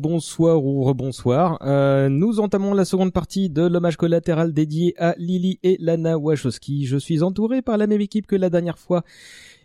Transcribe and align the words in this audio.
bonsoir 0.00 0.64
ou 0.64 0.82
rebonsoir. 0.82 1.58
Euh, 1.62 2.08
nous 2.08 2.40
entamons 2.40 2.72
la 2.74 2.84
seconde 2.84 3.12
partie 3.12 3.50
de 3.50 3.62
l'hommage 3.62 3.96
collatéral 3.96 4.52
dédié 4.52 4.94
à 4.98 5.14
Lily 5.18 5.60
et 5.62 5.76
Lana 5.78 6.18
Wachowski. 6.18 6.86
Je 6.86 6.96
suis 6.96 7.22
entouré 7.22 7.62
par 7.62 7.76
la 7.76 7.86
même 7.86 8.00
équipe 8.00 8.26
que 8.26 8.34
la 8.34 8.50
dernière 8.50 8.78
fois. 8.78 9.04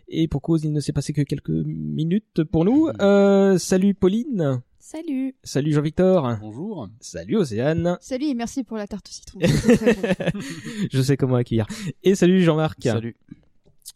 Et 0.08 0.28
pour 0.28 0.42
cause, 0.42 0.62
il 0.64 0.72
ne 0.72 0.80
s'est 0.80 0.92
passé 0.92 1.12
que 1.12 1.22
quelques 1.22 1.48
minutes 1.48 2.44
pour 2.44 2.64
nous. 2.64 2.88
Euh, 3.00 3.58
salut 3.58 3.94
Pauline. 3.94 4.60
Salut. 4.78 5.34
Salut 5.42 5.72
Jean-Victor. 5.72 6.36
Bonjour. 6.40 6.88
Salut 7.00 7.36
Océane. 7.36 7.96
Salut 8.00 8.26
et 8.26 8.34
merci 8.34 8.62
pour 8.62 8.76
la 8.76 8.86
tarte 8.86 9.08
au 9.08 9.12
citron. 9.12 9.40
Je 10.92 11.02
sais 11.02 11.16
comment 11.16 11.36
accueillir. 11.36 11.66
Et 12.04 12.14
salut 12.14 12.42
Jean-Marc. 12.42 12.82
Salut. 12.82 13.16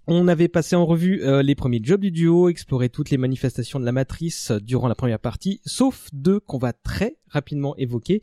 On 0.06 0.28
avait 0.28 0.48
passé 0.48 0.76
en 0.76 0.86
revue 0.86 1.22
euh, 1.22 1.42
les 1.42 1.54
premiers 1.54 1.80
jobs 1.82 2.00
du 2.00 2.10
duo, 2.10 2.48
exploré 2.48 2.88
toutes 2.88 3.10
les 3.10 3.18
manifestations 3.18 3.80
de 3.80 3.84
la 3.84 3.92
matrice 3.92 4.52
durant 4.52 4.88
la 4.88 4.94
première 4.94 5.18
partie, 5.18 5.60
sauf 5.64 6.08
deux 6.12 6.40
qu'on 6.40 6.58
va 6.58 6.72
très 6.72 7.16
rapidement 7.28 7.76
évoquer. 7.76 8.20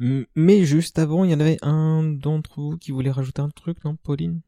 Mais 0.00 0.64
juste 0.64 0.98
avant, 0.98 1.24
il 1.24 1.30
y 1.30 1.34
en 1.34 1.40
avait 1.40 1.58
un 1.62 2.04
d'entre 2.04 2.60
vous 2.60 2.76
qui 2.76 2.92
voulait 2.92 3.10
rajouter 3.10 3.42
un 3.42 3.50
truc, 3.50 3.84
non, 3.84 3.96
Pauline? 3.96 4.42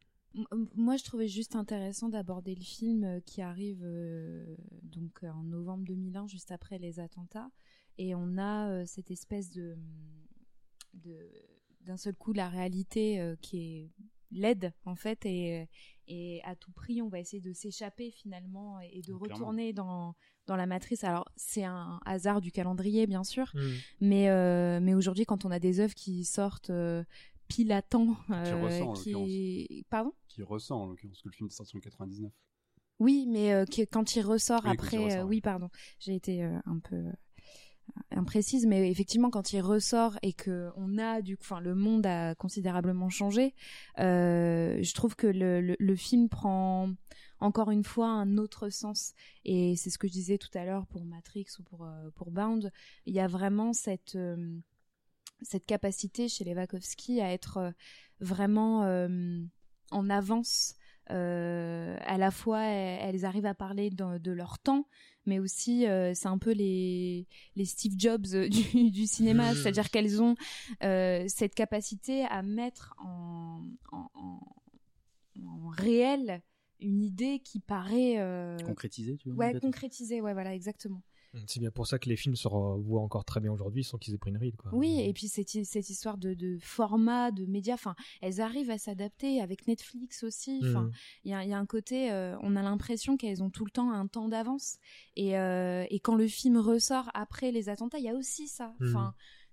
Moi, 0.77 0.97
je 0.97 1.03
trouvais 1.03 1.27
juste 1.27 1.57
intéressant 1.57 2.09
d'aborder 2.09 2.55
le 2.55 2.63
film 2.63 3.03
euh, 3.03 3.21
qui 3.27 3.43
arrive 3.43 3.81
euh, 3.83 4.45
donc 4.85 5.25
euh, 5.25 5.29
en 5.29 5.43
novembre 5.43 5.85
2001, 5.85 6.29
juste 6.29 6.53
après 6.53 6.79
les 6.79 7.01
attentats, 7.01 7.51
et 7.99 8.15
on 8.15 8.39
a 8.39 8.71
euh, 8.71 8.85
cette 8.87 9.11
espèce 9.11 9.51
de 9.51 9.77
d'un 11.83 11.97
seul 11.97 12.15
coup 12.15 12.33
la 12.33 12.49
réalité 12.49 13.21
euh, 13.21 13.37
qui 13.41 13.59
est 13.59 13.91
laide 14.33 14.73
en 14.85 14.95
fait 14.95 15.25
et, 15.27 15.67
et 16.13 16.41
à 16.45 16.57
tout 16.57 16.73
prix 16.73 17.01
on 17.03 17.09
va 17.09 17.21
essayer 17.21 17.41
de 17.41 17.53
s'échapper 17.53 18.11
finalement 18.11 18.81
et 18.81 19.01
de 19.03 19.13
Clairement. 19.15 19.19
retourner 19.23 19.73
dans, 19.73 20.15
dans 20.47 20.57
la 20.57 20.67
matrice 20.67 21.05
alors 21.05 21.27
c'est 21.37 21.65
un 21.65 22.01
hasard 22.05 22.41
du 22.41 22.51
calendrier 22.53 23.07
bien 23.07 23.25
sûr 23.25 23.53
Hmm. 23.55 23.71
mais, 24.01 24.29
euh, 24.31 24.81
mais 24.83 24.95
aujourd'hui, 24.95 25.25
quand 25.25 25.45
on 25.45 25.51
a 25.51 25.59
des 25.59 25.79
œuvres 25.81 25.95
qui 25.95 26.25
sortent 26.25 26.71
euh, 26.71 27.05
pile 27.49 27.73
à 27.73 27.83
temps, 27.83 28.17
euh, 28.31 28.63
ressent, 28.63 28.91
en 28.91 28.93
qui... 28.95 29.85
Pardon? 29.91 30.13
Qui 30.29 30.43
ressent 30.43 30.83
en 30.83 30.87
l'occurrence 30.87 31.23
que 31.23 31.29
le 31.29 31.35
film 31.35 31.49
est 31.49 31.53
sorti 31.53 31.77
en 31.77 31.81
99. 31.81 32.31
Oui, 33.01 33.27
mais 33.29 33.53
euh, 33.55 33.65
qui- 33.65 33.87
quand 33.87 34.15
il 34.17 34.23
ressort 34.23 34.63
Oui, 34.65 34.71
après... 34.73 34.97
il 34.99 35.05
ressort, 35.05 35.21
euh, 35.21 35.23
ouais. 35.25 35.29
oui, 35.31 35.41
pardon, 35.41 35.69
j'ai 35.99 36.15
été 36.15 36.45
euh, 36.45 36.59
un 36.67 36.79
peu 36.81 36.97
euh, 36.97 37.13
imprécise, 38.11 38.67
mais 38.67 38.91
effectivement, 38.91 39.31
quand 39.31 39.53
il 39.53 39.61
ressort 39.61 40.19
et 40.23 40.33
que 40.33 40.71
on 40.77 40.99
a 40.99 41.23
du 41.23 41.37
enfin, 41.41 41.61
le 41.61 41.75
monde 41.75 42.07
a 42.07 42.35
considérablement 42.35 43.09
changé, 43.09 43.55
euh, 43.99 44.83
je 44.83 44.95
trouve 44.95 45.17
que 45.17 45.27
le, 45.27 45.97
film 45.97 46.29
prend 46.29 46.91
encore 47.41 47.71
une 47.71 47.85
fois 47.85 48.09
un 48.09 48.39
autre 48.39 48.69
sens. 48.71 49.15
Et 49.45 49.77
c'est 49.77 49.91
ce 49.91 49.99
que 49.99 50.07
je 50.07 50.13
disais 50.13 50.39
tout 50.39 50.51
à 50.55 50.65
l'heure 50.65 50.87
pour 50.87 51.05
Matrix 51.05 51.47
ou 51.59 51.63
pour, 51.63 51.85
euh, 51.85 52.11
Bound. 52.27 52.71
Il 53.07 53.15
y 53.15 53.21
a 53.21 53.27
vraiment 53.27 53.73
cette, 53.73 54.17
euh, 54.17 54.59
cette 55.43 55.67
capacité 55.67 56.29
chez 56.29 56.45
les 56.45 56.55
Wachowski 56.55 57.21
à 57.21 57.33
être 57.33 57.73
vraiment 58.21 58.83
en 59.91 60.11
avance. 60.11 60.75
À 61.07 62.19
la 62.19 62.31
fois, 62.31 62.63
elles, 62.63 63.25
arrivent 63.25 63.47
à 63.47 63.55
parler 63.55 63.91
de 63.91 64.31
leur 64.31 64.59
temps, 64.59 64.87
mais 65.27 65.39
aussi 65.39 65.87
euh, 65.87 66.13
c'est 66.15 66.29
un 66.29 66.39
peu 66.39 66.53
les, 66.53 67.27
les 67.57 67.65
Steve 67.65 67.95
Jobs 67.97 68.27
euh, 68.35 68.49
du, 68.75 68.91
du 68.91 69.07
cinéma, 69.07 69.51
Mhm. 69.51 69.57
c'est-à-dire 69.57 69.91
qu'elles 69.91 70.23
ont 70.23 70.35
euh, 70.83 71.25
cette 71.29 71.55
capacité 71.55 72.25
à 72.25 72.43
mettre 72.43 72.95
en, 72.99 73.65
en, 73.93 74.11
en- 74.15 74.41
en 75.47 75.69
réel 75.69 76.43
une 76.81 77.03
idée 77.03 77.41
qui 77.41 77.61
paraît 77.61 78.19
euh, 78.19 78.57
Concrétisé, 78.65 79.17
tu 79.19 79.29
vois 79.31 79.39
ouais 79.47 79.61
concrétisée, 79.61 80.21
ouais 80.21 80.33
voilà 80.33 80.55
exactement. 80.55 81.03
C'est 81.47 81.61
bien 81.61 81.71
pour 81.71 81.87
ça 81.87 81.99
que 82.01 82.09
les 82.09 82.17
films 82.17 82.35
se 82.35 82.49
revoient 82.49 83.03
encore 83.03 83.25
très 83.25 83.39
bien 83.39 83.53
aujourd'hui 83.53 83.85
sans 83.85 83.99
qu'ils 83.99 84.15
aient 84.15 84.19
pris 84.19 84.31
une 84.31 84.37
ride, 84.37 84.57
quoi. 84.57 84.73
Oui, 84.75 85.01
et 85.01 85.13
puis 85.13 85.29
cette, 85.29 85.49
cette 85.65 85.89
histoire 85.89 86.19
de, 86.19 86.35
de 86.35 86.59
format, 86.61 87.31
de 87.31 87.47
médias, 87.47 87.75
enfin, 87.75 87.95
elles 88.21 88.41
arrivent 88.41 88.71
à 88.71 88.79
s'adapter 88.79 89.41
avec 89.41 89.69
Netflix 89.69 90.25
aussi. 90.25 90.61
Enfin, 90.65 90.85
Hmm. 90.85 90.91
il 91.25 91.31
y 91.31 91.35
a, 91.35 91.45
il 91.45 91.51
y 91.51 91.53
a 91.53 91.59
un 91.59 91.67
côté, 91.67 92.11
euh, 92.11 92.37
on 92.43 92.57
a 92.57 92.63
l'impression 92.63 93.17
qu'elles 93.17 93.43
ont 93.45 93.51
tout 93.51 93.65
le 93.65 93.71
temps 93.71 93.93
un 93.93 94.09
temps 94.09 94.29
d'avance. 94.29 94.79
Et, 95.15 95.39
euh, 95.39 95.85
et 95.89 96.01
quand 96.01 96.17
le 96.17 96.27
film 96.27 96.57
ressort 96.57 97.11
après 97.15 97.53
les 97.53 97.69
attentats, 97.69 97.99
il 97.99 98.05
y 98.05 98.09
a 98.09 98.15
aussi 98.15 98.49
ça. 98.49 98.75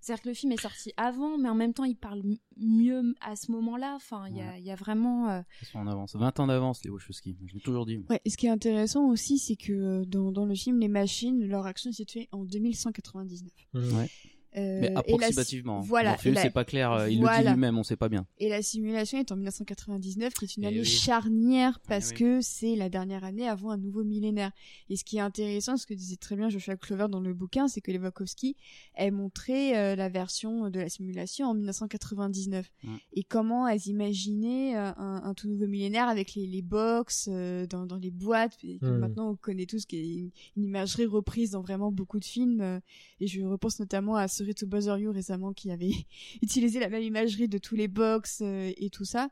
C'est-à-dire 0.08 0.22
que 0.22 0.28
le 0.30 0.34
film 0.34 0.52
est 0.52 0.60
sorti 0.60 0.92
avant, 0.96 1.36
mais 1.36 1.50
en 1.50 1.54
même 1.54 1.74
temps, 1.74 1.84
il 1.84 1.94
parle 1.96 2.22
mieux 2.56 3.14
à 3.20 3.36
ce 3.36 3.52
moment-là. 3.52 3.92
Enfin, 3.96 4.24
il 4.30 4.36
y 4.38 4.40
a, 4.40 4.56
il 4.58 4.64
y 4.64 4.70
a 4.70 4.74
vraiment. 4.74 5.28
euh, 5.28 5.42
Ils 5.60 5.66
sont 5.68 5.78
en 5.80 5.86
avance. 5.86 6.16
20 6.16 6.40
ans 6.40 6.46
d'avance, 6.46 6.82
les 6.82 6.90
Wachowski. 6.90 7.36
Je 7.46 7.52
l'ai 7.54 7.60
toujours 7.60 7.84
dit. 7.84 7.98
Ouais, 8.08 8.18
et 8.24 8.30
ce 8.30 8.38
qui 8.38 8.46
est 8.46 8.50
intéressant 8.50 9.06
aussi, 9.10 9.38
c'est 9.38 9.56
que 9.56 9.72
euh, 9.72 10.04
dans, 10.06 10.32
dans 10.32 10.46
le 10.46 10.54
film, 10.54 10.80
les 10.80 10.88
machines, 10.88 11.44
leur 11.46 11.66
action 11.66 11.90
est 11.90 11.92
située 11.92 12.28
en 12.32 12.44
2199. 12.44 13.52
Hmm. 13.74 13.96
Ouais. 13.98 14.10
Euh, 14.58 14.80
Mais 14.80 14.90
la- 14.90 14.98
approximativement. 15.00 15.80
Voilà. 15.80 16.16
Et 16.24 16.30
la- 16.30 16.42
c'est 16.42 16.50
pas 16.50 16.64
clair. 16.64 16.92
euh, 16.92 17.08
Il 17.10 17.16
le 17.18 17.20
Voilà. 17.22 17.42
dit 17.44 17.48
lui-même, 17.54 17.78
on 17.78 17.82
sait 17.82 17.96
pas 17.96 18.08
bien. 18.08 18.26
Et 18.38 18.48
la 18.48 18.60
simulation 18.62 19.18
est 19.18 19.30
en 19.32 19.36
1999, 19.36 20.34
qui 20.34 20.44
est 20.44 20.56
une 20.56 20.64
Eh 20.64 20.68
année 20.68 20.80
oui. 20.80 20.84
charnière 20.84 21.80
parce 21.88 22.10
oui. 22.10 22.16
que 22.16 22.40
c'est 22.40 22.76
la 22.76 22.88
dernière 22.88 23.24
année 23.24 23.48
avant 23.48 23.70
un 23.70 23.76
nouveau 23.76 24.04
millénaire. 24.04 24.52
Et 24.90 24.96
ce 24.96 25.04
qui 25.04 25.18
est 25.18 25.20
intéressant, 25.20 25.76
ce 25.76 25.86
que 25.86 25.94
disait 25.94 26.16
très 26.16 26.36
bien 26.36 26.48
Joshua 26.48 26.76
Clover 26.76 27.06
dans 27.10 27.20
le 27.20 27.34
bouquin, 27.34 27.68
c'est 27.68 27.80
que 27.80 27.90
les 27.90 27.98
Wachowski 27.98 28.56
elles 28.94 29.12
montraient 29.12 29.76
euh, 29.76 29.96
la 29.96 30.08
version 30.08 30.70
de 30.70 30.80
la 30.80 30.88
simulation 30.88 31.46
en 31.46 31.54
1999 31.54 32.70
Mm. 32.82 32.96
et 33.14 33.22
comment 33.24 33.68
elles 33.68 33.86
imaginaient 33.86 34.76
euh, 34.76 34.90
un, 34.96 35.22
un 35.24 35.34
tout 35.34 35.48
nouveau 35.48 35.66
millénaire 35.66 36.08
avec 36.08 36.34
les, 36.34 36.46
les 36.46 36.62
box 36.62 37.28
euh, 37.30 37.66
dans, 37.66 37.86
dans 37.86 37.96
les 37.96 38.10
boîtes. 38.10 38.56
Et 38.64 38.78
Mm. 38.82 38.98
Maintenant, 38.98 39.30
on 39.30 39.36
connaît 39.36 39.66
tous 39.66 39.84
qui 39.86 39.96
est 39.96 40.14
une, 40.16 40.30
une 40.56 40.64
imagerie 40.64 41.06
reprise 41.06 41.50
dans 41.52 41.60
vraiment 41.62 41.90
beaucoup 41.92 42.18
de 42.18 42.24
films. 42.24 42.60
euh, 42.60 42.80
et 43.20 43.26
je 43.26 43.42
repense 43.42 43.80
notamment 43.80 44.16
à 44.16 44.28
Sorry 44.48 44.54
to 44.54 44.66
Bother 44.66 44.98
You 44.98 45.12
récemment 45.12 45.52
qui 45.52 45.70
avait 45.70 45.90
utilisé 46.42 46.80
la 46.80 46.88
même 46.88 47.02
imagerie 47.02 47.48
de 47.48 47.58
tous 47.58 47.74
les 47.76 47.88
box 47.88 48.40
euh, 48.42 48.72
et 48.76 48.88
tout 48.90 49.04
ça. 49.04 49.28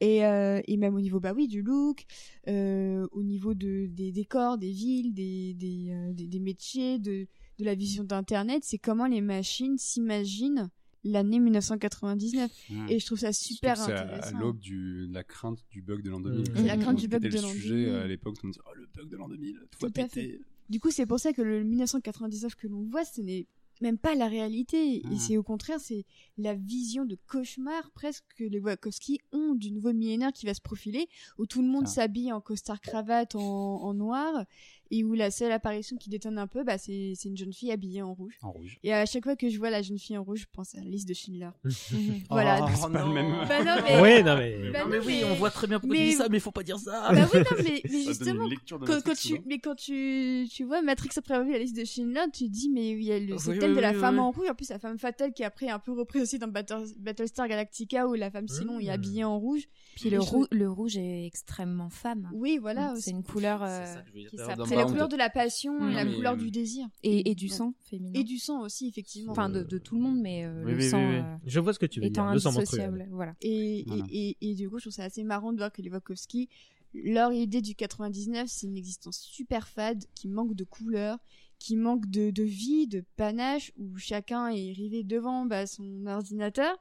Et, 0.00 0.24
euh, 0.24 0.60
et 0.68 0.76
même 0.76 0.94
au 0.94 1.00
niveau 1.00 1.18
bah 1.20 1.32
oui 1.34 1.48
du 1.48 1.62
look, 1.62 2.04
euh, 2.46 3.06
au 3.12 3.22
niveau 3.22 3.54
de, 3.54 3.86
des 3.86 4.12
décors, 4.12 4.56
des 4.58 4.70
villes, 4.70 5.12
des, 5.12 5.54
des, 5.54 5.88
euh, 5.90 6.12
des, 6.12 6.28
des 6.28 6.38
métiers, 6.40 6.98
de, 7.00 7.26
de 7.58 7.64
la 7.64 7.74
vision 7.74 8.04
d'internet, 8.04 8.62
c'est 8.64 8.78
comment 8.78 9.06
les 9.06 9.20
machines 9.20 9.76
s'imaginent 9.76 10.70
l'année 11.04 11.40
1999. 11.40 12.50
Mm. 12.70 12.86
Et 12.90 12.98
je 13.00 13.06
trouve 13.06 13.18
ça 13.18 13.32
super 13.32 13.80
à- 13.80 13.84
intéressant. 13.84 14.36
à 14.36 14.40
l'aube 14.40 14.58
du- 14.60 15.06
de 15.08 15.14
la 15.14 15.24
crainte 15.24 15.58
du 15.70 15.82
bug 15.82 16.02
de 16.02 16.10
l'an 16.10 16.20
2000. 16.20 16.44
C'est 16.54 16.62
la 16.64 16.76
crainte 16.76 16.98
du 16.98 17.08
bug 17.08 17.22
de 17.22 17.28
l'an 17.40 17.48
sujet 17.48 17.68
2000. 17.70 17.88
euh, 17.88 18.04
à 18.04 18.06
l'époque, 18.06 18.36
on 18.44 18.48
disait 18.48 18.60
oh, 18.66 18.74
le 18.76 18.86
bug 18.94 19.08
de 19.08 19.16
l'an 19.16 19.28
2000, 19.28 19.54
tout, 19.70 19.78
va 19.80 19.90
Tout 19.90 20.00
à 20.00 20.04
péter. 20.04 20.40
Du 20.70 20.78
coup, 20.80 20.90
c'est 20.90 21.06
pour 21.06 21.18
ça 21.18 21.32
que 21.32 21.42
le 21.42 21.64
1999 21.64 22.54
que 22.54 22.68
l'on 22.68 22.84
voit, 22.84 23.04
ce 23.04 23.20
n'est 23.20 23.46
même 23.80 23.98
pas 23.98 24.14
la 24.14 24.26
réalité. 24.28 24.96
Et 25.12 25.18
c'est 25.18 25.36
au 25.36 25.42
contraire, 25.42 25.78
c'est 25.80 26.04
la 26.36 26.54
vision 26.54 27.04
de 27.04 27.16
cauchemar 27.26 27.90
presque 27.92 28.24
que 28.36 28.44
les 28.44 28.60
Wachowski 28.60 29.20
ont 29.32 29.54
du 29.54 29.70
nouveau 29.72 29.92
millénaire 29.92 30.32
qui 30.32 30.46
va 30.46 30.54
se 30.54 30.60
profiler, 30.60 31.08
où 31.38 31.46
tout 31.46 31.62
le 31.62 31.68
monde 31.68 31.84
Ah. 31.86 31.90
s'habille 31.90 32.32
en 32.32 32.40
costard 32.40 32.80
cravate 32.80 33.34
en, 33.34 33.40
en 33.82 33.94
noir, 33.94 34.44
et 34.90 35.04
où 35.04 35.14
la 35.14 35.30
seule 35.30 35.52
apparition 35.52 35.96
qui 35.96 36.08
détonne 36.10 36.38
un 36.38 36.46
peu, 36.46 36.64
bah, 36.64 36.78
c'est 36.78 37.12
c'est 37.16 37.28
une 37.28 37.36
jeune 37.36 37.52
fille 37.52 37.70
habillée 37.72 38.02
en 38.02 38.14
rouge. 38.14 38.38
En 38.42 38.52
rouge. 38.52 38.78
Et 38.82 38.92
à 38.92 39.04
chaque 39.06 39.24
fois 39.24 39.36
que 39.36 39.48
je 39.48 39.58
vois 39.58 39.70
la 39.70 39.82
jeune 39.82 39.98
fille 39.98 40.16
en 40.16 40.24
rouge, 40.24 40.40
je 40.40 40.46
pense 40.52 40.74
à 40.74 40.78
la 40.78 40.84
liste 40.84 41.08
de 41.08 41.14
Schindler. 41.14 41.50
Voilà. 42.30 42.60
Oh, 42.62 42.68
C'est 42.74 42.92
pas 42.92 43.04
le 43.06 43.12
même. 43.12 43.30
Bah 43.48 43.64
non, 43.64 43.82
mais... 43.84 44.00
Ouais, 44.00 44.22
non 44.22 44.36
mais. 44.36 44.70
Bah 44.72 44.84
Non, 44.84 44.90
mais 44.90 44.98
non, 44.98 45.04
oui, 45.06 45.18
mais- 45.20 45.24
on 45.24 45.34
voit 45.34 45.50
très 45.50 45.66
bien 45.66 45.78
pourquoi 45.80 45.96
mais- 45.96 46.04
tu 46.04 46.10
dis 46.10 46.16
ça, 46.16 46.28
mais 46.30 46.40
faut 46.40 46.50
pas 46.50 46.62
dire 46.62 46.78
ça. 46.78 47.10
Bah 47.12 47.26
oui, 47.32 47.40
non, 47.40 47.56
mais, 47.64 47.82
justement, 48.04 48.48
quand, 48.86 49.00
tu, 49.14 49.16
souvent. 49.28 49.42
mais 49.46 49.58
quand 49.58 49.74
tu, 49.74 50.46
tu 50.50 50.64
vois 50.64 50.82
Matrix 50.82 51.10
après 51.16 51.34
avoir 51.34 51.46
vu 51.46 51.52
la 51.52 51.58
liste 51.58 51.76
de 51.76 51.84
Schindler, 51.84 52.22
tu 52.32 52.44
te 52.46 52.50
dis, 52.50 52.70
mais 52.70 52.90
il 52.90 53.02
y 53.02 53.12
a 53.12 53.18
le, 53.18 53.38
ce 53.38 53.50
Oui, 53.50 53.58
thème 53.58 53.70
oui, 53.70 53.76
de 53.76 53.80
la 53.82 53.92
oui, 53.92 53.98
femme 54.00 54.14
oui. 54.16 54.20
en 54.20 54.30
rouge, 54.30 54.48
en 54.50 54.54
plus 54.54 54.68
la 54.70 54.78
femme 54.78 54.98
fatale 54.98 55.32
qui 55.32 55.42
est 55.42 55.46
après 55.46 55.68
un 55.68 55.78
peu 55.78 55.92
repris 55.92 56.20
aussi 56.20 56.38
dans 56.38 56.48
Battle- 56.48 56.84
Battlestar 56.98 57.48
Galactica 57.48 58.06
où 58.06 58.14
la 58.14 58.30
femme 58.30 58.48
sinon 58.48 58.78
est 58.80 58.86
Mmh. 58.86 58.90
habillée 58.90 59.24
en 59.24 59.38
rouge. 59.38 59.68
Puis 59.96 60.10
le, 60.10 60.20
rou- 60.20 60.46
le 60.50 60.70
rouge 60.70 60.96
est 60.96 61.26
extrêmement 61.26 61.90
femme. 61.90 62.30
Oui, 62.32 62.58
voilà. 62.60 62.94
c'est 62.96 63.10
une 63.10 63.22
couleur 63.24 63.62
euh, 63.62 63.84
ça 63.84 64.00
que 64.00 64.06
je 64.06 64.10
voulais 64.12 64.22
dire 64.22 64.30
qui 64.30 64.36
s'apprête- 64.38 64.77
la 64.78 64.84
couleur 64.86 65.08
de 65.08 65.16
la 65.16 65.30
passion 65.30 65.80
Mmh. 65.80 65.90
et 65.90 65.94
la 65.94 66.04
Mais, 66.04 66.14
couleur 66.14 66.32
euh, 66.34 66.36
du 66.36 66.50
désir. 66.50 66.86
et, 67.02 67.30
et 67.30 67.34
du 67.34 67.46
Ouais. 67.46 67.50
sang 67.52 67.74
féminin. 67.84 68.18
Et 68.18 68.24
du 68.24 68.38
sang 68.38 68.60
aussi, 68.62 68.88
effectivement. 68.88 69.32
Enfin, 69.32 69.48
de, 69.50 69.62
de 69.62 69.78
tout 69.78 69.94
le 69.96 70.00
monde, 70.02 70.20
mais 70.20 70.44
euh, 70.44 70.64
Oui, 70.64 70.72
le 70.72 70.78
oui, 70.78 70.88
sang 70.90 70.98
oui, 71.00 71.16
oui. 71.16 71.22
euh, 71.22 71.36
Je 71.46 71.60
vois 71.60 71.72
ce 71.72 71.78
que 71.78 71.86
tu 71.86 72.00
veux 72.00 72.06
étant 72.06 72.24
dire. 72.24 72.34
Le 72.34 72.38
sang 72.40 72.56
indissociable. 72.56 73.06
Voilà. 73.10 73.34
Et, 73.42 73.84
Voilà. 73.86 74.04
et, 74.10 74.36
et, 74.40 74.50
et 74.50 74.54
du 74.54 74.68
coup, 74.70 74.78
je 74.78 74.84
trouve 74.84 74.92
ça 74.94 75.04
assez 75.04 75.22
marrant 75.24 75.52
de 75.52 75.58
voir 75.58 75.72
que 75.72 75.82
les 75.82 75.90
Wachowski, 75.90 76.48
leur 76.94 77.32
idée 77.32 77.60
du 77.60 77.74
99, 77.74 78.46
c'est 78.48 78.66
une 78.66 78.76
existence 78.76 79.18
super 79.20 79.68
fade, 79.68 80.04
qui 80.14 80.26
manque 80.28 80.54
de 80.54 80.64
couleurs, 80.64 81.18
qui 81.58 81.76
manque 81.76 82.08
de, 82.08 82.30
de 82.30 82.42
vie, 82.44 82.86
de 82.86 83.04
panache, 83.16 83.72
où 83.78 83.96
chacun 83.98 84.48
est 84.48 84.72
rivé 84.72 85.02
devant 85.04 85.44
bah, 85.44 85.66
son 85.66 86.06
ordinateur. 86.06 86.76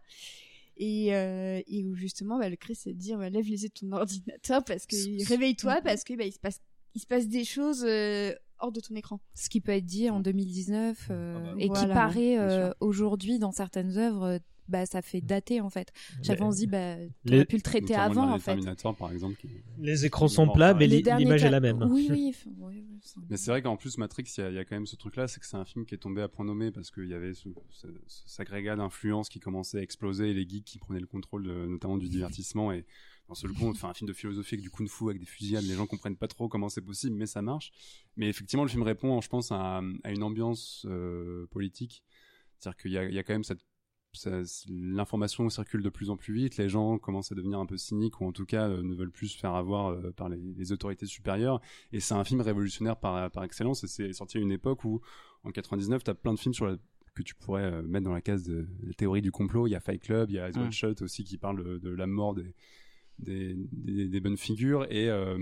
Et, 0.79 1.15
euh, 1.15 1.59
et 1.65 1.83
où 1.85 1.95
justement, 1.95 2.37
bah, 2.37 2.49
le 2.49 2.55
cri, 2.55 2.75
c'est 2.75 2.93
de 2.93 2.99
dire, 2.99 3.17
bah, 3.17 3.31
lève 3.31 3.45
les 3.49 3.63
yeux 3.63 3.69
de 3.69 3.73
ton 3.73 3.91
ordinateur, 3.97 4.63
parce 4.63 4.85
que 4.85 5.27
réveille-toi, 5.27 5.81
parce 5.83 6.03
que 6.03 6.13
bah, 6.15 6.23
il, 6.23 6.31
se 6.31 6.37
passe, 6.39 6.61
il 6.97 6.99
se 6.99 7.05
passe 7.05 7.27
des 7.27 7.45
choses 7.45 7.85
euh, 7.87 8.33
hors 8.59 8.71
de 8.71 8.79
ton 8.79 8.95
écran. 8.95 9.19
Ce 9.35 9.49
qui 9.49 9.61
peut 9.61 9.71
être 9.71 9.85
dit 9.85 10.09
en 10.09 10.19
2019 10.19 11.07
euh, 11.11 11.35
Ah 11.37 11.41
bah, 11.53 11.55
et 11.59 11.69
qui 11.69 11.85
paraît 11.87 12.39
euh, 12.39 12.71
aujourd'hui 12.79 13.37
dans 13.37 13.51
certaines 13.51 13.95
œuvres 13.97 14.39
bah 14.67 14.85
ça 14.85 15.01
fait 15.01 15.21
dater 15.21 15.61
en 15.61 15.69
fait. 15.69 15.93
Chaque 16.23 16.39
fois 16.39 16.47
on 16.47 16.51
se 16.51 16.57
dit 16.57 16.67
bah 16.67 16.97
les- 16.97 17.09
t'aurais 17.25 17.45
pu 17.45 17.55
le 17.55 17.61
traiter 17.61 17.95
avant 17.95 18.25
dans 18.25 18.31
en 18.31 18.33
les 18.33 18.39
fait. 18.41 18.51
Terminator, 18.51 18.95
par 18.97 19.11
exemple. 19.13 19.35
qui- 19.39 19.47
Les 19.79 20.05
écrans 20.05 20.27
sont 20.27 20.49
plats, 20.49 20.73
mais 20.73 20.87
l'image 20.87 21.43
est 21.45 21.49
la 21.51 21.59
même. 21.61 21.87
Oui 21.89 22.09
oui. 22.11 22.35
Mais 23.29 23.37
c'est 23.37 23.51
vrai 23.51 23.61
qu'en 23.61 23.77
plus, 23.77 23.97
Matrix, 23.97 24.23
il 24.37 24.41
y, 24.41 24.43
a- 24.43 24.49
il 24.49 24.55
y 24.55 24.59
a 24.59 24.65
quand 24.65 24.75
même 24.75 24.85
ce 24.85 24.97
truc-là, 24.97 25.29
c'est 25.29 25.39
que 25.39 25.45
c'est 25.45 25.55
un 25.55 25.63
film 25.63 25.85
qui 25.85 25.95
est 25.95 25.99
tombé 25.99 26.21
à 26.21 26.27
point 26.27 26.43
nommé 26.43 26.71
parce 26.71 26.91
qu'il 26.91 27.07
y 27.07 27.13
avait 27.13 27.33
ce, 27.33 27.47
ce, 27.69 27.87
cet 28.25 28.41
agrégat 28.41 28.75
d'influence 28.75 29.29
qui 29.29 29.39
commençait 29.39 29.77
à 29.77 29.81
exploser 29.81 30.31
et 30.31 30.33
les 30.33 30.45
geeks 30.49 30.65
qui 30.65 30.79
prenaient 30.79 30.99
le 30.99 31.07
contrôle 31.07 31.43
de- 31.43 31.65
notamment 31.67 31.97
du 31.97 32.09
divertissement 32.09 32.71
et 32.73 32.85
dans 33.27 33.35
ce 33.35 33.45
coup, 33.47 33.65
on 33.65 33.73
fait 33.73 33.87
un 33.87 33.93
film 33.93 34.07
de 34.07 34.13
philosophie 34.13 34.55
avec 34.55 34.63
du 34.63 34.69
kung-fu, 34.69 35.05
avec 35.05 35.19
des 35.19 35.25
fusillades, 35.25 35.63
les 35.65 35.73
gens 35.75 35.85
comprennent 35.85 36.15
pas 36.15 36.27
trop 36.27 36.47
comment 36.47 36.69
c'est 36.69 36.81
possible, 36.81 37.15
mais 37.15 37.25
ça 37.25 37.41
marche. 37.41 37.71
Mais 38.15 38.29
effectivement, 38.29 38.63
le 38.63 38.69
film 38.69 38.83
répond, 38.83 39.19
je 39.21 39.27
pense, 39.29 39.51
à, 39.51 39.81
à 40.03 40.11
une 40.11 40.23
ambiance 40.23 40.85
euh, 40.89 41.45
politique. 41.47 42.03
C'est-à-dire 42.59 42.77
qu'il 42.81 42.91
y 42.91 42.97
a, 42.97 43.03
il 43.05 43.13
y 43.13 43.19
a 43.19 43.23
quand 43.23 43.33
même 43.33 43.43
cette 43.43 43.61
l'information 44.67 45.49
circule 45.49 45.83
de 45.83 45.89
plus 45.89 46.09
en 46.09 46.17
plus 46.17 46.33
vite, 46.33 46.57
les 46.57 46.69
gens 46.69 46.97
commencent 46.97 47.31
à 47.31 47.35
devenir 47.35 47.59
un 47.59 47.65
peu 47.65 47.77
cyniques 47.77 48.19
ou 48.21 48.25
en 48.25 48.31
tout 48.31 48.45
cas 48.45 48.67
euh, 48.69 48.81
ne 48.81 48.95
veulent 48.95 49.11
plus 49.11 49.27
se 49.27 49.37
faire 49.37 49.53
avoir 49.53 49.89
euh, 49.91 50.11
par 50.11 50.29
les, 50.29 50.37
les 50.55 50.71
autorités 50.71 51.05
supérieures. 51.05 51.61
Et 51.91 51.99
c'est 51.99 52.13
un 52.13 52.23
film 52.23 52.41
révolutionnaire 52.41 52.97
par, 52.97 53.29
par 53.31 53.43
excellence. 53.43 53.83
Et 53.83 53.87
c'est 53.87 54.13
sorti 54.13 54.37
à 54.37 54.41
une 54.41 54.51
époque 54.51 54.83
où, 54.85 55.01
en 55.43 55.51
99, 55.51 56.03
t'as 56.03 56.13
plein 56.13 56.33
de 56.33 56.39
films 56.39 56.53
sur 56.53 56.65
la- 56.65 56.77
que 57.13 57.23
tu 57.23 57.33
pourrais 57.35 57.81
mettre 57.81 58.05
dans 58.05 58.13
la 58.13 58.21
case 58.21 58.43
de 58.43 58.67
la 58.83 58.93
théorie 58.93 59.21
du 59.23 59.31
complot. 59.31 59.65
Il 59.67 59.71
y 59.71 59.75
a 59.75 59.79
Fight 59.79 60.01
Club, 60.01 60.29
il 60.29 60.35
y 60.35 60.39
a 60.39 60.47
Wide 60.47 60.57
Mm. 60.67 60.71
Shut 60.71 61.01
aussi 61.01 61.23
qui 61.23 61.37
parle 61.37 61.63
de, 61.63 61.77
de 61.79 61.89
la 61.89 62.05
mort 62.05 62.35
des, 62.35 62.53
des, 63.19 64.19
bonnes 64.19 64.37
figures. 64.37 64.85
Et, 64.91 65.09
euh, 65.09 65.37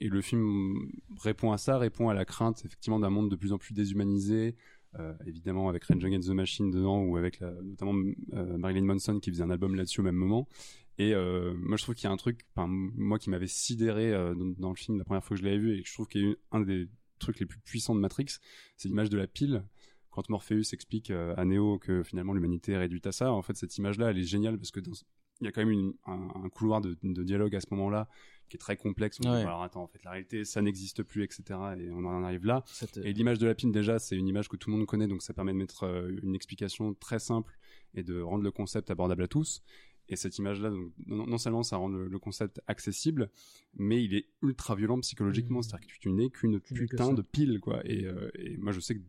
et 0.00 0.08
le 0.08 0.20
film 0.20 0.90
répond 1.20 1.52
à 1.52 1.58
ça, 1.58 1.78
répond 1.78 2.08
à 2.08 2.14
la 2.14 2.24
crainte 2.24 2.64
effectivement 2.64 2.98
d'un 2.98 3.10
monde 3.10 3.30
de 3.30 3.36
plus 3.36 3.52
en 3.52 3.58
plus 3.58 3.74
déshumanisé. 3.74 4.56
Euh, 4.98 5.12
évidemment 5.26 5.68
avec 5.68 5.84
Rage 5.84 6.02
Against 6.02 6.28
the 6.28 6.32
Machine 6.32 6.70
dedans 6.70 7.02
ou 7.02 7.18
avec 7.18 7.42
notamment 7.42 7.92
euh, 8.32 8.56
Marilyn 8.56 8.86
Manson 8.86 9.20
qui 9.20 9.28
faisait 9.30 9.42
un 9.42 9.50
album 9.50 9.74
là-dessus 9.74 10.00
au 10.00 10.02
même 10.02 10.14
moment 10.14 10.48
et 10.96 11.14
moi 11.14 11.76
je 11.76 11.82
trouve 11.82 11.94
qu'il 11.94 12.04
y 12.04 12.10
a 12.10 12.10
un 12.10 12.16
truc 12.16 12.46
moi 12.56 13.18
qui 13.18 13.28
m'avait 13.28 13.46
sidéré 13.46 14.12
dans, 14.56 14.70
le 14.70 14.74
film 14.74 14.96
la 14.96 15.04
première 15.04 15.22
fois 15.22 15.36
que 15.36 15.42
je 15.42 15.44
l'avais 15.44 15.58
vu 15.58 15.78
et 15.78 15.82
que 15.82 15.88
je 15.88 15.92
trouve 15.92 16.08
qu'il 16.08 16.22
y 16.22 16.24
a 16.24 16.28
eu 16.28 16.36
un 16.52 16.60
des 16.60 16.88
trucs 17.18 17.38
les 17.38 17.44
plus 17.44 17.60
puissants 17.60 17.94
de 17.94 18.00
Matrix 18.00 18.38
c'est 18.78 18.88
l'image 18.88 19.10
de 19.10 19.18
la 19.18 19.26
pile 19.26 19.62
quand 20.10 20.28
Morpheus 20.30 20.72
explique 20.72 21.10
à 21.10 21.44
Neo 21.44 21.78
que 21.78 22.02
finalement 22.02 22.32
l'humanité 22.32 22.72
est 22.72 22.78
réduite 22.78 23.06
à 23.06 23.12
ça 23.12 23.30
en 23.30 23.42
fait 23.42 23.56
cette 23.58 23.76
image 23.76 23.98
là 23.98 24.10
elle 24.10 24.18
est 24.18 24.24
géniale 24.24 24.56
parce 24.56 24.70
que 24.70 24.80
dans, 24.80 24.94
il 25.40 25.44
y 25.44 25.48
a 25.48 25.52
quand 25.52 25.60
même 25.60 25.70
une, 25.70 25.94
un, 26.06 26.28
un 26.44 26.48
couloir 26.48 26.80
de, 26.80 26.96
de 27.02 27.22
dialogue 27.22 27.54
à 27.54 27.60
ce 27.60 27.66
moment 27.70 27.90
là 27.90 28.08
qui 28.48 28.56
est 28.56 28.58
très 28.58 28.76
complexe 28.76 29.18
on 29.20 29.24
dit, 29.24 29.28
Ouais. 29.28 29.42
alors 29.42 29.62
attends 29.62 29.82
en 29.82 29.86
fait 29.86 30.02
la 30.04 30.10
réalité 30.12 30.44
ça 30.44 30.62
n'existe 30.62 31.02
plus 31.02 31.22
etc 31.22 31.42
et 31.78 31.90
on 31.90 32.04
en 32.04 32.22
arrive 32.24 32.46
là 32.46 32.64
Cette- 32.66 32.96
et 32.96 33.12
l'image 33.12 33.38
de 33.38 33.46
la 33.46 33.54
pile, 33.54 33.70
déjà, 33.72 33.98
c'est 33.98 34.16
une 34.16 34.26
image 34.26 34.48
que 34.48 34.56
tout 34.56 34.70
le 34.70 34.76
monde 34.76 34.86
connaît, 34.86 35.06
donc 35.06 35.22
ça 35.22 35.34
permet 35.34 35.52
de 35.52 35.58
mettre 35.58 35.84
euh, 35.84 36.10
une 36.22 36.34
explication 36.34 36.94
très 36.94 37.18
simple 37.18 37.58
et 37.94 38.02
de 38.02 38.20
rendre 38.20 38.42
le 38.42 38.50
concept 38.50 38.90
abordable 38.90 39.22
à 39.22 39.28
tous. 39.28 39.62
Et 40.10 40.16
cette 40.16 40.38
image-là, 40.38 40.70
donc, 40.70 40.90
non, 41.06 41.26
non 41.26 41.36
seulement 41.36 41.62
ça 41.62 41.76
rend 41.76 41.88
le, 41.88 42.08
le 42.08 42.18
concept 42.18 42.62
accessible, 42.66 43.30
mais 43.76 44.02
il 44.02 44.14
est 44.14 44.26
ultra 44.40 44.74
violent 44.74 44.98
psychologiquement. 45.00 45.58
Mmh. 45.58 45.62
C'est-à-dire 45.64 45.86
que 45.94 45.98
tu 46.00 46.10
n'es 46.10 46.30
qu'une 46.30 46.60
Tu 46.62 46.72
n'es 46.72 46.80
que 46.80 46.84
putain 46.86 47.12
de 47.12 47.20
pile, 47.20 47.60
quoi. 47.60 47.82
Et, 47.84 48.06
euh, 48.06 48.30
et 48.36 48.56
moi, 48.56 48.72
je 48.72 48.80
sais 48.80 48.94
que 48.96 49.02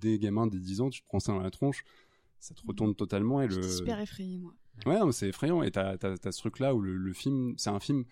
des 0.00 0.20
gamins 0.20 0.46
des 0.46 0.60
10 0.60 0.80
ans, 0.82 0.90
tu 0.90 1.02
te 1.02 1.06
prends 1.08 1.18
ça 1.18 1.32
dans 1.32 1.40
la 1.40 1.50
tronche, 1.50 1.82
ça 2.38 2.54
te 2.54 2.60
retourne 2.64 2.94
totalement. 2.94 3.42
Et 3.42 3.48
le... 3.48 3.62
Super 3.62 3.98
effrayée, 3.98 4.38
moi. 4.38 4.54
Ouais, 4.86 4.98
non, 4.98 5.12
c'est 5.12 5.28
effrayant. 5.28 5.62
Et 5.62 5.70
t'as, 5.70 5.96
t'as, 5.96 6.16
t'as 6.16 6.32
ce 6.32 6.38
truc-là 6.40 6.74
où 6.74 6.80
le, 6.80 6.96
le 6.96 7.12
film, 7.12 7.54
c'est 7.56 7.70
un 7.70 7.80
film 7.80 8.04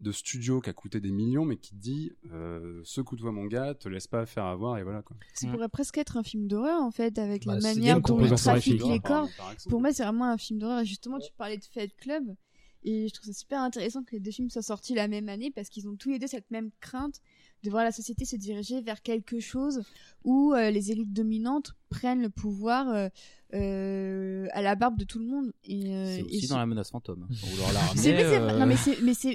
de 0.00 0.12
studio 0.12 0.60
qui 0.62 0.70
a 0.70 0.72
coûté 0.72 0.98
des 0.98 1.10
millions, 1.10 1.44
mais 1.44 1.58
qui 1.58 1.72
te 1.72 1.76
dit, 1.76 2.12
euh, 2.32 2.80
secoue-toi 2.84 3.32
mon 3.32 3.44
gars, 3.44 3.74
te 3.74 3.86
laisse 3.88 4.06
pas 4.06 4.24
faire 4.24 4.46
avoir, 4.46 4.78
et 4.78 4.82
voilà, 4.82 5.02
quoi. 5.02 5.14
Ça 5.34 5.46
Mm. 5.46 5.52
pourrait 5.52 5.68
presque 5.68 5.98
être 5.98 6.16
un 6.16 6.22
film 6.22 6.48
d'horreur, 6.48 6.80
en 6.82 6.90
fait, 6.90 7.18
avec 7.18 7.44
Bah, 7.44 7.54
la 7.56 7.60
c'est 7.60 7.74
manière 7.74 7.96
dont 7.96 8.00
il 8.00 8.22
composition 8.28 8.36
trafique 8.52 8.80
horrifique. 8.82 8.92
les 8.92 9.00
corps. 9.08 9.28
Pour 9.68 9.80
moi, 9.82 9.92
c'est 9.92 10.02
vraiment 10.02 10.24
un 10.24 10.38
film 10.38 10.58
d'horreur. 10.58 10.80
Et 10.80 10.86
justement, 10.86 11.18
tu 11.18 11.30
parlais 11.36 11.58
de 11.58 11.64
Fight 11.64 11.94
Club. 11.98 12.34
Et 12.82 13.08
je 13.08 13.12
trouve 13.12 13.26
ça 13.26 13.34
super 13.34 13.60
intéressant 13.60 14.02
que 14.02 14.12
les 14.12 14.20
deux 14.20 14.30
films 14.30 14.48
soient 14.48 14.62
sortis 14.62 14.94
la 14.94 15.06
même 15.06 15.28
année 15.28 15.50
parce 15.50 15.68
qu'ils 15.68 15.86
ont 15.86 15.96
tous 15.96 16.08
les 16.08 16.18
deux 16.18 16.26
cette 16.28 16.50
même 16.50 16.70
crainte 16.80 17.20
de 17.62 17.70
voir 17.70 17.84
la 17.84 17.92
société 17.92 18.24
se 18.24 18.36
diriger 18.36 18.80
vers 18.80 19.02
quelque 19.02 19.40
chose 19.40 19.82
où 20.24 20.52
euh, 20.54 20.70
les 20.70 20.90
élites 20.92 21.12
dominantes 21.12 21.74
prennent 21.90 22.22
le 22.22 22.30
pouvoir 22.30 22.88
euh, 22.88 23.08
euh, 23.54 24.46
à 24.52 24.62
la 24.62 24.74
barbe 24.74 24.98
de 24.98 25.04
tout 25.04 25.18
le 25.18 25.26
monde. 25.26 25.52
Et, 25.64 25.82
C'est 26.16 26.22
aussi 26.22 26.48
dans 26.48 26.58
la 26.58 26.66
menace 26.66 26.90
fantôme. 26.90 27.26
La 27.30 27.36
C'est 27.36 28.12
mais 28.12 28.22
ramener, 28.22 28.24
c'est 28.24 28.38
vrai. 28.38 28.58
Non, 28.58 28.66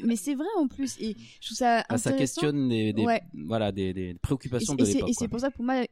mais 0.08 0.16
c'est 0.16 0.36
vrai 0.36 0.48
en 0.58 0.68
plus. 0.68 0.96
Et 1.00 1.16
je 1.42 1.48
trouve 1.48 1.58
ça 1.58 1.84
bah, 1.90 1.98
ça 1.98 2.10
intéressant. 2.10 2.18
questionne 2.42 2.70
des, 2.70 2.94
des- 2.94 3.04
Ouais. 3.06 3.22
voilà, 3.46 3.72
des, 3.72 3.94
des 3.94 4.16
préoccupations 4.22 4.76
de 4.76 4.84
et 4.84 4.86
c'est- 4.86 4.94
l'époque. 4.96 5.10
et 5.10 5.14
c'est 5.14 5.28
pour 5.28 5.40
ça 5.40 5.50
que 5.50 5.56
pour 5.56 5.66
moi, 5.66 5.76
4- 5.82 5.88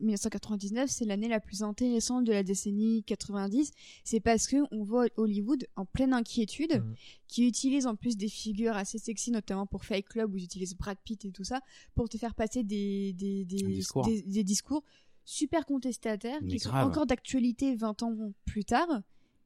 1999, 0.00 0.90
c'est 0.90 1.04
l'année 1.04 1.28
la 1.28 1.40
plus 1.40 1.62
intéressante 1.62 2.24
de 2.24 2.32
la 2.32 2.42
décennie 2.42 3.02
90. 3.04 3.70
C'est 4.04 4.20
parce 4.20 4.46
que 4.46 4.56
on 4.70 4.82
voit 4.84 5.06
Hollywood 5.16 5.66
en 5.76 5.84
pleine 5.84 6.12
inquiétude, 6.12 6.82
Mhm. 6.82 6.94
qui 7.26 7.46
utilise 7.46 7.86
en 7.86 7.96
plus 7.96 8.16
des 8.16 8.28
figures 8.28 8.76
assez 8.76 8.98
sexy, 8.98 9.30
notamment 9.30 9.66
pour 9.66 9.84
Fight 9.84 10.06
Club, 10.06 10.32
où 10.34 10.36
ils 10.38 10.44
utilisent 10.44 10.76
Brad 10.76 10.98
Pitt 11.04 11.24
et 11.24 11.30
tout 11.32 11.44
ça, 11.44 11.60
pour 11.94 12.08
te 12.08 12.16
faire 12.18 12.34
passer 12.34 12.62
des, 12.64 13.12
des, 13.14 13.44
des, 13.44 13.64
Un 13.64 13.68
discours. 13.68 14.04
des- 14.04 14.22
des 14.22 14.44
discours 14.44 14.82
super 15.24 15.66
contestataires, 15.66 16.38
Mais 16.42 16.48
qui 16.52 16.58
sont 16.60 16.70
encore 16.70 17.06
d'actualité 17.06 17.74
20 17.76 18.02
ans 18.02 18.32
plus 18.46 18.64
tard, 18.64 18.88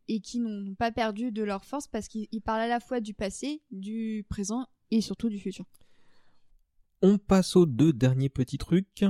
et 0.09 0.21
qui 0.21 0.39
n'ont 0.41 0.75
pas 0.75 0.91
perdu 0.93 1.31
de 1.33 1.43
leur 1.43 1.65
force 1.65 1.87
parce 1.87 2.09
qu'ils 2.09 2.27
ils 2.33 2.41
parlent 2.43 2.61
à 2.61 2.67
la 2.69 2.81
fois 2.81 3.01
du 3.01 3.15
passé, 3.15 3.63
du 3.71 4.25
présent 4.29 4.67
et 4.91 5.01
surtout 5.01 5.29
du 5.29 5.39
futur. 5.39 5.65
On 7.03 7.19
passe 7.19 7.57
aux 7.57 7.67
deux 7.67 7.93
derniers 7.93 8.29
petits 8.29 8.59
trucs. 8.59 9.05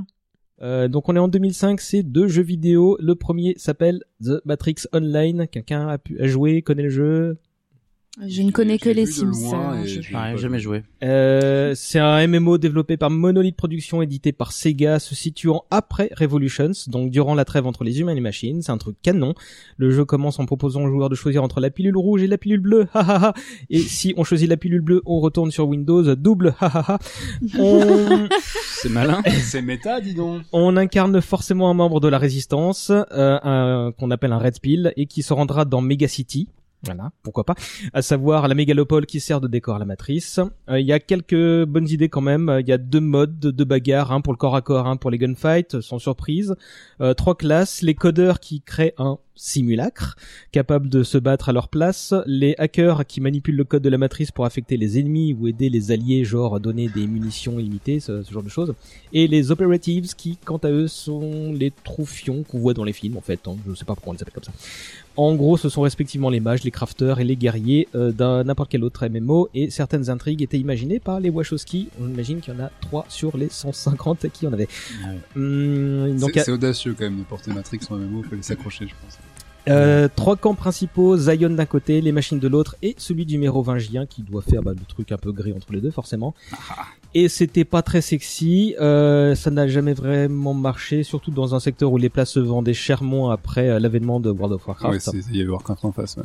Euh, 0.60 0.88
donc 0.88 1.08
on 1.08 1.16
est 1.16 1.18
en 1.18 1.28
2005, 1.28 1.80
c'est 1.80 2.02
deux 2.02 2.28
jeux 2.28 2.42
vidéo. 2.42 2.96
Le 3.00 3.14
premier 3.14 3.54
s'appelle 3.56 4.02
The 4.22 4.44
Matrix 4.44 4.76
Online. 4.92 5.46
Quelqu'un 5.48 5.88
a 5.88 5.98
pu 5.98 6.20
a 6.20 6.26
joué, 6.26 6.62
connaît 6.62 6.84
le 6.84 6.90
jeu? 6.90 7.38
Je 8.28 8.42
ne 8.42 8.50
connais 8.50 8.76
que 8.78 8.90
les 8.90 9.06
Sims. 9.06 9.30
loin 9.30 9.84
je- 9.86 10.36
jamais 10.36 10.60
joué. 10.60 10.82
Euh, 11.02 11.72
c'est 11.74 11.98
un 11.98 12.26
MMO 12.26 12.58
développé 12.58 12.98
par 12.98 13.08
Monolith 13.08 13.56
Productions, 13.56 14.02
édité 14.02 14.32
par 14.32 14.52
Sega, 14.52 14.98
se 14.98 15.14
situant 15.14 15.64
après 15.70 16.10
Revolutions, 16.18 16.72
donc 16.88 17.10
durant 17.10 17.34
la 17.34 17.46
trêve 17.46 17.66
entre 17.66 17.84
les 17.84 18.00
humains 18.00 18.12
et 18.12 18.16
les 18.16 18.20
machines. 18.20 18.60
C'est 18.60 18.70
un 18.70 18.76
truc 18.76 18.96
canon. 19.02 19.32
Le 19.78 19.90
jeu 19.90 20.04
commence 20.04 20.38
en 20.38 20.44
proposant 20.44 20.82
aux 20.82 20.88
joueurs 20.88 21.08
de 21.08 21.14
choisir 21.14 21.42
entre 21.42 21.60
la 21.60 21.70
pilule 21.70 21.96
rouge 21.96 22.22
et 22.22 22.26
la 22.26 22.36
pilule 22.36 22.60
bleue. 22.60 22.86
Et 23.70 23.78
si 23.78 24.12
on 24.18 24.24
choisit 24.24 24.48
la 24.48 24.58
pilule 24.58 24.82
bleue, 24.82 25.00
on 25.06 25.18
retourne 25.20 25.50
sur 25.50 25.66
Windows 25.66 26.14
double. 26.14 26.54
On... 27.58 28.28
C'est 28.82 28.90
malin. 28.90 29.22
C'est 29.42 29.62
méta, 29.62 30.02
dis 30.02 30.12
donc. 30.14 30.42
On 30.52 30.76
incarne 30.76 31.18
forcément 31.22 31.70
un 31.70 31.74
membre 31.74 31.98
de 32.00 32.08
la 32.08 32.18
résistance, 32.18 32.90
euh, 32.90 33.90
qu'on 33.92 34.10
appelle 34.10 34.32
un 34.32 34.38
Red 34.38 34.60
Pill, 34.60 34.92
et 34.98 35.06
qui 35.06 35.22
se 35.22 35.32
rendra 35.32 35.64
dans 35.64 35.80
Megacity. 35.80 36.48
Voilà, 36.84 37.12
pourquoi 37.22 37.44
pas. 37.44 37.54
À 37.92 38.02
savoir 38.02 38.48
la 38.48 38.54
mégalopole 38.54 39.06
qui 39.06 39.20
sert 39.20 39.40
de 39.40 39.46
décor 39.46 39.76
à 39.76 39.78
la 39.78 39.84
matrice. 39.84 40.40
Euh, 40.68 40.80
Il 40.80 40.86
y 40.86 40.92
a 40.92 40.98
quelques 40.98 41.64
bonnes 41.64 41.88
idées 41.88 42.08
quand 42.08 42.20
même. 42.20 42.56
Il 42.60 42.68
y 42.68 42.72
a 42.72 42.78
deux 42.78 43.00
modes 43.00 43.38
de 43.38 43.64
bagarre, 43.64 44.10
un 44.10 44.20
pour 44.20 44.32
le 44.32 44.36
corps 44.36 44.56
à 44.56 44.62
corps, 44.62 44.86
un 44.88 44.96
pour 44.96 45.10
les 45.10 45.18
gunfights, 45.18 45.80
sans 45.80 45.98
surprise. 45.98 46.56
Euh, 47.00 47.14
trois 47.14 47.36
classes, 47.36 47.82
les 47.82 47.94
codeurs 47.94 48.40
qui 48.40 48.62
créent 48.62 48.94
un 48.98 49.18
simulacre, 49.34 50.16
capable 50.52 50.88
de 50.88 51.02
se 51.02 51.18
battre 51.18 51.48
à 51.48 51.52
leur 51.52 51.68
place, 51.68 52.14
les 52.26 52.54
hackers 52.58 53.06
qui 53.06 53.20
manipulent 53.20 53.56
le 53.56 53.64
code 53.64 53.82
de 53.82 53.88
la 53.88 53.98
matrice 53.98 54.30
pour 54.30 54.44
affecter 54.44 54.76
les 54.76 54.98
ennemis 54.98 55.32
ou 55.32 55.48
aider 55.48 55.68
les 55.70 55.90
alliés, 55.90 56.24
genre 56.24 56.60
donner 56.60 56.88
des 56.88 57.06
munitions 57.06 57.58
illimitées, 57.58 58.00
ce, 58.00 58.22
ce 58.22 58.32
genre 58.32 58.42
de 58.42 58.48
choses, 58.48 58.74
et 59.12 59.26
les 59.28 59.50
operatives 59.50 60.14
qui, 60.14 60.36
quant 60.44 60.58
à 60.58 60.70
eux, 60.70 60.88
sont 60.88 61.52
les 61.52 61.70
troufions 61.84 62.42
qu'on 62.42 62.58
voit 62.58 62.74
dans 62.74 62.84
les 62.84 62.92
films 62.92 63.16
en 63.16 63.20
fait. 63.20 63.40
hein. 63.48 63.56
Je 63.68 63.74
sais 63.74 63.84
pas 63.84 63.94
pourquoi 63.94 64.10
on 64.10 64.14
les 64.14 64.22
appelle 64.22 64.34
comme 64.34 64.44
ça. 64.44 64.52
En 65.14 65.34
gros, 65.34 65.58
ce 65.58 65.68
sont 65.68 65.82
respectivement 65.82 66.30
les 66.30 66.40
mages, 66.40 66.64
les 66.64 66.70
crafters 66.70 67.20
et 67.20 67.24
les 67.24 67.36
guerriers 67.36 67.86
euh, 67.94 68.12
d'un 68.12 68.44
n'importe 68.44 68.70
quel 68.70 68.82
autre 68.82 69.06
MMO, 69.06 69.48
et 69.54 69.68
certaines 69.68 70.08
intrigues 70.08 70.40
étaient 70.40 70.58
imaginées 70.58 71.00
par 71.00 71.20
les 71.20 71.28
Wachowski. 71.28 71.88
On 72.00 72.08
imagine 72.08 72.40
qu'il 72.40 72.54
y 72.54 72.56
en 72.56 72.60
a 72.60 72.70
3 72.80 73.04
sur 73.10 73.36
les 73.36 73.50
150 73.50 74.30
qui 74.32 74.46
en 74.46 74.52
avaient. 74.54 74.68
Hum, 75.36 76.16
donc, 76.18 76.30
C'est 76.34 76.44
c'est 76.44 76.52
audacieux 76.52 76.94
quand 76.96 77.04
même 77.04 77.18
de 77.18 77.24
porter 77.24 77.52
Matrix 77.52 77.80
en 77.90 77.96
MMO, 77.96 78.22
faut 78.22 78.34
les 78.34 78.42
s'accrocher, 78.42 78.86
je 78.86 78.94
pense. 79.04 79.18
Euh, 79.68 80.08
trois 80.14 80.36
camps 80.36 80.54
principaux, 80.54 81.16
Zion 81.16 81.50
d'un 81.50 81.66
côté, 81.66 82.00
les 82.00 82.12
machines 82.12 82.38
de 82.38 82.48
l'autre, 82.48 82.76
et 82.82 82.94
celui 82.98 83.24
du 83.26 83.38
mérovingien 83.38 84.06
qui 84.06 84.22
doit 84.22 84.42
faire 84.42 84.62
bah, 84.62 84.72
le 84.72 84.84
truc 84.86 85.12
un 85.12 85.16
peu 85.18 85.32
gris 85.32 85.52
entre 85.52 85.72
les 85.72 85.80
deux 85.80 85.90
forcément. 85.90 86.34
Et 87.14 87.28
c'était 87.28 87.64
pas 87.64 87.82
très 87.82 88.00
sexy, 88.00 88.74
euh, 88.80 89.34
ça 89.34 89.50
n'a 89.50 89.68
jamais 89.68 89.92
vraiment 89.92 90.54
marché, 90.54 91.02
surtout 91.02 91.30
dans 91.30 91.54
un 91.54 91.60
secteur 91.60 91.92
où 91.92 91.98
les 91.98 92.08
places 92.08 92.30
se 92.32 92.40
vendaient 92.40 92.72
chèrement 92.74 93.30
après 93.30 93.68
euh, 93.68 93.78
l'avènement 93.78 94.18
de 94.18 94.30
World 94.30 94.54
of 94.54 94.62
Ouais, 94.66 94.74
Warcraft. 94.82 95.00
c'est- 95.00 95.24
il 95.30 95.36
y 95.36 95.40
avait 95.42 95.50
Warcraft 95.50 95.84
en 95.84 95.92
face, 95.92 96.16
ouais. 96.16 96.22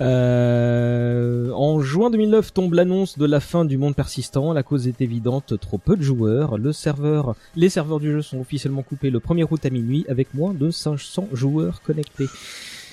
Euh, 0.00 1.50
en 1.52 1.80
juin 1.80 2.10
2009 2.10 2.52
tombe 2.52 2.74
l'annonce 2.74 3.16
de 3.18 3.24
la 3.24 3.40
fin 3.40 3.64
du 3.64 3.78
monde 3.78 3.94
persistant. 3.94 4.52
La 4.52 4.62
cause 4.62 4.88
est 4.88 5.00
évidente, 5.00 5.58
trop 5.58 5.78
peu 5.78 5.96
de 5.96 6.02
joueurs. 6.02 6.58
Le 6.58 6.72
serveur, 6.72 7.34
les 7.54 7.68
serveurs 7.68 8.00
du 8.00 8.12
jeu 8.12 8.22
sont 8.22 8.40
officiellement 8.40 8.82
coupés 8.82 9.10
le 9.10 9.20
1er 9.20 9.46
août 9.50 9.64
à 9.64 9.70
minuit 9.70 10.04
avec 10.08 10.34
moins 10.34 10.52
de 10.52 10.70
500 10.70 11.28
joueurs 11.32 11.80
connectés. 11.82 12.26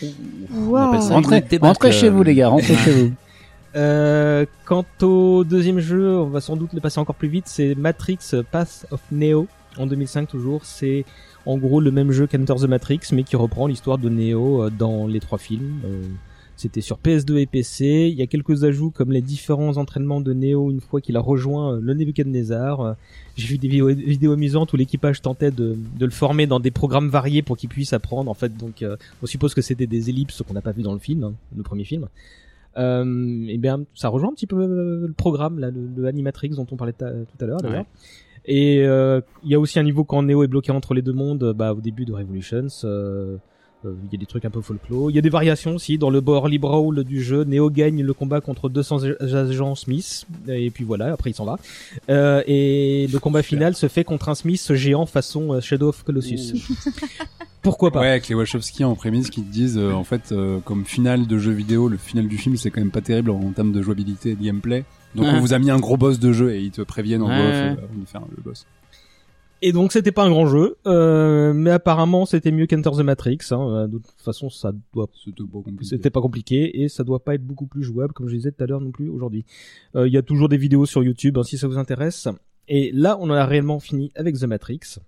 On 0.01 0.75
appelle 0.75 1.01
ça 1.01 1.17
une 1.17 1.59
Rentrez, 1.61 1.91
chez 1.91 2.09
vous 2.09 2.23
les 2.23 2.35
gars, 2.35 2.49
rentrez 2.49 2.75
chez 2.75 2.91
vous. 2.91 3.11
Euh, 3.75 4.45
quant 4.65 4.85
au 5.01 5.43
deuxième 5.43 5.79
jeu, 5.79 6.19
on 6.19 6.27
va 6.27 6.41
sans 6.41 6.55
doute 6.55 6.73
le 6.73 6.79
passer 6.79 6.99
encore 6.99 7.15
plus 7.15 7.27
vite. 7.27 7.45
C'est 7.47 7.73
Matrix 7.73 8.19
Path 8.51 8.85
of 8.91 9.01
Neo 9.11 9.47
en 9.79 9.87
2005 9.87 10.27
toujours. 10.27 10.63
C'est 10.63 11.05
en 11.47 11.57
gros 11.57 11.81
le 11.81 11.91
même 11.91 12.11
jeu 12.11 12.27
qu'Enter 12.27 12.53
the 12.53 12.67
Matrix, 12.67 12.99
mais 13.11 13.23
qui 13.23 13.35
reprend 13.35 13.65
l'histoire 13.65 13.97
de 13.97 14.09
Neo 14.09 14.63
euh, 14.63 14.69
dans 14.69 15.07
les 15.07 15.19
trois 15.19 15.39
films. 15.39 15.81
Euh, 15.85 16.03
c'était 16.55 16.81
sur 16.81 16.97
PS2 16.99 17.37
et 17.37 17.45
PC. 17.45 18.09
Il 18.11 18.17
y 18.17 18.21
a 18.21 18.27
quelques 18.27 18.63
ajouts 18.63 18.91
comme 18.91 19.11
les 19.11 19.21
différents 19.21 19.77
entraînements 19.77 20.21
de 20.21 20.33
Neo 20.33 20.71
une 20.71 20.81
fois 20.81 21.01
qu'il 21.01 21.17
a 21.17 21.19
rejoint 21.19 21.73
euh, 21.75 21.79
le 21.81 21.93
Nebuchadnezzar. 21.93 22.79
Euh, 22.81 22.93
J'ai 23.35 23.47
vu 23.47 23.57
des 23.57 23.67
vidéos, 23.67 23.87
vidéos 23.87 24.33
amusantes 24.33 24.71
où 24.73 24.77
l'équipage 24.77 25.21
tentait 25.21 25.51
de, 25.51 25.75
de 25.99 26.05
le 26.05 26.11
former 26.11 26.45
dans 26.47 26.59
des 26.59 26.71
programmes 26.71 27.09
variés 27.09 27.41
pour 27.41 27.57
qu'il 27.57 27.69
puisse 27.69 27.91
apprendre. 27.93 28.29
En 28.29 28.35
fait, 28.35 28.55
donc 28.55 28.81
euh, 28.83 28.95
on 29.21 29.25
suppose 29.25 29.53
que 29.53 29.61
c'était 29.61 29.87
des 29.87 30.09
ellipses 30.09 30.41
qu'on 30.47 30.53
n'a 30.53 30.61
pas 30.61 30.71
vu 30.71 30.83
dans 30.83 30.93
le 30.93 30.99
film, 30.99 31.23
hein, 31.23 31.33
le 31.55 31.63
premier 31.63 31.83
film. 31.85 32.07
Euh, 32.77 33.45
et 33.47 33.57
bien, 33.57 33.83
ça 33.93 34.09
rejoint 34.09 34.29
un 34.29 34.33
petit 34.33 34.47
peu 34.47 34.57
le 34.65 35.13
programme, 35.15 35.59
là, 35.59 35.69
le, 35.69 35.81
le 35.95 36.07
Animatrix 36.07 36.49
dont 36.49 36.65
on 36.71 36.75
parlait 36.75 36.93
tout 36.93 37.05
à 37.05 37.45
l'heure. 37.45 37.61
d'ailleurs. 37.61 37.85
Et 38.45 38.83
euh, 38.83 39.21
il 39.43 39.51
y 39.51 39.55
a 39.55 39.59
aussi 39.59 39.79
un 39.79 39.83
niveau 39.83 40.03
quand 40.03 40.21
Neo 40.23 40.43
est 40.43 40.47
bloqué 40.47 40.71
entre 40.71 40.93
les 40.93 41.01
deux 41.01 41.13
mondes, 41.13 41.53
bah, 41.55 41.73
au 41.73 41.79
début 41.81 42.03
de 42.05 42.13
Revolutions. 42.13 42.67
euh, 42.83 43.37
Il 43.83 44.11
y 44.11 44.15
a 44.15 44.19
des 44.19 44.25
trucs 44.25 44.45
un 44.45 44.49
peu 44.49 44.61
folklore. 44.61 45.09
Il 45.11 45.15
y 45.15 45.19
a 45.19 45.21
des 45.21 45.29
variations 45.29 45.75
aussi. 45.75 45.97
Dans 45.97 46.09
le 46.09 46.21
Borly 46.21 46.57
Brawl 46.57 47.03
du 47.03 47.21
jeu, 47.23 47.43
Neo 47.43 47.69
gagne 47.69 48.01
le 48.03 48.13
combat 48.13 48.41
contre 48.41 48.69
200 48.69 49.03
agents 49.19 49.75
Smith. 49.75 50.25
Et 50.47 50.69
puis 50.71 50.83
voilà, 50.83 51.13
après 51.13 51.31
il 51.31 51.33
s'en 51.33 51.45
va. 51.45 51.57
Euh, 52.09 52.43
et 52.47 53.07
le 53.11 53.19
combat 53.19 53.43
final 53.43 53.75
se 53.75 53.87
fait 53.87 54.03
contre 54.03 54.29
un 54.29 54.35
Smith 54.35 54.73
géant 54.73 55.05
façon 55.05 55.53
euh, 55.53 55.61
Shadow 55.61 55.89
of 55.89 56.03
Colossus. 56.03 56.53
Pourquoi 57.61 57.91
pas? 57.91 58.01
Ouais, 58.01 58.09
avec 58.09 58.27
les 58.27 58.35
Wachowski 58.35 58.83
en 58.83 58.93
prémisse 58.95 59.29
qui 59.29 59.41
te 59.41 59.49
disent, 59.49 59.77
euh, 59.77 59.93
en 59.93 60.03
fait, 60.03 60.33
euh, 60.33 60.59
comme 60.59 60.83
finale 60.83 61.27
de 61.27 61.37
jeu 61.37 61.51
vidéo, 61.53 61.87
le 61.87 61.95
final 61.95 62.27
du 62.27 62.37
film 62.37 62.57
c'est 62.57 62.69
quand 62.71 62.81
même 62.81 62.91
pas 62.91 62.99
terrible 63.01 63.31
en, 63.31 63.51
termes 63.51 63.71
de 63.71 63.81
jouabilité 63.81 64.31
et 64.31 64.35
de 64.35 64.43
gameplay. 64.43 64.83
Donc 65.15 65.25
Ouais. 65.25 65.31
on 65.33 65.39
vous 65.39 65.53
a 65.53 65.59
mis 65.59 65.71
un 65.71 65.79
gros 65.79 65.95
boss 65.95 66.19
de 66.19 66.33
jeu 66.33 66.53
et 66.53 66.59
ils 66.61 66.71
te 66.71 66.81
préviennent 66.81 67.21
en 67.21 67.29
Ouais. 67.29 67.39
off 67.39 67.53
euh, 67.53 67.71
avant 67.71 68.01
de 68.01 68.05
faire 68.05 68.21
le 68.35 68.43
boss. 68.43 68.65
Et 69.65 69.71
donc 69.71 69.93
c'était 69.93 70.11
pas 70.11 70.25
un 70.25 70.29
grand 70.29 70.45
jeu, 70.45 70.75
euh, 70.87 71.53
mais 71.53 71.71
apparemment 71.71 72.25
c'était 72.25 72.51
mieux 72.51 72.67
qu'Enter 72.67 72.91
the 72.91 72.99
Matrix. 72.99 73.37
Hein. 73.51 73.61
Euh, 73.69 73.87
De 73.87 73.97
toute 73.97 74.21
façon, 74.21 74.49
ça 74.49 74.73
doit 74.91 75.09
C'était 75.15 75.41
pas 75.41 75.61
compliqué. 75.61 75.85
C'était 75.85 76.09
pas 76.09 76.21
compliqué 76.21 76.81
et 76.81 76.89
ça 76.89 77.05
doit 77.05 77.23
pas 77.23 77.35
être 77.35 77.45
beaucoup 77.45 77.65
plus 77.65 77.81
jouable 77.81 78.11
comme 78.11 78.27
je 78.27 78.35
disais 78.35 78.51
tout 78.51 78.61
à 78.61 78.67
l'heure 78.67 78.81
non 78.81 78.91
plus 78.91 79.07
aujourd'hui. 79.07 79.45
Euh, 79.95 80.05
Il 80.05 80.13
y 80.13 80.17
a 80.17 80.21
toujours 80.21 80.49
des 80.49 80.57
vidéos 80.57 80.85
sur 80.85 81.01
YouTube 81.01 81.37
hein, 81.37 81.43
si 81.43 81.57
ça 81.57 81.69
vous 81.69 81.77
intéresse. 81.77 82.27
Et 82.67 82.91
là, 82.91 83.17
on 83.21 83.29
en 83.29 83.35
a 83.35 83.45
réellement 83.45 83.79
fini 83.79 84.11
avec 84.15 84.37
The 84.37 84.43
Matrix. 84.43 84.99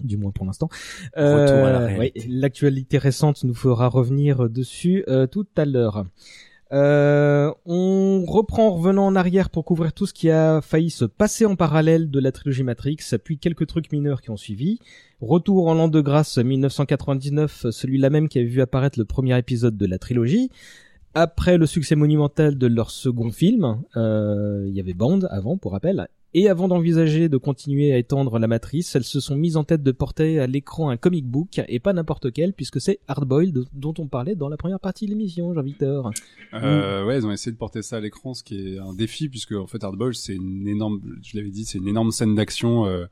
Du 0.00 0.18
moins 0.18 0.32
pour 0.32 0.44
l'instant. 0.44 0.68
Euh, 1.16 1.90
la 1.90 1.98
ouais, 1.98 2.12
L'actualité 2.28 2.98
récente 2.98 3.42
nous 3.42 3.54
fera 3.54 3.88
revenir 3.88 4.50
dessus 4.50 5.02
euh, 5.08 5.26
tout 5.26 5.46
à 5.56 5.64
l'heure. 5.64 6.04
Euh, 6.72 7.52
on 7.66 8.24
reprend 8.26 8.68
en 8.68 8.74
revenant 8.74 9.06
en 9.06 9.14
arrière 9.14 9.50
pour 9.50 9.64
couvrir 9.64 9.92
tout 9.92 10.06
ce 10.06 10.14
qui 10.14 10.30
a 10.30 10.62
failli 10.62 10.90
se 10.90 11.04
passer 11.04 11.44
en 11.44 11.54
parallèle 11.54 12.10
de 12.10 12.18
la 12.18 12.32
trilogie 12.32 12.62
Matrix, 12.62 12.96
puis 13.22 13.38
quelques 13.38 13.66
trucs 13.66 13.92
mineurs 13.92 14.22
qui 14.22 14.30
ont 14.30 14.36
suivi. 14.36 14.78
Retour 15.20 15.68
en 15.68 15.74
l'an 15.74 15.88
de 15.88 16.00
grâce 16.00 16.38
1999, 16.38 17.66
celui-là 17.70 18.08
même 18.08 18.28
qui 18.28 18.38
avait 18.38 18.48
vu 18.48 18.62
apparaître 18.62 18.98
le 18.98 19.04
premier 19.04 19.38
épisode 19.38 19.76
de 19.76 19.86
la 19.86 19.98
trilogie. 19.98 20.50
Après 21.14 21.58
le 21.58 21.66
succès 21.66 21.94
monumental 21.94 22.56
de 22.56 22.66
leur 22.66 22.90
second 22.90 23.30
film, 23.30 23.82
euh, 23.96 24.64
il 24.66 24.74
y 24.74 24.80
avait 24.80 24.94
Bond 24.94 25.20
avant, 25.28 25.58
pour 25.58 25.72
rappel. 25.72 26.08
Et 26.34 26.48
avant 26.48 26.66
d'envisager 26.66 27.28
de 27.28 27.36
continuer 27.36 27.92
à 27.92 27.98
étendre 27.98 28.38
la 28.38 28.46
matrice, 28.46 28.96
elles 28.96 29.04
se 29.04 29.20
sont 29.20 29.36
mises 29.36 29.58
en 29.58 29.64
tête 29.64 29.82
de 29.82 29.92
porter 29.92 30.38
à 30.38 30.46
l'écran 30.46 30.88
un 30.88 30.96
comic 30.96 31.26
book, 31.26 31.60
et 31.68 31.78
pas 31.78 31.92
n'importe 31.92 32.32
quel, 32.32 32.54
puisque 32.54 32.80
c'est 32.80 33.00
Hardboiled 33.06 33.64
dont 33.74 33.92
on 33.98 34.06
parlait 34.06 34.34
dans 34.34 34.48
la 34.48 34.56
première 34.56 34.80
partie 34.80 35.04
de 35.04 35.10
l'émission, 35.10 35.52
Jean-Victor. 35.52 36.10
Euh, 36.54 37.04
ouais, 37.04 37.18
ils 37.18 37.26
ont 37.26 37.32
essayé 37.32 37.52
de 37.52 37.58
porter 37.58 37.82
ça 37.82 37.96
à 37.96 38.00
l'écran, 38.00 38.32
ce 38.32 38.42
qui 38.42 38.56
est 38.56 38.78
un 38.78 38.94
défi 38.94 39.28
puisque 39.28 39.52
en 39.52 39.66
fait 39.66 39.84
Hardball 39.84 40.14
c'est 40.14 40.34
une 40.34 40.66
énorme, 40.66 41.02
je 41.22 41.36
l'avais 41.36 41.50
dit, 41.50 41.66
c'est 41.66 41.78
une 41.78 41.88
énorme 41.88 42.12
scène 42.12 42.34
d'action 42.34 42.86
euh, 42.86 43.04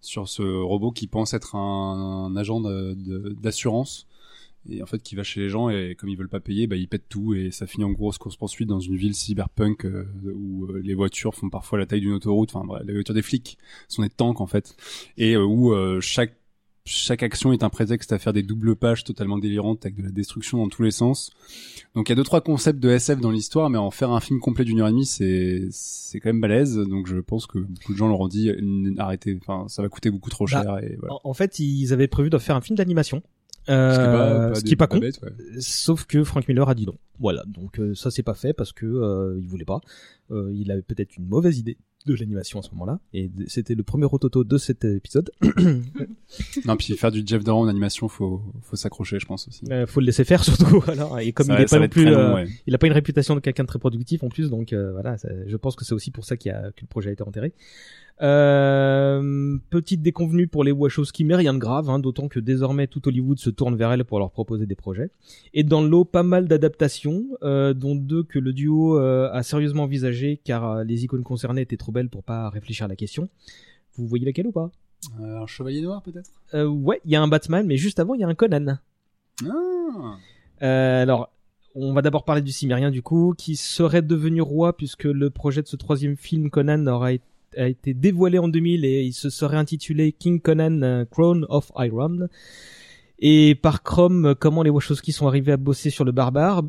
sur 0.00 0.28
ce 0.28 0.42
robot 0.42 0.92
qui 0.92 1.08
pense 1.08 1.34
être 1.34 1.56
un, 1.56 2.28
un 2.30 2.36
agent 2.36 2.60
d'assurance 2.60 4.06
et 4.68 4.82
en 4.82 4.86
fait 4.86 5.02
qui 5.02 5.14
va 5.14 5.22
chez 5.22 5.40
les 5.40 5.48
gens 5.48 5.68
et 5.68 5.94
comme 5.98 6.08
ils 6.08 6.16
veulent 6.16 6.28
pas 6.28 6.40
payer, 6.40 6.66
bah 6.66 6.76
ils 6.76 6.88
pètent 6.88 7.08
tout 7.08 7.34
et 7.34 7.50
ça 7.50 7.66
finit 7.66 7.84
en 7.84 7.90
grosse 7.90 8.18
course 8.18 8.36
poursuite 8.36 8.68
dans 8.68 8.80
une 8.80 8.96
ville 8.96 9.14
cyberpunk 9.14 9.84
euh, 9.84 10.06
où 10.34 10.66
euh, 10.66 10.80
les 10.84 10.94
voitures 10.94 11.34
font 11.34 11.50
parfois 11.50 11.78
la 11.78 11.86
taille 11.86 12.00
d'une 12.00 12.12
autoroute, 12.12 12.50
enfin 12.54 12.66
bref, 12.66 12.82
les 12.86 12.92
voitures 12.94 13.14
des 13.14 13.22
flics 13.22 13.58
sont 13.88 14.02
des 14.02 14.10
tanks 14.10 14.40
en 14.40 14.46
fait 14.46 14.76
et 15.16 15.34
euh, 15.34 15.44
où 15.44 15.72
euh, 15.72 16.00
chaque 16.00 16.34
chaque 16.90 17.22
action 17.22 17.52
est 17.52 17.62
un 17.62 17.68
prétexte 17.68 18.12
à 18.12 18.18
faire 18.18 18.32
des 18.32 18.42
doubles 18.42 18.74
pages 18.74 19.04
totalement 19.04 19.38
délirantes 19.38 19.84
avec 19.84 19.96
de 19.96 20.02
la 20.02 20.10
destruction 20.10 20.58
dans 20.58 20.68
tous 20.68 20.82
les 20.82 20.90
sens. 20.90 21.30
Donc 21.94 22.08
il 22.08 22.12
y 22.12 22.14
a 22.14 22.16
deux 22.16 22.24
trois 22.24 22.40
concepts 22.40 22.80
de 22.80 22.88
SF 22.88 23.20
dans 23.20 23.30
l'histoire, 23.30 23.68
mais 23.68 23.76
en 23.76 23.90
faire 23.90 24.10
un 24.10 24.20
film 24.20 24.40
complet 24.40 24.64
d'une 24.64 24.80
heure 24.80 24.88
et 24.88 24.92
demie, 24.92 25.04
c'est 25.04 25.68
c'est 25.70 26.18
quand 26.18 26.30
même 26.30 26.40
balèze. 26.40 26.76
Donc 26.76 27.06
je 27.06 27.18
pense 27.18 27.46
que 27.46 27.58
beaucoup 27.58 27.92
de 27.92 27.98
gens 27.98 28.08
leur 28.08 28.20
ont 28.20 28.28
dit 28.28 28.50
arrêtez, 28.96 29.38
enfin 29.40 29.68
ça 29.68 29.82
va 29.82 29.90
coûter 29.90 30.10
beaucoup 30.10 30.30
trop 30.30 30.46
Bah, 30.46 30.62
cher 30.62 30.78
et 30.78 30.96
voilà. 30.98 31.16
En 31.24 31.34
fait, 31.34 31.58
ils 31.58 31.92
avaient 31.92 32.08
prévu 32.08 32.30
de 32.30 32.38
faire 32.38 32.56
un 32.56 32.62
film 32.62 32.76
d'animation. 32.76 33.22
Ce 33.68 33.98
qui 33.98 34.04
est 34.04 34.06
pas- 34.12 34.30
Euh, 34.32 34.54
ce 34.54 34.64
qui 34.64 34.72
est 34.72 34.76
pas 34.76 34.86
con. 34.86 34.98
ouais. 35.00 35.10
Sauf 35.60 36.04
que 36.06 36.24
Frank 36.24 36.48
Miller 36.48 36.68
a 36.68 36.74
dit 36.74 36.86
non. 36.86 36.96
Voilà, 37.20 37.44
donc 37.46 37.78
euh, 37.78 37.94
ça 37.94 38.10
c'est 38.10 38.22
pas 38.22 38.34
fait 38.34 38.52
parce 38.52 38.72
que 38.72 38.86
euh, 38.86 39.38
il 39.40 39.46
voulait 39.48 39.64
pas. 39.64 39.80
Euh, 40.30 40.50
il 40.54 40.70
avait 40.70 40.82
peut-être 40.82 41.16
une 41.16 41.26
mauvaise 41.26 41.58
idée 41.58 41.76
de 42.06 42.14
l'animation 42.14 42.60
à 42.60 42.62
ce 42.62 42.70
moment-là, 42.70 43.00
et 43.12 43.30
c'était 43.48 43.74
le 43.74 43.82
premier 43.82 44.06
rototo 44.06 44.42
de 44.44 44.56
cet 44.56 44.84
épisode. 44.84 45.30
Non 46.64 46.76
puis 46.76 46.94
faire 46.96 47.10
du 47.10 47.22
Jeff 47.26 47.42
Doran 47.44 47.62
en 47.62 47.68
animation, 47.68 48.08
faut 48.08 48.42
faut 48.62 48.76
s'accrocher, 48.76 49.18
je 49.18 49.26
pense 49.26 49.48
aussi. 49.48 49.64
Euh, 49.70 49.86
faut 49.86 50.00
le 50.00 50.06
laisser 50.06 50.24
faire 50.24 50.44
surtout. 50.44 50.82
Alors, 50.88 51.18
et 51.18 51.32
comme 51.32 51.46
Ça- 51.46 51.58
il 51.58 51.62
est 51.62 51.66
ça 51.66 51.76
pas 51.76 51.80
va 51.80 51.86
non 51.86 51.90
plus, 51.90 52.04
long, 52.04 52.12
euh, 52.18 52.34
ouais. 52.34 52.46
il 52.66 52.74
a 52.74 52.78
pas 52.78 52.86
une 52.86 52.92
réputation 52.92 53.34
de 53.34 53.40
quelqu'un 53.40 53.64
de 53.64 53.68
très 53.68 53.78
productif 53.78 54.22
en 54.22 54.28
plus, 54.28 54.50
donc 54.50 54.72
euh, 54.72 54.92
voilà, 54.92 55.16
ça- 55.18 55.28
je 55.46 55.56
pense 55.56 55.74
que 55.76 55.84
c'est 55.84 55.94
aussi 55.94 56.10
pour 56.10 56.24
ça 56.24 56.36
qu'il 56.36 56.50
y 56.52 56.54
a 56.54 56.70
que 56.72 56.80
le 56.82 56.86
projet 56.86 57.10
a 57.10 57.12
été 57.12 57.22
enterré. 57.22 57.52
Euh, 58.20 59.58
petite 59.70 60.02
déconvenue 60.02 60.48
pour 60.48 60.64
les 60.64 60.72
Wachowski, 60.72 61.24
mais 61.24 61.36
rien 61.36 61.54
de 61.54 61.58
grave, 61.58 61.88
hein, 61.88 61.98
d'autant 61.98 62.28
que 62.28 62.40
désormais 62.40 62.86
tout 62.86 63.06
Hollywood 63.06 63.38
se 63.38 63.50
tourne 63.50 63.76
vers 63.76 63.92
elle 63.92 64.04
pour 64.04 64.18
leur 64.18 64.30
proposer 64.30 64.66
des 64.66 64.74
projets. 64.74 65.10
Et 65.54 65.62
dans 65.62 65.82
le 65.82 65.88
lot, 65.88 66.04
pas 66.04 66.22
mal 66.22 66.48
d'adaptations, 66.48 67.24
euh, 67.42 67.74
dont 67.74 67.94
deux 67.94 68.24
que 68.24 68.38
le 68.38 68.52
duo 68.52 68.98
euh, 68.98 69.30
a 69.32 69.42
sérieusement 69.42 69.84
envisagé, 69.84 70.40
car 70.42 70.84
les 70.84 71.04
icônes 71.04 71.22
concernées 71.22 71.62
étaient 71.62 71.76
trop 71.76 71.92
belles 71.92 72.08
pour 72.08 72.24
pas 72.24 72.48
réfléchir 72.50 72.86
à 72.86 72.88
la 72.88 72.96
question. 72.96 73.28
Vous 73.96 74.06
voyez 74.06 74.26
laquelle 74.26 74.48
ou 74.48 74.52
pas? 74.52 74.70
Un 75.20 75.46
chevalier 75.46 75.80
noir 75.80 76.02
peut-être? 76.02 76.30
Ouais, 76.66 77.00
il 77.04 77.12
y 77.12 77.16
a 77.16 77.22
un 77.22 77.28
Batman, 77.28 77.66
mais 77.66 77.76
juste 77.76 78.00
avant, 78.00 78.14
il 78.14 78.20
y 78.20 78.24
a 78.24 78.28
un 78.28 78.34
Conan. 78.34 78.78
Ah. 79.46 80.16
Alors, 80.60 81.30
on 81.76 81.92
va 81.92 82.02
d'abord 82.02 82.24
parler 82.24 82.42
du 82.42 82.50
Cimérien 82.50 82.90
du 82.90 83.02
coup, 83.02 83.34
qui 83.38 83.54
serait 83.54 84.02
devenu 84.02 84.40
roi 84.40 84.76
puisque 84.76 85.04
le 85.04 85.30
projet 85.30 85.62
de 85.62 85.68
ce 85.68 85.76
troisième 85.76 86.16
film 86.16 86.50
Conan 86.50 86.84
aura 86.88 87.12
été 87.12 87.24
a 87.56 87.68
été 87.68 87.94
dévoilé 87.94 88.38
en 88.38 88.48
2000 88.48 88.84
et 88.84 89.02
il 89.04 89.12
se 89.12 89.30
serait 89.30 89.56
intitulé 89.56 90.12
King 90.12 90.40
Conan 90.40 90.82
euh, 90.82 91.04
Crown 91.04 91.46
of 91.48 91.70
Iron. 91.78 92.28
Et 93.20 93.54
par 93.56 93.82
Chrome, 93.82 94.26
euh, 94.26 94.34
comment 94.34 94.62
les 94.62 94.70
Wachowski 94.70 95.12
sont 95.12 95.26
arrivés 95.26 95.52
à 95.52 95.56
bosser 95.56 95.90
sur 95.90 96.04
le 96.04 96.12
barbare? 96.12 96.62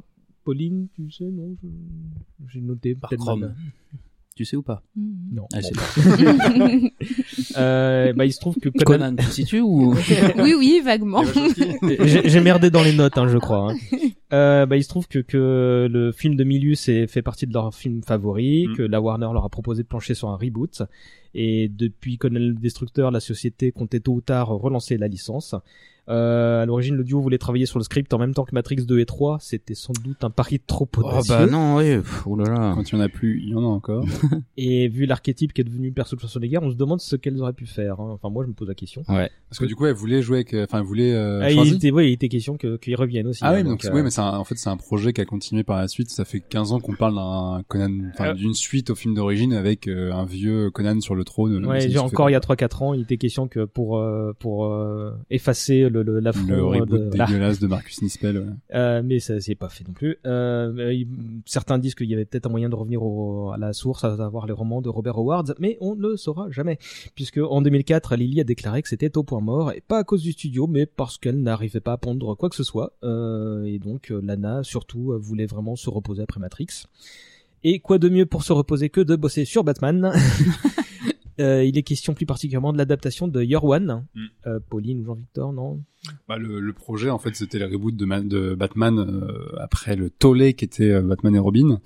Pauline, 0.44 0.88
tu 0.96 1.12
sais, 1.12 1.26
non? 1.26 1.56
Je- 1.62 1.68
J'ai 2.54 2.62
noté 2.62 2.96
Par 2.96 3.10
Chrome. 3.12 3.40
mal. 3.42 3.56
Tu 4.36 4.46
sais 4.46 4.56
ou 4.56 4.62
pas? 4.64 4.82
Mhm. 4.96 5.14
Non. 5.34 5.48
Ah, 5.54 5.60
Bon. 5.62 6.90
Euh, 7.58 8.14
bah, 8.14 8.26
il 8.26 8.32
se 8.34 8.40
trouve 8.40 8.56
que 8.58 8.70
Conan... 8.70 9.10
Conan, 9.12 9.16
tu 9.18 9.26
situes 9.32 9.60
ou? 9.62 9.94
Oui, 10.38 10.54
oui, 10.58 10.82
vaguement. 10.84 11.24
J'ai 12.04 12.30
j'ai 12.30 12.40
merdé 12.42 12.70
dans 12.70 12.84
les 12.84 12.94
notes, 12.94 13.18
hein, 13.18 13.28
je 13.28 13.38
crois. 13.38 13.72
hein. 13.72 13.76
Euh, 14.32 14.66
bah, 14.66 14.78
il 14.78 14.84
se 14.84 14.90
trouve 14.90 15.08
que, 15.08 15.20
que 15.20 15.88
le 15.92 16.12
film 16.12 16.36
de 16.36 16.44
Milius 16.44 16.88
est, 16.88 17.08
fait 17.08 17.22
partie 17.22 17.48
de 17.48 17.54
leur 17.54 17.74
film 17.74 18.04
favori, 18.04 18.68
Mm. 18.68 18.76
que 18.76 18.82
la 18.84 19.02
Warner 19.02 19.30
leur 19.34 19.44
a 19.46 19.50
proposé 19.50 19.84
de 19.84 19.88
plancher 19.88 20.14
sur 20.14 20.30
un 20.30 20.36
reboot. 20.38 20.84
Et 21.36 21.70
depuis 21.70 22.18
Conan 22.18 22.40
le 22.40 22.54
Destructeur, 22.54 23.12
la 23.12 23.20
société 23.20 23.72
comptait 23.72 24.00
tôt 24.00 24.14
ou 24.14 24.22
tard 24.22 24.50
relancer 24.50 24.98
la 24.98 25.08
licence. 25.08 25.56
Euh, 26.10 26.64
à 26.64 26.66
l'origine, 26.66 26.96
le 26.96 27.04
duo 27.04 27.22
voulait 27.22 27.38
travailler 27.38 27.68
sur 27.68 27.78
le 27.78 27.84
script 27.84 28.12
en 28.16 28.18
même 28.18 28.34
temps 28.34 28.44
que 28.44 28.56
Matrix 28.56 28.78
2 28.84 28.98
et 28.98 29.06
3. 29.06 29.38
C'était 29.42 29.76
sans 29.76 29.94
doute 30.04 30.24
un 30.24 30.32
pari 30.32 30.60
trop 30.60 30.90
Oh 30.98 31.02
audacieux. 31.02 31.36
bah 31.36 31.46
non, 31.46 31.76
oui. 31.76 31.98
pff, 31.98 32.26
Oh 32.26 32.36
là 32.36 32.46
là. 32.52 32.72
Quand 32.74 32.82
il 32.92 32.96
y 32.96 32.98
en 32.98 33.02
a 33.02 33.10
plus, 33.10 33.40
il 33.44 33.50
y 33.50 33.54
en 33.54 33.62
a 33.62 33.68
encore. 33.68 34.04
Et 34.58 34.88
vu 34.88 35.06
l'archétype 35.06 35.54
qui 35.54 35.62
est 35.62 35.66
devenu 35.66 35.92
perso 35.92 36.16
de 36.16 36.22
Schwarzenegger, 36.22 36.58
on 36.64 36.72
se 36.72 36.76
demande 36.76 37.00
ce 37.00 37.16
qu'elles 37.16 37.40
auraient 37.40 37.54
pu 37.54 37.68
faire. 37.68 38.00
hein. 38.00 38.10
Enfin, 38.14 38.32
moi, 38.34 38.44
je 38.44 38.48
me 38.50 38.54
pose 38.56 38.68
la 38.70 38.74
question. 38.74 39.04
Ouais. 39.08 39.30
Parce 39.50 39.60
que 39.60 39.66
du 39.66 39.76
coup, 39.76 39.86
elle 39.86 39.94
voulait 39.94 40.24
jouer 40.24 40.38
avec, 40.38 40.56
euh, 40.56 40.64
enfin, 40.64 40.80
elle 40.80 40.86
voulait. 40.86 41.14
Euh, 41.14 41.42
Ah, 41.44 41.52
il 41.52 41.76
était, 41.76 41.92
ouais, 41.92 42.10
il 42.10 42.14
était 42.14 42.28
question 42.30 42.58
que- 42.58 42.78
qu'ils 42.78 42.96
reviennent 42.96 43.28
aussi. 43.28 43.42
Ah 43.44 43.52
hein, 43.52 43.58
oui, 43.58 43.64
donc, 43.64 43.84
donc, 43.84 43.94
oui, 43.94 44.00
euh, 44.00 44.04
mais 44.04 44.10
c'est 44.20 44.36
un- 44.36 44.38
en 44.38 44.44
fait 44.44 44.56
c'est 44.56 44.70
un 44.70 44.78
projet 44.78 45.14
qui 45.14 45.22
a 45.22 45.26
continué 45.26 45.64
par 45.64 45.78
la 45.78 45.88
suite. 45.88 46.10
Ça 46.10 46.26
fait 46.26 46.40
15 46.40 46.72
ans 46.74 46.80
qu'on 46.80 46.94
parle 46.96 47.16
d'un 47.16 47.62
Conan, 47.68 48.10
enfin 48.14 48.30
Euh. 48.30 48.34
d'une 48.34 48.54
suite 48.54 48.90
au 48.90 48.96
film 48.96 49.14
d'origine 49.14 49.54
avec 49.54 49.88
euh, 49.88 50.12
un 50.12 50.26
vieux 50.26 50.70
Conan 50.72 51.00
sur 51.02 51.16
le 51.16 51.24
trône. 51.24 51.66
Ouais, 51.66 51.98
encore 51.98 52.28
fait 52.28 52.32
il 52.32 52.34
y 52.34 52.36
a 52.36 52.40
3-4 52.40 52.84
ans, 52.84 52.94
il 52.94 53.02
était 53.02 53.18
question 53.18 53.48
que 53.48 53.66
pour 53.66 53.98
euh, 53.98 54.34
pour 54.40 54.66
euh, 54.66 55.12
effacer 55.30 55.90
le 55.90 56.04
le 56.04 56.20
l'affront 56.20 56.48
le 56.48 56.56
euh, 56.58 56.66
reboot 56.66 56.90
de- 56.90 57.10
dégueulasse 57.10 57.60
de 57.60 57.68
Marcus 57.68 58.02
Nispel. 58.02 58.38
ouais. 58.38 58.46
Euh, 58.76 59.02
mais 59.04 59.20
ça 59.20 59.40
c'est 59.42 59.56
pas 59.56 59.70
fait 59.70 59.86
non 59.88 59.94
plus. 59.94 60.18
Euh, 60.26 61.04
certains 61.46 61.78
disent 61.80 61.96
qu'il 61.96 62.10
y 62.10 62.14
avait 62.14 62.26
peut-être 62.26 62.46
un 62.46 62.50
moyen 62.50 62.70
de 62.70 62.76
revenir 62.76 63.02
au- 63.04 63.52
à 63.52 63.58
la 63.58 63.74
source, 63.74 64.04
à 64.04 64.16
savoir 64.18 64.46
les 64.46 64.54
romans 64.54 64.82
de 64.82 64.90
Robert 64.90 65.18
Howard, 65.18 65.56
mais 65.60 65.78
on 65.82 65.96
ne 65.96 66.02
le 66.02 66.18
saura 66.18 66.50
jamais, 66.52 66.78
puisque 67.16 67.38
en 67.40 67.62
2004, 67.62 68.16
Lily 68.16 68.42
a 68.42 68.44
déclaré 68.44 68.82
que 68.82 68.90
c'était 68.90 69.18
au 69.18 69.24
point 69.24 69.42
mort, 69.42 69.72
et 69.72 69.82
pas 69.88 69.98
à 70.00 70.04
cause 70.04 70.22
du 70.22 70.32
studio, 70.32 70.68
mais 70.68 70.86
parce 70.86 71.18
qu'elle 71.18 71.42
n'arrivait 71.42 71.80
pas 71.80 71.94
à 71.94 71.98
pondre 71.98 72.36
quoi 72.36 72.50
que 72.50 72.56
ce 72.56 72.64
soit, 72.64 72.94
euh, 73.04 73.64
et 73.64 73.80
donc 73.80 74.09
Lana 74.14 74.64
surtout 74.64 75.12
euh, 75.14 75.18
voulait 75.18 75.46
vraiment 75.46 75.76
se 75.76 75.90
reposer 75.90 76.24
après 76.24 76.40
Matrix. 76.40 76.86
Et 77.64 77.80
quoi 77.80 77.98
de 77.98 78.08
mieux 78.10 78.26
pour 78.26 78.44
se 78.44 78.54
reposer 78.54 78.90
que 78.90 79.02
de 79.02 79.16
bosser 79.16 79.46
sur 79.46 79.64
Batman 79.64 80.12
Euh, 81.40 81.64
il 81.64 81.78
est 81.78 81.84
question 81.84 82.14
plus 82.14 82.26
particulièrement 82.26 82.74
de 82.74 82.78
l'adaptation 82.78 83.30
de 83.30 83.42
Your 83.42 83.64
One. 83.64 84.06
Mm. 84.14 84.26
Euh, 84.48 84.60
Pauline 84.70 85.00
ou 85.00 85.06
Jean-Victor, 85.06 85.54
non? 85.54 85.82
Bah, 86.28 86.38
le, 86.38 86.60
le 86.60 86.74
projet, 86.74 87.10
en 87.10 87.18
fait, 87.18 87.34
c'était 87.34 87.60
le 87.60 87.66
reboot 87.68 87.96
de, 87.96 88.04
Ma- 88.04 88.20
de 88.20 88.56
Batman 88.56 89.00
euh, 89.00 89.56
après 89.58 89.96
le 89.96 90.10
tollé 90.10 90.54
qui 90.54 90.66
était 90.66 90.92
euh, 90.92 91.02
Batman 91.02 91.34
et 91.34 91.40
Robin. 91.40 91.80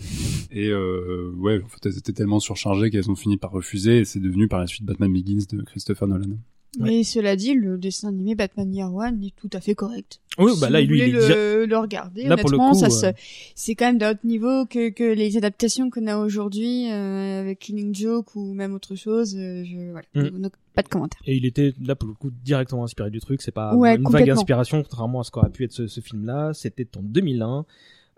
Et 0.49 0.69
euh, 0.69 1.31
ouais, 1.37 1.61
en 1.63 1.67
fait, 1.67 1.85
elles 1.85 1.99
étaient 1.99 2.13
tellement 2.13 2.39
surchargées 2.39 2.89
qu'elles 2.89 3.11
ont 3.11 3.15
fini 3.15 3.37
par 3.37 3.51
refuser. 3.51 3.99
Et 3.99 4.05
c'est 4.05 4.19
devenu 4.19 4.47
par 4.47 4.59
la 4.59 4.65
suite 4.65 4.85
Batman 4.85 5.13
Begins 5.13 5.45
de 5.51 5.61
Christopher 5.61 6.07
Nolan. 6.07 6.37
Mais 6.79 7.03
cela 7.03 7.35
dit, 7.35 7.53
le 7.53 7.77
dessin 7.77 8.07
animé 8.09 8.33
Batman 8.35 8.73
Year 8.73 8.93
One 8.93 9.23
est 9.23 9.33
tout 9.35 9.49
à 9.53 9.61
fait 9.61 9.75
correct. 9.75 10.19
Oui, 10.39 10.51
Si 10.53 10.59
bah 10.61 10.69
là, 10.71 10.81
vous 10.81 10.87
lui, 10.87 10.99
il 10.99 11.15
est 11.15 11.27
le, 11.29 11.65
le 11.65 11.77
regarder. 11.77 12.23
Là, 12.23 12.35
pour 12.37 12.49
le 12.49 12.57
honnêtement, 12.57 12.71
coup, 12.71 12.79
ça 12.79 13.07
euh, 13.07 13.11
se, 13.13 13.17
c'est 13.53 13.75
quand 13.75 13.85
même 13.85 13.99
d'un 13.99 14.11
autre 14.11 14.25
niveau 14.25 14.65
que, 14.65 14.89
que 14.89 15.03
les 15.03 15.37
adaptations 15.37 15.91
qu'on 15.91 16.07
a 16.07 16.17
aujourd'hui 16.17 16.91
euh, 16.91 17.41
avec 17.41 17.59
Killing 17.59 17.93
Joke 17.93 18.35
ou 18.35 18.53
même 18.53 18.73
autre 18.73 18.95
chose. 18.95 19.35
euh, 19.37 19.63
je, 19.63 19.91
voilà. 19.91 20.07
Mm. 20.15 20.39
Donc, 20.41 20.53
pas 20.73 20.81
de 20.81 20.87
commentaires. 20.87 21.21
Et 21.27 21.35
il 21.35 21.45
était 21.45 21.75
là 21.85 21.95
pour 21.95 22.07
le 22.07 22.15
coup 22.15 22.31
directement 22.43 22.83
inspiré 22.83 23.11
du 23.11 23.19
truc. 23.19 23.43
C'est 23.43 23.51
pas 23.51 23.75
Ouais, 23.75 23.95
une 23.95 24.09
vague 24.09 24.31
inspiration, 24.31 24.81
contrairement 24.81 25.19
à 25.19 25.23
ce 25.23 25.29
qu'aurait 25.29 25.51
pu 25.51 25.65
être 25.65 25.71
ce, 25.73 25.85
ce 25.85 26.01
film-là. 26.01 26.51
C'était 26.53 26.87
en 26.97 27.01
2001. 27.03 27.65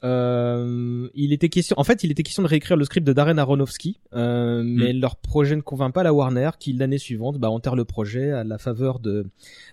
Euh, 0.04 1.08
il 1.16 1.34
était 1.34 1.50
question, 1.50 1.76
en 1.80 1.84
fait, 1.84 2.04
il 2.04 2.12
était 2.12 2.24
question 2.24 2.44
de 2.44 2.48
réécrire 2.48 2.78
le 2.78 2.86
script 2.86 3.06
de 3.08 3.14
Darren 3.14 3.38
Aronofsky, 3.38 4.00
euh, 4.14 4.62
mais 4.64 4.94
leur 4.94 5.16
projet 5.16 5.56
ne 5.56 5.62
convainc 5.62 5.94
pas 5.94 6.04
la 6.04 6.14
Warner, 6.14 6.50
qui 6.60 6.74
l'année 6.74 6.98
suivante 6.98 7.38
bah, 7.40 7.50
enterre 7.50 7.76
le 7.76 7.86
projet 7.86 8.32
à 8.32 8.44
la 8.44 8.58
faveur 8.58 9.00
de 9.00 9.26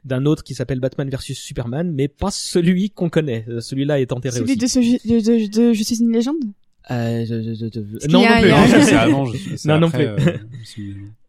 d'un 0.05 0.25
autre 0.25 0.43
qui 0.45 0.55
s'appelle 0.55 0.81
Batman 0.81 1.09
vs 1.11 1.35
Superman, 1.35 1.93
mais 1.93 2.09
pas 2.09 2.31
celui 2.31 2.91
qu'on 2.91 3.09
connaît. 3.11 3.45
Euh, 3.49 3.61
Celui-là 3.61 4.01
est 4.01 4.13
enterré 4.13 4.37
Celui 4.39 4.53
aussi. 4.53 4.57
de, 4.59 4.67
ce, 4.67 4.79
de, 4.79 5.21
de, 5.21 5.69
de 5.69 5.73
Je 5.73 5.83
suis 5.83 6.01
une 6.01 6.13
légende 6.13 6.37
Euh, 6.91 7.25
je- 7.27 7.43
je- 7.43 7.55
je- 7.55 7.67
je- 7.73 7.99
qu'il 7.99 8.11
Non, 8.13 8.21
non 8.23 8.41
plus. 8.41 8.51
a- 8.51 8.67
Non, 8.67 8.97
avant. 8.99 9.25
Non, 9.67 9.81
non 9.81 9.91
plus. 9.91 10.07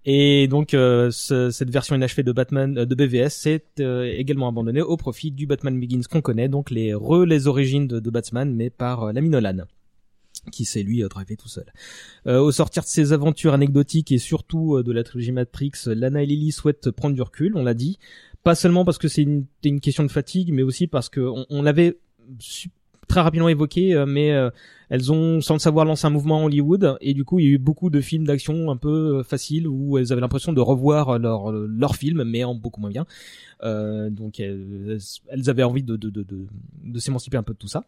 Et 0.05 0.47
donc 0.47 0.73
euh, 0.73 1.11
ce- 1.11 1.49
cette 1.49 1.69
version 1.69 1.95
inachevée 1.95 2.23
de 2.23 2.31
Batman 2.33 2.77
euh, 2.77 2.85
de 2.85 2.93
BVS 2.95 3.29
c'est 3.29 3.63
euh, 3.79 4.03
également 4.03 4.49
abandonnée 4.49 4.81
au 4.81 4.97
profit 4.97 5.31
du 5.31 5.47
Batman 5.47 5.79
Begins 5.79 6.01
qu'on 6.09 6.21
connaît, 6.21 6.49
donc 6.49 6.71
les 6.71 6.93
re 6.93 7.23
les 7.25 7.47
origines 7.47 7.87
de, 7.87 7.99
de 8.01 8.09
Batman 8.09 8.53
mais 8.53 8.69
par 8.69 9.03
euh, 9.03 9.11
l'ami 9.13 9.29
Nolan 9.29 9.59
qui 10.51 10.65
s'est 10.65 10.83
lui 10.83 11.01
euh, 11.03 11.07
drivé 11.07 11.37
tout 11.37 11.47
seul. 11.47 11.71
Euh, 12.27 12.39
au 12.39 12.51
sortir 12.51 12.83
de 12.83 12.87
ses 12.89 13.13
aventures 13.13 13.53
anecdotiques 13.53 14.11
et 14.11 14.17
surtout 14.17 14.83
de 14.83 14.91
la 14.91 15.03
trilogie 15.03 15.31
Matrix, 15.31 15.71
Lana 15.85 16.21
et 16.21 16.25
Lily 16.25 16.51
souhaitent 16.51 16.91
prendre 16.91 17.15
du 17.15 17.21
recul, 17.21 17.53
on 17.55 17.63
l'a 17.63 17.73
dit, 17.73 17.97
pas 18.43 18.55
seulement 18.55 18.83
parce 18.83 18.97
que 18.97 19.07
c'est 19.07 19.21
une, 19.21 19.45
une 19.63 19.79
question 19.79 20.03
de 20.03 20.11
fatigue, 20.11 20.51
mais 20.51 20.63
aussi 20.63 20.87
parce 20.87 21.07
que 21.07 21.21
on, 21.21 21.45
on 21.49 21.61
l'avait 21.61 21.97
très 23.07 23.21
rapidement 23.21 23.49
évoqué, 23.49 23.93
euh, 23.93 24.05
mais 24.05 24.31
euh, 24.31 24.49
elles 24.89 25.11
ont, 25.11 25.41
sans 25.41 25.55
le 25.55 25.59
savoir, 25.59 25.85
lancé 25.85 26.05
un 26.05 26.09
mouvement 26.09 26.41
à 26.41 26.45
Hollywood, 26.45 26.97
et 27.01 27.13
du 27.13 27.25
coup, 27.25 27.39
il 27.39 27.45
y 27.45 27.49
a 27.49 27.51
eu 27.51 27.57
beaucoup 27.57 27.89
de 27.89 28.01
films 28.01 28.25
d'action 28.25 28.69
un 28.69 28.77
peu 28.77 29.19
euh, 29.19 29.23
faciles 29.23 29.67
où 29.67 29.97
elles 29.97 30.11
avaient 30.11 30.21
l'impression 30.21 30.53
de 30.53 30.61
revoir 30.61 31.19
leur 31.19 31.51
leur 31.51 31.95
film, 31.95 32.23
mais 32.23 32.43
en 32.43 32.55
beaucoup 32.55 32.81
moins 32.81 32.91
bien. 32.91 33.05
Euh, 33.63 34.09
donc, 34.09 34.39
elles, 34.39 34.99
elles 35.29 35.49
avaient 35.49 35.63
envie 35.63 35.83
de 35.83 35.95
de 35.95 36.09
de, 36.09 36.23
de, 36.23 36.47
de 36.83 36.99
s'émanciper 36.99 37.37
un 37.37 37.43
peu 37.43 37.53
de 37.53 37.57
tout 37.57 37.67
ça. 37.67 37.85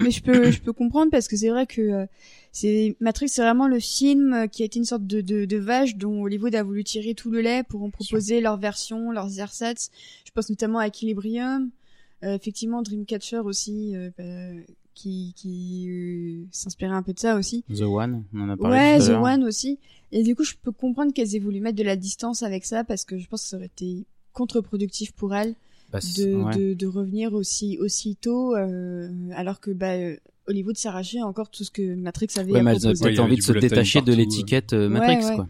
Mais 0.00 0.10
je 0.10 0.22
peux, 0.22 0.50
je 0.50 0.60
peux 0.60 0.72
comprendre 0.72 1.10
parce 1.10 1.28
que 1.28 1.36
c'est 1.36 1.50
vrai 1.50 1.66
que 1.66 1.80
euh, 1.80 2.06
c'est 2.52 2.96
Matrix, 3.00 3.28
c'est 3.28 3.42
vraiment 3.42 3.68
le 3.68 3.80
film 3.80 4.48
qui 4.50 4.62
a 4.62 4.66
été 4.66 4.78
une 4.78 4.84
sorte 4.84 5.06
de, 5.06 5.20
de, 5.20 5.44
de 5.44 5.56
vache 5.56 5.96
dont 5.96 6.22
Hollywood 6.22 6.54
a 6.54 6.62
voulu 6.62 6.84
tirer 6.84 7.14
tout 7.14 7.30
le 7.30 7.40
lait 7.40 7.64
pour 7.68 7.82
en 7.82 7.90
proposer 7.90 8.40
leurs 8.40 8.56
versions, 8.56 9.10
leurs 9.10 9.38
ersatz. 9.38 9.90
Je 10.24 10.30
pense 10.30 10.48
notamment 10.48 10.78
à 10.78 10.86
Equilibrium, 10.86 11.70
effectivement 12.22 12.82
Dreamcatcher 12.82 13.38
aussi, 13.40 13.94
euh, 13.96 14.10
bah, 14.16 14.62
qui, 14.94 15.32
qui 15.36 15.86
euh, 15.90 16.46
s'inspirait 16.52 16.92
un 16.94 17.02
peu 17.02 17.12
de 17.12 17.18
ça 17.18 17.36
aussi. 17.36 17.64
The 17.74 17.82
One, 17.82 18.24
on 18.32 18.40
en 18.42 18.48
a 18.50 18.56
parlé 18.56 18.76
Ouais, 18.76 18.98
tout 18.98 19.04
à 19.04 19.08
The. 19.08 19.22
One 19.22 19.44
aussi. 19.44 19.78
Et 20.12 20.22
du 20.22 20.36
coup, 20.36 20.44
je 20.44 20.54
peux 20.62 20.70
comprendre 20.72 21.12
qu'elles 21.12 21.34
aient 21.34 21.40
voulu 21.40 21.60
mettre 21.60 21.76
de 21.76 21.82
la 21.82 21.96
distance 21.96 22.42
avec 22.44 22.64
ça 22.64 22.84
parce 22.84 23.04
que 23.04 23.18
je 23.18 23.26
pense 23.26 23.42
que 23.42 23.48
ça 23.48 23.56
aurait 23.56 23.66
été 23.66 24.04
contre-productif 24.32 25.12
pour 25.12 25.34
elles 25.34 25.54
Bah, 25.92 25.98
de, 26.16 26.34
ouais. 26.34 26.56
de, 26.56 26.74
de 26.74 26.86
revenir 26.86 27.34
aussi 27.34 27.78
aussitôt 27.78 28.54
euh, 28.56 29.08
alors 29.34 29.60
que 29.60 29.70
bah 29.70 29.92
euh, 29.94 30.16
Hollywood 30.48 30.76
s'arrachait 30.76 31.22
encore 31.22 31.50
tout 31.50 31.64
ce 31.64 31.70
que 31.70 31.94
Matrix 31.94 32.28
avait 32.36 32.52
Ouais, 32.52 32.58
à 32.60 32.62
mais 32.62 32.72
elles 32.72 32.80
proposer. 32.80 33.04
avaient 33.06 33.14
Ouais, 33.14 33.20
envie 33.20 33.36
de 33.36 33.42
se 33.42 33.52
détacher 33.52 34.00
de 34.02 34.12
l'étiquette 34.12 34.72
euh, 34.72 34.88
Ouais, 34.88 34.98
Matrix, 35.00 35.24
ouais. 35.30 35.34
quoi. 35.36 35.48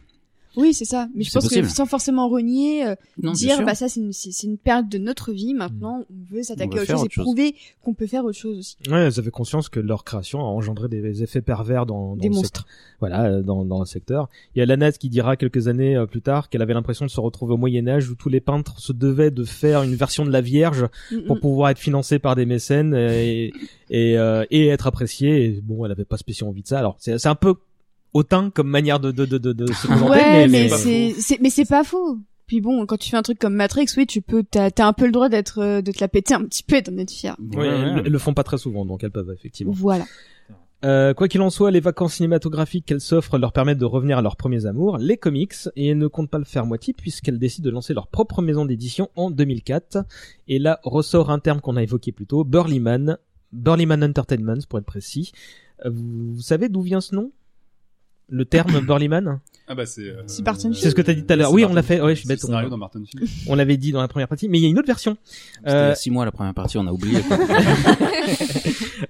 Oui, 0.56 0.74
c'est 0.74 0.84
ça. 0.84 1.08
Mais 1.14 1.24
je 1.24 1.32
pense 1.32 1.44
possible. 1.44 1.66
que 1.66 1.72
sans 1.72 1.86
forcément 1.86 2.28
renier, 2.28 2.86
euh, 2.86 2.94
Non, 3.22 3.32
dire 3.32 3.64
bah 3.64 3.74
ça 3.74 3.88
c'est 3.88 4.00
une, 4.00 4.12
une 4.44 4.58
période 4.58 4.88
de 4.88 4.98
notre 4.98 5.32
vie. 5.32 5.54
Maintenant, 5.54 6.04
on 6.10 6.34
veut 6.34 6.42
s'attaquer 6.42 6.78
à 6.78 6.82
autre 6.82 6.92
chose 6.92 7.04
et 7.06 7.10
chose. 7.10 7.24
prouver 7.24 7.54
qu'on 7.82 7.94
peut 7.94 8.06
faire 8.06 8.24
autre 8.24 8.38
chose 8.38 8.58
aussi. 8.58 8.76
Ouais, 8.88 9.00
elles 9.06 9.18
avaient 9.18 9.30
conscience 9.30 9.68
que 9.68 9.80
leur 9.80 10.04
création 10.04 10.40
a 10.40 10.44
engendré 10.44 10.88
des 10.88 11.22
effets 11.22 11.42
pervers 11.42 11.86
dans, 11.86 12.10
dans 12.10 12.16
Des 12.16 12.28
le 12.28 12.34
monstres. 12.34 12.66
voilà, 13.00 13.24
euh, 13.24 13.42
dans, 13.42 13.64
dans 13.64 13.80
le 13.80 13.86
secteur. 13.86 14.28
Il 14.54 14.58
y 14.58 14.62
a 14.62 14.66
Lana 14.66 14.92
qui 14.92 15.08
dira 15.08 15.36
quelques 15.36 15.68
années 15.68 15.96
euh, 15.96 16.06
plus 16.06 16.22
tard 16.22 16.48
qu'elle 16.48 16.62
avait 16.62 16.74
l'impression 16.74 17.04
de 17.06 17.10
se 17.10 17.20
retrouver 17.20 17.54
au 17.54 17.58
Moyen 17.58 17.86
Âge 17.88 18.08
où 18.10 18.14
tous 18.14 18.28
les 18.28 18.40
peintres 18.40 18.78
se 18.78 18.92
devaient 18.92 19.30
de 19.30 19.44
faire 19.44 19.82
une 19.82 19.94
version 19.94 20.24
de 20.24 20.30
la 20.30 20.40
Vierge 20.40 20.84
Mm, 21.10 21.26
pour 21.26 21.36
mm. 21.36 21.40
pouvoir 21.40 21.70
être 21.70 21.78
financés 21.78 22.18
par 22.18 22.36
des 22.36 22.46
mécènes 22.46 22.94
et 22.94 23.52
et, 23.90 24.18
euh, 24.18 24.44
et 24.50 24.68
être 24.68 24.86
appréciés. 24.86 25.44
Et 25.44 25.60
bon, 25.62 25.84
elle 25.84 25.92
avait 25.92 26.04
pas 26.04 26.16
spécialement 26.16 26.50
envie 26.50 26.62
de 26.62 26.68
ça. 26.68 26.78
Alors 26.78 26.96
c'est 26.98 27.18
c'est 27.18 27.28
un 27.28 27.34
peu 27.34 27.54
hautain 28.14 28.50
comme 28.50 28.68
manière 28.68 29.00
de 29.00 29.10
de 29.12 29.26
de 29.26 29.38
de, 29.38 29.52
de 29.52 29.66
se 29.72 29.86
présenter, 29.86 30.10
Ouais, 30.10 30.48
mais, 30.48 30.48
mais, 30.48 30.68
c'est 30.70 31.14
c'est 31.18 31.40
mais 31.42 31.50
c'est 31.50 31.64
pas 31.66 31.84
faux. 31.84 32.18
Puis 32.46 32.60
bon, 32.60 32.84
quand 32.86 32.98
tu 32.98 33.08
fais 33.10 33.16
un 33.16 33.22
truc 33.22 33.38
comme 33.38 33.54
Matrix, 33.54 33.86
oui, 33.96 34.06
tu 34.06 34.20
peux 34.22 34.42
t'as 34.44 34.70
un 34.78 34.92
peu 34.92 35.06
le 35.06 35.12
droit 35.12 35.28
d'être 35.28 35.60
euh, 35.60 35.82
de 35.82 35.92
te 35.92 36.00
la 36.00 36.08
péter 36.08 36.34
un 36.34 36.44
petit 36.44 36.62
peu 36.62 36.76
et 36.76 36.82
d'en 36.82 36.96
être 36.98 37.10
fier. 37.10 37.36
Ouais, 37.40 37.56
Ouais, 37.58 37.66
elles, 37.68 37.94
ouais. 37.96 38.02
elles 38.06 38.12
le 38.12 38.18
font 38.18 38.34
pas 38.34 38.42
très 38.44 38.58
souvent, 38.58 38.84
donc 38.84 39.02
elles 39.04 39.10
peuvent 39.10 39.30
effectivement. 39.34 39.72
Voilà. 39.74 40.04
Euh, 40.84 41.14
quoi 41.14 41.28
qu'il 41.28 41.40
en 41.40 41.48
soit, 41.48 41.70
les 41.70 41.80
vacances 41.80 42.14
cinématographiques 42.16 42.84
qu'elles 42.84 43.00
s'offrent 43.00 43.38
leur 43.38 43.52
permettent 43.54 43.78
de 43.78 43.86
revenir 43.86 44.18
à 44.18 44.22
leurs 44.22 44.36
premiers 44.36 44.66
amours, 44.66 44.98
les 44.98 45.16
comics, 45.16 45.54
et 45.76 45.88
elles 45.88 45.96
ne 45.98 46.08
comptent 46.08 46.28
pas 46.28 46.38
le 46.38 46.44
faire 46.44 46.66
moitié 46.66 46.92
puisqu'elles 46.92 47.38
décident 47.38 47.64
de 47.64 47.70
lancer 47.70 47.94
leur 47.94 48.06
propre 48.08 48.42
maison 48.42 48.66
d'édition 48.66 49.08
en 49.16 49.30
2004. 49.30 50.04
Et 50.48 50.58
là 50.58 50.80
ressort 50.82 51.30
un 51.30 51.38
terme 51.38 51.62
qu'on 51.62 51.76
a 51.76 51.82
évoqué 51.82 52.12
plus 52.12 52.26
tôt, 52.26 52.44
Burlyman, 52.44 53.16
Burlyman 53.52 54.04
Entertainment 54.04 54.58
pour 54.68 54.78
être 54.78 54.84
précis. 54.84 55.32
Euh, 55.86 55.90
Vous, 55.90 56.34
vous 56.34 56.42
savez 56.42 56.68
d'où 56.68 56.82
vient 56.82 57.00
ce 57.00 57.14
nom? 57.14 57.32
Le 58.30 58.44
terme 58.44 58.80
Burlyman 58.86 59.40
Ah 59.68 59.74
bah 59.74 59.86
c'est. 59.86 60.08
euh, 60.08 60.22
C'est 60.26 60.42
ce 60.90 60.94
que 60.94 61.02
t'as 61.02 61.12
dit 61.14 61.24
tout 61.24 61.32
à 61.32 61.36
l'heure. 61.36 61.52
Oui, 61.52 61.64
on 61.64 61.72
l'a 61.74 61.82
fait. 61.82 62.00
Ouais, 62.00 62.14
je 62.14 62.20
suis 62.20 62.28
bête. 62.28 62.40
scénario 62.40 62.68
On, 62.68 62.70
dans 62.70 62.76
Martin 62.78 63.02
Film. 63.04 63.24
on 63.48 63.54
l'avait 63.54 63.76
dit 63.76 63.92
dans 63.92 64.00
la 64.00 64.08
première 64.08 64.28
partie, 64.28 64.48
mais 64.48 64.58
il 64.58 64.62
y 64.62 64.66
a 64.66 64.68
une 64.70 64.78
autre 64.78 64.86
version. 64.86 65.16
C'était 65.24 65.70
il 65.70 65.70
y 65.70 65.74
Euh, 65.74 65.92
a 65.92 65.94
six 65.94 66.10
mois 66.10 66.24
la 66.24 66.32
première 66.32 66.54
partie, 66.54 66.78
on 66.78 66.86
a 66.86 66.92
oublié. 66.92 67.20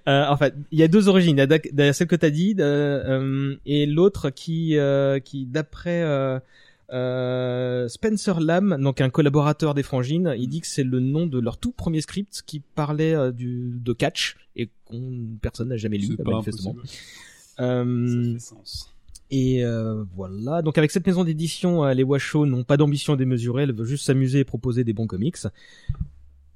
Euh, 0.08 0.26
en 0.28 0.36
fait, 0.36 0.54
il 0.70 0.78
y 0.78 0.82
a 0.82 0.88
deux 0.88 1.08
origines. 1.08 1.38
Il 1.38 1.78
y 1.78 1.82
a 1.82 1.92
celle 1.94 2.06
que 2.08 2.16
t'as 2.16 2.28
dit 2.30 2.54
euh, 2.58 3.54
et 3.64 3.86
l'autre 3.86 4.28
qui, 4.30 4.76
euh, 4.76 5.18
qui 5.18 5.46
d'après 5.46 6.02
euh, 6.02 6.38
euh, 6.92 7.88
Spencer 7.88 8.40
Lamb, 8.40 8.76
donc 8.82 9.00
un 9.00 9.08
collaborateur 9.08 9.72
des 9.72 9.82
Frangines, 9.82 10.34
il 10.36 10.48
dit 10.48 10.60
que 10.60 10.66
c'est 10.66 10.84
le 10.84 11.00
nom 11.00 11.26
de 11.26 11.38
leur 11.38 11.56
tout 11.56 11.70
premier 11.72 12.02
script 12.02 12.42
qui 12.44 12.60
parlait 12.60 13.14
euh, 13.14 13.30
du 13.32 13.72
de 13.82 13.92
catch 13.94 14.36
et 14.56 14.68
qu'on 14.84 15.10
personne 15.40 15.68
n'a 15.68 15.76
jamais 15.78 15.96
lu 15.96 16.06
C'est 16.18 16.22
pas 16.22 16.30
manifestement. 16.32 16.76
Euh, 17.60 18.06
Ça 18.08 18.32
fait 18.34 18.38
sens. 18.40 18.93
Et 19.36 19.64
euh, 19.64 20.04
voilà. 20.14 20.62
Donc 20.62 20.78
avec 20.78 20.90
cette 20.92 21.06
maison 21.06 21.24
d'édition, 21.24 21.84
euh, 21.84 21.92
les 21.92 22.04
Washoe 22.04 22.46
n'ont 22.46 22.62
pas 22.62 22.76
d'ambition 22.76 23.16
démesurée, 23.16 23.64
elles 23.64 23.72
veulent 23.72 23.86
juste 23.86 24.06
s'amuser 24.06 24.38
et 24.40 24.44
proposer 24.44 24.84
des 24.84 24.92
bons 24.92 25.06
comics. 25.08 25.36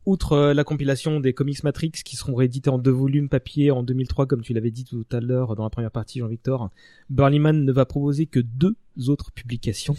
Outre 0.07 0.33
euh, 0.33 0.55
la 0.55 0.63
compilation 0.65 1.19
des 1.21 1.33
comics 1.35 1.63
Matrix 1.65 1.91
qui 1.91 2.15
seront 2.17 2.35
réédités 2.35 2.71
en 2.71 2.79
deux 2.79 2.93
volumes 2.93 3.29
papier 3.29 3.71
en 3.71 3.83
2003, 3.83 4.27
comme 4.27 4.43
tu 4.43 4.55
l'avais 4.55 4.71
dit 4.71 4.85
tout 4.85 5.05
à 5.13 5.21
l'heure 5.21 5.57
dans 5.57 5.65
la 5.65 5.71
première 5.71 5.91
partie, 5.91 6.21
Jean-Victor, 6.21 6.71
Burlyman 7.11 7.65
ne 7.65 7.73
va 7.73 7.85
proposer 7.85 8.27
que 8.27 8.41
deux 8.41 8.77
autres 9.09 9.33
publications 9.33 9.97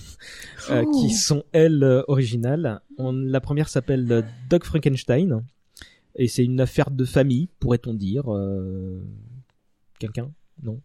euh, 0.72 0.84
qui 1.00 1.12
sont 1.12 1.44
elles 1.52 1.84
originales. 2.08 2.82
On- 2.98 3.12
la 3.12 3.42
première 3.42 3.68
s'appelle 3.70 4.26
Doc 4.50 4.64
Frankenstein 4.64 5.44
et 6.16 6.28
c'est 6.28 6.44
une 6.46 6.60
affaire 6.62 6.92
de 6.92 7.06
famille, 7.06 7.50
pourrait-on 7.60 7.94
dire. 7.94 8.24
Euh... 8.34 9.00
Quelqu'un 10.00 10.32
Non? 10.64 10.80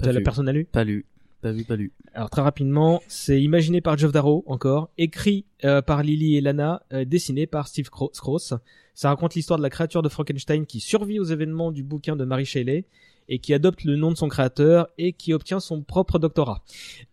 T'as 0.00 0.12
la 0.12 0.20
personne 0.20 0.48
à 0.48 0.52
lu 0.52 0.64
Pas 0.64 0.84
lu, 0.84 1.06
pas 1.40 1.52
vu, 1.52 1.64
pas 1.64 1.76
lu. 1.76 1.92
alors 2.14 2.30
très 2.30 2.42
rapidement, 2.42 3.00
c'est 3.06 3.40
imaginé 3.40 3.80
par 3.80 3.96
Geoff 3.96 4.12
Darrow 4.12 4.42
encore, 4.46 4.90
écrit 4.98 5.44
euh, 5.64 5.82
par 5.82 6.02
Lily 6.02 6.36
et 6.36 6.40
Lana, 6.40 6.82
euh, 6.92 7.04
dessiné 7.04 7.46
par 7.46 7.68
Steve 7.68 7.88
Cro- 7.90 8.10
Scross. 8.12 8.54
Ça 8.94 9.08
raconte 9.10 9.34
l'histoire 9.34 9.58
de 9.58 9.62
la 9.62 9.70
créature 9.70 10.02
de 10.02 10.08
Frankenstein 10.08 10.66
qui 10.66 10.80
survit 10.80 11.20
aux 11.20 11.24
événements 11.24 11.70
du 11.70 11.84
bouquin 11.84 12.16
de 12.16 12.24
Mary 12.24 12.44
Shelley 12.44 12.84
et 13.28 13.38
qui 13.38 13.54
adopte 13.54 13.84
le 13.84 13.94
nom 13.94 14.10
de 14.10 14.16
son 14.16 14.28
créateur 14.28 14.88
et 14.98 15.12
qui 15.12 15.32
obtient 15.34 15.60
son 15.60 15.82
propre 15.82 16.18
doctorat. 16.18 16.64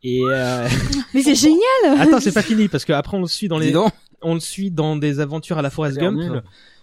Et 0.02 0.22
euh... 0.24 0.68
Mais 1.14 1.22
c'est 1.22 1.36
génial. 1.36 2.00
attends, 2.00 2.20
c'est 2.20 2.32
pas 2.34 2.42
fini 2.42 2.68
parce 2.70 2.86
que 2.86 2.94
après 2.94 3.16
on 3.18 3.22
le 3.22 3.28
suit 3.28 3.48
dans 3.50 3.60
les, 3.60 3.76
on 4.22 4.34
le 4.34 4.40
suit 4.40 4.72
dans 4.72 4.96
des 4.96 5.20
aventures 5.20 5.58
à 5.58 5.62
la 5.62 5.70
Forrest 5.70 5.98
Gump. 6.00 6.20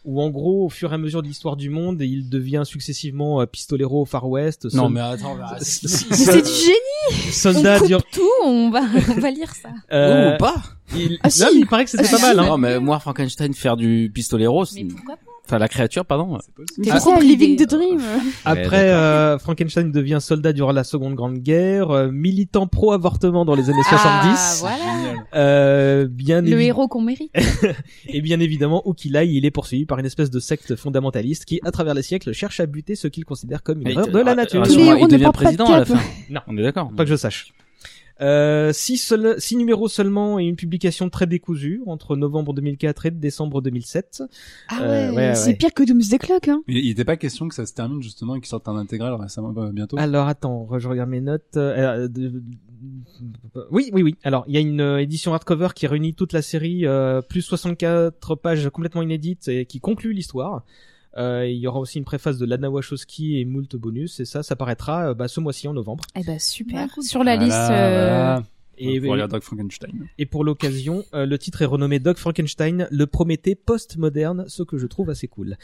Où 0.04 0.20
en 0.20 0.30
gros 0.30 0.66
au 0.66 0.68
fur 0.68 0.90
et 0.90 0.94
à 0.94 0.98
mesure 0.98 1.22
de 1.22 1.28
l'histoire 1.28 1.56
du 1.56 1.70
monde, 1.70 2.00
il 2.02 2.28
devient 2.28 2.62
successivement 2.64 3.40
euh, 3.40 3.46
pistolero 3.46 4.02
au 4.02 4.04
Far 4.04 4.28
West, 4.28 4.66
Non, 4.74 4.88
mais 4.88 5.00
attends, 5.00 5.36
bah, 5.36 5.56
c'est 5.60 6.42
du 6.42 6.48
génie. 6.48 7.32
soldat 7.32 7.76
on 7.76 7.78
coupe 7.78 7.86
dur- 7.88 8.02
tout, 8.12 8.20
on 8.44 8.70
va, 8.70 8.80
on 9.16 9.20
va 9.20 9.30
lire 9.30 9.54
ça. 9.54 9.68
euh, 9.92 10.34
ou 10.34 10.38
pas 10.38 10.62
il... 10.94 11.18
Ah, 11.22 11.28
non, 11.28 11.30
si. 11.30 11.44
mais 11.54 11.60
il 11.60 11.66
paraît 11.66 11.84
que 11.84 11.90
c'était 11.90 12.04
Ah, 12.08 12.16
pas 12.16 12.20
mal 12.20 12.38
hein. 12.40 12.46
Non, 12.46 12.58
mais 12.58 12.78
moi, 12.80 12.98
Frankenstein 13.00 13.54
faire 13.54 13.76
du 13.76 14.10
pistolero, 14.14 14.64
c'est- 14.64 14.82
Mais 14.82 14.92
pourquoi 14.92 15.16
pas 15.16 15.31
Enfin, 15.44 15.58
la 15.58 15.68
créature, 15.68 16.06
pardon. 16.06 16.38
C'est 16.40 16.54
possible. 16.54 16.86
T'es 16.86 16.92
C'est 16.92 16.98
trop 16.98 17.20
Living 17.20 17.56
the 17.56 17.68
Dream. 17.68 18.00
Après, 18.44 18.90
euh, 18.90 19.38
Frankenstein 19.38 19.90
devient 19.90 20.18
soldat 20.20 20.52
durant 20.52 20.72
la 20.72 20.84
Seconde 20.84 21.14
Grande 21.14 21.38
Guerre, 21.38 21.90
euh, 21.90 22.10
militant 22.12 22.66
pro-avortement 22.66 23.44
dans 23.44 23.54
les 23.54 23.68
années 23.68 23.82
70. 23.82 23.92
Ah, 24.04 24.56
voilà. 24.60 24.76
Génial. 24.76 25.26
Euh, 25.34 26.08
bien 26.08 26.42
Le 26.42 26.50
évi- 26.50 26.66
héros 26.66 26.88
qu'on 26.88 27.02
mérite. 27.02 27.32
et 28.06 28.20
bien 28.20 28.38
évidemment, 28.40 28.82
où 28.86 28.94
qu'il 28.94 29.16
aille, 29.16 29.36
il 29.36 29.44
est 29.44 29.50
poursuivi 29.50 29.84
par 29.84 29.98
une 29.98 30.06
espèce 30.06 30.30
de 30.30 30.40
secte 30.40 30.76
fondamentaliste 30.76 31.44
qui, 31.44 31.60
à 31.64 31.72
travers 31.72 31.94
les 31.94 32.02
siècles, 32.02 32.32
cherche 32.32 32.60
à 32.60 32.66
buter 32.66 32.94
ce 32.94 33.08
qu'il 33.08 33.24
considère 33.24 33.62
comme 33.62 33.80
une 33.82 33.88
erreur 33.88 34.08
de 34.08 34.18
la 34.18 34.32
ah, 34.32 34.34
nature. 34.36 34.62
Tous 34.62 34.76
les 34.76 34.76
rassure-moi, 34.76 34.96
héros 34.96 35.06
il 35.08 35.12
ne 35.12 35.12
devient 35.12 35.24
pas 35.24 35.30
de 35.30 35.36
président 35.36 35.66
à 35.66 35.78
la 35.80 35.84
fin. 35.84 35.98
Non. 36.30 36.40
On 36.46 36.56
est 36.56 36.62
d'accord. 36.62 36.90
Pas 36.96 37.04
que 37.04 37.10
je 37.10 37.16
sache. 37.16 37.52
Euh, 38.22 38.72
six, 38.72 38.98
seul- 38.98 39.34
six 39.40 39.56
numéros 39.56 39.88
seulement 39.88 40.38
et 40.38 40.44
une 40.44 40.56
publication 40.56 41.10
très 41.10 41.26
décousue 41.26 41.82
entre 41.86 42.14
novembre 42.16 42.54
2004 42.54 43.06
et 43.06 43.10
décembre 43.10 43.60
2007. 43.60 44.22
Ah 44.68 44.80
ouais, 44.80 44.86
Euh, 44.86 45.12
ouais, 45.12 45.34
c'est 45.34 45.48
ouais. 45.50 45.54
pire 45.56 45.74
que 45.74 45.82
Doomsday 45.82 46.18
Clock, 46.18 46.48
hein. 46.48 46.62
Il 46.68 46.88
était 46.88 47.04
pas 47.04 47.16
question 47.16 47.48
que 47.48 47.54
ça 47.54 47.66
se 47.66 47.74
termine 47.74 48.02
justement 48.02 48.36
et 48.36 48.38
qu'il 48.40 48.48
sorte 48.48 48.68
un 48.68 48.76
intégral 48.76 49.14
récemment 49.14 49.52
euh, 49.56 49.72
bientôt. 49.72 49.96
Alors 49.98 50.28
attends, 50.28 50.68
je 50.78 50.88
regarde 50.88 51.10
mes 51.10 51.20
notes. 51.20 51.56
Euh, 51.56 52.06
de- 52.08 52.42
Oui, 53.70 53.90
oui, 53.92 54.02
oui. 54.02 54.16
Alors 54.24 54.44
il 54.46 54.54
y 54.54 54.56
a 54.56 54.60
une 54.60 54.80
euh, 54.80 54.98
édition 55.00 55.32
hardcover 55.34 55.68
qui 55.74 55.86
réunit 55.86 56.14
toute 56.14 56.32
la 56.32 56.42
série, 56.42 56.86
euh, 56.86 57.22
plus 57.22 57.42
64 57.42 58.34
pages 58.36 58.68
complètement 58.70 59.02
inédites 59.02 59.48
et 59.48 59.66
qui 59.66 59.80
conclut 59.80 60.12
l'histoire. 60.12 60.64
Euh, 61.18 61.46
il 61.46 61.58
y 61.58 61.66
aura 61.66 61.78
aussi 61.78 61.98
une 61.98 62.04
préface 62.04 62.38
de 62.38 62.46
Lana 62.46 62.70
Wachowski 62.70 63.38
et 63.38 63.44
moult 63.44 63.76
bonus 63.76 64.18
et 64.20 64.24
ça, 64.24 64.42
ça 64.42 64.56
paraîtra 64.56 65.10
euh, 65.10 65.14
bah, 65.14 65.28
ce 65.28 65.40
mois-ci 65.40 65.68
en 65.68 65.74
novembre. 65.74 66.04
Eh 66.16 66.22
ben 66.24 66.38
super. 66.38 66.86
Bah, 66.86 67.02
Sur 67.02 67.22
la 67.22 67.36
Voilà, 67.36 68.36
liste. 68.38 68.48
Et, 68.82 69.00
pour 69.00 69.16
lire 69.16 69.28
Doc 69.28 69.42
Frankenstein. 69.42 70.08
et 70.18 70.26
pour 70.26 70.44
l'occasion, 70.44 71.04
euh, 71.14 71.26
le 71.26 71.38
titre 71.38 71.62
est 71.62 71.66
renommé 71.66 71.98
Doc 71.98 72.16
Frankenstein, 72.18 72.88
le 72.90 73.06
Prométhée 73.06 73.54
post-moderne, 73.54 74.44
ce 74.48 74.62
que 74.62 74.78
je 74.78 74.86
trouve 74.86 75.10
assez 75.10 75.28
cool. 75.28 75.56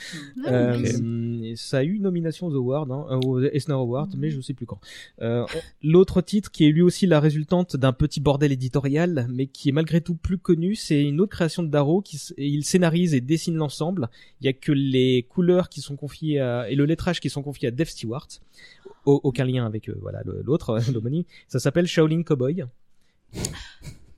Ah, 0.44 0.50
Euh, 0.52 1.52
ça 1.56 1.78
a 1.78 1.82
eu 1.84 1.94
une 1.94 2.02
nomination 2.02 2.46
aux 2.46 2.54
Awards, 2.54 2.90
hein, 2.90 3.06
euh, 3.10 3.20
aux 3.26 3.40
Eisner 3.40 3.74
Awards, 3.74 4.08
mais 4.16 4.30
je 4.30 4.40
sais 4.40 4.54
plus 4.54 4.66
quand. 4.66 4.80
Euh, 5.22 5.44
L'autre 5.82 6.20
titre, 6.20 6.50
qui 6.50 6.66
est 6.66 6.70
lui 6.70 6.82
aussi 6.82 7.06
la 7.06 7.20
résultante 7.20 7.76
d'un 7.76 7.92
petit 7.92 8.20
bordel 8.20 8.52
éditorial, 8.52 9.26
mais 9.30 9.46
qui 9.46 9.68
est 9.68 9.72
malgré 9.72 10.00
tout 10.00 10.14
plus 10.14 10.38
connu, 10.38 10.74
c'est 10.74 11.02
une 11.02 11.20
autre 11.20 11.32
création 11.32 11.62
de 11.62 11.68
Darrow. 11.68 12.00
Qui, 12.02 12.18
il 12.36 12.64
scénarise 12.64 13.14
et 13.14 13.20
dessine 13.20 13.56
l'ensemble. 13.56 14.08
Il 14.40 14.44
y 14.46 14.48
a 14.48 14.52
que 14.52 14.72
les 14.72 15.24
couleurs 15.28 15.68
qui 15.68 15.80
sont 15.80 15.96
confiées 15.96 16.40
à, 16.40 16.70
et 16.70 16.74
le 16.74 16.84
lettrage 16.84 17.20
qui 17.20 17.30
sont 17.30 17.42
confiés 17.42 17.68
à 17.68 17.70
Dave 17.70 17.88
Stewart. 17.88 18.28
Au- 19.06 19.20
aucun 19.24 19.44
lien 19.44 19.64
avec 19.64 19.88
euh, 19.88 19.94
voilà 20.00 20.22
l'autre, 20.44 20.78
l'homonyme. 20.92 21.24
Ça 21.46 21.58
s'appelle 21.58 21.86
Shaolin 21.86 22.22
Cowboy. 22.22 22.64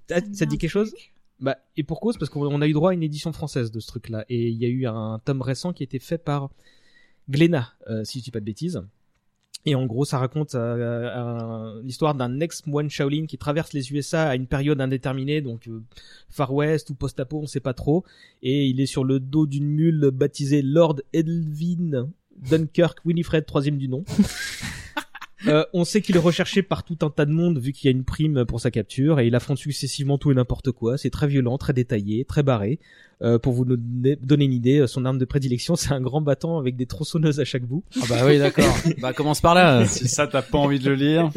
Ça, 0.08 0.16
ça 0.32 0.44
te 0.44 0.50
dit 0.50 0.58
quelque 0.58 0.70
chose? 0.70 0.92
Bah, 1.40 1.56
et 1.76 1.82
pour 1.82 2.00
cause, 2.00 2.18
parce 2.18 2.30
qu'on 2.30 2.46
on 2.46 2.60
a 2.60 2.68
eu 2.68 2.72
droit 2.72 2.90
à 2.90 2.94
une 2.94 3.02
édition 3.02 3.32
française 3.32 3.70
de 3.70 3.80
ce 3.80 3.86
truc-là. 3.86 4.24
Et 4.28 4.48
il 4.48 4.56
y 4.56 4.66
a 4.66 4.68
eu 4.68 4.86
un 4.86 5.20
tome 5.24 5.40
récent 5.40 5.72
qui 5.72 5.82
a 5.82 5.84
été 5.84 5.98
fait 5.98 6.18
par 6.18 6.50
Glénat, 7.28 7.72
euh, 7.88 8.04
si 8.04 8.18
je 8.18 8.24
dis 8.24 8.30
pas 8.30 8.40
de 8.40 8.44
bêtises. 8.44 8.82
Et 9.66 9.74
en 9.74 9.84
gros, 9.86 10.04
ça 10.04 10.18
raconte 10.18 10.54
euh, 10.54 11.80
l'histoire 11.82 12.14
d'un 12.14 12.40
ex-moine 12.40 12.88
Shaolin 12.88 13.26
qui 13.26 13.36
traverse 13.36 13.72
les 13.74 13.92
USA 13.92 14.28
à 14.28 14.34
une 14.34 14.46
période 14.46 14.80
indéterminée, 14.80 15.42
donc 15.42 15.68
euh, 15.68 15.82
Far 16.30 16.52
West 16.52 16.88
ou 16.90 16.94
post-apo, 16.94 17.40
on 17.40 17.46
sait 17.46 17.60
pas 17.60 17.74
trop. 17.74 18.04
Et 18.42 18.66
il 18.66 18.80
est 18.80 18.86
sur 18.86 19.04
le 19.04 19.20
dos 19.20 19.46
d'une 19.46 19.68
mule 19.68 20.10
baptisée 20.12 20.62
Lord 20.62 20.96
Edwin 21.12 22.10
Dunkirk 22.36 23.04
Winifred, 23.04 23.44
troisième 23.44 23.76
du 23.76 23.88
nom. 23.88 24.04
Euh, 25.46 25.64
on 25.72 25.84
sait 25.84 26.02
qu'il 26.02 26.16
est 26.16 26.20
recherché 26.20 26.62
par 26.62 26.84
tout 26.84 26.98
un 27.02 27.10
tas 27.10 27.24
de 27.24 27.32
monde 27.32 27.58
vu 27.58 27.72
qu'il 27.72 27.90
y 27.90 27.92
a 27.92 27.96
une 27.96 28.04
prime 28.04 28.44
pour 28.44 28.60
sa 28.60 28.70
capture 28.70 29.20
et 29.20 29.26
il 29.26 29.34
affronte 29.34 29.58
successivement 29.58 30.18
tout 30.18 30.30
et 30.30 30.34
n'importe 30.34 30.70
quoi. 30.72 30.98
C'est 30.98 31.10
très 31.10 31.26
violent, 31.26 31.56
très 31.58 31.72
détaillé, 31.72 32.24
très 32.24 32.42
barré. 32.42 32.78
Euh, 33.22 33.38
pour 33.38 33.52
vous 33.52 33.64
donner 33.64 34.16
donner 34.16 34.46
une 34.46 34.52
idée, 34.52 34.86
son 34.86 35.04
arme 35.04 35.18
de 35.18 35.24
prédilection, 35.24 35.76
c'est 35.76 35.92
un 35.92 36.00
grand 36.00 36.20
bâton 36.20 36.58
avec 36.58 36.76
des 36.76 36.86
tronçonneuses 36.86 37.40
à 37.40 37.44
chaque 37.44 37.64
bout. 37.64 37.84
Ah 38.00 38.04
bah 38.08 38.16
oui, 38.26 38.38
d'accord. 38.38 38.74
bah 39.00 39.12
commence 39.12 39.40
par 39.40 39.54
là. 39.54 39.84
si 39.86 40.08
ça 40.08 40.26
t'as 40.26 40.42
pas 40.42 40.58
envie 40.58 40.78
de 40.78 40.88
le 40.88 40.94
lire, 40.94 41.30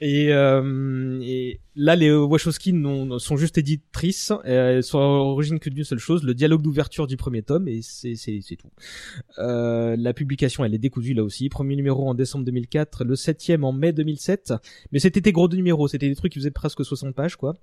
Et, 0.00 0.32
euh, 0.32 1.20
et 1.22 1.60
là, 1.76 1.94
les 1.96 2.10
Wachowski 2.12 2.74
sont 3.18 3.36
juste 3.36 3.58
éditrices. 3.58 4.32
Euh, 4.46 4.76
Elles 4.76 4.82
sont 4.82 4.98
à 4.98 5.02
l'origine 5.02 5.58
que 5.58 5.68
d'une 5.70 5.84
seule 5.84 5.98
chose, 5.98 6.22
le 6.24 6.34
dialogue 6.34 6.62
d'ouverture 6.62 7.06
du 7.06 7.16
premier 7.16 7.42
tome, 7.42 7.68
et 7.68 7.80
c'est 7.82 8.14
c'est 8.14 8.40
c'est 8.42 8.56
tout. 8.56 8.70
Euh, 9.38 9.96
la 9.98 10.14
publication, 10.14 10.64
elle 10.64 10.74
est 10.74 10.78
décousue 10.78 11.14
là 11.14 11.22
aussi. 11.22 11.48
Premier 11.48 11.76
numéro 11.76 12.08
en 12.08 12.14
décembre 12.14 12.44
2004, 12.44 13.04
le 13.04 13.16
septième 13.16 13.64
en 13.64 13.72
mai 13.72 13.92
2007. 13.92 14.54
Mais 14.92 14.98
c'était 14.98 15.20
des 15.20 15.32
gros 15.32 15.48
numéros, 15.48 15.88
c'était 15.88 16.08
des 16.08 16.16
trucs 16.16 16.32
qui 16.32 16.38
faisaient 16.38 16.50
presque 16.50 16.84
60 16.84 17.14
pages, 17.14 17.36
quoi. 17.36 17.56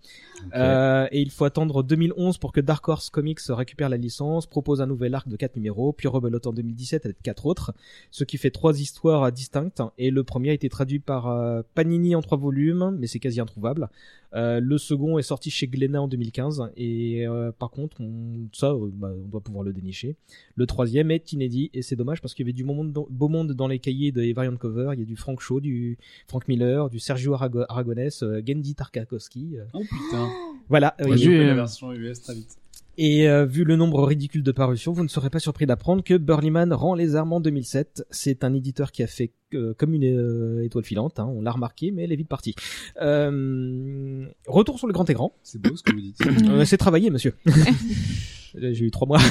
Euh, 0.55 1.07
et 1.11 1.21
il 1.21 1.31
faut 1.31 1.45
attendre 1.45 1.83
2011 1.83 2.37
pour 2.37 2.51
que 2.51 2.61
Dark 2.61 2.87
Horse 2.87 3.09
Comics 3.09 3.46
récupère 3.51 3.89
la 3.89 3.97
licence, 3.97 4.45
propose 4.47 4.81
un 4.81 4.87
nouvel 4.87 5.13
arc 5.15 5.27
de 5.27 5.35
4 5.35 5.55
numéros, 5.55 5.93
puis 5.93 6.07
rebelote 6.07 6.47
en 6.47 6.53
2017 6.53 7.05
avec 7.05 7.21
quatre 7.21 7.45
autres, 7.45 7.73
ce 8.11 8.23
qui 8.23 8.37
fait 8.37 8.51
trois 8.51 8.79
histoires 8.79 9.31
distinctes. 9.31 9.81
Et 9.97 10.11
le 10.11 10.23
premier 10.23 10.49
a 10.51 10.53
été 10.53 10.69
traduit 10.69 10.99
par 10.99 11.27
euh, 11.27 11.61
Panini 11.75 12.15
en 12.15 12.21
trois 12.21 12.37
volumes, 12.37 12.95
mais 12.99 13.07
c'est 13.07 13.19
quasi 13.19 13.39
introuvable. 13.39 13.89
Euh, 14.35 14.59
le 14.59 14.77
second 14.77 15.17
est 15.17 15.23
sorti 15.23 15.49
chez 15.49 15.67
Glénat 15.67 16.01
en 16.01 16.07
2015, 16.09 16.69
et 16.75 17.25
euh, 17.25 17.51
par 17.57 17.71
contre, 17.71 18.01
on, 18.01 18.47
ça, 18.51 18.71
euh, 18.71 18.89
bah, 18.93 19.09
on 19.15 19.27
doit 19.29 19.39
pouvoir 19.41 19.63
le 19.63 19.71
dénicher. 19.71 20.15
Le 20.55 20.65
troisième 20.65 21.11
est 21.11 21.31
inédit, 21.31 21.69
et 21.73 21.81
c'est 21.81 21.95
dommage 21.95 22.21
parce 22.21 22.33
qu'il 22.33 22.45
y 22.45 22.47
avait 22.47 22.53
du 22.53 22.65
beau 22.65 22.73
monde 22.73 22.91
dans, 22.91 23.07
beau 23.09 23.29
monde 23.29 23.53
dans 23.53 23.67
les 23.67 23.79
cahiers 23.79 24.11
des 24.11 24.33
variant 24.33 24.55
cover. 24.57 24.89
Il 24.93 24.99
y 24.99 25.03
a 25.03 25.05
du 25.05 25.15
Frank 25.15 25.39
Shaw, 25.39 25.61
du 25.61 25.97
Frank 26.27 26.47
Miller, 26.49 26.89
du 26.89 26.99
Sergio 26.99 27.33
Arago- 27.35 27.65
Aragonés, 27.69 28.09
euh, 28.21 28.41
Gendy 28.45 28.75
Tartakovsky. 28.75 29.57
euh, 29.57 29.63
oh 29.73 29.79
putain. 29.81 30.29
voilà. 30.67 30.93
euh, 31.01 31.15
J'ai 31.15 31.17
J'ai- 31.17 31.31
eu 31.31 31.45
la 31.45 31.55
version 31.55 31.93
US 31.93 32.21
très 32.21 32.33
vite. 32.35 32.57
Et 32.97 33.29
euh, 33.29 33.45
vu 33.45 33.63
le 33.63 33.75
nombre 33.75 34.03
ridicule 34.03 34.41
de 34.41 34.51
parutions, 34.51 34.91
vous 34.91 35.03
ne 35.03 35.07
serez 35.07 35.29
pas 35.29 35.39
surpris 35.39 35.67
d'apprendre 35.67 36.03
que 36.03 36.15
Burlyman 36.15 36.73
rend 36.73 36.95
les 36.95 37.15
armes 37.15 37.33
en 37.33 37.39
2007. 37.39 38.05
C'est 38.09 38.43
un 38.43 38.53
éditeur 38.53 38.91
qui 38.91 39.03
a 39.03 39.07
fait 39.07 39.31
euh, 39.53 39.75
comme 39.77 39.93
une 39.93 40.03
euh, 40.03 40.63
étoile 40.63 40.83
filante, 40.83 41.19
hein, 41.19 41.27
on 41.29 41.41
l'a 41.41 41.51
remarqué, 41.51 41.91
mais 41.91 42.03
elle 42.03 42.11
est 42.11 42.15
vite 42.15 42.27
partie. 42.27 42.55
Euh, 43.01 44.25
retour 44.47 44.79
sur 44.79 44.87
le 44.87 44.93
grand 44.93 45.07
écran. 45.09 45.33
C'est 45.43 45.61
beau 45.61 45.75
ce 45.75 45.83
que 45.83 45.93
vous 45.93 46.01
dites. 46.01 46.17
Euh, 46.25 46.65
c'est 46.65 46.77
travaillé, 46.77 47.11
monsieur. 47.11 47.35
J'ai 48.59 48.85
eu 48.85 48.91
trois 48.91 49.07
mois. 49.07 49.19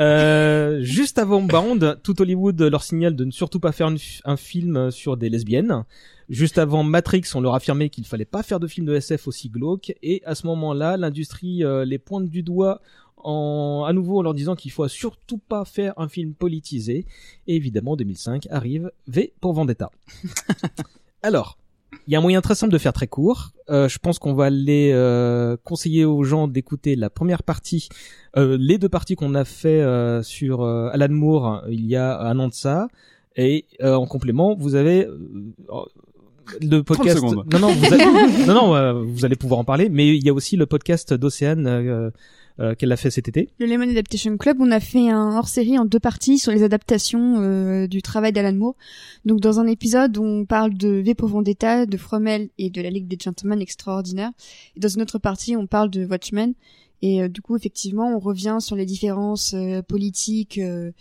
Euh, 0.00 0.80
juste 0.82 1.18
avant 1.18 1.42
Bound, 1.42 2.00
tout 2.02 2.20
Hollywood 2.20 2.60
leur 2.60 2.82
signale 2.82 3.14
de 3.14 3.24
ne 3.24 3.30
surtout 3.30 3.60
pas 3.60 3.70
faire 3.70 3.88
une 3.88 3.98
un 4.24 4.36
film 4.36 4.90
sur 4.90 5.16
des 5.16 5.28
lesbiennes. 5.28 5.84
Juste 6.28 6.58
avant 6.58 6.82
Matrix, 6.82 7.24
on 7.34 7.40
leur 7.40 7.54
affirmait 7.54 7.90
qu'il 7.90 8.06
fallait 8.06 8.24
pas 8.24 8.42
faire 8.42 8.58
de 8.58 8.66
film 8.66 8.86
de 8.86 8.94
SF 8.94 9.28
aussi 9.28 9.50
glauque. 9.50 9.94
Et 10.02 10.22
à 10.24 10.34
ce 10.34 10.46
moment-là, 10.46 10.96
l'industrie 10.96 11.62
euh, 11.62 11.84
les 11.84 11.98
pointe 11.98 12.28
du 12.28 12.42
doigt 12.42 12.80
en, 13.18 13.84
à 13.86 13.92
nouveau 13.92 14.18
en 14.18 14.22
leur 14.22 14.34
disant 14.34 14.56
qu'il 14.56 14.70
faut 14.72 14.86
surtout 14.88 15.38
pas 15.38 15.64
faire 15.64 15.94
un 15.98 16.08
film 16.08 16.34
politisé. 16.34 17.06
Et 17.46 17.56
évidemment, 17.56 17.92
en 17.92 17.96
2005 17.96 18.48
arrive 18.50 18.90
V 19.06 19.32
pour 19.40 19.52
Vendetta. 19.52 19.90
Alors, 21.22 21.58
il 22.06 22.12
y 22.12 22.16
a 22.16 22.18
un 22.18 22.22
moyen 22.22 22.40
très 22.40 22.54
simple 22.54 22.72
de 22.72 22.78
faire 22.78 22.92
très 22.92 23.06
court. 23.06 23.52
Euh, 23.70 23.88
je 23.88 23.98
pense 23.98 24.18
qu'on 24.18 24.34
va 24.34 24.46
aller 24.46 24.90
euh, 24.92 25.56
conseiller 25.64 26.04
aux 26.04 26.24
gens 26.24 26.48
d'écouter 26.48 26.96
la 26.96 27.10
première 27.10 27.42
partie, 27.42 27.88
euh, 28.36 28.56
les 28.58 28.78
deux 28.78 28.88
parties 28.88 29.14
qu'on 29.14 29.34
a 29.34 29.44
fait 29.44 29.80
euh, 29.80 30.22
sur 30.22 30.62
euh, 30.62 30.90
Alan 30.92 31.08
Moore 31.10 31.62
il 31.68 31.86
y 31.86 31.96
a 31.96 32.20
un 32.20 32.38
an 32.38 32.48
de 32.48 32.54
ça. 32.54 32.88
Et 33.36 33.66
euh, 33.82 33.94
en 33.94 34.06
complément, 34.06 34.54
vous 34.54 34.74
avez 34.74 35.06
euh, 35.06 35.16
le 36.60 36.82
podcast. 36.82 37.22
Non, 37.22 37.58
non, 37.58 37.72
vous, 37.72 37.94
allez, 37.94 38.04
non, 38.46 38.54
non, 38.54 38.74
euh, 38.74 38.92
vous 38.92 39.24
allez 39.24 39.36
pouvoir 39.36 39.60
en 39.60 39.64
parler. 39.64 39.88
Mais 39.88 40.08
il 40.08 40.24
y 40.24 40.28
a 40.28 40.34
aussi 40.34 40.56
le 40.56 40.66
podcast 40.66 41.14
d'Océane 41.14 42.12
euh, 42.60 42.74
qu'elle 42.74 42.92
a 42.92 42.96
fait 42.96 43.10
cet 43.10 43.28
été. 43.28 43.48
Le 43.58 43.66
Lemon 43.66 43.90
Adaptation 43.90 44.36
Club, 44.36 44.58
on 44.60 44.70
a 44.70 44.80
fait 44.80 45.08
un 45.08 45.36
hors-série 45.36 45.78
en 45.78 45.84
deux 45.84 46.00
parties 46.00 46.38
sur 46.38 46.52
les 46.52 46.62
adaptations 46.62 47.40
euh, 47.40 47.86
du 47.86 48.02
travail 48.02 48.32
d'Alan 48.32 48.54
Moore. 48.54 48.76
Donc 49.24 49.40
dans 49.40 49.60
un 49.60 49.66
épisode, 49.66 50.18
on 50.18 50.44
parle 50.44 50.74
de 50.74 50.88
V 50.88 51.14
Vendetta, 51.18 51.86
de 51.86 51.96
Fromel 51.96 52.50
et 52.58 52.70
de 52.70 52.82
la 52.82 52.90
Ligue 52.90 53.08
des 53.08 53.18
Gentlemen 53.22 53.60
extraordinaire. 53.60 54.30
Et 54.76 54.80
dans 54.80 54.88
une 54.88 55.02
autre 55.02 55.18
partie, 55.18 55.56
on 55.56 55.66
parle 55.66 55.90
de 55.90 56.04
Watchmen. 56.04 56.54
Et 57.04 57.22
euh, 57.22 57.28
du 57.28 57.40
coup, 57.42 57.56
effectivement, 57.56 58.14
on 58.14 58.18
revient 58.18 58.58
sur 58.60 58.76
les 58.76 58.86
différences 58.86 59.54
euh, 59.54 59.82
politiques 59.82 60.58
euh, 60.58 60.92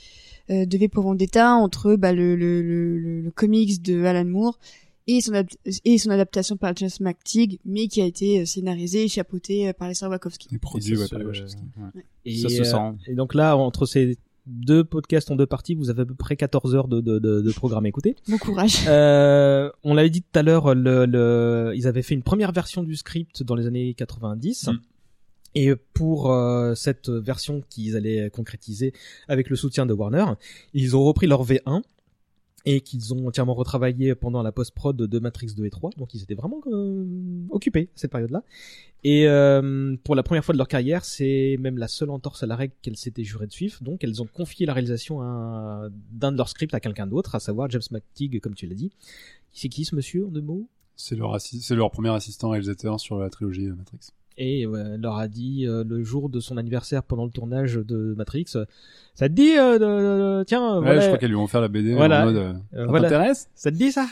de 0.49 0.77
V 0.77 0.89
Vendetta 0.93 1.53
entre 1.53 1.95
bah, 1.95 2.11
le, 2.11 2.35
le, 2.35 2.61
le- 2.61 3.21
le 3.21 3.31
comics 3.31 3.81
de 3.81 4.03
Alan 4.03 4.25
Moore 4.25 4.57
et 5.17 5.21
son, 5.21 5.31
adap- 5.33 5.79
et 5.85 5.97
son 5.97 6.09
adaptation 6.09 6.57
par 6.57 6.75
James 6.75 6.89
McTeague, 6.99 7.59
mais 7.65 7.87
qui 7.87 8.01
a 8.01 8.05
été 8.05 8.41
euh, 8.41 8.45
scénarisé 8.45 9.03
et 9.03 9.07
chapeauté 9.07 9.67
euh, 9.69 9.73
par 9.73 9.87
les 9.87 9.93
sœurs 9.93 10.09
Wachowski. 10.09 10.47
Et 10.53 10.57
produit, 10.57 10.95
ça 10.95 11.01
ouais, 11.03 11.07
par 11.09 11.21
Wachowski. 11.27 11.61
ouais. 11.95 12.03
Et, 12.25 12.35
Ça 12.37 12.49
se 12.49 12.61
euh, 12.61 12.63
sent. 12.63 12.97
et 13.07 13.15
donc 13.15 13.33
là, 13.33 13.55
entre 13.57 13.85
ces 13.85 14.17
deux 14.47 14.83
podcasts 14.83 15.29
en 15.29 15.35
deux 15.35 15.45
parties, 15.45 15.75
vous 15.75 15.89
avez 15.91 16.01
à 16.01 16.05
peu 16.05 16.15
près 16.15 16.35
14 16.35 16.75
heures 16.75 16.87
de, 16.87 16.99
de, 16.99 17.19
de, 17.19 17.41
de 17.41 17.51
programme 17.51 17.85
à 17.85 17.87
écouter. 17.89 18.15
Bon 18.27 18.37
courage. 18.39 18.77
Euh, 18.87 19.69
on 19.83 19.93
l'avait 19.93 20.09
dit 20.09 20.21
tout 20.23 20.39
à 20.39 20.41
l'heure, 20.43 20.73
le, 20.73 21.05
le, 21.05 21.73
ils 21.75 21.85
avaient 21.87 22.01
fait 22.01 22.15
une 22.15 22.23
première 22.23 22.51
version 22.51 22.81
du 22.83 22.95
script 22.95 23.43
dans 23.43 23.55
les 23.55 23.67
années 23.67 23.93
90. 23.93 24.67
Mm. 24.67 24.79
Et 25.53 25.75
pour 25.93 26.31
euh, 26.31 26.75
cette 26.75 27.09
version 27.09 27.61
qu'ils 27.69 27.95
allaient 27.97 28.29
concrétiser 28.29 28.93
avec 29.27 29.49
le 29.49 29.55
soutien 29.55 29.85
de 29.85 29.93
Warner, 29.93 30.25
ils 30.73 30.95
ont 30.95 31.03
repris 31.03 31.27
leur 31.27 31.45
V1 31.45 31.81
et 32.65 32.81
qu'ils 32.81 33.13
ont 33.13 33.27
entièrement 33.27 33.53
retravaillé 33.53 34.15
pendant 34.15 34.43
la 34.43 34.51
post-prod 34.51 34.95
de 34.95 35.19
Matrix 35.19 35.53
2 35.55 35.65
et 35.65 35.69
3, 35.69 35.91
donc 35.97 36.13
ils 36.13 36.23
étaient 36.23 36.35
vraiment 36.35 36.61
euh, 36.67 37.45
occupés 37.49 37.89
à 37.95 37.99
cette 37.99 38.11
période-là. 38.11 38.43
Et 39.03 39.27
euh, 39.27 39.95
pour 40.03 40.15
la 40.15 40.21
première 40.21 40.45
fois 40.45 40.53
de 40.53 40.57
leur 40.57 40.67
carrière, 40.67 41.03
c'est 41.05 41.57
même 41.59 41.77
la 41.77 41.87
seule 41.87 42.11
entorse 42.11 42.43
à 42.43 42.45
la 42.45 42.55
règle 42.55 42.73
qu'elles 42.81 42.97
s'étaient 42.97 43.23
jurées 43.23 43.47
de 43.47 43.51
suivre, 43.51 43.81
donc 43.81 44.03
elles 44.03 44.21
ont 44.21 44.27
confié 44.27 44.65
la 44.65 44.73
réalisation 44.73 45.19
d'un 46.11 46.31
de 46.31 46.37
leurs 46.37 46.49
scripts 46.49 46.73
à 46.73 46.79
quelqu'un 46.79 47.07
d'autre, 47.07 47.35
à 47.35 47.39
savoir 47.39 47.69
James 47.69 47.81
McTeague, 47.91 48.39
comme 48.39 48.55
tu 48.55 48.67
l'as 48.67 48.75
dit. 48.75 48.91
C'est 49.51 49.69
qui 49.69 49.85
ce 49.85 49.95
monsieur, 49.95 50.27
en 50.27 50.29
deux 50.29 50.41
mots? 50.41 50.67
C'est 50.95 51.15
leur, 51.15 51.37
leur 51.71 51.91
premier 51.91 52.09
assistant 52.09 52.49
réalisateur 52.49 52.99
sur 52.99 53.17
la 53.17 53.29
trilogie 53.29 53.67
euh, 53.67 53.75
Matrix. 53.75 54.11
Et 54.37 54.65
euh, 54.65 54.97
leur 54.97 55.17
a 55.17 55.27
dit 55.27 55.65
euh, 55.67 55.83
le 55.87 56.03
jour 56.03 56.29
de 56.29 56.39
son 56.39 56.57
anniversaire 56.57 57.03
pendant 57.03 57.25
le 57.25 57.31
tournage 57.31 57.75
de 57.75 58.13
Matrix, 58.17 58.45
euh, 58.55 58.65
ça 59.15 59.27
te 59.29 59.33
dit 59.33 59.57
euh, 59.57 59.79
de, 59.79 60.39
de- 60.39 60.43
tiens 60.45 60.75
Ouais, 60.77 60.81
voilà, 60.85 60.99
je 61.01 61.05
crois 61.07 61.17
qu'elles 61.17 61.29
lui 61.31 61.35
ont 61.37 61.47
fait 61.47 61.61
la 61.61 61.67
BD 61.67 61.93
Voilà. 61.93 62.21
en 62.23 62.25
mode. 62.25 62.35
euh, 62.37 62.53
euh, 62.73 62.85
ça 62.85 62.85
voilà, 62.87 63.09
t'intéresse? 63.09 63.49
Ça 63.55 63.71
te 63.71 63.75
dit 63.77 63.91
ça? 63.91 64.07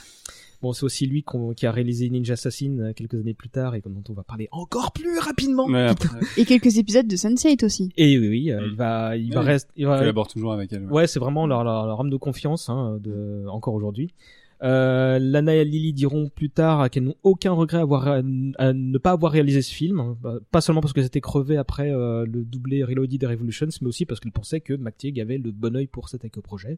Bon, 0.61 0.73
c'est 0.73 0.83
aussi 0.83 1.05
lui 1.05 1.23
qui 1.55 1.65
a 1.67 1.71
réalisé 1.71 2.09
Ninja 2.09 2.33
Assassin 2.33 2.91
quelques 2.93 3.13
années 3.15 3.33
plus 3.33 3.47
tard 3.47 3.75
et 3.75 3.81
dont 3.81 4.03
on 4.09 4.13
va 4.13 4.23
parler 4.23 4.49
encore 4.51 4.91
plus 4.91 5.17
rapidement. 5.17 5.67
Ouais, 5.67 5.87
après, 5.87 6.09
Et 6.35 6.43
quelques 6.45 6.77
épisodes 6.77 7.07
de 7.07 7.15
Sense8 7.15 7.63
aussi. 7.63 7.93
Et 7.95 8.19
oui, 8.19 8.27
oui, 8.27 8.51
euh, 8.51 8.67
il 8.69 8.75
va, 8.75 9.15
il 9.15 9.33
va 9.33 9.39
Oui. 9.39 9.45
rester, 9.45 9.71
il 9.77 9.85
va- 9.87 9.97
collabore 9.99 10.27
toujours 10.27 10.51
avec 10.51 10.73
elle. 10.73 10.83
ouais. 10.83 10.91
Ouais, 10.91 11.07
c'est 11.07 11.19
vraiment 11.21 11.47
leur, 11.47 11.63
leur, 11.63 11.85
leur 11.87 12.01
âme 12.01 12.09
de 12.09 12.17
confiance, 12.17 12.67
hein, 12.69 12.97
de, 13.01 13.45
encore 13.47 13.73
aujourd'hui. 13.73 14.13
Euh, 14.61 15.19
Lana 15.19 15.55
et 15.55 15.63
Lily 15.63 15.93
diront 15.93 16.29
plus 16.29 16.49
tard 16.49 16.89
qu'elles 16.89 17.03
n'ont 17.03 17.15
aucun 17.23 17.51
regret 17.51 17.77
à, 17.77 17.81
avoir, 17.81 18.07
à 18.07 18.21
ne 18.21 18.97
pas 18.97 19.11
avoir 19.11 19.31
réalisé 19.31 19.61
ce 19.61 19.73
film. 19.73 20.15
Bah, 20.21 20.39
pas 20.51 20.61
seulement 20.61 20.81
parce 20.81 20.93
qu'elles 20.93 21.05
étaient 21.05 21.21
crevées 21.21 21.57
après 21.57 21.91
euh, 21.91 22.25
le 22.25 22.43
doublé 22.43 22.83
Reloaded 22.83 23.23
et 23.23 23.27
Revolutions, 23.27 23.69
mais 23.81 23.87
aussi 23.87 24.05
parce 24.05 24.19
qu'elles 24.19 24.31
pensaient 24.31 24.61
que 24.61 24.73
McTeague 24.73 25.19
avait 25.19 25.37
le 25.37 25.51
bon 25.51 25.75
œil 25.75 25.87
pour 25.87 26.09
s'attaquer 26.09 26.39
au 26.39 26.41
projet. 26.41 26.77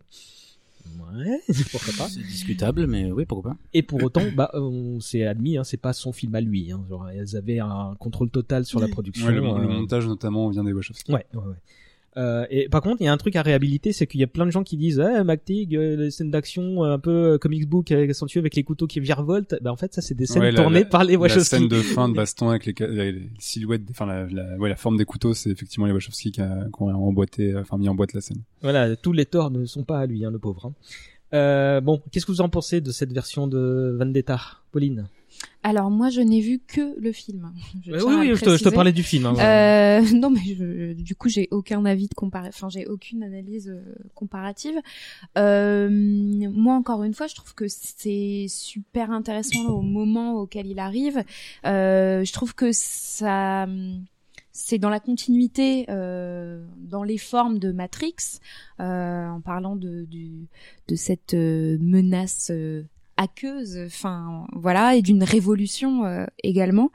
Ouais, 1.00 1.40
pourquoi 1.72 1.94
pas. 1.98 2.10
C'est 2.10 2.22
discutable, 2.22 2.88
mais 2.88 3.12
oui, 3.12 3.26
pourquoi 3.26 3.52
pas. 3.52 3.58
Et 3.74 3.84
pour 3.84 4.04
autant, 4.04 4.24
bah, 4.36 4.50
on 4.54 5.00
s'est 5.00 5.26
admis, 5.26 5.58
hein, 5.58 5.64
c'est 5.64 5.78
pas 5.78 5.94
son 5.94 6.12
film 6.12 6.34
à 6.36 6.42
lui. 6.42 6.72
Hein, 6.72 6.84
genre, 6.90 7.08
elles 7.10 7.36
avaient 7.36 7.60
un 7.60 7.96
contrôle 8.00 8.30
total 8.30 8.66
sur 8.66 8.80
la 8.80 8.88
production. 8.88 9.28
Ouais, 9.28 9.34
le, 9.34 9.42
le 9.42 9.48
euh, 9.48 9.68
montage 9.68 10.08
notamment 10.08 10.50
vient 10.50 10.64
des 10.64 10.74
Wachowski. 10.74 11.12
Ouais, 11.12 11.26
ouais, 11.34 11.40
ouais. 11.40 11.56
Euh, 12.18 12.46
et 12.50 12.68
par 12.68 12.82
contre, 12.82 12.98
il 13.02 13.06
y 13.06 13.08
a 13.08 13.14
un 13.14 13.18
truc 13.18 13.38
à 13.38 13.42
réhabiliter, 13.42 13.94
c'est 13.94 14.06
qu'il 14.06 14.20
y 14.20 14.24
a 14.24 14.28
plein 14.28 14.46
de 14.46 14.52
gens 14.52 14.64
qui 14.64 14.76
disent, 14.76 15.00
ah, 15.00 15.24
McTeague, 15.24 15.76
euh, 15.78 15.96
les 15.96 16.12
scènes 16.12 16.30
d'action 16.30 16.84
euh, 16.84 16.94
un 16.94 17.00
peu 17.00 17.34
euh, 17.34 17.38
comics 17.38 17.68
book 17.70 17.90
accentuées 17.92 18.40
avec 18.42 18.56
les 18.56 18.64
couteaux 18.64 18.86
qui 18.88 19.00
virevoltent. 19.00 19.56
Bah, 19.62 19.72
en 19.72 19.78
fait, 19.78 19.94
ça, 19.94 20.02
c'est 20.02 20.14
des 20.16 20.26
scènes 20.26 20.42
Ouais, 20.42 20.52
la- 20.52 20.62
tournées 20.62 20.80
la- 20.82 20.86
par 20.86 21.04
les 21.06 21.14
La 21.14 21.20
Wachowski. 21.20 21.50
scène 21.50 21.68
de 21.70 21.78
fin 21.78 22.10
de 22.10 22.14
baston 22.16 22.50
avec 22.50 22.66
les, 22.66 22.74
ca- 22.78 22.88
les- 22.88 23.14
les 23.14 23.30
silhouettes, 23.40 23.84
enfin 23.90 24.06
la, 24.06 24.26
la, 24.28 24.58
ouais, 24.58 24.68
la 24.70 24.76
forme 24.76 24.98
des 24.98 25.06
couteaux, 25.06 25.34
c'est 25.34 25.52
effectivement 25.52 25.86
les 25.86 25.94
Wachowski 25.94 26.32
qui, 26.34 26.42
a- 26.42 26.66
qui 26.66 26.84
ont 26.84 26.88
emboîté, 26.88 27.56
enfin 27.56 27.78
mis 27.78 27.88
en 27.88 27.96
boîte 27.96 28.12
la 28.14 28.20
scène. 28.22 28.42
Voilà, 28.62 28.96
tous 28.98 29.14
les 29.14 29.26
torts 29.26 29.50
ne 29.52 29.64
sont 29.66 29.84
pas 29.86 30.00
à 30.00 30.06
lui, 30.06 30.26
hein, 30.26 30.32
le 30.32 30.40
pauvre. 30.40 30.66
hein. 31.32 31.80
Bon, 31.82 32.02
qu'est-ce 32.12 32.26
que 32.26 32.32
vous 32.34 32.42
en 32.42 32.50
pensez 32.50 32.82
de 32.82 32.92
cette 32.92 33.14
version 33.14 33.48
de 33.48 33.96
Vendetta, 33.98 34.38
Pauline? 34.74 35.08
Alors 35.64 35.92
moi, 35.92 36.10
je 36.10 36.22
n'ai 36.22 36.42
vu 36.42 36.60
que 36.60 37.00
le 37.00 37.12
film. 37.12 37.54
Je 37.84 37.92
Oui, 37.92 38.00
oui, 38.02 38.28
je 38.28 38.32
te, 38.34 38.36
je 38.36 38.40
te 38.40 38.46
préciser. 38.46 38.72
parlais 38.72 38.92
du 38.92 39.04
film. 39.04 39.26
hein. 39.28 39.36
Euh, 39.40 40.02
non, 40.16 40.30
mais 40.30 40.42
je, 40.44 40.94
du 40.94 41.16
coup, 41.16 41.30
j'ai 41.30 41.48
aucun 41.52 41.86
avis 41.86 42.08
de 42.08 42.14
comparer. 42.16 42.50
Enfin, 42.50 42.70
j'ai 42.70 42.88
aucune 42.88 43.24
analyse 43.24 43.70
euh, 43.70 43.94
comparative. 44.16 44.80
Euh, 45.38 45.90
moi, 45.90 46.76
encore 46.76 47.04
une 47.04 47.14
fois, 47.14 47.28
je 47.28 47.36
trouve 47.36 47.54
que 47.54 47.68
c'est 47.68 48.48
super 48.50 49.12
intéressant 49.12 49.70
au 49.70 49.82
moment 49.82 50.34
auquel 50.36 50.68
il 50.68 50.80
arrive. 50.80 51.24
Je 51.64 52.32
trouve 52.32 52.56
que 52.56 52.72
ça, 52.72 53.68
c'est 54.52 54.80
dans 54.80 54.90
la 54.90 55.00
continuité, 55.00 55.86
euh, 55.90 56.64
dans 56.78 57.04
les 57.04 57.18
formes 57.18 57.60
de 57.60 57.72
Matrix, 57.72 58.16
euh, 58.80 59.28
en 59.28 59.42
parlant 59.42 59.76
de, 59.76 60.08
cette 60.96 61.34
menace. 61.34 62.50
euh, 62.52 62.84
aqueuse, 63.22 63.78
enfin 63.86 64.46
voilà, 64.54 64.96
et 64.96 65.02
d'une 65.02 65.24
révolution 65.24 66.06
euh, 66.06 66.26
également. 66.44 66.92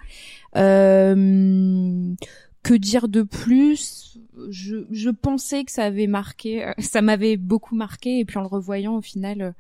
Euh, 0.57 2.15
que 2.63 2.75
dire 2.75 3.09
de 3.09 3.23
plus? 3.23 4.19
Je, 4.51 4.77
je 4.91 5.11
pensais 5.11 5.65
que 5.65 5.73
ça 5.73 5.85
avait 5.85 6.07
marqué, 6.09 6.65
euh, 6.67 6.73
ça 6.79 7.01
m'avait 7.03 7.37
beaucoup 7.37 7.75
marqué, 7.77 8.19
et 8.19 8.25
puis 8.25 8.39
en 8.39 8.43
le 8.43 8.49
revoyant 8.49 8.97
au 8.97 9.03
final, 9.03 9.41
euh, 9.43 9.53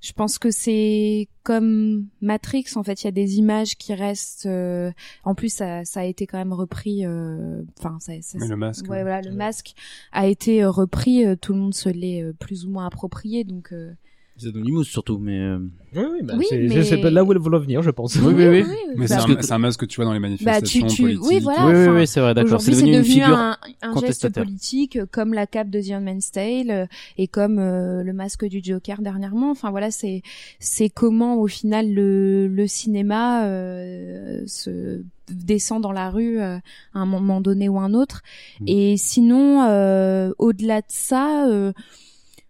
je 0.00 0.12
pense 0.12 0.38
que 0.38 0.50
c'est 0.50 1.28
comme 1.44 2.06
Matrix. 2.20 2.66
En 2.76 2.82
fait, 2.82 3.02
il 3.02 3.06
y 3.06 3.08
a 3.08 3.12
des 3.12 3.38
images 3.38 3.76
qui 3.76 3.94
restent. 3.94 4.44
euh, 4.44 4.92
en 5.24 5.34
plus, 5.34 5.48
ça, 5.50 5.84
ça 5.86 6.00
a 6.00 6.04
été 6.04 6.26
quand 6.26 6.36
même 6.36 6.52
repris. 6.52 7.06
euh, 7.06 7.62
Enfin, 7.78 7.96
ça, 8.00 8.12
ça- 8.20 8.36
Mais 8.38 8.48
le 8.48 8.56
masque. 8.56 8.84
Ouais, 8.90 9.00
voilà, 9.00 9.22
le 9.22 9.30
masque 9.32 9.72
a 10.12 10.26
été 10.26 10.62
euh, 10.62 10.70
repris. 10.70 11.24
euh, 11.24 11.36
tout 11.36 11.54
le 11.54 11.58
monde 11.60 11.72
se 11.74 11.88
l'est 11.88 12.22
euh, 12.22 12.34
plus 12.38 12.66
ou 12.66 12.70
moins 12.70 12.84
approprié, 12.86 13.44
donc. 13.44 13.72
euh, 13.72 13.92
C'est 14.36 14.48
Anonymous 14.48 14.82
surtout, 14.84 15.18
mais 15.18 15.38
euh, 15.38 15.58
Oui, 15.94 16.02
oui, 16.12 16.18
bah, 16.22 16.34
Oui, 16.36 16.46
c'est 16.48 16.58
mais- 16.58 16.82
c'est 16.82 16.96
là 17.10 17.22
où 17.22 17.30
elle 17.32 17.38
voulait 17.38 17.58
venir, 17.58 17.82
je 17.82 17.90
pense. 17.90 18.16
Oui, 18.16 18.34
oui, 18.34 18.48
oui. 18.48 18.64
Mais 18.96 19.06
bah, 19.06 19.18
c'est 19.38 19.52
un, 19.52 19.58
masque 19.58 19.80
que 19.80 19.86
tu 19.86 19.96
vois 19.96 20.06
dans 20.06 20.12
les 20.12 20.18
Bah, 20.18 20.26
manifestations 20.28 20.86
tu, 20.88 20.94
tu, 20.94 21.02
politiques. 21.02 21.24
oui, 21.28 21.38
voilà. 21.40 21.66
oui, 21.66 21.72
oui, 21.72 21.82
enfin, 21.82 21.94
oui, 22.00 22.06
c'est 22.08 22.20
vrai, 22.20 22.34
d'accord. 22.34 22.60
C'est 22.60 22.72
devenu, 22.72 22.96
une 22.96 23.04
figure. 23.04 23.28
un, 23.28 23.56
un 23.82 24.00
geste 24.00 24.28
politique 24.32 24.96
euh, 24.96 25.06
comme 25.08 25.34
la 25.34 25.46
cape 25.46 25.70
de 25.70 25.80
The 25.80 25.92
Handmaid's 25.92 26.32
Tale 26.32 26.70
euh, 26.70 26.86
et 27.16 27.28
comme 27.28 27.60
euh, 27.60 28.02
le 28.02 28.12
masque 28.12 28.44
du 28.46 28.60
Joker 28.62 29.02
dernièrement. 29.02 29.52
Enfin 29.52 29.70
voilà, 29.70 29.92
c'est 29.92 30.22
c'est 30.58 30.88
comment 30.90 31.36
au 31.36 31.46
final 31.46 31.92
le 31.92 32.48
le 32.48 32.66
cinéma 32.66 33.44
euh, 33.46 34.42
se 34.46 35.02
descend 35.30 35.80
dans 35.80 35.92
la 35.92 36.10
rue 36.10 36.40
euh, 36.40 36.56
à 36.92 36.98
un 36.98 37.06
moment 37.06 37.40
donné 37.40 37.68
ou 37.68 37.78
un 37.78 37.94
autre. 37.94 38.22
Mm. 38.60 38.64
Et 38.66 38.96
sinon, 38.96 39.62
euh, 39.68 40.32
au-delà 40.38 40.80
de 40.80 40.86
ça. 40.88 41.46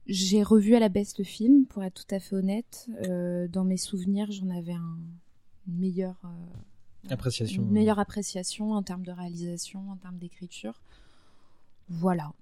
J'ai 0.06 0.42
revu 0.42 0.74
à 0.74 0.80
la 0.80 0.88
baisse 0.88 1.18
le 1.18 1.24
film, 1.24 1.66
pour 1.66 1.82
être 1.82 2.04
tout 2.06 2.14
à 2.14 2.20
fait 2.20 2.36
honnête. 2.36 2.88
Euh, 3.08 3.48
dans 3.48 3.64
mes 3.64 3.76
souvenirs, 3.76 4.30
j'en 4.30 4.50
avais 4.50 4.74
un 4.74 4.98
une 5.66 5.78
meilleure 5.78 6.20
euh, 6.24 7.10
Appréciation. 7.10 7.62
une 7.62 7.70
meilleure 7.70 7.98
appréciation 7.98 8.72
en 8.72 8.82
termes 8.82 9.04
de 9.04 9.12
réalisation, 9.12 9.90
en 9.90 9.96
termes 9.96 10.18
d'écriture. 10.18 10.80
Voilà. 11.88 12.32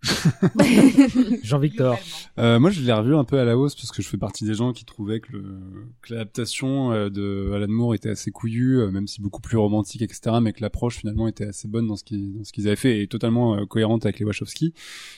Jean-Victor. 1.42 1.98
Euh, 2.38 2.60
moi, 2.60 2.70
je 2.70 2.80
l'ai 2.80 2.92
revu 2.92 3.16
un 3.16 3.24
peu 3.24 3.38
à 3.38 3.44
la 3.44 3.58
hausse 3.58 3.74
parce 3.74 3.90
que 3.90 4.00
je 4.00 4.08
fais 4.08 4.16
partie 4.16 4.44
des 4.44 4.54
gens 4.54 4.72
qui 4.72 4.84
trouvaient 4.84 5.20
que, 5.20 5.32
l'adaptation 6.08 6.92
euh, 6.92 7.10
de 7.10 7.52
Alan 7.54 7.68
Moore 7.68 7.94
était 7.94 8.10
assez 8.10 8.30
couillue, 8.30 8.80
euh, 8.80 8.90
même 8.90 9.06
si 9.06 9.20
beaucoup 9.20 9.40
plus 9.40 9.56
romantique, 9.56 10.02
etc. 10.02 10.36
Mais 10.40 10.52
que 10.52 10.60
l'approche 10.60 10.98
finalement 10.98 11.26
était 11.26 11.46
assez 11.46 11.68
bonne 11.68 11.86
dans 11.86 11.96
ce 11.96 12.04
qu'ils, 12.04 12.66
avaient 12.66 12.76
fait 12.76 13.02
et 13.02 13.08
totalement 13.08 13.64
cohérente 13.66 14.04
avec 14.06 14.18
les 14.18 14.24
Wachowski. 14.24 14.72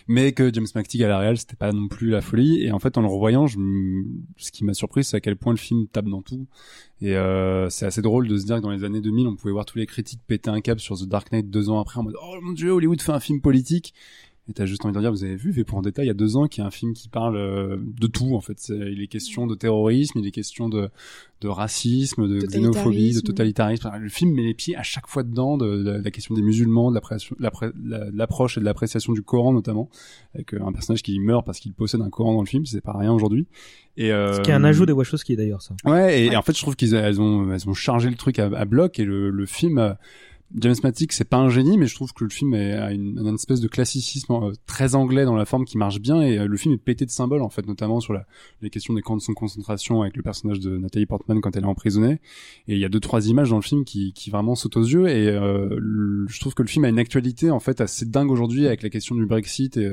Mais 0.08 0.32
que 0.32 0.52
James 0.52 0.66
McTeague 0.74 1.02
à 1.02 1.08
la 1.08 1.18
réal, 1.18 1.36
c'était 1.36 1.56
pas 1.56 1.72
non 1.72 1.88
plus 1.88 2.10
la 2.10 2.22
folie. 2.22 2.62
Et 2.62 2.72
en 2.72 2.78
fait, 2.78 2.96
en 2.96 3.02
le 3.02 3.08
revoyant, 3.08 3.46
je, 3.46 3.58
ce 4.38 4.50
qui 4.50 4.64
m'a 4.64 4.74
surpris, 4.74 5.04
c'est 5.04 5.16
à 5.16 5.20
quel 5.20 5.36
point 5.36 5.52
le 5.52 5.58
film 5.58 5.86
tape 5.88 6.06
dans 6.06 6.22
tout. 6.22 6.46
Et 7.02 7.14
c'est 7.70 7.86
assez 7.86 8.02
drôle 8.02 8.28
de 8.28 8.36
se 8.36 8.44
dire 8.44 8.56
que 8.56 8.62
dans 8.62 8.70
les 8.70 8.84
années 8.84 9.00
2000, 9.00 9.26
on 9.26 9.36
pouvait 9.36 9.52
voir 9.52 9.64
tous 9.64 9.78
les 9.78 9.86
critiques 9.86 10.20
péter 10.26 10.50
un 10.50 10.60
câble 10.60 10.80
sur 10.80 10.98
The 10.98 11.04
Dark 11.04 11.32
Knight 11.32 11.48
deux 11.48 11.70
ans 11.70 11.80
après 11.80 11.98
en 11.98 12.02
mode 12.02 12.16
oh 12.22 12.36
mon 12.42 12.52
dieu, 12.52 12.70
Hollywood 12.70 13.00
fait 13.00 13.12
un 13.12 13.20
film 13.20 13.40
politique. 13.40 13.94
Et 14.50 14.52
t'as 14.52 14.66
juste 14.66 14.84
envie 14.84 14.92
de 14.92 14.98
dire, 14.98 15.12
vous 15.12 15.22
avez 15.22 15.36
vu 15.36 15.52
V 15.52 15.62
pour 15.62 15.76
Vendetta 15.78 16.02
il 16.02 16.08
y 16.08 16.10
a 16.10 16.14
deux 16.14 16.36
ans, 16.36 16.48
qui 16.48 16.60
est 16.60 16.64
un 16.64 16.72
film 16.72 16.92
qui 16.92 17.08
parle 17.08 17.36
euh, 17.36 17.76
de 17.78 18.08
tout 18.08 18.34
en 18.34 18.40
fait. 18.40 18.68
Il 18.68 19.00
est 19.00 19.06
question 19.06 19.46
de 19.46 19.54
terrorisme, 19.54 20.18
il 20.18 20.26
est 20.26 20.32
question 20.32 20.68
de, 20.68 20.90
de 21.40 21.46
racisme, 21.48 22.26
de 22.26 22.40
xénophobie, 22.44 23.14
de 23.14 23.20
totalitarisme. 23.20 23.88
Le 24.00 24.08
film 24.08 24.34
met 24.34 24.42
les 24.42 24.54
pieds 24.54 24.74
à 24.76 24.82
chaque 24.82 25.06
fois 25.06 25.22
dedans, 25.22 25.56
de, 25.56 25.84
de 25.84 25.90
la 26.02 26.10
question 26.10 26.34
des 26.34 26.42
musulmans, 26.42 26.90
de 26.90 26.98
l'approche 28.12 28.56
et 28.56 28.60
de 28.60 28.64
l'appréciation 28.64 29.12
du 29.12 29.22
Coran 29.22 29.52
notamment, 29.52 29.88
avec 30.34 30.52
euh, 30.54 30.64
un 30.66 30.72
personnage 30.72 31.02
qui 31.02 31.18
meurt 31.20 31.46
parce 31.46 31.60
qu'il 31.60 31.72
possède 31.72 32.00
un 32.00 32.10
Coran 32.10 32.34
dans 32.34 32.40
le 32.42 32.46
film, 32.46 32.66
c'est 32.66 32.80
pas 32.80 32.96
rien 32.96 33.12
aujourd'hui. 33.12 33.46
Et 33.96 34.12
euh, 34.12 34.34
Ce 34.34 34.40
qui 34.40 34.50
est 34.50 34.54
un 34.54 34.64
ajout 34.64 34.86
des 34.86 34.92
Wachowski 34.92 35.36
d'ailleurs, 35.36 35.62
ça. 35.62 35.74
Ouais, 35.84 36.24
et, 36.24 36.30
Ouais. 36.30 36.36
en 36.36 36.42
fait, 36.42 36.56
je 36.56 36.62
trouve 36.62 36.74
qu'ils 36.76 36.94
elles 36.94 37.20
ont, 37.20 37.52
elles 37.52 37.68
ont 37.68 37.74
chargé 37.74 38.08
le 38.10 38.16
truc 38.16 38.38
à, 38.38 38.46
à 38.46 38.64
bloc 38.64 38.98
et 38.98 39.04
le, 39.04 39.30
le 39.30 39.46
film. 39.46 39.96
James 40.56 40.74
Matic, 40.82 41.12
c'est 41.12 41.28
pas 41.28 41.36
un 41.36 41.48
génie, 41.48 41.78
mais 41.78 41.86
je 41.86 41.94
trouve 41.94 42.12
que 42.12 42.24
le 42.24 42.30
film 42.30 42.54
est- 42.54 42.72
a 42.72 42.92
une, 42.92 43.18
une 43.18 43.34
espèce 43.34 43.60
de 43.60 43.68
classicisme 43.68 44.32
euh, 44.32 44.52
très 44.66 44.96
anglais 44.96 45.24
dans 45.24 45.36
la 45.36 45.44
forme 45.44 45.64
qui 45.64 45.78
marche 45.78 46.00
bien 46.00 46.20
et 46.22 46.38
euh, 46.38 46.46
le 46.48 46.56
film 46.56 46.74
est 46.74 46.78
pété 46.78 47.06
de 47.06 47.10
symboles 47.10 47.42
en 47.42 47.48
fait, 47.50 47.66
notamment 47.68 48.00
sur 48.00 48.12
la, 48.12 48.26
les 48.60 48.68
questions 48.68 48.92
des 48.94 49.00
camps 49.02 49.16
de 49.16 49.22
son 49.22 49.32
concentration 49.32 50.02
avec 50.02 50.16
le 50.16 50.22
personnage 50.24 50.58
de 50.58 50.76
Nathalie 50.76 51.06
Portman 51.06 51.40
quand 51.40 51.54
elle 51.56 51.62
est 51.62 51.66
emprisonnée. 51.66 52.20
Et 52.66 52.74
il 52.74 52.78
y 52.78 52.84
a 52.84 52.88
deux 52.88 52.98
trois 53.00 53.28
images 53.28 53.50
dans 53.50 53.56
le 53.56 53.62
film 53.62 53.84
qui, 53.84 54.12
qui 54.12 54.30
vraiment 54.30 54.54
sautent 54.56 54.76
aux 54.76 54.84
yeux 54.84 55.06
et 55.08 55.28
euh, 55.28 55.68
le- 55.78 56.26
je 56.28 56.40
trouve 56.40 56.54
que 56.54 56.62
le 56.62 56.68
film 56.68 56.84
a 56.84 56.88
une 56.88 56.98
actualité 56.98 57.50
en 57.50 57.60
fait 57.60 57.80
assez 57.80 58.04
dingue 58.06 58.30
aujourd'hui 58.30 58.66
avec 58.66 58.82
la 58.82 58.90
question 58.90 59.14
du 59.14 59.26
Brexit 59.26 59.76
et 59.76 59.88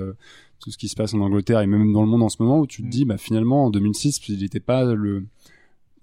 tout 0.60 0.72
ce 0.72 0.78
qui 0.80 0.88
se 0.88 0.96
passe 0.96 1.14
en 1.14 1.20
Angleterre 1.20 1.60
et 1.62 1.68
même 1.68 1.94
dans 1.94 2.02
le 2.02 2.08
monde 2.08 2.24
en 2.24 2.30
ce 2.30 2.42
moment 2.42 2.60
où 2.60 2.66
tu 2.66 2.82
te 2.82 2.88
Mm. 2.88 2.90
dis 2.90 3.06
bah 3.06 3.18
finalement 3.18 3.66
en 3.66 3.70
2006 3.70 4.28
il 4.30 4.40
n'était 4.40 4.60
pas 4.60 4.86
le 4.96 5.24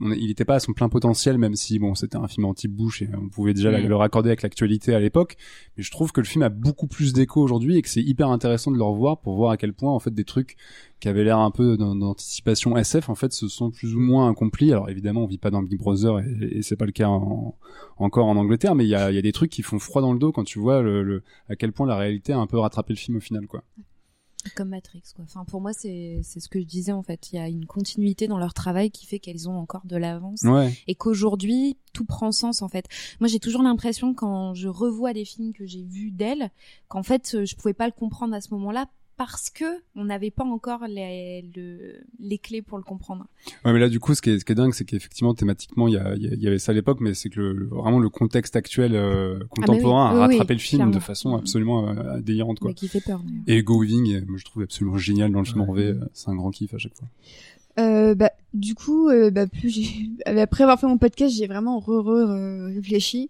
on 0.01 0.11
est- 0.13 0.19
il 0.19 0.27
n'était 0.29 0.45
pas 0.45 0.57
à 0.57 0.61
son 0.61 0.73
plein 0.73 0.89
potentiel, 0.89 1.39
même 1.39 1.55
si 1.55 1.79
bon, 1.79 1.95
c'était 1.95 2.17
un 2.17 2.27
film 2.29 2.47
anti-Bush 2.47 3.03
et 3.03 3.09
on 3.21 3.29
pouvait 3.29 3.55
déjà 3.55 3.71
Mm. 3.71 3.87
le 3.87 3.97
raccorder 3.97 4.29
avec 4.31 4.43
l'actualité 4.43 4.95
à 4.95 5.01
l'époque. 5.01 5.37
Mais 5.77 5.83
je 5.83 5.91
trouve 5.91 6.11
que 6.13 6.21
le 6.21 6.27
film 6.27 6.43
a 6.43 6.49
beaucoup 6.49 6.87
plus 6.87 7.13
d'écho 7.13 7.41
aujourd'hui 7.43 7.77
et 7.77 7.83
que 7.83 7.89
c'est 7.89 8.03
hyper 8.03 8.29
intéressant 8.29 8.71
de 8.71 8.77
le 8.77 8.83
revoir 8.83 9.21
pour 9.21 9.37
voir 9.37 9.51
à 9.53 9.57
quel 9.57 9.73
point 9.73 9.93
en 9.93 9.99
fait 10.01 10.13
des 10.13 10.25
trucs 10.25 10.57
qui 11.01 11.09
avaient 11.09 11.25
l'air 11.25 11.39
un 11.39 11.51
peu 11.51 11.77
d'an- 11.77 11.95
d'anticipation 11.95 12.77
SF 12.77 13.09
en 13.09 13.15
fait 13.15 13.33
se 13.33 13.47
sont 13.49 13.71
plus 13.71 13.95
ou 13.95 14.01
moins 14.01 14.31
accomplis. 14.31 14.73
Alors 14.73 14.89
évidemment, 14.91 15.25
on 15.25 15.27
vit 15.27 15.39
pas 15.39 15.51
dans 15.51 15.63
Big 15.63 15.79
Brother 15.79 16.21
et, 16.21 16.59
et 16.59 16.63
c'est 16.63 16.77
pas 16.77 16.87
le 16.87 16.93
cas 16.93 17.09
en- 17.09 17.55
encore 17.99 18.27
en 18.27 18.37
Angleterre, 18.37 18.75
mais 18.75 18.85
il 18.85 18.91
y 18.91 18.95
a, 18.95 19.11
y 19.13 19.19
a 19.19 19.23
des 19.23 19.33
trucs 19.33 19.51
qui 19.51 19.63
font 19.63 19.79
froid 19.79 20.03
dans 20.03 20.13
le 20.13 20.19
dos 20.19 20.33
quand 20.33 20.45
tu 20.45 20.59
vois 20.59 20.83
le, 20.83 21.03
le- 21.03 21.23
à 21.49 21.57
quel 21.57 21.73
point 21.73 21.87
la 21.87 21.97
réalité 21.97 22.33
a 22.33 22.39
un 22.39 22.47
peu 22.47 22.59
rattrapé 22.59 22.93
le 22.95 22.99
film 22.99 23.17
au 23.19 23.21
final, 23.21 23.47
quoi. 23.47 23.63
Comme 24.55 24.69
Matrix, 24.71 25.03
quoi. 25.15 25.25
Enfin, 25.25 25.45
pour 25.45 25.61
moi, 25.61 25.73
c'est 25.73 26.21
c'est 26.23 26.41
ce 26.41 26.49
que 26.49 26.61
je 26.61 26.65
disais 26.67 26.93
en 26.93 27.03
fait. 27.03 27.33
Il 27.33 27.37
y 27.37 27.39
a 27.39 27.49
une 27.49 27.67
continuité 27.67 28.27
dans 28.29 28.39
leur 28.39 28.53
travail 28.55 28.91
qui 28.91 29.07
fait 29.07 29.19
qu'elles 29.19 29.49
ont 29.49 29.57
encore 29.59 29.87
de 29.87 29.97
l'avance 29.97 30.43
Ouais. 30.43 30.73
et 30.87 30.95
qu'aujourd'hui 30.95 31.77
tout 31.93 32.05
prend 32.05 32.33
sens 32.33 32.61
en 32.63 32.69
fait. 32.69 32.87
Moi, 33.21 33.29
j'ai 33.29 33.39
toujours 33.41 33.63
l'impression 33.63 34.15
quand 34.15 34.55
je 34.55 34.69
revois 34.69 35.13
des 35.13 35.25
films 35.25 35.53
que 35.53 35.65
j'ai 35.67 35.83
vus 35.83 36.11
d'elles, 36.11 36.51
qu'en 36.89 37.03
fait, 37.03 37.35
euh, 37.35 37.45
je 37.45 37.57
pouvais 37.57 37.75
pas 37.75 37.87
le 37.87 37.93
comprendre 37.93 38.35
à 38.35 38.41
ce 38.41 38.53
moment-là 38.55 38.87
parce 39.17 39.49
que 39.51 39.65
on 39.97 40.05
n'avait 40.05 40.31
pas 40.31 40.45
encore 40.45 40.87
les, 40.89 41.45
le- 41.55 42.01
les 42.19 42.39
clés 42.39 42.63
pour 42.63 42.79
le 42.79 42.85
comprendre. 42.85 43.27
Ouais, 43.65 43.73
mais 43.73 43.79
là, 43.79 43.89
du 43.89 44.01
coup, 44.01 44.15
ce 44.15 44.21
qui 44.23 44.31
est, 44.31 44.39
ce 44.41 44.45
qui 44.45 44.53
est 44.53 44.55
dingue, 44.57 44.73
c'est 44.75 44.85
qu'effectivement, 44.85 45.35
thématiquement, 45.35 45.87
il 45.89 45.95
y, 45.95 45.97
a- 45.99 46.15
il 46.17 46.23
y 46.35 46.45
y 46.45 46.47
avait 46.49 46.59
ça 46.59 46.73
à 46.73 46.75
l'époque, 46.75 46.99
mais 47.01 47.15
c'est 47.15 47.29
que 47.31 47.39
le, 47.41 47.53
le- 47.53 47.67
vraiment 47.67 47.99
le 48.01 48.09
contexte 48.09 48.57
actuel 48.57 48.95
euh, 48.95 49.39
contemporain 49.51 50.09
Ah, 50.11 50.13
oui, 50.15 50.19
a 50.19 50.21
rattrapé 50.27 50.55
oui, 50.55 50.57
le 50.57 50.61
film 50.61 50.79
clairement. 50.81 50.95
de 50.95 51.01
façon 51.01 51.35
absolument 51.37 51.89
euh, 51.91 52.21
délirante, 52.21 52.59
quoi. 52.59 52.71
Mais 52.71 52.75
qui 52.75 52.89
fait 52.89 53.01
peur. 53.01 53.23
Et 53.47 53.63
Go 53.63 53.81
Weaving, 53.83 54.15
euh, 54.17 54.25
moi, 54.27 54.37
je 54.39 54.45
trouve 54.45 54.63
absolument 54.63 54.99
génial 54.99 55.31
dans 55.33 55.41
le 55.41 55.45
film 55.45 55.61
Ouais. 55.69 55.83
euh, 55.85 56.01
C'est 56.13 56.29
un 56.31 56.35
grand 56.37 56.51
kiff 56.51 56.75
à 56.75 56.79
chaque 56.79 56.97
fois. 56.97 57.09
Euh, 57.79 58.15
bah, 58.15 58.31
du 58.53 58.75
coup, 58.77 59.09
euh, 59.09 59.31
bah, 59.31 59.47
plus 59.49 59.69
j'ai, 59.69 59.91
après 60.41 60.63
avoir 60.63 60.79
fait 60.79 60.87
mon 60.87 60.99
podcast, 60.99 61.35
j'ai 61.37 61.47
vraiment 61.49 61.81
re, 61.81 62.03
re, 62.05 62.75
réfléchi. 62.75 63.29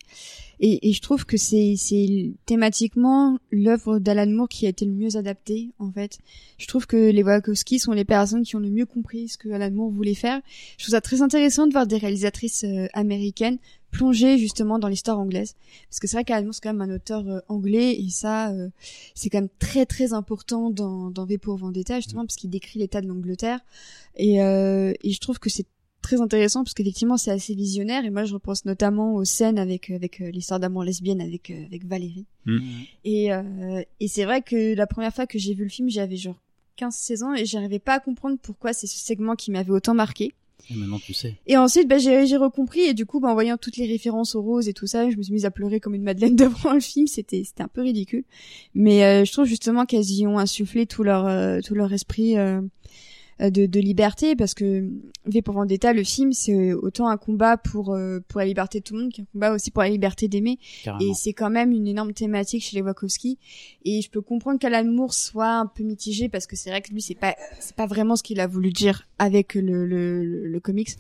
Et, 0.60 0.88
et 0.88 0.92
je 0.92 1.00
trouve 1.00 1.24
que 1.24 1.36
c'est, 1.36 1.74
c'est 1.76 2.32
thématiquement 2.46 3.38
l'œuvre 3.50 3.98
d'Alan 3.98 4.30
Moore 4.30 4.48
qui 4.48 4.66
a 4.66 4.68
été 4.68 4.84
le 4.84 4.92
mieux 4.92 5.16
adaptée, 5.16 5.70
en 5.78 5.90
fait. 5.90 6.18
Je 6.58 6.66
trouve 6.66 6.86
que 6.86 7.10
les 7.10 7.22
Wachowski 7.22 7.78
sont 7.78 7.92
les 7.92 8.04
personnes 8.04 8.42
qui 8.42 8.56
ont 8.56 8.60
le 8.60 8.70
mieux 8.70 8.86
compris 8.86 9.28
ce 9.28 9.38
que 9.38 9.48
Alan 9.50 9.70
Moore 9.70 9.90
voulait 9.90 10.14
faire. 10.14 10.40
Je 10.78 10.84
trouve 10.84 10.92
ça 10.92 11.00
très 11.00 11.22
intéressant 11.22 11.66
de 11.66 11.72
voir 11.72 11.86
des 11.86 11.98
réalisatrices 11.98 12.64
euh, 12.64 12.86
américaines 12.92 13.58
plonger 13.94 14.38
justement 14.38 14.78
dans 14.78 14.88
l'histoire 14.88 15.18
anglaise. 15.18 15.54
Parce 15.88 16.00
que 16.00 16.06
c'est 16.06 16.16
vrai 16.16 16.24
qu'Alan 16.24 16.44
Moore, 16.44 16.54
c'est 16.54 16.60
quand 16.62 16.74
même 16.74 16.90
un 16.90 16.94
auteur 16.94 17.26
euh, 17.28 17.38
anglais, 17.48 17.94
et 17.94 18.10
ça, 18.10 18.50
euh, 18.50 18.68
c'est 19.14 19.30
quand 19.30 19.38
même 19.38 19.48
très 19.58 19.86
très 19.86 20.12
important 20.12 20.70
dans, 20.70 21.10
dans 21.10 21.24
V 21.24 21.38
pour 21.38 21.56
Vendetta, 21.56 21.96
justement, 21.96 22.26
parce 22.26 22.36
qu'il 22.36 22.50
décrit 22.50 22.80
l'état 22.80 23.00
de 23.00 23.06
l'Angleterre. 23.06 23.60
Et, 24.16 24.42
euh, 24.42 24.92
et 25.02 25.12
je 25.12 25.20
trouve 25.20 25.38
que 25.38 25.48
c'est 25.48 25.66
très 26.04 26.20
intéressant 26.20 26.62
parce 26.62 26.74
qu'effectivement 26.74 27.16
c'est 27.16 27.30
assez 27.30 27.54
visionnaire. 27.54 28.04
Et 28.04 28.10
moi 28.10 28.24
je 28.24 28.34
repense 28.34 28.64
notamment 28.64 29.14
aux 29.14 29.24
scènes 29.24 29.58
avec 29.58 29.90
avec 29.90 30.20
euh, 30.20 30.30
l'histoire 30.30 30.60
d'amour 30.60 30.84
lesbienne 30.84 31.20
avec 31.20 31.50
euh, 31.50 31.64
avec 31.66 31.84
Valérie. 31.86 32.26
Et 33.04 33.32
euh, 33.32 33.82
et 34.00 34.08
c'est 34.08 34.24
vrai 34.24 34.42
que 34.42 34.74
la 34.74 34.86
première 34.86 35.14
fois 35.14 35.26
que 35.26 35.38
j'ai 35.38 35.54
vu 35.54 35.64
le 35.64 35.70
film 35.70 35.88
j'avais 35.88 36.16
genre 36.16 36.40
15 36.76 36.94
16 36.94 37.22
ans 37.22 37.34
et 37.34 37.46
j'arrivais 37.46 37.78
pas 37.78 37.94
à 37.94 38.00
comprendre 38.00 38.36
pourquoi 38.40 38.72
c'est 38.72 38.86
ce 38.86 38.98
segment 38.98 39.34
qui 39.34 39.50
m'avait 39.50 39.72
autant 39.72 39.94
marqué. 39.94 40.34
Et 40.70 40.76
maintenant 40.76 40.98
tu 40.98 41.12
sais. 41.12 41.34
et 41.46 41.58
ensuite 41.58 41.88
bah, 41.88 41.98
j'ai 41.98 42.26
j'ai 42.26 42.36
recompris 42.36 42.80
et 42.80 42.94
du 42.94 43.04
coup 43.04 43.20
bah, 43.20 43.28
en 43.28 43.34
voyant 43.34 43.58
toutes 43.58 43.76
les 43.76 43.86
références 43.86 44.34
aux 44.34 44.40
roses 44.40 44.66
et 44.66 44.72
tout 44.72 44.86
ça 44.86 45.10
je 45.10 45.16
me 45.16 45.22
suis 45.22 45.32
mise 45.32 45.44
à 45.44 45.50
pleurer 45.50 45.78
comme 45.78 45.94
une 45.94 46.02
madeleine 46.02 46.36
devant 46.44 46.72
le 46.72 46.80
film. 46.80 47.06
C'était 47.06 47.44
c'était 47.44 47.62
un 47.62 47.68
peu 47.68 47.82
ridicule. 47.82 48.24
Mais 48.74 49.04
euh, 49.04 49.24
je 49.24 49.32
trouve 49.32 49.46
justement 49.46 49.86
qu'elles 49.86 50.10
y 50.10 50.26
ont 50.26 50.38
insufflé 50.38 50.86
tout 50.86 51.02
leur 51.02 51.26
euh, 51.26 51.60
tout 51.60 51.74
leur 51.74 51.92
esprit 51.92 52.36
euh, 52.36 52.60
euh, 52.60 52.60
de, 53.40 53.66
de 53.66 53.80
liberté 53.80 54.36
parce 54.36 54.54
que 54.54 54.88
V 55.26 55.42
pour 55.42 55.54
Vendetta 55.54 55.92
le 55.92 56.04
film 56.04 56.32
c'est 56.32 56.72
autant 56.72 57.08
un 57.08 57.16
combat 57.16 57.56
pour 57.56 57.94
euh, 57.94 58.20
pour 58.28 58.40
la 58.40 58.46
liberté 58.46 58.78
de 58.80 58.84
tout 58.84 58.94
le 58.94 59.02
monde 59.02 59.12
qu'un 59.12 59.24
combat 59.32 59.52
aussi 59.52 59.70
pour 59.70 59.82
la 59.82 59.88
liberté 59.88 60.28
d'aimer. 60.28 60.58
Et 61.00 61.14
c'est 61.14 61.32
quand 61.32 61.50
même 61.50 61.72
une 61.72 61.86
énorme 61.86 62.12
thématique 62.12 62.62
chez 62.62 62.76
les 62.76 62.82
Wachowski. 62.82 63.38
Et 63.84 64.02
je 64.02 64.10
peux 64.10 64.20
comprendre 64.20 64.58
qu'Alan 64.58 64.84
Moore 64.84 65.14
soit 65.14 65.48
un 65.50 65.66
peu 65.66 65.82
mitigé 65.82 66.28
parce 66.28 66.46
que 66.46 66.56
c'est 66.56 66.70
vrai 66.70 66.80
que 66.82 66.92
lui 66.92 67.02
c'est 67.02 67.14
pas 67.14 67.34
c'est 67.58 67.74
pas 67.74 67.86
vraiment 67.86 68.16
ce 68.16 68.22
qu'il 68.22 68.40
a 68.40 68.46
voulu 68.46 68.70
dire 68.70 69.06
avec 69.18 69.54
le 69.54 69.84
le, 69.84 70.24
le, 70.24 70.46
le 70.46 70.60
comics 70.60 70.90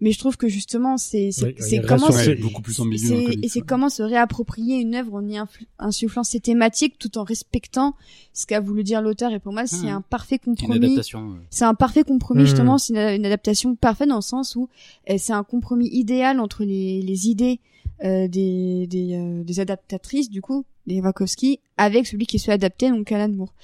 mais 0.00 0.12
je 0.12 0.18
trouve 0.18 0.36
que 0.36 0.48
justement 0.48 0.96
c'est 0.98 1.30
c'est 1.32 1.54
Oui, 1.80 1.80
comment 1.88 2.10
se- 2.10 2.40
beaucoup 2.40 2.60
plus 2.62 2.78
ambigu 2.80 3.06
c'est- 3.06 3.24
comics, 3.24 3.44
et 3.44 3.48
c'est 3.48 3.60
ouais. 3.60 3.66
comment 3.66 3.88
se 3.88 4.02
réapproprier 4.02 4.76
une 4.76 4.94
œuvre 4.94 5.14
en 5.14 5.26
y 5.26 5.38
insufflant 5.78 6.22
ses 6.24 6.40
thématiques 6.40 6.98
tout 6.98 7.16
en 7.18 7.24
respectant 7.24 7.94
ce 8.34 8.46
qu'a 8.46 8.60
voulu 8.60 8.84
dire 8.84 9.00
l'auteur 9.00 9.32
et 9.32 9.38
pour 9.40 9.52
moi 9.52 9.66
c'est 9.66 9.86
Mhm. 9.86 9.88
un 9.96 10.00
parfait 10.02 10.38
C'est 10.42 10.50
une 10.50 10.56
compromis 10.56 10.86
adaptation. 10.86 11.36
c'est 11.50 11.64
un 11.64 11.74
parfait 11.74 12.04
compromis 12.04 12.40
Mhm. 12.42 12.46
justement 12.46 12.78
c'est 12.78 12.92
une, 12.92 13.20
une 13.20 13.26
adaptation 13.26 13.74
parfaite 13.74 14.08
dans 14.08 14.16
le 14.16 14.20
sens 14.22 14.54
où 14.56 14.68
euh, 15.10 15.14
c'est 15.18 15.32
un 15.32 15.44
compromis 15.44 15.88
idéal 15.88 16.40
entre 16.40 16.64
les, 16.64 17.00
les 17.02 17.28
idées 17.28 17.60
euh, 18.04 18.28
des, 18.28 18.86
des, 18.88 19.14
euh, 19.14 19.42
des 19.42 19.60
adaptatrices 19.60 20.28
du 20.28 20.42
coup 20.42 20.66
des 20.86 21.00
Wachowski 21.00 21.58
avec 21.78 22.06
celui 22.06 22.26
qui 22.26 22.38
se 22.38 22.44
fait 22.44 22.52
adapter 22.52 22.90
donc 22.90 23.10
Alan 23.10 23.32
Moore 23.32 23.54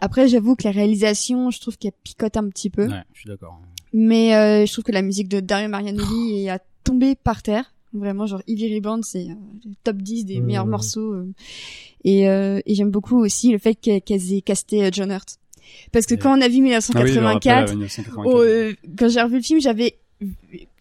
après 0.00 0.28
j'avoue 0.28 0.54
que 0.54 0.62
la 0.62 0.70
réalisation 0.70 1.50
je 1.50 1.60
trouve 1.60 1.76
qu'elle 1.76 1.92
picote 2.04 2.36
un 2.36 2.48
petit 2.48 2.70
peu 2.70 2.86
Ouais, 2.86 3.02
je 3.12 3.20
suis 3.20 3.28
d'accord. 3.28 3.60
Mais 3.92 4.34
euh, 4.34 4.66
je 4.66 4.72
trouve 4.72 4.84
que 4.84 4.92
la 4.92 5.02
musique 5.02 5.28
de 5.28 5.40
Dario 5.40 5.68
Marianelli 5.68 6.44
est 6.44 6.50
à 6.50 6.58
tomber 6.84 7.14
par 7.14 7.42
terre 7.42 7.72
vraiment 7.92 8.26
genre 8.26 8.42
Ivy 8.46 8.74
Rebound 8.76 9.04
c'est 9.04 9.26
euh, 9.30 9.34
le 9.64 9.72
top 9.82 9.96
10 9.96 10.24
des 10.24 10.40
meilleurs 10.40 10.64
morceaux 10.70 11.12
euh. 11.12 11.26
et, 12.04 12.28
euh, 12.28 12.60
et 12.66 12.74
j'aime 12.76 12.90
beaucoup 12.90 13.18
aussi 13.18 13.50
le 13.50 13.58
fait 13.58 13.74
qu'elle- 13.74 14.00
qu'elles 14.02 14.32
aient 14.32 14.42
casté 14.42 14.84
euh, 14.84 14.90
John 14.92 15.10
Hurt 15.10 15.36
parce 15.92 16.06
que 16.06 16.14
quand 16.16 16.36
on 16.36 16.40
a 16.40 16.48
vu 16.48 16.56
Ah 16.72 16.78
oui, 17.02 17.12
le 17.14 17.20
rappel 17.20 17.52
à 17.52 17.64
1984 17.66 17.70
1984. 17.74 18.26
Oh, 18.26 18.40
euh, 18.42 18.74
quand 18.98 19.08
j'ai 19.08 19.22
revu 19.22 19.36
le 19.36 19.42
film, 19.42 19.60
j'avais 19.60 19.99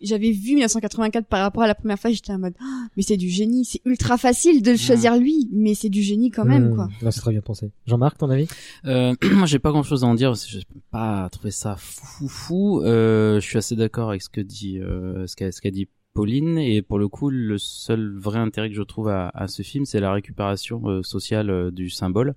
j'avais 0.02 0.32
vu 0.32 0.56
1984 0.56 1.26
par 1.28 1.42
rapport 1.42 1.64
à 1.64 1.68
la 1.68 1.76
première 1.76 1.98
fois, 2.00 2.12
j'étais 2.12 2.32
en 2.34 2.40
mode 2.40 2.54
Ah, 2.62 2.88
mais 2.98 3.04
c'est 3.04 3.18
du 3.18 3.30
génie, 3.30 3.66
c'est 3.66 3.82
ultra 3.86 4.18
facile 4.18 4.62
de 4.62 4.76
choisir 4.76 5.18
lui, 5.18 5.48
mais 5.52 5.74
c'est 5.76 5.90
du 5.90 6.02
génie 6.02 6.30
quand 6.32 6.46
même 6.46 6.72
Hmm. 6.72 6.76
quoi. 6.76 6.90
Non, 7.02 7.12
c'est 7.12 7.22
très 7.22 7.32
bien 7.32 7.42
pensé. 7.42 7.72
Jean-Marc, 7.88 8.18
ton 8.18 8.30
avis? 8.30 8.48
Euh, 8.86 9.14
moi, 9.34 9.46
j'ai 9.46 9.60
pas 9.60 9.72
grand-chose 9.72 10.04
à 10.04 10.08
en 10.08 10.16
dire. 10.16 10.30
parce 10.32 10.46
que 10.46 10.52
J'ai 10.52 10.64
pas 10.92 11.30
trouvé 11.32 11.52
ça 11.52 11.76
fou 11.78 12.28
fou. 12.28 12.82
Euh, 12.84 13.40
je 13.40 13.46
suis 13.46 13.58
assez 13.58 13.76
d'accord 13.76 14.10
avec 14.10 14.22
ce 14.22 14.30
que 14.30 14.42
dit 14.42 14.80
euh, 14.80 15.26
ce 15.28 15.36
qu'a 15.36 15.52
ce 15.52 15.62
qu'a 15.62 15.72
dit 15.72 15.88
Pauline. 16.14 16.58
Et 16.58 16.82
pour 16.82 17.00
le 17.00 17.08
coup, 17.08 17.30
le 17.30 17.58
seul 17.58 18.18
vrai 18.18 18.40
intérêt 18.40 18.70
que 18.70 18.76
je 18.76 18.82
trouve 18.84 19.08
à, 19.10 19.30
à 19.34 19.48
ce 19.48 19.62
film, 19.62 19.86
c'est 19.86 20.00
la 20.00 20.12
récupération 20.12 20.82
euh, 20.90 21.04
sociale 21.04 21.50
euh, 21.50 21.72
du 21.72 21.90
symbole. 21.90 22.34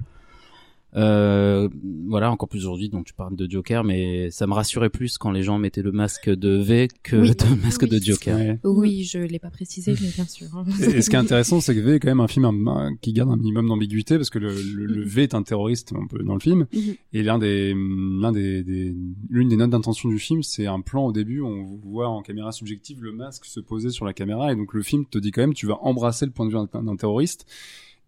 Euh, 0.95 1.69
voilà, 2.07 2.31
encore 2.31 2.49
plus 2.49 2.59
aujourd'hui, 2.61 2.91
donc 2.91 3.07
tu 3.07 3.15
parles 3.15 3.35
de 3.35 3.51
Joker, 3.51 3.83
mais 3.83 4.31
ça 4.31 4.47
me 4.47 4.53
rassurait 4.53 4.91
plus 4.91 5.17
quand 5.17 5.31
les 5.31 5.43
gens 5.43 5.59
mettaient 5.59 5.81
le 5.83 5.93
masque 5.93 6.29
de 6.29 6.51
V 6.57 6.89
que 7.03 7.17
Oui. 7.17 7.29
le 7.51 7.63
masque 7.63 7.83
Oui. 7.83 7.89
de 7.89 7.99
Joker. 8.05 8.37
Ouais. 8.37 8.59
Oui, 8.65 9.05
je 9.05 9.19
l'ai 9.19 9.39
pas 9.39 9.51
précisé, 9.51 9.95
mais 10.01 10.09
bien 10.15 10.27
sûr. 10.27 10.49
hein. 10.55 10.65
Et, 10.81 10.99
et 10.99 11.03
ce 11.03 11.09
qui 11.09 11.17
est 11.17 11.19
intéressant, 11.19 11.61
c'est 11.63 11.75
que 11.75 11.81
V 11.81 11.95
est 11.95 12.01
quand 12.01 12.09
même 12.09 12.21
un 12.21 12.29
film 12.29 12.45
un- 12.45 12.67
un- 12.67 12.97
qui 12.97 13.13
garde 13.15 13.31
un 13.31 13.37
minimum 13.37 13.69
d'ambiguïté 13.69 14.17
parce 14.17 14.29
que 14.31 14.39
le, 14.39 14.53
le, 14.53 14.85
le 14.87 15.03
V 15.05 15.23
est 15.23 15.35
un 15.35 15.43
terroriste 15.43 15.93
un 15.95 16.07
peu 16.07 16.23
dans 16.23 16.35
le 16.35 16.41
film 16.41 16.67
Mhm. 16.73 16.95
et 17.15 17.23
l'un 17.23 17.39
des 17.39 17.75
l'un 17.75 18.33
des, 18.33 18.63
des 18.63 18.95
l'une 19.31 19.49
des 19.49 19.57
notes 19.57 19.71
d'intention 19.71 20.09
du 20.11 20.19
film, 20.19 20.43
c'est 20.43 20.67
un 20.67 20.81
plan 20.81 21.07
au 21.07 21.13
début 21.13 21.41
où 21.41 21.47
on 21.47 21.77
voit 21.83 22.09
en 22.09 22.21
caméra 22.23 22.53
subjective 22.53 23.03
le 23.03 23.13
masque 23.13 23.47
se 23.47 23.61
poser 23.61 23.89
sur 23.91 24.05
la 24.05 24.13
caméra 24.13 24.53
et 24.53 24.57
donc 24.57 24.75
le 24.75 24.83
film 24.83 25.07
te 25.07 25.19
dit 25.19 25.31
quand 25.31 25.41
même 25.43 25.55
tu 25.55 25.67
vas 25.67 25.79
embrasser 25.83 26.27
le 26.27 26.33
point 26.33 26.47
de 26.47 26.51
vue 26.51 26.59
d'un 26.85 26.97
terroriste 26.97 27.47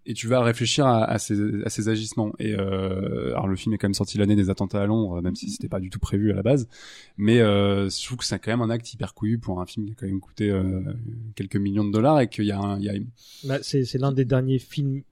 et 0.07 0.15
tu 0.15 0.29
vas 0.29 0.43
réfléchir 0.43 0.87
à, 0.87 1.05
à, 1.05 1.19
ses, 1.19 1.37
à 1.65 1.71
ses 1.71 1.89
agissements. 1.89 2.33
Et 2.39 2.55
euh, 2.55 3.31
alors 3.33 3.49
le 3.49 3.57
film 3.57 3.75
est 3.75 3.79
quand 3.79 3.89
même 3.89 3.95
sorti 3.95 4.19
l'année 4.19 4.37
des 4.37 4.51
attentats 4.51 4.83
à 4.83 4.87
Londres, 4.87 5.21
même 5.23 5.35
si 5.35 5.51
c'était 5.51 5.69
pas 5.69 5.81
du 5.81 5.91
tout 5.91 5.99
prévu 5.99 6.31
à 6.33 6.35
la 6.35 6.43
base. 6.43 6.69
Mais 7.17 7.41
euh, 7.41 7.89
je 7.89 8.05
trouve 8.05 8.19
que 8.19 8.25
c'est 8.25 8.39
quand 8.39 8.51
même 8.51 8.63
un 8.63 8.71
acte 8.71 8.93
hyper 8.93 9.15
couillu 9.15 9.39
pour 9.39 9.61
un 9.61 9.67
film 9.67 9.87
qui 9.87 9.93
a 9.93 9.95
quand 9.99 10.07
même 10.07 10.21
coûté 10.21 10.51
euh, 10.51 10.81
quelques 11.35 11.57
millions 11.57 11.85
de 11.85 11.93
dollars 11.93 12.21
et 12.21 12.29
qu'il 12.29 12.45
y 12.45 12.53
a, 12.53 12.59
un, 12.59 12.79
il 12.79 12.85
y 12.85 12.89
a 12.89 12.95
une... 12.95 13.07
Bah, 13.45 13.59
c'est 13.63 13.85
c'est 13.85 13.99
l'un 13.99 14.13
des 14.13 14.25
derniers 14.25 14.59
films 14.59 15.03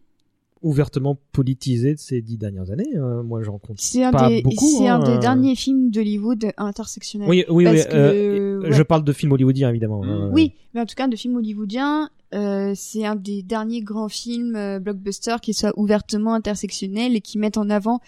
ouvertement 0.62 1.18
politisés 1.32 1.94
de 1.94 1.98
ces 1.98 2.22
dix 2.22 2.38
dernières 2.38 2.70
années. 2.70 2.96
euh, 2.96 3.22
moi, 3.22 3.42
j'en 3.42 3.58
compte. 3.58 3.80
C'est 3.80 4.04
un 4.04 4.12
Pas 4.12 4.28
des 4.28 4.42
beaucoup, 4.42 4.68
c'est 4.78 4.88
un 4.88 5.00
hein, 5.00 5.14
des 5.14 5.18
derniers 5.18 5.56
films 5.56 5.90
d'Hollywood 5.90 6.52
intersectionnels. 6.56 7.28
Oui, 7.28 7.44
oui, 7.48 7.54
oui. 7.56 7.64
Parce 7.64 7.86
que, 7.86 7.96
euh, 7.96 8.60
ouais. 8.60 8.72
Je 8.72 8.82
parle 8.82 9.04
de 9.04 9.12
films 9.12 9.32
hollywoodiens, 9.32 9.70
évidemment. 9.70 10.02
Mm. 10.02 10.08
euh, 10.08 10.30
Oui, 10.30 10.52
mais 10.74 10.80
en 10.80 10.86
tout 10.86 10.94
cas 10.94 11.08
de 11.08 11.16
films 11.16 11.36
hollywoodiens, 11.36 12.10
euh, 12.34 12.72
c'est 12.74 13.04
un 13.04 13.14
des 13.16 13.42
derniers 13.42 13.82
grands 13.82 14.08
films 14.08 14.56
euh, 14.56 14.78
blockbusters 14.78 15.40
qui 15.40 15.54
soit 15.54 15.72
ouvertement 15.78 16.34
intersectionnel 16.34 17.14
et 17.16 17.20
qui 17.20 17.38
mettent 17.38 17.58
en 17.58 17.68
avant 17.70 18.00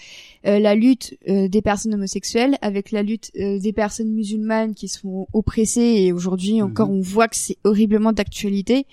euh, 0.46 0.58
la 0.58 0.74
lutte 0.74 1.16
euh, 1.28 1.48
des 1.48 1.62
personnes 1.62 1.94
homosexuelles 1.94 2.56
avec 2.62 2.90
la 2.90 3.02
lutte 3.02 3.30
euh, 3.36 3.58
des 3.58 3.72
personnes 3.72 4.10
musulmanes 4.10 4.74
qui 4.74 4.88
sont 4.88 5.26
oppressées 5.32 5.96
et 5.98 6.12
aujourd'hui 6.12 6.62
encore 6.62 6.90
on 6.90 7.00
voit 7.00 7.28
que 7.28 7.36
c'est 7.36 7.58
horriblement 7.64 8.12
d'actualité. 8.12 8.86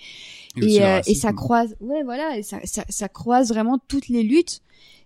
Et, 0.60 0.82
euh, 0.82 1.00
et 1.06 1.14
ça 1.14 1.32
croise 1.32 1.74
ouais 1.80 2.02
voilà 2.02 2.36
et 2.36 2.42
ça, 2.42 2.58
ça, 2.64 2.84
ça 2.88 3.08
croise 3.08 3.48
vraiment 3.48 3.78
toutes 3.88 4.08
les 4.08 4.22
luttes 4.22 4.60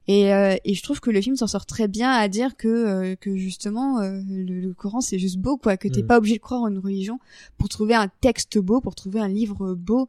et, 0.08 0.32
euh, 0.32 0.56
et 0.64 0.74
je 0.74 0.82
trouve 0.82 1.00
que 1.00 1.10
le 1.10 1.20
film 1.20 1.36
s'en 1.36 1.46
sort 1.46 1.66
très 1.66 1.88
bien 1.88 2.10
à 2.10 2.28
dire 2.28 2.56
que 2.56 2.68
euh, 2.68 3.14
que 3.16 3.36
justement 3.36 4.00
euh, 4.00 4.20
le, 4.28 4.60
le 4.60 4.72
Coran 4.74 5.00
c'est 5.00 5.18
juste 5.18 5.38
beau 5.38 5.56
quoi 5.56 5.76
que 5.76 5.88
t'es 5.88 6.02
Mm. 6.02 6.06
pas 6.06 6.18
obligé 6.18 6.36
de 6.36 6.40
croire 6.40 6.62
en 6.62 6.68
une 6.68 6.78
religion 6.78 7.18
pour 7.58 7.68
trouver 7.68 7.94
un 7.94 8.08
texte 8.20 8.58
beau 8.58 8.80
pour 8.80 8.94
trouver 8.94 9.20
un 9.20 9.28
livre 9.28 9.74
beau 9.74 10.08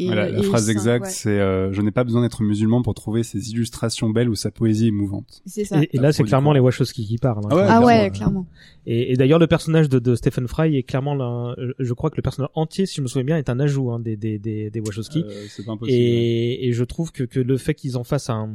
et, 0.00 0.06
Voilà, 0.06 0.28
la 0.28 0.40
et 0.40 0.42
phrase 0.42 0.70
exacte, 0.70 1.04
ouais, 1.04 1.10
c'est 1.12 1.38
euh, 1.38 1.72
Je 1.72 1.80
n'ai 1.80 1.92
pas 1.92 2.02
besoin 2.02 2.22
d'être 2.22 2.42
musulman 2.42 2.82
pour 2.82 2.94
trouver 2.94 3.22
ses 3.22 3.50
illustrations 3.52 4.10
belles 4.10 4.28
ou 4.28 4.34
sa 4.34 4.50
poésie 4.50 4.88
émouvante. 4.88 5.40
c'est 5.46 5.64
ça 5.64 5.80
Et, 5.80 5.88
et 5.92 5.98
là, 6.00 6.12
c'est 6.12 6.24
clairement 6.24 6.52
les 6.52 6.58
Wachowski 6.58 7.06
qui 7.06 7.16
parlent. 7.16 7.44
hein, 7.44 7.48
Ah 7.52 7.54
ouais, 7.54 7.62
ah 7.62 7.66
clairement, 7.68 7.86
ouais 7.86 8.10
clairement 8.10 8.46
Et, 8.86 9.12
et 9.12 9.16
d'ailleurs, 9.16 9.38
le 9.38 9.46
personnage 9.46 9.88
de, 9.88 10.00
de 10.00 10.16
Stephen 10.16 10.48
Fry 10.48 10.76
est 10.76 10.82
clairement, 10.82 11.14
là, 11.14 11.54
je 11.78 11.92
crois 11.92 12.10
que 12.10 12.16
le 12.16 12.22
personnage 12.22 12.50
entier, 12.54 12.86
si 12.86 12.96
je 12.96 13.02
me 13.02 13.06
souviens 13.06 13.22
bien, 13.24 13.38
est 13.38 13.48
un 13.48 13.60
ajout 13.60 13.92
hein, 13.92 14.00
des, 14.00 14.16
des, 14.16 14.40
des, 14.40 14.68
des 14.68 14.80
Wachowski. 14.80 15.22
Euh, 15.24 15.44
c'est 15.48 15.64
pas 15.64 15.70
impossible. 15.70 15.96
et, 15.96 16.66
et 16.66 16.72
je 16.72 16.82
trouve 16.82 17.12
que, 17.12 17.22
que 17.22 17.38
le 17.38 17.56
fait 17.56 17.74
qu'ils 17.74 17.96
en 17.96 18.02
fassent 18.02 18.30
un 18.30 18.50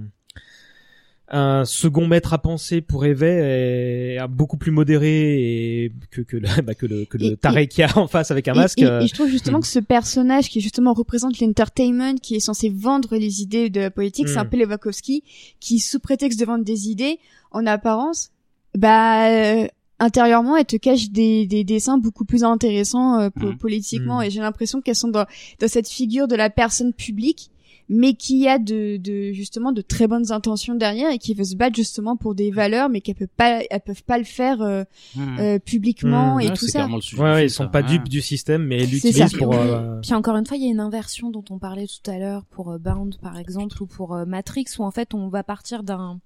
un 1.31 1.63
second 1.65 2.07
maître 2.07 2.33
à 2.33 2.37
penser 2.39 2.81
pour 2.81 3.05
Eve 3.05 3.23
est 3.23 4.17
beaucoup 4.29 4.57
plus 4.57 4.71
modéré 4.71 5.83
et 5.85 5.91
que 6.11 6.21
que 6.21 6.37
le, 6.37 6.47
bah, 6.63 6.73
que 6.75 6.85
le, 6.85 7.05
que 7.05 7.17
le 7.17 7.25
Et- 7.33 7.37
taré 7.37 7.67
qu'il 7.67 7.81
y 7.81 7.83
a 7.85 7.97
en 7.97 8.07
face 8.07 8.31
avec 8.31 8.47
un 8.47 8.53
Et- 8.53 8.57
masque. 8.57 8.79
Et, 8.81 8.85
euh, 8.85 9.01
et 9.01 9.07
je 9.07 9.13
trouve 9.13 9.29
justement 9.29 9.59
que 9.59 9.67
ce 9.67 9.79
personnage 9.79 10.49
qui 10.49 10.59
justement 10.61 10.93
représente 10.93 11.39
l'entertainment, 11.39 12.15
qui 12.15 12.35
est 12.35 12.39
censé 12.39 12.69
vendre 12.69 13.15
les 13.17 13.41
idées 13.41 13.69
de 13.69 13.79
la 13.81 13.91
politique, 13.91 14.27
c'est 14.27 14.37
un 14.37 14.43
Mm. 14.43 14.49
peu 14.49 14.57
les 14.57 14.65
Wachowski, 14.65 15.23
qui 15.59 15.79
sous 15.79 15.99
prétexte 15.99 16.39
de 16.39 16.45
vendre 16.45 16.63
des 16.65 16.89
idées, 16.89 17.19
en 17.51 17.65
apparence, 17.67 18.31
bah 18.77 19.29
euh, 19.29 19.67
intérieurement, 19.99 20.55
elles 20.55 20.65
te 20.65 20.77
cachent 20.77 21.09
des, 21.11 21.45
des 21.45 21.63
dessins 21.63 21.97
beaucoup 21.97 22.23
plus 22.25 22.43
intéressants 22.43 23.19
euh, 23.19 23.29
po- 23.29 23.47
Mhm. 23.47 23.57
politiquement. 23.57 24.17
Mhm. 24.19 24.23
Et 24.23 24.29
j'ai 24.29 24.39
l'impression 24.39 24.81
qu'elles 24.81 24.95
sont 24.95 25.09
dans, 25.09 25.25
dans 25.59 25.67
cette 25.67 25.89
figure 25.89 26.27
de 26.27 26.35
la 26.35 26.49
personne 26.49 26.93
publique 26.93 27.49
mais 27.89 28.13
qui 28.13 28.47
a 28.47 28.59
de, 28.59 28.97
de 28.97 29.31
justement 29.33 29.71
de 29.71 29.81
très 29.81 30.07
bonnes 30.07 30.31
intentions 30.31 30.75
derrière 30.75 31.11
et 31.11 31.17
qui 31.17 31.33
veut 31.33 31.43
se 31.43 31.55
battre 31.55 31.75
justement 31.75 32.15
pour 32.15 32.35
des 32.35 32.51
valeurs 32.51 32.87
mais 32.87 33.01
qu'elles 33.01 33.15
peuvent 33.15 33.27
pas 33.35 33.61
elles 33.69 33.81
peuvent 33.81 34.03
pas 34.03 34.17
le 34.19 34.23
faire 34.23 34.61
euh, 34.61 34.83
Mmh. 35.15 35.39
euh, 35.39 35.59
publiquement 35.59 36.35
Mhm. 36.35 36.41
et 36.41 36.45
Ouais, 36.47 36.53
tout 36.53 36.65
c'est 36.65 36.71
ça 36.71 36.79
carrément 36.79 36.97
le 36.97 37.01
sujet 37.01 37.21
ouais, 37.23 37.31
ouais, 37.33 37.45
ils 37.45 37.49
sont 37.49 37.63
ça. 37.63 37.69
pas 37.69 37.81
Ouais. 37.81 37.87
dupes 37.87 38.07
du 38.09 38.21
système, 38.21 38.63
mais 38.65 38.83
ils 38.83 38.89
l'utilisent 38.91 39.33
pour. 39.33 39.53
euh, 39.53 39.99
Puis 40.01 40.13
encore 40.13 40.35
une 40.37 40.45
fois, 40.45 40.55
il 40.57 40.63
y 40.63 40.67
a 40.67 40.69
une 40.71 40.79
inversion 40.79 41.29
dont 41.31 41.43
on 41.49 41.57
parlait 41.57 41.87
tout 41.87 42.09
à 42.11 42.17
l'heure 42.19 42.45
pour 42.45 42.69
euh, 42.71 42.77
Bound 42.77 43.17
par 43.19 43.37
exemple 43.37 43.81
ou 43.81 43.85
pour 43.87 44.13
euh, 44.15 44.25
Matrix 44.25 44.65
où 44.77 44.83
en 44.83 44.91
fait 44.91 45.13
on 45.13 45.27
va 45.29 45.43
partir 45.43 45.81
d'un 45.83 46.19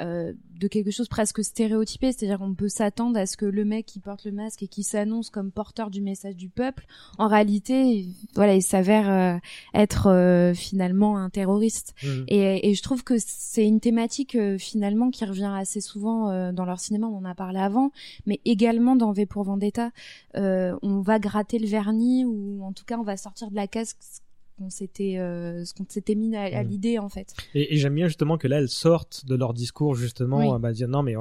euh, 0.00 0.32
de 0.60 0.68
quelque 0.68 0.90
chose 0.90 1.08
presque 1.08 1.42
stéréotypé, 1.44 2.12
c'est-à-dire 2.12 2.38
qu'on 2.38 2.54
peut 2.54 2.68
s'attendre 2.68 3.18
à 3.18 3.26
ce 3.26 3.36
que 3.36 3.46
le 3.46 3.64
mec 3.64 3.86
qui 3.86 4.00
porte 4.00 4.24
le 4.24 4.32
masque 4.32 4.62
et 4.62 4.68
qui 4.68 4.82
s'annonce 4.82 5.30
comme 5.30 5.50
porteur 5.50 5.90
du 5.90 6.00
message 6.00 6.36
du 6.36 6.48
peuple, 6.48 6.86
en 7.18 7.28
réalité, 7.28 7.82
il- 7.82 8.14
voilà, 8.34 8.54
il 8.54 8.62
s'avère 8.62 9.10
euh, 9.10 9.38
être 9.74 10.08
euh, 10.08 10.54
finalement 10.54 11.16
un 11.18 11.30
terroriste. 11.30 11.94
hmm. 12.02 12.24
Et, 12.28 12.70
et 12.70 12.74
je 12.74 12.82
trouve 12.82 13.04
que 13.04 13.14
c'est 13.18 13.66
une 13.66 13.80
thématique 13.80 14.34
euh, 14.36 14.58
finalement 14.58 15.10
qui 15.10 15.24
revient 15.24 15.52
assez 15.54 15.80
souvent 15.80 16.30
euh, 16.30 16.52
dans 16.52 16.64
leur 16.64 16.80
cinéma, 16.80 17.06
on 17.06 17.16
en 17.18 17.24
a 17.24 17.34
parlé 17.34 17.58
avant, 17.58 17.90
mais 18.26 18.40
également 18.44 18.96
dans 18.96 19.12
V 19.12 19.26
pour 19.26 19.44
Vendetta. 19.44 19.90
Euh, 20.36 20.76
on 20.82 21.00
va 21.00 21.18
gratter 21.18 21.58
le 21.58 21.66
vernis 21.66 22.24
ou 22.24 22.62
en 22.64 22.72
tout 22.72 22.84
cas 22.84 22.98
on 22.98 23.02
va 23.04 23.16
sortir 23.16 23.50
de 23.50 23.54
la 23.56 23.66
case 23.66 23.94
ce 24.00 24.20
qu'on 24.58 24.70
s'était 24.70 25.18
euh, 25.18 25.64
ce 25.64 25.74
qu'on 25.74 25.84
s'était 25.88 26.14
mis 26.14 26.34
à, 26.36 26.42
à 26.42 26.62
Mm. 26.64 26.68
l'idée 26.68 26.98
en 26.98 27.08
fait. 27.08 27.34
Et, 27.54 27.74
et 27.74 27.76
j'aime 27.78 27.94
bien 27.94 28.06
justement 28.08 28.38
que 28.38 28.46
là, 28.48 28.58
elles 28.60 28.68
sortent 28.68 29.24
de 29.26 29.34
leur 29.34 29.52
discours 29.54 29.94
justement, 29.94 30.38
Oui. 30.38 30.54
à 30.54 30.58
bah, 30.58 30.72
dire 30.72 30.88
non 30.88 31.02
mais 31.02 31.16
euh, 31.16 31.20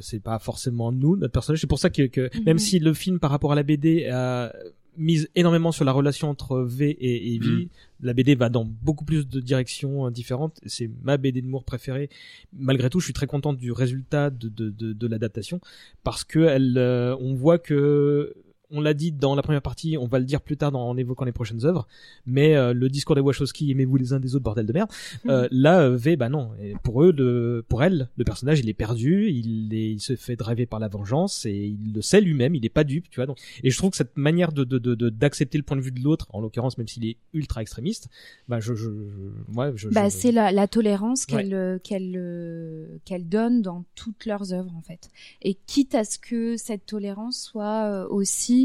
c'est 0.00 0.20
pas 0.20 0.38
forcément 0.38 0.90
nous, 0.92 1.16
notre 1.16 1.32
personnage. 1.32 1.60
C'est 1.60 1.66
pour 1.66 1.78
ça 1.78 1.90
que, 1.90 2.02
que 2.06 2.30
Mhm. 2.36 2.44
même 2.44 2.58
si 2.58 2.78
le 2.78 2.92
film 2.94 3.18
par 3.18 3.30
rapport 3.30 3.52
à 3.52 3.54
la 3.54 3.62
BD 3.62 4.06
a 4.06 4.52
mise 4.98 5.28
énormément 5.34 5.72
sur 5.72 5.84
la 5.84 5.92
relation 5.92 6.30
entre 6.30 6.60
V 6.62 6.88
et 6.88 7.34
Evie, 7.34 7.68
la 8.00 8.14
BD 8.14 8.34
va 8.34 8.48
dans 8.48 8.64
beaucoup 8.64 9.04
plus 9.04 9.28
de 9.28 9.40
directions 9.40 10.06
euh, 10.06 10.10
différentes. 10.10 10.58
C'est 10.64 10.90
ma 11.02 11.18
BD 11.18 11.42
de 11.42 11.46
Moore 11.46 11.64
préférée. 11.64 12.08
Malgré 12.54 12.88
tout, 12.88 12.98
je 13.00 13.04
suis 13.04 13.12
très 13.12 13.26
contente 13.26 13.58
du 13.58 13.72
résultat 13.72 14.30
de, 14.30 14.48
de, 14.48 14.70
de, 14.70 14.94
de 14.94 15.06
l'adaptation 15.06 15.60
parce 16.02 16.24
que 16.24 16.38
elle, 16.38 16.78
euh, 16.78 17.14
on 17.20 17.34
voit 17.34 17.58
que 17.58 18.34
on 18.70 18.80
l'a 18.80 18.94
dit 18.94 19.12
dans 19.12 19.34
la 19.34 19.42
première 19.42 19.62
partie, 19.62 19.96
on 19.96 20.06
va 20.06 20.18
le 20.18 20.24
dire 20.24 20.40
plus 20.40 20.56
tard 20.56 20.72
dans, 20.72 20.88
en 20.88 20.96
évoquant 20.96 21.24
les 21.24 21.32
prochaines 21.32 21.64
œuvres, 21.64 21.86
mais 22.26 22.56
euh, 22.56 22.72
le 22.72 22.88
discours 22.88 23.14
des 23.14 23.20
Wachowski, 23.20 23.70
aimez-vous 23.70 23.96
les 23.96 24.12
uns 24.12 24.18
des 24.20 24.34
autres, 24.34 24.42
bordel 24.44 24.66
de 24.66 24.72
merde. 24.72 24.90
Euh, 25.28 25.48
là, 25.50 25.80
euh, 25.82 25.96
V, 25.96 26.16
bah 26.16 26.28
non. 26.28 26.50
Et 26.62 26.74
pour 26.84 27.02
eux, 27.02 27.12
le, 27.12 27.64
pour 27.68 27.82
elle, 27.82 28.08
le 28.16 28.24
personnage, 28.24 28.60
il 28.60 28.68
est 28.68 28.74
perdu, 28.74 29.28
il, 29.30 29.74
est, 29.74 29.90
il 29.92 30.00
se 30.00 30.14
fait 30.14 30.36
driver 30.36 30.66
par 30.66 30.78
la 30.78 30.86
vengeance 30.88 31.44
et 31.46 31.52
il 31.66 31.92
le 31.94 32.00
sait 32.02 32.20
lui-même, 32.20 32.54
il 32.54 32.64
est 32.64 32.68
pas 32.70 32.84
dupe, 32.84 33.10
tu 33.10 33.16
vois. 33.16 33.26
Donc, 33.26 33.38
et 33.64 33.70
je 33.70 33.76
trouve 33.76 33.90
que 33.90 33.96
cette 33.96 34.16
manière 34.16 34.52
de 34.52 34.62
de- 34.64 34.78
de- 34.78 34.94
de- 34.94 35.08
d'accepter 35.10 35.58
le 35.58 35.64
point 35.64 35.76
de 35.76 35.82
vue 35.82 35.90
de 35.90 36.00
l'autre, 36.00 36.26
en 36.30 36.40
l'occurrence, 36.40 36.78
même 36.78 36.86
s'il 36.86 37.04
est 37.06 37.16
ultra 37.32 37.60
extrémiste, 37.62 38.08
bah 38.48 38.60
je, 38.60 38.74
je, 38.74 38.84
je- 38.90 39.56
ouais, 39.58 39.72
je, 39.74 39.88
Bah, 39.88 40.10
c'est 40.10 40.32
la, 40.32 40.52
la 40.52 40.68
tolérance 40.68 41.26
Ouais. 41.30 41.42
qu'elle 41.42 41.80
qu'elle 41.82 42.14
euh, 42.16 42.86
qu'elle 43.04 43.28
donne 43.28 43.62
dans 43.62 43.84
toutes 43.96 44.26
leurs 44.26 44.52
œuvres 44.52 44.72
en 44.76 44.82
fait. 44.82 45.08
Et 45.42 45.54
quitte 45.66 45.94
à 45.96 46.04
ce 46.04 46.18
que 46.18 46.56
cette 46.56 46.86
tolérance 46.86 47.38
soit 47.40 48.06
aussi 48.10 48.55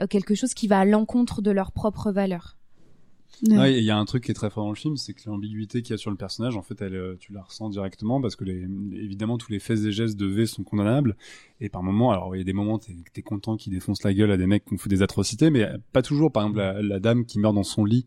euh, 0.00 0.06
quelque 0.06 0.34
chose 0.34 0.54
qui 0.54 0.68
va 0.68 0.80
à 0.80 0.84
l'encontre 0.84 1.42
de 1.42 1.50
leurs 1.50 1.72
propres 1.72 2.10
valeurs. 2.12 2.56
Ouais, 3.48 3.78
il 3.78 3.84
y 3.84 3.90
a 3.90 3.96
un 3.96 4.04
truc 4.04 4.24
qui 4.24 4.30
est 4.32 4.34
très 4.34 4.50
fort 4.50 4.64
dans 4.64 4.70
le 4.70 4.76
film, 4.76 4.96
c'est 4.96 5.12
que 5.12 5.20
l'ambiguïté 5.26 5.82
qu'il 5.82 5.92
y 5.92 5.94
a 5.94 5.96
sur 5.98 6.10
le 6.10 6.16
personnage, 6.16 6.56
en 6.56 6.62
fait, 6.62 6.80
elle, 6.82 6.96
euh, 6.96 7.14
tu 7.20 7.32
la 7.32 7.42
ressens 7.42 7.70
directement 7.70 8.20
parce 8.20 8.34
que 8.34 8.42
les, 8.44 8.66
évidemment 8.94 9.38
tous 9.38 9.52
les 9.52 9.60
faits 9.60 9.78
et 9.84 9.92
gestes 9.92 10.16
de 10.16 10.26
V 10.26 10.46
sont 10.46 10.64
condamnables 10.64 11.14
et 11.60 11.68
par 11.68 11.84
moments, 11.84 12.10
alors 12.10 12.34
il 12.34 12.38
y 12.38 12.40
a 12.40 12.44
des 12.44 12.52
moments 12.52 12.78
t'es 12.80 12.96
es 13.14 13.22
content 13.22 13.56
qu'ils 13.56 13.72
défoncent 13.72 14.02
la 14.02 14.12
gueule 14.12 14.32
à 14.32 14.36
des 14.36 14.48
mecs 14.48 14.64
qui 14.64 14.74
ont 14.74 14.78
fait 14.78 14.88
des 14.88 15.02
atrocités, 15.02 15.50
mais 15.50 15.68
pas 15.92 16.02
toujours. 16.02 16.32
Par 16.32 16.42
exemple, 16.44 16.58
la, 16.58 16.82
la 16.82 16.98
dame 16.98 17.24
qui 17.26 17.38
meurt 17.38 17.54
dans 17.54 17.62
son 17.62 17.84
lit 17.84 18.06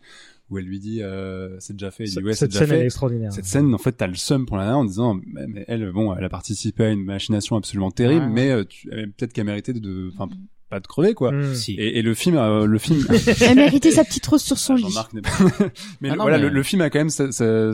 où 0.50 0.58
elle 0.58 0.66
lui 0.66 0.80
dit 0.80 1.02
euh, 1.02 1.58
c'est 1.60 1.78
déjà 1.78 1.92
fait, 1.92 2.04
il 2.04 2.12
dit 2.12 2.22
ouais 2.22 2.34
cette 2.34 2.52
déjà 2.52 2.66
scène 2.66 2.82
est 2.82 2.86
extraordinaire. 2.86 3.32
Cette 3.32 3.46
scène, 3.46 3.74
en 3.74 3.78
fait, 3.78 3.94
t'as 3.94 4.08
le 4.08 4.16
seum 4.16 4.46
pour 4.46 4.58
la 4.58 4.66
nana 4.66 4.80
en 4.80 4.86
disant, 4.86 5.18
mais, 5.26 5.48
mais 5.48 5.64
elle, 5.70 5.90
bon, 5.94 6.14
elle 6.14 6.26
a 6.26 6.30
participé 6.30 6.84
à 6.84 6.90
une 6.92 7.06
machination 7.06 7.56
absolument 7.56 7.92
terrible, 7.92 8.26
Ouais, 8.26 8.28
ouais. 8.28 8.34
mais 8.34 8.52
euh, 8.52 9.06
peut-être 9.16 9.32
qu'elle 9.32 9.46
méritait 9.46 9.72
de, 9.72 10.12
enfin, 10.14 10.28
pas 10.72 10.80
de 10.80 10.88
crever 10.88 11.14
quoi. 11.14 11.32
Mm. 11.32 11.54
Si. 11.54 11.74
Et, 11.74 12.00
et 12.00 12.02
le 12.02 12.16
film, 12.16 12.38
euh, 12.38 12.66
le 12.66 12.78
film, 12.80 13.06
Elle 13.42 13.56
méritait 13.58 13.92
sa 13.92 14.04
petite 14.04 14.26
rose 14.26 14.42
sur 14.42 14.58
son 14.58 14.74
lit. 14.74 14.96
N'est 15.14 15.22
pas. 15.22 15.30
mais 16.02 16.10
Ah 16.10 16.14
le- 16.14 16.18
non, 16.18 16.24
voilà, 16.24 16.38
mais- 16.38 16.44
Le, 16.46 16.50
le 16.50 16.64
film 16.64 16.82
a 16.82 16.90
quand 16.90 16.98
même 17.00 17.10
ça, 17.12 17.32
ça- 17.32 17.72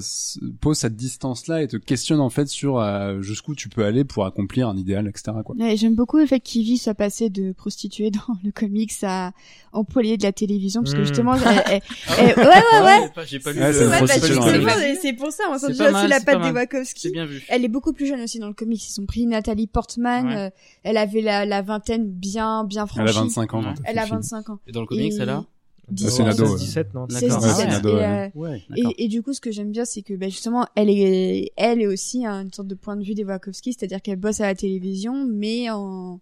pose 0.60 0.78
cette 0.78 0.96
distance-là 0.96 1.62
et 1.62 1.68
te 1.68 1.78
questionne 1.78 2.20
en 2.20 2.30
fait 2.30 2.48
sur 2.48 2.80
euh, 2.80 3.22
jusqu'où 3.22 3.56
tu 3.56 3.70
peux 3.70 3.86
aller 3.86 4.04
pour 4.04 4.26
accomplir 4.26 4.68
un 4.68 4.76
idéal, 4.76 5.08
etc. 5.08 5.32
Quoi. 5.46 5.56
Ouais, 5.56 5.78
J'aime 5.78 5.96
beaucoup 5.96 6.18
le 6.18 6.26
fait 6.26 6.40
qu'Ivy 6.42 6.78
soit 6.78 6.94
passée 6.96 7.30
de 7.30 7.52
prostituée 7.54 8.12
dans 8.12 8.36
le 8.44 8.52
comics 8.52 8.92
à 9.04 9.32
employée 9.72 10.18
de 10.18 10.24
la 10.24 10.32
télévision, 10.32 10.82
parce 10.82 10.96
que 10.96 11.02
Mm. 11.02 11.06
justement, 11.06 11.36
elle, 11.36 11.64
elle- 11.70 11.82
elle- 12.20 12.36
ouais, 12.38 12.44
ouais, 12.46 12.84
ouais. 12.84 13.26
J'ai 13.28 13.40
pas 13.40 13.52
lu 13.54 13.60
Ouais, 13.60 13.74
c'est 13.74 13.86
Ouais, 13.86 15.14
pour 15.14 15.32
ça, 15.32 15.44
on 15.52 15.54
sent 15.58 15.68
C'est 15.68 15.72
déjà 15.74 15.92
mal, 15.92 16.10
la 16.10 16.20
patte 16.20 16.42
des. 16.42 16.52
Wachowski. 16.52 17.02
C'est 17.02 17.12
bien 17.12 17.26
vu. 17.26 17.44
Elle 17.50 17.64
est 17.64 17.68
beaucoup 17.70 17.94
plus 17.94 18.08
jeune 18.08 18.22
aussi 18.22 18.40
dans 18.40 18.48
le 18.48 18.54
comics. 18.54 18.82
Ils 18.90 19.00
ont 19.02 19.06
pris 19.06 19.26
Nathalie 19.28 19.68
Portman. 19.68 20.26
Ouais. 20.28 20.36
euh, 20.36 20.50
elle 20.84 20.98
avait 20.98 21.22
la, 21.22 21.46
la 21.46 21.62
vingtaine 21.62 22.08
bien, 22.10 22.64
bien 22.64 22.87
Elle 22.96 23.02
a 23.08 23.12
franchie. 23.12 23.20
25 23.36 23.54
ans. 23.54 23.74
Elle 23.84 23.98
a 23.98 24.02
le 24.02 24.08
film. 24.08 24.18
25 24.18 24.50
ans. 24.50 24.60
Et 24.68 24.72
dans 24.72 24.82
le 24.82 24.88
comics, 24.88 25.14
Et- 25.14 25.18
elle 25.22 25.30
a 25.30 25.46
Bah, 25.90 26.10
c'est 26.10 26.22
une 26.22 26.28
ado, 26.28 26.44
16, 26.46 26.52
ouais. 26.54 26.60
17, 26.60 26.94
non 26.94 27.08
C'est 27.10 27.28
D'accord. 27.28 27.38
17. 27.44 27.50
Ouais, 27.50 27.56
c'est 27.62 27.66
une 27.68 27.74
ado, 27.74 27.90
et, 27.90 27.94
ouais. 27.94 28.32
euh, 28.36 28.40
Ouais, 28.40 28.62
et, 28.76 29.06
et 29.06 29.08
du 29.08 29.22
coup, 29.24 29.32
ce 29.34 29.40
que 29.40 29.52
j'aime 29.52 29.72
bien, 29.72 29.86
c'est 29.86 30.02
que 30.02 30.14
bah, 30.16 30.28
justement, 30.28 30.68
elle 30.76 30.90
est, 30.90 31.52
elle 31.56 31.82
est 31.82 31.88
aussi 31.88 32.26
une 32.26 32.52
sorte 32.52 32.68
de 32.68 32.76
point 32.76 32.98
de 32.98 33.04
vue 33.06 33.14
des 33.16 33.24
Wachowski, 33.24 33.72
c'est-à-dire 33.74 34.02
qu'elle 34.02 34.18
bosse 34.18 34.42
à 34.42 34.48
la 34.48 34.56
télévision, 34.56 35.26
mais 35.26 35.70
en, 35.70 36.20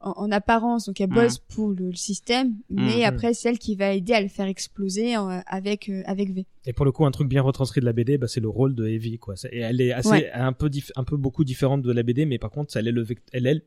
en, 0.00 0.10
en 0.14 0.30
apparence. 0.30 0.84
Donc, 0.86 1.00
elle 1.00 1.08
bosse 1.08 1.38
pour 1.38 1.70
le, 1.70 1.86
le 1.88 1.94
système, 1.96 2.52
mais 2.68 2.98
Mhm. 2.98 3.02
après, 3.04 3.32
c'est 3.32 3.48
elle 3.48 3.58
qui 3.58 3.76
va 3.76 3.94
aider 3.94 4.12
à 4.12 4.20
le 4.20 4.28
faire 4.28 4.46
exploser 4.46 5.14
avec 5.46 5.88
euh, 5.88 6.02
avec 6.04 6.34
V. 6.34 6.44
Et 6.66 6.74
pour 6.74 6.84
le 6.84 6.92
coup, 6.92 7.06
un 7.06 7.10
truc 7.10 7.28
bien 7.30 7.40
retranscrit 7.40 7.80
de 7.80 7.86
la 7.86 7.94
BD, 7.94 8.18
bah, 8.18 8.28
c'est 8.28 8.40
le 8.40 8.48
rôle 8.50 8.74
de 8.74 8.86
Evie, 8.86 9.18
quoi. 9.18 9.36
Et 9.50 9.60
elle 9.60 9.80
est 9.80 9.92
assez, 9.92 10.10
Ouais. 10.10 10.30
un 10.34 10.52
peu, 10.52 10.68
un 10.96 11.04
peu 11.04 11.16
beaucoup 11.16 11.44
différente 11.44 11.80
de 11.80 11.92
la 11.92 12.02
BD, 12.02 12.26
mais 12.26 12.36
par 12.38 12.50
contre, 12.50 12.76
elle 12.76 12.86
est 12.88 12.92
le, 12.92 13.06
elle 13.32 13.46
est 13.46 13.62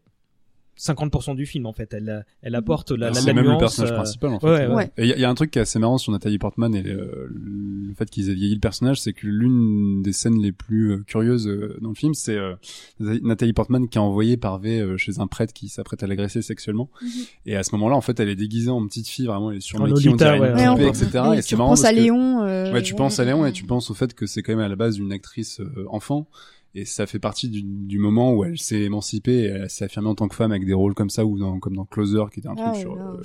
50% 0.79 1.35
du 1.35 1.45
film, 1.45 1.65
en 1.67 1.73
fait. 1.73 1.93
Elle, 1.93 2.25
elle 2.41 2.55
apporte 2.55 2.91
la, 2.91 3.07
la, 3.09 3.13
C'est 3.13 3.27
la 3.27 3.33
même 3.33 3.43
le 3.43 3.49
nuance, 3.51 3.59
personnage 3.59 3.91
euh, 3.91 3.95
principal 3.95 4.33
en 4.33 4.39
fait. 4.39 4.47
ouais, 4.47 4.67
ouais. 4.67 4.73
Ouais. 4.73 4.91
Et 4.97 5.03
il 5.03 5.09
y, 5.09 5.13
a- 5.13 5.17
y 5.19 5.23
a 5.25 5.29
un 5.29 5.35
truc 5.35 5.51
qui 5.51 5.59
est 5.59 5.61
assez 5.61 5.77
marrant 5.79 5.97
sur 5.97 6.11
Nathalie 6.11 6.39
Portman 6.39 6.73
et 6.73 6.83
euh, 6.87 7.27
le 7.29 7.93
fait 7.93 8.09
qu'ils 8.09 8.29
aient 8.29 8.33
vieilli 8.33 8.53
le 8.55 8.59
personnage, 8.59 8.99
c'est 9.01 9.13
que 9.13 9.27
l'une 9.27 10.01
des 10.01 10.13
scènes 10.13 10.41
les 10.41 10.51
plus 10.51 10.91
euh, 10.93 11.03
curieuses 11.05 11.47
euh, 11.47 11.77
dans 11.81 11.89
le 11.89 11.95
film, 11.95 12.13
c'est 12.13 12.35
euh, 12.37 12.55
Nathalie 12.99 13.53
Portman 13.53 13.87
qui 13.87 13.97
est 13.97 14.01
envoyée 14.01 14.37
par 14.37 14.59
V 14.59 14.95
chez 14.97 15.19
un 15.19 15.27
prêtre 15.27 15.53
qui 15.53 15.69
s'apprête 15.69 16.01
à 16.03 16.07
l'agresser 16.07 16.41
sexuellement. 16.41 16.89
Mhm. 17.01 17.09
Et 17.45 17.55
à 17.55 17.63
ce 17.63 17.73
moment-là, 17.75 17.95
en 17.95 18.01
fait, 18.01 18.19
elle 18.19 18.29
est 18.29 18.35
déguisée 18.35 18.71
en 18.71 18.85
petite 18.87 19.07
fille, 19.07 19.27
vraiment, 19.27 19.51
elle 19.51 19.57
est 19.57 19.61
sur 19.61 19.79
En 19.79 19.83
on 19.83 19.87
dirait 19.93 20.05
Lolita, 20.09 20.35
une 20.35 20.41
ouais, 20.41 20.67
poupée, 20.67 20.87
etc. 20.87 21.05
Et 21.35 21.37
Et 21.39 21.43
tu 21.43 21.57
parce 21.57 21.83
à 21.83 21.91
que 21.91 21.95
Léon. 21.95 22.41
euh, 22.43 22.71
Ouais, 22.73 22.81
tu 22.81 22.95
penses 22.95 23.19
à 23.19 23.25
Léon 23.25 23.45
et 23.45 23.51
tu 23.51 23.65
penses 23.65 23.91
au 23.91 23.93
fait 23.93 24.13
que 24.13 24.25
c'est 24.25 24.41
quand 24.41 24.53
même 24.53 24.65
à 24.65 24.69
la 24.69 24.75
base 24.75 24.97
une 24.97 25.11
actrice 25.11 25.61
enfant 25.89 26.27
et 26.73 26.85
ça 26.85 27.05
fait 27.05 27.19
partie 27.19 27.49
du, 27.49 27.61
du 27.63 27.99
moment 27.99 28.33
où 28.33 28.45
elle 28.45 28.57
s'est 28.57 28.81
émancipée 28.81 29.39
et 29.41 29.45
elle 29.47 29.69
s'est 29.69 29.85
affirmée 29.85 30.07
en 30.09 30.15
tant 30.15 30.27
que 30.27 30.35
femme 30.35 30.51
avec 30.51 30.65
des 30.65 30.73
rôles 30.73 30.93
comme 30.93 31.09
ça 31.09 31.25
ou 31.25 31.37
dans, 31.37 31.59
comme 31.59 31.75
dans 31.75 31.83
Closer 31.85 32.23
qui 32.33 32.39
était 32.39 32.47
un 32.47 32.55
Ah 32.57 32.69
truc 32.71 32.81
sur 32.81 32.93
euh, 32.93 33.21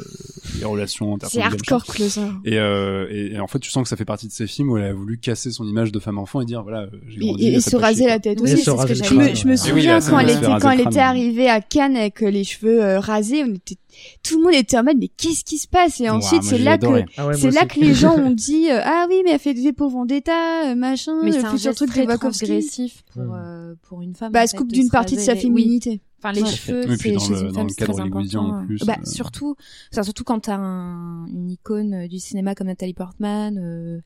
les 0.58 0.64
relations 0.64 1.16
C'est 1.28 1.40
hardcore 1.40 1.84
closer. 1.84 2.20
Et, 2.44 2.58
euh, 2.58 3.06
et, 3.10 3.34
et 3.34 3.40
en 3.40 3.46
fait, 3.46 3.58
tu 3.60 3.70
sens 3.70 3.82
que 3.84 3.88
ça 3.88 3.96
fait 3.96 4.04
partie 4.04 4.26
de 4.26 4.32
ces 4.32 4.46
films 4.46 4.70
où 4.70 4.76
elle 4.76 4.84
a 4.84 4.92
voulu 4.92 5.18
casser 5.18 5.50
son 5.52 5.64
image 5.66 5.92
de 5.92 5.98
femme-enfant 6.00 6.40
et 6.40 6.44
dire 6.44 6.62
voilà, 6.62 6.82
euh, 6.82 6.90
j'ai 7.08 7.20
grandi. 7.20 7.46
et- 7.46 7.54
et 7.54 7.60
se 7.60 7.76
raser 7.76 7.98
chier, 8.02 8.06
la 8.08 8.18
tête 8.18 8.38
Oui, 8.40 8.52
aussi. 8.52 8.62
c'est 8.64 8.70
ce 8.70 8.86
que 8.86 8.94
Je 8.94 9.14
me, 9.14 9.34
je 9.34 9.46
me 9.46 9.52
oui, 9.52 9.58
souviens 9.58 10.00
quand 10.00 10.18
elle 10.18 10.30
était 10.30 10.46
quand 10.60 10.70
elle 10.70 10.78
le 10.78 10.84
était 10.86 10.98
arrivée 10.98 11.48
à 11.48 11.60
Cannes 11.60 11.96
avec 11.96 12.20
les 12.22 12.44
cheveux 12.44 12.82
euh, 12.82 12.98
rasés, 13.00 13.44
on 13.44 13.54
était 13.54 13.76
tout 14.22 14.38
le 14.38 14.44
monde 14.44 14.54
était 14.54 14.78
en 14.78 14.84
mode 14.84 14.96
mais 14.98 15.08
qu'est-ce 15.08 15.44
qui 15.44 15.58
se 15.58 15.68
passe? 15.68 16.00
Et 16.00 16.08
ensuite 16.10 16.42
moi, 16.42 16.50
c'est 16.50 16.58
là 16.58 16.78
que. 16.78 16.86
Ah 17.16 17.26
ouais, 17.28 17.34
c'est 17.34 17.50
là 17.50 17.64
aussi. 17.66 17.68
que 17.68 17.80
les 17.84 17.94
gens 17.94 18.14
ont 18.18 18.30
dit 18.30 18.70
euh, 18.70 18.80
ah 18.84 19.06
oui 19.08 19.22
mais 19.24 19.32
elle 19.32 19.38
fait 19.38 19.54
des 19.54 19.72
pour 19.72 19.90
Vendetta 19.90 20.70
euh, 20.70 20.74
machin 20.74 21.12
Mais 21.22 21.32
c'est 21.32 21.44
un 21.44 21.56
geste 21.56 21.76
truc 21.76 21.90
très 21.90 22.06
transgressif 22.06 23.02
pour, 23.12 23.34
euh, 23.34 23.74
pour 23.88 24.02
une 24.02 24.14
femme. 24.14 24.32
Bah 24.32 24.46
se 24.46 24.56
coupe 24.56 24.68
de 24.68 24.74
d'une 24.74 24.90
partie 24.90 25.16
de 25.16 25.20
sa 25.20 25.32
oui. 25.34 25.40
féminité. 25.40 26.00
Enfin, 26.18 26.32
les 26.32 26.42
Ouais. 26.42 26.48
cheveux, 26.50 26.96
c'est 26.96 27.12
dans 27.12 27.18
chez 27.20 27.34
le- 27.34 27.40
une 27.48 27.54
femme, 27.54 27.64
le 27.64 27.68
c'est 27.68 27.74
cadre 27.76 27.92
très 27.92 28.02
important. 28.02 28.46
en 28.62 28.66
plus, 28.66 28.78
bah, 28.86 28.96
euh. 28.98 29.04
surtout, 29.04 29.54
enfin, 29.92 30.02
surtout 30.02 30.24
quand 30.24 30.40
t'as 30.40 30.56
un, 30.56 31.26
une 31.26 31.50
icône 31.50 32.06
du 32.08 32.18
cinéma 32.18 32.54
comme 32.54 32.68
Nathalie 32.68 32.94
Portman, 32.94 33.58
euh, 33.58 34.00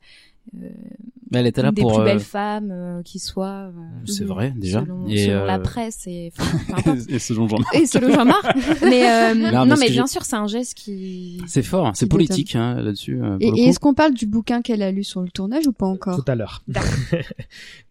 Mais 0.53 1.39
elle 1.39 1.47
était 1.47 1.61
là 1.61 1.69
une 1.69 1.75
des 1.75 1.81
pour. 1.81 1.93
plus 1.93 2.01
euh, 2.01 2.05
belles 2.05 2.19
femmes 2.19 2.71
euh, 2.71 3.01
qui 3.03 3.17
soit. 3.19 3.69
euh, 3.69 3.71
C'est 4.05 4.25
vrai, 4.25 4.53
déjà. 4.57 4.81
Selon, 4.81 5.07
Et, 5.07 5.27
selon 5.27 5.45
la 5.45 5.55
euh, 5.55 5.59
presse 5.59 6.05
et, 6.07 6.33
enfin, 6.37 6.95
et 7.09 7.19
selon 7.19 7.47
Jean 7.47 7.57
et 7.73 7.85
selon 7.85 8.11
Jean-Marc. 8.13 8.43
mais 8.81 9.09
euh, 9.09 9.33
Non, 9.51 9.65
non, 9.65 9.75
mais 9.79 9.89
bien 9.89 10.07
sûr, 10.07 10.23
c'est 10.25 10.35
un 10.35 10.47
geste 10.47 10.73
qui. 10.73 11.41
C'est 11.47 11.63
fort, 11.63 11.87
hein, 11.87 11.91
c'est 11.95 12.07
politique 12.07 12.55
hein, 12.57 12.75
là-dessus. 12.81 13.21
euh, 13.23 13.37
Et, 13.39 13.47
et 13.47 13.63
est-ce 13.69 13.79
qu'on 13.79 13.93
parle 13.93 14.13
du 14.13 14.25
bouquin 14.25 14.61
qu'elle 14.61 14.81
a 14.81 14.91
lu 14.91 15.05
sur 15.05 15.21
le 15.21 15.29
tournage 15.29 15.67
ou 15.67 15.71
pas 15.71 15.85
encore 15.87 16.21
Tout 16.21 16.29
à 16.29 16.35
l'heure. 16.35 16.63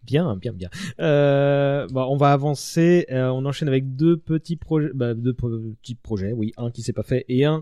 Bien, 0.03 0.35
bien, 0.35 0.51
bien. 0.51 0.69
Euh, 0.99 1.87
bon, 1.91 2.01
on 2.09 2.17
va 2.17 2.33
avancer. 2.33 3.05
Euh, 3.11 3.29
on 3.29 3.45
enchaîne 3.45 3.67
avec 3.67 3.95
deux 3.95 4.17
petits 4.17 4.55
projets, 4.57 4.89
bah, 4.93 5.13
deux 5.13 5.31
petits 5.33 5.95
projets. 5.95 6.33
Oui, 6.33 6.53
un 6.57 6.71
qui 6.71 6.81
s'est 6.81 6.91
pas 6.91 7.03
fait 7.03 7.23
et 7.29 7.45
un 7.45 7.61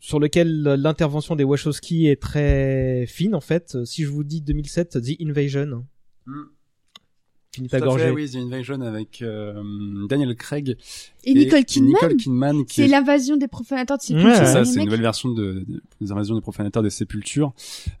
sur 0.00 0.20
lequel 0.20 0.62
l'intervention 0.62 1.36
des 1.36 1.44
Wachowski 1.44 2.06
est 2.06 2.20
très 2.20 3.06
fine 3.06 3.34
en 3.34 3.40
fait. 3.40 3.84
Si 3.84 4.04
je 4.04 4.08
vous 4.08 4.24
dis 4.24 4.40
2007, 4.40 5.00
The 5.02 5.20
Invasion. 5.20 5.86
Mm. 6.26 6.42
Ta 7.66 7.78
à 7.78 7.98
fait, 7.98 8.10
oui, 8.10 8.30
The 8.30 8.36
Invasion 8.36 8.80
avec 8.82 9.22
euh, 9.22 10.06
Daniel 10.08 10.36
Craig 10.36 10.76
Et 11.24 11.34
Nicole 11.34 11.64
Kidman. 11.64 11.88
Nicole 11.92 12.16
Kidman 12.16 12.64
qui 12.64 12.74
C'est 12.76 12.84
est 12.84 12.88
l'invasion 12.88 13.36
des 13.36 13.48
profanateurs 13.48 13.98
de 13.98 14.02
Ouais, 14.02 14.06
sépultures. 14.06 14.34
C'est 14.36 14.40
Ouais, 14.40 14.46
ça, 14.52 14.64
c'est 14.64 14.78
une 14.78 14.84
nouvelle 14.86 15.00
version 15.02 15.30
de, 15.30 15.64
de- 15.68 15.82
des 16.00 16.12
invasions 16.12 16.34
des 16.36 16.40
profanateurs 16.40 16.82
des 16.82 16.90
sépultures, 16.90 17.52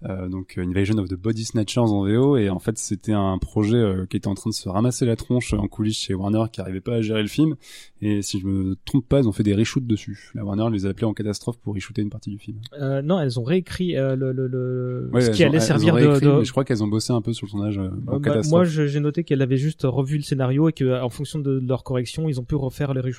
euh, 0.04 0.28
donc 0.28 0.54
euh, 0.56 0.62
Invasion 0.62 0.96
of 0.98 1.08
the 1.08 1.14
Body 1.14 1.44
Snatchers 1.44 1.80
en 1.80 2.04
VO, 2.04 2.36
et 2.36 2.48
en 2.48 2.58
fait 2.60 2.78
c'était 2.78 3.12
un 3.12 3.36
projet 3.38 3.76
euh, 3.76 4.06
qui 4.06 4.16
était 4.16 4.28
en 4.28 4.34
train 4.34 4.50
de 4.50 4.54
se 4.54 4.68
ramasser 4.68 5.04
la 5.04 5.16
tronche 5.16 5.52
en 5.52 5.66
coulisses 5.66 5.98
chez 5.98 6.14
Warner, 6.14 6.44
qui 6.52 6.60
arrivait 6.60 6.80
pas 6.80 6.94
à 6.94 7.00
gérer 7.02 7.22
le 7.22 7.28
film, 7.28 7.56
et 8.00 8.22
si 8.22 8.38
je 8.38 8.46
me 8.46 8.76
trompe 8.84 9.06
pas, 9.08 9.18
ils 9.20 9.28
ont 9.28 9.32
fait 9.32 9.42
des 9.42 9.54
reshoots 9.54 9.86
dessus. 9.86 10.30
La 10.34 10.44
Warner 10.44 10.68
les 10.72 10.86
a 10.86 10.90
appelés 10.90 11.06
en 11.06 11.12
catastrophe 11.14 11.58
pour 11.58 11.74
reshooter 11.74 12.02
une 12.02 12.10
partie 12.10 12.30
du 12.30 12.38
film. 12.38 12.58
Euh, 12.80 13.02
non, 13.02 13.18
elles 13.20 13.38
ont 13.40 13.44
réécrit 13.44 13.96
euh, 13.96 14.14
le, 14.14 14.32
le, 14.32 14.46
le 14.46 15.10
Ouais, 15.12 15.20
ce 15.22 15.30
qui 15.30 15.42
ont- 15.44 15.48
allait 15.48 15.56
elles 15.56 15.62
servir 15.62 15.94
ont 15.94 15.98
de. 15.98 16.06
réécrit, 16.06 16.26
de- 16.26 16.32
mais 16.38 16.44
je 16.44 16.50
crois 16.52 16.64
qu'elles 16.64 16.84
ont 16.84 16.88
bossé 16.88 17.12
un 17.12 17.20
peu 17.20 17.32
sur 17.32 17.46
le 17.46 17.50
tournage 17.50 17.78
euh, 17.78 17.82
en 17.82 17.86
Euh, 17.86 17.90
bah, 17.98 18.20
catastrophe. 18.22 18.50
moi, 18.50 18.64
j'ai 18.86 19.00
noté 19.00 19.24
qu'elles 19.24 19.42
avaient 19.42 19.56
juste 19.56 19.82
revu 19.82 20.16
le 20.18 20.22
scénario 20.22 20.68
et 20.68 20.72
que, 20.72 21.02
en 21.02 21.08
fonction 21.10 21.40
de 21.40 21.60
leur 21.66 21.82
correction, 21.82 22.28
ils 22.28 22.38
ont 22.40 22.44
pu 22.44 22.54
refaire 22.54 22.94
les 22.94 23.00
reshoots. 23.00 23.17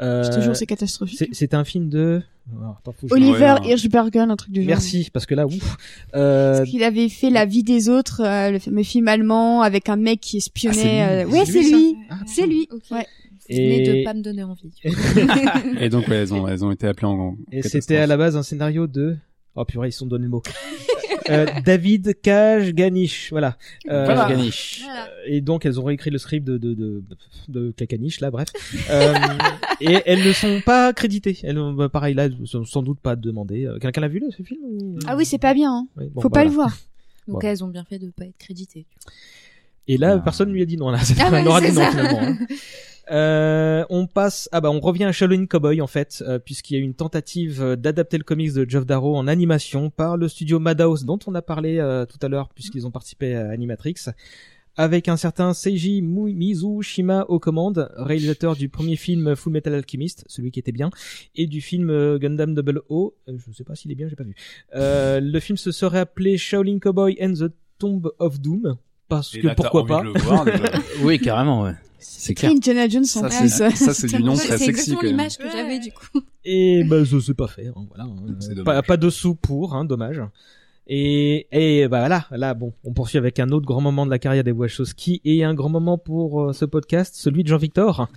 Euh, 0.00 0.24
Je 0.24 0.30
te 0.30 0.40
jure, 0.40 0.56
c'est 0.56 0.66
catastrophique. 0.66 1.18
c'est- 1.18 1.28
C'était 1.32 1.56
un 1.56 1.64
film 1.64 1.88
de. 1.88 2.22
Attends, 2.78 2.94
je- 3.02 3.12
Oliver 3.12 3.32
Ouais, 3.52 3.60
non. 3.60 3.68
Hirschberger, 3.68 4.18
un 4.20 4.34
truc 4.36 4.50
du 4.52 4.60
genre. 4.62 4.68
Merci, 4.68 5.08
parce 5.12 5.26
que 5.26 5.34
là, 5.34 5.46
ouf. 5.46 5.76
Euh, 6.14 6.56
Parce 6.58 6.70
qu'il 6.70 6.82
avait 6.82 7.08
fait 7.08 7.30
La 7.30 7.44
vie 7.44 7.62
des 7.62 7.88
autres, 7.88 8.22
euh, 8.24 8.50
le 8.50 8.58
fameux 8.58 8.82
film 8.82 9.06
allemand 9.08 9.60
avec 9.62 9.88
un 9.88 9.96
mec 9.96 10.20
qui 10.20 10.38
espionnait. 10.38 11.02
Ah, 11.02 11.08
c'est 11.08 11.24
lui. 11.24 11.24
euh, 11.24 11.26
Ouais, 11.38 11.44
C'est 11.46 11.52
c'est 11.52 11.60
lui, 11.62 11.70
lui. 11.72 11.96
Ah, 12.08 12.18
C'est 12.26 12.46
lui. 12.46 12.68
Ok. 12.72 12.82
Ouais. 12.90 13.06
Et- 13.52 14.00
de 14.00 14.04
pas 14.04 14.14
me 14.14 14.22
donner 14.22 14.42
envie. 14.44 14.72
Et 15.80 15.88
donc 15.88 16.06
ouais, 16.08 16.16
elles 16.16 16.32
ont 16.32 16.46
elles 16.48 16.64
ont 16.64 16.70
été 16.70 16.86
appelées 16.86 17.08
en, 17.08 17.36
Et 17.52 17.62
c'était 17.62 17.96
à 17.96 18.06
la 18.06 18.16
base 18.16 18.36
un 18.36 18.42
scénario 18.44 18.86
de. 18.86 19.16
Oh 19.56 19.64
purée, 19.64 19.88
ils 19.88 19.92
se 19.92 19.98
sont 19.98 20.06
donné 20.06 20.24
le 20.24 20.30
mot. 20.30 20.42
euh, 21.28 21.46
David 21.64 22.20
Cage 22.22 22.72
Ganish, 22.72 23.30
voilà. 23.30 23.56
Euh, 23.88 24.04
Voilà. 24.04 24.28
Ganish. 24.28 24.82
Et 25.26 25.40
donc 25.40 25.66
elles 25.66 25.78
ont 25.80 25.84
réécrit 25.84 26.10
le 26.10 26.18
script 26.18 26.46
de 26.46 26.58
de 26.58 26.74
de, 26.74 27.02
de 27.48 27.70
Cacaniche 27.72 28.20
là, 28.20 28.30
bref. 28.30 28.48
Euh, 28.90 29.14
et 29.80 29.98
elles 30.06 30.24
ne 30.26 30.32
sont 30.32 30.60
pas 30.64 30.92
créditées. 30.92 31.38
Elles, 31.42 31.58
ont- 31.58 31.72
bah, 31.72 31.88
pareil 31.88 32.14
là, 32.14 32.28
sans 32.64 32.82
doute 32.82 33.00
pas 33.00 33.16
demandées. 33.16 33.66
Euh, 33.66 33.78
Quelqu'un 33.78 34.00
l'a 34.00 34.08
vu 34.08 34.18
là, 34.20 34.26
ce 34.36 34.42
film 34.42 34.98
Ah 35.06 35.16
oui, 35.16 35.24
c'est 35.24 35.38
pas 35.38 35.54
bien. 35.54 35.72
Hein. 35.72 35.86
Oui, 35.96 36.06
bon, 36.12 36.20
Faut 36.20 36.30
pas 36.30 36.40
voilà. 36.40 36.50
le 36.50 36.54
voir. 36.54 36.76
Donc 37.28 37.42
Bon. 37.42 37.48
elles 37.48 37.62
ont 37.62 37.68
bien 37.68 37.84
fait 37.84 37.98
de 37.98 38.10
pas 38.10 38.24
être 38.24 38.38
créditées. 38.38 38.86
Et 39.88 39.96
là, 39.96 40.14
Ah. 40.16 40.20
personne 40.20 40.52
lui 40.52 40.62
a 40.62 40.66
dit 40.66 40.76
non. 40.76 40.90
Là, 40.90 40.98
c'est 41.02 41.14
Ah 41.20 41.30
dit 41.40 41.44
non 41.46 41.56
ça. 41.56 41.90
finalement. 41.90 42.20
hein. 42.20 42.36
Euh, 43.10 43.84
on 43.90 44.06
passe, 44.06 44.48
ah 44.52 44.60
bah 44.60 44.70
on 44.70 44.78
revient 44.78 45.02
à 45.02 45.10
Shaolin 45.10 45.46
Cowboy 45.46 45.80
en 45.80 45.88
fait, 45.88 46.22
euh, 46.28 46.38
puisqu'il 46.38 46.74
y 46.74 46.76
a 46.76 46.80
eu 46.80 46.84
une 46.84 46.94
tentative 46.94 47.60
euh, 47.60 47.74
d'adapter 47.74 48.18
le 48.18 48.22
comics 48.22 48.52
de 48.52 48.64
Geoff 48.68 48.86
Darrow 48.86 49.16
en 49.16 49.26
animation 49.26 49.90
par 49.90 50.16
le 50.16 50.28
studio 50.28 50.60
Madhouse 50.60 51.04
dont 51.04 51.18
on 51.26 51.34
a 51.34 51.42
parlé 51.42 51.78
euh, 51.78 52.06
tout 52.06 52.18
à 52.22 52.28
l'heure 52.28 52.50
puisqu'ils 52.54 52.86
ont 52.86 52.92
participé 52.92 53.34
à 53.34 53.48
Animatrix, 53.50 53.96
avec 54.76 55.08
un 55.08 55.16
certain 55.16 55.54
Seiji 55.54 56.02
Mizushima 56.02 57.24
aux 57.28 57.40
commandes, 57.40 57.90
réalisateur 57.96 58.54
du 58.54 58.68
premier 58.68 58.94
film 58.94 59.34
Full 59.34 59.52
Metal 59.54 59.74
Alchemist, 59.74 60.22
celui 60.28 60.52
qui 60.52 60.60
était 60.60 60.70
bien, 60.70 60.90
et 61.34 61.48
du 61.48 61.60
film 61.60 62.16
Gundam 62.18 62.54
Double 62.54 62.82
O, 62.90 63.16
euh, 63.28 63.36
je 63.44 63.52
sais 63.52 63.64
pas 63.64 63.74
s'il 63.74 63.90
est 63.90 63.96
bien, 63.96 64.06
j'ai 64.08 64.14
pas 64.14 64.22
vu. 64.22 64.36
Euh, 64.76 65.18
le 65.18 65.40
film 65.40 65.56
se 65.58 65.72
serait 65.72 65.98
appelé 65.98 66.38
Shaolin 66.38 66.78
Cowboy 66.78 67.16
and 67.20 67.32
the 67.32 67.50
Tomb 67.80 68.08
of 68.20 68.38
Doom. 68.40 68.76
Parce 69.10 69.34
Et 69.34 69.40
que 69.40 69.48
là, 69.48 69.54
pourquoi 69.54 69.82
envie 69.82 69.88
pas 69.90 70.00
de 70.00 70.04
le 70.14 70.20
voir, 70.20 70.44
déjà. 70.46 70.62
Oui, 71.02 71.18
carrément, 71.18 71.62
ouais. 71.64 71.74
C'est 71.98 72.32
clair. 72.32 72.50
Indiana 72.52 72.88
Jones 72.88 73.02
en 73.02 73.06
Ça, 73.06 73.28
plus. 73.28 73.48
c'est- 73.50 73.76
ça, 73.76 73.92
c'est 73.92 74.06
du 74.06 74.22
nom 74.22 74.34
C'est 74.34 74.48
très 74.48 74.56
sexy, 74.58 74.70
exactement 74.70 74.96
quand 75.00 75.02
même. 75.06 75.10
l'image 75.16 75.36
que 75.36 75.42
Ouais. 75.44 75.50
j'avais 75.52 75.78
du 75.80 75.92
coup. 75.92 76.20
Et 76.46 76.82
bah 76.84 77.04
ça 77.04 77.16
c'est 77.24 77.34
pas 77.34 77.46
fait, 77.48 77.66
hein, 77.66 77.84
voilà. 77.88 78.04
hein. 78.04 78.34
C'est. 78.40 78.62
Pas, 78.64 78.80
pas 78.82 78.96
de 78.96 79.10
sous 79.10 79.34
pour, 79.34 79.74
hein, 79.74 79.84
dommage. 79.84 80.22
Et, 80.86 81.46
et 81.52 81.86
bah 81.88 81.98
voilà, 82.00 82.26
là 82.30 82.54
bon, 82.54 82.72
on 82.84 82.92
poursuit 82.92 83.18
avec 83.18 83.38
un 83.38 83.50
autre 83.50 83.66
grand 83.66 83.80
moment 83.82 84.06
de 84.06 84.10
la 84.10 84.18
carrière 84.18 84.42
des 84.44 84.50
Wachowski 84.52 85.20
et 85.24 85.44
un 85.44 85.54
grand 85.54 85.68
moment 85.68 85.98
pour 85.98 86.42
euh, 86.42 86.52
ce 86.52 86.64
podcast, 86.64 87.14
celui 87.16 87.42
de 87.44 87.48
Jean-Victor. 87.48 88.08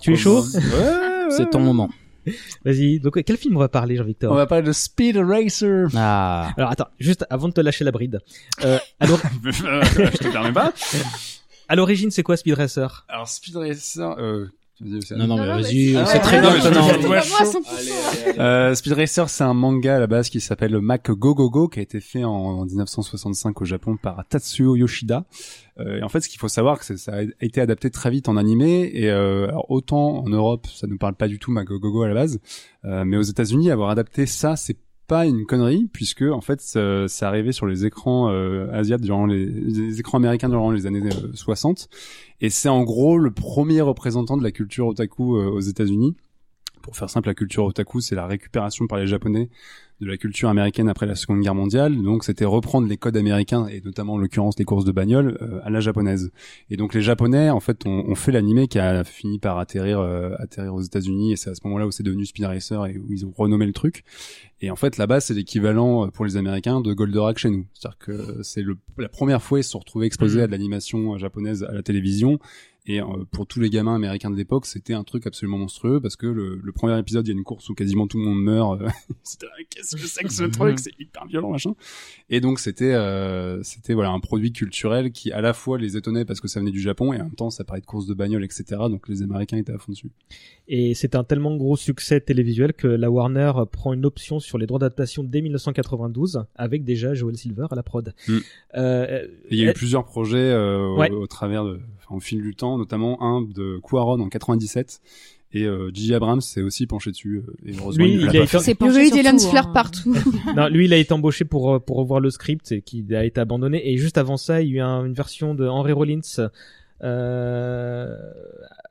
Tu 0.00 0.14
es 0.14 0.16
chaud 0.16 0.42
Ouais, 0.54 0.58
ouais. 0.60 1.30
C'est 1.30 1.50
ton 1.50 1.60
moment. 1.60 1.90
Vas-y. 2.64 3.00
Donc 3.00 3.22
quel 3.24 3.36
film 3.36 3.56
on 3.56 3.60
va 3.60 3.68
parler, 3.68 3.94
On 3.94 3.98
Jean-Victor 3.98 4.34
va 4.34 4.46
parler 4.46 4.66
de 4.66 4.72
Speed 4.72 5.16
Racer. 5.16 5.86
Ah. 5.96 6.52
Alors 6.56 6.70
attends, 6.70 6.88
juste 6.98 7.24
avant 7.30 7.48
de 7.48 7.52
te 7.54 7.60
lâcher 7.60 7.84
la 7.84 7.90
bride. 7.92 8.20
Euh, 8.64 8.78
à 9.00 9.06
l'or- 9.06 9.20
je 9.44 10.16
te 10.18 10.32
permets 10.32 10.52
pas. 10.52 10.72
à 11.68 11.76
l'origine, 11.76 12.10
c'est 12.10 12.22
quoi 12.22 12.36
Speed 12.36 12.54
Racer? 12.54 13.04
Alors 13.08 13.28
Speed 13.28 13.56
Racer, 13.56 14.18
euh. 14.18 14.46
Non, 14.80 15.26
non, 15.26 15.36
mais 15.38 15.46
vas-y, 15.46 15.96
on 15.96 16.06
c'est- 16.06 16.16
Ah, 16.16 16.18
très 16.20 16.40
bien 16.40 16.52
ouais, 16.52 16.60
que 16.60 16.64
ouais, 16.64 16.70
non. 16.74 16.86
ouais, 16.86 16.92
C'était 16.92 17.08
ouais, 17.08 17.18
pas 17.20 17.26
moi 17.28 17.38
à 17.40 17.44
chaud. 17.44 17.62
100%. 17.62 18.38
Euh, 18.38 18.74
Speed 18.76 18.92
Racer, 18.92 19.28
c'est 19.28 19.42
un 19.44 19.54
manga 19.54 19.96
à 19.96 19.98
la 19.98 20.06
base 20.06 20.28
qui 20.30 20.40
s'appelle 20.40 20.78
Mac 20.80 21.10
Go 21.10 21.34
Go 21.34 21.50
Go, 21.50 21.68
qui 21.68 21.80
a 21.80 21.82
été 21.82 22.00
fait 22.00 22.22
en, 22.24 22.30
en 22.30 22.64
1965 22.64 23.60
au 23.60 23.64
Japon 23.64 23.96
par 24.00 24.24
Tatsuo 24.28 24.76
Yoshida. 24.76 25.24
Euh, 25.80 25.98
et 25.98 26.02
en 26.02 26.08
fait, 26.08 26.20
ce 26.20 26.28
qu'il 26.28 26.38
faut 26.38 26.48
savoir, 26.48 26.82
c'est 26.84 26.94
que 26.94 27.00
ça 27.00 27.12
a 27.16 27.22
été 27.44 27.60
adapté 27.60 27.90
très 27.90 28.10
vite 28.10 28.28
en 28.28 28.36
animé. 28.36 28.90
Et 28.94 29.10
euh, 29.10 29.48
alors, 29.48 29.68
autant 29.70 30.18
en 30.24 30.28
Europe, 30.28 30.66
ça 30.72 30.86
ne 30.86 30.96
parle 30.96 31.14
pas 31.14 31.26
du 31.28 31.38
tout 31.38 31.50
Mac 31.50 31.66
Go 31.66 31.78
Go 31.80 31.90
Go 31.90 32.02
à 32.02 32.08
la 32.08 32.14
base, 32.14 32.38
euh, 32.84 33.04
mais 33.04 33.16
aux 33.16 33.22
États-Unis, 33.22 33.70
avoir 33.70 33.90
adapté 33.90 34.26
ça, 34.26 34.54
c'est 34.56 34.76
pas 35.08 35.24
une 35.24 35.46
connerie 35.46 35.88
puisque 35.90 36.20
en 36.20 36.42
fait 36.42 36.60
ça- 36.60 37.08
c'est 37.08 37.24
arrivé 37.24 37.50
sur 37.52 37.64
les 37.64 37.86
écrans 37.86 38.28
euh, 38.30 38.70
asiatiques 38.74 39.06
durant 39.06 39.24
les, 39.24 39.46
les 39.46 39.98
écrans 40.00 40.18
américains 40.18 40.50
durant 40.50 40.70
les 40.70 40.84
années 40.84 41.00
euh, 41.02 41.30
60 41.32 41.88
et 42.40 42.50
c'est 42.50 42.68
en 42.68 42.82
gros 42.82 43.18
le 43.18 43.30
premier 43.30 43.80
représentant 43.80 44.36
de 44.36 44.42
la 44.42 44.52
culture 44.52 44.86
otaku 44.86 45.36
euh, 45.36 45.50
aux 45.50 45.60
États-Unis. 45.60 46.16
Pour 46.82 46.96
faire 46.96 47.10
simple, 47.10 47.28
la 47.28 47.34
culture 47.34 47.64
otaku, 47.64 48.00
c'est 48.00 48.14
la 48.14 48.26
récupération 48.26 48.86
par 48.86 48.98
les 48.98 49.06
Japonais 49.06 49.50
de 50.00 50.06
la 50.06 50.16
culture 50.16 50.48
américaine 50.48 50.88
après 50.88 51.06
la 51.06 51.14
Seconde 51.16 51.40
Guerre 51.40 51.54
mondiale. 51.54 52.00
Donc, 52.02 52.24
c'était 52.24 52.44
reprendre 52.44 52.86
les 52.86 52.96
codes 52.96 53.16
américains 53.16 53.66
et 53.66 53.80
notamment 53.84 54.14
en 54.14 54.18
l'occurrence 54.18 54.58
les 54.58 54.64
courses 54.64 54.84
de 54.84 54.92
bagnole 54.92 55.36
euh, 55.42 55.60
à 55.64 55.70
la 55.70 55.80
japonaise. 55.80 56.30
Et 56.70 56.76
donc, 56.76 56.94
les 56.94 57.02
Japonais, 57.02 57.50
en 57.50 57.60
fait, 57.60 57.84
ont, 57.86 58.04
ont 58.08 58.14
fait 58.14 58.32
l'animé 58.32 58.68
qui 58.68 58.78
a 58.78 59.02
fini 59.04 59.38
par 59.38 59.58
atterrir, 59.58 59.98
euh, 59.98 60.30
atterrir 60.38 60.74
aux 60.74 60.82
États-Unis. 60.82 61.32
Et 61.32 61.36
c'est 61.36 61.50
à 61.50 61.54
ce 61.54 61.60
moment-là 61.64 61.86
où 61.86 61.90
c'est 61.90 62.04
devenu 62.04 62.26
Speed 62.26 62.44
Racer 62.44 62.86
et 62.86 62.98
où 62.98 63.12
ils 63.12 63.26
ont 63.26 63.32
renommé 63.36 63.66
le 63.66 63.72
truc. 63.72 64.04
Et 64.60 64.70
en 64.70 64.76
fait, 64.76 64.96
là-bas, 64.96 65.20
c'est 65.20 65.34
l'équivalent 65.34 66.06
euh, 66.06 66.10
pour 66.10 66.24
les 66.24 66.36
Américains 66.36 66.80
de 66.80 66.92
Goldorak 66.92 67.38
chez 67.38 67.50
nous. 67.50 67.66
C'est-à-dire 67.74 67.98
que 67.98 68.42
c'est 68.42 68.62
le, 68.62 68.76
la 68.98 69.08
première 69.08 69.42
fois 69.42 69.60
ils 69.60 69.64
se 69.64 69.70
sont 69.70 69.78
retrouvés 69.78 70.06
exposés 70.06 70.38
Mhm. 70.38 70.44
à 70.44 70.46
de 70.46 70.52
l'animation 70.52 71.14
euh, 71.14 71.18
japonaise 71.18 71.62
à 71.64 71.72
la 71.72 71.82
télévision. 71.82 72.38
Et 72.90 73.02
euh, 73.02 73.04
pour 73.30 73.46
tous 73.46 73.60
les 73.60 73.68
gamins 73.68 73.94
américains 73.94 74.30
de 74.30 74.36
l'époque, 74.36 74.64
c'était 74.64 74.94
un 74.94 75.04
truc 75.04 75.26
absolument 75.26 75.58
monstrueux 75.58 76.00
parce 76.00 76.16
que 76.16 76.26
le, 76.26 76.58
le 76.62 76.72
premier 76.72 76.98
épisode, 76.98 77.26
il 77.26 77.30
y 77.30 77.34
a 77.34 77.36
une 77.36 77.44
course 77.44 77.68
où 77.68 77.74
quasiment 77.74 78.06
tout 78.06 78.16
le 78.16 78.24
monde 78.24 78.42
meurt. 78.42 78.80
euh, 78.80 78.88
c'était 79.22 79.46
qu'est-ce 79.68 79.94
que 79.94 80.06
c'est 80.06 80.24
que 80.24 80.32
ce 80.32 80.44
truc 80.50 80.78
C'est 80.78 80.98
hyper 80.98 81.26
violent, 81.26 81.50
machin. 81.50 81.74
Et 82.30 82.40
donc 82.40 82.58
c'était 82.58 82.94
euh, 82.94 83.62
c'était 83.62 83.92
voilà 83.92 84.10
un 84.10 84.20
produit 84.20 84.52
culturel 84.52 85.12
qui 85.12 85.30
à 85.32 85.42
la 85.42 85.52
fois 85.52 85.76
les 85.76 85.98
étonnait 85.98 86.24
parce 86.24 86.40
que 86.40 86.48
ça 86.48 86.60
venait 86.60 86.70
du 86.72 86.80
Japon 86.80 87.12
et 87.12 87.20
en 87.20 87.24
même 87.24 87.34
temps 87.34 87.50
ça 87.50 87.62
parlait 87.62 87.82
de 87.82 87.86
courses 87.86 88.06
de 88.06 88.14
bagnole, 88.14 88.42
etc. 88.42 88.64
Donc 88.88 89.06
les 89.08 89.22
Américains 89.22 89.58
étaient 89.58 89.72
à 89.72 89.78
fond 89.78 89.92
dessus. 89.92 90.10
Et 90.70 90.92
c'est 90.94 91.14
un 91.14 91.24
tellement 91.24 91.56
gros 91.56 91.76
succès 91.78 92.20
télévisuel 92.20 92.74
que 92.74 92.86
la 92.86 93.10
Warner 93.10 93.52
prend 93.72 93.94
une 93.94 94.04
option 94.04 94.38
sur 94.38 94.58
les 94.58 94.66
droits 94.66 94.78
d'adaptation 94.78 95.24
dès 95.24 95.40
1992 95.40 96.44
avec 96.56 96.84
déjà 96.84 97.14
Joel 97.14 97.36
Silver 97.38 97.66
à 97.70 97.74
la 97.74 97.82
prod. 97.82 98.12
Mm. 98.28 98.36
Euh, 98.76 99.26
il 99.50 99.58
y 99.58 99.66
a 99.66 99.70
eu 99.70 99.72
plusieurs 99.72 100.04
projets 100.04 100.36
euh, 100.38 100.94
Ouais. 100.94 101.10
au, 101.10 101.22
au 101.22 101.26
travers 101.26 101.64
de, 101.64 101.80
enfin, 101.96 102.16
au 102.16 102.20
fil 102.20 102.42
du 102.42 102.54
temps, 102.54 102.76
notamment 102.76 103.22
un 103.22 103.40
de 103.42 103.78
Quaron 103.82 104.20
en 104.20 104.28
97. 104.28 105.00
Et 105.54 105.64
euh. 105.64 105.90
Abrams 106.14 106.42
s'est 106.42 106.60
aussi 106.60 106.86
penché 106.86 107.10
dessus. 107.12 107.36
euh, 107.48 107.54
Et 107.64 107.72
heureusement, 107.78 108.04
Lui, 108.04 108.12
il 108.12 108.20
il 108.20 108.28
a 108.28 108.32
pas 108.32 108.38
été-. 108.40 108.58
C'est 108.58 108.72
des 108.72 108.74
penché 108.74 109.22
lens 109.22 109.48
flares 109.48 109.68
hein. 109.68 109.72
partout. 109.72 110.14
non, 110.54 110.68
lui, 110.68 110.84
il 110.84 110.92
a 110.92 110.98
été 110.98 111.14
embauché 111.14 111.46
pour 111.46 111.82
pour 111.82 111.96
revoir 111.96 112.20
le 112.20 112.28
script 112.28 112.70
et 112.72 112.82
qui 112.82 113.02
a 113.14 113.24
été 113.24 113.40
abandonné. 113.40 113.90
Et 113.90 113.96
juste 113.96 114.18
avant 114.18 114.36
ça, 114.36 114.60
il 114.60 114.68
y 114.68 114.72
a 114.72 114.76
eu 114.76 114.80
un- 114.80 115.06
une 115.06 115.14
version 115.14 115.54
de 115.54 115.66
Henry 115.66 115.92
Rollins. 115.92 116.20
Euh... 117.02 118.08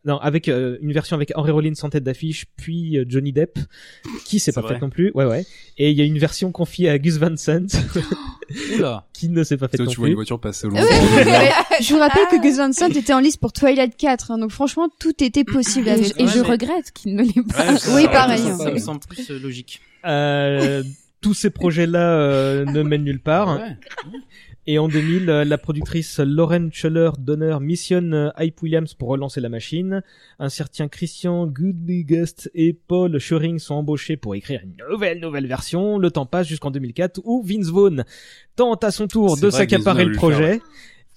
Non, 0.06 0.18
avec 0.20 0.48
euh, 0.48 0.78
une 0.82 0.94
version 0.94 1.18
avec 1.18 1.34
Henry 1.36 1.52
Rollins 1.52 1.74
en 1.82 1.90
tête 1.90 2.04
d'affiche, 2.06 2.46
puis 2.56 2.98
euh, 2.98 3.04
Johnny 3.10 3.34
Depp, 3.34 3.60
qui 4.24 4.40
s'est 4.40 4.52
C'est 4.52 4.56
pas 4.56 4.62
vrai. 4.62 4.76
faite 4.76 4.82
non 4.82 4.90
plus. 4.90 5.12
Ouais, 5.14 5.26
ouais. 5.26 5.46
Et 5.78 5.92
il 5.92 5.98
y 5.98 6.02
a 6.02 6.06
une 6.06 6.18
version 6.18 6.54
confiée 6.54 6.90
à 6.90 6.98
Gus 6.98 7.18
Van 7.18 7.36
Sant, 7.36 7.66
qui 9.14 9.28
ne 9.28 9.44
s'est 9.44 9.58
pas 9.58 9.68
faite 9.68 9.82
Tu 9.82 9.84
vois, 9.84 9.86
non 9.86 9.92
tu 9.92 9.98
vois 10.00 10.08
une 10.08 10.14
plus. 10.14 10.16
voiture 10.16 10.40
passer 10.40 10.68
au 10.68 10.70
loin. 10.70 10.80
Je 11.82 11.94
vous 11.94 12.00
rappelle 12.00 12.26
que 12.32 12.42
Gus 12.42 12.56
Van 12.58 12.72
Sant 12.72 12.88
était 12.90 13.14
en 13.14 13.20
liste 13.20 13.42
pour 13.42 13.52
Twilight 13.52 13.98
4, 13.98 14.32
hein, 14.32 14.38
donc 14.38 14.52
franchement 14.52 14.88
tout 14.98 15.22
était 15.22 15.44
possible 15.44 15.90
Et, 15.90 15.92
avec. 15.92 16.06
je- 16.06 16.14
et 16.20 16.24
Ouais, 16.26 16.32
je 16.34 16.40
mais- 16.40 16.48
regrette 16.48 16.92
qu'il 16.94 17.14
ne 17.16 17.24
l'ait 17.24 17.44
pas. 17.54 17.74
Ouais, 17.74 17.80
Oui, 17.96 18.06
pareil, 18.06 18.40
ça- 18.40 18.56
ça- 18.58 18.72
me 18.72 18.78
semble 18.80 19.02
plus 19.10 19.30
euh, 19.30 19.40
logique. 19.40 19.82
Euh, 20.06 20.84
tous 21.20 21.34
ces 21.34 21.50
projets-là 21.50 22.18
euh, 22.18 22.64
ne 22.66 22.82
mènent 22.84 23.04
nulle 23.04 23.20
part. 23.20 23.58
Ouais. 23.60 23.76
Et 24.70 24.80
en 24.80 24.90
2000, 24.90 25.30
euh, 25.30 25.46
la 25.46 25.58
productrice 25.58 26.20
Lauren 26.20 26.68
Schuller 26.74 27.12
Donner 27.18 27.58
missionne 27.62 28.14
euh, 28.14 28.30
Hype 28.38 28.62
Williams 28.62 28.94
pour 28.94 29.08
relancer 29.08 29.40
la 29.40 29.48
machine. 29.48 30.04
Un 30.40 30.50
certain 30.50 30.90
Christian 30.90 31.48
Goodligust 31.48 32.52
et 32.54 32.74
Paul 32.74 33.18
Scheuring 33.18 33.60
sont 33.60 33.76
embauchés 33.76 34.18
pour 34.18 34.36
écrire 34.36 34.60
une 34.64 34.76
nouvelle 34.90 35.22
nouvelle 35.22 35.48
version. 35.48 35.98
Le 35.98 36.12
temps 36.12 36.26
passe 36.26 36.48
jusqu'en 36.48 36.70
2004 36.72 37.22
où 37.24 37.42
Vince 37.44 37.68
Vaughn 37.70 38.04
tente 38.58 38.84
à 38.84 38.92
son 38.92 39.08
tour 39.08 39.38
de 39.38 39.50
s'accaparer 39.50 40.04
le 40.04 40.12
projet. 40.16 40.60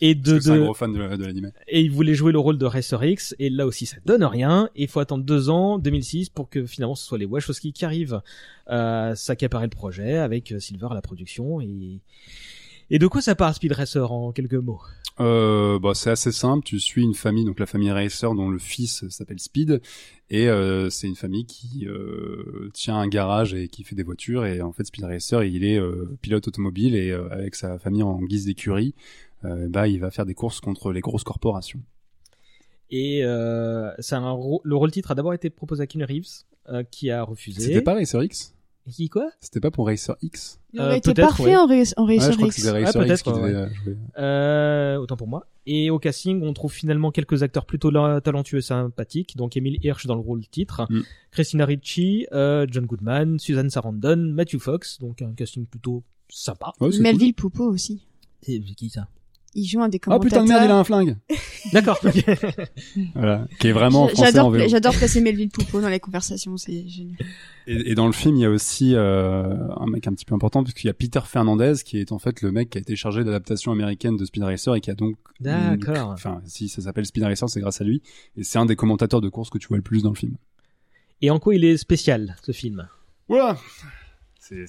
Et 0.02 0.14
de, 0.14 0.38
c'est 0.40 0.50
un 0.50 0.56
de- 0.56 0.60
gros 0.62 0.72
fan 0.72 0.92
de, 0.94 1.16
de 1.16 1.52
et 1.68 1.82
il 1.82 1.90
voulait 1.90 2.14
jouer 2.14 2.32
le 2.32 2.38
rôle 2.38 2.56
de 2.56 2.64
Racer 2.64 3.04
X 3.04 3.34
et 3.38 3.50
là 3.50 3.66
aussi 3.66 3.84
ça 3.84 3.98
donne 4.06 4.24
rien 4.24 4.70
et 4.74 4.84
il 4.84 4.88
faut 4.88 5.00
attendre 5.00 5.24
deux 5.24 5.50
ans 5.50 5.78
2006 5.78 6.30
pour 6.30 6.48
que 6.48 6.64
finalement 6.64 6.94
ce 6.94 7.04
soit 7.04 7.18
les 7.18 7.26
Wachowski 7.26 7.74
qui 7.74 7.84
arrivent 7.84 8.22
à 8.66 9.12
s'accaparer 9.14 9.66
le 9.66 9.70
projet 9.70 10.16
avec 10.16 10.52
euh, 10.52 10.58
Silver 10.58 10.86
à 10.90 10.94
la 10.94 11.02
production 11.02 11.60
et 11.60 12.00
et 12.90 12.98
de 12.98 13.06
quoi 13.06 13.20
ça 13.22 13.34
parle 13.34 13.54
Speed 13.54 13.72
Racer 13.72 14.10
en 14.12 14.32
quelques 14.32 14.54
mots? 14.54 14.80
Euh, 15.18 15.78
bah, 15.78 15.92
c'est 15.94 16.10
assez 16.10 16.32
simple. 16.32 16.64
Tu 16.64 16.80
suis 16.80 17.02
une 17.02 17.14
famille, 17.14 17.44
donc 17.44 17.60
la 17.60 17.66
famille 17.66 17.90
Racer, 17.90 18.34
dont 18.34 18.48
le 18.48 18.58
fils 18.58 19.06
s'appelle 19.10 19.38
Speed, 19.38 19.82
et 20.30 20.48
euh, 20.48 20.88
c'est 20.88 21.06
une 21.08 21.16
famille 21.16 21.44
qui 21.44 21.86
euh, 21.86 22.70
tient 22.72 22.96
un 22.96 23.06
garage 23.08 23.52
et 23.52 23.68
qui 23.68 23.84
fait 23.84 23.94
des 23.94 24.02
voitures. 24.02 24.46
Et 24.46 24.62
en 24.62 24.72
fait, 24.72 24.84
Speed 24.84 25.04
Racer, 25.04 25.42
il 25.44 25.62
est 25.64 25.78
pilote 26.22 26.48
automobile 26.48 26.94
et 26.94 27.12
avec 27.12 27.54
sa 27.54 27.78
famille 27.78 28.02
en 28.02 28.18
guise 28.22 28.46
d'écurie, 28.46 28.94
bah, 29.42 29.88
il 29.88 30.00
va 30.00 30.10
faire 30.10 30.24
des 30.26 30.34
courses 30.34 30.60
contre 30.60 30.92
les 30.92 31.00
grosses 31.00 31.24
corporations. 31.24 31.80
et 32.90 33.22
c'est 33.98 34.16
ro- 34.16 34.62
le 34.64 34.74
rôle 34.76 34.90
titre 34.90 35.10
a 35.10 35.14
d'abord 35.14 35.34
été 35.34 35.50
proposé 35.50 35.82
à 35.82 35.86
Keanu 35.86 36.04
Reeves 36.04 36.44
qui 36.90 37.10
a 37.10 37.22
refusé 37.24 37.60
C'était 37.60 37.82
pas 37.82 37.94
Racer 37.94 38.22
X 38.86 38.96
qui 38.96 39.08
quoi? 39.08 39.30
C'était 39.40 39.60
pas 39.60 39.70
pour 39.70 39.86
Racer 39.86 40.16
X? 40.22 40.58
Il 40.72 40.80
Euh, 40.80 40.86
aurait 40.86 40.98
été 40.98 41.14
parfait 41.14 41.44
ouais. 41.44 41.56
en, 41.56 41.66
Ouais, 41.68 41.78
Racer 42.16 42.32
je 42.32 42.36
crois 42.36 42.48
que 42.48 42.54
X. 42.54 42.56
c'était 42.56 42.70
Racer 42.84 43.02
X 43.02 43.06
peut-être, 43.06 43.22
qui 43.22 43.30
devait 43.32 43.54
ouais. 43.62 43.74
jouer. 43.84 43.96
Euh, 44.18 44.96
autant 44.96 45.16
pour 45.16 45.28
moi. 45.28 45.46
Et 45.66 45.90
au 45.90 45.98
casting, 45.98 46.42
on 46.42 46.52
trouve 46.52 46.72
finalement 46.72 47.10
quelques 47.10 47.42
acteurs 47.42 47.66
plutôt 47.66 47.90
talentueux 48.20 48.58
et 48.58 48.62
sympathiques. 48.62 49.36
Donc 49.36 49.56
Emile 49.56 49.78
Hirsch 49.84 50.06
dans 50.06 50.14
le 50.14 50.20
rôle 50.22 50.46
titre, 50.48 50.86
Mm. 50.90 51.00
Christina 51.30 51.64
Ricci, 51.66 52.26
euh, 52.32 52.66
John 52.70 52.86
Goodman, 52.86 53.38
Susan 53.38 53.68
Sarandon, 53.68 54.16
Matthew 54.16 54.58
Fox. 54.58 54.98
Donc 54.98 55.22
un 55.22 55.32
casting 55.34 55.66
plutôt 55.66 56.02
sympa. 56.28 56.72
Ouais, 56.80 56.90
c'est 56.90 56.96
cool. 56.98 57.02
Melville 57.02 57.34
Poupeau 57.34 57.64
aussi. 57.72 58.06
C'est 58.42 58.58
qui 58.60 58.88
ça? 58.90 59.06
Il 59.54 59.66
joue 59.66 59.80
un 59.82 59.88
des 59.88 59.98
Oh 59.98 60.04
commentateurs. 60.04 60.42
putain 60.42 60.44
de 60.44 60.48
merde, 60.48 60.64
il 60.64 60.70
a 60.70 60.78
un 60.78 60.84
flingue 60.84 61.16
D'accord. 61.72 61.98
Voilà. 63.14 63.48
Qui 63.58 63.68
est 63.68 63.72
vraiment 63.72 64.08
J'adore, 64.14 64.56
j'adore 64.68 64.94
placer 64.94 65.20
Melville 65.20 65.50
Poupeau 65.50 65.80
dans 65.80 65.88
les 65.88 65.98
conversations, 65.98 66.56
c'est 66.56 66.86
génial. 66.86 67.16
Et, 67.66 67.90
et 67.90 67.94
dans 67.94 68.06
le 68.06 68.12
film, 68.12 68.36
il 68.36 68.42
y 68.42 68.44
a 68.44 68.50
aussi 68.50 68.94
euh, 68.94 69.52
un 69.76 69.86
mec 69.86 70.06
un 70.06 70.12
petit 70.12 70.24
peu 70.24 70.34
important, 70.34 70.62
parce 70.62 70.74
qu'il 70.74 70.86
y 70.86 70.90
a 70.90 70.94
Peter 70.94 71.20
Fernandez, 71.24 71.74
qui 71.84 71.98
est 71.98 72.12
en 72.12 72.18
fait 72.18 72.42
le 72.42 72.52
mec 72.52 72.70
qui 72.70 72.78
a 72.78 72.80
été 72.80 72.94
chargé 72.94 73.24
d'adaptation 73.24 73.72
américaine 73.72 74.16
de 74.16 74.24
Speed 74.24 74.42
Racer 74.44 74.74
et 74.76 74.80
qui 74.80 74.90
a 74.90 74.94
donc... 74.94 75.16
D'accord. 75.40 76.10
Enfin, 76.10 76.40
si 76.46 76.68
ça 76.68 76.82
s'appelle 76.82 77.06
Speed 77.06 77.24
Racer, 77.24 77.48
c'est 77.48 77.60
grâce 77.60 77.80
à 77.80 77.84
lui. 77.84 78.02
Et 78.36 78.44
c'est 78.44 78.58
un 78.58 78.66
des 78.66 78.76
commentateurs 78.76 79.20
de 79.20 79.28
course 79.28 79.50
que 79.50 79.58
tu 79.58 79.66
vois 79.68 79.76
le 79.78 79.82
plus 79.82 80.02
dans 80.02 80.10
le 80.10 80.16
film. 80.16 80.36
Et 81.22 81.30
en 81.30 81.38
quoi 81.40 81.54
il 81.54 81.64
est 81.64 81.76
spécial 81.76 82.36
ce 82.42 82.52
film? 82.52 82.88
Voilà 83.28 83.58
C'est... 84.38 84.66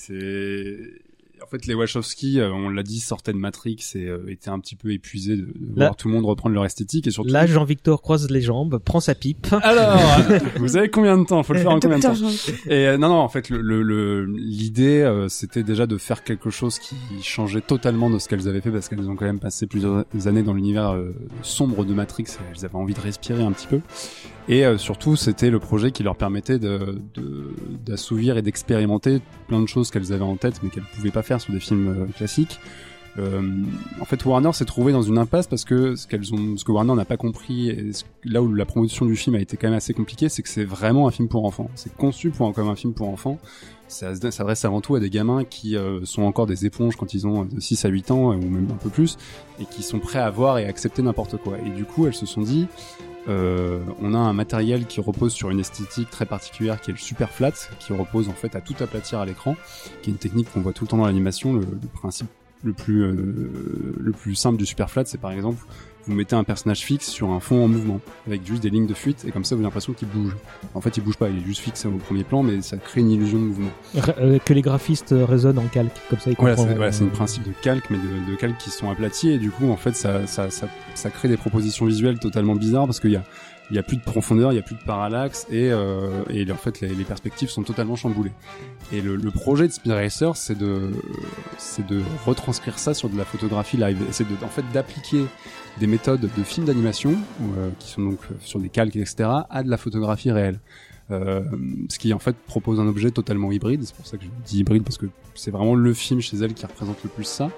En 1.44 1.48
fait, 1.48 1.66
les 1.66 1.74
Wachowski, 1.74 2.40
euh, 2.40 2.52
on 2.52 2.70
l'a 2.70 2.84
dit, 2.84 3.00
sortaient 3.00 3.34
de 3.34 3.38
Matrix 3.38 3.78
et 3.96 4.06
euh, 4.06 4.24
étaient 4.30 4.50
un 4.50 4.60
petit 4.60 4.76
peu 4.76 4.92
épuisés 4.92 5.36
de, 5.38 5.42
de 5.46 5.52
Là- 5.76 5.86
voir 5.88 5.96
tout 5.96 6.08
le 6.08 6.14
monde 6.14 6.26
reprendre 6.26 6.54
leur 6.56 6.66
esthétique 6.66 7.08
et 7.08 7.12
surtout... 7.12 7.30
Là, 7.32 7.46
Jean-Victor 7.48 8.02
croise 8.02 8.30
les 8.30 8.42
jambes, 8.42 8.78
prend 8.84 9.00
sa 9.00 9.16
pipe. 9.16 9.48
Alors, 9.64 10.00
vous 10.60 10.78
avez 10.78 10.90
combien 10.90 11.18
de 11.18 11.26
temps 11.26 11.42
Faut 11.44 11.54
le 11.54 11.60
faire 11.60 11.72
en 11.72 11.80
combien 11.80 11.98
de 11.98 12.04
temps. 12.04 12.14
Et 12.68 12.88
euh, 12.88 12.98
non, 12.98 13.10
non, 13.10 13.16
en 13.20 13.30
fait, 13.30 13.50
le- 13.50 13.62
le- 13.62 13.82
le- 13.84 14.26
l'idée, 14.26 15.02
euh, 15.02 15.28
c'était 15.30 15.64
déjà 15.64 15.88
de 15.88 15.98
faire 15.98 16.24
quelque 16.24 16.50
chose 16.50 16.80
qui 16.80 16.96
changeait 17.24 17.62
totalement 17.62 18.10
de 18.10 18.20
ce 18.20 18.28
qu'elles 18.30 18.48
avaient 18.48 18.62
fait, 18.62 18.72
parce 18.72 18.88
qu'elles 18.88 19.10
ont 19.10 19.16
quand 19.16 19.26
même 19.26 19.40
passé 19.40 19.68
plusieurs 19.68 20.06
années 20.26 20.44
dans 20.44 20.54
l'univers 20.54 20.92
euh, 20.92 21.14
sombre 21.42 21.84
de 21.86 21.94
Matrix, 21.94 22.24
et 22.40 22.44
elles 22.56 22.66
avaient 22.66 22.76
envie 22.76 22.94
de 22.94 23.02
respirer 23.02 23.44
un 23.44 23.52
petit 23.52 23.68
peu. 23.68 23.80
Et 24.52 24.66
euh, 24.66 24.78
surtout, 24.78 25.16
c'était 25.16 25.50
le 25.50 25.60
projet 25.60 25.92
qui 25.92 26.04
leur 26.04 26.18
permettait 26.18 26.60
d'assouvir 27.86 28.38
et 28.38 28.42
d'expérimenter 28.42 29.22
plein 29.48 29.62
de 29.62 29.66
choses 29.68 29.90
qu'elles 29.92 30.12
avaient 30.12 30.24
en 30.26 30.36
tête, 30.36 30.60
mais 30.62 30.70
qu'elles 30.70 30.84
pouvaient 30.94 31.10
pas 31.10 31.24
faire 31.24 31.40
sur 31.40 31.54
des 31.54 31.60
films 31.62 31.88
euh, 31.88 32.06
classiques. 32.18 32.60
Euh, 33.18 33.42
en 34.02 34.06
fait, 34.06 34.24
Warner 34.26 34.52
s'est 34.54 34.66
trouvé 34.66 34.92
dans 34.92 35.02
une 35.02 35.18
impasse 35.18 35.48
parce 35.48 35.64
que 35.64 35.96
ce 35.96 36.06
qu'elles 36.06 36.34
ont, 36.34 36.58
ce 36.58 36.66
que 36.66 36.72
Warner 36.74 36.96
n'a 36.96 37.06
pas 37.06 37.16
compris, 37.18 37.70
et 37.70 37.92
là 38.26 38.42
où 38.42 38.54
la 38.54 38.66
promotion 38.66 39.06
du 39.06 39.16
film 39.16 39.36
a 39.36 39.40
été 39.40 39.56
quand 39.56 39.68
même 39.68 39.78
assez 39.78 39.94
compliquée, 39.94 40.28
c'est 40.30 40.42
que 40.44 40.50
c'est 40.50 40.64
vraiment 40.66 41.08
un 41.08 41.12
film 41.12 41.30
pour 41.30 41.46
enfants. 41.46 41.70
C'est 41.76 41.94
conçu 41.96 42.32
comme 42.32 42.68
un 42.70 42.76
film 42.76 42.94
pour 42.94 43.08
enfants. 43.10 43.38
Ça 43.88 44.16
se- 44.16 44.32
s'adresse 44.32 44.64
avant 44.66 44.80
tout 44.82 44.96
à 44.96 45.00
des 45.02 45.10
gamins 45.10 45.44
qui 45.46 45.76
sont 46.06 46.24
encore 46.24 46.46
des 46.46 46.66
éponges 46.66 46.96
quand 46.98 47.14
ils 47.14 47.28
ont 47.28 47.44
de 47.46 47.60
6 47.60 47.84
à 47.86 47.90
8 47.90 48.12
ans, 48.12 48.34
ou 48.34 48.42
même 48.50 48.68
un 48.72 48.76
peu 48.78 48.90
plus, 48.90 49.18
et 49.62 49.66
qui 49.66 49.84
sont 49.84 50.00
prêts 50.00 50.20
à 50.20 50.30
voir 50.30 50.58
et 50.60 50.66
accepter 50.66 51.02
n'importe 51.02 51.36
quoi. 51.38 51.58
Et 51.66 51.70
du 51.70 51.84
coup, 51.84 52.08
elles 52.08 52.14
se 52.14 52.26
sont 52.26 52.42
dit, 52.42 52.68
euh, 53.28 53.80
on 54.02 54.14
a 54.14 54.18
un 54.18 54.34
matériel 54.34 54.86
qui 54.86 55.00
repose 55.00 55.34
sur 55.34 55.50
une 55.50 55.60
esthétique 55.60 56.10
très 56.10 56.26
particulière 56.26 56.82
qui 56.82 56.92
est 56.92 56.94
le 56.94 57.00
super 57.00 57.30
flat, 57.30 57.52
qui 57.80 57.94
repose 57.94 58.30
en 58.30 58.34
fait 58.34 58.56
à 58.56 58.62
tout 58.62 58.76
aplatir 58.80 59.20
à 59.20 59.26
l'écran, 59.26 59.56
qui 60.02 60.10
est 60.10 60.14
une 60.14 60.20
technique 60.20 60.52
qu'on 60.52 60.62
voit 60.62 60.74
tout 60.74 60.86
le 60.86 60.90
temps 60.90 60.98
dans 60.98 61.06
l'animation. 61.06 61.54
Le, 61.54 61.66
principe 61.94 62.28
le 62.64 62.74
plus 62.74 63.04
euh, 63.04 63.96
le 64.00 64.12
plus 64.12 64.36
simple 64.36 64.58
du 64.58 64.66
super 64.66 64.90
flat, 64.90 65.06
c'est 65.06 65.20
par 65.20 65.32
exemple 65.32 65.64
vous 66.08 66.14
mettez 66.16 66.36
un 66.36 66.44
personnage 66.44 66.80
fixe 66.82 67.08
sur 67.08 67.30
un 67.30 67.40
fond 67.40 67.64
en 67.64 67.68
mouvement 67.68 68.00
avec 68.28 68.46
juste 68.46 68.64
des 68.64 68.70
lignes 68.70 68.88
de 68.88 68.94
fuite 68.94 69.24
et 69.28 69.32
comme 69.32 69.44
ça 69.44 69.56
vous 69.56 69.60
avez 69.60 69.66
l'impression 69.66 69.94
qu'il 69.94 70.08
bouge. 70.08 70.36
En 70.74 70.82
fait, 70.82 70.98
il 70.98 71.04
bouge 71.04 71.18
pas, 71.18 71.30
il 71.30 71.38
est 71.38 71.46
juste 71.46 71.62
fixe 71.62 71.86
au 71.86 71.92
premier 71.92 72.24
plan, 72.24 72.42
mais 72.44 72.62
ça 72.62 72.78
crée 72.78 73.02
une 73.02 73.12
illusion 73.12 73.38
de 73.40 73.44
mouvement. 73.46 73.70
Euh, 74.20 74.40
que 74.40 74.54
les 74.54 74.62
graphistes 74.62 75.12
euh, 75.12 75.26
résonnent 75.26 75.60
en 75.60 75.68
calque, 75.68 75.92
comme 76.10 76.20
ça 76.20 76.32
ils 76.32 76.36
Voilà, 76.40 76.56
comprennent. 76.56 76.74
c'est 76.74 76.78
voilà, 76.78 76.92
c'est 76.92 77.04
un 77.04 77.08
principe 77.10 77.44
de 77.44 77.54
calque, 77.62 77.90
mais 77.90 77.98
de, 77.98 78.32
de 78.32 78.36
calque 78.36 78.58
qui 78.58 78.70
sont 78.72 78.90
aplatis 78.90 79.30
et 79.30 79.38
du 79.38 79.52
coup, 79.52 79.70
en 79.70 79.78
fait, 79.78 79.96
ça, 79.96 80.26
ça, 80.28 80.50
ça, 80.50 80.68
ça 80.96 81.10
crée 81.10 81.28
des 81.28 81.38
propositions 81.38 81.86
visuelles 81.86 82.20
totalement 82.20 82.56
bizarres 82.56 82.86
parce 82.86 83.00
qu'il 83.00 83.12
y 83.12 83.16
a, 83.16 83.24
il 83.72 83.76
y 83.76 83.80
a 83.80 83.84
plus 83.84 83.96
de 83.96 84.04
profondeur, 84.04 84.52
il 84.52 84.58
y 84.58 84.60
a 84.60 84.62
plus 84.62 84.76
de 84.76 84.84
parallaxe 84.84 85.48
et, 85.50 85.72
euh, 85.72 86.24
et 86.30 86.50
en 86.52 86.58
fait, 86.58 86.82
les, 86.82 87.06
perspectives 87.06 87.50
sont 87.50 87.64
totalement 87.64 87.96
chamboulées. 87.96 88.34
Et 88.92 89.00
le, 89.00 89.16
le 89.16 89.32
projet 89.32 89.68
de 89.68 89.72
Speed 89.72 89.94
Racer, 89.94 90.36
c'est 90.36 90.58
de, 90.58 90.92
c'est 91.58 91.88
de 91.88 92.02
retranscrire 92.26 92.78
ça 92.78 92.94
sur 92.94 93.10
de 93.10 93.18
la 93.18 93.24
photographie 93.24 93.78
live. 93.78 93.98
C'est 94.12 94.26
en 94.44 94.50
fait, 94.50 94.66
d'appliquer 94.74 95.26
des 95.80 95.88
méthodes 95.88 96.20
de 96.22 96.44
films 96.44 96.66
d'animation, 96.66 97.16
euh, 97.58 97.70
qui 97.80 97.90
sont 97.90 98.02
donc 98.02 98.20
sur 98.42 98.60
des 98.60 98.68
calques, 98.68 98.98
etc., 98.98 99.30
à 99.50 99.64
de 99.64 99.70
la 99.70 99.78
photographie 99.78 100.32
réelle. 100.32 100.60
Euh, 101.12 101.42
ce 101.90 102.00
qui 102.00 102.14
en 102.14 102.20
fait 102.20 102.36
propose 102.48 102.80
un 102.80 102.88
objet 102.88 103.12
totalement 103.12 103.52
hybride, 103.52 103.84
c'est 103.84 103.96
pour 103.96 104.06
ça 104.06 104.18
que 104.18 104.24
je 104.24 104.30
dis 104.46 104.60
hybride 104.60 104.84
parce 104.84 104.98
que 104.98 105.08
c'est 105.36 105.52
vraiment 105.52 105.76
le 105.76 105.94
film 105.94 106.22
chez 106.22 106.38
elle 106.38 106.54
qui 106.54 106.66
représente 106.66 107.04
le 107.04 107.10
plus 107.10 107.26
ça, 107.26 107.50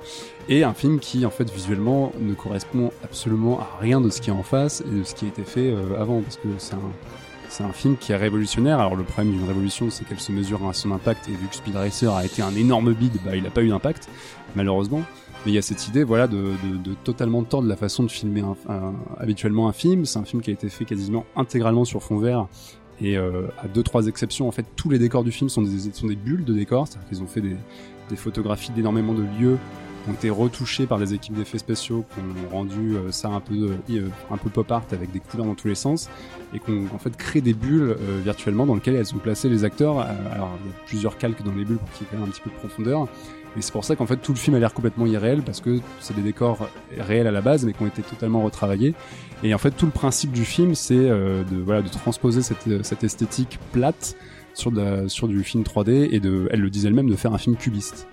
et 0.49 0.63
un 0.63 0.73
film 0.73 0.99
qui 0.99 1.25
en 1.25 1.29
fait 1.29 1.49
visuellement 1.51 2.11
ne 2.19 2.33
correspond 2.33 2.91
absolument 3.03 3.59
à 3.59 3.69
rien 3.79 4.01
de 4.01 4.09
ce 4.09 4.21
qui 4.21 4.29
est 4.29 4.33
en 4.33 4.43
face 4.43 4.81
et 4.81 4.99
de 4.99 5.03
ce 5.03 5.13
qui 5.15 5.25
a 5.25 5.27
été 5.27 5.43
fait 5.43 5.69
euh, 5.71 6.01
avant, 6.01 6.21
parce 6.21 6.37
que 6.37 6.47
c'est 6.57 6.73
un 6.75 6.79
c'est 7.49 7.63
un 7.63 7.71
film 7.71 7.97
qui 7.97 8.11
est 8.11 8.15
révolutionnaire. 8.17 8.79
Alors 8.79 8.95
le 8.95 9.03
problème 9.03 9.31
d'une 9.33 9.47
révolution, 9.47 9.91
c'est 9.91 10.05
qu'elle 10.05 10.19
se 10.19 10.31
mesure 10.31 10.67
à 10.67 10.73
son 10.73 10.91
impact, 10.91 11.29
et 11.29 11.33
vu 11.33 11.47
que 11.47 11.55
Speed 11.55 11.75
Racer 11.75 12.11
a 12.11 12.25
été 12.25 12.41
un 12.41 12.55
énorme 12.55 12.93
bide, 12.93 13.17
bah 13.23 13.35
il 13.35 13.43
n'a 13.43 13.51
pas 13.51 13.61
eu 13.61 13.69
d'impact, 13.69 14.09
malheureusement. 14.55 15.01
Mais 15.45 15.51
il 15.51 15.55
y 15.55 15.57
a 15.59 15.61
cette 15.61 15.87
idée, 15.89 16.03
voilà, 16.05 16.27
de, 16.27 16.37
de, 16.37 16.77
de 16.77 16.93
totalement 17.03 17.43
tordre 17.43 17.67
la 17.67 17.75
façon 17.75 18.01
de 18.03 18.09
filmer 18.09 18.41
un- 18.41 18.55
un- 18.73 18.93
habituellement 19.19 19.67
un 19.67 19.73
film. 19.73 20.05
C'est 20.05 20.17
un 20.17 20.23
film 20.23 20.41
qui 20.41 20.49
a 20.49 20.53
été 20.53 20.69
fait 20.69 20.85
quasiment 20.85 21.25
intégralement 21.35 21.83
sur 21.85 22.01
fond 22.01 22.17
vert. 22.17 22.47
Et 23.01 23.17
euh, 23.17 23.47
à 23.61 23.67
deux 23.67 23.83
trois 23.83 24.07
exceptions, 24.07 24.47
en 24.47 24.51
fait, 24.51 24.65
tous 24.75 24.89
les 24.89 24.99
décors 24.99 25.23
du 25.23 25.31
film 25.31 25.49
sont 25.49 25.61
des, 25.61 25.91
sont 25.93 26.07
des 26.07 26.15
bulles 26.15 26.45
de 26.45 26.53
décors. 26.53 26.87
C'est-à-dire 26.87 27.07
qu'ils 27.09 27.23
ont 27.23 27.27
fait 27.27 27.41
des, 27.41 27.55
des 28.09 28.15
photographies 28.15 28.71
d'énormément 28.71 29.13
de 29.13 29.23
lieux 29.39 29.57
qui 30.03 30.09
ont 30.09 30.13
été 30.13 30.29
retouchés 30.29 30.85
par 30.85 30.99
des 30.99 31.13
équipes 31.13 31.35
d'effets 31.35 31.57
spéciaux 31.57 32.03
qui 32.13 32.19
ont 32.19 32.49
rendu 32.55 32.95
euh, 32.95 33.11
ça 33.11 33.29
un 33.29 33.39
peu 33.39 33.71
euh, 33.89 34.09
un 34.29 34.37
peu 34.37 34.49
pop 34.49 34.69
art 34.71 34.83
avec 34.91 35.11
des 35.11 35.19
couleurs 35.19 35.45
dans 35.45 35.55
tous 35.55 35.67
les 35.67 35.75
sens 35.75 36.09
et 36.53 36.59
qu'on 36.59 36.85
en 36.93 36.97
fait 36.97 37.15
créé 37.15 37.41
des 37.41 37.53
bulles 37.53 37.95
euh, 37.99 38.19
virtuellement 38.23 38.65
dans 38.65 38.75
lesquelles 38.75 38.95
elles 38.95 39.15
ont 39.15 39.19
placé 39.19 39.49
les 39.49 39.63
acteurs. 39.63 39.99
Euh, 39.99 40.03
Alors 40.33 40.51
il 40.63 40.69
y 40.69 40.73
a 40.73 40.85
plusieurs 40.85 41.17
calques 41.17 41.43
dans 41.43 41.53
les 41.53 41.65
bulles 41.65 41.77
pour 41.77 41.89
qu'il 41.91 42.05
y 42.05 42.05
ait 42.05 42.11
quand 42.11 42.17
même 42.19 42.27
un 42.27 42.31
petit 42.31 42.41
peu 42.41 42.49
de 42.49 42.55
profondeur. 42.55 43.07
Et 43.57 43.61
c'est 43.61 43.71
pour 43.71 43.85
ça 43.85 43.95
qu'en 43.95 44.05
fait 44.05 44.17
tout 44.17 44.31
le 44.33 44.37
film 44.37 44.55
a 44.55 44.59
l'air 44.59 44.73
complètement 44.73 45.05
irréel 45.05 45.41
parce 45.43 45.61
que 45.61 45.79
c'est 45.99 46.15
des 46.15 46.21
décors 46.23 46.67
réels 46.97 47.27
à 47.27 47.31
la 47.31 47.41
base 47.41 47.65
mais 47.65 47.73
qui 47.73 47.83
ont 47.83 47.87
été 47.87 48.01
totalement 48.01 48.41
retravaillés. 48.43 48.95
Et 49.43 49.53
en 49.53 49.57
fait 49.57 49.71
tout 49.71 49.85
le 49.85 49.91
principe 49.91 50.31
du 50.31 50.45
film 50.45 50.73
c'est 50.75 50.95
euh, 50.97 51.43
de 51.43 51.57
voilà 51.57 51.81
de 51.81 51.89
transposer 51.89 52.41
cette, 52.41 52.83
cette 52.83 53.03
esthétique 53.03 53.59
plate 53.71 54.15
sur, 54.55 54.71
de 54.71 54.81
la- 54.81 55.09
sur 55.09 55.27
du 55.27 55.43
film 55.43 55.63
3D 55.63 56.09
et 56.11 56.19
de, 56.19 56.47
elle 56.51 56.61
le 56.61 56.69
disait 56.69 56.87
elle-même, 56.87 57.09
de 57.09 57.15
faire 57.15 57.33
un 57.33 57.37
film 57.37 57.55
cubiste. 57.55 58.07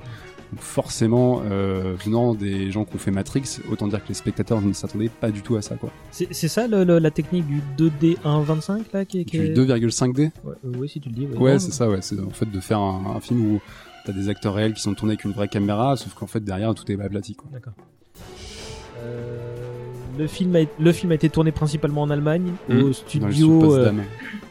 Donc 0.53 0.63
forcément, 0.63 1.43
euh, 1.49 1.95
venant 2.05 2.35
des 2.35 2.71
gens 2.73 2.85
qui 2.85 2.97
ont 2.97 2.99
fait 2.99 3.11
Matrix, 3.13 3.61
autant 3.71 3.87
dire 3.87 4.03
que 4.03 4.09
les 4.09 4.15
spectateurs 4.15 4.61
ne 4.61 4.73
s'attendaient 4.73 5.09
pas 5.11 5.31
du 5.31 5.43
tout 5.43 5.55
à 5.57 5.63
ça, 5.63 5.77
quoi. 5.77 5.91
C'est 6.11 6.33
ça 6.33 6.67
le- 6.67 6.83
le- 6.83 6.99
la 6.99 7.11
technique 7.13 7.47
du 7.47 7.61
2D 7.77 8.17
1.25 8.25 8.87
là 8.93 9.05
qui 9.05 9.21
est. 9.21 9.25
qui 9.27 9.39
Du 9.39 9.45
est- 9.47 9.55
2,5D 9.55 10.31
Ouais, 10.45 10.55
euh, 10.65 10.73
oui, 10.79 10.89
si 10.89 10.99
tu 11.01 11.09
le 11.09 11.15
dis. 11.15 11.27
Ouais, 11.37 11.53
Non, 11.53 11.59
c'est 11.61 11.73
ça, 11.73 11.89
ouais. 11.89 11.99
C'est 12.01 12.19
en 12.19 12.31
fait 12.31 12.51
de 12.51 12.59
faire 12.59 12.81
un, 12.81 13.15
un 13.17 13.21
film 13.21 13.55
où 13.55 13.61
t'as 14.05 14.13
des 14.13 14.29
acteurs 14.29 14.55
réels 14.55 14.75
qui 14.75 14.83
sont 14.83 14.95
tournés 14.95 15.13
avec 15.13 15.25
une 15.25 15.33
vraie 15.33 15.49
caméra, 15.49 15.97
sauf 15.97 16.15
qu'en 16.15 16.27
fait 16.27 16.41
derrière 16.41 16.75
tout 16.75 16.91
est 16.91 17.01
aplati. 17.01 17.37
D'accord. 17.53 17.75
Euh, 18.99 19.80
le 20.21 20.27
film 20.27 20.55
a, 20.57 20.61
le 20.79 20.93
film 20.93 21.13
a 21.13 21.15
été 21.15 21.29
tourné 21.31 21.51
principalement 21.53 22.03
en 22.03 22.11
Allemagne, 22.11 22.53
Mmh. 22.69 22.83
au 22.83 22.93
studio, 22.93 23.57
euh, 23.57 23.61
Potsdam. 23.87 24.03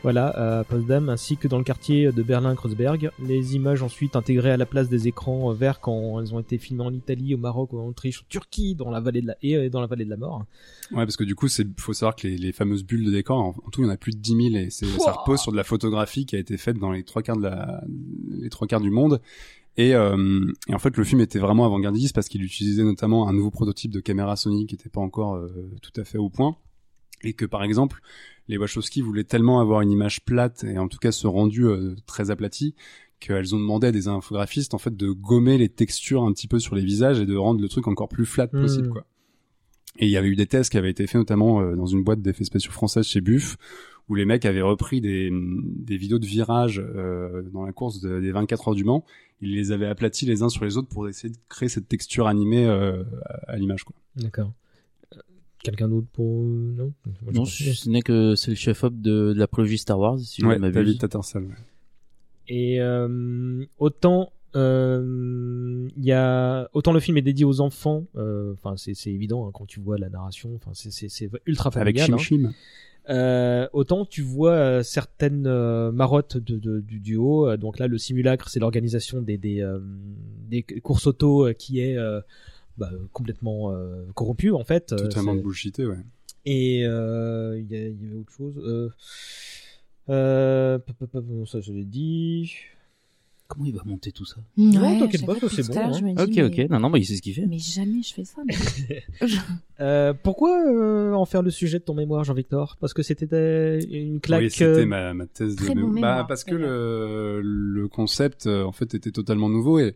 voilà, 0.04 0.60
à 0.60 0.64
Potsdam, 0.64 1.10
ainsi 1.10 1.38
que 1.38 1.48
dans 1.48 1.58
le 1.58 1.64
quartier 1.64 2.12
de 2.12 2.24
Berlin-Kreuzberg. 2.24 3.12
Les 3.26 3.56
images 3.56 3.84
ensuite 3.84 4.16
intégrées 4.16 4.52
à 4.52 4.58
la 4.58 4.66
place 4.66 4.90
des 4.90 5.08
écrans 5.08 5.52
euh, 5.52 5.54
verts 5.54 5.80
quand 5.80 6.20
elles 6.20 6.34
ont 6.34 6.40
été 6.40 6.58
filmées 6.58 6.84
en 6.84 6.94
Italie, 6.94 7.36
au 7.36 7.38
Maroc, 7.38 7.74
en 7.74 7.88
Autriche, 7.88 8.22
en 8.22 8.26
Turquie, 8.30 8.76
dans 8.76 8.90
la 8.90 9.00
vallée 9.00 9.22
de 9.22 9.28
la 9.28 9.36
et 9.44 9.56
euh, 9.56 9.70
dans 9.70 9.82
la 9.82 9.88
vallée 9.88 10.06
de 10.06 10.10
la 10.10 10.18
mort. 10.18 10.46
Ouais, 10.92 11.06
parce 11.06 11.16
que 11.18 11.24
du 11.24 11.36
coup, 11.36 11.48
c'est 11.48 11.68
faut 11.80 11.94
savoir 11.94 12.16
que 12.16 12.28
les, 12.28 12.38
les 12.38 12.52
fameuses 12.52 12.84
bulles 12.84 13.06
de 13.06 13.12
décor, 13.12 13.38
en, 13.40 13.50
en 13.50 13.70
tout, 13.70 13.82
il 13.82 13.86
y 13.86 13.88
en 13.88 13.92
a 13.94 13.98
plus 13.98 14.12
de 14.14 14.18
10 14.18 14.50
000 14.52 14.56
et 14.56 14.70
ça 14.70 14.86
repose 15.12 15.40
sur 15.40 15.52
de 15.52 15.58
la 15.58 15.64
photographie 15.64 16.26
qui 16.26 16.36
a 16.36 16.40
été 16.40 16.58
faite 16.58 16.78
dans 16.80 16.92
les 16.92 17.04
trois 17.04 17.22
quarts 17.22 17.38
de 17.38 17.44
la, 17.44 17.84
les 18.42 18.50
trois 18.50 18.68
quarts 18.68 18.82
du 18.82 18.90
monde. 18.92 19.22
Et, 19.80 19.96
euh, 19.96 20.46
et, 20.68 20.74
en 20.74 20.80
fait, 20.80 20.98
le 20.98 21.04
film 21.06 21.22
était 21.22 21.40
vraiment 21.40 21.66
avant-gardiste 21.66 22.14
parce 22.14 22.28
qu'il 22.28 22.44
utilisait 22.44 22.84
notamment 22.84 23.30
un 23.30 23.34
nouveau 23.34 23.50
prototype 23.52 23.92
de 23.92 24.00
caméra 24.02 24.36
Sony 24.36 24.66
qui 24.68 24.76
n'était 24.76 24.90
pas 24.90 25.00
encore 25.02 25.36
euh, 25.36 25.48
tout 25.82 25.94
à 26.00 26.04
fait 26.04 26.18
au 26.18 26.30
point. 26.30 26.58
Et 27.24 27.34
que 27.34 27.46
par 27.46 27.64
exemple, 27.64 28.02
les 28.48 28.58
Wachowski 28.58 29.02
voulaient 29.02 29.24
tellement 29.24 29.60
avoir 29.62 29.82
une 29.82 29.92
image 29.92 30.22
plate 30.26 30.64
et 30.64 30.78
en 30.78 30.88
tout 30.88 30.98
cas 30.98 31.12
ce 31.12 31.28
rendu 31.28 31.66
euh, 31.66 31.96
très 32.08 32.30
aplati 32.32 32.76
qu'elles 33.20 33.54
ont 33.54 33.60
demandé 33.60 33.88
à 33.88 33.92
des 33.92 34.08
infographistes 34.08 34.74
en 34.74 34.78
fait 34.78 34.96
de 34.96 35.12
gommer 35.12 35.58
les 35.58 35.68
textures 35.70 36.24
un 36.24 36.32
petit 36.32 36.48
peu 36.48 36.60
sur 36.60 36.76
les 36.76 36.84
visages 36.84 37.20
et 37.20 37.26
de 37.26 37.36
rendre 37.36 37.62
le 37.62 37.68
truc 37.68 37.88
encore 37.88 38.08
plus 38.10 38.26
flat 38.26 38.48
possible 38.48 38.88
Hmm. 38.88 38.92
quoi. 38.94 39.06
Et 39.98 40.06
il 40.06 40.12
y 40.12 40.18
avait 40.18 40.30
eu 40.30 40.36
des 40.38 40.46
tests 40.48 40.72
qui 40.72 40.78
avaient 40.78 40.92
été 40.92 41.06
faits 41.08 41.20
notamment 41.20 41.60
euh, 41.62 41.76
dans 41.76 41.86
une 41.88 42.04
boîte 42.04 42.22
d'effets 42.22 42.46
spéciaux 42.46 42.72
française 42.72 43.06
chez 43.06 43.20
Buff 43.22 43.58
où 44.08 44.16
les 44.16 44.24
mecs 44.26 44.46
avaient 44.46 44.62
repris 44.62 45.02
des, 45.02 45.30
des 45.32 45.98
vidéos 45.98 46.20
de 46.20 46.26
virage 46.26 46.82
euh, 46.84 47.44
dans 47.52 47.66
la 47.66 47.74
course 47.74 48.00
de- 48.00 48.20
des 48.22 48.32
24 48.32 48.70
heures 48.70 48.76
du 48.76 48.84
Mans, 48.86 49.04
ils 49.42 49.56
les 49.56 49.72
avaient 49.72 49.88
aplatis 49.88 50.26
les 50.26 50.42
uns 50.44 50.50
sur 50.50 50.66
les 50.66 50.78
autres 50.78 50.90
pour 50.90 51.08
essayer 51.08 51.30
de 51.34 51.40
créer 51.48 51.70
cette 51.70 51.88
texture 51.88 52.28
animée 52.28 52.66
euh, 52.66 53.04
à, 53.26 53.52
à 53.54 53.56
l'image 53.58 53.84
quoi. 53.84 53.96
D'accord. 54.16 54.52
Euh, 55.16 55.20
Quelqu'un 55.64 55.88
d'autre 55.90 56.08
pour 56.14 56.44
non? 56.44 56.94
Moi, 57.24 57.34
Non, 57.34 57.46
je- 57.46 57.72
ce 57.72 57.90
n'est 57.90 58.02
que 58.02 58.36
c'est 58.36 58.52
le 58.52 58.56
chef-op 58.56 58.94
de, 59.00 59.34
de 59.34 59.40
la 59.40 59.48
prélogie 59.48 59.78
Star 59.78 60.00
Wars, 60.00 60.20
si 60.20 60.42
je 60.42 60.48
ouais, 60.48 60.58
ne. 60.60 60.70
David 60.70 61.00
Tattersall. 61.00 61.44
ouais. 61.44 61.56
Et 62.48 62.82
euh, 62.82 63.64
autant 63.78 64.32
euh, 64.56 65.88
il 65.96 66.04
y 66.04 66.12
a 66.12 66.70
autant 66.74 66.92
le 66.94 67.00
film 67.00 67.18
est 67.18 67.22
dédié 67.22 67.46
aux 67.46 67.60
enfants. 67.62 68.06
euh, 68.16 68.54
Enfin, 68.54 68.76
c'est 68.78 68.94
c'est 68.96 69.12
évident 69.12 69.48
hein, 69.48 69.52
quand 69.54 69.66
tu 69.66 69.80
vois 69.80 69.98
la 69.98 70.10
narration. 70.10 70.56
Enfin, 70.56 70.72
c'est 70.74 71.30
ultra 71.46 71.70
Avec 71.76 72.00
familial. 72.00 72.20
Chim 72.20 72.46
hein. 72.46 72.54
Euh, 73.10 73.68
autant 73.74 74.06
tu 74.06 74.22
vois 74.22 74.52
euh, 74.52 74.84
certaines 74.84 75.48
euh, 75.48 75.92
marottes 75.92 76.38
de, 76.38 76.58
de- 76.58 76.80
du 76.80 77.00
duo. 77.00 77.56
Donc 77.58 77.80
là, 77.80 77.88
le 77.88 77.98
simulacre, 77.98 78.50
c'est 78.50 78.60
l'organisation 78.60 79.22
des 79.22 79.38
des, 79.38 79.68
des 80.50 80.64
courses 80.64 81.08
auto 81.08 81.48
qui 81.58 81.80
est 81.80 81.98
bah, 82.78 82.92
complètement 83.14 83.74
corrompue 84.14 84.52
en 84.52 84.64
fait. 84.64 84.88
Totalement 84.96 85.36
bullshité, 85.36 85.86
ouais. 85.86 85.98
Et 86.46 86.86
euh, 86.86 87.60
il 87.60 87.72
y, 87.72 87.76
avait 87.76 88.16
autre 88.20 88.32
chose. 88.32 88.56
Euh, 88.58 88.90
euh, 90.10 90.80
ça 91.46 91.62
je 91.62 91.72
l'ai 91.74 91.86
dit. 91.86 92.56
Comment 93.50 93.66
il 93.66 93.74
va 93.74 93.82
monter 93.84 94.12
tout 94.12 94.26
ça 94.26 94.36
Non, 94.58 95.00
t'inquiète 95.00 95.12
je 95.14 95.18
sais 95.18 95.26
pas, 95.26 95.34
c'est 95.50 95.68
bon, 95.68 95.80
hein. 95.80 95.90
dis, 95.92 96.22
Ok, 96.22 96.30
mais- 96.56 96.64
ok. 96.66 96.70
Non, 96.70 96.80
non, 96.80 96.90
bah 96.92 97.00
il 97.00 97.06
sait 97.06 97.16
ce 97.16 97.22
qu'il 97.24 97.34
fait. 97.34 97.48
Mais 97.48 97.58
jamais 97.58 98.04
je 98.04 98.14
fais 98.14 98.24
ça. 98.24 98.42
mais- 98.46 99.04
Euh, 99.82 100.14
pourquoi 100.14 100.62
euh, 100.68 101.14
en 101.14 101.24
faire 101.26 101.42
le 101.42 101.50
sujet 101.52 101.80
de 101.80 101.84
ton 101.86 101.94
mémoire, 101.94 102.26
Jean-Victor? 102.26 102.76
Parce 102.82 102.94
que 102.94 103.02
c'était 103.02 103.34
euh, 103.34 103.80
une 103.90 104.20
claque. 104.20 104.42
Oui, 104.42 104.50
c'était 104.52 104.66
euh, 104.82 104.86
ma, 104.86 105.14
ma 105.14 105.26
thèse 105.26 105.56
de 105.56 105.68
bon 105.68 105.74
mémo- 105.74 105.94
mémoire, 105.94 106.18
bah, 106.18 106.26
parce 106.28 106.44
que 106.44 106.54
le, 106.54 107.40
le 107.42 107.88
concept 107.88 108.46
en 108.48 108.74
fait 108.74 108.94
était 108.94 109.12
totalement 109.12 109.48
nouveau 109.50 109.80
et 109.80 109.96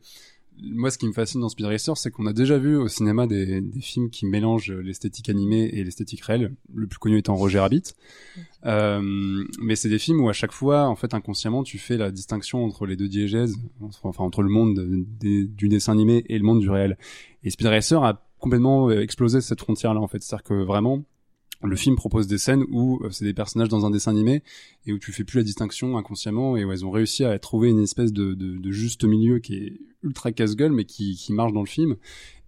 moi 0.62 0.91
ce 0.91 0.97
qui 0.97 1.08
me 1.08 1.14
fascine 1.14 1.41
dans 1.41 1.49
Speed 1.49 1.66
Racer 1.66 1.97
c'est 1.97 2.12
qu'on 2.12 2.26
a 2.26 2.34
déjà 2.34 2.58
vu 2.58 2.76
au 2.76 2.88
cinéma 2.88 3.28
des, 3.28 3.60
des 3.62 3.82
films 3.82 4.10
qui 4.10 4.26
mélangent 4.26 4.72
l'esthétique 4.72 5.30
animée 5.30 5.70
et 5.74 5.84
l'esthétique 5.84 6.22
réelle 6.24 6.54
le 6.74 6.88
plus 6.88 6.99
connu 6.99 7.18
étant 7.18 7.36
Roger 7.36 7.60
Rabbit. 7.60 7.84
Euh, 8.66 9.01
mais 9.62 9.76
c'est 9.76 9.89
des 9.89 9.99
films 9.99 10.22
où 10.22 10.30
à 10.30 10.34
chaque 10.34 10.51
fois 10.54 10.88
en 10.88 10.95
fait 10.95 11.14
inconsciemment 11.14 11.64
tu 11.64 11.78
fais 11.78 11.97
la 11.97 12.12
distinction 12.12 12.64
entre 12.64 12.86
les 12.86 12.95
deux 12.95 13.10
diégèses 13.10 13.56
entre- 13.82 14.06
enfin 14.06 14.24
entre 14.24 14.41
le 14.41 14.49
monde 14.49 14.80
des- 15.20 15.45
du 15.45 15.68
dessin 15.70 15.91
animé 15.91 16.24
et 16.30 16.38
le 16.38 16.43
monde 16.43 16.60
du 16.62 16.70
réel. 16.70 16.97
Et 17.43 17.49
Speed 17.49 17.68
Racer 17.68 18.01
a 18.04 18.26
complètement 18.39 18.89
euh, 18.89 19.01
explosé 19.01 19.41
cette 19.41 19.60
frontière 19.60 19.93
là 19.93 19.99
en 20.01 20.08
fait. 20.08 20.22
C'est 20.22 20.34
à 20.34 20.38
dire 20.38 20.43
que 20.43 20.54
vraiment 20.64 21.04
le 21.64 21.76
film 21.76 21.95
propose 21.95 22.28
des 22.28 22.38
scènes 22.38 22.66
où 22.70 22.99
euh, 23.03 23.09
c'est 23.09 23.26
des 23.26 23.34
personnages 23.34 23.70
dans 23.70 23.86
un 23.86 23.89
dessin 23.89 24.11
animé 24.11 24.43
et 24.86 24.93
où 24.93 24.99
tu 24.99 25.11
fais 25.11 25.24
plus 25.24 25.38
la 25.38 25.43
distinction 25.43 25.97
inconsciemment 25.97 26.57
et 26.57 26.66
où 26.66 26.72
elles 26.72 26.86
ont 26.86 26.91
réussi 26.91 27.24
à 27.24 27.38
trouver 27.39 27.70
une 27.70 27.82
espèce 27.82 28.11
de, 28.11 28.72
juste 28.72 29.05
milieu 29.05 29.39
qui 29.39 29.55
est 29.55 29.80
ultra 30.03 30.32
casse-gueule 30.32 30.74
mais 30.74 30.86
qui, 30.86 31.18
marche 31.30 31.53
dans 31.53 31.61
le 31.61 31.68
film 31.68 31.95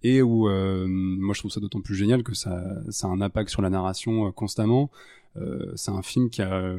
et 0.02 0.20
où 0.22 0.48
euh, 0.48 0.86
moi 0.88 1.34
je 1.34 1.40
trouve 1.40 1.50
ça 1.50 1.60
d'autant 1.60 1.80
plus 1.80 1.94
génial 1.94 2.22
que 2.22 2.34
ça, 2.34 2.62
a 3.02 3.06
un 3.06 3.20
impact 3.20 3.50
sur 3.50 3.62
la 3.62 3.70
narration 3.70 4.26
euh, 4.26 4.30
constamment. 4.30 4.90
Euh, 5.36 5.72
c'est 5.74 5.90
un 5.90 6.02
film 6.02 6.30
qui 6.30 6.42
a 6.42 6.76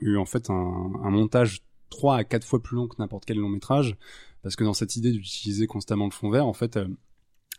eu 0.00 0.16
en 0.16 0.26
fait 0.26 0.50
un, 0.50 0.92
un 1.02 1.10
montage 1.10 1.62
trois 1.88 2.16
à 2.16 2.24
quatre 2.24 2.44
fois 2.44 2.62
plus 2.62 2.76
long 2.76 2.88
que 2.88 2.96
n'importe 2.98 3.24
quel 3.24 3.38
long 3.38 3.48
métrage 3.48 3.96
parce 4.42 4.56
que 4.56 4.64
dans 4.64 4.74
cette 4.74 4.96
idée 4.96 5.12
d'utiliser 5.12 5.66
constamment 5.66 6.06
le 6.06 6.12
fond 6.12 6.30
vert 6.30 6.46
en 6.46 6.52
fait 6.52 6.78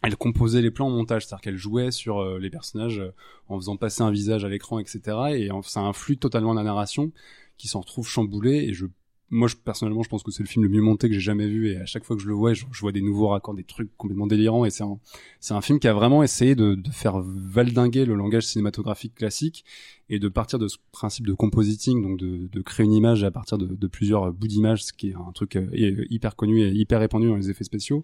elle 0.02 0.18
composait 0.18 0.62
les 0.62 0.72
plans 0.72 0.88
en 0.88 0.92
montage, 0.92 1.26
c'est-à-dire 1.26 1.42
qu'elle 1.42 1.58
jouait 1.58 1.92
sur 1.92 2.20
euh, 2.20 2.40
les 2.40 2.50
personnages 2.50 3.00
euh, 3.00 3.14
en 3.50 3.58
faisant 3.58 3.78
passer 3.78 4.02
un 4.02 4.12
visage 4.12 4.44
à 4.44 4.50
l'écran, 4.50 4.80
etc. 4.80 5.02
Et 5.36 5.50
ça 5.64 5.82
influe 5.82 6.18
totalement 6.18 6.54
la 6.54 6.64
narration 6.64 7.12
qui 7.58 7.68
s'en 7.68 7.82
retrouve 7.82 8.08
chamboulée. 8.08 8.66
Et 8.68 8.74
je, 8.74 8.88
moi, 9.30 9.48
personnellement, 9.64 10.02
je 10.02 10.10
pense 10.10 10.24
que 10.24 10.32
c'est 10.32 10.42
le 10.42 10.50
film 10.50 10.64
le 10.64 10.70
mieux 10.70 10.82
monté 10.82 11.08
que 11.08 11.14
j'ai 11.14 11.20
jamais 11.20 11.48
vu. 11.48 11.70
Et 11.70 11.78
à 11.78 11.86
chaque 11.86 12.04
fois 12.04 12.16
que 12.16 12.22
je 12.22 12.28
le 12.28 12.34
vois, 12.34 12.54
je, 12.54 12.66
vois 12.80 12.92
des 12.92 13.02
nouveaux 13.02 13.28
raccords, 13.28 13.54
des 13.54 13.64
trucs 13.64 13.96
complètement 13.96 14.26
délirants. 14.26 14.66
Et 14.66 14.72
c'est 14.72 14.84
un, 14.84 15.62
film 15.62 15.80
qui 15.80 15.88
a 15.88 15.94
vraiment 15.94 16.24
essayé 16.24 16.56
de, 16.56 16.78
faire 16.92 17.20
valdinguer 17.20 18.06
le 18.06 18.16
langage 18.16 18.48
cinématographique 18.48 19.14
classique 19.14 19.66
et 20.10 20.18
de 20.18 20.28
partir 20.30 20.58
de 20.58 20.68
ce 20.68 20.78
principe 20.92 21.28
de 21.28 21.34
compositing, 21.34 22.02
donc 22.02 22.18
de, 22.18 22.50
de 22.52 22.62
créer 22.62 22.86
une 22.86 22.94
image 22.94 23.24
à 23.24 23.30
partir 23.30 23.60
de, 23.60 23.68
de 23.68 23.88
plusieurs 23.88 24.34
bouts 24.34 24.48
d'images, 24.48 24.84
ce 24.84 24.94
qui 24.94 25.12
est 25.12 25.16
un 25.16 25.32
truc 25.32 25.56
euh, 25.56 25.70
hyper 26.10 26.36
connu 26.36 26.62
et 26.62 26.72
hyper 26.72 27.00
répandu 27.00 27.28
dans 27.28 27.38
les 27.38 27.52
effets 27.52 27.64
spéciaux 27.64 28.04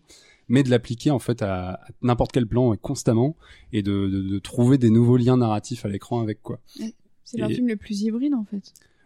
mais 0.50 0.64
de 0.64 0.70
l'appliquer 0.70 1.12
en 1.12 1.20
fait 1.20 1.42
à, 1.42 1.72
à 1.74 1.80
n'importe 2.02 2.32
quel 2.32 2.48
plan 2.48 2.74
et 2.74 2.78
constamment 2.78 3.36
et 3.74 3.82
de, 3.84 4.08
de, 4.08 4.22
de 4.22 4.40
trouver 4.40 4.78
des 4.78 4.90
nouveaux 4.90 5.18
liens 5.18 5.38
narratifs 5.38 5.86
à 5.86 5.90
l'écran 5.90 6.22
avec 6.22 6.42
quoi. 6.42 6.60
C'est 7.24 7.38
leur 7.38 7.50
Et- 7.52 7.56
film 7.56 7.68
le 7.68 7.76
plus 7.76 8.02
hybride 8.04 8.34
en 8.34 8.46
fait. 8.46 8.62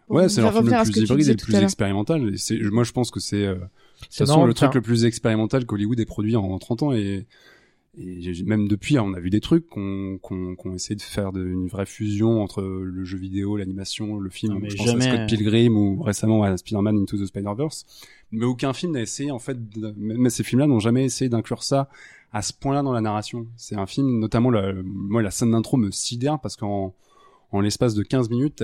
Pour 0.06 0.16
Ouais, 0.16 0.28
c'est 0.28 0.40
leur 0.42 0.52
film 0.52 0.66
le 0.66 0.82
plus 0.92 1.00
hybride 1.02 1.28
et 1.28 1.30
le 1.32 1.36
plus 1.36 1.54
expérimental. 1.56 2.34
Et 2.50 2.60
moi 2.70 2.84
je 2.84 2.92
pense 2.92 3.10
que 3.10 3.20
c'est, 3.20 3.46
euh, 3.46 3.54
de 3.54 3.60
toute 4.02 4.14
façon 4.14 4.44
le 4.44 4.54
truc 4.54 4.74
le 4.74 4.82
plus 4.82 5.04
expérimental 5.04 5.64
qu'Hollywood 5.66 5.98
ait 6.00 6.04
produit 6.04 6.36
en 6.36 6.58
30 6.58 6.82
ans 6.82 6.92
et 6.92 7.26
même 8.46 8.68
depuis, 8.68 8.98
on 8.98 9.12
a 9.12 9.20
vu 9.20 9.28
des 9.28 9.40
trucs 9.40 9.66
qu'on 9.68 10.16
qu'on 10.22 10.54
qu'on 10.56 10.72
essaie 10.74 10.94
de 10.94 11.02
faire 11.02 11.30
de, 11.30 11.44
une 11.46 11.66
vraie 11.66 11.84
fusion 11.84 12.40
entre 12.42 12.62
le 12.62 13.04
jeu 13.04 13.18
vidéo, 13.18 13.58
l'animation, 13.58 14.16
le 14.18 14.30
film. 14.30 14.54
Non, 14.54 14.60
mais 14.60 14.70
je 14.70 14.76
pense 14.78 14.86
jamais- 14.86 15.08
à 15.08 15.16
Scott 15.16 15.28
Pilgrim 15.28 15.76
ou 15.76 16.00
récemment 16.02 16.42
à 16.42 16.56
Spider-Man 16.56 16.96
Into 17.02 17.18
the 17.18 17.26
Spider-Verse. 17.26 17.84
Mais 18.32 18.44
aucun 18.46 18.72
film 18.72 18.92
n'a 18.92 19.00
essayé, 19.02 19.30
en 19.30 19.38
fait, 19.38 19.68
de- 19.70 19.94
même 19.96 20.30
ces 20.30 20.42
films-là 20.42 20.66
n'ont 20.66 20.80
jamais 20.80 21.04
essayé 21.04 21.28
d'inclure 21.28 21.62
ça 21.62 21.88
à 22.32 22.40
ce 22.42 22.52
point-là 22.52 22.82
dans 22.82 22.92
la 22.92 23.00
narration. 23.02 23.46
C'est 23.56 23.76
un 23.76 23.86
film, 23.86 24.18
notamment, 24.18 24.50
la, 24.50 24.72
moi, 24.82 25.20
la 25.22 25.30
scène 25.30 25.50
d'intro 25.52 25.76
me 25.76 25.90
sidère 25.90 26.40
parce 26.40 26.56
qu'en 26.56 26.94
en 27.54 27.60
l'espace 27.60 27.94
de 27.94 28.02
15 28.02 28.30
minutes, 28.30 28.54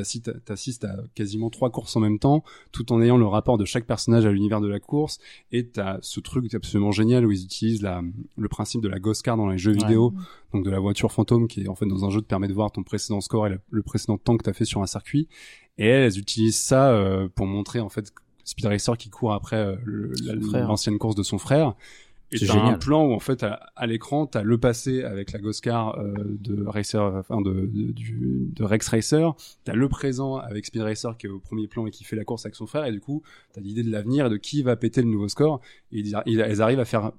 t'assistes 0.46 0.84
à 0.84 0.96
quasiment 1.14 1.50
trois 1.50 1.68
courses 1.70 1.94
en 1.96 2.00
même 2.00 2.18
temps, 2.18 2.42
tout 2.72 2.90
en 2.90 3.02
ayant 3.02 3.18
le 3.18 3.26
rapport 3.26 3.58
de 3.58 3.66
chaque 3.66 3.84
personnage 3.86 4.24
à 4.24 4.32
l'univers 4.32 4.62
de 4.62 4.66
la 4.68 4.80
course, 4.80 5.18
et 5.52 5.66
t'as 5.68 5.98
ce 6.00 6.20
truc 6.20 6.54
absolument 6.54 6.90
génial 6.90 7.26
où 7.26 7.30
ils 7.30 7.44
utilisent 7.44 7.82
la, 7.82 8.00
le 8.38 8.48
principe 8.48 8.80
de 8.80 8.88
la 8.88 8.98
ghost 8.98 9.20
car 9.22 9.36
dans 9.36 9.46
les 9.50 9.58
jeux 9.58 9.72
Ouais. 9.72 9.78
vidéo, 9.78 10.14
donc 10.54 10.64
de 10.64 10.70
la 10.70 10.78
voiture 10.80 11.12
fantôme 11.12 11.48
qui 11.48 11.64
est 11.64 11.68
en 11.68 11.74
fait 11.74 11.84
dans 11.84 12.06
un 12.06 12.10
jeu 12.10 12.22
te 12.22 12.26
permet 12.26 12.48
de 12.48 12.54
voir 12.54 12.72
ton 12.72 12.82
précédent 12.82 13.20
score 13.20 13.46
et 13.48 13.50
le, 13.50 13.60
le 13.70 13.82
précédent 13.82 14.16
temps 14.16 14.38
que 14.38 14.44
t'as 14.44 14.54
fait 14.54 14.64
sur 14.64 14.80
un 14.80 14.86
circuit, 14.86 15.28
et 15.76 15.84
elles, 15.86 16.04
elles 16.04 16.18
utilisent 16.18 16.56
ça 16.58 16.90
euh, 16.90 17.28
pour 17.28 17.44
montrer 17.44 17.80
en 17.80 17.90
fait 17.90 18.10
Speed 18.48 18.66
Racer 18.66 18.96
qui 18.96 19.10
court 19.10 19.32
après 19.34 19.56
euh, 19.56 19.76
l'ancienne 20.66 20.98
course 20.98 21.14
de 21.14 21.22
son 21.22 21.38
frère. 21.38 21.74
Et 22.30 22.36
t'as 22.46 22.52
un 22.68 22.72
plan 22.78 23.06
où 23.06 23.12
en 23.14 23.20
fait 23.20 23.42
à, 23.42 23.54
à 23.74 23.86
l'écran 23.86 24.26
t'as 24.26 24.42
le 24.42 24.58
passé 24.58 25.02
avec 25.02 25.32
la 25.32 25.38
Ghost 25.38 25.62
Car 25.64 25.98
euh, 25.98 26.12
de 26.40 26.62
Racer, 26.66 27.02
enfin 27.02 27.40
de, 27.40 27.52
de, 27.52 27.90
du- 27.92 28.50
de 28.54 28.64
Rex 28.64 28.86
Racer, 28.88 29.34
t'as 29.64 29.72
le 29.74 29.88
présent 29.88 30.36
avec 30.36 30.66
Speed 30.66 30.82
Racer 30.82 31.16
qui 31.16 31.26
est 31.26 31.30
au 31.30 31.38
premier 31.38 31.66
plan 31.68 31.86
et 31.86 31.90
qui 31.90 32.04
fait 32.04 32.16
la 32.16 32.24
course 32.24 32.44
avec 32.44 32.54
son 32.54 32.66
frère. 32.66 32.84
Et 32.84 32.92
du 32.92 33.00
coup 33.00 33.22
t'as 33.54 33.60
l'idée 33.62 33.82
de 33.82 33.90
l'avenir 33.90 34.26
et 34.26 34.30
de 34.30 34.36
qui 34.36 34.62
va 34.62 34.76
péter 34.76 35.00
le 35.02 35.08
nouveau 35.08 35.28
score. 35.28 35.60
Et 35.92 36.00
ils, 36.00 36.14
ils- 36.26 36.40
elles 36.40 36.60
arrivent 36.60 36.80
à 36.80 36.84
faire 36.84 37.12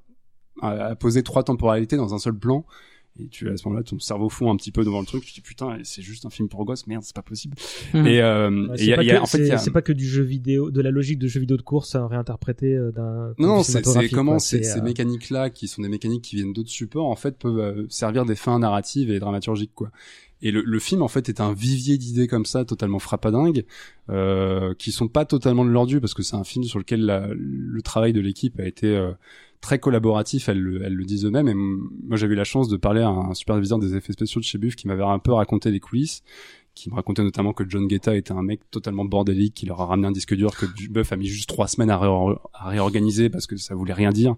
à, 0.61 0.69
à 0.71 0.95
poser 0.95 1.23
trois 1.23 1.43
temporalités 1.43 1.95
dans 1.97 2.13
un 2.13 2.19
seul 2.19 2.33
plan 2.37 2.63
et 3.21 3.27
tu 3.27 3.49
à 3.49 3.57
ce 3.57 3.67
moment-là 3.67 3.83
ton 3.83 3.99
cerveau 3.99 4.29
fond 4.29 4.51
un 4.51 4.55
petit 4.55 4.71
peu 4.71 4.83
devant 4.83 4.99
le 4.99 5.05
truc 5.05 5.23
tu 5.23 5.31
te 5.31 5.35
dis 5.35 5.41
putain 5.41 5.77
c'est 5.83 6.01
juste 6.01 6.25
un 6.25 6.29
film 6.29 6.47
pour 6.49 6.63
gosses 6.65 6.87
merde 6.87 7.03
c'est 7.03 7.15
pas 7.15 7.21
possible 7.21 7.55
Mhm. 7.93 8.07
et 8.07 8.21
euh, 8.21 8.67
ouais, 8.69 8.75
et 8.81 8.85
y 8.85 8.93
a- 8.93 9.03
y 9.03 9.11
a- 9.11 9.17
que- 9.17 9.21
en 9.21 9.25
fait 9.25 9.45
c'est 9.45 9.51
a- 9.51 9.57
c'est 9.57 9.71
pas 9.71 9.81
que 9.81 9.93
du 9.93 10.05
jeu 10.07 10.23
vidéo, 10.23 10.71
de 10.71 10.81
la 10.81 10.91
logique 10.91 11.19
de 11.19 11.27
jeu 11.27 11.39
vidéo 11.39 11.57
de 11.57 11.61
course 11.61 11.95
hein, 11.95 12.07
réinterprété 12.07 12.75
euh, 12.75 12.91
d'un. 12.91 13.33
Non, 13.39 13.63
c'est 13.63 13.81
comment 14.09 14.31
quoi. 14.33 14.39
ces, 14.39 14.77
euh, 14.77 14.81
mécaniques-là, 14.81 15.49
qui 15.49 15.67
sont 15.67 15.81
des 15.81 15.89
mécaniques 15.89 16.23
qui 16.23 16.35
viennent 16.35 16.53
d'autres 16.53 16.69
supports, 16.69 17.07
en 17.07 17.15
fait, 17.15 17.37
peuvent 17.37 17.59
euh, 17.59 17.85
servir 17.89 18.25
des 18.25 18.35
fins 18.35 18.59
narratives 18.59 19.09
et 19.11 19.19
dramaturgiques, 19.19 19.73
quoi. 19.75 19.91
Et 20.41 20.51
le, 20.51 20.61
le 20.65 20.79
film, 20.79 21.01
en 21.01 21.07
fait, 21.09 21.27
est 21.29 21.41
un 21.41 21.51
vivier 21.53 21.97
d'idées 21.97 22.27
comme 22.27 22.45
ça, 22.45 22.63
totalement 22.63 22.99
frappadingue, 22.99 23.65
euh, 24.09 24.73
qui 24.77 24.91
sont 24.91 25.07
pas 25.07 25.25
totalement 25.25 25.65
de 25.65 25.69
l'ordu, 25.69 25.99
parce 25.99 26.13
que 26.13 26.23
c'est 26.23 26.35
un 26.35 26.43
film 26.43 26.63
sur 26.63 26.79
lequel 26.79 27.05
la- 27.05 27.27
le 27.33 27.81
travail 27.81 28.13
de 28.13 28.21
l'équipe 28.21 28.59
a 28.59 28.65
été 28.65 28.87
euh, 28.87 29.11
très 29.61 29.79
collaboratif, 29.79 30.49
elles 30.49 30.61
le, 30.61 30.83
elles 30.83 30.93
le 30.93 31.05
disent 31.05 31.25
eux-mêmes. 31.25 31.47
Et 31.47 31.53
moi, 31.53 32.17
j'avais 32.17 32.33
eu 32.33 32.37
la 32.37 32.43
chance 32.43 32.69
de 32.69 32.77
parler 32.77 33.01
à 33.01 33.09
un 33.09 33.33
superviseur 33.33 33.79
des 33.79 33.95
effets 33.95 34.13
spéciaux 34.13 34.39
de 34.39 34.45
chez 34.45 34.57
Buff 34.57 34.75
qui 34.75 34.87
m'avait 34.87 35.03
un 35.03 35.19
peu 35.19 35.33
raconté 35.33 35.71
les 35.71 35.79
coulisses 35.79 36.23
qui 36.75 36.89
me 36.89 36.95
racontait 36.95 37.23
notamment 37.23 37.51
que 37.51 37.65
John 37.67 37.87
Guetta 37.87 38.15
était 38.15 38.31
un 38.31 38.41
mec 38.41 38.61
totalement 38.71 39.03
bordélique, 39.03 39.53
qui 39.53 39.65
leur 39.65 39.81
a 39.81 39.85
ramené 39.87 40.07
un 40.07 40.11
disque 40.11 40.33
dur 40.33 40.55
que 40.55 40.65
Buff 40.89 41.11
a 41.11 41.17
mis 41.17 41.25
juste 41.27 41.49
trois 41.49 41.67
semaines 41.67 41.89
à, 41.89 41.97
ré- 41.97 42.35
à 42.53 42.69
réorganiser 42.69 43.29
parce 43.29 43.47
que 43.47 43.57
ça 43.57 43.75
voulait 43.75 43.91
rien 43.93 44.11
dire. 44.11 44.35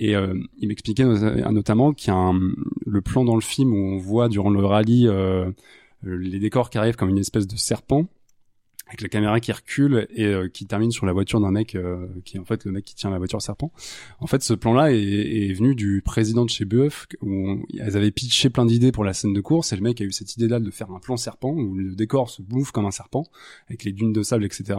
Et 0.00 0.16
euh, 0.16 0.34
il 0.58 0.66
m'expliquait 0.68 1.04
no- 1.04 1.52
notamment 1.52 1.92
qu'il 1.92 2.08
y 2.08 2.10
a 2.10 2.18
un, 2.18 2.40
le 2.84 3.00
plan 3.00 3.24
dans 3.24 3.36
le 3.36 3.40
film 3.40 3.72
où 3.72 3.76
on 3.76 3.96
voit 3.96 4.28
durant 4.28 4.50
le 4.50 4.64
rallye 4.64 5.06
euh, 5.06 5.50
les 6.02 6.40
décors 6.40 6.70
qui 6.70 6.78
arrivent 6.78 6.96
comme 6.96 7.10
une 7.10 7.18
espèce 7.18 7.46
de 7.46 7.56
serpent. 7.56 8.06
Avec 8.88 9.02
la 9.02 9.08
caméra 9.08 9.38
qui 9.38 9.52
recule 9.52 10.06
et 10.14 10.24
euh, 10.24 10.48
qui 10.48 10.66
termine 10.66 10.90
sur 10.90 11.06
la 11.06 11.12
voiture 11.12 11.40
d'un 11.40 11.50
mec 11.50 11.74
euh, 11.74 12.06
qui 12.24 12.36
est 12.36 12.40
en 12.40 12.44
fait 12.44 12.64
le 12.64 12.72
mec 12.72 12.84
qui 12.84 12.94
tient 12.94 13.10
la 13.10 13.18
voiture 13.18 13.40
serpent. 13.42 13.70
En 14.18 14.26
fait, 14.26 14.42
ce 14.42 14.54
plan-là 14.54 14.92
est, 14.92 14.98
est 14.98 15.52
venu 15.52 15.74
du 15.74 16.02
président 16.02 16.44
de 16.44 16.50
chez 16.50 16.64
Buff 16.64 17.06
où 17.20 17.30
on- 17.50 17.62
elles 17.78 17.96
avaient 17.96 18.10
pitché 18.10 18.50
plein 18.50 18.64
d'idées 18.66 18.90
pour 18.90 19.04
la 19.04 19.12
scène 19.12 19.32
de 19.34 19.40
course 19.40 19.72
et 19.72 19.76
le 19.76 19.82
mec 19.82 20.00
a 20.00 20.04
eu 20.04 20.12
cette 20.12 20.34
idée-là 20.36 20.58
de 20.58 20.70
faire 20.70 20.90
un 20.90 20.98
plan 21.00 21.16
serpent 21.16 21.50
où 21.52 21.74
le 21.74 21.94
décor 21.94 22.30
se 22.30 22.42
bouffe 22.42 22.70
comme 22.72 22.86
un 22.86 22.90
serpent 22.90 23.24
avec 23.68 23.84
les 23.84 23.92
dunes 23.92 24.12
de 24.12 24.22
sable, 24.22 24.44
etc. 24.44 24.78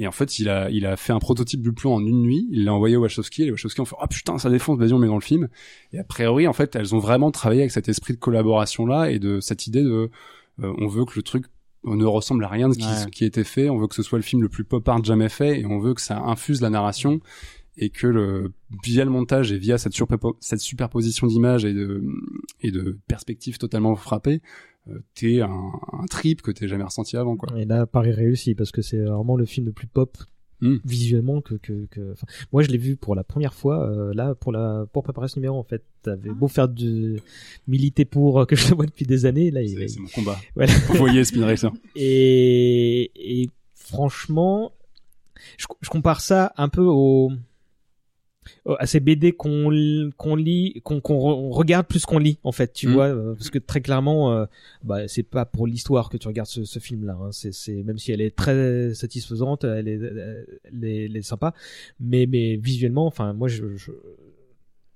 Et 0.00 0.06
en 0.06 0.12
fait, 0.12 0.38
il 0.38 0.48
a, 0.48 0.70
il 0.70 0.86
a 0.86 0.96
fait 0.96 1.12
un 1.12 1.18
prototype 1.18 1.60
du 1.60 1.72
plan 1.72 1.94
en 1.94 2.00
une 2.00 2.22
nuit. 2.22 2.46
Il 2.52 2.64
l'a 2.64 2.72
envoyé 2.72 2.94
au 2.94 3.00
Wachowski. 3.00 3.42
Et 3.42 3.44
les 3.46 3.50
Wachowski 3.50 3.80
ont 3.80 3.84
fait, 3.84 3.96
ah 4.00 4.06
putain, 4.06 4.38
ça 4.38 4.48
défonce, 4.48 4.78
vas-y, 4.78 4.92
on 4.92 4.98
met 5.00 5.08
dans 5.08 5.16
le 5.16 5.20
film. 5.20 5.48
Et 5.92 5.98
a 5.98 6.04
priori, 6.04 6.46
en 6.46 6.52
fait, 6.52 6.76
elles 6.76 6.94
ont 6.94 7.00
vraiment 7.00 7.32
travaillé 7.32 7.62
avec 7.62 7.72
cet 7.72 7.88
esprit 7.88 8.14
de 8.14 8.18
collaboration-là 8.20 9.10
et 9.10 9.18
de 9.18 9.40
cette 9.40 9.66
idée 9.66 9.82
de, 9.82 10.08
euh, 10.62 10.72
on 10.78 10.86
veut 10.86 11.04
que 11.04 11.14
le 11.16 11.22
truc 11.22 11.46
ne 11.84 12.04
ressemble 12.04 12.44
à 12.44 12.48
rien 12.48 12.68
de 12.68 12.74
ce 12.74 12.78
qui, 12.78 12.84
Ouais. 12.86 13.10
qui 13.10 13.24
a 13.24 13.26
été 13.26 13.44
fait. 13.44 13.68
On 13.70 13.78
veut 13.78 13.86
que 13.88 13.94
ce 13.94 14.02
soit 14.02 14.18
le 14.18 14.22
film 14.24 14.42
le 14.42 14.48
plus 14.48 14.64
pop 14.64 14.86
art 14.88 15.02
jamais 15.04 15.28
fait 15.28 15.60
et 15.60 15.66
on 15.66 15.78
veut 15.78 15.94
que 15.94 16.00
ça 16.00 16.18
infuse 16.20 16.60
la 16.60 16.70
narration 16.70 17.20
et 17.76 17.90
que 17.90 18.06
le, 18.08 18.52
via 18.84 19.04
le 19.04 19.10
montage 19.10 19.52
et 19.52 19.58
via 19.58 19.78
cette, 19.78 19.92
surpo- 19.92 20.36
cette 20.40 20.60
superposition 20.60 21.26
d'images 21.28 21.64
et 21.64 21.72
de, 21.72 22.02
et 22.60 22.72
de 22.72 22.98
perspectives 23.06 23.56
totalement 23.58 23.94
frappées, 23.94 24.42
euh, 24.88 24.98
t'es 25.14 25.40
un, 25.42 25.70
un 25.92 26.06
trip 26.10 26.42
que 26.42 26.50
t'es 26.50 26.66
jamais 26.66 26.82
ressenti 26.82 27.16
avant, 27.16 27.36
quoi. 27.36 27.56
Et 27.56 27.64
là, 27.66 27.86
Paris 27.86 28.10
réussi 28.12 28.54
parce 28.56 28.72
que 28.72 28.82
c'est 28.82 28.98
vraiment 28.98 29.36
le 29.36 29.44
film 29.44 29.66
le 29.66 29.72
plus 29.72 29.86
pop 29.86 30.16
Mm. 30.60 30.76
visuellement 30.84 31.40
que 31.40 31.54
que, 31.54 31.86
que... 31.86 32.12
enfin, 32.12 32.26
moi 32.52 32.62
je 32.62 32.68
l'ai 32.68 32.78
vu 32.78 32.96
pour 32.96 33.14
la 33.14 33.22
première 33.22 33.54
fois 33.54 33.88
euh, 33.88 34.12
là 34.12 34.34
pour 34.34 34.50
la 34.50 34.86
pour 34.92 35.04
préparer 35.04 35.28
ce 35.28 35.38
numéro 35.38 35.56
en 35.56 35.62
fait 35.62 35.84
t'avais 36.02 36.30
Ah. 36.30 36.34
beau 36.34 36.48
faire 36.48 36.68
de 36.68 37.16
militer 37.68 38.04
pour 38.04 38.40
euh, 38.40 38.44
que 38.48 38.56
je 38.56 38.68
le 38.70 38.74
vois 38.74 38.86
depuis 38.86 39.06
des 39.06 39.24
années 39.24 39.50
là 39.52 39.62
il- 39.62 39.76
C'est 39.78 39.86
c'est 39.88 40.00
mon 40.00 40.08
combat. 40.08 40.36
Voilà. 40.56 40.72
Vous 40.88 40.94
voyez 40.94 41.22
Spin 41.24 41.44
Racer. 41.46 41.70
et 41.94 43.10
et 43.14 43.50
franchement 43.74 44.72
je, 45.58 45.66
je 45.80 45.90
compare 45.90 46.20
ça 46.20 46.52
un 46.56 46.68
peu 46.68 46.82
au- 46.82 47.30
à 48.78 48.86
ces 48.86 49.00
BD 49.00 49.32
qu'on 49.32 49.70
lit 49.70 50.10
qu'on 50.16 50.36
qu'on 51.00 51.14
re- 51.18 51.34
on 51.36 51.50
regarde 51.50 51.86
plus 51.86 52.04
qu'on 52.06 52.18
lit 52.18 52.38
en 52.44 52.52
fait 52.52 52.72
tu 52.72 52.88
Mm. 52.88 52.92
vois 52.92 53.06
euh, 53.08 53.34
parce 53.34 53.50
que 53.50 53.58
très 53.58 53.80
clairement 53.80 54.32
euh, 54.32 54.46
bah 54.84 55.08
c'est 55.08 55.22
pas 55.22 55.44
pour 55.44 55.66
l'histoire 55.66 56.08
que 56.10 56.16
tu 56.16 56.28
regardes 56.28 56.48
ce, 56.48 56.64
ce 56.64 56.78
film 56.78 57.04
là 57.06 57.18
hein. 57.20 57.28
c'est 57.32 57.52
c'est 57.52 57.82
même 57.82 57.98
si 57.98 58.12
elle 58.12 58.20
est 58.20 58.34
très 58.36 58.92
satisfaisante 58.94 59.64
elle 59.64 59.88
est 59.88 60.00
elle 60.72 60.84
est, 60.84 61.04
elle 61.06 61.16
est 61.16 61.22
sympa 61.22 61.54
mais 62.00 62.26
mais 62.26 62.56
visuellement 62.56 63.06
enfin 63.06 63.32
moi 63.32 63.48
je, 63.48 63.76
je- 63.76 63.92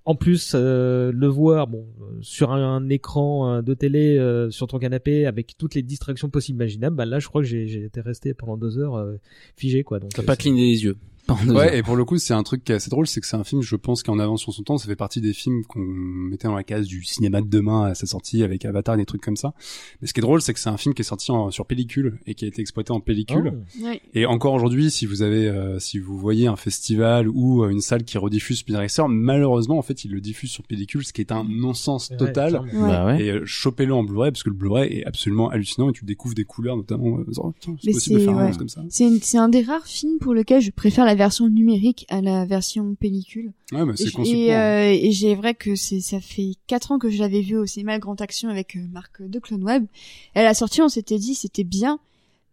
en 0.05 0.17
plus 0.17 0.53
euh, 0.57 1.13
le 1.15 1.27
voir 1.29 1.69
bon 1.69 1.87
euh, 2.01 2.19
sur 2.23 2.51
un, 2.51 2.89
écran 2.89 3.55
euh, 3.59 3.63
de 3.63 3.73
télé 3.73 4.19
euh, 4.19 4.51
sur 4.51 4.67
ton 4.67 4.79
canapé 4.81 5.27
avec 5.27 5.57
toutes 5.57 5.77
les 5.77 5.83
distractions 5.83 6.29
possibles 6.29 6.57
imaginables 6.57 6.97
bah 6.97 7.07
là 7.07 7.21
je 7.21 7.29
crois 7.29 7.41
que 7.43 7.47
j'ai 7.47 7.85
été 7.85 8.01
resté 8.01 8.35
pendant 8.35 8.57
deux 8.57 8.79
heures 8.79 8.97
euh, 8.97 9.15
figé 9.57 9.85
quoi 9.85 10.01
donc 10.01 10.11
T'as 10.13 10.23
euh, 10.23 10.27
pas 10.27 10.35
cligné 10.37 10.73
les 10.73 10.83
yeux. 10.85 10.97
Pendant. 11.27 11.55
Ouais, 11.55 11.79
et 11.79 11.83
pour 11.83 11.97
le 11.97 12.05
coup, 12.05 12.19
c'est 12.19 12.35
un 12.35 12.43
truc 12.43 12.65
qui 12.65 12.73
est 12.73 12.75
assez 12.77 12.91
drôle, 12.91 13.07
c'est 13.07 13.21
que 13.21 13.27
c'est 13.27 13.37
un 13.37 13.45
film, 13.45 13.63
je 13.63 13.77
pense, 13.77 14.03
qui 14.03 14.11
est 14.11 14.13
en 14.13 14.19
avance 14.19 14.41
sur 14.41 14.53
son 14.53 14.63
temps. 14.63 14.79
Ça 14.79 14.87
fait 14.87 14.97
partie 14.97 15.21
des 15.21 15.33
films 15.33 15.65
qu'on 15.65 15.81
mettait 15.81 16.49
dans 16.49 16.55
la 16.55 16.65
case 16.65 16.87
du 16.87 17.05
cinéma 17.05 17.41
de 17.41 17.47
demain 17.49 17.85
à 17.85 17.95
sa 17.95 18.07
sortie 18.07 18.43
avec 18.43 18.65
Avatar, 18.65 18.97
des 18.97 19.05
trucs 19.07 19.23
comme 19.23 19.37
ça. 19.37 19.55
Mais 20.01 20.09
ce 20.09 20.13
qui 20.15 20.21
est 20.21 20.23
drôle, 20.23 20.43
c'est 20.43 20.53
que 20.55 20.61
c'est 20.61 20.69
un 20.71 20.77
film 20.77 20.95
qui 20.95 21.03
est 21.03 21.05
sorti 21.05 21.31
en- 21.31 21.51
sur 21.51 21.67
pellicule 21.67 22.19
et 22.27 22.35
qui 22.35 22.45
a 22.45 22.49
été 22.49 22.61
exploité 22.61 22.93
en 22.93 23.01
pellicule. 23.01 23.53
Oh. 23.81 23.85
Ouais. 23.85 24.01
Et 24.15 24.27
encore 24.27 24.55
aujourd'hui, 24.55 24.91
si 24.91 25.07
vous 25.07 25.23
avez, 25.23 25.49
euh, 25.49 25.79
si 25.79 25.99
vous 25.99 26.17
voyez 26.19 26.47
un 26.47 26.57
festival 26.57 27.29
ou 27.29 27.63
euh, 27.65 27.69
une 27.71 27.81
salle 27.81 28.05
qui 28.05 28.19
rediffuse 28.19 28.59
Speed 28.59 28.77
Racer, 28.77 29.09
malheureusement, 29.09 29.79
en 29.79 29.83
fait, 29.83 30.05
ils 30.05 30.11
le 30.11 30.21
diffusent 30.21 30.51
sur 30.51 30.65
pellicule, 30.65 31.05
ce 31.05 31.13
qui 31.13 31.21
est 31.21 31.33
un 31.33 31.45
non-sens 31.49 32.11
Ouais, 32.11 32.17
total. 32.17 32.61
Ouais. 32.61 32.81
Bah 32.81 33.07
ouais. 33.07 33.25
Et 33.25 33.31
euh, 33.31 33.43
chopez-le 33.45 33.95
en 33.95 34.03
Blu-ray 34.03 34.31
parce 34.33 34.43
que 34.43 34.51
le 34.51 34.57
Blu-ray 34.57 34.93
est 34.99 35.05
absolument 35.05 35.49
hallucinant 35.51 35.89
et 35.91 35.93
tu 35.93 36.05
découvres 36.05 36.35
des 36.35 36.45
couleurs 36.45 36.77
notamment. 36.77 37.19
euh, 37.19 37.25
oh, 37.39 37.53
c'est 37.61 37.71
Mais 37.87 37.93
possible 37.93 38.15
de 38.17 38.21
c'est- 38.21 38.27
faire 38.27 38.37
un 38.39 38.43
ouais. 38.45 38.49
truc 38.51 38.59
comme 38.59 38.69
ça. 38.69 38.83
C'est 38.89 39.05
une- 39.05 39.21
c'est 39.21 39.39
un 39.39 39.49
des 39.49 39.63
rares 39.63 39.87
films 39.87 40.19
pour 40.19 40.35
lequel 40.35 40.61
je 40.61 40.71
préfère 40.71 41.05
la 41.05 41.12
version 41.15 41.49
numérique 41.49 42.07
à 42.09 42.21
la 42.21 42.45
version 42.45 42.95
pellicule. 42.95 43.53
Ouais, 43.73 43.85
mais 43.85 43.93
Et, 43.95 43.97
c'est 43.97 44.19
et, 44.27 44.55
hein. 44.55 44.61
euh, 44.61 44.91
et 44.93 45.13
j'ai 45.13 45.35
vrai 45.35 45.55
que 45.55 45.75
c'est 45.77 46.01
ça 46.01 46.21
fait 46.21 46.53
quatre 46.67 46.93
ans 46.93 46.99
que 46.99 47.11
je 47.11 47.19
l'avais 47.19 47.41
vu 47.41 47.57
au 47.57 47.67
cinéma 47.67 47.99
Grand 47.99 48.21
Action 48.21 48.49
avec 48.49 48.77
euh, 48.77 48.87
Marc 48.93 49.23
de 49.23 49.39
Clone 49.39 49.65
Web. 49.65 49.87
À 50.35 50.43
la 50.43 50.55
sortie, 50.55 50.83
on 50.83 50.89
s'était 50.89 51.19
dit 51.19 51.35
c'était 51.35 51.65
bien, 51.65 51.99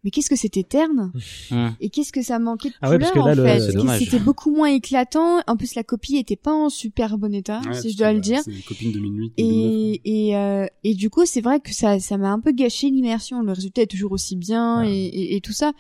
mais 0.04 0.12
qu'est-ce 0.12 0.30
que 0.30 0.38
c'était 0.38 0.64
terne 0.64 1.12
et 1.82 1.90
qu'est-ce 1.90 2.14
que 2.14 2.22
ça 2.22 2.40
manquait 2.40 2.70
de 2.70 2.76
Ah 2.82 2.90
ouais, 2.90 2.98
couleur 2.98 3.14
parce 3.14 3.14
que 3.36 3.42
là, 3.42 3.44
en 3.44 3.84
le- 3.84 3.90
fait? 3.92 4.00
C'était 4.06 4.20
beaucoup 4.20 4.50
moins 4.56 4.70
éclatant. 4.70 5.42
En 5.46 5.58
plus, 5.58 5.76
la 5.76 5.84
copie 5.84 6.16
était 6.16 6.38
pas 6.38 6.54
en 6.54 6.70
super 6.70 7.18
bon 7.18 7.34
état, 7.34 7.60
Ouais, 7.66 7.74
si 7.82 7.92
je 7.92 7.98
dois 7.98 8.14
le 8.14 8.20
bah, 8.20 8.24
dire. 8.24 8.42
C'est 8.46 8.52
une 8.52 8.62
copine 8.62 8.92
2008. 8.94 9.34
2009, 9.38 9.38
Et 9.38 10.02
et 10.30 10.38
euh, 10.38 10.66
et 10.86 10.94
du 10.94 11.10
coup, 11.10 11.26
c'est 11.26 11.42
vrai 11.42 11.60
que 11.60 11.74
ça 11.74 12.00
ça 12.00 12.18
m'a 12.18 12.32
un 12.32 12.40
peu 12.40 12.54
gâché 12.54 12.90
l'immersion. 12.90 13.42
Le 13.42 13.52
résultat 13.52 13.82
est 13.82 13.88
toujours 13.88 14.14
aussi 14.14 14.38
bien 14.38 14.84
Ouais. 14.84 14.92
et, 14.96 15.06
et, 15.08 15.36
et 15.36 15.42
tout 15.42 15.52
ça. 15.54 15.74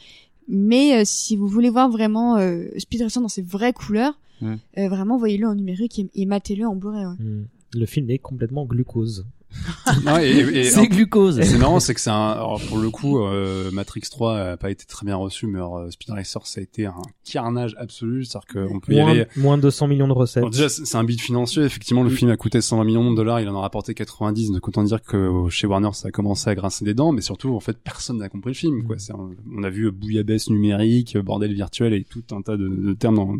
Mais 0.51 0.99
euh, 0.99 1.03
si 1.05 1.35
vous 1.37 1.47
voulez 1.47 1.69
voir 1.69 1.89
vraiment 1.89 2.37
euh, 2.37 2.65
Speed 2.77 3.03
Racer 3.03 3.21
dans 3.21 3.27
ses 3.29 3.41
vraies 3.43 3.73
couleurs, 3.73 4.19
Mm. 4.41 4.55
euh, 4.77 4.87
vraiment 4.87 5.17
voyez-le 5.17 5.45
en 5.47 5.53
numérique 5.53 5.99
et, 5.99 6.09
et 6.15 6.25
matez-le 6.25 6.65
en 6.65 6.73
Blu-ray. 6.73 7.05
Ouais. 7.05 7.13
Hmm. 7.19 7.45
Le 7.73 7.85
film 7.85 8.09
est 8.09 8.19
complètement 8.19 8.63
glucose. 8.65 9.25
Non, 10.05 10.17
et, 10.19 10.29
et- 10.29 10.59
et- 10.59 10.63
C'est 10.65 10.87
glucose. 10.87 11.41
C'est 11.41 11.57
marrant, 11.57 11.79
c'est 11.79 11.93
que 11.93 11.99
c'est 12.01 12.09
un, 12.09 12.29
alors 12.31 12.61
pour 12.67 12.77
le 12.77 12.89
coup, 12.89 13.19
euh, 13.19 13.71
Matrix 13.71 14.01
3 14.09 14.37
a 14.37 14.57
pas 14.57 14.69
été 14.71 14.85
très 14.85 15.05
bien 15.05 15.15
reçu, 15.15 15.47
mais 15.47 15.57
alors, 15.57 15.77
euh, 15.77 15.89
Speed 15.89 16.11
Racer, 16.11 16.45
ça 16.45 16.59
a 16.59 16.63
été 16.63 16.85
un 16.85 16.93
carnage 17.29 17.75
absolu, 17.79 18.23
c'est-à-dire 18.25 18.67
qu'on 18.69 18.79
peut 18.79 18.93
y 18.93 18.99
aller. 18.99 19.25
moins 19.35 19.57
de 19.57 19.63
200 19.63 19.87
millions 19.87 20.07
de 20.07 20.13
recettes. 20.13 20.43
Bon, 20.43 20.49
déjà, 20.49 20.69
c'est 20.69 20.85
c'est 20.85 20.97
un 20.97 21.03
bid 21.03 21.19
financier. 21.19 21.63
Effectivement, 21.63 22.03
le 22.03 22.09
film 22.09 22.29
a 22.31 22.37
coûté 22.37 22.61
120 22.61 22.83
millions 22.83 23.11
de 23.11 23.15
dollars, 23.15 23.41
il 23.41 23.49
en 23.49 23.55
a 23.57 23.61
rapporté 23.61 23.93
90. 23.93 24.51
Donc 24.51 24.67
autant 24.67 24.83
dire 24.83 25.01
que 25.01 25.17
euh, 25.17 25.49
chez 25.49 25.67
Warner, 25.67 25.89
ça 25.93 26.07
a 26.09 26.11
commencé 26.11 26.49
à 26.49 26.55
grincer 26.55 26.85
des 26.85 26.93
dents, 26.93 27.11
mais 27.11 27.21
surtout, 27.21 27.55
en 27.55 27.59
fait, 27.59 27.77
personne 27.77 28.17
n'a 28.19 28.29
compris 28.29 28.51
le 28.51 28.55
film. 28.55 28.83
Quoi. 28.83 28.97
C'est 28.99 29.13
un- 29.13 29.29
on 29.55 29.63
a 29.63 29.69
vu 29.69 29.91
bouillabaisse 29.91 30.49
numérique, 30.49 31.17
bordel 31.17 31.53
virtuel 31.53 31.93
et 31.93 32.03
tout 32.03 32.23
un 32.31 32.41
tas 32.41 32.57
de, 32.57 32.67
de 32.67 32.93
termes 32.93 33.15
dans- 33.15 33.35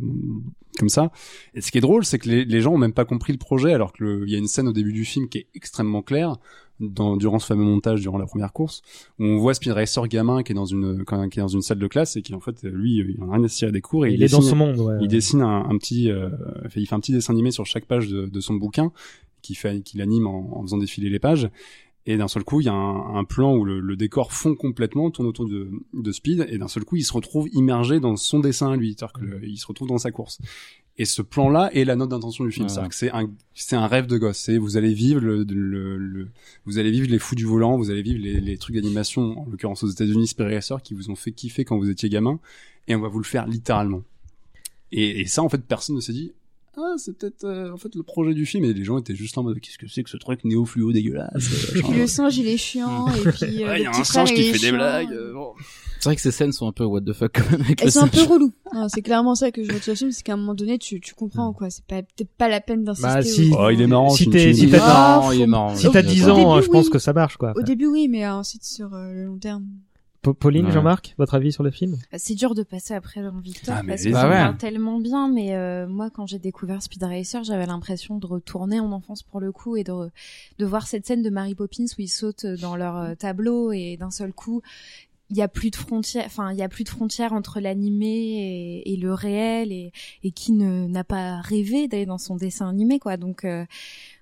comme 0.78 0.90
ça. 0.90 1.12
Et 1.54 1.62
ce 1.62 1.72
qui 1.72 1.78
est 1.78 1.82
drôle, 1.82 2.06
c'est 2.06 2.20
que 2.20 2.30
les, 2.30 2.46
les 2.46 2.62
gens 2.62 2.74
ont 2.74 2.78
même 2.78 2.94
pas 2.94 3.06
compris 3.06 3.34
le 3.34 3.40
projet, 3.40 3.74
alors 3.74 3.92
que 3.94 4.04
le- 4.04 4.24
il 4.28 4.32
y 4.32 4.36
a 4.36 4.38
une 4.40 4.48
scène 4.48 4.68
au 4.68 4.74
début 4.74 4.94
du 4.94 5.06
film 5.06 5.28
qui 5.30 5.40
est 5.40 5.48
extrêmement 5.56 6.02
claire. 6.02 6.38
Dans, 6.82 7.18
durant 7.18 7.40
ce 7.40 7.46
fameux 7.46 7.66
montage 7.66 8.00
durant 8.00 8.18
la 8.18 8.26
première 8.26 8.54
course 8.54 8.84
où 9.20 9.26
on 9.26 9.38
voit 9.38 9.54
Speed 9.54 9.74
Racer 9.74 10.08
gamin 10.08 10.44
qui 10.44 10.54
est 10.54 10.56
dans 10.56 10.64
une 10.64 11.04
qui 11.30 11.38
est 11.38 11.42
dans 11.42 11.50
une 11.50 11.62
salle 11.62 11.78
de 11.78 11.88
classe 11.88 12.16
et 12.16 12.22
qui 12.22 12.34
en 12.34 12.40
fait 12.40 12.64
lui 12.64 13.00
il 13.00 13.22
en 13.22 13.30
a 13.32 13.36
rien 13.36 13.44
à 13.44 13.50
cirer 13.50 13.74
des 13.74 13.82
cours 13.82 14.06
et 14.06 14.14
il 14.14 14.24
est 14.24 14.32
dans 14.32 14.40
ce 14.40 14.56
monde, 14.56 14.80
ouais. 14.80 14.94
il 15.02 15.10
dessine 15.10 15.42
un, 15.42 15.66
un 15.70 15.78
petit, 15.78 16.10
euh, 16.10 16.30
il 16.78 16.88
fait 16.88 16.96
un 16.96 17.02
petit 17.02 17.12
dessin 17.12 17.34
animé 17.34 17.52
sur 17.52 17.66
chaque 17.66 17.84
page 17.84 18.08
de, 18.08 18.28
de 18.28 18.40
son 18.40 18.54
bouquin, 18.54 18.94
qui 19.42 19.56
fait, 19.56 19.82
qu'il 19.82 20.02
anime 20.02 20.26
en, 20.28 20.58
en 20.58 20.62
faisant 20.62 20.78
défiler 20.78 21.10
les 21.10 21.20
pages. 21.20 21.50
Et 22.12 22.18
d'un 22.18 22.28
seul 22.28 22.44
coup, 22.44 22.60
il 22.60 22.66
y 22.66 22.70
a 22.70 22.74
un, 22.74 23.16
un 23.18 23.24
plan 23.24 23.56
où 23.56 23.64
le, 23.64 23.80
le 23.80 23.96
décor 23.96 24.34
fond 24.34 24.56
complètement, 24.56 25.12
tourne 25.12 25.28
autour 25.28 25.48
de, 25.48 25.70
de 25.94 26.12
Speed, 26.12 26.48
et 26.50 26.58
d'un 26.58 26.68
seul 26.68 26.84
coup, 26.84 26.96
il 26.96 27.04
se 27.04 27.14
retrouve 27.14 27.48
immergé 27.54 28.00
dans 28.00 28.16
son 28.16 28.40
dessin 28.40 28.72
à 28.72 28.76
lui, 28.78 28.96
c'est-à-dire 28.98 29.14
que 29.14 29.26
le- 29.26 29.46
il 29.48 29.58
se 29.58 29.68
retrouve 29.68 29.88
dans 29.90 30.00
sa 30.00 30.10
course. 30.12 30.40
Et 30.98 31.06
ce 31.06 31.22
plan-là 31.22 31.70
est 31.74 31.86
la 31.86 31.96
note 31.96 32.10
d'intention 32.10 32.46
du 32.46 32.52
film, 32.52 32.66
que 32.90 32.96
c'est 32.96 33.12
un, 33.12 33.30
c'est 33.54 33.76
un 33.76 33.86
rêve 33.86 34.08
de 34.08 34.18
gosse. 34.18 34.40
C'est 34.40 34.58
vous 34.58 34.76
allez 34.76 34.92
vivre 34.94 35.22
le, 35.22 35.44
le, 35.44 35.98
le- 35.98 36.28
vous 36.66 36.80
allez 36.80 36.90
vivre 36.90 37.08
les 37.10 37.20
fous 37.20 37.36
du 37.36 37.46
volant, 37.46 37.78
vous 37.78 37.92
allez 37.92 38.02
vivre 38.02 38.20
les, 38.22 38.42
les 38.42 38.58
trucs 38.58 38.76
d'animation, 38.76 39.40
en 39.40 39.46
l'occurrence 39.50 39.84
aux 39.84 39.88
États-Unis, 39.90 40.28
Spirit 40.28 40.56
Racer, 40.56 40.82
qui 40.82 40.96
vous 40.96 41.12
ont 41.12 41.16
fait 41.16 41.32
kiffer 41.32 41.64
quand 41.64 41.78
vous 41.78 41.90
étiez 41.92 42.10
gamin, 42.10 42.40
et 42.88 42.96
on 42.96 43.02
va 43.02 43.08
vous 43.08 43.20
le 43.20 43.24
faire 43.26 43.46
littéralement. 43.46 44.02
Et, 44.92 45.22
et 45.22 45.26
ça, 45.28 45.44
en 45.44 45.50
fait, 45.50 45.62
personne 45.64 45.96
ne 45.96 46.02
s'est 46.02 46.14
dit. 46.14 46.32
Ah, 46.78 46.94
c'est 46.98 47.18
peut-être 47.18 47.44
euh, 47.44 47.74
en 47.74 47.78
fait 47.78 47.94
le 47.96 48.04
projet 48.04 48.34
du 48.34 48.46
film 48.46 48.64
et 48.64 48.74
les 48.74 48.84
gens 48.84 48.98
étaient 49.00 49.16
juste 49.16 49.38
en 49.38 49.44
mode 49.44 49.60
qu'est-ce 49.60 49.78
que 49.78 49.88
c'est 49.88 50.04
que 50.04 50.10
ce 50.10 50.18
truc 50.18 50.44
néo 50.46 50.66
fluo 50.66 50.92
dégueulasse 50.94 51.74
euh, 51.76 51.82
Puis 51.84 51.94
le 51.98 52.08
singe 52.08 52.38
il 52.38 52.48
est 52.48 52.58
chiant 52.58 53.08
et 53.14 53.20
puis 53.32 53.64
euh, 53.64 53.68
Ouais, 53.68 53.74
le 53.74 53.80
il 53.80 53.84
y 53.84 53.86
a 53.88 53.92
petit 53.92 54.00
un 54.02 54.04
frère, 54.04 54.28
singe 54.28 54.34
qui 54.34 54.44
fait 54.54 54.60
des 54.60 54.72
blagues. 54.72 55.12
euh, 55.12 55.34
bon. 55.34 55.54
C'est 56.00 56.06
vrai 56.10 56.16
que 56.16 56.22
ces 56.22 56.32
scènes 56.32 56.54
sont 56.54 56.66
un 56.68 56.72
peu 56.72 56.86
what 56.86 57.02
the 57.02 57.12
fuck 57.12 57.32
quand 57.34 57.52
même 57.52 57.62
avec 57.62 57.82
Elles 57.82 57.88
le 57.88 57.92
sont 57.92 58.04
un 58.04 58.08
peu. 58.08 58.20
Non, 58.74 58.88
c'est 58.88 59.02
clairement 59.02 59.36
ça 59.36 59.52
que 59.52 59.64
je 59.64 59.74
retiens 59.74 59.94
du 59.94 59.98
film, 59.98 60.12
c'est 60.12 60.24
qu'à 60.24 60.34
un 60.34 60.38
moment 60.38 60.54
donné, 60.54 60.78
tu, 60.78 61.02
tu 61.02 61.14
comprends 61.16 61.52
quoi. 61.52 61.70
C'est 61.72 61.84
pas 61.84 62.04
peut-être 62.04 62.30
pas 62.38 62.48
la 62.48 62.62
peine 62.62 62.84
d'insister. 62.86 63.10
Bah, 63.10 63.22
si. 63.24 63.52
au- 63.52 63.58
Oh, 63.60 63.70
il 63.72 63.82
est 63.82 63.88
marrant. 63.88 64.10
Si 64.12 64.30
t'es- 64.30 64.54
si 64.54 64.70
t'as- 64.70 65.20
Non, 65.22 65.32
il 65.34 65.42
est 65.42 65.46
faut- 65.46 65.50
marrant. 65.50 65.76
Si 65.76 65.88
Au- 65.88 65.92
t'as 65.92 66.00
au 66.00 66.04
10 66.04 66.20
début, 66.22 66.30
ans, 66.32 66.62
je 66.62 66.70
pense 66.70 66.86
oui. 66.86 66.92
que 66.92 67.00
ça 67.00 67.12
marche, 67.12 67.36
quoi. 67.38 67.52
Au 67.58 67.64
début, 67.64 67.88
oui, 67.88 68.08
mais 68.08 68.24
euh, 68.26 68.36
ensuite 68.36 68.64
sur 68.64 68.94
euh, 68.94 69.12
le 69.12 69.26
long 69.26 69.38
terme. 69.40 69.66
Pa- 70.22 70.34
Pauline, 70.34 70.66
Ouais. 70.66 70.72
Jean-Marc, 70.72 71.16
votre 71.18 71.34
avis 71.36 71.52
sur 71.54 71.64
le 71.64 71.72
film? 71.72 71.98
C'est 72.18 72.36
dur 72.36 72.54
de 72.54 72.64
passer 72.64 72.94
après 72.94 73.24
Jean 73.24 73.40
Victor 73.40 73.76
Ah, 73.78 73.84
mais 73.84 73.94
parce 73.94 74.04
qu'on 74.04 74.12
Bah 74.12 74.50
ouais. 74.52 74.58
tellement 74.58 75.00
bien, 75.00 75.30
mais 75.30 75.56
euh, 75.56 75.88
moi 75.88 76.10
quand 76.10 76.26
j'ai 76.28 76.40
découvert 76.40 76.84
Speed 76.84 77.04
Racer, 77.04 77.44
j'avais 77.44 77.66
l'impression 77.66 78.18
de 78.18 78.26
retourner 78.28 78.80
en 78.82 78.92
enfance 78.92 79.24
pour 79.24 79.40
le 79.40 79.52
coup 79.52 79.78
et 79.78 79.84
de 79.84 80.10
de 80.60 80.66
voir 80.66 80.88
cette 80.88 81.06
scène 81.06 81.22
de 81.24 81.30
Mary 81.30 81.56
Poppins 81.56 81.86
où 81.98 82.02
ils 82.02 82.10
sautent 82.10 82.46
dans 82.46 82.76
leur 82.76 82.98
euh, 82.98 83.16
tableau 83.16 83.72
et 83.72 83.96
d'un 83.98 84.12
seul 84.12 84.34
coup 84.34 84.62
il 85.32 85.38
y 85.38 85.44
a 85.44 85.48
plus 85.48 85.70
de 85.70 85.76
frontières, 85.76 86.24
enfin 86.26 86.52
il 86.52 86.58
y 86.58 86.64
a 86.64 86.70
plus 86.70 86.84
de 86.84 86.90
frontières 86.90 87.34
entre 87.34 87.60
l'animé 87.60 88.08
et, 88.84 88.94
et 88.94 88.98
le 88.98 89.14
réel 89.14 89.72
et, 89.72 89.92
et 90.24 90.32
qui 90.32 90.52
ne 90.54 90.88
n'a 90.88 91.04
pas 91.04 91.40
rêvé 91.42 91.88
d'aller 91.88 92.08
dans 92.08 92.18
son 92.18 92.36
dessin 92.36 92.68
animé 92.68 92.98
quoi. 92.98 93.16
Donc 93.16 93.46
euh, 93.46 93.64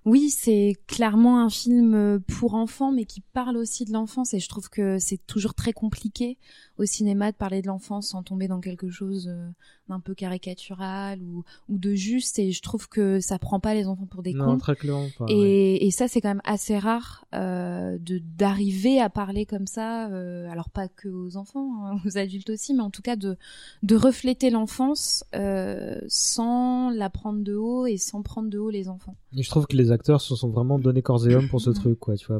Oui, 0.07 0.29
c'est 0.29 0.75
clairement 0.87 1.39
un 1.41 1.49
film 1.49 1.93
euh, 1.93 2.19
pour 2.19 2.53
enfants, 2.55 2.91
mais 2.93 3.03
qui 3.05 3.19
parle 3.21 3.57
aussi 3.57 3.83
de 3.85 3.91
l'enfance. 3.91 4.33
Et 4.33 4.39
je 4.39 4.47
trouve 4.47 4.69
que 4.69 4.97
c'est 4.99 5.19
toujours 5.27 5.53
très 5.53 5.73
compliqué 5.73 6.37
au 6.77 6.85
cinéma 6.85 7.31
de 7.31 7.35
parler 7.37 7.61
de 7.61 7.67
l'enfance 7.67 8.07
sans 8.09 8.23
tomber 8.23 8.47
dans 8.47 8.61
quelque 8.61 8.89
chose 8.89 9.27
euh, 9.27 9.49
d'un 9.89 9.99
peu 9.99 10.13
caricatural 10.15 11.21
ou, 11.21 11.43
ou 11.67 11.77
de 11.77 11.93
juste. 11.93 12.39
Et 12.39 12.51
je 12.53 12.61
trouve 12.61 12.87
que 12.87 13.19
ça 13.19 13.37
prend 13.37 13.59
pas 13.59 13.73
les 13.73 13.85
enfants 13.87 14.05
pour 14.05 14.23
des 14.23 14.33
Non, 14.33 14.45
cons. 14.53 14.57
très 14.59 14.75
clairement 14.77 15.07
pas. 15.17 15.25
ouais. 15.25 15.33
Et, 15.33 15.87
et 15.87 15.91
ça, 15.91 16.07
c'est 16.07 16.21
quand 16.21 16.29
même 16.29 16.41
assez 16.45 16.77
rare 16.77 17.25
euh, 17.35 17.97
de 17.99 18.19
d'arriver 18.19 19.01
à 19.01 19.09
parler 19.09 19.45
comme 19.45 19.67
ça. 19.67 20.07
euh, 20.09 20.49
alors 20.49 20.69
pas 20.69 20.87
que 20.87 21.09
aux 21.09 21.35
enfants, 21.35 21.85
hein, 21.85 21.97
aux 22.05 22.17
adultes 22.17 22.49
aussi, 22.51 22.73
mais 22.73 22.81
en 22.81 22.91
tout 22.91 23.01
cas 23.01 23.17
de 23.17 23.35
de 23.83 23.95
refléter 23.97 24.49
l'enfance 24.51 25.25
euh, 25.35 25.99
sans 26.07 26.89
la 26.91 27.09
prendre 27.09 27.43
de 27.43 27.55
haut 27.55 27.85
et 27.85 27.97
sans 27.97 28.21
prendre 28.21 28.49
de 28.49 28.57
haut 28.57 28.69
les 28.69 28.87
enfants. 28.87 29.15
Et 29.35 29.43
je 29.43 29.49
trouve 29.49 29.67
que 29.67 29.75
les 29.75 29.91
acteurs 29.97 30.21
se 30.21 30.35
sont 30.35 30.49
vraiment 30.49 30.79
donné 30.79 31.01
corps 31.01 31.27
et 31.27 31.33
âme 31.33 31.47
pour 31.49 31.59
ce 31.61 31.69
truc, 31.71 31.99
quoi. 31.99 32.15
Tu 32.15 32.27
vois, 32.27 32.39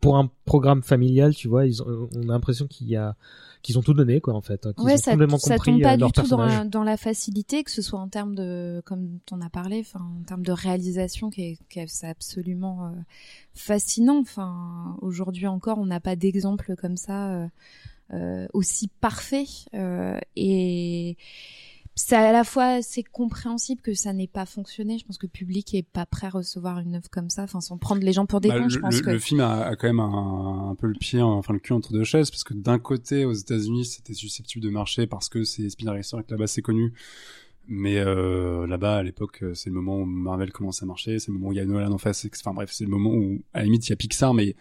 pour 0.00 0.16
un 0.16 0.30
programme 0.44 0.82
familial, 0.82 1.34
tu 1.34 1.48
vois, 1.48 1.66
ils 1.66 1.82
ont, 1.82 2.08
on 2.14 2.28
a 2.28 2.32
l'impression 2.32 2.66
qu'il 2.66 2.88
y 2.88 2.96
a, 2.96 3.16
qu'ils 3.62 3.78
ont 3.78 3.82
tout 3.82 3.94
donné, 3.94 4.20
quoi, 4.20 4.34
en 4.34 4.40
fait. 4.40 4.64
hein, 4.66 4.72
Qu'ils 4.74 4.84
Ouais, 4.84 4.94
ont 4.94 4.98
ça, 4.98 5.10
complètement 5.12 5.38
ça 5.38 5.54
compris 5.56 5.72
tombe 5.72 5.82
pas 5.82 5.94
euh, 5.94 6.06
du 6.06 6.12
tout 6.12 6.26
dans 6.28 6.44
la, 6.44 6.64
dans 6.64 6.84
la 6.84 6.96
facilité, 6.96 7.64
que 7.64 7.70
ce 7.70 7.82
soit 7.82 7.98
en 7.98 8.08
termes 8.08 8.34
de, 8.34 8.82
comme 8.84 9.18
t'en 9.26 9.40
as 9.40 9.50
parlé, 9.50 9.80
enfin 9.80 10.04
en 10.20 10.22
termes 10.24 10.44
de 10.44 10.52
réalisation, 10.52 11.30
qui 11.30 11.42
est, 11.42 11.58
qui 11.68 11.80
est 11.80 11.86
c'est 11.88 12.08
absolument 12.08 12.86
euh, 12.86 12.90
fascinant. 13.54 14.20
Enfin, 14.20 14.96
aujourd'hui 15.02 15.46
encore, 15.46 15.78
on 15.78 15.86
n'a 15.86 16.00
pas 16.00 16.16
d'exemple 16.16 16.74
comme 16.76 16.96
ça 16.96 17.30
euh, 17.32 17.46
euh, 18.12 18.46
aussi 18.52 18.88
parfait. 19.00 19.46
euh, 19.74 20.18
et 20.36 21.16
c'est 22.06 22.16
à 22.16 22.32
la 22.32 22.44
fois 22.44 22.82
c'est 22.82 23.02
compréhensible 23.02 23.82
que 23.82 23.94
ça 23.94 24.12
n'ait 24.12 24.26
pas 24.26 24.46
fonctionné. 24.46 24.98
Je 24.98 25.04
pense 25.04 25.18
que 25.18 25.26
le 25.26 25.30
public 25.30 25.74
est 25.74 25.82
pas 25.82 26.06
prêt 26.06 26.26
à 26.28 26.30
recevoir 26.30 26.78
une 26.78 26.94
œuvre 26.96 27.08
comme 27.10 27.30
ça, 27.30 27.42
enfin 27.44 27.60
sans 27.60 27.78
prendre 27.78 28.02
les 28.02 28.12
gens 28.12 28.26
pour 28.26 28.40
des 28.40 28.48
Bah, 28.48 28.58
cons. 28.58 28.64
le, 28.64 28.68
je 28.70 28.78
pense 28.78 28.94
le- 28.96 29.00
que 29.02 29.10
le 29.10 29.18
film 29.18 29.40
a, 29.40 29.64
a 29.66 29.76
quand 29.76 29.86
même 29.86 30.00
un, 30.00 30.70
un 30.70 30.74
peu 30.74 30.86
le 30.86 30.94
pied, 30.98 31.20
enfin 31.22 31.52
le 31.52 31.58
cul 31.58 31.72
entre 31.72 31.92
deux 31.92 32.04
chaises, 32.04 32.30
parce 32.30 32.44
que 32.44 32.54
d'un 32.54 32.78
côté, 32.78 33.24
aux 33.24 33.32
États-Unis, 33.32 33.84
c'était 33.84 34.14
susceptible 34.14 34.64
de 34.64 34.70
marcher 34.70 35.06
parce 35.06 35.28
que 35.28 35.44
c'est 35.44 35.68
Speed 35.68 35.88
Racer 35.88 36.18
et 36.20 36.24
que 36.24 36.30
là-bas 36.32 36.46
c'est 36.46 36.62
connu. 36.62 36.92
Mais 37.72 37.98
euh, 37.98 38.66
là-bas, 38.66 38.96
à 38.96 39.02
l'époque, 39.04 39.44
c'est 39.54 39.68
le 39.70 39.76
moment 39.76 39.98
où 39.98 40.04
Marvel 40.04 40.50
commence 40.50 40.82
à 40.82 40.86
marcher, 40.86 41.18
c'est 41.20 41.28
le 41.28 41.34
moment 41.34 41.48
où 41.48 41.52
il 41.52 41.56
y 41.56 41.60
a 41.60 41.64
Nolan 41.64 41.92
en 41.92 41.98
face. 41.98 42.26
Enfin 42.40 42.52
bref, 42.52 42.70
c'est 42.72 42.84
le 42.84 42.90
moment 42.90 43.10
où, 43.10 43.42
à 43.54 43.58
la 43.58 43.64
limite, 43.66 43.86
il 43.86 43.90
y 43.90 43.92
a 43.92 43.96
Pixar, 43.96 44.34
mais 44.34 44.56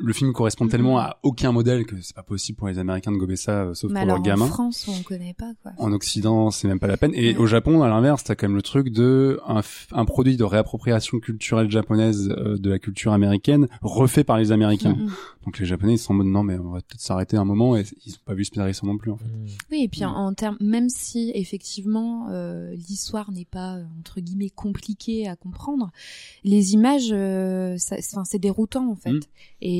le 0.00 0.12
film 0.12 0.32
correspond 0.32 0.64
Mhm. 0.66 0.70
tellement 0.70 0.98
à 0.98 1.18
aucun 1.22 1.50
modèle 1.52 1.84
que 1.84 2.00
c'est 2.00 2.14
pas 2.14 2.22
possible 2.22 2.56
pour 2.56 2.68
les 2.68 2.78
Américains 2.78 3.10
de 3.12 3.16
gober 3.16 3.36
ça, 3.36 3.62
euh, 3.64 3.74
sauf 3.74 3.90
mais 3.90 4.00
pour 4.00 4.02
alors 4.04 4.16
leurs 4.16 4.20
en 4.20 4.38
gamins. 4.38 4.46
France, 4.46 4.86
on 4.88 5.02
connaît 5.02 5.34
pas 5.34 5.52
quoi. 5.62 5.72
En 5.78 5.92
Occident, 5.92 6.50
c'est 6.52 6.68
même 6.68 6.78
pas 6.78 6.86
la 6.86 6.96
peine. 6.96 7.12
Et 7.14 7.32
Ouais. 7.34 7.36
au 7.36 7.46
Japon, 7.46 7.82
à 7.82 7.88
l'inverse, 7.88 8.22
t'as 8.24 8.34
quand 8.36 8.46
même 8.48 8.56
le 8.56 8.62
truc 8.62 8.90
de 8.90 9.40
un, 9.46 10.04
produit 10.04 10.36
de 10.36 10.44
réappropriation 10.44 11.18
culturelle 11.18 11.70
japonaise 11.70 12.28
euh, 12.30 12.56
de 12.58 12.70
la 12.70 12.78
culture 12.78 13.12
américaine 13.12 13.66
refait 13.82 14.24
par 14.24 14.38
les 14.38 14.52
Américains. 14.52 14.94
Mm, 14.94 15.04
mm. 15.06 15.10
Donc 15.46 15.58
les 15.58 15.66
Japonais, 15.66 15.94
ils 15.94 15.98
sont 15.98 16.12
en 16.12 16.16
mode 16.16 16.26
non, 16.26 16.42
mais 16.42 16.58
on 16.58 16.70
va 16.70 16.80
peut-être 16.80 17.00
s'arrêter 17.00 17.36
un 17.36 17.44
moment 17.44 17.76
et 17.76 17.84
ils 18.06 18.12
ont 18.14 18.24
pas 18.24 18.34
vu 18.34 18.44
Racer 18.56 18.86
non 18.86 18.98
plus. 18.98 19.10
En 19.10 19.16
fait. 19.16 19.24
Mm. 19.24 19.46
Oui, 19.72 19.82
et 19.82 19.88
puis 19.88 20.04
en, 20.04 20.10
en 20.14 20.32
termes, 20.34 20.56
même 20.60 20.88
si 20.90 21.32
effectivement 21.34 22.28
euh, 22.30 22.72
l'histoire 22.74 23.32
n'est 23.32 23.44
pas 23.46 23.78
entre 23.98 24.20
guillemets 24.20 24.50
compliquée 24.50 25.26
à 25.26 25.36
comprendre, 25.36 25.90
les 26.44 26.74
images, 26.74 27.12
enfin, 27.12 28.24
c'est 28.24 28.38
déroutant 28.38 28.90
en 28.90 28.96
fait. 28.96 29.12
Mm. 29.12 29.20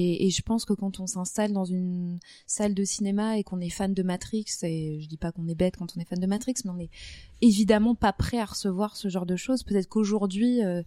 Et, 0.08 0.26
et 0.26 0.30
je 0.30 0.42
pense 0.42 0.64
que 0.64 0.72
quand 0.72 1.00
on 1.00 1.06
s'installe 1.06 1.52
dans 1.52 1.64
une 1.64 2.18
salle 2.46 2.74
de 2.74 2.84
cinéma 2.84 3.38
et 3.38 3.44
qu'on 3.44 3.60
est 3.60 3.70
fan 3.70 3.94
de 3.94 4.02
Matrix, 4.02 4.46
et 4.62 4.98
je 5.00 5.08
dis 5.08 5.16
pas 5.16 5.32
qu'on 5.32 5.46
est 5.48 5.54
bête 5.54 5.76
quand 5.76 5.94
on 5.96 6.00
est 6.00 6.04
fan 6.04 6.18
de 6.18 6.26
Matrix, 6.26 6.54
mais 6.64 6.70
on 6.70 6.78
est 6.78 6.90
évidemment 7.40 7.94
pas 7.94 8.12
prêt 8.12 8.38
à 8.38 8.44
recevoir 8.44 8.96
ce 8.96 9.08
genre 9.08 9.26
de 9.26 9.36
choses. 9.36 9.62
Peut-être 9.62 9.88
qu'aujourd'hui, 9.88 10.64
euh, 10.64 10.82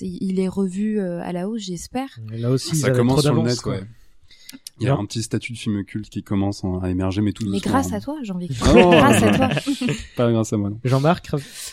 il 0.00 0.38
est 0.38 0.48
revu 0.48 1.00
euh, 1.00 1.20
à 1.22 1.32
la 1.32 1.48
hausse, 1.48 1.62
j'espère. 1.62 2.18
Et 2.32 2.38
Là 2.38 2.50
aussi, 2.50 2.76
Ça 2.76 2.90
commence 2.90 3.14
trop 3.16 3.22
sur 3.22 3.30
le 3.32 3.36
d'avance, 3.40 3.52
net, 3.56 3.60
quoi. 3.62 3.72
ouais. 3.74 3.84
Il 4.78 4.84
y 4.84 4.88
a 4.88 4.94
Non. 4.94 5.00
un 5.00 5.06
petit 5.06 5.22
statut 5.22 5.52
de 5.52 5.56
film 5.58 5.82
culte 5.84 6.10
qui 6.10 6.22
commence 6.22 6.62
en- 6.62 6.80
à 6.80 6.90
émerger, 6.90 7.22
mais 7.22 7.32
tout 7.32 7.44
Mais 7.46 7.52
doucement. 7.52 7.72
grâce 7.72 7.92
à 7.94 8.00
toi, 8.00 8.16
j'ai 8.22 8.32
envie 8.32 8.46
de 8.48 8.54
Oh. 8.62 8.74
dire. 8.74 8.90
grâce 8.90 9.22
à 9.22 9.32
toi. 9.36 9.48
Pas 10.16 10.30
grâce 10.30 10.52
à 10.52 10.56
moi. 10.58 10.70
Non. 10.70 10.78
Jean-Marc, 10.84 11.30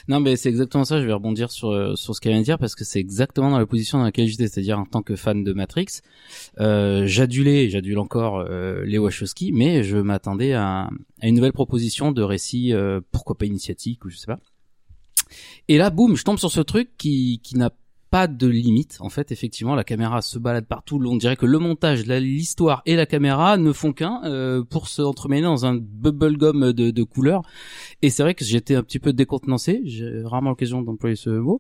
Non, 0.07 0.19
mais 0.21 0.35
c'est 0.37 0.47
exactement 0.49 0.85
ça. 0.85 1.01
Je 1.01 1.05
vais 1.05 1.11
rebondir 1.13 1.51
sur 1.51 1.69
euh, 1.71 1.95
sur 1.95 2.15
ce 2.15 2.21
qu'elle 2.21 2.31
vient 2.31 2.39
de 2.39 2.45
dire 2.45 2.57
parce 2.57 2.75
que 2.75 2.85
c'est 2.85 2.99
exactement 2.99 3.51
dans 3.51 3.59
la 3.59 3.65
position 3.65 3.97
dans 3.97 4.05
laquelle 4.05 4.27
j'étais, 4.27 4.47
c'est-à-dire 4.47 4.79
en 4.79 4.85
tant 4.85 5.01
que 5.01 5.15
fan 5.17 5.43
de 5.43 5.51
Matrix, 5.53 5.87
euh, 6.61 7.05
j'adulais, 7.05 7.69
j'adule 7.69 7.99
encore 7.99 8.37
euh, 8.39 8.83
les 8.85 8.97
Wachowski, 8.97 9.51
mais 9.51 9.83
je 9.83 9.97
m'attendais 9.97 10.53
à, 10.53 10.89
à 11.21 11.27
une 11.27 11.35
nouvelle 11.35 11.53
proposition 11.53 12.11
de 12.13 12.21
récit, 12.21 12.73
euh, 12.73 13.01
pourquoi 13.11 13.37
pas 13.37 13.45
initiatique 13.45 14.05
ou 14.05 14.09
je 14.09 14.17
sais 14.17 14.27
pas. 14.27 14.39
Et 15.67 15.77
là, 15.77 15.89
boum, 15.89 16.15
je 16.15 16.23
tombe 16.23 16.37
sur 16.39 16.51
ce 16.51 16.61
truc 16.61 16.89
qui 16.97 17.39
qui 17.43 17.57
n'a 17.57 17.69
pas 18.13 18.27
de 18.27 18.45
limite. 18.45 18.97
En 18.99 19.09
fait, 19.09 19.31
effectivement, 19.31 19.73
la 19.73 19.83
caméra 19.83 20.21
se 20.21 20.37
balade 20.37 20.67
partout. 20.67 21.01
On 21.03 21.15
dirait 21.17 21.35
que 21.35 21.47
le 21.47 21.57
montage, 21.57 22.05
l'histoire 22.05 22.83
et 22.85 22.95
la 22.95 23.07
caméra 23.07 23.57
ne 23.57 23.71
font 23.73 23.91
qu'un 23.91 24.21
euh, 24.25 24.63
pour 24.63 24.87
se 24.87 25.01
entremêler 25.01 25.41
dans 25.41 25.65
un 25.65 25.75
bubblegum 25.81 26.73
de, 26.73 26.91
de 26.91 27.03
couleurs. 27.03 27.41
Et 28.03 28.11
c'est 28.11 28.21
vrai 28.21 28.35
que 28.35 28.45
j'étais 28.45 28.75
un 28.75 28.83
petit 28.83 28.99
peu 28.99 29.13
décontenancé. 29.13 29.81
J'ai 29.85 30.21
rarement 30.25 30.51
l'occasion 30.51 30.83
d'employer 30.83 31.15
ce 31.15 31.31
mot. 31.31 31.59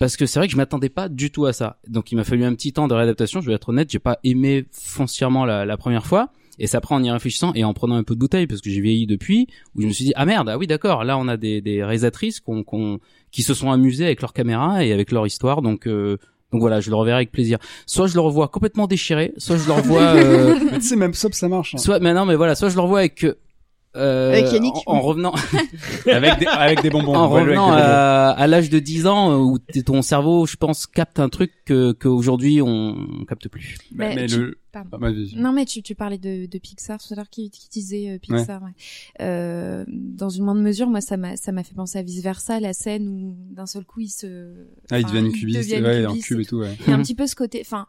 Parce 0.00 0.16
que 0.16 0.26
c'est 0.26 0.40
vrai 0.40 0.48
que 0.48 0.52
je 0.52 0.56
m'attendais 0.56 0.88
pas 0.88 1.08
du 1.08 1.30
tout 1.30 1.46
à 1.46 1.52
ça. 1.52 1.78
Donc 1.86 2.10
il 2.10 2.16
m'a 2.16 2.24
fallu 2.24 2.44
un 2.44 2.54
petit 2.56 2.72
temps 2.72 2.88
de 2.88 2.94
réadaptation. 2.94 3.40
Je 3.40 3.46
vais 3.46 3.54
être 3.54 3.68
honnête, 3.68 3.88
j'ai 3.88 4.00
pas 4.00 4.18
aimé 4.24 4.66
foncièrement 4.72 5.44
la, 5.44 5.64
la 5.64 5.76
première 5.76 6.04
fois. 6.04 6.30
Et 6.58 6.66
c'est 6.66 6.78
après 6.78 6.94
en 6.94 7.02
y 7.04 7.10
réfléchissant 7.10 7.52
et 7.54 7.64
en 7.64 7.74
prenant 7.74 7.96
un 7.96 8.02
peu 8.02 8.14
de 8.14 8.18
bouteille 8.20 8.46
parce 8.46 8.62
que 8.62 8.70
j'ai 8.70 8.80
vieilli 8.80 9.06
depuis, 9.06 9.46
où 9.74 9.82
je 9.82 9.86
me 9.86 9.92
suis 9.92 10.06
dit 10.06 10.12
ah 10.16 10.24
merde 10.24 10.48
ah 10.48 10.56
oui 10.56 10.66
d'accord 10.66 11.04
là 11.04 11.18
on 11.18 11.28
a 11.28 11.36
des, 11.36 11.60
des 11.60 11.84
réalisatrices 11.84 12.40
qu'on, 12.40 12.64
qu'on- 12.64 12.98
qui 13.36 13.42
se 13.42 13.52
sont 13.54 13.70
amusées 13.70 14.06
avec 14.06 14.22
leur 14.22 14.32
caméra 14.32 14.82
et 14.82 14.92
avec 14.92 15.12
leur 15.12 15.26
histoire 15.26 15.60
donc 15.60 15.86
euh, 15.86 16.16
donc 16.52 16.60
voilà 16.62 16.80
je 16.80 16.88
le 16.90 16.96
reverrai 16.96 17.16
avec 17.18 17.32
plaisir. 17.32 17.58
Soit 17.86 18.06
je 18.06 18.14
le 18.14 18.20
revois 18.20 18.48
complètement 18.48 18.86
déchiré, 18.86 19.32
soit 19.36 19.58
je 19.58 19.66
le 19.66 19.72
revois 19.74 20.00
euh, 20.16 20.54
tu 20.74 20.80
sais, 20.80 20.96
même 20.96 21.12
Sop, 21.12 21.34
ça 21.34 21.48
marche. 21.48 21.74
hein. 21.74 21.78
soit 21.78 21.98
mais 22.00 22.14
non 22.14 22.24
mais 22.24 22.36
voilà 22.36 22.54
soit 22.54 22.70
je 22.70 22.76
le 22.76 22.80
revois 22.80 23.00
avec 23.00 23.26
euh, 23.96 24.32
Avec 24.32 24.52
Yannick. 24.52 24.74
en, 24.86 24.94
en 24.96 25.00
revenant 25.00 25.34
avec, 26.10 26.38
des, 26.38 26.46
avec 26.46 26.82
des 26.82 26.90
bonbons. 26.90 27.14
en 27.14 27.28
revenant 27.28 27.72
à, 27.72 28.30
à 28.30 28.46
l'âge 28.46 28.70
de 28.70 28.78
10 28.78 29.06
ans 29.06 29.32
euh, 29.32 29.36
où 29.36 29.58
ton 29.58 30.02
cerveau 30.02 30.46
je 30.46 30.56
pense 30.56 30.86
capte 30.86 31.18
un 31.18 31.28
truc 31.28 31.50
que 31.64 31.92
qu'aujourd'hui 31.92 32.62
on 32.62 32.94
capte 33.28 33.48
plus. 33.48 33.76
Mais 33.94 34.14
mais 34.14 34.26
tu- 34.26 34.38
le... 34.38 34.58
Pardon. 34.84 35.06
Ah, 35.06 35.10
vas-y. 35.10 35.34
Non 35.36 35.52
mais 35.52 35.64
tu, 35.64 35.82
tu 35.82 35.94
parlais 35.94 36.18
de, 36.18 36.46
de 36.46 36.58
Pixar 36.58 36.98
tout 37.02 37.12
à 37.12 37.16
l'heure 37.16 37.30
qui, 37.30 37.50
qui 37.50 37.68
disait 37.68 38.10
euh, 38.10 38.18
Pixar. 38.18 38.62
Ouais. 38.62 38.70
Euh, 39.20 39.84
dans 39.88 40.28
une 40.28 40.44
moindre 40.44 40.60
mesure, 40.60 40.88
moi 40.88 41.00
ça 41.00 41.16
m'a 41.16 41.36
ça 41.36 41.52
m'a 41.52 41.62
fait 41.62 41.74
penser 41.74 41.98
à 41.98 42.02
vice 42.02 42.22
versa 42.22 42.60
la 42.60 42.72
scène 42.72 43.08
où 43.08 43.36
d'un 43.54 43.66
seul 43.66 43.84
coup 43.84 44.00
ils 44.00 44.08
se 44.10 44.52
Ah, 44.90 44.98
ils 44.98 45.04
enfin, 45.06 45.14
deviennent 45.14 45.32
cubistes, 45.32 45.58
deviennent 45.60 45.84
ouais, 45.84 46.04
un 46.04 46.08
cubistes 46.10 46.26
cube 46.26 46.38
et 46.38 46.42
et 46.42 46.46
tout, 46.46 46.56
ouais. 46.58 46.76
Il 46.80 46.90
y 46.90 46.92
a 46.92 46.96
un 46.96 47.02
petit 47.02 47.14
peu 47.14 47.26
ce 47.26 47.34
côté. 47.34 47.60
Enfin, 47.60 47.86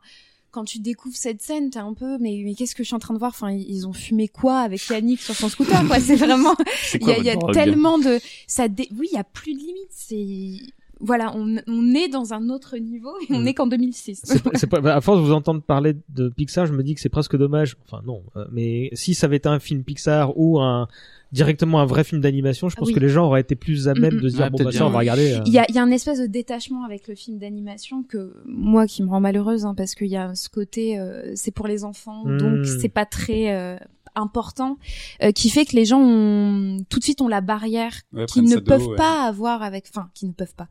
quand 0.52 0.64
tu 0.64 0.80
découvres 0.80 1.16
cette 1.18 1.42
scène, 1.42 1.70
t'es 1.70 1.78
un 1.80 1.94
peu 1.94 2.18
mais 2.20 2.42
mais 2.44 2.56
qu'est-ce 2.56 2.74
que 2.74 2.82
je 2.84 2.88
suis 2.88 2.96
en 2.96 3.00
train 3.00 3.14
de 3.14 3.20
voir? 3.20 3.32
Enfin, 3.32 3.52
ils 3.52 3.86
ont 3.88 3.94
fumé 3.94 4.28
quoi 4.28 4.60
avec 4.62 4.88
Yannick 4.88 5.20
sur 5.22 5.36
son 5.36 5.50
scooter 5.50 5.86
quoi? 5.88 6.00
C'est 6.00 6.16
vraiment 6.26 6.56
il 7.00 7.06
y 7.08 7.12
a, 7.12 7.18
il 7.18 7.26
y 7.26 7.30
a 7.30 7.34
votre 7.34 7.48
drogue? 7.48 7.54
tellement 7.54 7.98
de 8.00 8.20
ça 8.48 8.68
dé- 8.68 8.88
oui 8.98 9.10
il 9.12 9.16
y 9.16 9.20
a 9.20 9.24
plus 9.26 9.54
de 9.54 9.60
limites 9.60 9.92
c'est 9.92 10.74
voilà 11.00 11.32
on, 11.36 11.58
on 11.68 11.94
est 11.94 12.08
dans 12.08 12.34
un 12.34 12.50
autre 12.50 12.78
niveau 12.78 13.12
et 13.30 13.34
on 13.34 13.40
Mm. 13.42 13.48
est 13.48 13.54
qu'en 13.54 13.68
2006 13.68 14.22
C'est 14.26 14.44
pas- 14.44 14.52
pas, 14.70 14.82
bah, 14.82 14.96
à 14.96 15.02
force 15.02 15.20
de 15.20 15.26
vous 15.26 15.34
entendre 15.34 15.62
parler 15.62 15.94
de 16.10 16.30
Pixar, 16.30 16.66
je 16.66 16.74
me 16.74 16.84
dis 16.84 16.96
que 16.96 17.02
c'est 17.02 17.10
presque 17.10 17.38
dommage. 17.38 17.76
Enfin 17.86 18.02
non, 18.06 18.24
euh, 18.36 18.46
mais 18.52 18.90
si 18.94 19.14
ça 19.14 19.28
avait 19.28 19.38
été 19.38 19.48
un 19.50 19.60
film 19.60 19.84
Pixar 19.84 20.38
ou 20.38 20.60
un 20.60 20.88
directement 21.34 21.82
un 21.82 21.86
vrai 21.86 22.06
film 22.06 22.22
d'animation, 22.22 22.70
je 22.70 22.76
pense 22.78 22.88
Oui. 22.88 22.94
que 22.94 23.00
les 23.02 23.10
gens 23.10 23.26
auraient 23.26 23.42
été 23.42 23.56
plus 23.56 23.90
à 23.90 23.94
même 23.94 24.14
Mm, 24.14 24.18
mm. 24.18 24.22
de 24.22 24.30
se 24.30 24.36
dire 24.38 24.50
bon 24.52 24.64
bah 24.64 24.72
ça 24.72 24.88
on 24.88 24.90
va 24.90 25.00
regarder. 25.00 25.34
euh. 25.34 25.40
il 25.46 25.52
y 25.54 25.60
a, 25.60 25.66
il 25.68 25.76
y 25.76 25.78
a 25.78 25.84
un 25.84 25.92
espèce 25.92 26.20
de 26.20 26.26
détachement 26.26 26.84
avec 26.86 27.08
le 27.10 27.16
film 27.16 27.38
d'animation 27.38 28.02
que 28.04 28.34
moi 28.46 28.88
qui 28.88 29.04
me 29.04 29.10
rend 29.10 29.20
malheureuse 29.20 29.66
hein, 29.66 29.76
parce 29.76 29.94
qu'il 29.94 30.08
y 30.08 30.16
a 30.16 30.34
ce 30.36 30.48
côté 30.50 30.98
euh, 30.98 31.34
c'est 31.36 31.52
pour 31.52 31.68
les 31.68 31.84
enfants 31.84 32.24
Mm. 32.26 32.38
donc 32.38 32.66
c'est 32.66 32.88
pas 32.90 33.06
très 33.06 33.54
euh, 33.54 33.76
important 34.18 34.78
euh, 35.24 35.32
qui 35.32 35.50
fait 35.50 35.66
que 35.66 35.76
les 35.76 35.86
gens 35.86 36.00
ont 36.02 36.84
tout 36.90 37.00
de 37.00 37.04
suite 37.04 37.22
ont 37.22 37.28
la 37.28 37.42
barrière 37.42 37.94
Ouais, 38.14 38.26
qui 38.26 38.42
prennent 38.42 38.50
ne 38.50 38.60
peuvent 38.60 38.86
haut, 38.88 38.92
ouais. 38.92 38.98
pas 38.98 39.24
avoir 39.28 39.62
avec 39.64 39.86
enfin 39.90 40.10
qui 40.14 40.26
ne 40.26 40.32
peuvent 40.34 40.56
pas 40.56 40.68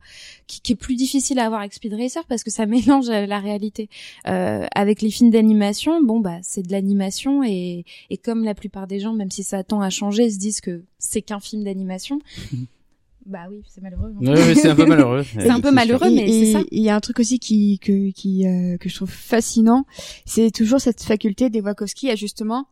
qui, 0.47 0.61
qui 0.61 0.73
est 0.73 0.75
plus 0.75 0.95
difficile 0.95 1.39
à 1.39 1.45
avoir 1.45 1.61
avec 1.61 1.73
Speed 1.73 1.93
Racer 1.93 2.23
parce 2.27 2.43
que 2.43 2.51
ça 2.51 2.65
mélange 2.67 3.09
euh, 3.09 3.25
la 3.25 3.39
réalité 3.39 3.89
euh, 4.27 4.65
avec 4.75 5.01
les 5.01 5.09
films 5.09 5.31
d'animation 5.31 6.01
bon 6.03 6.19
bah 6.19 6.37
c'est 6.41 6.63
de 6.63 6.71
l'animation 6.71 7.43
et 7.43 7.85
et 8.09 8.17
comme 8.17 8.43
la 8.43 8.55
plupart 8.55 8.87
des 8.87 8.99
gens 8.99 9.13
même 9.13 9.31
si 9.31 9.43
ça 9.43 9.63
tend 9.63 9.81
à 9.81 9.89
changer 9.89 10.29
se 10.29 10.37
disent 10.37 10.61
que 10.61 10.83
c'est 10.99 11.21
qu'un 11.21 11.39
film 11.39 11.63
d'animation 11.63 12.19
bah 13.25 13.39
oui 13.49 13.61
c'est 13.67 13.81
malheureux 13.81 14.13
c'est 14.55 14.69
un 14.69 14.75
peu 14.75 14.85
malheureux. 14.85 15.23
C'est 15.33 15.49
un 15.49 15.59
peu 15.59 15.71
malheureux, 15.71 16.09
mais 16.09 16.27
c'est 16.27 16.53
ça. 16.53 16.61
Il 16.71 16.81
y 16.81 16.89
a 16.89 16.95
un 16.95 16.99
truc 16.99 17.19
aussi 17.19 17.39
qui 17.39 17.77
que 17.79 18.11
qui 18.11 18.47
euh, 18.47 18.77
que 18.77 18.87
je 18.89 18.95
trouve 18.95 19.09
fascinant, 19.11 19.85
c'est 20.25 20.49
toujours 20.51 20.79
cette 20.79 21.03
faculté 21.03 21.49
des 21.49 21.59
Wachowski 21.61 22.09
à 22.09 22.15
justement 22.15 22.67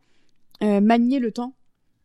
euh, 0.62 0.80
manier 0.80 1.18
le 1.18 1.32
temps 1.32 1.54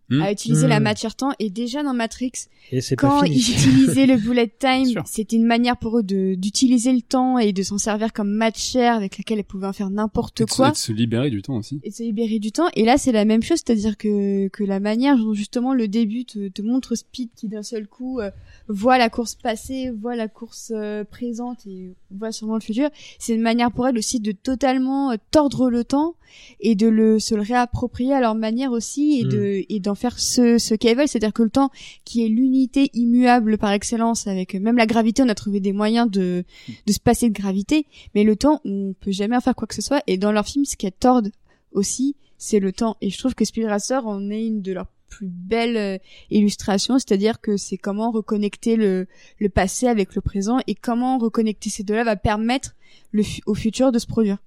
Hmm. 0.09 0.23
à 0.23 0.31
utiliser 0.33 0.67
la 0.67 0.81
Hmm. 0.81 0.83
matière-temps. 0.83 1.31
Et 1.39 1.49
déjà 1.49 1.83
dans 1.83 1.93
Matrix, 1.93 2.33
Et 2.73 2.81
quand 2.97 3.23
ils 3.23 3.37
utilisaient 3.53 4.05
le 4.07 4.17
bullet 4.17 4.51
time, 4.59 5.01
c'était 5.05 5.37
une 5.37 5.45
manière 5.45 5.77
pour 5.77 5.97
eux 5.99 6.03
de 6.03 6.35
d'utiliser 6.35 6.91
le 6.91 7.01
temps 7.01 7.37
et 7.37 7.53
de 7.53 7.63
s'en 7.63 7.77
servir 7.77 8.11
comme 8.11 8.29
matière 8.29 8.95
avec 8.95 9.17
laquelle 9.17 9.39
ils 9.39 9.45
pouvaient 9.45 9.67
en 9.67 9.71
faire 9.71 9.89
n'importe 9.89 10.45
quoi. 10.47 10.67
et 10.67 10.71
de 10.71 10.75
se 10.75 10.91
libérer 10.91 11.29
du 11.29 11.41
temps 11.41 11.55
aussi. 11.55 11.79
et 11.85 11.91
de 11.91 11.95
se 11.95 12.03
libérer 12.03 12.39
du 12.39 12.51
temps. 12.51 12.67
Et 12.75 12.83
là, 12.83 12.97
c'est 12.97 13.13
la 13.13 13.23
même 13.23 13.41
chose, 13.41 13.59
c'est-à-dire 13.65 13.95
que, 13.95 14.49
que 14.49 14.65
la 14.65 14.81
manière 14.81 15.15
dont 15.17 15.33
justement 15.33 15.73
le 15.73 15.87
début 15.87 16.25
te, 16.25 16.49
te 16.49 16.61
montre 16.61 16.95
Speed 16.95 17.29
qui 17.33 17.47
d'un 17.47 17.63
seul 17.63 17.87
coup 17.87 18.19
euh, 18.19 18.31
voit 18.71 18.97
la 18.97 19.09
course 19.09 19.35
passée, 19.35 19.91
voit 19.91 20.15
la 20.15 20.27
course 20.27 20.71
euh, 20.73 21.03
présente 21.03 21.65
et 21.67 21.93
voit 22.09 22.31
sûrement 22.31 22.55
le 22.55 22.61
futur, 22.61 22.89
c'est 23.19 23.35
une 23.35 23.41
manière 23.41 23.71
pour 23.71 23.87
elle 23.87 23.97
aussi 23.97 24.19
de 24.19 24.31
totalement 24.31 25.11
euh, 25.11 25.15
tordre 25.31 25.69
le 25.69 25.83
temps 25.83 26.15
et 26.61 26.75
de 26.75 26.87
le 26.87 27.19
se 27.19 27.35
le 27.35 27.41
réapproprier 27.41 28.13
à 28.13 28.21
leur 28.21 28.35
manière 28.35 28.71
aussi 28.71 29.19
et 29.19 29.25
de 29.25 29.63
et 29.67 29.79
d'en 29.79 29.95
faire 29.95 30.17
ce 30.17 30.57
ce 30.57 30.73
qu'elles 30.73 30.97
veulent, 30.97 31.07
c'est-à-dire 31.07 31.33
que 31.33 31.43
le 31.43 31.49
temps 31.49 31.71
qui 32.05 32.25
est 32.25 32.29
l'unité 32.29 32.89
immuable 32.93 33.57
par 33.57 33.71
excellence 33.71 34.27
avec 34.27 34.55
euh, 34.55 34.59
même 34.59 34.77
la 34.77 34.85
gravité, 34.85 35.21
on 35.23 35.29
a 35.29 35.35
trouvé 35.35 35.59
des 35.59 35.73
moyens 35.73 36.09
de 36.09 36.45
de 36.87 36.93
se 36.93 36.99
passer 36.99 37.29
de 37.29 37.33
gravité, 37.33 37.85
mais 38.15 38.23
le 38.23 38.35
temps 38.35 38.61
on 38.63 38.93
peut 38.99 39.11
jamais 39.11 39.35
en 39.35 39.41
faire 39.41 39.55
quoi 39.55 39.67
que 39.67 39.75
ce 39.75 39.81
soit. 39.81 40.01
Et 40.07 40.17
dans 40.17 40.31
leur 40.31 40.47
film 40.47 40.63
ce 40.63 40.77
qu'elles 40.77 40.91
tordent 40.93 41.31
aussi, 41.73 42.15
c'est 42.37 42.59
le 42.59 42.71
temps. 42.71 42.97
Et 43.01 43.09
je 43.09 43.17
trouve 43.17 43.35
que 43.35 43.45
Speed 43.45 43.65
Racer 43.65 44.05
en 44.07 44.29
est 44.29 44.45
une 44.45 44.61
de 44.61 44.73
leurs 44.73 44.87
plus 45.11 45.27
belles 45.27 45.77
euh, 45.77 45.97
illustrations, 46.31 46.97
c'est-à-dire 46.97 47.41
que 47.41 47.57
c'est 47.57 47.77
comment 47.77 48.09
reconnecter 48.11 48.75
le, 48.77 49.07
le 49.39 49.49
passé 49.49 49.87
avec 49.87 50.15
le 50.15 50.21
présent 50.21 50.57
et 50.65 50.75
comment 50.75 51.19
reconnecter 51.19 51.69
ces 51.69 51.83
deux-là 51.83 52.03
va 52.03 52.15
permettre 52.15 52.75
le 53.11 53.23
au 53.45 53.53
futur 53.53 53.91
de 53.91 53.99
se 53.99 54.07
produire. 54.07 54.37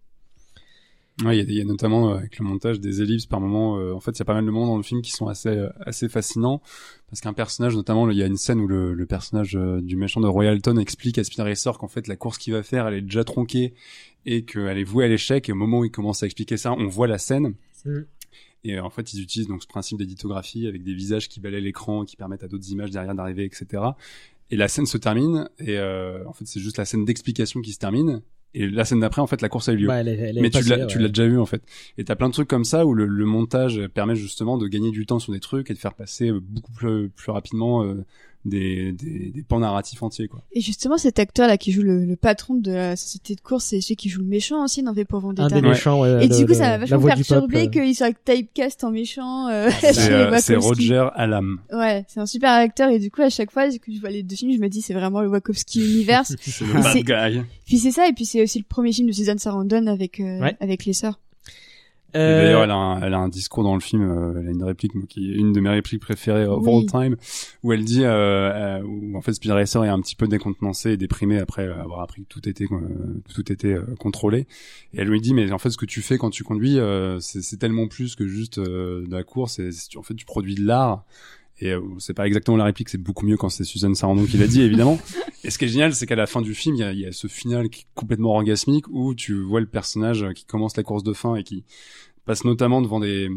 Ouais, 1.23 1.39
il 1.39 1.49
y, 1.49 1.61
a 1.61 1.63
y 1.63 1.65
notamment 1.65 2.11
euh, 2.11 2.17
avec 2.17 2.41
le 2.41 2.45
montage 2.45 2.81
des 2.81 3.01
ellipses 3.01 3.27
par 3.27 3.41
moment. 3.41 3.79
euh, 3.79 3.95
en 3.95 4.01
fait, 4.01 4.11
il 4.13 4.19
y 4.19 4.23
a 4.23 4.25
pas 4.25 4.35
mal 4.35 4.45
de 4.45 4.51
moments 4.51 4.67
dans 4.67 4.77
le 4.77 4.83
film 4.83 5.01
qui 5.01 5.13
sont 5.13 5.29
assez 5.29 5.49
euh, 5.49 5.69
assez 5.87 6.09
fascinants 6.09 6.61
parce 7.09 7.21
qu'un 7.21 7.33
personnage, 7.33 7.77
notamment, 7.77 8.11
il 8.11 8.19
y 8.19 8.23
a 8.25 8.27
une 8.27 8.37
scène 8.37 8.59
où 8.59 8.67
le, 8.67 8.95
le 8.95 9.07
personnage 9.07 9.55
euh, 9.55 9.81
du 9.81 9.95
méchant 9.95 10.21
de 10.21 10.27
Royalton 10.27 10.77
explique 10.77 11.19
à 11.19 11.23
Speed 11.23 11.39
Racer 11.39 11.79
qu'en 11.79 11.87
fait 11.87 12.09
la 12.09 12.17
course 12.17 12.39
qu'il 12.39 12.53
va 12.53 12.65
faire, 12.65 12.89
elle 12.89 12.95
est 12.95 13.03
déjà 13.03 13.23
tronquée 13.23 13.75
et 14.27 14.45
qu'elle 14.45 14.77
est 14.77 14.83
vouée 14.83 15.05
à 15.05 15.09
l'échec. 15.09 15.49
Et 15.49 15.53
au 15.53 15.55
moment 15.55 15.79
où 15.79 15.85
il 15.85 15.93
commence 15.93 16.25
à 16.25 16.27
expliquer 16.27 16.57
ça, 16.57 16.73
on 16.73 16.89
voit 16.89 17.07
la 17.07 17.19
scène. 17.19 17.55
Et 18.65 18.77
euh, 18.79 18.83
en 18.85 18.91
fait, 18.91 19.13
ils 19.15 19.21
utilisent 19.23 19.49
donc 19.49 19.63
ce 19.63 19.67
principe 19.69 19.99
d'éditographie 19.99 20.67
avec 20.67 20.83
des 20.83 20.95
visages 20.95 21.29
qui 21.29 21.39
balayent 21.41 21.61
l'écran, 21.61 22.05
qui 22.05 22.17
permettent 22.17 22.43
à 22.45 22.49
d'autres 22.49 22.71
images 22.71 22.91
derrière 22.91 23.15
d'arriver, 23.15 23.45
etc. 23.45 23.83
Et 24.51 24.57
la 24.57 24.69
scène 24.69 24.87
se 24.87 24.99
termine, 24.99 25.49
et 25.59 25.79
euh, 25.79 26.27
en 26.27 26.33
fait, 26.33 26.47
c'est 26.47 26.61
juste 26.61 26.79
la 26.79 26.85
scène 26.85 27.05
d'explication 27.05 27.61
qui 27.61 27.73
se 27.73 27.79
termine. 27.79 28.23
Et 28.57 28.69
la 28.69 28.85
scène 28.85 29.01
d'après, 29.01 29.21
en 29.21 29.27
fait, 29.27 29.43
la 29.43 29.49
course 29.49 29.69
a 29.69 29.73
eu 29.73 29.77
lieu. 29.79 29.87
Bah, 29.89 29.97
elle 30.01 30.07
est- 30.09 30.13
elle 30.17 30.39
est 30.39 30.41
Mais 30.41 30.49
tu 30.51 30.63
l'as, 30.69 30.87
tu 30.87 30.97
ouais. 30.99 31.03
l'as 31.03 31.09
déjà 31.09 31.27
vu 31.27 31.39
en 31.41 31.47
fait. 31.47 31.63
Et 31.99 32.05
t'as 32.05 32.15
plein 32.15 32.29
de 32.29 32.33
trucs 32.35 32.47
comme 32.49 32.65
ça 32.65 32.87
où 32.87 32.95
le, 32.95 33.07
le 33.07 33.25
montage 33.27 33.85
permet 33.89 34.15
justement 34.15 34.59
de 34.59 34.69
gagner 34.69 34.93
du 34.93 35.07
temps 35.07 35.19
sur 35.19 35.33
des 35.33 35.41
trucs 35.41 35.71
et 35.71 35.75
de 35.75 35.79
faire 35.79 35.95
passer 35.95 36.31
beaucoup 36.31 36.73
plus, 36.73 37.09
plus 37.09 37.33
rapidement 37.33 37.83
euh, 37.83 38.05
des, 38.45 38.93
des, 38.93 39.31
des 39.31 39.43
pans 39.43 39.59
narratifs 39.61 40.03
entiers 40.03 40.29
quoi. 40.29 40.43
Et 40.53 40.61
justement, 40.61 40.99
cet 40.99 41.19
acteur-là 41.19 41.57
qui 41.57 41.73
joue 41.73 41.83
le, 41.83 42.05
le 42.05 42.17
patron 42.17 42.55
de 42.55 42.73
la 42.73 42.97
société 42.97 43.35
de 43.35 43.41
course, 43.41 43.65
c'est 43.65 43.81
celui 43.81 43.97
qui 43.97 44.09
joue 44.09 44.21
le 44.21 44.27
méchant 44.27 44.65
aussi 44.65 44.83
dans 44.83 44.93
V 44.93 45.05
pour 45.05 45.19
Un 45.21 45.23
Vendetta. 45.23 45.49
des 45.61 45.63
méchants, 45.67 46.01
ouais, 46.01 46.25
Et 46.25 46.29
le- 46.29 46.37
du 46.39 46.47
coup, 46.47 46.55
ça 46.55 46.77
m'a 46.77 46.79
vachement 46.79 47.01
perturbé 47.01 47.71
qu'il 47.71 47.95
soit 47.95 48.13
typecast 48.25 48.85
en 48.85 48.91
méchant. 48.91 49.49
euh, 49.49 49.71
C'est, 49.81 49.95
chez 49.95 50.09
les 50.11 50.15
euh. 50.57 50.59
Roger 50.61 51.09
Alam. 51.15 51.61
Ouais, 51.73 52.05
c'est 52.09 52.21
un 52.21 52.27
super 52.27 52.51
acteur 52.53 52.91
et 52.91 52.99
du 52.99 53.11
coup 53.11 53.23
à 53.23 53.31
chaque 53.31 53.51
fois 53.51 53.69
que 53.71 53.93
je 53.93 54.01
vois 54.01 54.11
les 54.11 54.23
deux 54.23 54.37
films, 54.37 54.53
je 54.53 54.59
me 54.59 54.69
dis 54.69 54.83
c'est 54.83 54.95
vraiment 54.95 55.21
le 55.23 55.29
Wachowski 55.29 55.81
universe. 55.81 56.35
C'est 56.41 56.65
le 56.67 56.73
bad 56.75 57.33
guy. 57.35 57.41
Puis 57.67 57.79
c'est 57.79 57.91
ça 57.93 58.07
et 58.09 58.13
puis 58.13 58.27
c'est 58.27 58.43
aussi 58.43 58.59
le 58.59 58.65
premier 58.69 58.93
film 58.93 59.09
de 59.09 59.13
Suzanne 59.13 59.39
Sarandon 59.39 59.87
avec 59.87 60.21
euh, 60.21 60.41
Ouais. 60.41 60.57
avec 60.61 60.85
les 60.85 60.93
sœurs. 60.93 61.19
Euh, 62.17 62.45
D'ailleurs, 62.45 62.63
elle 62.65 62.71
a, 62.71 62.75
un, 62.77 63.01
elle 63.03 63.15
a 63.15 63.19
un 63.19 63.29
discours 63.29 63.65
dans 63.65 63.75
le 63.75 63.81
film, 63.81 64.03
euh, 64.03 64.39
elle 64.41 64.49
a 64.49 64.51
une 64.51 64.63
réplique 64.63 64.95
moi, 64.95 65.05
qui 65.09 65.31
est 65.33 65.35
une 65.35 65.53
de 65.53 65.61
mes 65.61 65.71
répliques 65.71 66.01
préférées 66.03 66.47
of 66.47 66.63
Oui. 66.65 66.73
all 66.73 66.87
time, 66.87 67.17
où 67.63 67.73
elle 67.73 67.85
dit, 67.85 68.05
euh, 68.05 68.79
euh, 68.79 68.83
où 68.83 69.17
en 69.17 69.21
fait 69.21 69.33
Speed 69.33 69.51
Racer 69.51 69.85
est 69.85 69.89
un 69.89 70.01
petit 70.01 70.15
peu 70.17 70.29
décontenancé 70.29 70.93
et 70.93 70.97
déprimé 70.97 71.39
après 71.39 71.65
avoir 71.67 72.01
appris 72.01 72.23
que 72.23 72.29
tout 72.29 72.49
était 72.49 72.67
euh, 72.71 73.23
tout 73.35 73.51
était 73.53 73.77
contrôlé. 73.99 74.47
Et 74.93 75.01
elle 75.01 75.09
lui 75.09 75.21
dit, 75.21 75.35
mais 75.35 75.51
en 75.53 75.59
fait, 75.59 75.71
ce 75.71 75.77
que 75.77 75.87
tu 75.87 76.03
fais 76.03 76.19
quand 76.19 76.31
tu 76.31 76.45
conduis, 76.45 76.79
euh, 76.79 77.19
c'est 77.21 77.59
tellement 77.59 77.89
plus 77.89 78.15
que 78.15 78.27
juste 78.27 78.59
euh, 78.59 79.05
de 79.07 79.15
la 79.15 79.25
course. 79.25 79.59
Et, 79.59 79.73
c'est- 79.73 79.97
en 79.97 80.03
fait, 80.03 80.15
tu 80.15 80.25
produis 80.25 80.55
de 80.55 80.65
l'art. 80.65 81.05
Et 81.61 81.71
euh, 81.71 81.81
c'est 81.99 82.15
pas 82.15 82.27
exactement 82.27 82.57
la 82.57 82.65
réplique, 82.65 82.89
c'est 82.89 82.99
beaucoup 82.99 83.27
mieux 83.27 83.37
quand 83.37 83.49
c'est 83.49 83.65
Suzanne 83.65 83.95
Sarandon 83.95 84.25
qui 84.25 84.37
l'a 84.37 84.47
dit, 84.47 84.63
évidemment. 84.63 84.99
Et 85.45 85.51
ce 85.51 85.59
qui 85.59 85.67
est 85.67 85.69
génial, 85.69 85.95
c'est 85.95 86.07
qu'à 86.07 86.17
la 86.17 86.27
fin 86.27 86.41
du 86.41 86.55
film, 86.55 86.75
il 86.77 86.81
y 86.81 86.83
a, 86.83 86.93
y 86.93 87.07
a 87.07 87.13
ce 87.13 87.27
final 87.27 87.69
qui 87.69 87.83
est 87.83 87.87
complètement 87.95 88.31
orgasmique 88.31 88.87
où 88.89 89.15
tu 89.15 89.43
vois 89.43 89.61
le 89.61 89.67
personnage 89.67 90.27
qui 90.35 90.45
commence 90.47 90.77
la 90.77 90.83
course 90.83 91.03
de 91.03 91.13
fin 91.13 91.37
et 91.37 91.45
qui 91.45 91.65
passe 92.25 92.45
notamment 92.45 92.81
devant 92.81 93.01
des 93.01 93.29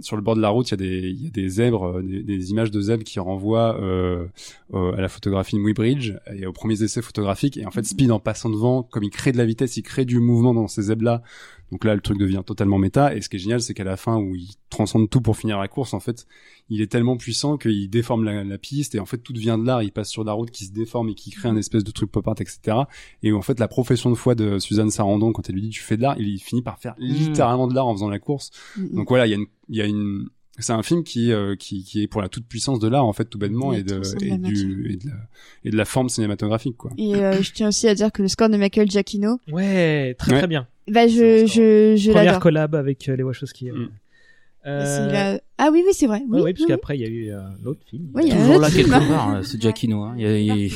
sur 0.00 0.16
le 0.16 0.22
bord 0.22 0.36
de 0.36 0.40
la 0.40 0.48
route 0.48 0.68
il 0.68 0.72
y 0.72 0.74
a 0.74 0.76
des 0.76 1.08
il 1.08 1.24
y 1.24 1.26
a 1.26 1.30
des 1.30 1.48
zèbres 1.48 1.98
euh, 1.98 2.02
des, 2.02 2.22
des 2.22 2.50
images 2.50 2.70
de 2.70 2.80
zèbres 2.80 3.04
qui 3.04 3.18
renvoient 3.18 3.80
euh, 3.80 4.26
euh, 4.74 4.92
à 4.92 5.00
la 5.00 5.08
photographie 5.08 5.56
de 5.56 5.60
Muybridge 5.60 6.14
et 6.32 6.46
aux 6.46 6.52
premiers 6.52 6.82
essais 6.82 7.02
photographiques 7.02 7.56
et 7.56 7.66
en 7.66 7.70
fait 7.70 7.84
Speed 7.84 8.10
en 8.12 8.20
passant 8.20 8.50
devant 8.50 8.82
comme 8.82 9.02
il 9.02 9.10
crée 9.10 9.32
de 9.32 9.38
la 9.38 9.44
vitesse 9.44 9.76
il 9.76 9.82
crée 9.82 10.04
du 10.04 10.20
mouvement 10.20 10.54
dans 10.54 10.68
ces 10.68 10.82
zèbres 10.82 11.04
là 11.04 11.22
donc 11.70 11.84
là 11.84 11.94
le 11.94 12.00
truc 12.00 12.18
devient 12.18 12.42
totalement 12.44 12.78
méta. 12.78 13.14
Et 13.14 13.20
ce 13.20 13.28
qui 13.28 13.36
est 13.36 13.38
génial 13.38 13.60
c'est 13.60 13.74
qu'à 13.74 13.84
la 13.84 13.96
fin 13.96 14.16
où 14.16 14.34
il 14.34 14.48
transcende 14.70 15.08
tout 15.10 15.20
pour 15.20 15.36
finir 15.36 15.58
la 15.58 15.68
course 15.68 15.94
en 15.94 16.00
fait 16.00 16.26
il 16.70 16.80
est 16.82 16.86
tellement 16.86 17.16
puissant 17.16 17.56
qu'il 17.56 17.88
déforme 17.90 18.24
la, 18.24 18.44
la 18.44 18.58
piste. 18.58 18.94
Et 18.94 19.00
en 19.00 19.06
fait 19.06 19.18
tout 19.18 19.32
devient 19.32 19.56
de 19.60 19.66
l'art. 19.66 19.82
Il 19.82 19.92
passe 19.92 20.08
sur 20.10 20.24
la 20.24 20.32
route 20.32 20.50
qui 20.50 20.64
se 20.66 20.72
déforme 20.72 21.08
et 21.08 21.14
qui 21.14 21.30
crée 21.30 21.48
un 21.48 21.56
espèce 21.56 21.84
de 21.84 21.90
truc 21.90 22.10
pop 22.10 22.26
art 22.28 22.36
etc 22.40 22.76
et 23.22 23.32
où 23.32 23.36
en 23.38 23.42
fait 23.42 23.58
la 23.60 23.68
profession 23.68 24.10
de 24.10 24.14
foi 24.14 24.34
de 24.34 24.58
Suzanne 24.58 24.90
Sarandon 24.90 25.32
quand 25.32 25.48
elle 25.48 25.54
lui 25.56 25.62
dit 25.62 25.70
tu 25.70 25.82
fais 25.82 25.96
de 25.96 26.02
l'art 26.02 26.16
il 26.18 26.38
finit 26.38 26.62
par 26.62 26.78
faire 26.78 26.94
littéralement 26.98 27.66
de 27.68 27.74
l'art 27.74 27.86
en 27.86 27.94
faisant 27.94 28.08
la 28.08 28.18
course. 28.18 28.50
Mm, 28.76 28.96
donc 28.96 29.08
voilà, 29.08 29.26
il 29.26 29.30
y 29.30 29.34
a 29.34 29.36
une, 29.36 29.46
il 29.68 29.76
y 29.76 29.82
a 29.82 29.86
une, 29.86 30.28
c'est 30.58 30.72
un 30.72 30.82
film 30.82 31.04
qui, 31.04 31.32
euh, 31.32 31.54
qui, 31.54 31.84
qui 31.84 32.02
est 32.02 32.06
pour 32.08 32.20
la 32.20 32.28
toute 32.28 32.44
puissance 32.46 32.80
de 32.80 32.88
l'art 32.88 33.04
en 33.04 33.12
fait 33.12 33.26
tout 33.26 33.38
bêtement 33.38 33.72
et 33.72 33.82
de, 33.84 34.00
et, 34.24 34.28
la 34.30 34.36
du, 34.38 34.92
et 34.92 34.96
de 34.96 35.08
la, 35.08 35.14
et 35.64 35.70
de 35.70 35.76
la 35.76 35.84
forme 35.84 36.08
cinématographique 36.08 36.76
quoi. 36.76 36.90
Et 36.98 37.14
euh, 37.14 37.40
je 37.42 37.52
tiens 37.52 37.68
aussi 37.68 37.86
à 37.88 37.94
dire 37.94 38.10
que 38.10 38.22
le 38.22 38.28
score 38.28 38.48
de 38.48 38.56
Michael 38.56 38.90
Giacchino, 38.90 39.38
Ouais, 39.52 40.14
très 40.18 40.32
Ouais. 40.32 40.38
très 40.38 40.46
bien. 40.48 40.66
Bah 40.90 41.06
je 41.06 41.46
je 41.46 41.94
je 41.96 42.10
Première 42.12 42.40
collab 42.40 42.74
avec 42.74 43.08
euh, 43.08 43.16
les 43.16 43.22
Wachowski. 43.22 43.70
Mm. 43.70 43.88
Euh, 44.66 45.38
Ah 45.56 45.70
oui 45.72 45.82
oui 45.86 45.92
c'est 45.94 46.06
vrai. 46.06 46.18
ouais, 46.18 46.24
Oui, 46.28 46.40
ouais, 46.42 46.52
parce 46.52 46.62
oui, 46.62 46.66
qu'après 46.68 46.98
il 46.98 47.00
y 47.00 47.04
a 47.04 47.08
eu 47.08 47.30
euh, 47.30 47.40
un 47.40 47.66
autre 47.66 47.80
film. 47.88 48.08
Oui, 48.14 48.22
il 48.26 48.28
y 48.28 48.32
a 48.32 48.34
un 48.34 48.38
Toujours 48.38 48.54
autre 48.56 48.62
là 48.62 48.70
quelque 48.70 48.92
hein. 48.92 49.08
part, 49.08 49.34
euh, 49.36 49.42
c'est 49.42 49.60
Giacchino. 49.60 50.02
Hein. 50.02 50.14
Y 50.18 50.50
a- 50.50 50.68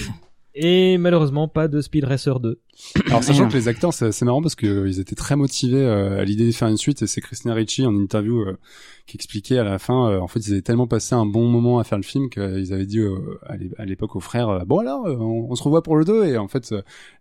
Et 0.54 0.98
malheureusement 0.98 1.48
pas 1.48 1.66
de 1.68 1.80
Speed 1.80 2.04
Racer 2.04 2.38
2. 2.40 2.60
Alors 3.06 3.22
sachant 3.24 3.48
que 3.48 3.54
les 3.54 3.68
acteurs 3.68 3.92
c'est 3.94 4.22
marrant 4.22 4.42
parce 4.42 4.54
que 4.54 4.66
euh, 4.66 4.88
ils 4.88 5.00
étaient 5.00 5.14
très 5.14 5.36
motivés 5.36 5.76
euh, 5.82 6.20
à 6.20 6.24
l'idée 6.24 6.46
de 6.46 6.52
faire 6.52 6.68
une 6.68 6.76
suite 6.76 7.02
et 7.02 7.06
c'est 7.06 7.20
Christina 7.20 7.54
Ricci 7.54 7.84
en 7.86 7.94
interview 7.94 8.40
euh, 8.40 8.58
qui 9.06 9.16
expliquait 9.16 9.58
à 9.58 9.64
la 9.64 9.78
fin 9.78 10.18
en 10.18 10.28
fait 10.28 10.40
ils 10.46 10.52
avaient 10.52 10.62
tellement 10.62 10.86
passé 10.86 11.14
un 11.14 11.26
bon 11.26 11.46
moment 11.48 11.78
à 11.78 11.84
faire 11.84 11.98
le 11.98 12.04
film 12.04 12.28
qu'ils 12.30 12.72
avaient 12.72 12.86
dit 12.86 13.00
à 13.46 13.56
l'é- 13.56 13.70
à 13.78 13.84
l'époque 13.84 14.14
aux 14.16 14.20
frères 14.20 14.64
bon 14.66 14.78
alors 14.78 15.04
on, 15.06 15.48
on 15.50 15.54
se 15.54 15.62
revoit 15.62 15.82
pour 15.82 15.96
le 15.96 16.04
2 16.04 16.24
et 16.26 16.38
en 16.38 16.48
fait 16.48 16.72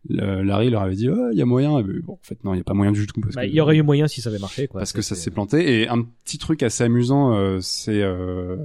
Larry 0.09 0.69
leur 0.69 0.81
avait 0.83 0.95
dit 0.95 1.09
oh, 1.09 1.29
il 1.31 1.37
y 1.37 1.41
a 1.41 1.45
moyen 1.45 1.79
et 1.79 1.83
ben, 1.83 1.99
bon 2.03 2.13
en 2.13 2.19
fait 2.21 2.43
non 2.43 2.53
il 2.53 2.57
y 2.57 2.61
a 2.61 2.63
pas 2.63 2.73
moyen 2.73 2.91
du 2.91 3.05
tout 3.07 3.19
parce 3.21 3.35
Bah, 3.35 3.41
que- 3.43 3.47
il 3.47 3.55
y 3.55 3.61
aurait 3.61 3.77
eu 3.77 3.81
moyen 3.83 4.07
si 4.07 4.21
ça 4.21 4.29
avait 4.29 4.39
marché 4.39 4.67
quoi. 4.67 4.79
parce 4.79 4.93
que 4.93 5.01
ça 5.01 5.15
s'est 5.15 5.31
planté. 5.31 5.81
Et 5.81 5.87
un 5.87 6.01
petit 6.03 6.37
truc 6.37 6.63
assez 6.63 6.83
amusant 6.83 7.59
c'est 7.61 8.01
euh, 8.01 8.57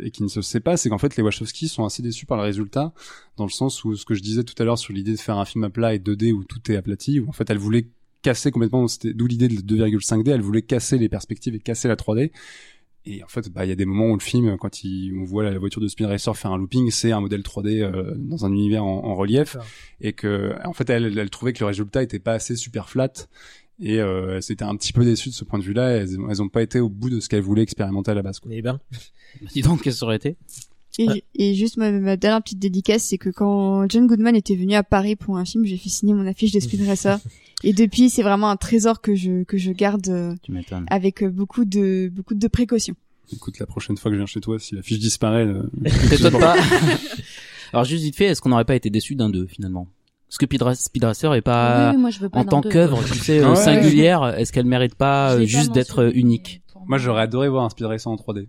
et 0.00 0.10
qui 0.10 0.22
ne 0.22 0.28
se 0.28 0.40
sait 0.42 0.60
pas 0.60 0.76
c'est 0.76 0.88
qu'en 0.90 0.98
fait 0.98 1.16
les 1.16 1.22
Wachowski 1.22 1.68
sont 1.68 1.84
assez 1.84 2.02
déçus 2.02 2.26
par 2.26 2.36
le 2.38 2.44
résultat 2.44 2.92
dans 3.36 3.44
le 3.44 3.50
sens 3.50 3.84
où 3.84 3.96
ce 3.96 4.04
que 4.04 4.14
je 4.14 4.22
disais 4.22 4.44
tout 4.44 4.54
à 4.58 4.64
l'heure 4.64 4.78
sur 4.78 4.92
l'idée 4.92 5.12
de 5.12 5.18
faire 5.18 5.38
un 5.38 5.44
film 5.44 5.64
à 5.64 5.70
plat 5.70 5.94
et 5.94 5.98
2D 5.98 6.32
où 6.32 6.39
tout 6.44 6.70
est 6.70 6.76
aplati 6.76 7.20
où 7.20 7.28
en 7.28 7.32
fait 7.32 7.48
elle 7.50 7.58
voulait 7.58 7.88
casser 8.22 8.50
complètement 8.50 8.86
c'était 8.88 9.14
d'où 9.14 9.26
l'idée 9.26 9.48
de 9.48 9.54
2,5D 9.54 10.30
elle 10.30 10.42
voulait 10.42 10.62
casser 10.62 10.98
les 10.98 11.08
perspectives 11.08 11.54
et 11.54 11.60
casser 11.60 11.88
la 11.88 11.96
3D 11.96 12.30
et 13.06 13.24
en 13.24 13.28
fait 13.28 13.48
bah 13.50 13.64
il 13.64 13.68
y 13.68 13.72
a 13.72 13.76
des 13.76 13.86
moments 13.86 14.08
où 14.10 14.14
le 14.14 14.20
film 14.20 14.56
quand 14.58 14.84
il, 14.84 15.16
on 15.18 15.24
voit 15.24 15.42
la 15.42 15.58
voiture 15.58 15.80
de 15.80 15.88
Speed 15.88 16.06
Racer 16.06 16.36
faire 16.36 16.52
un 16.52 16.58
looping 16.58 16.90
c'est 16.90 17.12
un 17.12 17.20
modèle 17.20 17.40
3D 17.40 17.80
euh, 17.80 18.14
dans 18.16 18.44
un 18.44 18.52
univers 18.52 18.84
en, 18.84 19.04
en 19.04 19.14
relief 19.14 19.56
et 20.00 20.12
que 20.12 20.54
en 20.64 20.72
fait 20.72 20.90
elle, 20.90 21.18
elle 21.18 21.30
trouvait 21.30 21.52
que 21.52 21.60
le 21.60 21.66
résultat 21.66 22.02
était 22.02 22.18
pas 22.18 22.32
assez 22.34 22.56
super 22.56 22.88
flat 22.88 23.12
et 23.80 23.98
euh, 23.98 24.40
c'était 24.42 24.64
un 24.64 24.76
petit 24.76 24.92
peu 24.92 25.04
déçu 25.04 25.30
de 25.30 25.34
ce 25.34 25.44
point 25.44 25.58
de 25.58 25.64
vue-là. 25.64 25.88
Elles, 25.88 26.18
elles 26.28 26.42
ont 26.42 26.48
pas 26.48 26.62
été 26.62 26.80
au 26.80 26.90
bout 26.90 27.08
de 27.08 27.18
ce 27.18 27.28
qu'elles 27.28 27.42
voulaient 27.42 27.62
expérimenter 27.62 28.10
à 28.10 28.14
la 28.14 28.22
base. 28.22 28.38
Quoi. 28.38 28.52
Eh 28.54 28.60
ben, 28.60 28.78
Dis 29.54 29.62
donc, 29.62 29.82
qu'est-ce 29.82 29.96
que 29.96 30.00
ça 30.00 30.06
aurait 30.06 30.16
été? 30.16 30.36
Et, 31.02 31.24
et 31.34 31.54
juste 31.54 31.76
ma, 31.78 31.90
ma 31.92 32.16
dernière 32.16 32.42
petite 32.42 32.58
dédicace, 32.58 33.02
c'est 33.04 33.16
que 33.18 33.30
quand 33.30 33.88
John 33.88 34.06
Goodman 34.06 34.36
était 34.36 34.54
venu 34.54 34.74
à 34.74 34.82
Paris 34.82 35.16
pour 35.16 35.38
un 35.38 35.44
film, 35.44 35.64
j'ai 35.64 35.76
fait 35.78 35.88
signer 35.88 36.12
mon 36.14 36.26
affiche 36.26 36.52
de 36.52 36.60
Speed 36.60 36.86
Racer. 36.86 37.18
et 37.64 37.72
depuis, 37.72 38.10
c'est 38.10 38.22
vraiment 38.22 38.50
un 38.50 38.56
trésor 38.56 39.00
que 39.00 39.14
je 39.14 39.44
que 39.44 39.56
je 39.56 39.72
garde 39.72 40.08
euh, 40.08 40.34
Tu 40.42 40.52
m'étonnes. 40.52 40.84
avec 40.90 41.22
euh, 41.22 41.30
beaucoup 41.30 41.64
de 41.64 42.10
beaucoup 42.14 42.34
de 42.34 42.48
précautions. 42.48 42.94
Écoute, 43.32 43.58
la 43.60 43.66
prochaine 43.66 43.96
fois 43.96 44.10
que 44.10 44.16
je 44.16 44.20
viens 44.20 44.26
chez 44.26 44.40
toi, 44.40 44.58
si 44.58 44.74
la 44.74 44.82
fiche 44.82 44.98
disparaît, 44.98 45.46
euh, 45.46 45.62
T'étonnes 46.10 46.38
pas. 46.38 46.56
Alors 47.72 47.84
juste 47.84 48.02
vite 48.02 48.16
fait, 48.16 48.24
est-ce 48.26 48.40
qu'on 48.40 48.48
n'aurait 48.50 48.64
pas 48.64 48.74
été 48.74 48.90
déçu 48.90 49.14
d'un 49.14 49.30
2 49.30 49.46
finalement? 49.46 49.86
Parce 50.28 50.38
que 50.38 50.46
Speed 50.46 50.62
Ra- 50.62 50.74
Speed 50.74 51.04
Racer 51.04 51.34
est 51.34 51.40
pas 51.40 51.90
Oui, 51.90 51.96
oui, 51.96 52.00
moi, 52.02 52.10
je 52.10 52.20
veux 52.20 52.28
pas 52.28 52.38
en 52.40 52.44
tant 52.44 52.60
deux. 52.60 52.68
qu'œuvre, 52.68 53.02
tu 53.04 53.18
sais, 53.18 53.44
Ouais. 53.44 53.56
singulière, 53.56 54.34
est-ce 54.38 54.52
qu'elle 54.52 54.66
mérite 54.66 54.94
pas 54.96 55.42
juste 55.44 55.72
d'être 55.72 56.14
unique? 56.14 56.62
Moi 56.86 56.98
j'aurais 56.98 57.22
adoré 57.22 57.48
voir 57.48 57.64
un 57.64 57.70
Speed 57.70 57.86
Racer 57.86 58.10
en 58.10 58.16
3D. 58.16 58.48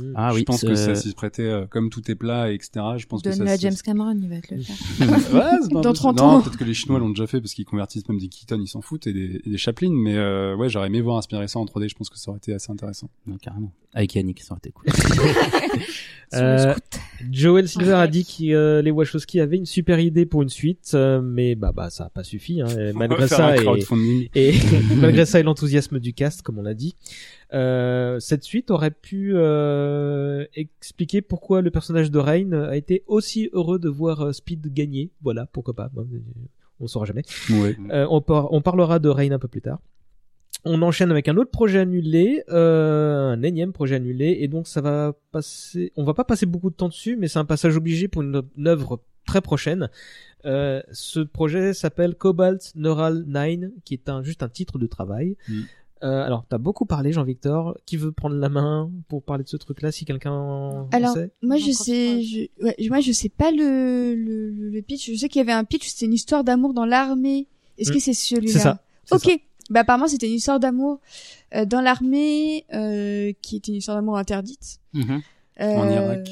Mhm. 0.00 0.12
Ah 0.16 0.30
je 0.30 0.36
oui, 0.36 0.44
pense 0.44 0.62
que 0.62 0.74
ça 0.74 0.90
euh, 0.90 0.94
s'y 0.94 1.12
prêtait 1.12 1.42
euh, 1.42 1.66
comme 1.66 1.90
tout 1.90 2.10
est 2.10 2.14
plat, 2.14 2.50
etc. 2.52 2.70
Je 2.96 3.06
pense 3.06 3.22
que 3.22 3.28
Donne-le 3.30 3.46
ça 3.46 3.52
à 3.52 3.56
James 3.56 3.74
Cameron, 3.84 4.16
il 4.20 4.28
va 4.28 4.40
te 4.40 4.54
le 4.54 4.60
faire. 4.62 4.76
Ouais, 5.00 5.40
pas 5.40 5.58
Dans 5.70 5.78
impossible. 5.80 5.94
30 5.94 6.16
non, 6.18 6.22
ans. 6.24 6.40
peut-être 6.42 6.58
que 6.58 6.64
les 6.64 6.74
Chinois 6.74 6.98
l'ont 6.98 7.10
déjà 7.10 7.26
fait 7.26 7.40
parce 7.40 7.54
qu'ils 7.54 7.64
convertissent 7.64 8.08
même 8.08 8.18
des 8.18 8.28
Keaton, 8.28 8.60
ils 8.60 8.68
s'en 8.68 8.80
foutent 8.80 9.06
et 9.06 9.12
des, 9.12 9.40
et 9.44 9.50
des 9.50 9.58
Chaplin. 9.58 9.90
Mais 9.92 10.16
euh, 10.16 10.54
ouais, 10.56 10.68
j'aurais 10.68 10.86
aimé 10.88 11.00
voir 11.00 11.16
inspirer 11.18 11.48
ça 11.48 11.58
en 11.58 11.64
3D. 11.64 11.88
Je 11.88 11.94
pense 11.94 12.10
que 12.10 12.18
ça 12.18 12.30
aurait 12.30 12.38
été 12.38 12.52
assez 12.54 12.70
intéressant. 12.70 13.10
non, 13.26 13.36
carrément. 13.38 13.72
Avec 13.94 14.14
Yannick, 14.14 14.40
ça 14.40 14.52
aurait 14.54 14.60
été 14.64 14.70
cool. 14.70 14.86
Euh. 16.34 16.74
Joel 17.30 17.68
Silver 17.68 17.92
a 17.92 18.00
Ouais. 18.02 18.08
dit 18.08 18.24
que 18.24 18.54
euh, 18.54 18.80
les 18.80 18.90
Wachowski 18.90 19.38
avaient 19.38 19.58
une 19.58 19.66
super 19.66 20.00
idée 20.00 20.24
pour 20.24 20.40
une 20.40 20.48
suite, 20.48 20.92
euh, 20.94 21.20
mais 21.20 21.54
bah 21.56 21.72
bah 21.76 21.90
ça 21.90 22.04
a 22.04 22.08
pas 22.08 22.24
suffi. 22.24 22.62
Hein, 22.62 22.68
malgré 22.94 23.28
ça 23.28 23.54
et, 23.54 23.60
et 24.34 24.54
malgré 24.96 25.26
ça 25.26 25.40
et 25.40 25.42
l'enthousiasme 25.42 25.98
du 25.98 26.14
cast, 26.14 26.40
comme 26.40 26.58
on 26.58 26.62
l'a 26.62 26.72
dit, 26.72 26.94
euh, 27.54 28.18
cette 28.20 28.44
suite 28.44 28.70
aurait 28.70 28.90
pu 28.90 29.32
euh, 29.34 30.44
expliquer 30.54 31.20
pourquoi 31.22 31.60
le 31.62 31.70
personnage 31.70 32.10
de 32.10 32.18
Rain 32.18 32.52
a 32.52 32.76
été 32.76 33.04
aussi 33.06 33.50
heureux 33.52 33.78
de 33.78 33.88
voir 33.88 34.20
euh, 34.22 34.32
Speed 34.32 34.72
gagner. 34.72 35.10
Voilà, 35.22 35.46
pourquoi 35.52 35.74
pas. 35.74 35.90
Euh, 35.96 36.02
On 36.80 36.86
saura 36.86 37.04
jamais. 37.04 37.22
Ouais. 37.50 37.76
Euh, 37.90 38.06
on, 38.10 38.20
par- 38.20 38.52
on 38.52 38.60
parlera 38.62 38.98
de 38.98 39.08
Rain 39.08 39.30
un 39.32 39.38
peu 39.38 39.48
plus 39.48 39.60
tard. 39.62 39.80
On 40.64 40.80
enchaîne 40.82 41.10
avec 41.10 41.26
un 41.28 41.36
autre 41.36 41.50
projet 41.50 41.80
annulé, 41.80 42.44
euh, 42.50 43.30
un 43.32 43.42
énième 43.42 43.72
projet 43.72 43.96
annulé, 43.96 44.38
et 44.40 44.48
donc 44.48 44.68
ça 44.68 44.80
va 44.80 45.12
passer. 45.32 45.92
On 45.96 46.04
va 46.04 46.14
pas 46.14 46.24
passer 46.24 46.46
beaucoup 46.46 46.70
de 46.70 46.76
temps 46.76 46.88
dessus, 46.88 47.16
mais 47.16 47.26
c'est 47.26 47.40
un 47.40 47.44
passage 47.44 47.76
obligé 47.76 48.06
pour 48.06 48.22
une, 48.22 48.42
une 48.56 48.68
œuvre 48.68 49.00
très 49.26 49.40
prochaine. 49.40 49.88
Euh, 50.44 50.80
ce 50.92 51.20
projet 51.20 51.74
s'appelle 51.74 52.14
Cobalt 52.14 52.72
Neural 52.76 53.24
9, 53.26 53.70
qui 53.84 53.94
est 53.94 54.08
un, 54.08 54.22
juste 54.22 54.42
un 54.44 54.48
titre 54.48 54.78
de 54.78 54.86
travail. 54.86 55.36
Mm. 55.48 55.60
Euh, 56.02 56.24
alors, 56.24 56.44
t'as 56.48 56.58
beaucoup 56.58 56.84
parlé, 56.84 57.12
Jean-Victor. 57.12 57.76
Qui 57.86 57.96
veut 57.96 58.10
prendre 58.12 58.36
la 58.36 58.48
main 58.48 58.90
pour 59.08 59.22
parler 59.22 59.44
de 59.44 59.48
ce 59.48 59.56
truc-là, 59.56 59.92
si 59.92 60.04
quelqu'un 60.04 60.86
Alors, 60.92 61.14
sait? 61.14 61.30
moi 61.42 61.56
je 61.58 61.70
sais, 61.70 62.16
pas. 62.16 62.22
je, 62.22 62.64
ouais, 62.64 62.88
moi 62.88 63.00
je 63.00 63.12
sais 63.12 63.28
pas 63.28 63.50
le, 63.52 64.14
le, 64.14 64.50
le- 64.50 64.82
pitch. 64.82 65.10
Je 65.12 65.16
sais 65.16 65.28
qu'il 65.28 65.38
y 65.38 65.42
avait 65.42 65.52
un 65.52 65.64
pitch, 65.64 65.86
c'était 65.88 66.06
une 66.06 66.14
histoire 66.14 66.42
d'amour 66.44 66.74
dans 66.74 66.84
l'armée. 66.86 67.46
Est-ce 67.78 67.90
Mm. 67.90 67.94
que 67.94 68.00
c'est 68.00 68.14
celui-là? 68.14 68.52
C'est 68.52 68.58
ça. 68.58 68.82
Ok. 69.12 69.22
ça. 69.22 69.30
Bah 69.70 69.80
apparemment 69.80 70.08
c'était 70.08 70.26
une 70.28 70.34
histoire 70.34 70.58
d'amour 70.60 70.98
euh, 71.54 71.64
dans 71.64 71.80
l'armée, 71.80 72.64
euh, 72.74 73.32
qui 73.40 73.56
était 73.56 73.70
une 73.70 73.78
histoire 73.78 73.96
d'amour 73.96 74.18
interdite. 74.18 74.80
Mhm. 74.92 75.22
Euh, 75.60 75.76
En 75.76 75.88
Irak. 75.90 76.28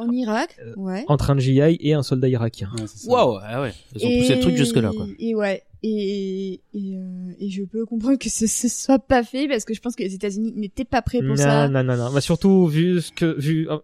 En 0.00 0.10
Irak, 0.12 0.56
Euh, 0.64 0.72
ouais. 0.76 1.04
Entre 1.08 1.30
un 1.30 1.38
GI 1.38 1.60
et 1.80 1.92
un 1.94 2.02
soldat 2.02 2.28
irakien. 2.28 2.70
Ouais, 2.76 2.84
c'est 2.86 3.06
ça. 3.06 3.10
Waouh, 3.10 3.38
ah 3.42 3.62
ouais. 3.62 3.72
Ils 3.96 4.04
ont 4.06 4.18
poussé 4.20 4.34
le 4.36 4.40
truc 4.40 4.56
jusque 4.56 4.76
là, 4.76 4.90
quoi. 4.94 5.06
Et 5.18 5.34
ouais. 5.34 5.62
Et, 5.82 6.60
et, 6.74 6.96
euh, 6.96 7.32
et 7.40 7.48
je 7.48 7.62
peux 7.64 7.86
comprendre 7.86 8.18
que 8.18 8.28
ce, 8.28 8.46
ce 8.46 8.68
soit 8.68 8.98
pas 8.98 9.22
fait 9.22 9.48
parce 9.48 9.64
que 9.64 9.72
je 9.72 9.80
pense 9.80 9.96
que 9.96 10.02
les 10.02 10.14
États-Unis 10.14 10.52
n'étaient 10.54 10.84
pas 10.84 11.00
prêts 11.00 11.20
pour 11.20 11.28
non, 11.28 11.36
ça. 11.36 11.68
non, 11.68 11.82
non, 11.82 11.96
non. 11.96 12.12
Bah, 12.12 12.20
surtout, 12.20 12.66
vu 12.66 13.00
ce 13.00 13.10
que, 13.12 13.38
vu, 13.40 13.66
oh, 13.70 13.80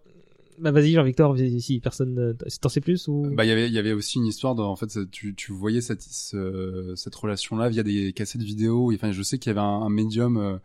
bah, 0.59 0.69
vas-y, 0.69 0.91
Jean-Victor, 0.91 1.35
si 1.59 1.79
personne, 1.79 2.35
si 2.47 2.59
t'en 2.59 2.69
sais 2.69 2.81
plus 2.81 3.07
ou? 3.07 3.31
Bah, 3.33 3.45
il 3.45 3.47
y 3.47 3.51
avait, 3.51 3.65
il 3.67 3.73
y 3.73 3.79
avait 3.79 3.93
aussi 3.93 4.19
une 4.19 4.27
histoire 4.27 4.53
de, 4.53 4.61
en 4.61 4.75
fait, 4.75 5.09
tu, 5.09 5.33
tu 5.33 5.51
voyais 5.53 5.81
cette, 5.81 6.03
ce- 6.03 6.93
cette 6.95 7.15
relation-là 7.15 7.69
via 7.69 7.81
des 7.81 8.13
cassettes 8.13 8.43
vidéo. 8.43 8.91
Enfin, 8.93 9.11
je 9.11 9.23
sais 9.23 9.39
qu'il 9.39 9.49
y 9.49 9.51
avait 9.51 9.59
un, 9.65 9.81
un 9.81 9.89
médium, 9.89 10.37
euh, 10.37 10.57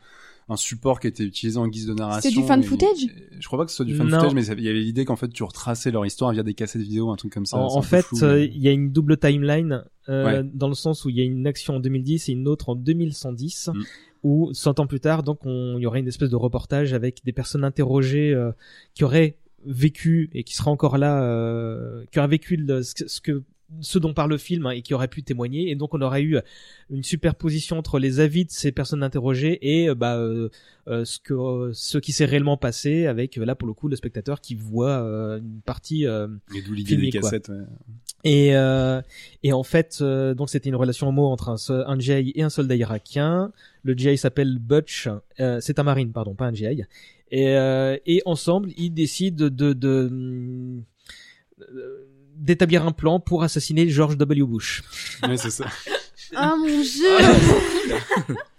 un 0.48 0.56
support 0.56 1.00
qui 1.00 1.06
était 1.06 1.24
utilisé 1.24 1.58
en 1.58 1.68
guise 1.68 1.86
de 1.86 1.94
narration. 1.94 2.30
du 2.30 2.46
fan 2.46 2.62
footage 2.62 3.06
Je 3.38 3.46
crois 3.46 3.58
pas 3.60 3.64
que 3.64 3.70
ce 3.70 3.76
soit 3.76 3.84
du 3.84 3.94
fan 3.94 4.08
Non. 4.08 4.18
footage, 4.18 4.34
mais 4.34 4.44
il 4.46 4.64
y 4.64 4.68
avait 4.68 4.80
l'idée 4.80 5.04
qu'en 5.04 5.16
fait, 5.16 5.28
tu 5.28 5.42
retraçais 5.42 5.90
leur 5.90 6.04
histoire 6.04 6.32
via 6.32 6.42
des 6.42 6.54
cassettes 6.54 6.82
vidéo, 6.82 7.10
un 7.10 7.16
truc 7.16 7.32
comme 7.32 7.46
ça. 7.46 7.56
en, 7.58 7.80
C'est 7.82 8.02
fait, 8.02 8.22
euh, 8.22 8.44
il 8.44 8.58
y 8.60 8.68
a 8.68 8.72
une 8.72 8.90
double 8.92 9.16
timeline, 9.16 9.84
euh, 10.08 10.24
Ouais. 10.42 10.50
dans 10.52 10.68
le 10.68 10.74
sens 10.74 11.04
où 11.04 11.10
il 11.10 11.16
y 11.16 11.20
a 11.20 11.24
une 11.24 11.46
action 11.46 11.76
en 11.76 11.80
2010 11.80 12.28
et 12.28 12.32
une 12.32 12.48
autre 12.48 12.68
en 12.68 12.74
2110, 12.74 13.70
Mm. 13.72 13.82
où 14.24 14.50
100 14.52 14.80
ans 14.80 14.86
plus 14.86 15.00
tard, 15.00 15.22
donc, 15.22 15.38
on, 15.46 15.76
il 15.78 15.82
y 15.82 15.86
aurait 15.86 16.00
une 16.00 16.08
espèce 16.08 16.30
de 16.30 16.36
reportage 16.36 16.92
avec 16.92 17.24
des 17.24 17.32
personnes 17.32 17.64
interrogées, 17.64 18.32
euh, 18.34 18.50
qui 18.94 19.04
auraient 19.04 19.36
vécu 19.64 20.28
et 20.32 20.42
qui 20.44 20.54
seraient 20.56 20.70
encore 20.70 20.98
là, 20.98 21.22
euh, 21.22 22.04
qui 22.10 22.18
auraient 22.18 22.28
vécu 22.28 22.56
le- 22.56 22.82
ce 22.82 23.20
que, 23.20 23.42
ce 23.80 23.98
dont 23.98 24.12
parle 24.14 24.30
le 24.30 24.38
film 24.38 24.66
hein, 24.66 24.70
et 24.70 24.82
qui 24.82 24.94
auraient 24.94 25.08
pu 25.08 25.22
témoigner 25.22 25.70
et 25.70 25.74
donc 25.74 25.94
on 25.94 26.00
aurait 26.02 26.22
eu 26.22 26.38
une 26.90 27.02
superposition 27.02 27.78
entre 27.78 27.98
les 27.98 28.20
avis 28.20 28.44
de 28.44 28.50
ces 28.50 28.70
personnes 28.72 29.02
interrogées 29.02 29.58
et 29.62 29.88
euh, 29.88 29.94
bah 29.94 30.16
euh, 30.16 30.48
euh, 30.88 31.04
ce 31.04 31.18
que 31.18 31.34
euh, 31.34 31.70
ce 31.72 31.98
qui 31.98 32.12
s'est 32.12 32.24
réellement 32.24 32.56
passé 32.56 33.06
avec 33.06 33.36
là 33.36 33.54
pour 33.54 33.66
le 33.66 33.74
coup 33.74 33.88
le 33.88 33.96
spectateur 33.96 34.40
qui 34.40 34.54
voit 34.54 35.02
euh, 35.02 35.38
une 35.38 35.60
partie 35.64 36.06
euh, 36.06 36.28
Et 36.54 36.62
d'où 36.62 36.74
l'idée 36.74 36.96
des 36.96 37.10
quoi. 37.10 37.20
cassettes, 37.22 37.48
ouais. 37.48 37.64
et 38.24 38.54
euh, 38.56 39.00
et 39.42 39.52
en 39.52 39.62
fait 39.62 39.98
euh, 40.00 40.34
donc 40.34 40.50
c'était 40.50 40.68
une 40.68 40.76
relation 40.76 41.08
homo 41.08 41.26
entre 41.26 41.48
un, 41.48 41.56
so- 41.56 41.72
un 41.86 41.98
GI 41.98 42.32
et 42.34 42.42
un 42.42 42.50
soldat 42.50 42.76
irakien 42.76 43.52
le 43.82 43.94
GI 43.94 44.16
s'appelle 44.18 44.58
Butch 44.58 45.08
euh, 45.40 45.58
c'est 45.60 45.78
un 45.78 45.82
marine 45.84 46.12
pardon 46.12 46.34
pas 46.34 46.46
un 46.46 46.52
GI 46.54 46.82
et 47.34 47.48
euh, 47.56 47.96
et 48.06 48.20
ensemble 48.26 48.70
ils 48.76 48.90
décident 48.90 49.48
de 49.48 49.72
de 49.72 50.10
euh, 51.60 52.06
d'établir 52.36 52.86
un 52.86 52.92
plan 52.92 53.20
pour 53.20 53.42
assassiner 53.42 53.88
George 53.88 54.16
W 54.16 54.42
Bush 54.44 54.82
Ouais, 55.26 55.36
c'est 55.36 55.50
ça. 55.50 55.66
Ah 56.34 56.54
mon 56.58 56.64
dieu 56.66 57.08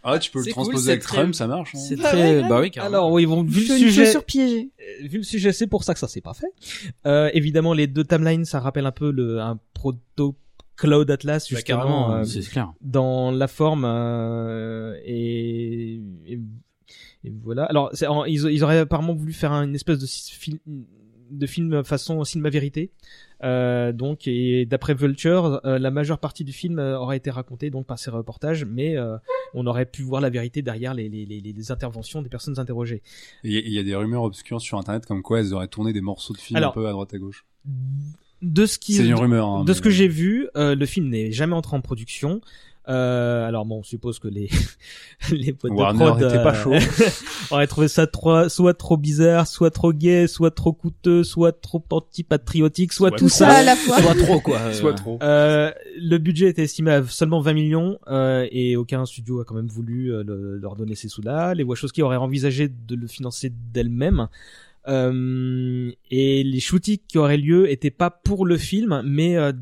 Ah, 0.04 0.20
tu 0.20 0.30
peux 0.32 0.40
le 0.40 0.46
C'est 0.46 0.52
cool, 0.52 0.64
transposer 0.66 0.86
c'est 0.86 0.92
avec 0.92 1.04
très- 1.04 1.18
Trump, 1.18 1.34
ça 1.34 1.48
marche. 1.48 1.72
hein. 1.74 1.80
C'est 1.80 1.96
Bah 1.96 2.10
très, 2.10 2.42
bah 2.48 2.60
oui, 2.62 2.70
carrément. 2.70 2.96
alors 2.98 3.12
oui 3.12 3.26
bon 3.26 3.44
vu 3.44 3.62
Je 3.62 3.72
le 3.74 3.80
sujet 3.80 4.06
chaussure 4.06 4.26
piégée. 4.26 4.70
Euh, 4.80 5.08
vu 5.08 5.18
le 5.20 5.24
sujet, 5.24 5.54
c'est 5.54 5.66
pour 5.68 5.84
ça 5.84 5.94
que 5.94 6.00
ça 6.00 6.08
s'est 6.08 6.22
pas 6.22 6.34
fait. 6.36 6.52
Euh, 7.08 7.30
évidemment, 7.34 7.74
les 7.74 7.88
deux 7.88 8.04
timelines, 8.04 8.46
ça 8.46 8.60
rappelle 8.60 8.86
un 8.86 8.92
peu 8.92 9.12
le 9.12 9.40
un 9.40 9.58
proto 9.74 10.36
Cloud 10.76 11.10
Atlas 11.10 11.48
Bah, 11.50 11.56
justement 11.58 12.14
euh, 12.14 12.24
c'est 12.26 12.42
clair. 12.42 12.74
dans 12.82 13.32
la 13.32 13.48
forme 13.48 13.86
euh, 13.86 14.96
et, 15.06 16.00
et, 16.28 16.40
et 17.24 17.34
voilà. 17.44 17.64
Alors, 17.66 17.90
c'est- 17.94 18.08
en- 18.08 18.26
ils, 18.26 18.44
ils 18.52 18.64
auraient 18.64 18.80
apparemment 18.80 19.14
voulu 19.16 19.34
faire 19.34 19.52
un- 19.52 19.64
une 19.64 19.76
espèce 19.76 20.00
de 20.00 20.06
film 20.06 20.60
de 21.32 21.48
film 21.48 21.84
façon 21.84 22.24
cinéma 22.24 22.50
vérité. 22.52 22.92
Euh, 23.44 23.92
donc, 23.92 24.28
et 24.28 24.66
d'après 24.66 24.94
Vulture, 24.94 25.60
euh, 25.66 25.78
la 25.78 25.92
majeure 25.92 26.20
partie 26.20 26.44
du 26.44 26.54
film 26.54 26.80
euh, 26.80 26.98
aurait 26.98 27.18
été 27.18 27.30
racontée 27.30 27.70
donc 27.70 27.86
par 27.86 28.00
ces 28.00 28.10
reportages, 28.10 28.64
mais 28.66 28.96
euh, 28.98 29.18
on 29.54 29.68
aurait 29.68 29.86
pu 29.86 30.02
voir 30.04 30.22
la 30.22 30.30
vérité 30.30 30.62
derrière 30.62 30.94
les, 30.94 31.10
les, 31.10 31.26
les, 31.26 31.42
les 31.42 31.72
interventions 31.72 32.22
des 32.22 32.30
personnes 32.30 32.58
interrogées. 32.60 33.02
Il 33.44 33.52
y 33.52 33.78
a- 33.80 33.84
des 33.84 33.96
rumeurs 33.96 34.24
obscures 34.24 34.62
sur 34.62 34.78
internet 34.78 35.06
comme 35.06 35.22
quoi 35.22 35.40
elles 35.42 35.54
auraient 35.54 35.68
tourné 35.68 35.92
des 35.94 36.02
morceaux 36.02 36.34
de 36.34 36.40
film 36.40 36.56
Alors, 36.58 36.72
un 36.72 36.74
peu 36.74 36.88
à 36.88 36.92
droite 36.92 37.14
à 37.14 37.18
gauche. 37.18 37.46
De 38.42 38.66
ce 38.66 38.78
qui 38.80 38.94
C'est 38.94 39.06
une 39.06 39.14
rumeur. 39.14 39.48
Hein, 39.48 39.64
de 39.64 39.70
mais- 39.72 39.74
ce 39.74 39.82
que 39.82 39.90
j'ai 39.90 40.08
vu, 40.08 40.48
le 40.56 40.86
film 40.86 41.10
n'est 41.10 41.32
jamais 41.32 41.54
entré 41.56 41.76
en 41.76 41.82
production. 41.82 42.40
Euh, 42.90 43.48
alors 43.48 43.66
bon, 43.66 43.80
on 43.80 43.84
suppose 43.84 44.20
que 44.20 44.28
les 44.28 44.50
les 45.32 45.56
Warner 45.64 46.00
de 46.00 46.06
prod 46.10 46.22
était 46.22 46.44
pas 46.44 46.54
chaud. 46.54 46.74
auraient 47.52 47.68
trouvé 47.68 47.88
ça 47.88 48.08
trop, 48.08 48.50
soit 48.50 48.74
trop 48.74 48.98
bizarre, 48.98 49.48
soit 49.48 49.72
trop 49.72 49.94
gay, 49.94 50.28
soit 50.28 50.52
trop 50.52 50.74
coûteux, 50.74 51.24
soit 51.24 51.54
trop 51.62 51.82
antipatriotique, 51.92 52.92
soit, 52.92 53.10
Soit 53.10 53.18
tout 53.18 53.30
ça 53.30 53.48
à 53.50 53.64
la 53.64 53.76
fois. 53.78 54.02
Soit 54.02 54.16
trop, 54.16 54.40
quoi. 54.42 54.58
euh, 54.58 54.74
Soit 54.74 54.94
trop. 54.94 55.18
Euh, 55.24 55.72
le 55.98 56.18
budget 56.18 56.50
était 56.50 56.64
estimé 56.64 56.92
à 56.92 57.04
seulement 57.08 57.40
20 57.40 57.54
millions 57.54 58.00
euh, 58.08 58.48
et 58.52 58.76
aucun 58.76 59.06
studio 59.06 59.40
a 59.40 59.46
quand 59.46 59.56
même 59.56 59.68
voulu 59.68 60.12
euh, 60.14 60.24
le- 60.26 60.58
leur 60.58 60.76
donner 60.76 60.96
ces 60.96 61.08
sous-là. 61.08 61.54
Les 61.54 61.64
Wachowski 61.64 62.02
auraient 62.02 62.18
envisagé 62.18 62.68
de 62.68 62.96
le 62.96 63.08
financer 63.08 63.52
d'elles-mêmes. 63.74 64.28
Euh, 64.90 65.92
et 66.12 66.44
les 66.44 66.60
shootings 66.60 67.00
qui 67.08 67.18
auraient 67.18 67.38
lieu 67.38 67.72
étaient 67.72 67.90
pas 67.92 68.10
pour 68.10 68.46
le 68.46 68.58
film, 68.58 69.02
mais 69.06 69.38
euh, 69.38 69.54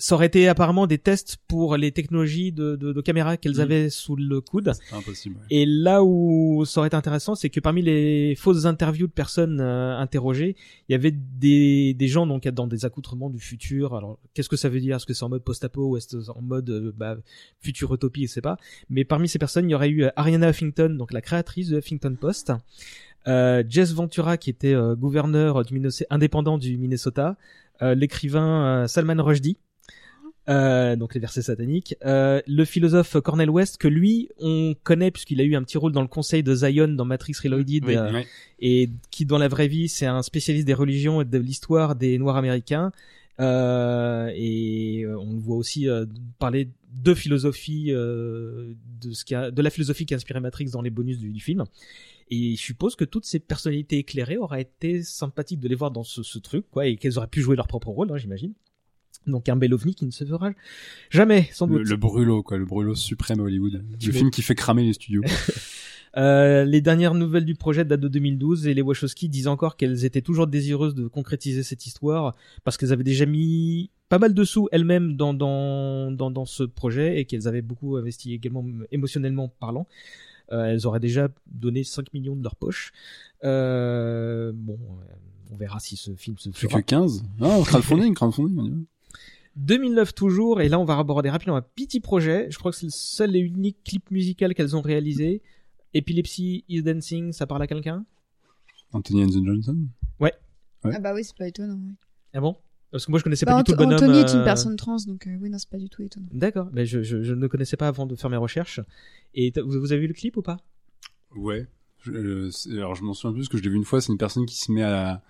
ça 0.00 0.14
aurait 0.16 0.26
été 0.26 0.48
apparemment 0.48 0.86
des 0.86 0.98
tests 0.98 1.36
pour 1.46 1.76
les 1.76 1.92
technologies 1.92 2.50
de, 2.52 2.74
de, 2.74 2.92
de 2.92 3.00
caméra 3.00 3.36
qu'elles 3.36 3.54
Mhm. 3.56 3.60
avaient 3.60 3.90
sous 3.90 4.16
le 4.16 4.40
coude. 4.40 4.72
C'est 4.88 4.96
impossible. 4.96 5.36
ouais. 5.36 5.42
Et 5.50 5.66
là 5.66 6.02
où 6.02 6.64
ça 6.64 6.80
aurait 6.80 6.88
été 6.88 6.96
intéressant, 6.96 7.34
c'est 7.34 7.50
que 7.50 7.60
parmi 7.60 7.82
les 7.82 8.34
fausses 8.36 8.64
interviews 8.64 9.06
de 9.06 9.12
personnes 9.12 9.60
euh, 9.60 9.96
interrogées, 9.98 10.56
il 10.88 10.92
y 10.92 10.94
avait 10.94 11.12
des, 11.12 11.94
des 11.94 12.08
gens 12.08 12.26
donc 12.26 12.48
dans 12.48 12.66
des 12.66 12.84
accoutrements 12.84 13.30
du 13.30 13.38
futur. 13.38 13.94
Alors 13.94 14.18
qu'est-ce 14.34 14.48
que 14.48 14.56
ça 14.56 14.68
veut 14.68 14.80
dire? 14.80 14.96
Est-ce 14.96 15.06
que 15.06 15.14
c'est 15.14 15.24
en 15.24 15.28
mode 15.28 15.44
post-apo 15.44 15.90
ou 15.90 15.96
est-ce 15.96 16.30
en 16.30 16.42
mode 16.42 16.70
euh, 16.70 16.92
bah, 16.96 17.16
future 17.60 17.94
utopie? 17.94 18.26
Je 18.26 18.32
sais 18.32 18.40
pas. 18.40 18.56
Mais 18.88 19.04
parmi 19.04 19.28
ces 19.28 19.38
personnes, 19.38 19.68
il 19.68 19.72
y 19.72 19.74
aurait 19.74 19.90
eu 19.90 20.04
euh, 20.04 20.10
Ariana 20.16 20.48
Huffington, 20.50 20.96
donc 20.98 21.12
la 21.12 21.20
créatrice 21.20 21.68
de 21.68 21.78
Huffington 21.78 22.16
Post, 22.18 22.52
euh, 23.28 23.62
Jess 23.68 23.92
Ventura 23.92 24.38
qui 24.38 24.48
était 24.48 24.72
euh, 24.74 24.96
gouverneur 24.96 25.62
du 25.64 25.74
Minnesota, 25.74 26.06
indépendant 26.10 26.56
du 26.56 26.78
Minnesota, 26.78 27.36
euh, 27.82 27.94
l'écrivain 27.94 28.86
Salman 28.88 29.22
Rushdie. 29.22 29.58
Euh, 30.50 30.96
donc 30.96 31.14
les 31.14 31.20
versets 31.20 31.42
sataniques, 31.42 31.94
euh, 32.04 32.40
le 32.46 32.64
philosophe 32.64 33.16
Cornel 33.20 33.50
West 33.50 33.76
que 33.76 33.86
lui 33.86 34.30
on 34.40 34.74
connaît 34.82 35.12
puisqu'il 35.12 35.40
a 35.40 35.44
eu 35.44 35.54
un 35.54 35.62
petit 35.62 35.78
rôle 35.78 35.92
dans 35.92 36.02
le 36.02 36.08
conseil 36.08 36.42
de 36.42 36.52
Zion 36.54 36.88
dans 36.88 37.04
Matrix 37.04 37.34
Reloaded 37.44 37.84
Oui, 37.84 37.96
euh, 37.96 38.22
et 38.58 38.90
qui 39.12 39.26
dans 39.26 39.38
la 39.38 39.46
vraie 39.46 39.68
vie 39.68 39.88
c'est 39.88 40.06
un 40.06 40.22
spécialiste 40.22 40.66
des 40.66 40.74
religions 40.74 41.20
et 41.20 41.24
de 41.24 41.38
l'histoire 41.38 41.94
des 41.94 42.18
Noirs 42.18 42.36
américains. 42.36 42.90
Euh, 43.38 44.30
et 44.34 45.06
on 45.06 45.32
le 45.32 45.38
voit 45.38 45.56
aussi 45.56 45.88
parler 46.38 46.68
de 46.92 47.14
philosophie 47.14 47.86
euh, 47.90 48.74
de 49.00 49.12
ce 49.12 49.24
qui 49.24 49.34
a, 49.34 49.50
de 49.50 49.62
la 49.62 49.70
philosophie 49.70 50.04
qui 50.04 50.14
a 50.14 50.16
inspiré 50.16 50.40
Matrix 50.40 50.66
dans 50.72 50.82
les 50.82 50.90
bonus 50.90 51.18
du, 51.18 51.30
du 51.30 51.40
film. 51.40 51.64
Et 52.30 52.56
je 52.56 52.60
suppose 52.60 52.96
que 52.96 53.04
toutes 53.04 53.24
ces 53.24 53.38
personnalités 53.38 53.98
éclairées 53.98 54.36
auraient 54.36 54.62
été 54.62 55.02
sympathiques 55.02 55.60
de 55.60 55.68
les 55.68 55.74
voir 55.74 55.90
dans 55.90 56.04
ce, 56.04 56.22
ce 56.22 56.38
truc 56.38 56.66
quoi 56.70 56.86
et 56.86 56.96
qu'elles 56.96 57.18
auraient 57.18 57.28
pu 57.28 57.40
jouer 57.40 57.56
leur 57.56 57.66
propre 57.66 57.88
rôle 57.88 58.10
hein, 58.12 58.16
j'imagine 58.18 58.52
donc 59.26 59.48
un 59.48 59.56
bel 59.56 59.72
ovni 59.74 59.94
qui 59.94 60.06
ne 60.06 60.10
se 60.10 60.24
fera 60.24 60.50
jamais 61.10 61.48
sans 61.52 61.66
Le, 61.66 61.78
doute 61.78 61.88
le 61.88 61.96
brûlot, 61.96 62.42
quoi, 62.42 62.58
le 62.58 62.64
brûlot 62.64 62.94
suprême 62.94 63.40
à 63.40 63.44
Hollywood. 63.44 63.84
Tu 63.98 64.08
le 64.08 64.12
film 64.12 64.30
qui 64.30 64.42
fait 64.42 64.54
cramer 64.54 64.84
les 64.84 64.92
studios. 64.94 65.22
Euh, 66.16 66.64
les 66.64 66.80
dernières 66.80 67.14
nouvelles 67.14 67.44
du 67.44 67.54
projet 67.54 67.84
datent 67.84 68.00
de 68.00 68.08
2012 68.08 68.66
et 68.66 68.74
les 68.74 68.82
Wachowski 68.82 69.28
disent 69.28 69.46
encore 69.46 69.76
qu'elles 69.76 70.04
étaient 70.04 70.22
toujours 70.22 70.48
désireuses 70.48 70.96
de 70.96 71.06
concrétiser 71.06 71.62
cette 71.62 71.86
histoire 71.86 72.34
parce 72.64 72.76
qu'elles 72.76 72.92
avaient 72.92 73.04
déjà 73.04 73.26
mis 73.26 73.90
pas 74.08 74.18
mal 74.18 74.34
de 74.34 74.42
sous 74.42 74.68
elles-mêmes 74.72 75.14
dans, 75.14 75.34
dans, 75.34 76.10
dans, 76.10 76.32
dans 76.32 76.46
ce 76.46 76.64
projet 76.64 77.20
et 77.20 77.26
qu'elles 77.26 77.46
avaient 77.46 77.62
beaucoup 77.62 77.94
investi 77.96 78.34
également 78.34 78.66
émotionnellement 78.90 79.50
parlant. 79.60 79.86
Euh, 80.50 80.64
elles 80.64 80.84
auraient 80.84 80.98
déjà 80.98 81.28
donné 81.46 81.84
5 81.84 82.12
millions 82.12 82.34
de 82.34 82.42
leur 82.42 82.56
poche. 82.56 82.90
Euh, 83.44 84.50
bon, 84.52 84.80
on 85.52 85.56
verra 85.56 85.78
si 85.78 85.96
ce 85.96 86.16
film 86.16 86.36
se 86.38 86.48
Plus 86.50 86.66
fera. 86.68 86.82
que 86.82 86.86
15 86.86 87.22
Ah, 87.40 87.60
crowdfunding, 87.64 88.14
crowdfunding. 88.16 88.84
On 89.60 89.64
y 89.64 89.68
va. 89.68 89.76
2009 89.76 90.14
toujours, 90.14 90.60
et 90.60 90.68
là 90.68 90.78
on 90.78 90.84
va 90.84 90.98
aborder 90.98 91.30
rapidement 91.30 91.56
un 91.56 91.62
petit 91.62 92.00
projet. 92.00 92.48
Je 92.50 92.58
crois 92.58 92.70
que 92.72 92.76
c'est 92.78 92.86
le 92.86 92.92
seul 92.92 93.36
et 93.36 93.40
unique 93.40 93.78
clip 93.84 94.10
musical 94.10 94.54
qu'elles 94.54 94.76
ont 94.76 94.80
réalisé. 94.80 95.42
Epilepsy 95.94 96.64
is 96.68 96.82
Dancing, 96.82 97.32
ça 97.32 97.46
parle 97.46 97.62
à 97.62 97.66
quelqu'un? 97.66 98.04
Anthony 98.92 99.24
and 99.24 99.28
the 99.28 99.44
Johnson 99.44 99.76
Ah 100.84 100.98
bah 101.00 101.12
oui, 101.14 101.24
c'est 101.24 101.36
pas 101.36 101.46
étonnant. 101.48 101.78
oui. 101.84 101.94
Ah 102.32 102.40
bon? 102.40 102.56
Parce 102.90 103.06
que 103.06 103.10
moi 103.12 103.18
je 103.18 103.24
connaissais 103.24 103.44
Bah, 103.46 103.52
pas 103.52 103.58
du 103.58 103.64
tout 103.64 103.72
le 103.72 103.76
bonhomme. 103.78 103.94
Anthony 103.94 104.18
est 104.18 104.32
une 104.32 104.40
euh, 104.40 104.44
personne 104.44 104.74
trans, 104.76 104.96
donc 105.06 105.26
euh, 105.26 105.36
oui, 105.40 105.48
non, 105.50 105.58
c'est 105.58 105.68
pas 105.68 105.78
du 105.78 105.88
tout 105.88 106.02
étonnant. 106.02 106.26
D'accord, 106.32 106.68
mais 106.72 106.86
je, 106.86 107.02
je, 107.02 107.22
je 107.22 107.34
ne 107.34 107.46
connaissais 107.46 107.76
pas 107.76 107.86
avant 107.88 108.06
de 108.06 108.16
faire 108.16 108.30
mes 108.30 108.36
recherches. 108.36 108.80
Et 109.34 109.52
vous, 109.64 109.78
vous 109.80 109.92
avez 109.92 110.00
vu 110.00 110.06
le 110.08 110.14
clip 110.14 110.36
ou 110.36 110.42
pas? 110.42 110.56
Ouais. 111.36 111.66
Je- 112.02 112.12
euh, 112.12 112.50
alors 112.72 112.94
je 112.96 113.04
m'en 113.04 113.14
souviens 113.14 113.32
plus 113.34 113.42
parce 113.42 113.48
que 113.50 113.58
je 113.58 113.62
l'ai 113.62 113.68
vu 113.68 113.76
une 113.76 113.84
fois, 113.84 114.00
c'est 114.00 114.10
une 114.10 114.18
personne 114.18 114.46
qui 114.46 114.56
se 114.56 114.72
met 114.72 114.82
à 114.82 115.22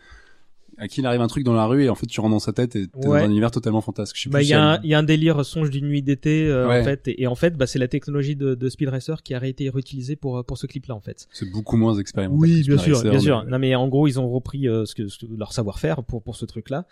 à 0.81 0.89
qui 0.89 1.01
il 1.01 1.07
arrive 1.07 1.21
un 1.21 1.27
truc 1.29 1.45
dans 1.45 1.53
la 1.55 1.67
rue 1.67 1.85
et 1.85 1.89
en 1.91 1.95
fait 1.95 2.07
tu 2.07 2.21
rentres 2.21 2.33
dans 2.33 2.39
sa 2.41 2.53
tête 2.53 2.75
et 2.75 2.87
t'es 2.89 3.07
Ouais. 3.07 3.21
dans 3.21 3.25
un 3.27 3.31
univers 3.31 3.51
totalement 3.51 3.81
fantasque. 3.81 4.17
Je 4.17 4.23
sais 4.23 4.31
Bah, 4.31 4.43
il 4.43 4.49
y, 4.49 4.53
a 4.55 4.63
un- 4.73 4.81
y 4.83 4.95
a 4.95 4.99
un 4.99 5.03
délire 5.03 5.45
songe 5.45 5.71
d'une 5.71 5.87
nuit 5.87 6.03
d'été 6.03 6.47
euh, 6.49 6.67
Ouais. 6.69 6.81
en 6.81 6.85
fait, 6.85 7.07
et, 7.09 7.23
et 7.23 7.27
en 7.27 7.35
fait, 7.35 7.57
bah, 7.57 7.67
c'est 7.67 7.79
la 7.79 7.87
technologie 7.89 8.35
de, 8.37 8.55
de 8.55 8.69
Speed 8.69 8.89
Racer 8.89 9.23
qui 9.23 9.35
a 9.35 9.45
été 9.47 9.69
réutilisée 9.71 10.17
pour 10.17 10.45
pour 10.45 10.59
ce 10.59 10.67
clip-là 10.67 10.95
en 10.95 11.01
fait. 11.01 11.29
c'est 11.33 11.51
beaucoup 11.51 11.77
moins 11.77 11.97
expérimental. 11.99 12.41
Oui, 12.41 12.63
bien 12.67 12.79
sûr, 12.79 12.97
Racer, 12.97 13.11
bien 13.11 13.21
sûr. 13.21 13.43
mais- 13.45 13.51
Non, 13.53 13.59
mais 13.59 13.75
en 13.75 13.89
gros, 13.89 14.09
ils 14.09 14.19
ont 14.19 14.29
repris 14.31 14.67
euh, 14.69 14.85
ce 14.87 14.95
que, 14.95 15.07
ce 15.09 15.27
leur 15.37 15.53
savoir-faire 15.53 16.03
pour 16.03 16.23
pour 16.23 16.35
ce 16.37 16.47
truc-là. 16.47 16.87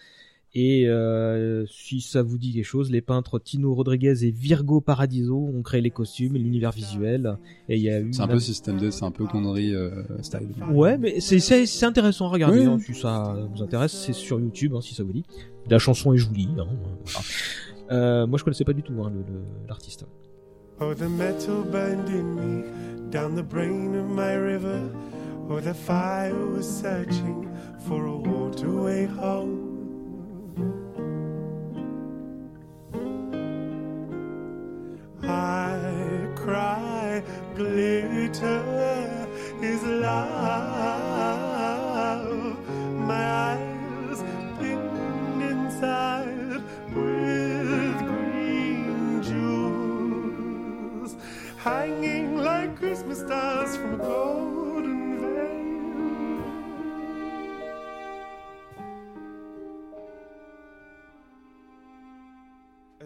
Et 0.55 0.89
euh, 0.89 1.67
si 1.67 2.01
ça 2.01 2.23
vous 2.23 2.39
dit 2.39 2.55
quelque 2.55 2.65
chose, 2.65 2.91
les 2.91 3.03
peintres 3.03 3.39
Tino 3.39 3.75
Rodriguez 3.75 4.25
et 4.25 4.31
Virgo 4.31 4.81
Paradiso 4.81 5.37
ont 5.37 5.61
créé 5.63 5.81
les 5.83 5.91
costumes, 5.91 6.37
et 6.37 6.39
l'univers 6.39 6.73
visuel. 6.73 7.37
Et 7.69 7.77
il 7.77 7.83
y 7.83 7.91
a 7.91 8.01
eu. 8.01 8.13
C'est 8.13 8.23
un 8.23 8.29
peu 8.29 8.39
système 8.41 8.79
2, 8.79 8.91
c'est 8.91 9.05
un 9.05 9.11
peu 9.11 9.27
connerie 9.27 9.75
euh, 9.75 9.91
style. 10.23 10.49
Ouais, 10.71 10.97
mais 10.97 11.21
c'est 11.21 11.39
c'est 11.39 11.67
c'est 11.67 11.85
intéressant. 11.87 12.29
Regardez, 12.31 12.61
Oui. 12.61 12.65
hein, 12.67 12.79
si 12.79 12.95
ça 12.95 13.37
vous 13.55 13.63
intéresse, 13.63 13.93
c'est 13.93 14.15
sur 14.15 14.41
YouTube, 14.41 14.73
hein, 14.75 14.81
si 14.81 14.95
ça 14.95 15.03
vous 15.05 15.13
dit. 15.13 15.25
La 15.69 15.79
chanson 15.79 16.15
est 16.15 16.19
jolie. 16.19 16.49
Hein, 16.59 16.67
voilà. 17.05 17.27
Euh, 17.93 18.27
moi, 18.27 18.39
je 18.39 18.45
connaissais 18.45 18.65
pas 18.65 18.73
du 18.73 18.83
tout 18.83 18.95
hein, 19.03 19.11
le- 19.15 19.21
le- 19.21 19.43
l'artiste. 19.69 20.07
Oh, 20.81 20.95
the 20.95 21.03
metal 21.09 21.63
burned 21.71 22.09
in 22.09 22.23
me 22.23 22.63
down 23.11 23.35
the 23.35 23.43
brain 23.47 23.95
of 23.95 24.09
my 24.09 24.35
river. 24.37 24.81
Oh, 25.51 25.61
the 25.61 25.75
fire 25.75 26.35
was 26.55 26.63
searching 26.63 27.47
for 27.81 28.03
a 28.05 28.17
waterway 28.17 29.07
home. 29.07 29.68
I 35.29 36.27
cry, 36.35 37.23
glitter 37.55 39.29
is 39.61 39.83
love. 39.83 41.29
My 43.07 43.25
eyes 43.53 44.23
pinned 44.59 45.43
inside 45.43 46.63
with 46.95 47.99
green 48.07 49.23
jewels, 49.23 51.13
hanging 51.59 52.39
like 52.39 52.77
Christmas 52.79 53.19
stars 53.19 53.77
from 53.77 53.95
a 53.95 53.99
golden 53.99 54.58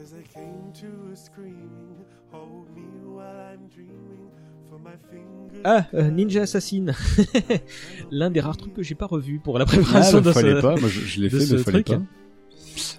As 0.02 0.14
I 0.14 0.22
came 0.34 0.72
to 0.80 1.12
a 1.12 1.16
screaming, 1.16 2.04
hold 2.32 2.66
me 2.74 2.82
while 3.04 3.52
I'm 3.52 3.68
dreaming, 3.68 4.30
for 4.68 4.78
my 4.80 4.96
fingers. 5.10 5.60
Ah, 5.64 5.84
euh, 5.94 6.10
Ninja 6.10 6.42
Assassin. 6.42 6.86
L'un 8.10 8.30
des 8.30 8.40
rares 8.40 8.56
trucs 8.56 8.74
que 8.74 8.82
j'ai 8.82 8.94
pas 8.96 9.06
revu 9.06 9.38
pour 9.38 9.58
la 9.58 9.64
Ah, 9.64 9.66
préparation 9.68 10.18
bah, 10.20 10.30
de 10.30 10.32
fallait 10.32 10.56
ce. 10.56 10.60
pas, 10.60 10.74
moi 10.76 10.88
je, 10.88 11.00
je 11.00 11.20
l'ai 11.20 11.30
fait, 11.30 11.36
mais 11.54 11.62
fallait 11.62 11.82
truc. 11.84 11.98
pas. 11.98 12.02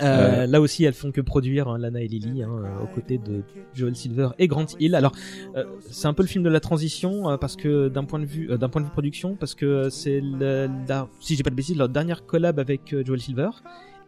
Euh, 0.05 0.45
Là 0.45 0.61
aussi, 0.61 0.84
elles 0.85 0.93
font 0.93 1.11
que 1.11 1.19
produire 1.19 1.67
hein, 1.67 1.77
Lana 1.80 2.01
et 2.01 2.07
Lily 2.07 2.43
hein, 2.43 2.49
euh, 2.63 2.84
aux 2.84 2.88
côtés 2.95 3.17
de 3.17 3.41
Joel 3.73 3.95
Silver 3.95 4.30
et 4.38 4.47
Grant 4.47 4.67
Hill. 4.80 4.93
Alors, 4.95 5.13
euh, 5.57 5.65
c'est 5.89 6.07
un 6.07 6.13
peu 6.13 6.21
le 6.23 6.27
film 6.30 6.43
de 6.43 6.49
la 6.49 6.59
transition 6.59 7.30
euh, 7.31 7.38
parce 7.38 7.55
que 7.55 7.89
d'un 7.89 8.03
point 8.05 8.19
de 8.19 8.25
vue 8.25 8.49
euh, 8.51 8.57
d'un 8.57 8.69
point 8.69 8.81
de 8.81 8.85
vue 8.85 8.91
production, 8.91 9.35
parce 9.35 9.55
que 9.55 9.65
euh, 9.65 9.89
c'est 9.89 10.21
la, 10.21 11.07
si 11.19 11.35
j'ai 11.35 11.43
pas 11.43 11.49
de 11.49 11.55
bêtises, 11.55 11.75
leur 11.75 11.89
dernière 11.89 12.25
collab 12.27 12.59
avec 12.59 12.93
euh, 12.93 13.03
Joel 13.03 13.19
Silver 13.19 13.49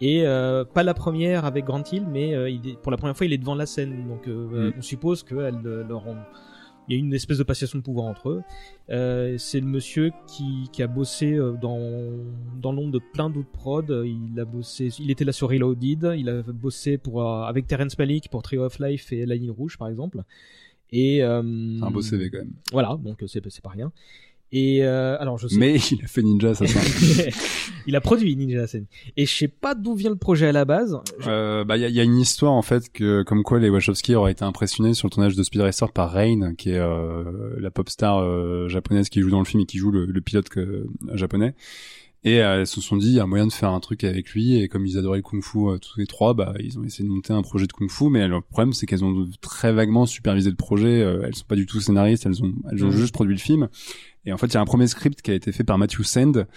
et 0.01 0.23
euh, 0.25 0.65
pas 0.65 0.83
la 0.83 0.93
première 0.93 1.45
avec 1.45 1.65
Grant 1.65 1.83
Hill, 1.91 2.05
mais 2.11 2.33
euh, 2.33 2.49
il 2.49 2.67
est, 2.67 2.77
pour 2.77 2.91
la 2.91 2.97
première 2.97 3.15
fois, 3.15 3.25
il 3.25 3.33
est 3.33 3.37
devant 3.37 3.55
la 3.55 3.65
scène. 3.65 4.07
Donc, 4.07 4.27
euh, 4.27 4.71
Mm. 4.71 4.73
on 4.77 4.81
suppose 4.81 5.23
qu'elles 5.23 5.61
leur 5.61 6.07
ont 6.07 6.17
il 6.87 6.93
y 6.93 6.97
a 6.97 6.99
une 6.99 7.15
espèce 7.15 7.39
de 7.39 7.43
passation 7.43 7.79
de 7.79 7.83
pouvoir 7.83 8.05
entre 8.05 8.29
eux. 8.29 8.43
C'est 9.39 9.59
le 9.59 9.65
monsieur 9.65 10.11
qui, 10.27 10.69
qui 10.71 10.83
a 10.83 10.87
bossé 10.87 11.35
dans, 11.59 11.79
dans 12.61 12.71
l'ombre 12.71 12.91
de 12.91 12.99
plein 12.99 13.31
d'autres 13.31 13.49
prods. 13.49 14.03
Il 14.03 14.39
a 14.39 14.45
bossé, 14.45 14.89
il 14.99 15.09
était 15.09 15.25
là 15.25 15.31
sur 15.31 15.49
Reloaded. 15.49 16.13
Il 16.15 16.29
a 16.29 16.43
bossé 16.43 16.99
pour, 16.99 17.27
avec 17.27 17.65
Terrence 17.65 17.97
Malick 17.97 18.29
pour 18.29 18.43
Trio 18.43 18.63
of 18.65 18.77
Life 18.77 19.11
et 19.11 19.25
La 19.25 19.33
Ligne 19.33 19.49
Rouge, 19.49 19.79
par 19.79 19.87
exemple. 19.87 20.21
Et, 20.91 21.17
C'est 21.17 21.23
un 21.23 21.89
beau 21.89 22.03
CV 22.03 22.29
quand 22.29 22.37
même. 22.37 22.53
Voilà, 22.71 22.99
donc 23.03 23.23
c'est 23.25 23.41
pas 23.63 23.71
rien. 23.71 23.91
Et 24.51 24.83
euh, 24.85 25.17
alors 25.19 25.37
je 25.37 25.47
sais 25.47 25.57
Mais 25.57 25.75
il 25.91 26.03
a 26.03 26.07
fait 26.07 26.21
Ninja 26.21 26.49
Assassin. 26.51 26.79
il 27.87 27.95
a 27.95 28.01
produit 28.01 28.35
Ninja 28.35 28.63
Assassin. 28.63 28.85
Et 29.17 29.25
je 29.25 29.35
sais 29.35 29.47
pas 29.47 29.75
d'où 29.75 29.95
vient 29.95 30.09
le 30.09 30.15
projet 30.15 30.47
à 30.47 30.51
la 30.51 30.65
base. 30.65 30.97
Je- 31.19 31.29
Euh, 31.29 31.63
bah 31.65 31.77
il 31.77 31.81
y 31.81 31.85
a, 31.85 31.89
y 31.89 31.99
a 31.99 32.03
une 32.03 32.17
histoire 32.17 32.53
en 32.53 32.61
fait 32.61 32.91
que 32.91 33.23
comme 33.23 33.43
quoi 33.43 33.59
les 33.59 33.69
Wachowski 33.69 34.15
auraient 34.15 34.31
été 34.31 34.43
impressionnés 34.45 34.93
sur 34.93 35.07
le 35.07 35.11
tournage 35.11 35.35
de 35.35 35.43
Speed 35.43 35.61
Racer 35.61 35.91
par 35.91 36.11
Rain 36.11 36.53
qui 36.55 36.69
est 36.69 36.77
euh, 36.79 37.23
la 37.59 37.71
pop 37.71 37.89
star 37.89 38.19
euh, 38.19 38.67
japonaise 38.69 39.09
qui 39.09 39.21
joue 39.21 39.29
dans 39.31 39.39
le 39.39 39.45
film 39.45 39.61
et 39.63 39.65
qui 39.65 39.77
joue 39.77 39.91
le, 39.91 40.05
le 40.05 40.21
pilote 40.21 40.47
que, 40.49 40.85
japonais 41.13 41.53
et 42.25 42.41
euh, 42.41 42.59
elles 42.59 42.67
se 42.67 42.81
sont 42.81 42.97
dit 42.97 43.07
il 43.07 43.13
y 43.13 43.19
a 43.21 43.25
moyen 43.25 43.47
de 43.47 43.53
faire 43.53 43.69
un 43.69 43.79
truc 43.79 44.03
avec 44.03 44.31
lui. 44.31 44.57
Et 44.57 44.67
comme 44.67 44.85
ils 44.85 44.97
adoraient 44.97 45.19
le 45.19 45.23
kung-fu 45.23 45.59
euh, 45.69 45.77
tous 45.77 45.97
les 45.99 46.07
trois 46.07 46.33
bah 46.33 46.53
ils 46.59 46.77
ont 46.77 46.83
essayé 46.83 47.07
de 47.07 47.13
monter 47.13 47.31
un 47.31 47.41
projet 47.43 47.65
de 47.67 47.71
kung-fu 47.71 48.09
mais 48.09 48.27
le 48.27 48.41
problème 48.41 48.73
c'est 48.73 48.85
qu'elles 48.85 49.05
ont 49.05 49.25
très 49.41 49.71
vaguement 49.71 50.05
supervisé 50.05 50.49
le 50.49 50.55
projet. 50.57 51.01
Euh, 51.01 51.21
elles 51.23 51.35
sont 51.35 51.45
pas 51.45 51.55
du 51.55 51.65
tout 51.65 51.79
scénaristes. 51.79 52.25
Elles 52.25 52.43
ont 52.43 52.53
elles 52.71 52.83
ont 52.83 52.87
Mhm. 52.89 52.97
juste 52.97 53.13
produit 53.13 53.35
le 53.35 53.39
film. 53.39 53.69
Et 54.25 54.33
en 54.33 54.37
fait 54.37 54.47
il 54.47 54.53
y 54.55 54.57
a 54.57 54.61
un 54.61 54.65
premier 54.65 54.87
script 54.87 55.21
qui 55.21 55.31
a 55.31 55.35
été 55.35 55.51
fait 55.51 55.63
par 55.63 55.77
Matthew 55.77 56.01
Sand 56.03 56.47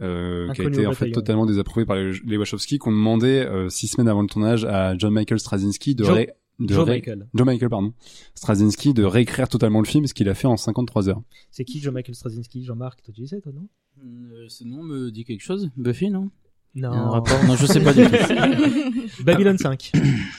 euh, 0.00 0.50
qui 0.52 0.62
a 0.62 0.64
été 0.64 0.86
en 0.86 0.92
fait 0.92 1.10
totalement 1.10 1.44
désapprouvé 1.44 1.84
par 1.84 1.96
les, 1.96 2.12
les 2.24 2.36
Wachowski 2.38 2.78
qui 2.78 2.88
ont 2.88 2.92
demandé 2.92 3.26
euh, 3.46 3.68
six 3.68 3.88
semaines 3.88 4.08
avant 4.08 4.22
le 4.22 4.28
tournage 4.28 4.64
à 4.64 4.96
John 4.96 5.12
Michael 5.12 5.38
Straczynski 5.40 5.94
de, 5.94 6.04
ré- 6.14 6.30
de 6.60 6.72
Joe 6.74 6.84
ré- 6.84 6.92
Michael. 6.96 7.26
Joe 7.34 7.46
Michael 7.46 7.68
pardon 7.70 7.92
Straczynski 8.34 8.94
de 8.94 9.02
réécrire 9.04 9.48
totalement 9.48 9.80
le 9.80 9.86
film 9.86 10.06
ce 10.06 10.14
qu'il 10.14 10.28
a 10.28 10.34
fait 10.34 10.46
en 10.46 10.56
53 10.56 11.08
heures. 11.08 11.22
C'est 11.50 11.64
qui 11.64 11.80
Joe 11.80 11.92
Michael 11.92 12.14
Straczynski 12.14 12.64
Jean-Marc, 12.64 13.02
toi 13.02 13.12
tu 13.14 13.26
sais 13.26 13.40
toi 13.40 13.52
non? 13.54 13.66
Euh, 14.02 14.46
ce 14.48 14.64
nom 14.64 14.82
me 14.82 15.10
dit 15.10 15.24
quelque 15.24 15.42
chose 15.42 15.70
Buffy, 15.76 16.10
non? 16.10 16.30
Il 16.76 16.82
y 16.82 16.84
a 16.84 16.90
un 16.90 17.04
Non. 17.06 17.10
rapport? 17.10 17.42
Non, 17.48 17.56
je 17.56 17.66
sais 17.66 17.80
pas 17.80 17.92
du 17.92 18.04
tout. 18.04 18.12
Babylon 19.24 19.58
5. 19.58 19.90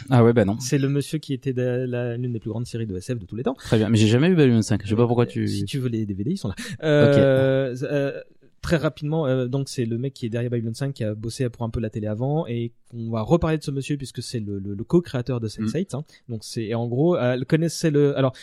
Ah 0.10 0.24
ouais, 0.24 0.32
bah 0.32 0.46
non. 0.46 0.58
C'est 0.62 0.78
le 0.78 0.88
monsieur 0.88 1.18
qui 1.20 1.34
était 1.34 1.52
de 1.52 1.62
la- 1.86 2.16
l'une 2.16 2.32
des 2.32 2.40
plus 2.40 2.50
grandes 2.50 2.66
séries 2.66 2.88
de 2.88 2.96
SF 2.96 3.20
de 3.20 3.26
tous 3.26 3.36
les 3.36 3.44
temps. 3.44 3.54
Très 3.56 3.78
bien. 3.78 3.90
Mais 3.90 3.98
j'ai 3.98 4.08
jamais 4.08 4.30
vu 4.30 4.36
Babylon 4.38 4.62
5. 4.62 4.82
Je 4.84 4.90
sais 4.90 4.96
pas 4.96 5.06
pourquoi 5.08 5.26
tu... 5.26 5.46
Si 5.48 5.66
tu 5.66 5.78
veux 5.80 5.90
les 5.90 6.06
DVD, 6.06 6.32
ils 6.32 6.38
sont 6.38 6.48
là. 6.48 6.56
Euh, 6.84 7.76
euh, 7.84 8.22
très 8.62 8.78
rapidement, 8.78 9.26
euh, 9.26 9.48
donc 9.48 9.70
c'est 9.70 9.86
le 9.86 9.98
mec 9.98 10.14
qui 10.14 10.26
est 10.26 10.30
derrière 10.30 10.52
Babylon 10.52 10.74
5 10.74 10.94
qui 10.94 11.04
a 11.04 11.16
bossé 11.16 11.50
pour 11.50 11.64
un 11.64 11.70
peu 11.70 11.80
la 11.80 11.90
télé 11.90 12.08
avant 12.08 12.46
et 12.48 12.72
on 12.94 13.10
va 13.12 13.22
reparler 13.22 13.58
de 13.58 13.64
ce 13.64 13.72
monsieur 13.72 13.98
puisque 13.98 14.22
c'est 14.22 14.40
le, 14.40 14.60
le, 14.60 14.74
le 14.76 14.84
co-créateur 14.84 15.40
de 15.40 15.48
Sense8. 15.48 15.96
Hein. 15.96 16.04
Donc 16.30 16.44
c'est 16.44 16.64
et 16.66 16.76
en 16.76 16.88
gros, 16.88 17.16
euh, 17.16 17.34
elle 17.34 17.46
connaissait 17.46 17.90
le. 17.92 18.16
Alors, 18.18 18.34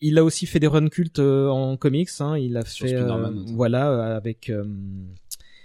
il 0.00 0.16
a 0.18 0.24
aussi 0.24 0.46
fait 0.46 0.60
des 0.60 0.68
runs 0.68 0.88
cultes 0.88 1.18
euh, 1.18 1.48
en 1.48 1.76
comics. 1.76 2.08
Hein. 2.20 2.38
Il 2.38 2.56
a 2.56 2.64
Sur 2.64 2.86
fait 2.86 2.94
euh, 2.94 3.30
voilà 3.48 4.16
avec 4.16 4.48
euh, 4.48 4.64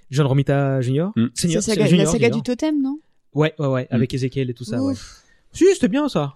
John 0.09 0.25
Romita 0.27 0.81
Jr. 0.81 1.09
Mm. 1.15 1.27
C'est 1.33 1.47
Senior- 1.47 1.55
la 1.55 1.61
saga, 1.61 1.85
Junior, 1.87 2.05
la 2.05 2.11
saga 2.11 2.25
Junior. 2.27 2.37
du 2.37 2.43
totem, 2.43 2.81
non? 2.81 2.99
Ouais, 3.33 3.53
ouais, 3.57 3.67
ouais, 3.67 3.87
avec 3.89 4.13
Ezekiel 4.13 4.49
et 4.49 4.53
tout 4.53 4.63
ça. 4.63 4.81
Ouais. 4.81 4.93
Si, 5.53 5.65
c'était 5.73 5.87
bien 5.87 6.07
ça. 6.09 6.33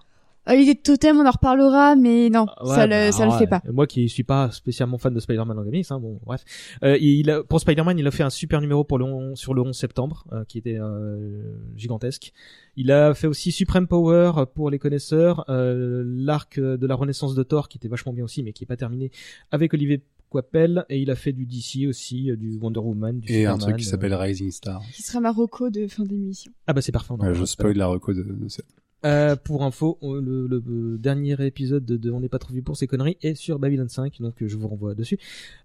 Ah, 0.50 0.56
L'idée 0.56 0.74
de 0.74 0.80
totem, 0.80 1.18
on 1.18 1.26
en 1.26 1.30
reparlera, 1.30 1.94
mais 1.94 2.30
non, 2.30 2.46
Ouais, 2.62 2.74
ça 2.74 2.86
le, 2.86 2.92
bah, 2.92 3.12
ça 3.12 3.26
le 3.26 3.32
ouais. 3.32 3.38
fait 3.38 3.46
pas. 3.46 3.62
Moi 3.70 3.86
qui 3.86 4.08
suis 4.08 4.24
pas 4.24 4.50
spécialement 4.50 4.96
fan 4.98 5.12
de 5.12 5.20
Spider-Man 5.20 5.58
en 5.58 5.62
comics, 5.64 5.86
hein, 5.90 6.00
bon, 6.00 6.18
bref. 6.24 6.42
Euh, 6.82 6.96
il 6.98 7.30
a, 7.30 7.42
pour 7.44 7.60
Spider-Man, 7.60 7.98
il 7.98 8.06
a 8.06 8.10
fait 8.10 8.22
un 8.22 8.30
super 8.30 8.60
numéro 8.60 8.82
pour 8.82 8.98
le 8.98 9.04
on- 9.04 9.36
sur 9.36 9.52
le 9.54 9.60
11 9.62 9.76
septembre, 9.76 10.24
euh, 10.32 10.44
qui 10.48 10.56
était 10.58 10.78
euh, 10.80 11.42
gigantesque. 11.76 12.32
Il 12.76 12.90
a 12.90 13.12
fait 13.14 13.26
aussi 13.26 13.52
Supreme 13.52 13.86
Power 13.86 14.32
pour 14.54 14.70
les 14.70 14.78
connaisseurs, 14.78 15.44
euh, 15.50 16.02
l'arc 16.06 16.58
de 16.58 16.86
la 16.86 16.94
renaissance 16.94 17.34
de 17.34 17.42
Thor, 17.42 17.68
qui 17.68 17.76
était 17.78 17.88
vachement 17.88 18.12
bien 18.14 18.24
aussi, 18.24 18.42
mais 18.42 18.52
qui 18.52 18.64
est 18.64 18.66
pas 18.66 18.76
terminé, 18.76 19.10
avec 19.50 19.74
Olivier 19.74 20.02
Coipel, 20.30 20.84
et 20.88 20.98
il 20.98 21.10
a 21.10 21.14
fait 21.14 21.32
du 21.32 21.46
DC 21.46 21.86
aussi, 21.88 22.30
euh, 22.30 22.36
du 22.36 22.56
Wonder 22.58 22.80
Woman, 22.80 23.18
du 23.20 23.32
Et 23.32 23.46
un 23.46 23.56
truc 23.58 23.76
qui 23.76 23.86
euh. 23.86 23.90
s'appelle 23.90 24.14
Rising 24.14 24.50
Star. 24.50 24.80
Qui 24.94 25.02
sera 25.02 25.20
ma 25.20 25.30
reco 25.32 25.70
de 25.70 25.86
fin 25.88 26.04
d'émission. 26.04 26.52
Ah 26.66 26.72
bah 26.72 26.80
c'est 26.82 26.92
parfait. 26.92 27.12
on 27.12 27.20
en 27.22 27.26
Ouais, 27.28 27.34
je 27.34 27.44
spoil 27.44 27.76
la 27.76 27.86
reco 27.86 28.12
de, 28.14 28.22
de 28.22 28.48
ça. 28.48 28.62
Euh, 29.04 29.36
pour 29.36 29.62
info, 29.62 29.96
le, 30.02 30.48
le- 30.48 30.60
le 30.66 30.98
dernier 30.98 31.36
épisode 31.46 31.84
de, 31.84 31.96
de 31.96 32.10
On 32.10 32.18
n'est 32.18 32.28
pas 32.28 32.40
trop 32.40 32.52
vu 32.52 32.62
pour 32.62 32.76
ces 32.76 32.88
conneries 32.88 33.16
est 33.22 33.36
sur 33.36 33.60
Babylon 33.60 33.88
5, 33.88 34.20
donc 34.20 34.42
euh, 34.42 34.48
je 34.48 34.56
vous 34.56 34.66
renvoie 34.66 34.96
dessus. 34.96 35.18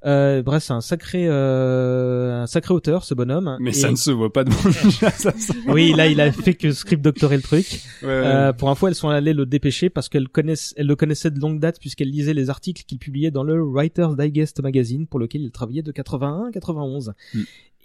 Euh, 0.06 0.44
bref, 0.44 0.62
c'est 0.62 0.74
un 0.74 0.82
sacré, 0.82 1.26
euh, 1.28 2.44
un 2.44 2.46
sacré 2.46 2.76
auteur, 2.76 3.04
ce 3.04 3.16
bonhomme. 3.16 3.58
Mais 3.60 3.72
Et- 3.72 3.74
ça 3.74 3.90
ne 3.90 3.96
se 3.96 4.12
voit 4.12 4.32
pas 4.32 4.44
de 4.44 4.52
mon. 4.52 4.56
Oui, 5.74 5.94
là, 5.96 6.08
il 6.08 6.22
a 6.22 6.32
fait 6.32 6.54
que 6.54 6.72
script 6.72 7.02
doctorer 7.04 7.38
le 7.38 7.42
truc. 7.42 7.82
Ouais, 8.04 8.08
ouais. 8.08 8.14
Euh, 8.24 8.54
pour 8.54 8.70
info, 8.70 8.88
elles 8.88 8.94
sont 8.96 9.10
allées 9.10 9.34
le 9.34 9.48
dépêcher 9.48 9.90
parce 9.90 10.10
qu'elles 10.10 10.30
connaissent, 10.30 10.76
elles 10.78 10.86
le 10.86 10.96
connaissaient 10.96 11.32
de 11.32 11.40
longue 11.40 11.60
date 11.60 11.80
puisqu'elles 11.80 12.12
lisaient 12.12 12.36
les 12.36 12.52
articles 12.52 12.84
qu'il 12.86 13.00
publiait 13.00 13.32
dans 13.32 13.44
le 13.44 13.60
Writer's 13.64 14.16
Digest 14.16 14.62
magazine 14.62 15.08
pour 15.08 15.20
lequel 15.20 15.42
il 15.42 15.50
travaillait 15.52 15.82
de 15.82 15.92
81 15.92 16.50
à 16.50 16.52
91. 16.52 17.14
Mm. 17.34 17.40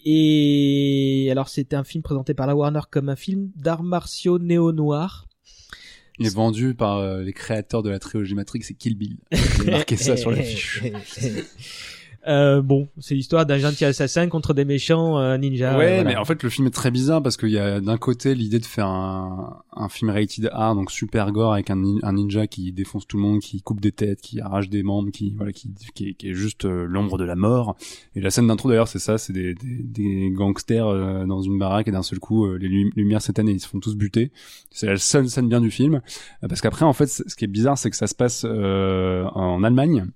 Et 0.05 1.29
alors, 1.31 1.49
c'était 1.49 1.77
un 1.77 1.85
film 1.85 2.03
présenté 2.03 2.35
par 2.35 2.47
la 2.47 2.55
Warner 2.55 2.81
comme 2.91 3.09
un 3.09 3.17
film 3.17 3.51
d'arts 3.57 3.83
martiaux 3.83 4.39
néo-noir. 4.39 5.27
Il 6.19 6.27
est 6.27 6.35
vendu 6.35 6.75
par 6.75 6.99
euh, 6.99 7.23
les 7.23 7.33
créateurs 7.33 7.83
de 7.83 7.91
la 7.91 7.99
trilogie 7.99 8.35
Matrix 8.35 8.65
et 8.71 8.75
Kill 8.75 8.97
Bill. 8.97 9.19
J'ai 9.33 9.71
marqué 9.71 9.97
ça 9.97 10.17
sur 10.17 10.31
l'affiche. 10.31 10.83
Euh, 12.27 12.61
bon, 12.61 12.89
c'est 12.99 13.15
l'histoire 13.15 13.47
d'un 13.47 13.59
gentil 13.59 13.85
assassin 13.87 14.29
contre 14.29 14.53
des 14.53 14.65
méchants 14.65 15.19
euh, 15.19 15.39
ninjas. 15.39 15.79
ouais, 15.79 15.85
euh, 15.85 15.95
voilà. 15.97 16.05
mais 16.11 16.17
en 16.17 16.25
fait, 16.25 16.43
le 16.43 16.51
film 16.51 16.67
est 16.67 16.71
très 16.73 16.91
bizarre 16.91 17.23
parce 17.23 17.37
qu'il 17.37 17.51
y 17.51 17.59
a 17.59 17.81
d'un 17.81 17.97
côté 17.97 18.35
l'idée 18.35 18.59
de 18.59 18.67
faire 18.67 18.87
un, 18.87 19.63
un 19.75 19.89
film 19.89 20.11
rated 20.11 20.51
R, 20.53 20.75
donc 20.75 20.91
super 20.91 21.31
gore 21.33 21.55
avec 21.55 21.71
un, 21.71 21.77
nin- 21.77 22.01
un 22.03 22.13
ninja 22.13 22.47
qui 22.47 22.73
défonce 22.73 23.07
tout 23.07 23.17
le 23.17 23.23
monde, 23.23 23.41
qui 23.41 23.63
coupe 23.63 23.81
des 23.81 23.93
têtes, 23.93 24.21
qui 24.21 24.41
arrache 24.41 24.69
des 24.69 24.83
membres, 24.83 25.11
qui 25.11 25.33
voilà, 25.37 25.53
qui, 25.53 25.71
qui, 25.95 26.09
est, 26.11 26.15
qui 26.15 26.29
est 26.31 26.35
juste 26.35 26.65
euh, 26.65 26.85
l'ombre 26.87 27.17
de 27.19 27.25
la 27.25 27.37
mort. 27.37 27.77
Et 28.15 28.21
la 28.21 28.31
scène 28.31 28.49
d'intro 28.49 28.69
d'ailleurs, 28.69 28.89
c'est 28.89 28.99
ça, 28.99 29.17
c'est 29.17 29.33
des, 29.33 29.55
des, 29.55 29.83
des 29.83 30.31
gangsters 30.31 31.27
dans 31.27 31.41
une 31.41 31.59
baraque 31.59 31.89
et 31.89 31.93
d'un 31.93 32.03
seul 32.03 32.19
coup, 32.19 32.53
les 32.57 32.69
lumi- 32.69 32.93
lumières 32.97 33.23
s'éteignent 33.23 33.49
et 33.49 33.53
ils 33.53 33.61
se 33.61 33.69
font 33.69 33.81
tous 33.81 33.95
buter. 33.97 34.33
C'est 34.71 34.87
la 34.87 34.97
seule 34.99 35.29
scène 35.31 35.49
bien 35.49 35.61
du 35.61 35.71
film, 35.71 36.03
parce 36.47 36.61
qu'après, 36.61 36.85
en 36.85 36.93
fait, 36.93 37.07
ce 37.07 37.35
qui 37.37 37.45
est 37.45 37.49
bizarre, 37.49 37.79
c'est 37.79 37.91
que 37.91 37.97
ça 37.97 38.07
se 38.07 38.15
passe 38.15 38.45
euh, 38.45 39.25
en 39.35 39.63
Allemagne. 39.63 40.07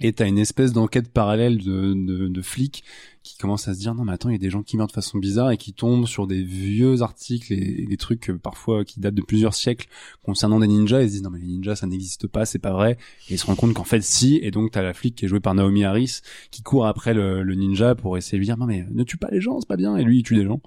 Et 0.00 0.12
t'as 0.12 0.28
une 0.28 0.38
espèce 0.38 0.72
d'enquête 0.72 1.12
parallèle 1.12 1.58
de, 1.58 1.94
de, 1.94 2.28
de 2.28 2.42
flics 2.42 2.84
qui 3.22 3.36
commencent 3.36 3.68
à 3.68 3.74
se 3.74 3.78
dire 3.78 3.94
non 3.94 4.04
mais 4.04 4.12
attends 4.12 4.28
il 4.28 4.32
y 4.32 4.36
a 4.36 4.38
des 4.38 4.50
gens 4.50 4.62
qui 4.62 4.76
meurent 4.76 4.86
de 4.86 4.92
façon 4.92 5.18
bizarre 5.18 5.50
et 5.50 5.56
qui 5.56 5.72
tombent 5.72 6.06
sur 6.06 6.26
des 6.26 6.42
vieux 6.42 7.02
articles 7.02 7.52
et, 7.52 7.86
des 7.86 7.96
trucs 7.96 8.30
euh, 8.30 8.38
parfois 8.38 8.84
qui 8.84 9.00
datent 9.00 9.14
de 9.14 9.22
plusieurs 9.22 9.54
siècles 9.54 9.88
concernant 10.22 10.60
des 10.60 10.68
ninjas. 10.68 11.02
Et 11.02 11.08
se 11.08 11.12
disent 11.12 11.22
non 11.22 11.30
mais 11.30 11.40
les 11.40 11.46
ninjas 11.46 11.76
ça 11.76 11.86
n'existe 11.86 12.26
pas 12.26 12.46
c'est 12.46 12.58
pas 12.58 12.72
vrai. 12.72 12.98
Et 13.28 13.34
ils 13.34 13.38
se 13.38 13.46
rendent 13.46 13.56
compte 13.56 13.74
qu'en 13.74 13.84
fait 13.84 14.02
si. 14.02 14.38
Et 14.42 14.50
donc 14.50 14.72
t'as 14.72 14.82
la 14.82 14.94
flic 14.94 15.14
qui 15.14 15.24
est 15.24 15.28
jouée 15.28 15.40
par 15.40 15.54
Naomi 15.54 15.84
Harris 15.84 16.20
qui 16.50 16.62
court 16.62 16.86
après 16.86 17.14
le, 17.14 17.42
ninja 17.54 17.94
pour 17.94 18.16
essayer 18.16 18.36
de 18.36 18.40
lui 18.40 18.46
dire 18.46 18.58
non 18.58 18.66
mais 18.66 18.86
ne 18.90 19.02
tue 19.04 19.16
pas 19.16 19.28
les 19.30 19.40
gens 19.40 19.60
c'est 19.60 19.68
pas 19.68 19.76
bien. 19.76 19.96
Et 19.96 20.04
lui 20.04 20.18
il 20.18 20.22
tue 20.22 20.36
des 20.36 20.44
gens. 20.44 20.60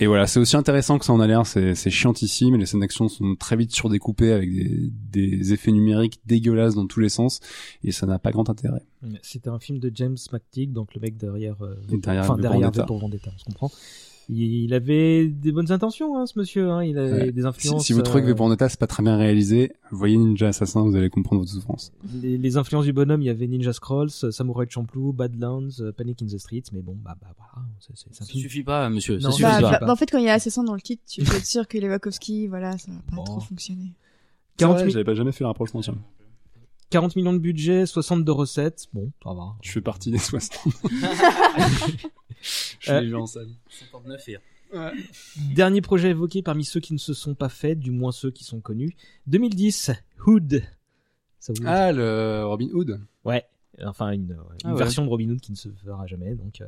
Et 0.00 0.06
voilà 0.06 0.26
c'est 0.26 0.38
aussi 0.38 0.56
intéressant 0.56 0.98
que 0.98 1.04
ça 1.04 1.12
en 1.12 1.20
a 1.20 1.26
l'air 1.26 1.46
c'est 1.46 1.90
chiantissime 1.90 2.54
et 2.54 2.58
les 2.58 2.66
scènes 2.66 2.80
d'action 2.80 3.08
sont 3.08 3.34
très 3.36 3.56
vite 3.56 3.72
surdécoupées 3.72 4.32
avec 4.32 4.50
des, 5.10 5.52
effets 5.52 5.72
numériques 5.72 6.20
dégueulasses 6.26 6.74
dans 6.74 6.86
tous 6.86 7.00
les 7.00 7.08
sens 7.08 7.40
et 7.82 7.92
ça 7.92 8.06
n'a 8.06 8.18
pas 8.18 8.30
grand 8.30 8.48
intérêt. 8.50 8.82
C'était 9.22 9.48
un 9.48 9.58
film 9.58 9.78
de 9.78 9.90
James 9.94 10.16
McTeague, 10.32 10.72
donc 10.72 10.94
le 10.94 11.00
mec 11.00 11.16
derrière, 11.16 11.62
euh, 11.62 11.76
derrière 11.88 12.22
enfin 12.24 12.36
derrière 12.36 12.60
Vendetta. 12.70 12.82
V 12.82 12.86
pour 12.86 12.98
Vendetta, 12.98 13.30
on 13.34 13.38
se 13.38 13.44
comprend. 13.44 13.70
Il 14.30 14.74
avait 14.74 15.26
des 15.26 15.52
bonnes 15.52 15.72
intentions, 15.72 16.18
hein, 16.18 16.26
ce 16.26 16.38
monsieur. 16.38 16.68
Hein. 16.70 16.84
Il 16.84 16.98
avait 16.98 17.12
Ouais. 17.12 17.32
des 17.32 17.40
Si, 17.40 17.46
influences. 17.46 17.86
si 17.86 17.94
vous 17.94 18.02
trouvez 18.02 18.20
que 18.20 18.26
euh, 18.26 18.30
V 18.32 18.34
pour 18.36 18.44
Vendetta 18.46 18.68
c'est 18.68 18.78
pas 18.78 18.86
très 18.86 19.02
bien 19.02 19.16
réalisé, 19.16 19.72
voyez 19.90 20.18
Ninja 20.18 20.48
Assassin, 20.48 20.82
vous 20.82 20.94
allez 20.96 21.08
comprendre 21.08 21.40
votre 21.40 21.50
souffrance. 21.52 21.92
les, 22.22 22.36
les 22.36 22.56
influences 22.58 22.84
du 22.84 22.92
bonhomme, 22.92 23.22
il 23.22 23.24
y 23.24 23.30
avait 23.30 23.46
Ninja 23.46 23.72
Scrolls, 23.72 24.10
euh, 24.24 24.30
Samurai 24.30 24.66
Champloo, 24.68 25.14
Badlands, 25.14 25.68
euh, 25.80 25.92
Panic 25.92 26.20
in 26.22 26.26
the 26.26 26.36
Streets, 26.36 26.64
mais 26.74 26.82
bon, 26.82 26.94
bah, 27.02 27.16
bah 27.18 27.28
un 27.56 27.62
Ça 27.80 28.24
suffit 28.26 28.62
pas, 28.62 28.90
monsieur. 28.90 29.14
Non, 29.14 29.30
ça 29.30 29.30
ça 29.30 29.32
suffit 29.32 29.42
Bah, 29.44 29.60
pas. 29.62 29.70
bah, 29.80 29.86
bah, 29.86 29.92
en 29.92 29.96
fait, 29.96 30.10
quand 30.10 30.18
il 30.18 30.24
y 30.24 30.28
a 30.28 30.34
assassin 30.34 30.62
dans 30.62 30.74
le 30.74 30.80
titre, 30.82 31.02
tu 31.08 31.22
peux 31.24 31.34
être 31.34 31.46
sûr 31.46 31.66
que 31.66 31.78
les 31.78 31.88
Wachowski, 31.88 32.48
voilà, 32.48 32.76
ça 32.76 32.92
va 32.92 32.98
pas 33.10 33.16
Bon. 33.16 33.24
trop 33.24 33.40
fonctionner. 33.40 33.94
40, 34.58 34.84
mi- 34.84 34.90
J'avais 34.90 35.04
pas 35.04 35.14
jamais 35.14 35.32
fait 35.32 35.42
le 35.44 35.48
rapprochement, 35.48 35.80
tiens. 35.80 35.94
40 36.90 37.16
millions 37.16 37.32
de 37.32 37.38
budget, 37.38 37.86
60 37.86 38.24
de 38.24 38.30
recettes, 38.30 38.86
bon, 38.92 39.10
ça 39.22 39.32
va. 39.34 39.56
Je 39.62 39.70
fais 39.72 39.80
partie 39.80 40.10
des 40.10 40.18
60. 40.18 40.74
Je 42.80 42.92
Euh, 42.92 43.00
l'ai 43.00 43.06
vu 43.08 43.16
en 43.16 43.26
salle. 43.26 43.48
59 43.68 44.28
et 44.28 44.36
Dernier 45.54 45.80
projet 45.80 46.10
évoqué 46.10 46.42
parmi 46.42 46.64
ceux 46.64 46.80
qui 46.80 46.92
ne 46.92 46.98
se 46.98 47.14
sont 47.14 47.34
pas 47.34 47.48
faits, 47.48 47.78
du 47.78 47.90
moins 47.90 48.12
ceux 48.12 48.30
qui 48.30 48.44
sont 48.44 48.60
connus. 48.60 48.94
2010, 49.26 49.90
Hood. 50.26 50.62
Ça 51.40 51.52
vous... 51.52 51.62
Ah, 51.66 51.92
le 51.92 52.44
Robin 52.44 52.68
Hood. 52.72 53.00
Ouais, 53.24 53.44
enfin 53.84 54.10
une, 54.12 54.22
une 54.32 54.36
Ah 54.64 54.72
ouais. 54.72 54.78
version 54.78 55.04
de 55.04 55.08
Robin 55.08 55.30
Hood 55.30 55.40
qui 55.40 55.52
ne 55.52 55.56
se 55.56 55.68
fera 55.70 56.06
jamais. 56.06 56.34
Donc, 56.34 56.60
euh, 56.60 56.66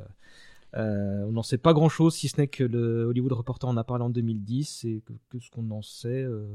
euh, 0.76 1.24
on 1.28 1.32
n'en 1.32 1.42
sait 1.42 1.58
pas 1.58 1.72
grand-chose, 1.74 2.14
si 2.14 2.28
ce 2.28 2.40
n'est 2.40 2.48
que 2.48 2.64
le 2.64 3.04
Hollywood 3.04 3.32
Reporter 3.32 3.68
en 3.68 3.76
a 3.76 3.84
parlé 3.84 4.04
en 4.04 4.10
2010 4.10 4.84
et 4.84 5.02
que, 5.04 5.12
que 5.28 5.38
ce 5.38 5.50
qu'on 5.50 5.70
en 5.70 5.82
sait, 5.82 6.08
euh, 6.22 6.46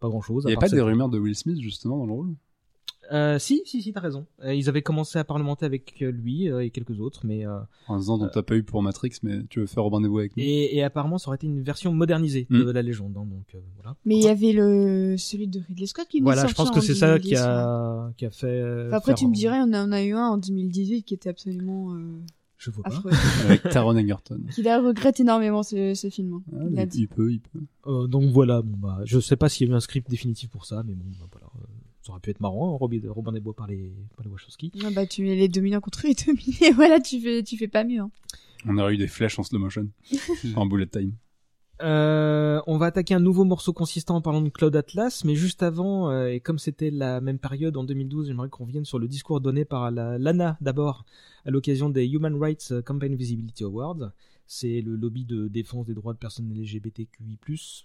pas 0.00 0.08
grand-chose. 0.08 0.44
Il 0.46 0.52
y 0.52 0.56
a 0.56 0.58
pas 0.58 0.68
des 0.68 0.80
rumeurs 0.80 1.08
de 1.08 1.18
Will 1.18 1.34
Smith, 1.34 1.60
justement, 1.60 1.98
dans 1.98 2.06
le 2.06 2.12
rôle? 2.12 2.34
Euh, 3.12 3.38
si, 3.38 3.62
si, 3.64 3.82
si, 3.82 3.92
t'as 3.92 4.00
raison. 4.00 4.26
Euh, 4.44 4.54
ils 4.54 4.68
avaient 4.68 4.82
commencé 4.82 5.18
à 5.18 5.24
parlementer 5.24 5.64
avec 5.66 5.94
euh, 6.02 6.10
lui 6.10 6.50
euh, 6.50 6.64
et 6.64 6.70
quelques 6.70 6.98
autres, 7.00 7.20
mais 7.24 7.46
euh, 7.46 7.58
En 7.88 7.98
disant, 7.98 8.18
dont 8.18 8.28
t'as 8.32 8.42
pas 8.42 8.56
eu 8.56 8.62
pour 8.62 8.82
Matrix, 8.82 9.12
mais 9.22 9.44
tu 9.48 9.60
veux 9.60 9.66
faire 9.66 9.82
Robin 9.84 10.00
des 10.00 10.08
Bois 10.08 10.20
avec 10.22 10.36
nous. 10.36 10.42
et, 10.42 10.76
et 10.76 10.82
apparemment 10.82 11.18
ça 11.18 11.28
aurait 11.28 11.36
été 11.36 11.46
une 11.46 11.62
version 11.62 11.92
modernisée 11.92 12.46
de 12.50 12.64
Mm. 12.64 12.70
la 12.70 12.82
légende. 12.82 13.16
hein, 13.16 13.24
donc 13.26 13.46
euh, 13.54 13.58
voilà. 13.76 13.96
Mais 14.04 14.16
il 14.16 14.22
y 14.24 14.28
avait 14.28 14.52
le 14.52 15.16
celui 15.18 15.46
de 15.48 15.60
Ridley 15.68 15.86
Scott 15.86 16.08
qui 16.08 16.18
venait 16.20 16.32
Voilà, 16.32 16.46
je 16.46 16.54
pense 16.54 16.70
que 16.70 16.80
c'est 16.80 16.94
ça 16.94 17.12
2010, 17.18 17.28
qui 17.28 17.36
a 17.36 18.12
qui 18.16 18.26
a 18.26 18.30
fait. 18.30 18.62
Enfin, 18.86 18.96
après, 18.96 19.12
faire 19.12 19.18
tu 19.18 19.24
me 19.26 19.30
un- 19.30 19.34
dirais, 19.34 19.58
on 19.60 19.72
en 19.72 19.92
a 19.92 20.02
eu 20.02 20.12
un 20.12 20.28
en 20.30 20.38
2018 20.38 21.02
qui 21.04 21.14
était 21.14 21.28
absolument 21.28 21.94
euh, 21.94 21.98
Je 22.58 22.70
vois 22.70 22.84
pas. 22.84 23.02
Avec 23.44 23.62
Taron 23.64 23.96
Egerton. 23.96 24.40
Qu'il 24.54 24.64
la 24.64 24.80
regrette 24.80 25.20
énormément 25.20 25.62
ce, 25.62 25.94
ce 25.94 26.08
film. 26.10 26.34
hein. 26.34 26.42
Ah, 26.52 26.64
Il 26.70 26.78
a 26.80 26.86
peut, 27.14 27.30
il 27.32 27.40
peut. 27.40 27.60
Euh, 27.86 28.06
donc 28.06 28.30
voilà, 28.32 28.62
bon 28.62 28.76
bah, 28.78 29.00
je 29.04 29.20
sais 29.20 29.36
pas 29.36 29.48
s'il 29.48 29.66
y 29.68 29.70
a 29.70 29.72
eu 29.74 29.76
un 29.76 29.80
script 29.80 30.08
définitif 30.10 30.48
pour 30.50 30.64
ça, 30.66 30.82
mais 30.86 30.94
bon, 30.94 31.04
bah, 31.20 31.26
voilà, 31.30 31.46
ça 32.06 32.12
aurait 32.12 32.20
pu 32.20 32.30
être 32.30 32.40
marrant, 32.40 32.74
hein, 32.74 32.76
Robin, 32.78 33.00
Robin 33.08 33.32
des 33.32 33.40
Bois 33.40 33.54
par 33.54 33.66
les, 33.66 33.92
par 34.16 34.24
les 34.24 34.30
Wachowski. 34.30 34.72
Ah 34.84 34.90
bah, 34.94 35.06
tu 35.06 35.22
mets 35.22 35.34
les 35.34 35.48
dominants 35.48 35.80
contre 35.80 36.06
les 36.06 36.14
dominés. 36.14 36.72
voilà, 36.74 37.00
tu 37.00 37.20
fais, 37.20 37.42
tu 37.42 37.56
fais 37.56 37.68
pas 37.68 37.84
mieux. 37.84 38.00
Hein. 38.00 38.10
On 38.64 38.78
aurait 38.78 38.94
eu 38.94 38.96
des 38.96 39.08
flèches 39.08 39.38
en 39.38 39.42
slow 39.42 39.58
motion. 39.58 39.88
en 40.56 40.66
bullet 40.66 40.86
time. 40.86 41.12
Euh, 41.82 42.60
on 42.66 42.78
va 42.78 42.86
attaquer 42.86 43.12
un 43.12 43.20
nouveau 43.20 43.44
morceau 43.44 43.72
consistant 43.72 44.16
en 44.16 44.22
parlant 44.22 44.40
de 44.40 44.48
Claude 44.48 44.74
Atlas, 44.74 45.24
mais 45.24 45.34
juste 45.34 45.62
avant, 45.62 46.10
euh, 46.10 46.28
et 46.28 46.40
comme 46.40 46.58
c'était 46.58 46.90
la 46.90 47.20
même 47.20 47.38
période 47.38 47.76
en 47.76 47.84
2012, 47.84 48.28
j'aimerais 48.28 48.48
qu'on 48.48 48.64
revienne 48.64 48.86
sur 48.86 48.98
le 48.98 49.08
discours 49.08 49.40
donné 49.40 49.66
par 49.66 49.90
la, 49.90 50.16
l'ANA 50.16 50.56
d'abord, 50.62 51.04
à 51.44 51.50
l'occasion 51.50 51.90
des 51.90 52.06
Human 52.06 52.34
Rights 52.40 52.72
Campaign 52.84 53.14
Visibility 53.14 53.64
Awards. 53.64 54.10
C'est 54.46 54.80
le 54.80 54.94
lobby 54.94 55.24
de 55.24 55.48
défense 55.48 55.86
des 55.86 55.94
droits 55.94 56.12
de 56.12 56.18
personnes 56.18 56.52
LGBTQI+, 56.52 57.38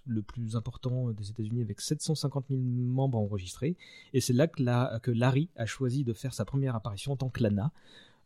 le 0.05 0.21
plus 0.21 0.55
important 0.55 1.11
des 1.11 1.29
États-Unis 1.29 1.61
avec 1.61 1.81
750 1.81 2.45
000 2.49 2.61
membres 2.61 3.17
enregistrés. 3.17 3.75
Et 4.13 4.21
c'est 4.21 4.33
là 4.33 4.47
que, 4.47 4.61
la, 4.61 4.99
que 5.01 5.11
Larry 5.11 5.49
a 5.55 5.65
choisi 5.65 6.03
de 6.03 6.13
faire 6.13 6.33
sa 6.33 6.45
première 6.45 6.75
apparition 6.75 7.13
en 7.13 7.17
tant 7.17 7.29
que 7.29 7.41
l'ANA. 7.41 7.71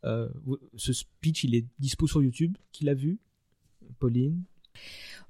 Euh, 0.04 0.28
ce 0.76 0.92
speech, 0.92 1.44
il 1.44 1.54
est 1.54 1.66
dispo 1.78 2.06
sur 2.06 2.22
YouTube. 2.22 2.56
Qui 2.72 2.84
l'a 2.84 2.94
vu? 2.94 3.18
Pauline? 3.98 4.42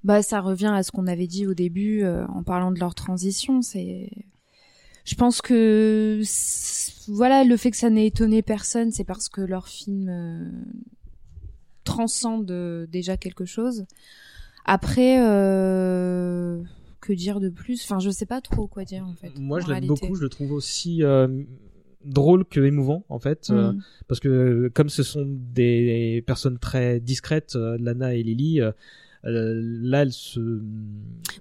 Bah, 0.05 0.23
ça 0.23 0.41
revient 0.41 0.73
à 0.75 0.83
ce 0.83 0.91
qu'on 0.91 1.07
avait 1.07 1.27
dit 1.27 1.47
au 1.47 1.55
début 1.55 2.03
euh, 2.03 2.27
en 2.29 2.43
parlant 2.43 2.73
de 2.73 2.79
leur 2.79 2.95
transition. 2.95 3.63
C'est, 3.63 4.11
je 5.05 5.15
pense 5.15 5.41
que 5.41 6.23
voilà, 7.09 7.45
le 7.45 7.57
fait 7.57 7.71
que 7.71 7.77
ça 7.77 7.91
n'ait 7.91 8.07
étonné 8.07 8.43
personne, 8.43 8.91
c'est 8.91 9.05
parce 9.05 9.29
que 9.29 9.41
leur 9.41 9.69
film 9.69 10.09
euh, 10.09 10.51
transcende 11.87 12.51
euh, 12.51 12.87
déjà 12.87 13.17
quelque 13.17 13.45
chose. 13.47 13.87
Après, 14.67 15.19
euh, 15.21 16.61
que 17.01 17.13
dire 17.13 17.41
de 17.41 17.49
plus? 17.49 17.83
Enfin, 17.85 17.99
je 18.01 18.11
sais 18.11 18.27
pas 18.27 18.41
trop 18.41 18.67
quoi 18.67 18.85
dire 18.85 19.07
en 19.07 19.15
fait. 19.15 19.31
Moi, 19.39 19.59
en 19.59 19.67
je 19.67 19.73
l'aime 19.73 19.87
beaucoup. 19.87 20.15
Je 20.17 20.23
le 20.23 20.29
trouve 20.29 20.53
aussi 20.53 21.03
euh, 21.05 21.29
drôle 22.05 22.45
que 22.45 22.61
émouvant, 22.61 23.05
en 23.09 23.19
fait. 23.19 23.49
euh, 23.51 23.73
Mm. 23.73 23.83
parce 24.09 24.21
que 24.21 24.71
comme 24.75 24.89
ce 24.89 25.03
sont 25.03 25.25
des 25.27 26.23
personnes 26.27 26.59
très 26.59 27.01
discrètes, 27.01 27.55
Lana 27.55 28.15
et 28.15 28.23
Lily, 28.23 28.61
euh, 28.61 28.73
là, 29.25 30.03
elles 30.03 30.13
se... 30.13 30.41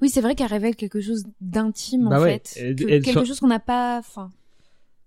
Oui, 0.02 0.10
c'est 0.10 0.22
vrai 0.22 0.36
qu'elle 0.36 0.48
révèle 0.48 0.76
quelque 0.76 1.02
chose 1.02 1.24
d'intime 1.42 2.10
Bah 2.10 2.20
en 2.20 2.24
ouais, 2.24 2.42
fait, 2.44 2.54
elle- 2.60 2.76
Que- 2.76 2.84
elle 2.90 3.02
quelque 3.04 3.14
soit- 3.14 3.26
chose 3.26 3.40
qu'on 3.40 3.48
n'a 3.48 3.60
pas, 3.60 3.98
enfin, 4.00 4.32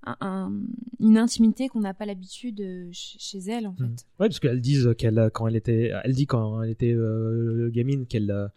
un- 0.04 0.16
un- 0.20 0.52
une 1.00 1.18
intimité 1.18 1.68
qu'on 1.68 1.80
n'a 1.80 1.94
pas 1.94 2.06
l'habitude 2.06 2.60
euh, 2.60 2.84
ch- 2.86 3.16
chez 3.18 3.38
elle 3.50 3.66
en 3.66 3.74
fait. 3.74 3.84
Mm. 3.84 4.20
Ouais, 4.20 4.28
parce 4.28 4.40
disent 4.60 4.94
qu'elle, 4.96 5.18
euh, 5.18 5.30
quand 5.30 5.46
elle 5.48 5.56
était, 5.56 5.92
elle 6.04 6.14
dit 6.14 6.26
quand 6.26 6.62
elle 6.62 6.70
était 6.70 6.92
euh, 6.92 7.68
gamine 7.70 8.06
qu'elle, 8.06 8.50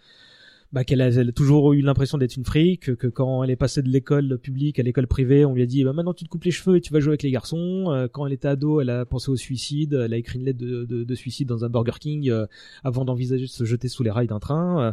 bah, 0.72 0.86
qu'elle 0.86 1.02
a, 1.02 1.32
toujours 1.34 1.74
eu 1.74 1.82
l'impression 1.82 2.18
d'être 2.18 2.38
une 2.38 2.46
fric, 2.46 2.82
que, 2.82 2.92
que 2.92 3.08
quand 3.08 3.44
elle 3.44 3.50
est 3.50 3.56
passée 3.58 3.82
de 3.82 3.90
l'école 3.90 4.38
publique 4.38 4.80
à 4.80 4.84
l'école 4.84 5.08
privée, 5.08 5.44
on 5.44 5.54
lui 5.54 5.64
a 5.64 5.66
dit, 5.66 5.84
bah, 5.84 5.92
maintenant 5.94 6.14
tu 6.14 6.24
te 6.24 6.30
coupes 6.30 6.46
les 6.46 6.52
cheveux 6.52 6.78
et 6.78 6.82
tu 6.82 6.94
vas 6.94 7.00
jouer 7.00 7.12
avec 7.12 7.24
les 7.24 7.32
garçons. 7.32 7.92
Euh, 7.92 8.08
quand 8.08 8.26
elle 8.26 8.34
était 8.34 8.48
ado, 8.48 8.80
elle 8.80 8.90
a 8.90 9.06
pensé 9.06 9.30
au 9.32 9.36
suicide, 9.36 9.94
elle 9.94 10.14
a 10.14 10.18
écrit 10.18 10.40
une 10.40 10.46
lettre 10.46 10.60
de, 10.60 10.86
de, 10.86 11.04
de 11.04 11.16
suicide 11.16 11.48
dans 11.48 11.66
un 11.66 11.70
Burger 11.70 12.00
King 12.00 12.30
euh, 12.30 12.46
avant 12.84 13.04
d'envisager 13.04 13.44
de 13.44 13.50
se 13.50 13.66
jeter 13.66 13.90
sous 13.90 14.04
les 14.04 14.12
rails 14.12 14.28
d'un 14.28 14.40
train. 14.40 14.82
Euh, 14.82 14.92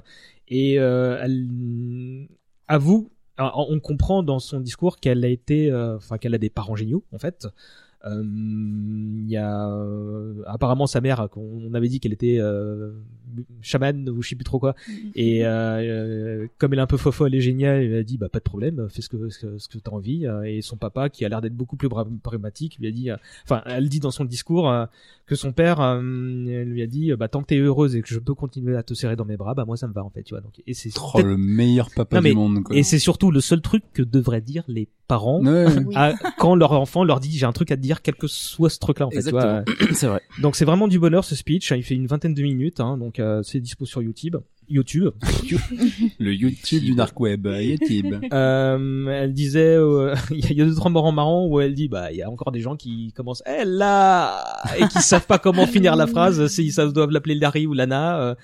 et 0.48 0.74
elle 0.74 2.26
avoue, 2.66 3.10
on 3.38 3.80
comprend 3.80 4.22
dans 4.22 4.38
son 4.38 4.60
discours 4.60 4.98
qu'elle 4.98 5.24
a 5.24 5.28
été, 5.28 5.70
euh, 5.70 5.96
enfin 5.96 6.18
qu'elle 6.18 6.34
a 6.34 6.38
des 6.38 6.50
parents 6.50 6.76
géniaux 6.76 7.04
en 7.12 7.18
fait. 7.18 7.46
Euh, 8.04 8.22
Il 8.24 9.28
y 9.28 9.36
a 9.36 9.68
euh, 9.70 10.34
apparemment 10.46 10.86
sa 10.86 11.00
mère, 11.00 11.28
on 11.36 11.74
avait 11.74 11.88
dit 11.88 12.00
qu'elle 12.00 12.12
était 12.14 12.38
euh, 12.38 12.92
chamane 13.60 14.08
ou 14.08 14.22
je 14.22 14.28
sais 14.30 14.36
plus 14.36 14.44
trop 14.44 14.58
quoi. 14.58 14.74
Et 15.14 15.44
euh, 15.44 15.50
euh, 15.80 16.46
comme 16.58 16.72
elle 16.72 16.78
est 16.78 16.82
un 16.82 16.86
peu 16.86 16.96
fofolle 16.96 17.34
et 17.34 17.40
géniale, 17.40 17.82
elle 17.82 17.94
a 17.96 18.02
dit 18.02 18.16
bah 18.16 18.28
pas 18.28 18.38
de 18.38 18.44
problème, 18.44 18.86
fais 18.88 19.02
ce 19.02 19.08
que 19.08 19.28
ce 19.28 19.38
que, 19.38 19.58
ce 19.58 19.68
que 19.68 19.78
t'as 19.78 19.90
envie. 19.90 20.26
Et 20.46 20.62
son 20.62 20.76
papa, 20.76 21.08
qui 21.10 21.24
a 21.24 21.28
l'air 21.28 21.40
d'être 21.42 21.56
beaucoup 21.56 21.76
plus 21.76 21.88
pragmatique, 22.22 22.78
lui 22.78 22.86
a 22.88 22.90
dit, 22.90 23.10
euh, 23.10 23.16
enfin, 23.44 23.62
elle 23.66 23.88
dit 23.88 24.00
dans 24.00 24.10
son 24.10 24.24
discours 24.24 24.70
euh, 24.70 24.86
que 25.26 25.34
son 25.34 25.52
père 25.52 25.80
euh, 25.80 26.00
lui 26.64 26.80
a 26.82 26.86
dit 26.86 27.12
bah 27.18 27.28
tant 27.28 27.42
que 27.42 27.46
t'es 27.48 27.58
heureuse 27.58 27.96
et 27.96 28.02
que 28.02 28.08
je 28.08 28.18
peux 28.18 28.34
continuer 28.34 28.76
à 28.76 28.82
te 28.82 28.94
serrer 28.94 29.16
dans 29.16 29.26
mes 29.26 29.36
bras, 29.36 29.54
bah 29.54 29.64
moi 29.66 29.76
ça 29.76 29.88
me 29.88 29.92
va 29.92 30.04
en 30.04 30.10
fait, 30.10 30.22
tu 30.22 30.34
vois. 30.34 30.40
Donc 30.40 30.62
et 30.66 30.72
c'est 30.74 30.90
Oh, 31.14 31.20
le 31.20 31.36
meilleur 31.36 31.90
papa 31.94 32.16
Non, 32.16 32.22
mais- 32.22 32.30
du 32.30 32.36
monde, 32.36 32.62
quoi. 32.62 32.74
et 32.76 32.82
c'est 32.82 32.98
surtout 32.98 33.30
le 33.30 33.40
seul 33.40 33.60
truc 33.60 33.82
que 33.92 34.02
devraient 34.02 34.40
dire 34.40 34.62
les 34.68 34.88
parents 35.06 35.42
Ouais. 35.42 35.66
Oui. 35.86 35.94
à- 35.96 36.14
quand 36.38 36.54
leur 36.54 36.72
enfant 36.72 37.02
leur 37.04 37.18
dit 37.20 37.30
j'ai 37.36 37.46
un 37.46 37.52
truc 37.52 37.70
à 37.70 37.76
te 37.76 37.80
dire, 37.82 37.87
quel 38.02 38.14
que 38.14 38.26
soit 38.26 38.70
ce 38.70 38.78
truc-là 38.78 39.06
en 39.06 39.10
fait. 39.10 39.22
tu 39.22 39.30
vois. 39.30 39.60
Exactement. 39.60 39.88
c'est 39.94 40.06
vrai. 40.06 40.20
Donc 40.40 40.56
c'est 40.56 40.64
vraiment 40.64 40.88
du 40.88 40.98
bonheur 40.98 41.24
ce 41.24 41.34
speech. 41.34 41.72
Il 41.76 41.82
fait 41.82 41.94
une 41.94 42.06
vingtaine 42.06 42.34
de 42.34 42.42
minutes, 42.42 42.80
hein, 42.80 42.96
donc 42.98 43.18
euh, 43.18 43.42
c'est 43.42 43.60
dispo 43.60 43.84
sur 43.86 44.02
YouTube. 44.02 44.36
YouTube. 44.70 45.12
Le 46.18 46.34
YouTube 46.34 46.82
du 46.84 46.94
dark 46.94 47.18
web, 47.18 47.46
euh, 47.46 47.62
YouTube. 47.62 48.14
Euh, 48.32 49.06
elle 49.08 49.32
disait, 49.32 49.76
euh, 49.76 50.14
il 50.30 50.40
y 50.40 50.46
a- 50.46 50.50
il 50.50 50.56
y 50.58 50.62
a 50.62 50.64
deux 50.66 50.74
trois 50.74 50.90
moments 50.90 51.12
marrants 51.12 51.46
où 51.46 51.60
elle 51.60 51.72
dit, 51.74 51.88
bah 51.88 52.12
il 52.12 52.18
y 52.18 52.22
a 52.22 52.30
encore 52.30 52.52
des 52.52 52.60
gens 52.60 52.76
qui 52.76 53.12
commencent, 53.16 53.42
eh 53.46 53.64
là, 53.64 54.44
et 54.78 54.86
qui 54.88 54.98
savent 54.98 55.26
pas 55.26 55.38
comment 55.38 55.66
finir 55.66 55.96
la 55.96 56.06
phrase, 56.06 56.46
s'ils 56.48 56.72
savent 56.72 56.92
doivent 56.92 57.10
l'appeler 57.10 57.34
Larry 57.34 57.66
ou 57.66 57.72
Lana. 57.72 58.36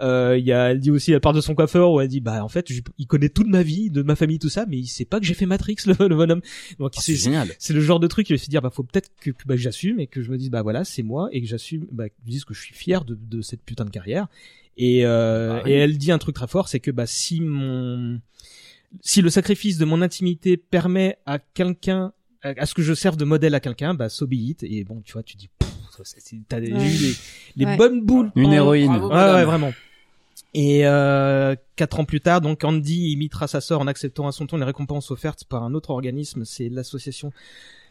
Euh, 0.00 0.36
il 0.38 0.44
y 0.44 0.52
a, 0.52 0.70
elle 0.70 0.80
dit 0.80 0.90
aussi, 0.90 1.12
elle 1.12 1.20
part 1.20 1.32
de 1.32 1.40
son 1.40 1.54
coiffeur 1.54 1.90
où 1.92 2.00
elle 2.00 2.08
dit, 2.08 2.20
bah 2.20 2.44
en 2.44 2.48
fait, 2.48 2.70
je- 2.72 2.82
il 2.98 3.06
connaît 3.06 3.28
toute 3.28 3.46
ma 3.48 3.62
vie, 3.62 3.90
de 3.90 4.02
ma 4.02 4.14
famille, 4.16 4.38
tout 4.38 4.48
ça, 4.48 4.66
mais 4.68 4.76
il 4.78 4.86
sait 4.86 5.04
pas 5.04 5.20
que 5.20 5.26
j'ai 5.26 5.34
fait 5.34 5.46
Matrix, 5.46 5.76
le, 5.86 6.08
le 6.08 6.14
bonhomme. 6.16 6.40
Donc 6.78 6.92
Oh, 6.96 7.00
c'est 7.00 7.12
c'est 7.16 7.24
génial. 7.24 7.48
c'est 7.58 7.72
le 7.72 7.80
genre 7.80 8.00
de 8.00 8.06
truc 8.06 8.26
qui 8.26 8.32
me 8.32 8.38
fait 8.38 8.48
dire 8.48 8.60
bah 8.62 8.70
faut 8.70 8.82
peut-être 8.82 9.10
que 9.20 9.30
bah, 9.46 9.56
j'assume 9.56 9.98
et 10.00 10.06
que 10.06 10.22
je 10.22 10.30
me 10.30 10.36
dise 10.38 10.50
bah 10.50 10.62
voilà 10.62 10.84
c'est 10.84 11.02
moi 11.02 11.28
et 11.32 11.40
que 11.40 11.46
j'assume 11.46 11.86
bah 11.92 12.08
que 12.08 12.14
je 12.24 12.30
dise 12.30 12.44
que 12.44 12.54
je 12.54 12.60
suis 12.60 12.74
fier 12.74 13.04
de, 13.04 13.14
de 13.20 13.40
cette 13.42 13.62
putain 13.62 13.84
de 13.84 13.90
carrière 13.90 14.26
et 14.76 15.06
euh, 15.06 15.58
Ah 15.58 15.62
oui. 15.64 15.70
et 15.72 15.74
elle 15.74 15.96
dit 15.98 16.12
un 16.12 16.18
truc 16.18 16.34
très 16.34 16.46
fort 16.46 16.68
c'est 16.68 16.80
que 16.80 16.90
bah 16.90 17.06
si 17.06 17.40
mon 17.40 18.20
si 19.00 19.22
le 19.22 19.30
sacrifice 19.30 19.78
de 19.78 19.84
mon 19.84 20.02
intimité 20.02 20.56
permet 20.56 21.16
à 21.26 21.38
quelqu'un 21.38 22.12
à, 22.42 22.66
ce 22.66 22.74
que 22.74 22.82
je 22.82 22.94
serve 22.94 23.16
de 23.16 23.24
modèle 23.24 23.54
à 23.54 23.60
quelqu'un 23.60 23.94
bah 23.94 24.08
so 24.08 24.26
be 24.26 24.34
it 24.34 24.62
et 24.62 24.84
bon 24.84 25.00
tu 25.04 25.12
vois 25.14 25.22
tu 25.22 25.36
dis 25.36 25.48
t'as 26.48 26.58
Ouais. 26.60 26.66
les, 26.66 27.14
les 27.56 27.64
Ouais. 27.64 27.76
bonnes 27.78 28.02
boules 28.02 28.30
Une 28.36 28.52
héroïne. 28.52 28.88
Bravo, 28.98 29.08
Ouais, 29.08 29.32
ouais, 29.38 29.44
vraiment. 29.46 29.72
Et 30.54 30.86
euh, 30.86 31.54
quatre 31.76 32.00
ans 32.00 32.04
plus 32.04 32.20
tard, 32.20 32.40
donc 32.40 32.64
Andy 32.64 33.12
imitera 33.12 33.46
sa 33.46 33.60
sœur 33.60 33.80
en 33.80 33.86
acceptant 33.86 34.26
à 34.26 34.32
son 34.32 34.46
tour 34.46 34.58
les 34.58 34.64
récompenses 34.64 35.10
offertes 35.10 35.44
par 35.44 35.62
un 35.62 35.74
autre 35.74 35.90
organisme, 35.90 36.44
c'est 36.44 36.68
l'association 36.68 37.32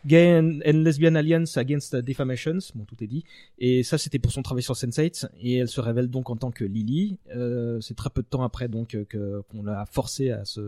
Gay 0.05 0.39
and, 0.39 0.59
Lesbian 0.63 1.15
Alliance 1.15 1.57
Against 1.57 1.95
Defamations, 1.95 2.59
bon 2.75 2.85
tout 2.85 3.03
est 3.03 3.07
dit. 3.07 3.23
Et 3.57 3.83
ça 3.83 3.97
c'était 3.97 4.19
pour 4.19 4.31
son 4.31 4.43
travail 4.43 4.61
sur 4.61 4.75
Sense8 4.75 5.29
et 5.41 5.57
elle 5.57 5.67
se 5.67 5.81
révèle 5.81 6.09
donc 6.09 6.29
en 6.29 6.35
tant 6.35 6.51
que 6.51 6.63
Lily. 6.63 7.17
Euh, 7.35 7.81
c'est 7.81 7.95
très 7.95 8.09
peu 8.11 8.21
de 8.21 8.27
temps 8.27 8.43
après 8.43 8.67
donc 8.67 8.93
euh, 8.93 9.05
que 9.05 9.41
qu'on 9.49 9.63
l'a 9.63 9.85
forcé 9.85 10.29
à 10.29 10.45
se 10.45 10.61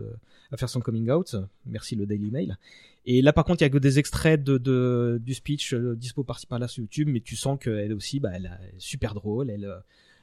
à 0.50 0.56
faire 0.56 0.68
son 0.68 0.80
coming 0.80 1.10
out. 1.10 1.36
Merci 1.66 1.94
le 1.94 2.06
Daily 2.06 2.30
Mail. 2.30 2.58
Et 3.06 3.22
là 3.22 3.32
par 3.32 3.44
contre 3.44 3.62
il 3.62 3.64
y 3.64 3.66
a 3.66 3.70
que 3.70 3.78
des 3.78 3.98
extraits 3.98 4.42
de, 4.42 4.58
de 4.58 5.20
du 5.24 5.34
speech 5.34 5.72
euh, 5.72 5.94
dispo 5.94 6.24
par-ci 6.24 6.46
par-là 6.46 6.66
sur 6.66 6.82
YouTube, 6.82 7.08
mais 7.10 7.20
tu 7.20 7.36
sens 7.36 7.58
qu'elle 7.60 7.92
aussi 7.92 8.18
bah 8.18 8.30
elle 8.34 8.46
est 8.46 8.80
super 8.80 9.14
drôle, 9.14 9.50
elle 9.50 9.66
euh, 9.66 9.78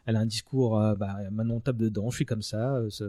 elle 0.05 0.15
a 0.15 0.19
un 0.19 0.25
discours, 0.25 0.79
euh, 0.79 0.95
bah, 0.95 1.17
maintenant 1.31 1.55
on 1.55 1.59
tape 1.59 1.77
dedans, 1.77 2.09
je 2.11 2.17
suis 2.17 2.25
comme 2.25 2.41
ça, 2.41 2.75
euh, 2.75 2.89
c'est- 2.89 3.03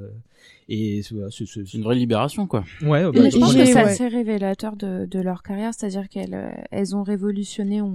et 0.68 1.02
c'est 1.02 1.14
voilà, 1.14 1.30
c'est- 1.30 1.46
c'est- 1.46 1.66
C'est 1.66 1.76
une 1.78 1.84
vraie 1.84 1.94
libération, 1.96 2.46
quoi. 2.46 2.64
ouais, 2.82 3.04
bah, 3.12 3.28
je 3.30 3.38
pense 3.38 3.52
j'ai- 3.52 3.58
que 3.60 3.64
c'est 3.66 3.74
ouais. 3.74 3.80
assez 3.82 4.08
révélateur 4.08 4.76
de, 4.76 5.06
de 5.06 5.18
leur 5.20 5.42
carrière, 5.42 5.72
c'est-à-dire 5.74 6.08
qu'elles 6.08 6.34
euh, 6.34 6.50
elles 6.70 6.96
ont 6.96 7.02
révolutionné, 7.02 7.82
on, 7.82 7.94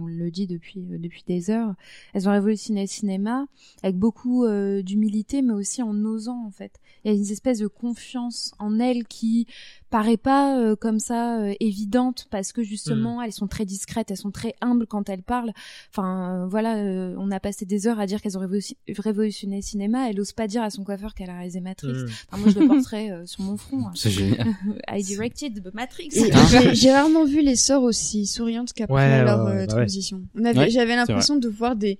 on 0.00 0.06
le 0.06 0.30
dit 0.30 0.46
depuis 0.46 0.80
euh, 0.90 0.98
depuis 0.98 1.22
des 1.26 1.50
heures, 1.50 1.74
elles 2.14 2.28
ont 2.28 2.32
révolutionné 2.32 2.82
le 2.82 2.86
cinéma 2.88 3.46
avec 3.82 3.96
beaucoup 3.96 4.44
euh, 4.44 4.82
d'humilité, 4.82 5.42
mais 5.42 5.52
aussi 5.52 5.82
en 5.82 5.94
osant 6.04 6.44
en 6.46 6.50
fait. 6.50 6.80
Il 7.04 7.10
y 7.10 7.14
a 7.14 7.16
une 7.16 7.22
espèce 7.30 7.58
de 7.58 7.66
confiance 7.66 8.52
en 8.58 8.78
elles 8.78 9.04
qui 9.06 9.46
paraît 9.90 10.16
pas 10.16 10.58
euh, 10.58 10.76
comme 10.76 11.00
ça 11.00 11.40
euh, 11.40 11.52
évidente 11.60 12.26
parce 12.30 12.52
que 12.52 12.62
justement 12.62 13.20
elles 13.22 13.32
sont 13.32 13.48
très 13.48 13.64
discrètes, 13.64 14.10
elles 14.10 14.16
sont 14.16 14.30
très 14.30 14.54
humbles 14.60 14.86
quand 14.86 15.08
elles 15.08 15.22
parlent. 15.22 15.52
Enfin 15.92 16.44
euh, 16.44 16.46
voilà, 16.46 16.76
euh, 16.76 17.14
on 17.18 17.30
a 17.30 17.40
passé 17.40 17.66
des 17.66 17.86
heures 17.86 17.98
à 18.00 18.06
dire 18.06 18.22
qu'elles 18.22 18.38
ont 18.38 18.40
révolution- 18.40 18.76
révolutionné 18.98 19.56
le 19.56 19.62
cinéma, 19.62 20.08
elle 20.08 20.20
ose 20.20 20.32
pas 20.32 20.46
dire 20.46 20.62
à 20.62 20.70
son 20.70 20.84
coiffeur 20.84 21.14
qu'elle 21.14 21.30
a 21.30 21.34
réalisé 21.34 21.60
Matrix. 21.60 21.92
Mm. 21.92 22.06
Enfin, 22.30 22.42
moi 22.42 22.52
je 22.54 22.58
le 22.60 22.68
porterais 22.68 23.10
euh, 23.10 23.26
sur 23.26 23.42
mon 23.42 23.56
front. 23.56 23.86
hein. 23.86 23.92
C'est 23.94 24.10
génial. 24.10 24.46
I 24.88 25.02
directed 25.02 25.70
Matrix. 25.74 26.10
Hein 26.32 26.72
j'ai- 26.72 26.92
rarement 26.92 27.24
vu 27.24 27.40
les 27.42 27.56
sœurs 27.56 27.82
aussi 27.82 28.26
souriantes 28.26 28.72
qu'après 28.72 28.94
Ouais, 28.94 29.24
leur 29.24 29.44
ouais, 29.44 29.50
euh, 29.50 29.54
ouais, 29.56 29.66
bah 29.66 29.72
transition. 29.74 30.22
J'avais 30.68 30.94
l'impression 30.96 31.36
de 31.36 31.48
voir 31.48 31.74
des, 31.76 31.98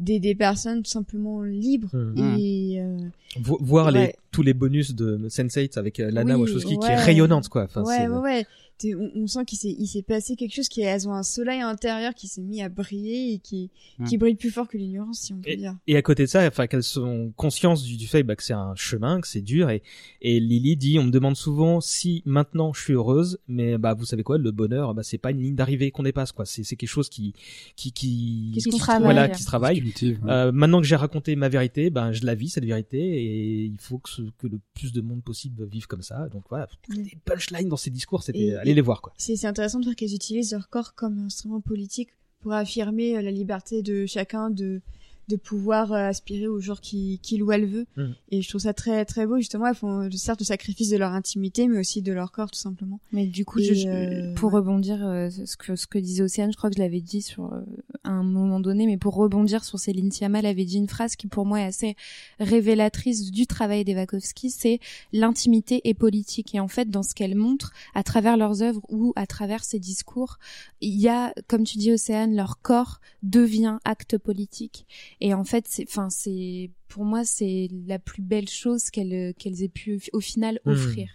des, 0.00 0.18
des 0.20 0.34
personnes 0.34 0.82
tout 0.82 0.90
simplement 0.90 1.42
libres 1.42 1.90
Mm. 1.94 2.36
et 2.38 2.80
euh, 2.80 2.96
Vo- 3.42 3.58
voir 3.60 3.90
les 3.90 3.98
Ouais. 4.00 4.14
tous 4.30 4.42
les 4.42 4.54
bonus 4.54 4.94
de 4.94 5.18
Sense8 5.28 5.78
avec 5.78 6.00
euh, 6.00 6.10
Lana 6.10 6.36
Oui, 6.36 6.42
Wachowski 6.42 6.78
qui 6.78 6.86
est 6.86 6.90
ouais. 6.90 6.94
rayonnante 6.96 7.48
quoi. 7.48 7.64
Enfin, 7.64 7.82
ouais, 7.84 8.06
ouais, 8.08 8.18
ouais. 8.18 8.46
On, 8.84 9.10
on 9.16 9.26
sent 9.26 9.44
qu'il 9.44 9.58
s'est, 9.58 9.74
il 9.76 9.88
s'est 9.88 10.02
passé 10.02 10.36
quelque 10.36 10.54
chose 10.54 10.68
qui, 10.68 10.82
elles 10.82 11.08
ont 11.08 11.12
un 11.12 11.24
soleil 11.24 11.60
intérieur 11.62 12.14
qui 12.14 12.28
s'est 12.28 12.42
mis 12.42 12.62
à 12.62 12.68
briller 12.68 13.32
et 13.32 13.38
qui, 13.40 13.70
Mm. 13.98 14.04
qui 14.04 14.16
brille 14.18 14.36
plus 14.36 14.50
fort 14.52 14.68
que 14.68 14.76
l'ignorance, 14.78 15.18
si 15.18 15.32
on 15.32 15.38
peut 15.38 15.56
dire. 15.56 15.74
Et 15.88 15.96
à 15.96 16.02
côté 16.02 16.22
de 16.22 16.28
ça, 16.28 16.46
enfin 16.46 16.68
qu'elles 16.68 16.84
sont 16.84 17.32
conscientes 17.34 17.82
du, 17.82 17.96
du 17.96 18.06
fait 18.06 18.22
bah, 18.22 18.36
que 18.36 18.44
c'est 18.44 18.52
un 18.52 18.76
chemin, 18.76 19.20
que 19.20 19.26
c'est 19.26 19.40
dur. 19.40 19.68
Et, 19.70 19.82
et 20.22 20.38
Lily 20.38 20.76
dit, 20.76 20.98
on 21.00 21.02
me 21.04 21.10
demande 21.10 21.34
souvent 21.36 21.80
si 21.80 22.22
maintenant 22.24 22.72
je 22.72 22.80
suis 22.80 22.92
heureuse, 22.92 23.40
mais 23.48 23.76
bah 23.78 23.94
vous 23.94 24.04
savez 24.04 24.22
quoi, 24.22 24.38
le 24.38 24.52
bonheur, 24.52 24.94
bah 24.94 25.02
c'est 25.02 25.18
pas 25.18 25.32
une 25.32 25.40
ligne 25.42 25.56
d'arrivée 25.56 25.90
qu'on 25.90 26.04
dépasse 26.04 26.30
quoi. 26.30 26.44
C'est 26.46 26.62
c'est 26.62 26.76
quelque 26.76 26.88
chose 26.88 27.08
qui 27.08 27.34
qui 27.74 27.90
qui, 27.90 28.52
Qui 28.54 28.60
se 28.60 28.68
travaille. 28.78 29.02
voilà, 29.02 29.28
qui 29.28 29.40
se 29.42 29.46
travaille. 29.46 29.80
Cultive, 29.80 30.20
ouais. 30.22 30.30
Euh, 30.30 30.52
maintenant 30.52 30.80
que 30.80 30.86
j'ai 30.86 30.94
raconté 30.94 31.34
ma 31.34 31.48
vérité, 31.48 31.90
ben 31.90 32.12
je 32.12 32.24
la 32.24 32.36
vis 32.36 32.50
cette 32.50 32.64
vérité 32.64 32.98
et 33.24 33.27
il 33.66 33.76
faut 33.80 33.98
que, 33.98 34.08
ce- 34.10 34.30
que 34.38 34.46
le 34.46 34.58
plus 34.74 34.92
de 34.92 35.00
monde 35.00 35.22
possible 35.22 35.64
vive 35.66 35.86
comme 35.86 36.02
ça. 36.02 36.28
Donc 36.28 36.44
voilà, 36.48 36.68
Mm. 36.88 37.02
des 37.02 37.18
punchlines 37.24 37.68
dans 37.68 37.76
ces 37.76 37.90
discours, 37.90 38.22
c'était 38.22 38.38
Et- 38.38 38.54
allez 38.56 38.74
les 38.74 38.80
voir 38.80 39.02
quoi. 39.02 39.12
C'est, 39.16 39.36
c'est 39.36 39.46
intéressant 39.46 39.78
de 39.80 39.84
voir 39.84 39.96
qu'elles 39.96 40.14
utilisent 40.14 40.52
leur 40.52 40.68
corps 40.68 40.94
comme 40.94 41.18
instrument 41.18 41.60
politique 41.60 42.10
pour 42.40 42.52
affirmer 42.52 43.16
euh, 43.16 43.22
la 43.22 43.30
liberté 43.32 43.82
de 43.82 44.06
chacun 44.06 44.50
de, 44.50 44.80
de 45.28 45.36
pouvoir 45.36 45.92
euh, 45.92 45.96
aspirer 46.08 46.46
au 46.46 46.58
genre 46.60 46.80
qui- 46.80 47.18
qu'il 47.22 47.42
ou 47.42 47.52
elle 47.52 47.66
veut. 47.66 47.86
Mm. 47.96 48.06
Et 48.30 48.42
je 48.42 48.48
trouve 48.48 48.62
ça 48.62 48.72
très, 48.72 49.04
très 49.04 49.26
beau. 49.26 49.36
Justement, 49.36 49.66
elles 49.66 49.74
font 49.74 50.08
certes 50.12 50.40
le 50.40 50.44
sacrifice 50.46 50.90
de 50.90 50.96
leur 50.96 51.12
intimité, 51.12 51.68
mais 51.68 51.78
aussi 51.78 52.02
de 52.02 52.12
leur 52.12 52.32
corps, 52.32 52.50
tout 52.50 52.58
simplement. 52.58 52.98
Mais 53.12 53.26
du 53.26 53.44
coup, 53.44 53.60
je, 53.60 53.72
euh, 53.88 54.34
pour 54.34 54.52
ouais. 54.52 54.60
rebondir, 54.60 55.06
euh, 55.06 55.28
ce 55.30 55.56
que 55.56 55.76
ce 55.76 55.86
que 55.86 55.98
disait 55.98 56.22
Océane, 56.22 56.50
je 56.52 56.56
crois 56.56 56.70
que 56.70 56.76
je 56.76 56.82
l'avais 56.82 57.00
dit 57.00 57.22
sur 57.22 57.52
euh, 57.52 57.60
à 58.04 58.10
un 58.10 58.22
moment 58.22 58.60
donné, 58.60 58.86
mais 58.86 58.96
pour 58.96 59.14
rebondir 59.14 59.64
sur 59.64 59.78
Céline 59.78 60.10
Sciamma, 60.10 60.38
elle 60.40 60.46
avait 60.46 60.64
dit 60.64 60.76
une 60.78 60.88
phrase 60.88 61.14
qui 61.16 61.26
pour 61.26 61.44
moi 61.46 61.60
est 61.60 61.64
assez 61.64 61.96
révélatrice 62.40 63.30
du 63.30 63.46
travail 63.46 63.84
des 63.84 63.94
Wachowski, 63.94 64.50
c'est 64.50 64.80
l'intimité 65.12 65.80
est 65.84 65.94
politique. 65.94 66.54
Et 66.54 66.60
en 66.60 66.68
fait, 66.68 66.88
dans 66.90 67.02
ce 67.02 67.14
qu'elle 67.14 67.34
montre, 67.34 67.72
à 67.94 68.02
travers 68.02 68.36
leurs 68.36 68.62
œuvres 68.62 68.80
ou 68.88 69.12
à 69.16 69.26
travers 69.26 69.64
ses 69.64 69.78
discours, 69.78 70.38
il 70.80 70.98
y 70.98 71.08
a, 71.08 71.34
comme 71.48 71.64
tu 71.64 71.78
dis 71.78 71.92
Océane, 71.92 72.34
leur 72.34 72.60
corps 72.62 73.00
devient 73.22 73.78
acte 73.84 74.16
politique. 74.18 74.86
Et 75.20 75.34
en 75.34 75.44
fait, 75.44 75.64
c'est, 75.68 75.84
enfin, 75.88 76.10
c'est, 76.10 76.70
pour 76.88 77.04
moi, 77.04 77.24
c'est 77.24 77.68
la 77.86 77.98
plus 77.98 78.22
belle 78.22 78.48
chose 78.48 78.90
qu'elles 78.90 79.34
qu'elles 79.38 79.62
aient 79.62 79.68
pu 79.68 80.00
au 80.12 80.20
final 80.20 80.60
Hmm. 80.64 80.70
offrir. 80.70 81.08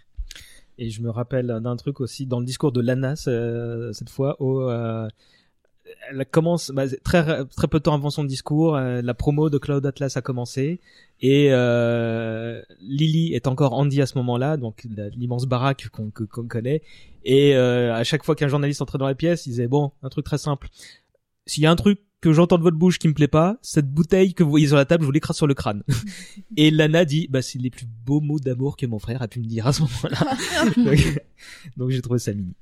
Et 0.78 0.90
je 0.90 1.00
me 1.02 1.10
rappelle 1.10 1.46
d'un 1.62 1.76
truc 1.76 2.00
aussi 2.00 2.26
dans 2.26 2.40
le 2.40 2.46
discours 2.46 2.72
de 2.72 2.80
Lana 2.80 3.14
ce- 3.16 3.90
cette 3.92 4.10
fois 4.10 4.36
où 4.42 4.60
euh, 4.62 5.08
elle 6.10 6.26
commence 6.26 6.70
bah, 6.70 6.84
très 7.04 7.44
très 7.46 7.68
peu 7.68 7.78
de 7.78 7.82
temps 7.84 7.94
avant 7.94 8.10
son 8.10 8.24
discours, 8.24 8.74
euh, 8.76 9.00
la 9.00 9.14
promo 9.14 9.50
de 9.50 9.58
Cloud 9.58 9.86
Atlas 9.86 10.16
a 10.16 10.22
commencé 10.22 10.80
et 11.20 11.48
euh, 11.52 12.60
Lily 12.80 13.34
est 13.34 13.46
encore 13.46 13.74
Andy 13.74 14.02
à 14.02 14.06
ce 14.06 14.18
moment-là, 14.18 14.56
donc 14.56 14.84
l'immense 15.14 15.46
baraque 15.46 15.88
qu'on 15.92 16.10
que- 16.10 16.24
qu'on 16.24 16.48
connaît. 16.48 16.82
Et 17.24 17.54
euh, 17.54 17.94
à 17.94 18.02
chaque 18.02 18.24
fois 18.24 18.34
qu'un 18.34 18.48
journaliste 18.48 18.82
entrait 18.82 18.98
dans 18.98 19.06
la 19.06 19.14
pièce, 19.14 19.46
il 19.46 19.50
disait 19.50 19.68
bon, 19.68 19.92
un 20.02 20.08
truc 20.08 20.24
très 20.24 20.38
simple. 20.38 20.68
S'il 21.46 21.62
y 21.62 21.66
a 21.66 21.70
un 21.70 21.76
truc 21.76 22.00
que 22.24 22.32
j'entends 22.32 22.56
de 22.56 22.62
votre 22.62 22.76
bouche 22.78 22.98
qui 22.98 23.06
me 23.06 23.12
plaît 23.12 23.28
pas, 23.28 23.58
cette 23.60 23.92
bouteille 23.92 24.32
que 24.32 24.42
vous 24.42 24.48
voyez 24.50 24.66
sur 24.68 24.76
la 24.76 24.86
table, 24.86 25.02
je 25.02 25.06
vous 25.06 25.12
l'écrase 25.12 25.36
sur 25.36 25.46
le 25.46 25.52
crâne. 25.52 25.82
Et 26.56 26.70
Lana 26.70 27.04
dit, 27.04 27.28
bah 27.30 27.42
c'est 27.42 27.58
les 27.58 27.68
plus 27.70 27.86
beaux 28.06 28.20
mots 28.22 28.38
d'amour 28.38 28.76
que 28.78 28.86
mon 28.86 28.98
frère 28.98 29.20
a 29.20 29.28
pu 29.28 29.40
me 29.40 29.44
dire 29.44 29.66
à 29.66 29.72
ce 29.74 29.82
moment-là. 29.82 30.36
donc 30.84 31.20
donc 31.76 31.90
j'ai 31.90 32.00
trouvé 32.00 32.18
ça 32.18 32.32
mini. 32.32 32.54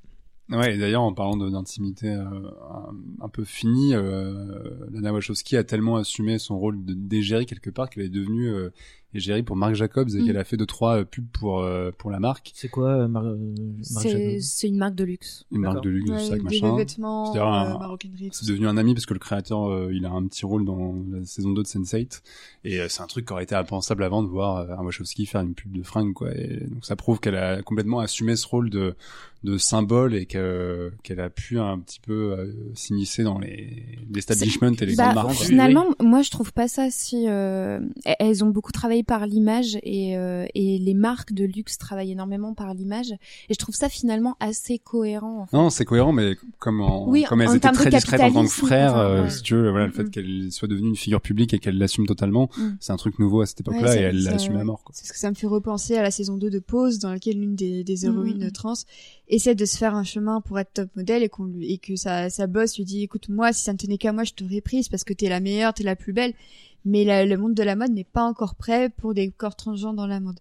Ouais, 0.49 0.75
et 0.75 0.77
d'ailleurs, 0.77 1.03
en 1.03 1.13
parlant 1.13 1.37
de- 1.37 1.49
d'intimité 1.49 2.09
euh, 2.09 2.25
un, 2.25 2.93
un 3.21 3.29
peu 3.29 3.45
finie, 3.45 3.95
euh, 3.95 4.61
Lana 4.91 5.13
Wachowski 5.13 5.55
a 5.55 5.63
tellement 5.63 5.95
assumé 5.95 6.37
son 6.37 6.59
rôle 6.59 6.83
de- 6.83 6.93
d'égérie 6.93 7.45
quelque 7.45 7.69
part 7.69 7.89
qu'elle 7.89 8.03
est 8.03 8.09
devenue 8.09 8.49
euh, 8.49 8.69
égérie 9.13 9.43
pour 9.43 9.55
Marc 9.55 9.75
Jacobs 9.75 10.09
et 10.09 10.19
Mm. 10.21 10.25
qu'elle 10.25 10.37
a 10.37 10.43
fait 10.43 10.57
deux 10.57 10.65
trois 10.65 10.99
euh, 10.99 11.03
pubs 11.05 11.25
pour 11.33 11.59
euh, 11.61 11.91
pour 11.97 12.11
la 12.11 12.19
marque, 12.19 12.51
C'est 12.55 12.69
quoi, 12.69 12.89
euh, 12.89 13.07
Mar- 13.07 13.23
Marc 13.23 14.07
Jacobs? 14.07 14.39
c'est 14.41 14.67
une 14.67 14.77
marque 14.77 14.95
de 14.95 15.03
luxe. 15.03 15.45
une 15.51 15.61
marque 15.61 15.83
de 15.83 15.89
luxe, 15.89 16.09
Ouais, 16.09 16.19
sac, 16.19 16.37
des 16.39 16.43
machin. 16.43 16.75
vêtements, 16.75 17.35
euh, 17.35 17.97
C'est 18.31 18.47
devenu 18.47 18.67
un 18.67 18.77
ami 18.77 18.93
parce 18.93 19.05
que 19.05 19.13
le 19.13 19.19
créateur, 19.19 19.69
euh, 19.69 19.91
il 19.93 20.05
a 20.05 20.11
un 20.11 20.25
petit 20.27 20.45
rôle 20.45 20.65
dans 20.65 20.95
la 21.11 21.23
saison 21.25 21.51
2 21.51 21.63
de 21.63 21.67
Sense8 21.67 22.21
et 22.65 22.79
euh, 22.79 22.87
c'est 22.89 23.01
un 23.01 23.07
truc 23.07 23.25
qui 23.27 23.33
aurait 23.33 23.43
été 23.43 23.55
impensable 23.55 24.03
avant 24.03 24.23
de 24.23 24.27
voir 24.27 24.57
euh, 24.57 24.75
un 24.77 24.83
Wachowski 24.83 25.25
faire 25.25 25.41
une 25.41 25.53
pub 25.53 25.71
de 25.71 25.83
fringues 25.83 26.13
quoi. 26.13 26.35
Et 26.35 26.65
donc 26.69 26.85
ça 26.85 26.95
prouve 26.95 27.19
qu'elle 27.19 27.35
a 27.35 27.61
complètement 27.61 27.99
assumé 27.99 28.35
ce 28.35 28.47
rôle 28.47 28.69
de 28.69 28.95
de 29.43 29.57
symbole 29.57 30.15
et 30.15 30.25
que 30.25 30.93
qu'elle 31.03 31.19
a 31.19 31.29
pu 31.29 31.59
un 31.59 31.77
petit 31.77 31.99
peu 31.99 32.31
euh, 32.31 32.53
s'immiscer 32.75 33.23
dans 33.23 33.39
les 33.39 33.83
l'establishment 34.09 34.71
et 34.79 34.85
les 34.85 34.95
Bah, 34.95 35.11
grandes 35.11 35.25
marques. 35.25 35.37
finalement, 35.37 35.85
moi 36.01 36.21
je 36.21 36.29
trouve 36.31 36.53
pas 36.53 36.69
ça 36.69 36.89
si. 36.89 37.25
euh, 37.27 37.81
elles 38.05 38.41
ont 38.45 38.49
beaucoup 38.49 38.71
travaillé 38.71 39.02
par 39.03 39.27
l'image 39.27 39.77
et, 39.83 40.17
euh, 40.17 40.45
et 40.55 40.77
les 40.79 40.93
marques 40.93 41.33
de 41.33 41.45
luxe 41.45 41.77
travaillent 41.77 42.11
énormément 42.11 42.53
par 42.53 42.73
l'image 42.73 43.11
et 43.11 43.53
je 43.53 43.57
trouve 43.57 43.75
ça 43.75 43.89
finalement 43.89 44.35
assez 44.39 44.79
cohérent. 44.79 45.41
En 45.41 45.45
fait. 45.45 45.55
Non, 45.57 45.69
c'est 45.69 45.85
cohérent, 45.85 46.11
mais 46.11 46.35
comme 46.59 46.81
en, 46.81 47.07
Oui, 47.07 47.23
comme 47.23 47.41
elles 47.41 47.49
en 47.49 47.55
étaient 47.55 47.71
très 47.71 47.89
discrètes 47.89 48.21
en 48.21 48.31
tant 48.31 48.43
que 48.43 48.49
frères, 48.49 48.91
enfin, 48.93 48.99
euh, 49.05 49.23
ouais. 49.23 49.29
si 49.29 49.41
tu 49.43 49.53
veux, 49.55 49.69
voilà, 49.69 49.85
le 49.87 49.91
fait 49.91 50.03
mm. 50.03 50.09
qu'elle 50.11 50.47
soit 50.51 50.67
devenue 50.67 50.89
une 50.89 50.95
figure 50.95 51.21
publique 51.21 51.53
et 51.53 51.59
qu'elle 51.59 51.77
l'assume 51.77 52.05
totalement, 52.07 52.49
Mm. 52.57 52.69
c'est 52.79 52.91
un 52.93 52.97
truc 52.97 53.19
nouveau 53.19 53.41
à 53.41 53.45
cette 53.45 53.61
époque-là 53.61 53.89
Ouais, 53.89 53.97
et 53.99 54.01
elle 54.01 54.23
l'a 54.23 54.31
ça- 54.31 54.35
assumé 54.35 54.59
à 54.59 54.63
mort. 54.63 54.83
Quoi. 54.83 54.93
C'est 54.95 55.05
ce 55.07 55.13
que 55.13 55.19
ça 55.19 55.29
me 55.29 55.35
fait 55.35 55.47
repenser 55.47 55.95
à 55.97 56.01
la 56.01 56.11
saison 56.11 56.37
2 56.37 56.49
de 56.49 56.59
Pose, 56.59 56.99
dans 56.99 57.11
laquelle 57.11 57.39
l'une 57.39 57.55
des, 57.55 57.83
des 57.83 58.05
héroïnes 58.05 58.51
trans 58.51 58.73
essaie 59.27 59.55
de 59.55 59.65
se 59.65 59.77
faire 59.77 59.95
un 59.95 60.03
chemin 60.03 60.41
pour 60.41 60.59
être 60.59 60.73
top 60.73 60.89
modèle 60.95 61.23
et 61.23 61.29
qu'on 61.29 61.45
lui, 61.45 61.71
et 61.73 61.77
que 61.77 61.95
sa, 61.95 62.29
sa 62.29 62.47
boss 62.47 62.77
lui 62.77 62.83
dit, 62.85 63.03
écoute, 63.03 63.29
moi, 63.29 63.53
si 63.53 63.63
ça 63.63 63.73
ne 63.73 63.77
tenait 63.77 63.97
qu'à 63.97 64.11
moi, 64.13 64.23
je 64.23 64.33
t'aurais 64.33 64.61
prise 64.61 64.89
parce 64.89 65.03
que 65.03 65.13
t'es 65.13 65.29
la 65.29 65.39
meilleure, 65.39 65.73
t'es 65.73 65.83
la 65.83 65.95
plus 65.95 66.13
belle. 66.13 66.33
Mais 66.85 67.03
la- 67.05 67.25
le 67.25 67.37
monde 67.37 67.53
de 67.53 67.63
la 67.63 67.75
mode 67.75 67.91
n'est 67.91 68.03
pas 68.03 68.23
encore 68.23 68.55
prêt 68.55 68.89
pour 68.89 69.13
des 69.13 69.29
corps 69.31 69.55
transgenres 69.55 69.93
dans 69.93 70.07
la 70.07 70.19
mode. 70.19 70.39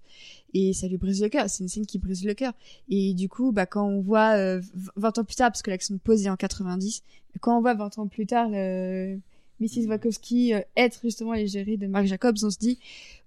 Et 0.55 0.73
ça 0.73 0.89
lui 0.89 0.97
brise 0.99 1.23
le 1.23 1.29
cœur. 1.29 1.49
C'est 1.49 1.63
une 1.63 1.69
scène 1.69 1.87
qui 1.87 1.99
brise 1.99 2.25
le 2.25 2.35
cœur. 2.35 2.53
Et 2.89 3.15
du 3.15 3.29
coup, 3.29 3.53
bah, 3.53 3.65
quand 3.67 3.87
on 3.87 4.01
voit, 4.03 4.37
euh, 4.37 4.59
v- 4.61 4.91
20 4.97 5.19
ans 5.19 5.25
plus 5.25 5.37
tard, 5.37 5.51
parce 5.51 5.63
que 5.63 5.71
l'action 5.71 5.95
de 5.95 6.01
Pose 6.01 6.27
est 6.27 6.31
en 6.31 6.37
90, 6.37 7.03
quand 7.41 7.57
on 7.57 7.61
voit 7.61 7.75
20 7.75 7.97
ans 7.99 8.07
plus 8.07 8.27
tard, 8.27 8.49
le, 8.51 9.19
Mrs. 9.61 9.87
Wachowski 9.87 10.53
euh, 10.55 10.61
être 10.77 10.99
justement 11.05 11.33
l'égérie 11.35 11.79
de 11.79 11.87
Marc 11.87 12.07
Jacobs, 12.07 12.37
on 12.43 12.51
se 12.51 12.59
dit, 12.59 12.79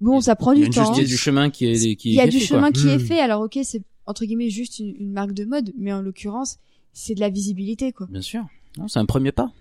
bon, 0.02 0.20
ça 0.22 0.36
prend 0.36 0.52
Il 0.52 0.60
y 0.60 0.64
du 0.66 0.70
temps. 0.72 0.82
juste- 0.86 0.98
il 0.98 1.02
y 1.02 1.06
a 1.06 1.08
du 1.08 1.18
chemin 1.18 1.50
qui 1.50 1.66
est 1.68 1.96
qui 1.96 2.10
Il 2.10 2.16
y 2.16 2.20
a 2.20 2.28
du 2.28 2.40
chemin 2.40 2.72
qui 2.72 2.90
est 2.90 2.98
Mm. 2.98 3.08
fait. 3.08 3.20
Alors 3.20 3.42
ok, 3.42 3.58
c'est 3.64 3.82
entre 4.06 4.26
guillemets 4.26 4.50
juste 4.50 4.80
une, 4.80 4.94
une 5.00 5.12
marque 5.14 5.32
de 5.34 5.46
mode, 5.46 5.72
mais 5.78 5.94
en 5.94 6.02
l'occurrence, 6.02 6.58
c'est 6.94 7.16
de 7.16 7.22
la 7.22 7.30
visibilité 7.30 7.92
quoi. 7.94 8.08
Bien 8.12 8.22
sûr. 8.22 8.46
Non, 8.78 8.88
c'est 8.90 9.00
un 9.00 9.06
premier 9.06 9.32
pas. 9.32 9.52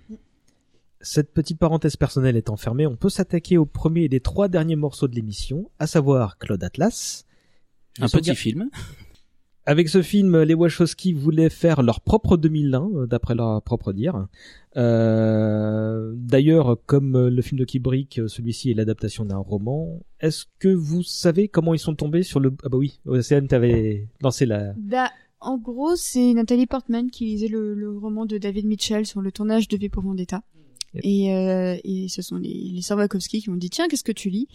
Cette 1.05 1.35
petite 1.35 1.59
parenthèse 1.59 1.97
personnelle 1.97 2.35
étant 2.35 2.57
fermée, 2.57 2.87
on 2.87 2.97
peut 2.97 3.11
s'attaquer 3.11 3.59
au 3.59 3.67
premier 3.67 4.09
des 4.09 4.21
trois 4.21 4.49
derniers 4.49 4.75
morceaux 4.75 5.07
de 5.07 5.15
l'émission, 5.15 5.71
à 5.79 5.87
savoir 5.87 6.39
Claude 6.39 6.65
Atlas. 6.65 7.27
Un 8.01 8.09
petit 8.09 8.35
film. 8.35 8.71
Avec 9.67 9.91
ce 9.91 10.01
film, 10.01 10.43
les 10.43 10.55
Wachowski 10.55 11.13
voulaient 11.13 11.51
faire 11.51 11.83
leur 11.83 12.01
propre 12.01 12.39
2001, 12.39 12.89
euh, 12.95 13.07
d'après 13.07 13.35
leur 13.35 13.63
propre 13.63 13.93
dire. 13.93 14.29
Euh, 14.77 16.13
D'ailleurs, 16.17 16.79
comme 16.87 17.17
euh, 17.17 17.31
le 17.31 17.43
film 17.43 17.59
de 17.59 17.67
Kubrick, 17.67 18.21
celui-ci 18.27 18.71
est 18.71 18.75
l'adaptation 18.75 19.27
d'un 19.27 19.39
roman. 19.39 20.01
Est-ce 20.21 20.47
que 20.59 20.69
vous 20.69 21.03
savez 21.03 21.49
comment 21.49 21.75
ils 21.75 21.79
sont 21.79 21.95
tombés 21.95 22.23
sur 22.23 22.41
le... 22.41 22.55
Ah 22.63 22.71
bah 22.71 22.79
oui, 22.79 23.01
Océane, 23.05 23.47
t'avais 23.47 24.09
lancé 24.23 24.47
la... 24.47 24.73
Bah, 24.79 25.11
en 25.41 25.59
gros, 25.59 25.97
c'est 25.97 26.33
Nathalie 26.33 26.67
Portman 26.67 27.11
qui 27.11 27.27
lisait 27.27 27.49
le, 27.49 27.75
le 27.75 27.91
roman 27.91 28.25
de 28.25 28.39
David 28.39 28.67
Mitchell 28.67 29.05
sur 29.05 29.21
le 29.21 29.33
tournage 29.33 29.69
de 29.69 29.77
V 29.77 29.91
pour 29.91 30.03
Vendetta. 30.03 30.43
Yep. 30.95 31.03
Et, 31.05 31.33
euh, 31.35 31.77
et 31.85 32.09
ce 32.09 32.23
sont 32.23 32.37
les, 32.37 32.71
les 32.73 32.83
sœurs 32.83 32.99
Wachowski 32.99 33.43
qui 33.43 33.51
ont 33.51 33.57
dit 33.57 33.71
tiens 33.71 33.89
qu'est-ce 33.89 34.05
que 34.05 34.13
tu 34.13 34.31
lis? 34.31 34.49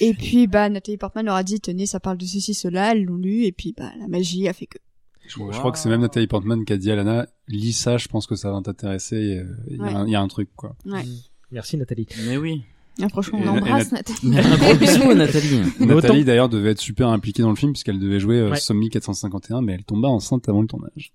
Et 0.00 0.14
puis 0.14 0.46
bah 0.46 0.68
Nathalie 0.68 0.96
Portman 0.96 1.24
leur 1.26 1.34
a 1.34 1.42
dit 1.42 1.60
tenez 1.60 1.86
ça 1.86 2.00
parle 2.00 2.16
de 2.18 2.24
ceci 2.24 2.54
cela 2.54 2.92
elles 2.92 3.04
l'ont 3.04 3.16
lu 3.16 3.44
et 3.44 3.52
puis 3.52 3.74
bah 3.76 3.90
la 3.98 4.08
magie 4.08 4.48
a 4.48 4.52
fait 4.52 4.66
que 4.66 4.78
Je, 5.26 5.34
je 5.34 5.58
crois 5.58 5.72
que 5.72 5.78
c'est 5.78 5.88
même 5.90 6.00
Nathalie 6.00 6.26
Portman 6.26 6.64
qui 6.64 6.72
a 6.72 6.76
dit 6.78 6.90
à 6.90 6.96
Lana, 6.96 7.26
lis 7.48 7.72
ça, 7.74 7.98
je 7.98 8.08
pense 8.08 8.26
que 8.26 8.34
ça 8.36 8.50
va 8.50 8.60
t'intéresser. 8.62 9.16
et, 9.16 9.38
euh, 9.38 9.44
Il 9.68 9.76
y, 9.76 9.80
a 9.80 9.82
Ouais. 9.84 9.94
un- 9.94 10.06
il 10.06 10.10
y 10.12 10.16
a 10.16 10.20
un 10.20 10.28
truc 10.28 10.48
quoi. 10.56 10.74
ouais 10.86 11.04
Merci 11.52 11.76
Nathalie. 11.76 12.06
Mais 12.26 12.36
oui. 12.36 12.62
Ah, 13.02 13.08
franchement 13.08 13.40
On 13.42 13.48
embrasse 13.48 13.92
Nathalie. 13.92 14.18
Nathalie. 14.30 15.06
Nathalie 15.16 15.92
autant- 15.92 16.20
d'ailleurs 16.24 16.48
devait 16.48 16.70
être 16.70 16.80
super 16.80 17.08
impliquée 17.08 17.42
dans 17.42 17.50
le 17.50 17.56
film 17.56 17.72
puisqu'elle 17.72 17.98
devait 17.98 18.20
jouer 18.20 18.38
euh, 18.38 18.50
Ouais. 18.50 18.58
Sommi 18.60 18.88
451, 18.90 19.60
mais 19.62 19.72
elle 19.74 19.84
tomba 19.84 20.08
enceinte 20.08 20.48
avant 20.48 20.60
le 20.62 20.66
tournage. 20.66 21.12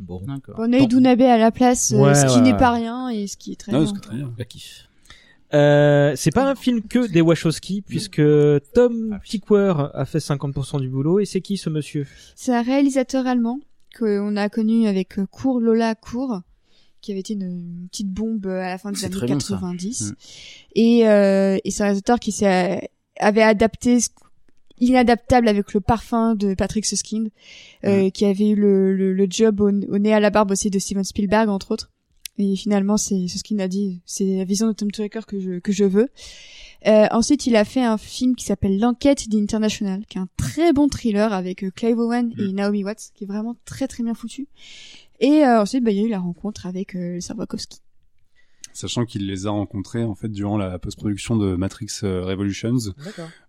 Bon. 0.00 0.20
D'accord. 0.26 0.56
on 0.58 0.72
a 0.72 0.78
eu 0.78 0.86
Dounabe 0.86 1.20
à 1.22 1.36
la 1.38 1.50
place 1.50 1.92
euh, 1.92 1.98
Ouais, 2.00 2.14
ce 2.14 2.26
qui 2.26 2.34
ouais, 2.36 2.40
n'est 2.40 2.52
ouais. 2.52 2.58
pas 2.58 2.70
rien 2.72 3.08
et 3.10 3.26
ce 3.26 3.36
qui 3.36 3.52
est 3.52 3.56
très 3.56 3.70
Non, 3.72 3.82
bien 3.84 3.92
c'est 3.94 4.00
très 4.00 4.16
bien. 4.16 4.32
Bah, 4.36 4.44
kiff. 4.44 4.86
Euh, 5.52 6.12
c'est 6.16 6.30
pas 6.30 6.48
un 6.48 6.54
film 6.54 6.80
que 6.82 7.06
des 7.10 7.20
Wachowski, 7.20 7.82
puisque 7.82 8.22
Tom 8.72 9.10
Ah 9.12 9.16
oui. 9.20 9.28
Tykwer 9.28 9.74
a 9.94 10.04
fait 10.04 10.18
50% 10.18 10.80
du 10.80 10.88
boulot, 10.88 11.18
et 11.20 11.24
c'est 11.24 11.40
qui 11.40 11.56
ce 11.56 11.68
monsieur? 11.70 12.06
C'est 12.36 12.54
un 12.54 12.62
réalisateur 12.62 13.26
allemand 13.26 13.58
qu'on 13.98 14.36
a 14.36 14.48
connu 14.48 14.86
avec 14.86 15.18
euh, 15.18 15.26
Cour 15.26 15.58
Lola 15.60 15.96
Cour, 15.96 16.40
qui 17.00 17.10
avait 17.10 17.20
été 17.20 17.32
une, 17.32 17.42
une 17.42 17.88
petite 17.90 18.10
bombe 18.12 18.46
à 18.46 18.68
la 18.68 18.78
fin 18.78 18.92
des 18.92 19.04
années 19.04 19.12
très 19.14 19.26
bien, 19.26 19.40
ça. 19.40 19.54
90. 19.54 20.12
Mm. 20.12 20.14
Et, 20.76 21.08
euh, 21.08 21.58
et 21.64 21.70
c'est 21.72 21.82
un 21.82 21.86
réalisateur 21.86 22.20
qui 22.20 22.30
s'est, 22.30 22.88
avait 23.18 23.42
adapté 23.42 23.98
ce- 23.98 24.10
inadaptable 24.80 25.48
avec 25.48 25.72
le 25.74 25.80
parfum 25.80 26.34
de 26.34 26.54
Patrick 26.54 26.86
Suskind, 26.86 27.30
euh, 27.84 28.10
qui 28.10 28.24
avait 28.24 28.50
eu 28.50 28.56
le, 28.56 28.96
le, 28.96 29.12
le 29.12 29.26
job 29.28 29.60
au, 29.60 29.68
au 29.68 29.98
nez 29.98 30.12
à 30.12 30.20
la 30.20 30.30
barbe 30.30 30.50
aussi 30.50 30.70
de 30.70 30.78
Steven 30.78 31.04
Spielberg 31.04 31.48
entre 31.48 31.70
autres. 31.72 31.90
Et 32.38 32.56
finalement, 32.56 32.96
c'est 32.96 33.28
Suskind 33.28 33.60
a 33.60 33.68
dit, 33.68 34.00
c'est 34.06 34.38
la 34.38 34.44
vision 34.44 34.66
de 34.66 34.72
Tom 34.72 34.90
Tykwer 34.90 35.20
que 35.26 35.38
je 35.38 35.58
que 35.58 35.72
je 35.72 35.84
veux. 35.84 36.08
Euh, 36.86 37.06
ensuite, 37.10 37.46
il 37.46 37.54
a 37.56 37.66
fait 37.66 37.82
un 37.82 37.98
film 37.98 38.34
qui 38.34 38.46
s'appelle 38.46 38.78
L'enquête 38.78 39.28
d'International, 39.28 40.06
qui 40.08 40.16
est 40.16 40.20
un 40.20 40.28
très 40.38 40.72
bon 40.72 40.88
thriller 40.88 41.34
avec 41.34 41.62
euh, 41.62 41.70
Clive 41.70 41.98
Owen 41.98 42.32
et 42.38 42.52
Naomi 42.52 42.82
Watts, 42.82 43.10
qui 43.14 43.24
est 43.24 43.26
vraiment 43.26 43.56
très 43.66 43.86
très 43.86 44.02
bien 44.02 44.14
foutu. 44.14 44.48
Et 45.20 45.44
euh, 45.44 45.60
ensuite, 45.60 45.84
bah, 45.84 45.90
il 45.90 45.98
y 45.98 46.00
a 46.00 46.04
eu 46.06 46.08
la 46.08 46.20
rencontre 46.20 46.66
avec 46.66 46.94
euh, 46.94 47.18
les 47.18 47.34
Wachowski. 47.36 47.80
Sachant 48.72 49.04
qu'il 49.04 49.26
les 49.26 49.46
a 49.46 49.50
rencontrés 49.50 50.04
en 50.04 50.14
fait 50.14 50.28
durant 50.28 50.56
la 50.56 50.78
post-production 50.78 51.36
de 51.36 51.56
Matrix 51.56 51.88
euh, 52.02 52.24
Revolutions, 52.24 52.76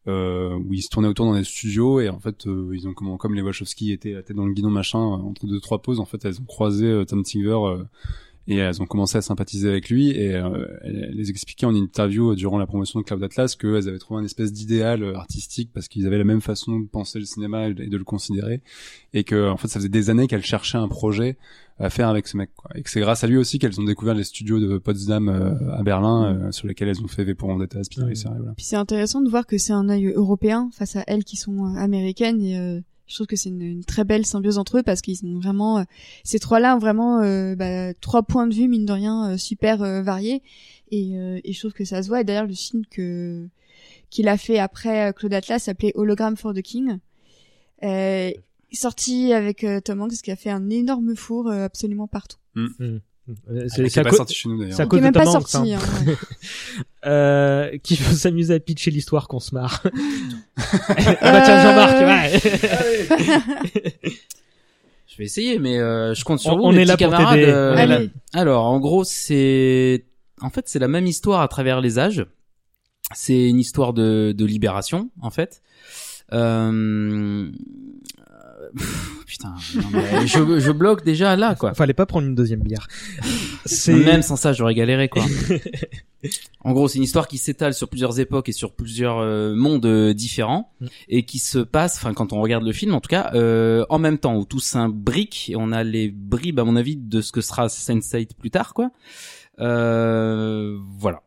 euh, 0.08 0.56
où 0.56 0.74
ils 0.74 0.82
se 0.82 0.90
tournaient 0.90 1.08
autour 1.08 1.26
dans 1.26 1.36
des 1.36 1.44
studios 1.44 2.00
et 2.00 2.10
en 2.10 2.20
fait 2.20 2.48
euh, 2.48 2.72
ils 2.74 2.88
ont 2.88 2.94
comment 2.94 3.18
comme 3.18 3.36
les 3.36 3.42
Wachowski 3.42 3.92
étaient 3.92 4.14
la 4.14 4.24
tête 4.24 4.36
dans 4.36 4.48
le 4.48 4.54
guidon 4.54 4.72
machin 4.72 5.00
euh, 5.00 5.18
entre 5.18 5.46
deux 5.46 5.60
trois 5.60 5.82
pauses 5.82 6.00
en 6.00 6.06
fait 6.06 6.26
elles 6.26 6.42
ont 6.42 6.46
croisé 6.46 6.86
euh, 6.88 7.06
Tom 7.06 7.24
euh, 7.36 7.84
et 8.48 8.56
elles 8.56 8.82
ont 8.82 8.88
commencé 8.88 9.20
à 9.20 9.22
sympathiser 9.22 9.70
avec 9.70 9.90
lui 9.90 10.10
et 10.10 10.34
euh, 10.34 10.66
elles, 10.82 11.12
les 11.14 11.30
expliquaient 11.30 11.68
en 11.68 11.76
interview 11.76 12.34
durant 12.34 12.58
la 12.58 12.66
promotion 12.66 13.00
de 13.00 13.06
Cloud 13.06 13.24
Atlas 13.24 13.56
qu'elles 13.56 13.88
avaient 13.88 14.00
trouvé 14.00 14.22
une 14.22 14.26
espèce 14.26 14.52
d'idéal 14.52 15.04
artistique 15.16 15.70
parce 15.72 15.88
qu'ils 15.88 16.08
avaient 16.08 16.18
la 16.18 16.24
même 16.24 16.42
façon 16.42 16.80
de 16.80 16.88
penser 16.88 17.20
le 17.20 17.26
cinéma 17.26 17.68
et 17.68 17.74
de 17.74 17.98
le 17.98 18.04
considérer 18.04 18.64
et 19.14 19.24
que 19.24 19.50
en 19.50 19.58
fait 19.58 19.68
ça 19.68 19.80
faisait 19.80 19.90
des 19.90 20.10
années 20.10 20.26
qu'elles 20.26 20.44
cherchaient 20.44 20.80
un 20.80 20.88
projet 20.88 21.38
à 21.82 21.90
faire 21.90 22.08
avec 22.08 22.28
ce 22.28 22.38
mec 22.38 22.52
quoi. 22.56 22.72
et 22.76 22.84
que 22.84 22.90
c'est 22.90 23.00
grâce 23.00 23.24
à 23.24 23.28
lui 23.28 23.38
aussi 23.38 23.60
qu'elles 23.60 23.80
ont 23.80 23.84
découvert 23.84 24.14
les 24.14 24.24
studios 24.24 24.60
de 24.60 24.78
Potsdam 24.78 25.28
euh, 25.30 25.74
à 25.74 25.84
Berlin 25.84 26.26
euh, 26.26 26.52
sur 26.52 26.68
lesquels 26.68 26.88
elles 26.88 27.02
ont 27.02 27.08
fait 27.08 27.24
V 27.24 27.36
pour 27.36 27.50
Vendetta. 27.50 27.80
Racer 27.80 28.32
et 28.32 28.38
voilà. 28.38 28.54
Puis 28.56 28.66
c'est 28.66 28.76
intéressant 28.76 29.22
de 29.22 29.30
voir 29.30 29.46
que 29.46 29.58
c'est 29.58 29.74
un 29.74 29.90
œil 29.90 30.08
européen 30.08 30.70
face 30.74 30.96
à 30.96 31.04
elles 31.08 31.24
qui 31.24 31.38
sont 31.38 31.66
euh, 31.66 31.78
américaines 31.78 32.42
et 32.42 32.58
euh, 32.58 32.80
je 33.08 33.16
trouve 33.16 33.28
que 33.28 33.36
c'est 33.36 33.50
une, 33.50 33.62
une 33.62 33.84
très 33.84 34.06
belle 34.06 34.26
symbiose 34.26 34.58
entre 34.58 34.78
eux 34.78 34.84
parce 34.84 35.02
qu'ils 35.02 35.26
ont 35.26 35.40
vraiment 35.40 35.80
euh, 35.80 35.84
ces 36.24 36.40
trois-là 36.40 36.76
ont 36.76 36.80
vraiment 36.80 37.22
euh, 37.22 37.56
bah, 37.56 37.94
trois 37.96 38.24
points 38.24 38.48
de 38.48 38.54
vue 38.54 38.68
mine 38.68 38.86
de 38.86 38.94
rien 38.94 39.32
euh, 39.32 39.38
super 39.38 39.82
euh, 39.82 40.02
variés 40.02 40.42
et, 40.92 41.18
euh, 41.18 41.40
et 41.44 41.52
je 41.52 41.60
trouve 41.60 41.74
que 41.74 41.84
ça 41.86 42.04
se 42.04 42.08
voit 42.08 42.22
et 42.22 42.24
d'ailleurs 42.24 42.48
le 42.48 42.54
film 42.54 42.84
que 42.90 43.48
qu'il 44.10 44.28
a 44.28 44.38
fait 44.38 44.60
après 44.60 45.14
Claude 45.16 45.34
Atlas 45.34 45.64
s'appelait 45.64 45.92
Hologram 45.96 46.38
for 46.38 46.54
the 46.54 46.62
King 46.62 47.00
euh, 47.84 48.32
sorti 48.78 49.34
avec 49.34 49.64
euh, 49.64 49.80
Tom 49.82 50.02
Hanks 50.02 50.22
qui 50.24 50.32
a 50.32 50.36
fait 50.36 50.50
un 50.50 50.70
énorme 50.70 51.16
four 51.16 51.48
euh, 51.50 51.66
absolument 51.66 52.08
partout 52.08 52.38
Euh, 52.58 53.00
Ah, 53.30 53.54
C'est 53.68 53.84
est 53.86 54.04
pas 54.04 54.12
sorti 54.12 54.34
chez 54.34 54.50
nous 54.50 54.58
d'ailleurs. 54.60 54.76
c'est 54.76 54.84
est 54.98 55.02
de 55.02 55.06
même 55.06 55.14
Tom 55.14 55.24
pas 55.24 55.30
Hanks, 55.30 55.48
sorti 55.48 55.74
hein. 55.74 55.80
hein, 56.08 56.14
euh, 57.10 57.78
qui 57.84 57.96
veut 57.96 58.16
s'amuser 58.16 58.54
à 58.56 58.60
pitcher 58.60 58.92
l'histoire 58.92 59.28
qu'on 59.28 59.40
se 59.40 59.54
marre. 59.56 59.84
ah 60.58 60.96
bah 61.22 61.42
tiens, 61.46 61.62
Jean-Marc, 61.64 61.96
ouais. 62.02 62.40
Je 65.08 65.18
vais 65.18 65.26
essayer, 65.26 65.60
mais 65.60 65.78
euh, 65.78 66.14
je 66.14 66.24
compte 66.24 66.40
sur 66.40 66.54
On- 66.54 66.58
vous. 66.58 66.64
on 66.64 66.72
mes 66.72 66.82
est 66.82 66.86
là 66.86 66.96
petits 66.96 67.04
pour 67.04 67.14
camarades, 67.14 67.36
t'aider. 67.40 67.52
euh, 67.52 67.76
est. 67.76 68.10
Alors, 68.34 68.66
en 68.66 68.80
gros, 68.80 69.04
c'est 69.04 70.06
en 70.42 70.50
fait 70.50 70.68
c'est 70.70 70.80
la 70.80 70.88
même 70.88 71.06
histoire 71.06 71.42
à 71.42 71.48
travers 71.50 71.82
les 71.82 72.00
âges. 72.00 72.26
C'est 73.14 73.50
une 73.50 73.60
histoire 73.60 73.92
de, 73.94 74.34
de 74.36 74.46
libération, 74.46 75.12
en 75.22 75.30
fait. 75.30 75.62
Euh... 76.32 77.52
pff, 78.78 79.08
Putain, 79.26 79.56
non, 79.76 79.88
mais 79.94 80.28
je, 80.28 80.60
je 80.60 80.72
bloque 80.72 81.06
déjà 81.06 81.38
là, 81.38 81.56
quoi. 81.56 81.74
Fallait 81.74 81.94
pas 81.94 82.06
prendre 82.06 82.28
une 82.28 82.36
deuxième 82.36 82.60
bière. 82.60 82.88
C'est 83.66 83.94
Même 83.94 84.24
sans 84.24 84.36
ça, 84.36 84.52
j'aurais 84.52 84.74
galéré, 84.74 85.08
quoi. 85.08 85.24
en 86.66 86.74
gros, 86.74 86.90
c'est 86.90 86.98
une 86.98 87.06
histoire 87.06 87.30
qui 87.30 87.38
s'étale 87.38 87.74
sur 87.74 87.88
plusieurs 87.88 88.20
époques 88.20 88.50
et 88.50 88.52
sur 88.52 88.74
plusieurs 88.74 89.20
euh, 89.20 89.56
mondes 89.56 89.86
euh, 89.86 90.14
différents 90.14 90.74
Mm. 90.82 90.86
et 91.10 91.24
qui 91.24 91.40
se 91.40 91.60
passe, 91.60 91.96
enfin, 91.98 92.14
quand 92.14 92.34
on 92.34 92.42
regarde 92.42 92.64
le 92.64 92.74
film, 92.74 92.94
en 92.94 93.00
tout 93.02 93.08
cas, 93.08 93.32
euh, 93.34 93.86
en 93.90 94.00
même 94.00 94.18
temps, 94.18 94.36
où 94.36 94.44
tout 94.46 94.60
s'imbrique 94.60 95.50
et 95.50 95.56
on 95.56 95.72
a 95.72 95.84
les 95.84 96.10
bribes, 96.10 96.60
à 96.60 96.64
mon 96.66 96.76
avis, 96.76 96.98
de 96.98 97.22
ce 97.22 97.32
que 97.32 97.42
sera 97.42 97.68
Sense8 97.68 98.30
plus 98.38 98.52
tard, 98.52 98.74
quoi. 98.74 98.92
Euh, 99.60 100.78
voilà. 100.98 101.22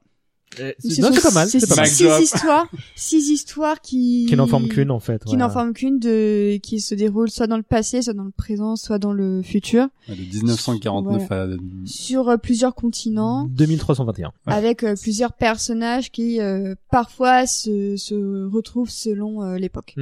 Euh, 0.60 0.72
Ce 0.78 1.00
non, 1.00 1.10
c'est 1.12 1.22
pas 1.22 1.30
mal, 1.32 1.48
six- 1.48 1.60
c'est 1.60 1.68
pas 1.68 1.76
mal. 1.76 1.86
Six 1.86 2.04
histoires, 2.22 2.66
six 2.94 3.30
histoires 3.30 3.80
qui 3.80 4.26
Qui 4.28 4.36
n'en 4.36 4.46
forment 4.46 4.68
qu'une 4.68 4.90
en 4.90 5.00
fait. 5.00 5.22
qui 5.24 5.32
ouais. 5.32 5.36
n'en 5.38 5.50
forment 5.50 5.72
qu'une 5.72 5.98
de 5.98 6.56
qui 6.62 6.80
se 6.80 6.94
déroulent 6.94 7.30
soit 7.30 7.46
dans 7.46 7.56
le 7.56 7.62
passé, 7.62 8.02
soit 8.02 8.12
dans 8.14 8.24
le 8.24 8.30
présent, 8.30 8.76
soit 8.76 8.98
dans 8.98 9.12
le 9.12 9.42
futur, 9.42 9.88
Ouais, 10.08 10.14
De 10.16 10.36
1949 10.36 11.32
à 11.32 11.46
sur 11.86 12.28
euh, 12.28 12.36
plusieurs 12.36 12.74
continents, 12.74 13.46
2321. 13.50 14.32
avec 14.46 14.82
euh, 14.84 14.94
plusieurs 15.00 15.32
personnages 15.32 16.10
qui 16.12 16.40
euh, 16.40 16.74
parfois 16.90 17.46
se, 17.46 17.96
se 17.96 18.46
retrouvent 18.48 18.90
selon 18.90 19.42
euh, 19.42 19.56
l'époque. 19.58 19.94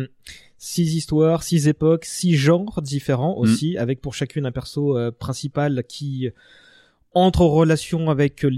Six 0.58 0.94
histoires, 0.94 1.42
six 1.42 1.66
époques, 1.66 2.04
six 2.04 2.34
genres 2.36 2.82
différents 2.82 3.36
Mm. 3.36 3.42
aussi, 3.42 3.76
avec 3.78 4.00
pour 4.00 4.14
chacune 4.14 4.46
un 4.46 4.52
perso 4.52 4.96
euh, 4.96 5.10
principal 5.10 5.82
qui 5.88 6.28
entre 7.14 7.42
en 7.42 7.48
relation 7.50 8.10
avec 8.10 8.44
euh, 8.44 8.50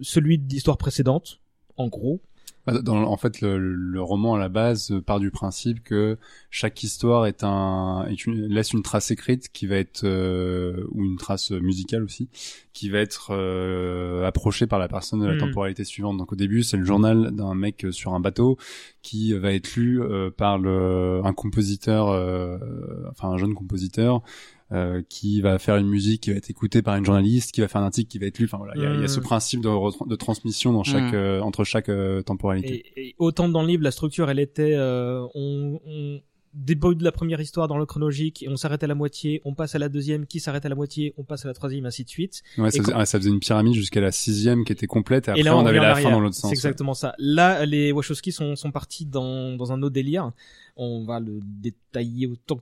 celui 0.00 0.38
de 0.38 0.48
l'histoire 0.48 0.78
précédente, 0.78 1.40
en 1.76 1.88
gros. 1.88 2.20
Bah, 2.66 2.82
Dans, 2.82 2.96
en 3.02 3.16
fait, 3.16 3.40
le, 3.40 3.56
le 3.58 4.02
roman 4.02 4.34
à 4.34 4.38
la 4.38 4.48
base 4.50 4.90
euh, 4.90 5.00
part 5.00 5.20
du 5.20 5.30
principe 5.30 5.82
que 5.82 6.18
chaque 6.50 6.82
histoire 6.82 7.24
est 7.26 7.42
un 7.42 8.04
est 8.10 8.26
une, 8.26 8.46
laisse 8.46 8.72
une 8.74 8.82
trace 8.82 9.10
écrite 9.10 9.48
qui 9.50 9.66
va 9.66 9.76
être 9.76 10.02
euh, 10.04 10.84
ou 10.92 11.02
une 11.04 11.16
trace 11.16 11.50
musicale 11.50 12.02
aussi 12.02 12.28
qui 12.74 12.90
va 12.90 12.98
être 12.98 13.28
euh, 13.30 14.26
approchée 14.26 14.66
par 14.66 14.78
la 14.78 14.86
personne 14.88 15.20
de 15.20 15.26
la 15.26 15.32
Mhm. 15.34 15.40
temporalité 15.40 15.84
suivante. 15.84 16.18
Donc 16.18 16.32
au 16.32 16.36
début, 16.36 16.62
c'est 16.62 16.76
le 16.76 16.84
journal 16.84 17.30
d'un 17.34 17.54
mec 17.54 17.86
sur 17.90 18.12
un 18.14 18.20
bateau 18.20 18.58
qui 19.02 19.32
va 19.32 19.52
être 19.54 19.74
lu 19.76 20.02
euh, 20.02 20.30
par 20.30 20.58
le 20.58 21.20
un 21.24 21.32
compositeur, 21.32 22.08
enfin 23.10 23.30
un 23.30 23.38
jeune 23.38 23.54
compositeur. 23.54 24.22
Euh, 24.72 25.02
qui 25.08 25.40
va 25.40 25.58
faire 25.58 25.76
une 25.76 25.88
musique 25.88 26.22
qui 26.24 26.30
va 26.30 26.36
être 26.36 26.50
écoutée 26.50 26.82
par 26.82 26.96
une 26.96 27.04
journaliste, 27.04 27.52
qui 27.52 27.60
va 27.62 27.68
faire 27.68 27.80
un 27.80 27.86
article 27.86 28.08
qui 28.10 28.18
va 28.18 28.26
être 28.26 28.38
lu. 28.38 28.44
Enfin 28.44 28.58
voilà, 28.58 28.74
il 28.76 28.82
y 28.82 28.86
a- 28.86 28.94
il 28.94 29.00
y, 29.00 29.04
a 29.04 29.08
ce 29.08 29.18
Mhm. 29.20 29.24
principe 29.24 29.60
de, 29.62 30.14
transmission 30.16 30.72
dans 30.72 30.84
chaque 30.84 31.12
Mhm. 31.12 31.14
euh, 31.14 31.40
entre 31.42 31.64
chaque 31.64 31.88
euh, 31.88 32.22
temporalité. 32.22 32.84
Et, 32.96 33.08
et 33.08 33.14
autant 33.18 33.48
dans 33.48 33.62
le 33.62 33.68
livre, 33.68 33.82
la 33.82 33.90
structure, 33.92 34.28
elle 34.30 34.38
était, 34.40 34.74
euh, 34.74 35.26
on, 35.34 35.80
on 35.86 36.20
débrouille 36.54 36.96
de 36.96 37.04
la 37.04 37.12
première 37.12 37.40
histoire 37.40 37.68
dans 37.68 37.76
le 37.78 37.86
chronologique 37.86 38.42
et 38.42 38.48
on 38.48 38.56
s'arrête 38.56 38.82
à 38.82 38.86
la 38.86 38.94
moitié, 38.94 39.40
on 39.44 39.54
passe 39.54 39.74
à 39.74 39.78
la 39.78 39.88
deuxième, 39.88 40.26
qui 40.26 40.40
s'arrête 40.40 40.64
à 40.66 40.68
la 40.68 40.74
moitié, 40.74 41.14
on 41.16 41.22
passe 41.22 41.44
à 41.44 41.48
la 41.48 41.54
troisième, 41.54 41.86
ainsi 41.86 42.04
de 42.04 42.08
suite. 42.08 42.42
Ouais, 42.56 42.70
ça, 42.70 42.78
faisait, 42.78 42.92
quand- 42.92 42.98
ouais, 42.98 43.06
ça 43.06 43.18
faisait 43.18 43.30
une 43.30 43.38
pyramide 43.38 43.74
jusqu'à 43.74 44.00
la 44.00 44.10
sixième 44.12 44.64
qui 44.64 44.72
était 44.72 44.86
complète 44.86 45.28
et 45.28 45.30
après 45.32 45.40
et 45.40 45.44
là, 45.44 45.56
on, 45.56 45.64
avait 45.66 45.78
la 45.78 45.94
fin 45.94 46.10
dans 46.10 46.20
l'autre 46.20 46.34
sens. 46.34 46.42
C'est 46.42 46.48
ouais. 46.48 46.52
exactement 46.54 46.94
ça. 46.94 47.14
Là, 47.18 47.64
les 47.66 47.92
Wachowski 47.92 48.32
sont, 48.32 48.56
sont 48.56 48.72
partis 48.72 49.04
dans, 49.06 49.56
dans 49.56 49.72
un 49.72 49.82
autre 49.82 49.92
délire. 49.94 50.32
On 50.76 51.04
va 51.04 51.20
le 51.20 51.38
détailler 51.42 52.26
autant 52.26 52.60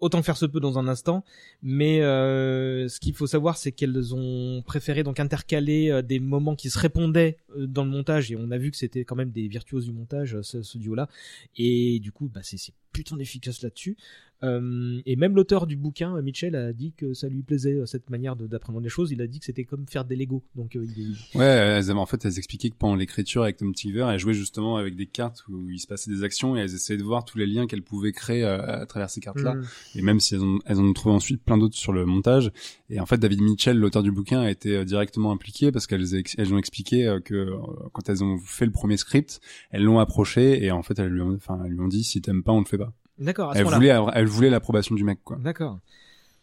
autant 0.00 0.22
faire 0.22 0.36
se 0.36 0.46
peut 0.46 0.60
dans 0.60 0.78
un 0.78 0.88
instant, 0.88 1.24
mais 1.62 2.02
euh, 2.02 2.88
ce 2.88 2.98
qu'il 3.00 3.14
faut 3.14 3.26
savoir, 3.26 3.56
c'est 3.56 3.72
qu'elles 3.72 4.14
ont 4.14 4.62
préféré 4.66 5.02
donc 5.02 5.20
intercaler 5.20 5.90
euh, 5.90 6.02
des 6.02 6.20
moments 6.20 6.56
qui 6.56 6.70
se 6.70 6.78
répondaient 6.78 7.36
euh, 7.56 7.66
dans 7.66 7.84
le 7.84 7.90
montage, 7.90 8.32
et 8.32 8.36
on 8.36 8.50
a 8.50 8.58
vu 8.58 8.70
que 8.70 8.76
c'était 8.76 9.04
quand 9.04 9.16
même 9.16 9.30
des 9.30 9.46
virtuoses 9.48 9.84
du 9.86 9.92
montage, 9.92 10.40
ce, 10.42 10.78
duo-là, 10.78 11.08
et 11.56 12.00
du 12.00 12.12
coup, 12.12 12.30
bah, 12.32 12.40
c'est 12.42 12.58
putain 12.92 13.18
efficace 13.18 13.62
là-dessus. 13.62 13.96
Euh, 14.42 15.02
et 15.04 15.16
même 15.16 15.36
l'auteur 15.36 15.66
du 15.66 15.76
bouquin, 15.76 16.18
Mitchell, 16.22 16.56
a 16.56 16.72
dit 16.72 16.94
que 16.96 17.12
ça 17.12 17.28
lui 17.28 17.42
plaisait 17.42 17.74
euh, 17.74 17.84
cette 17.84 18.08
manière 18.08 18.36
de- 18.36 18.46
d'apprendre 18.46 18.80
les 18.80 18.88
choses. 18.88 19.10
Il 19.12 19.20
a 19.20 19.26
dit 19.26 19.38
que 19.38 19.44
c'était 19.44 19.64
comme 19.64 19.86
faire 19.86 20.06
des 20.06 20.16
Lego. 20.16 20.42
Donc, 20.56 20.76
euh, 20.76 20.86
il 20.96 21.12
est- 21.12 21.36
Ouais, 21.38 21.44
elles, 21.44 21.92
en 21.92 22.06
fait, 22.06 22.24
elles 22.24 22.38
expliquaient 22.38 22.70
que 22.70 22.76
pendant 22.76 22.94
l'écriture 22.94 23.42
avec 23.42 23.58
Tom 23.58 23.74
Tiver, 23.74 24.06
elles 24.10 24.18
jouaient 24.18 24.32
justement 24.32 24.78
avec 24.78 24.96
des 24.96 25.04
cartes 25.04 25.44
où 25.50 25.68
il 25.68 25.78
se 25.78 25.86
passait 25.86 26.10
des 26.10 26.22
actions 26.22 26.56
et 26.56 26.60
elles 26.60 26.74
essayaient 26.74 26.96
de 26.98 27.02
voir 27.04 27.26
tous 27.26 27.36
les 27.36 27.46
liens 27.46 27.66
qu'elles 27.66 27.82
pouvaient 27.82 28.12
créer 28.12 28.42
à 28.44 28.86
travers 28.86 29.10
ces 29.10 29.20
cartes-là. 29.20 29.56
Mm. 29.56 29.64
Et 29.96 30.00
même 30.02 30.20
si 30.20 30.34
elles, 30.34 30.42
ont, 30.42 30.58
elles 30.64 30.78
en 30.78 30.84
ont 30.86 30.92
trouvé 30.94 31.14
ensuite 31.14 31.42
plein 31.42 31.58
d'autres 31.58 31.76
sur 31.76 31.92
le 31.92 32.06
montage. 32.06 32.50
Et 32.88 32.98
en 32.98 33.04
fait, 33.04 33.18
David 33.18 33.42
Mitchell, 33.42 33.76
l'auteur 33.76 34.02
du 34.02 34.10
bouquin, 34.10 34.40
a 34.40 34.50
été 34.50 34.86
directement 34.86 35.32
impliqué 35.32 35.70
parce 35.70 35.86
qu'elles 35.86 36.06
elles 36.38 36.54
ont 36.54 36.58
expliqué 36.58 37.18
que 37.26 37.50
quand 37.92 38.08
elles 38.08 38.24
ont 38.24 38.38
fait 38.38 38.64
le 38.64 38.72
premier 38.72 38.96
script, 38.96 39.40
elles 39.70 39.82
l'ont 39.82 39.98
approché 39.98 40.64
et 40.64 40.70
en 40.70 40.82
fait, 40.82 40.98
elles 40.98 41.10
lui 41.10 41.20
ont, 41.20 41.34
enfin, 41.34 41.60
elles 41.66 41.72
lui 41.72 41.80
ont 41.80 41.88
dit 41.88 42.02
si 42.04 42.22
t'aimes 42.22 42.42
pas, 42.42 42.52
on 42.52 42.60
le 42.60 42.64
fait 42.64 42.78
pas. 42.78 42.89
D'accord. 43.20 43.52
Elle 43.54 43.64
voulait, 43.64 43.94
elle 44.14 44.26
voulait 44.26 44.50
l'approbation 44.50 44.94
du 44.94 45.04
mec, 45.04 45.20
quoi. 45.22 45.36
D'accord. 45.36 45.78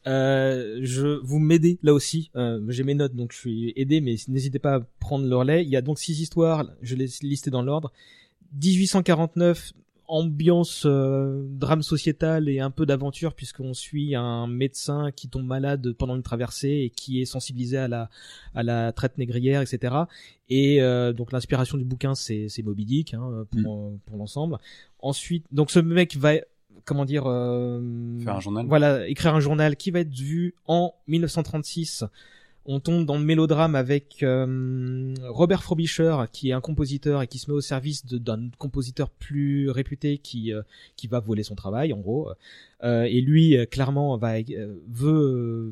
Euh, 0.06 0.80
je 0.84 1.20
vous 1.24 1.40
m'aidez 1.40 1.80
là 1.84 1.94
aussi. 1.94 2.32
Euh, 2.36 2.62
J'ai 2.70 2.84
mes 2.84 2.94
notes, 2.94 3.16
donc 3.16 3.34
je 3.34 3.38
suis 3.38 3.74
aidé, 3.76 4.00
mais 4.00 4.16
n'hésitez 4.28 4.60
pas 4.60 4.76
à 4.76 4.80
prendre 5.00 5.28
le 5.28 5.36
relais. 5.36 5.64
Il 5.64 5.70
y 5.70 5.76
a 5.76 5.82
donc 5.82 6.00
six 6.00 6.22
histoires. 6.22 6.66
Je 6.82 6.96
les 6.96 7.06
ai 7.06 7.26
listées 7.28 7.50
dans 7.50 7.62
l'ordre. 7.62 7.92
1849, 8.54 9.74
ambiance 10.08 10.84
euh, 10.86 11.46
drame 11.50 11.84
sociétal 11.84 12.48
et 12.50 12.60
un 12.60 12.72
peu 12.72 12.86
d'aventure 12.86 13.34
puisqu'on 13.34 13.74
suit 13.74 14.16
un 14.16 14.48
médecin 14.48 15.12
qui 15.12 15.28
tombe 15.28 15.46
malade 15.46 15.92
pendant 15.94 16.16
une 16.16 16.24
traversée 16.24 16.70
et 16.86 16.90
qui 16.90 17.22
est 17.22 17.26
sensibilisé 17.26 17.78
à 17.78 17.88
la 17.88 18.10
à 18.56 18.64
la 18.64 18.92
traite 18.94 19.18
négrière, 19.18 19.62
etc. 19.62 19.96
Et 20.50 20.82
euh, 20.82 21.12
donc 21.14 21.32
l'inspiration 21.32 21.78
du 21.78 21.84
bouquin 21.84 22.16
c'est 22.16 22.48
c'est 22.48 22.64
Moby 22.64 22.86
Dick 22.86 23.14
hein, 23.14 23.46
pour 23.64 23.88
euh, 23.88 24.00
pour 24.06 24.18
l'ensemble. 24.18 24.58
Ensuite, 25.00 25.46
donc 25.52 25.72
ce 25.72 25.80
mec 25.80 26.16
va 26.16 26.36
comment 26.86 27.06
dire 27.06 27.24
euh, 27.26 27.82
Faire 28.24 28.36
un 28.36 28.40
journal. 28.40 28.66
Voilà, 28.68 29.08
écrire 29.08 29.36
un 29.36 29.40
journal 29.40 29.76
qui 29.76 29.92
va 29.92 30.00
être 30.00 30.14
vu 30.14 30.56
en 30.68 30.94
1936. 31.08 32.06
On 32.70 32.82
tombe 32.82 33.06
dans 33.06 33.18
le 33.18 33.24
mélodrame 33.24 33.76
avec 33.76 34.24
euh, 34.24 35.14
Robert 35.30 35.64
Frobisher, 35.64 36.18
qui 36.34 36.50
est 36.50 36.54
un 36.54 36.60
compositeur 36.60 37.22
et 37.22 37.28
qui 37.28 37.38
se 37.40 37.50
met 37.50 37.56
au 37.56 37.62
service 37.62 38.06
d'un 38.06 38.50
compositeur 38.58 39.10
plus 39.10 39.70
réputé 39.70 40.18
qui 40.18 40.54
euh, 40.54 40.62
qui 40.98 41.08
va 41.08 41.22
voler 41.22 41.44
son 41.44 41.56
travail, 41.56 41.94
en 41.94 42.00
gros. 42.00 42.30
Euh, 42.84 43.04
et 43.04 43.22
lui, 43.22 43.58
euh, 43.58 43.66
clairement, 43.66 44.18
va 44.18 44.36
euh, 44.36 44.76
veut 44.90 45.72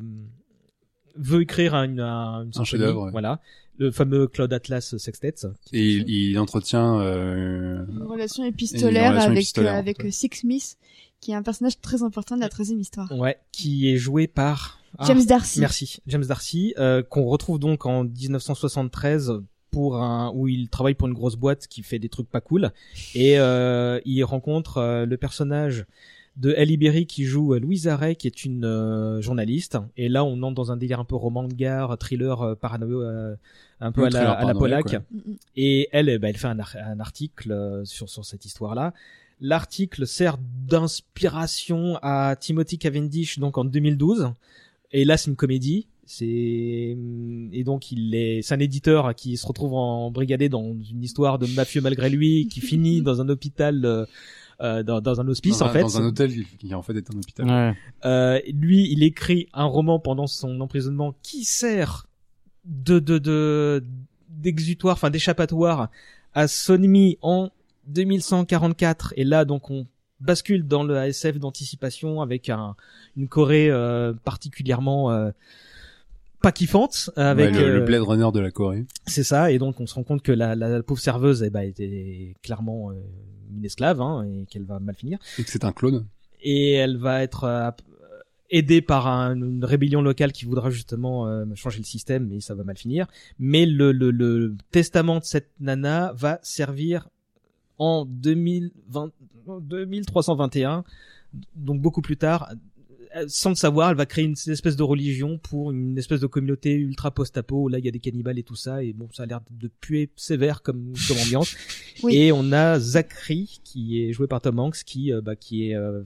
veut 1.18 1.42
écrire 1.42 1.74
un, 1.74 1.98
un, 1.98 2.44
une 2.44 2.52
symphonie, 2.52 2.66
chef-d'œuvre, 2.66 3.04
ouais. 3.04 3.10
voilà, 3.10 3.40
le 3.78 3.90
fameux 3.90 4.26
Claude 4.26 4.52
Atlas 4.52 4.96
Sextet. 4.96 5.34
Et 5.72 5.94
il, 5.94 6.10
il 6.10 6.38
entretient 6.38 7.00
euh, 7.00 7.84
Une 7.88 8.02
relation 8.02 8.42
Une 8.44 8.50
épistolaire 8.50 9.10
relation 9.10 9.30
avec 9.30 9.38
épistolaire, 9.38 9.74
euh, 9.74 9.78
avec 9.78 10.04
euh, 10.04 10.10
Six 10.10 10.30
Smith, 10.32 10.76
qui 11.20 11.32
est 11.32 11.34
un 11.34 11.42
personnage 11.42 11.80
très 11.80 12.02
important 12.02 12.36
de 12.36 12.40
la 12.40 12.48
13e 12.48 12.78
histoire. 12.78 13.10
Ouais, 13.12 13.38
qui 13.52 13.90
est 13.90 13.96
joué 13.96 14.26
par 14.26 14.80
ah, 14.98 15.04
James 15.06 15.24
Darcy. 15.24 15.60
Merci, 15.60 15.98
James 16.06 16.24
Darcy, 16.24 16.74
euh, 16.78 17.02
qu'on 17.02 17.24
retrouve 17.24 17.58
donc 17.58 17.86
en 17.86 18.04
1973 18.04 19.40
pour 19.70 19.96
un 19.96 20.32
où 20.34 20.48
il 20.48 20.70
travaille 20.70 20.94
pour 20.94 21.08
une 21.08 21.14
grosse 21.14 21.36
boîte 21.36 21.66
qui 21.66 21.82
fait 21.82 21.98
des 21.98 22.08
trucs 22.08 22.30
pas 22.30 22.40
cool 22.40 22.72
et 23.14 23.38
euh, 23.38 24.00
il 24.06 24.22
rencontre 24.24 24.78
euh, 24.78 25.04
le 25.04 25.16
personnage 25.18 25.84
de 26.36 26.54
Halle 26.54 26.76
Berry 26.76 27.06
qui 27.06 27.24
joue 27.24 27.54
euh, 27.54 27.58
Louise 27.58 27.88
Array 27.88 28.14
qui 28.14 28.26
est 28.26 28.44
une 28.44 28.64
euh, 28.64 29.20
journaliste 29.22 29.78
et 29.96 30.08
là 30.08 30.24
on 30.24 30.42
entre 30.42 30.54
dans 30.54 30.72
un 30.72 30.76
délire 30.76 31.00
un 31.00 31.04
peu 31.04 31.16
roman 31.16 31.44
de 31.44 31.54
gare, 31.54 31.96
thriller 31.98 32.42
euh, 32.42 32.54
parano 32.54 33.02
euh, 33.02 33.34
un 33.80 33.92
peu 33.92 34.02
Oui, 34.02 34.08
à 34.08 34.10
la, 34.10 34.32
à 34.32 34.44
la. 34.44 34.54
Mm, 34.54 34.78
mm. 35.12 35.34
et 35.56 35.88
elle, 35.92 36.18
ben, 36.18 36.28
elle 36.28 36.36
fait 36.36 36.46
un, 36.48 36.58
ar- 36.58 36.76
un 36.84 37.00
article 37.00 37.52
euh, 37.52 37.84
sur, 37.84 38.08
sur 38.08 38.24
cette 38.24 38.44
histoire-là. 38.44 38.92
L'article 39.40 40.06
sert 40.06 40.38
d'inspiration 40.66 41.98
à 42.00 42.36
Timothy 42.36 42.78
Cavendish 42.78 43.38
donc 43.38 43.58
en 43.58 43.64
2012. 43.64 44.32
Et 44.92 45.04
là, 45.04 45.16
c'est 45.18 45.30
une 45.30 45.36
comédie. 45.36 45.88
C'est 46.06 46.96
et 47.52 47.64
donc 47.64 47.90
il 47.90 48.14
est 48.14 48.40
c'est 48.42 48.54
un 48.54 48.60
éditeur 48.60 49.14
qui 49.14 49.36
se 49.36 49.44
retrouve 49.44 49.74
en 49.74 50.10
brigadé 50.12 50.48
dans 50.48 50.62
une 50.62 51.02
histoire 51.02 51.38
de 51.40 51.46
mafieux 51.48 51.80
malgré 51.80 52.08
lui 52.08 52.46
qui 52.46 52.60
finit 52.60 53.02
dans 53.02 53.20
un 53.20 53.28
hôpital 53.28 54.06
euh, 54.60 54.82
dans, 54.82 55.00
dans 55.00 55.20
un 55.20 55.28
hospice 55.28 55.58
dans, 55.58 55.66
en 55.66 55.68
un, 55.68 55.72
fait. 55.72 55.80
dans 55.82 56.00
un 56.00 56.04
hôtel 56.06 56.32
qui, 56.32 56.44
qui 56.56 56.74
en 56.74 56.82
fait 56.82 56.96
est 56.96 57.10
un 57.10 57.16
hôpital. 57.18 57.46
Ouais. 57.46 57.74
Euh, 58.04 58.40
lui, 58.52 58.90
il 58.90 59.02
écrit 59.02 59.48
un 59.52 59.64
roman 59.64 59.98
pendant 59.98 60.26
son 60.26 60.60
emprisonnement 60.60 61.14
qui 61.22 61.44
sert 61.44 62.06
de 62.64 62.98
de 62.98 63.18
de 63.18 63.84
d'exutoire, 64.28 64.94
enfin 64.94 65.10
d'échappatoire 65.10 65.88
à 66.34 66.48
Sonmi 66.48 67.18
en 67.22 67.50
2144. 67.88 69.14
Et 69.16 69.24
là, 69.24 69.44
donc, 69.44 69.70
on 69.70 69.86
bascule 70.20 70.66
dans 70.66 70.82
le 70.82 70.96
ASF 70.96 71.38
d'anticipation 71.38 72.20
avec 72.22 72.48
un 72.48 72.74
une 73.16 73.28
Corée 73.28 73.70
euh, 73.70 74.12
particulièrement 74.24 75.10
euh, 75.12 75.30
pas 76.42 76.52
kiffante 76.52 77.10
avec 77.16 77.54
Ouais, 77.54 77.60
le, 77.60 77.72
le 77.76 77.82
euh, 77.82 77.84
Blade 77.84 78.02
Runner 78.02 78.28
de 78.32 78.40
la 78.40 78.50
Corée. 78.50 78.84
c'est 79.06 79.24
ça, 79.24 79.50
et 79.52 79.58
donc 79.58 79.80
on 79.80 79.86
se 79.86 79.94
rend 79.94 80.02
compte 80.04 80.22
que 80.22 80.32
la, 80.32 80.54
la, 80.54 80.68
la 80.68 80.82
pauvre 80.82 81.00
serveuse 81.00 81.42
eh 81.42 81.50
ben, 81.50 81.62
était 81.62 82.34
clairement 82.42 82.90
euh, 82.90 82.94
une 83.54 83.64
esclave 83.64 84.00
hein, 84.00 84.24
et 84.24 84.46
qu'elle 84.46 84.64
va 84.64 84.78
mal 84.80 84.94
finir 84.94 85.18
Et 85.38 85.44
que 85.44 85.50
c'est 85.50 85.64
un 85.64 85.72
clone. 85.72 86.06
et 86.42 86.72
elle 86.72 86.96
va 86.96 87.22
être 87.22 87.44
euh, 87.44 87.70
aidée 88.50 88.80
par 88.82 89.06
un- 89.08 89.34
une 89.36 89.64
rébellion 89.64 90.02
locale 90.02 90.32
qui 90.32 90.44
voudra 90.44 90.70
justement 90.70 91.26
euh, 91.26 91.44
changer 91.54 91.78
le 91.78 91.84
système, 91.84 92.28
mais 92.28 92.40
ça 92.40 92.54
va 92.54 92.62
mal 92.64 92.76
finir. 92.76 93.06
Mais 93.38 93.66
le, 93.66 93.92
le, 93.92 94.10
le 94.10 94.56
testament 94.70 95.18
de 95.18 95.24
cette 95.24 95.50
nana 95.60 96.12
va 96.14 96.38
servir 96.42 97.08
en 97.78 98.04
2020, 98.06 99.10
2321, 99.60 100.84
donc 101.54 101.80
beaucoup 101.80 102.02
plus 102.02 102.16
tard. 102.16 102.52
Euh, 103.16 103.24
Sans 103.28 103.50
le 103.50 103.54
savoir, 103.54 103.90
elle 103.90 103.96
va 103.96 104.06
créer 104.06 104.24
une 104.24 104.34
espèce 104.46 104.76
de 104.76 104.82
religion 104.82 105.38
pour 105.38 105.70
une 105.70 105.96
espèce 105.98 106.20
de 106.20 106.26
communauté 106.26 106.74
ultra 106.74 107.10
post-apo 107.10 107.62
où 107.62 107.68
là 107.68 107.78
il 107.78 107.84
y 107.84 107.88
a 107.88 107.90
des 107.90 107.98
cannibales 107.98 108.38
et 108.38 108.42
tout 108.42 108.56
ça 108.56 108.82
et 108.82 108.92
bon 108.92 109.08
ça 109.12 109.24
a 109.24 109.26
l'air 109.26 109.40
de 109.50 109.68
puer 109.68 110.10
sévère 110.16 110.62
comme, 110.62 110.92
comme 111.08 111.18
ambiance. 111.18 111.54
Oui. 112.02 112.14
Et 112.14 112.30
on 112.30 112.52
a 112.52 112.78
Zachary 112.78 113.60
qui 113.64 114.02
est 114.02 114.12
joué 114.12 114.26
par 114.26 114.42
Tom 114.42 114.58
Hanks 114.58 114.84
qui 114.84 115.14
euh, 115.14 115.22
bah, 115.22 115.34
qui 115.34 115.70
est 115.70 115.74
euh, 115.74 116.02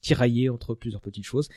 tiraillé 0.00 0.48
entre 0.48 0.74
plusieurs 0.74 1.00
petites 1.00 1.24
choses. 1.24 1.48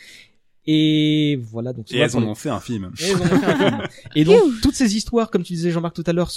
Et 0.68 1.40
voilà 1.42 1.74
donc. 1.74 1.92
Et 1.92 1.98
elles 1.98 2.16
en 2.16 2.22
ont 2.24 2.36
fait 2.36 2.50
un 2.52 2.60
film. 2.60 2.92
et 3.00 3.16
ont 3.16 3.18
fait 3.18 3.46
un 3.46 3.58
film. 3.58 3.88
Et 4.16 4.24
donc 4.24 4.40
toutes 4.62 4.76
ces 4.76 4.96
histoires, 4.96 5.32
comme 5.32 5.42
tu 5.44 5.54
disais 5.54 5.72
Jean-Marc 5.72 5.96
tout 5.96 6.04
à 6.06 6.14
l'heure, 6.14 6.30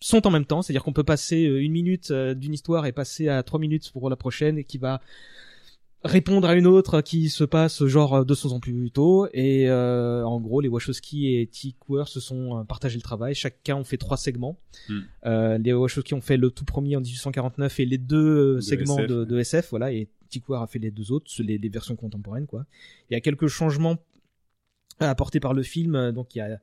sont 0.00 0.26
en 0.26 0.30
même 0.30 0.44
temps, 0.44 0.62
c'est-à-dire 0.62 0.84
qu'on 0.84 0.92
peut 0.92 1.04
passer 1.04 1.46
euh, 1.46 1.60
une 1.60 1.72
minute 1.72 2.12
d'une 2.12 2.54
histoire 2.54 2.86
et 2.86 2.92
passer 2.92 3.28
à 3.28 3.42
trois 3.42 3.58
minutes 3.58 3.90
pour 3.90 4.08
la 4.08 4.16
prochaine 4.16 4.58
et 4.58 4.64
qui 4.64 4.78
va 4.78 5.00
répondre 6.04 6.48
à 6.48 6.54
une 6.54 6.66
autre 6.66 7.00
qui 7.00 7.28
se 7.28 7.44
passe 7.44 7.84
genre 7.86 8.24
200 8.24 8.52
ans 8.52 8.60
plus 8.60 8.90
tôt. 8.90 9.28
Et 9.32 9.68
euh, 9.68 10.24
en 10.24 10.40
gros 10.40 10.60
les 10.60 10.68
Wachowski 10.68 11.34
et 11.34 11.46
Tikwer 11.46 12.04
se 12.06 12.20
sont 12.20 12.58
euh, 12.60 12.64
partagé 12.64 12.96
le 12.96 13.02
travail. 13.02 13.34
Chacun 13.34 13.76
ont 13.76 13.84
fait 13.84 13.96
trois 13.96 14.16
segments. 14.16 14.58
Hmm. 14.88 15.00
euh, 15.26 15.58
les 15.58 15.72
Wachowski 15.72 16.14
ont 16.14 16.20
fait 16.20 16.36
le 16.36 16.50
tout 16.50 16.64
premier 16.64 16.96
en 16.96 17.00
1849 17.00 17.80
et 17.80 17.86
les 17.86 17.98
deux 17.98 18.16
euh, 18.16 18.54
De 18.56 18.60
segments 18.60 18.98
SF, 18.98 19.08
de, 19.08 19.38
SF 19.38 19.70
voilà. 19.70 19.92
Et 19.92 20.08
Tikwer 20.28 20.58
a 20.60 20.66
fait 20.66 20.78
les 20.78 20.90
deux 20.90 21.12
autres 21.12 21.30
les, 21.38 21.58
les 21.58 21.68
versions 21.68 21.96
contemporaines 21.96 22.46
quoi. 22.46 22.66
Il 23.10 23.14
y 23.14 23.16
a 23.16 23.20
quelques 23.20 23.48
changements 23.48 23.98
apportés 25.00 25.40
par 25.40 25.54
le 25.54 25.62
film. 25.62 25.94
Euh, 25.94 26.12
donc 26.12 26.34
il 26.34 26.38
y 26.38 26.40
a 26.40 26.58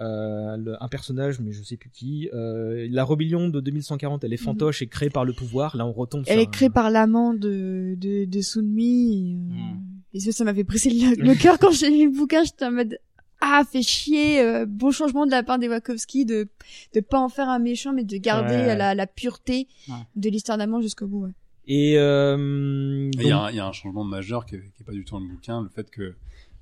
euh, 0.00 0.56
le- 0.56 0.82
un 0.82 0.88
personnage 0.88 1.38
mais 1.40 1.52
je 1.52 1.62
sais 1.62 1.76
plus 1.76 1.90
qui 1.90 2.28
euh, 2.32 2.86
la 2.90 3.04
rébellion 3.04 3.48
de 3.48 3.60
2140 3.60 4.24
elle 4.24 4.32
est 4.32 4.36
fantoche 4.38 4.80
et 4.82 4.86
créée 4.86 5.10
par 5.10 5.24
le 5.26 5.32
pouvoir 5.34 5.76
là 5.76 5.86
on 5.86 5.92
retombe 5.92 6.24
Elle 6.26 6.38
sur 6.38 6.42
est 6.42 6.50
créée 6.50 6.68
un- 6.68 6.72
par 6.72 6.90
l'amant 6.90 7.34
de, 7.34 7.94
de, 7.98 8.24
de 8.24 8.40
Sunmi. 8.40 9.32
Et, 9.32 9.34
euh, 9.34 9.54
Hmm. 9.54 9.80
et 10.14 10.20
ça, 10.20 10.32
ça 10.32 10.44
m'avait 10.44 10.64
brisé 10.64 10.88
le, 10.90 11.22
le 11.22 11.34
cœur 11.34 11.58
quand 11.58 11.72
j'ai 11.72 11.90
lu 11.90 12.10
le 12.10 12.16
bouquin. 12.16 12.42
J'étais 12.44 12.64
en 12.64 12.72
mode, 12.72 12.98
ah, 13.40 13.62
fait 13.70 13.82
chier, 13.82 14.40
euh, 14.40 14.64
bon 14.66 14.90
changement 14.92 15.26
de 15.26 15.30
la 15.30 15.42
part 15.42 15.58
des 15.58 15.68
Wachowski 15.68 16.24
de, 16.24 16.48
de 16.94 17.00
pas 17.00 17.18
en 17.18 17.28
faire 17.28 17.48
un 17.48 17.58
méchant, 17.58 17.92
mais 17.92 18.04
de 18.04 18.16
garder 18.16 18.54
Ouais. 18.54 18.76
la, 18.76 18.94
la 18.94 19.06
pureté 19.06 19.66
Ouais. 19.88 19.94
de 20.16 20.30
l'histoire 20.30 20.56
d'amour 20.58 20.80
jusqu'au 20.80 21.06
bout. 21.06 21.24
ouais. 21.24 21.32
et 21.66 21.98
euh, 21.98 23.10
Il 23.14 23.22
y, 23.22 23.26
y 23.28 23.30
a 23.32 23.66
un 23.66 23.72
changement 23.72 24.04
majeur 24.04 24.46
qui 24.46 24.54
est, 24.56 24.60
qui 24.74 24.82
est 24.82 24.86
pas 24.86 24.92
du 24.92 25.04
tout 25.04 25.14
dans 25.14 25.20
le 25.20 25.28
bouquin, 25.28 25.62
le 25.62 25.68
fait 25.68 25.90
que 25.90 26.14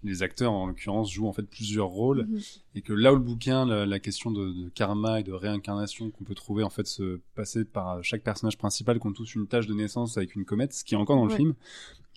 les 0.03 0.23
acteurs, 0.23 0.53
en 0.53 0.67
l'occurrence, 0.67 1.11
jouent 1.13 1.27
en 1.29 1.33
fait 1.33 1.43
plusieurs 1.43 1.89
rôles, 1.89 2.27
Mhm. 2.29 2.41
et 2.77 2.81
que 2.83 2.93
là 2.93 3.13
où 3.13 3.17
le 3.17 3.23
bouquin, 3.23 3.67
la, 3.67 3.85
la 3.87 3.99
question 3.99 4.31
de, 4.31 4.51
de 4.51 4.69
karma 4.71 5.21
et 5.21 5.23
de 5.23 5.33
réincarnation 5.33 6.11
qu'on 6.11 6.25
peut 6.25 6.35
trouver 6.35 6.63
en 6.65 6.71
fait 6.71 6.87
se 6.87 7.21
passer 7.35 7.65
par 7.65 8.03
chaque 8.03 8.23
personnage 8.23 8.57
principal 8.59 8.99
qui 8.99 9.07
ont 9.07 9.13
tous 9.13 9.35
une 9.35 9.47
tâche 9.47 9.67
de 9.67 9.75
naissance 9.75 10.17
avec 10.17 10.35
une 10.35 10.45
comète, 10.45 10.73
ce 10.73 10.85
qui 10.85 10.95
est 10.95 10.97
encore 10.99 11.17
dans 11.17 11.25
le 11.27 11.31
Ouais. 11.31 11.37
film. 11.37 11.55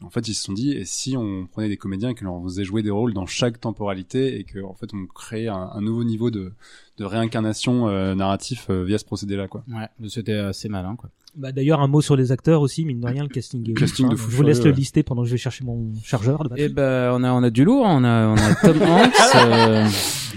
En 0.01 0.09
fait, 0.09 0.27
ils 0.27 0.33
se 0.33 0.43
sont 0.43 0.53
dit, 0.53 0.71
et 0.71 0.85
si 0.85 1.15
on 1.15 1.45
prenait 1.45 1.69
des 1.69 1.77
comédiens 1.77 2.09
et 2.09 2.15
que 2.15 2.25
l'on 2.25 2.43
faisait 2.43 2.63
jouer 2.65 2.81
des 2.81 2.89
rôles 2.89 3.13
dans 3.13 3.27
chaque 3.27 3.59
temporalité 3.61 4.39
et 4.39 4.43
que 4.43 4.59
en 4.59 4.73
fait 4.73 4.93
on 4.93 5.05
créait 5.05 5.47
un, 5.47 5.69
un 5.73 5.81
nouveau 5.81 6.03
niveau 6.03 6.31
de, 6.31 6.51
de 6.97 7.05
réincarnation 7.05 7.87
euh, 7.87 8.15
narratif 8.15 8.69
euh, 8.69 8.83
via 8.83 8.97
ce 8.97 9.05
procédé-là, 9.05 9.47
quoi. 9.47 9.63
Ouais, 9.67 9.87
c'était 10.09 10.33
assez 10.33 10.67
malin, 10.67 10.95
quoi. 10.95 11.09
Bah, 11.35 11.51
d'ailleurs, 11.51 11.81
un 11.81 11.87
mot 11.87 12.01
sur 12.01 12.15
les 12.15 12.31
acteurs 12.31 12.61
aussi, 12.61 12.85
mine 12.85 12.99
de 12.99 13.07
rien, 13.07 13.23
le 13.23 13.29
casting 13.29 13.67
est 13.67 13.73
Casting 13.73 14.05
ouf, 14.05 14.11
de 14.11 14.15
hein. 14.15 14.17
fou 14.17 14.31
Je 14.31 14.35
vous 14.35 14.43
laisse 14.43 14.63
le 14.63 14.69
lister 14.71 15.01
pendant 15.01 15.23
que 15.23 15.27
je 15.27 15.33
vais 15.33 15.39
chercher 15.39 15.63
mon 15.63 15.91
chargeur 16.03 16.43
de 16.43 16.49
batterie. 16.49 16.67
Eh 16.69 16.69
ben, 16.69 17.11
on 17.13 17.23
a, 17.23 17.31
on 17.31 17.41
a 17.41 17.49
du 17.49 17.63
lourd. 17.63 17.85
On 17.87 18.03
a, 18.03 18.27
on 18.27 18.35
a 18.35 18.55
Tom 18.55 18.79
Hanks, 18.83 19.13
euh, 19.35 19.87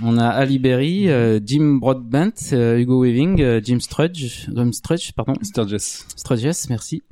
on 0.03 0.17
a 0.17 0.27
Ali 0.27 0.59
Berry, 0.59 1.11
euh, 1.11 1.39
Jim 1.45 1.79
Broadbent, 1.81 2.33
euh, 2.55 2.79
Hugo 2.79 3.03
Weaving, 3.05 3.43
euh, 3.43 3.61
Jim 3.63 3.79
Strudge, 3.79 4.49
Jim 4.55 4.73
Strudge, 4.73 5.13
pardon, 5.13 5.35
Sturgis. 5.43 6.05
Strudges, 6.17 6.67
merci. 6.71 7.03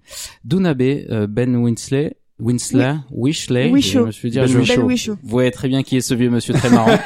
Dunabe, 0.45 0.81
euh, 0.81 1.27
Ben 1.27 1.55
Winsley, 1.55 2.17
Winsler, 2.39 2.95
Wishley, 3.11 3.71
Wishaw. 3.71 4.01
je 4.01 4.07
me 4.07 4.11
suis 4.13 4.31
dit, 4.31 4.39
Ben 4.39 4.47
je 4.47 4.59
Whishaw. 4.59 4.77
Ben 4.77 4.87
Whishaw. 4.87 5.13
Vous 5.23 5.29
voyez 5.29 5.51
très 5.51 5.69
bien 5.69 5.83
qui 5.83 5.99
est 5.99 6.01
ce 6.01 6.15
vieux 6.15 6.31
monsieur 6.31 6.55
très 6.55 6.71
marrant. 6.71 6.97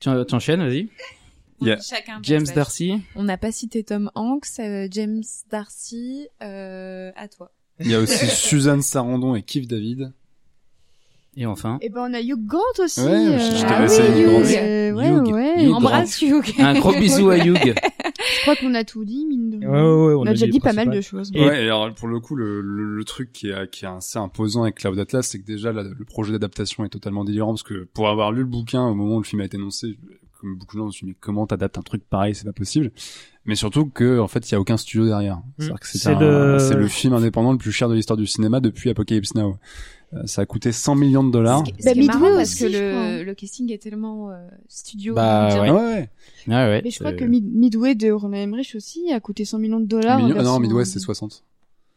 tu, 0.00 0.08
tu 0.26 0.34
enchaînes, 0.34 0.60
vas-y. 0.60 0.88
Il 1.62 1.68
y 1.68 1.72
a 1.72 1.80
Chacun 1.80 2.18
James. 2.22 2.46
Darcy. 2.54 3.00
On 3.16 3.22
n'a 3.24 3.36
pas 3.38 3.52
cité 3.52 3.82
Tom 3.84 4.10
Hanks, 4.14 4.46
euh, 4.60 4.88
James 4.90 5.22
Darcy, 5.50 6.28
euh, 6.42 7.10
à 7.16 7.28
toi. 7.28 7.50
Il 7.80 7.90
y 7.90 7.94
a 7.94 8.00
aussi 8.00 8.26
Suzanne 8.28 8.82
Sarandon 8.82 9.34
et 9.34 9.42
Keith 9.42 9.68
David. 9.68 10.12
Et 11.34 11.46
enfin, 11.46 11.78
Et 11.80 11.88
ben, 11.88 12.08
on 12.10 12.12
a 12.12 12.20
Hugh 12.20 12.44
Grant 12.46 12.60
aussi. 12.78 13.00
Ouais, 13.00 13.06
euh, 13.08 13.38
je 13.38 13.60
t'ai 13.62 13.66
ah 13.66 13.80
laissé 13.80 14.02
oui, 14.02 14.20
Hugh. 14.20 14.50
Hugh, 14.50 14.56
euh, 14.58 14.92
ouais, 14.92 15.08
Hugh. 15.08 15.32
ouais. 15.32 15.64
Hugh 15.64 15.72
Embrasse 15.74 16.20
Hugh. 16.20 16.44
un 16.58 16.78
gros 16.78 16.92
bisou 16.92 17.30
à 17.30 17.38
Hugh. 17.38 17.56
Je 18.36 18.42
crois 18.42 18.56
qu'on 18.56 18.74
a 18.74 18.84
tout 18.84 19.04
dit, 19.06 19.24
mine 19.26 19.50
de 19.50 19.56
Ouais, 19.66 19.66
rien. 19.66 19.82
ouais, 19.82 20.04
ouais, 20.08 20.14
on, 20.14 20.26
a 20.26 20.30
déjà 20.30 20.46
dit 20.46 20.60
pas 20.60 20.74
mal 20.74 20.90
de 20.90 21.00
choses. 21.00 21.30
Et- 21.34 21.40
Ouais, 21.42 21.56
alors 21.60 21.92
pour 21.94 22.08
le 22.08 22.20
coup, 22.20 22.34
le, 22.36 22.60
le, 22.60 22.84
le 22.96 23.04
truc 23.04 23.32
qui 23.32 23.48
est, 23.48 23.70
qui 23.70 23.84
est 23.84 23.88
assez 23.88 24.18
imposant 24.18 24.62
avec 24.64 24.74
Cloud 24.76 24.98
Atlas, 24.98 25.26
c'est 25.26 25.40
que 25.40 25.46
déjà 25.46 25.72
la- 25.72 25.84
le 25.84 26.04
projet 26.04 26.32
d'adaptation 26.32 26.84
est 26.84 26.88
totalement 26.90 27.24
délirant 27.24 27.52
parce 27.52 27.62
que 27.62 27.84
pour 27.94 28.08
avoir 28.10 28.30
lu 28.32 28.40
le 28.40 28.46
bouquin 28.46 28.86
au 28.86 28.94
moment 28.94 29.16
où 29.16 29.20
le 29.20 29.24
film 29.24 29.40
a 29.40 29.44
été 29.46 29.56
annoncé, 29.56 29.96
comme 30.42 30.56
beaucoup 30.56 30.76
de 30.76 30.80
gens, 30.80 30.84
je 30.84 30.88
me 30.88 30.92
suis 30.92 31.06
dit 31.06 31.10
mais 31.12 31.16
comment 31.18 31.46
t'adaptes 31.46 31.78
un 31.78 31.82
truc 31.82 32.02
pareil, 32.04 32.34
c'est 32.34 32.44
pas 32.44 32.52
possible. 32.52 32.90
Mais 33.46 33.54
surtout 33.54 33.86
que 33.86 34.18
en 34.20 34.28
fait, 34.28 34.50
il 34.50 34.52
y 34.52 34.54
a 34.56 34.60
aucun 34.60 34.76
studio 34.76 35.06
derrière. 35.06 35.40
Que 35.58 35.64
c'est 35.86 35.98
C'est 35.98 36.14
le- 36.14 36.58
c'est 36.60 36.74
le 36.74 36.86
film 36.88 37.14
indépendant 37.14 37.52
le 37.52 37.58
plus 37.58 37.72
cher 37.72 37.88
de 37.88 37.94
l'histoire 37.94 38.16
du 38.18 38.26
cinéma 38.26 38.60
depuis 38.60 38.90
Apocalypse 38.90 39.34
Now. 39.34 39.56
Euh, 40.14 40.26
ça 40.26 40.42
a 40.42 40.46
coûté 40.46 40.72
100 40.72 40.94
millions 40.94 41.24
de 41.24 41.30
dollars. 41.32 41.64
Ce 41.66 41.72
qui, 41.72 41.82
ce 41.82 41.86
Bah, 41.88 41.94
marrant 41.94 42.18
Midway 42.20 42.36
parce 42.36 42.50
aussi, 42.52 42.64
que 42.64 42.68
je 42.70 43.22
le, 43.24 43.34
casting 43.34 43.72
est 43.72 43.82
tellement 43.82 44.30
euh, 44.30 44.46
studio. 44.68 45.14
Bah, 45.14 45.48
Ouais, 45.62 45.70
ouais. 45.70 46.10
Ouais, 46.48 46.54
ouais. 46.54 46.80
Mais 46.84 46.90
je 46.90 46.98
crois 46.98 47.12
c'est- 47.12 47.16
que 47.16 47.24
Mid- 47.24 47.50
Midway 47.50 47.94
de 47.94 48.10
Roland 48.10 48.34
Emmerich 48.36 48.74
aussi 48.76 49.10
a 49.10 49.20
coûté 49.20 49.46
100 49.46 49.58
millions 49.58 49.80
de 49.80 49.86
dollars. 49.86 50.20
ah 50.22 50.42
non, 50.42 50.58
Midwest 50.60 50.92
c'est 50.92 50.98
60. 50.98 51.44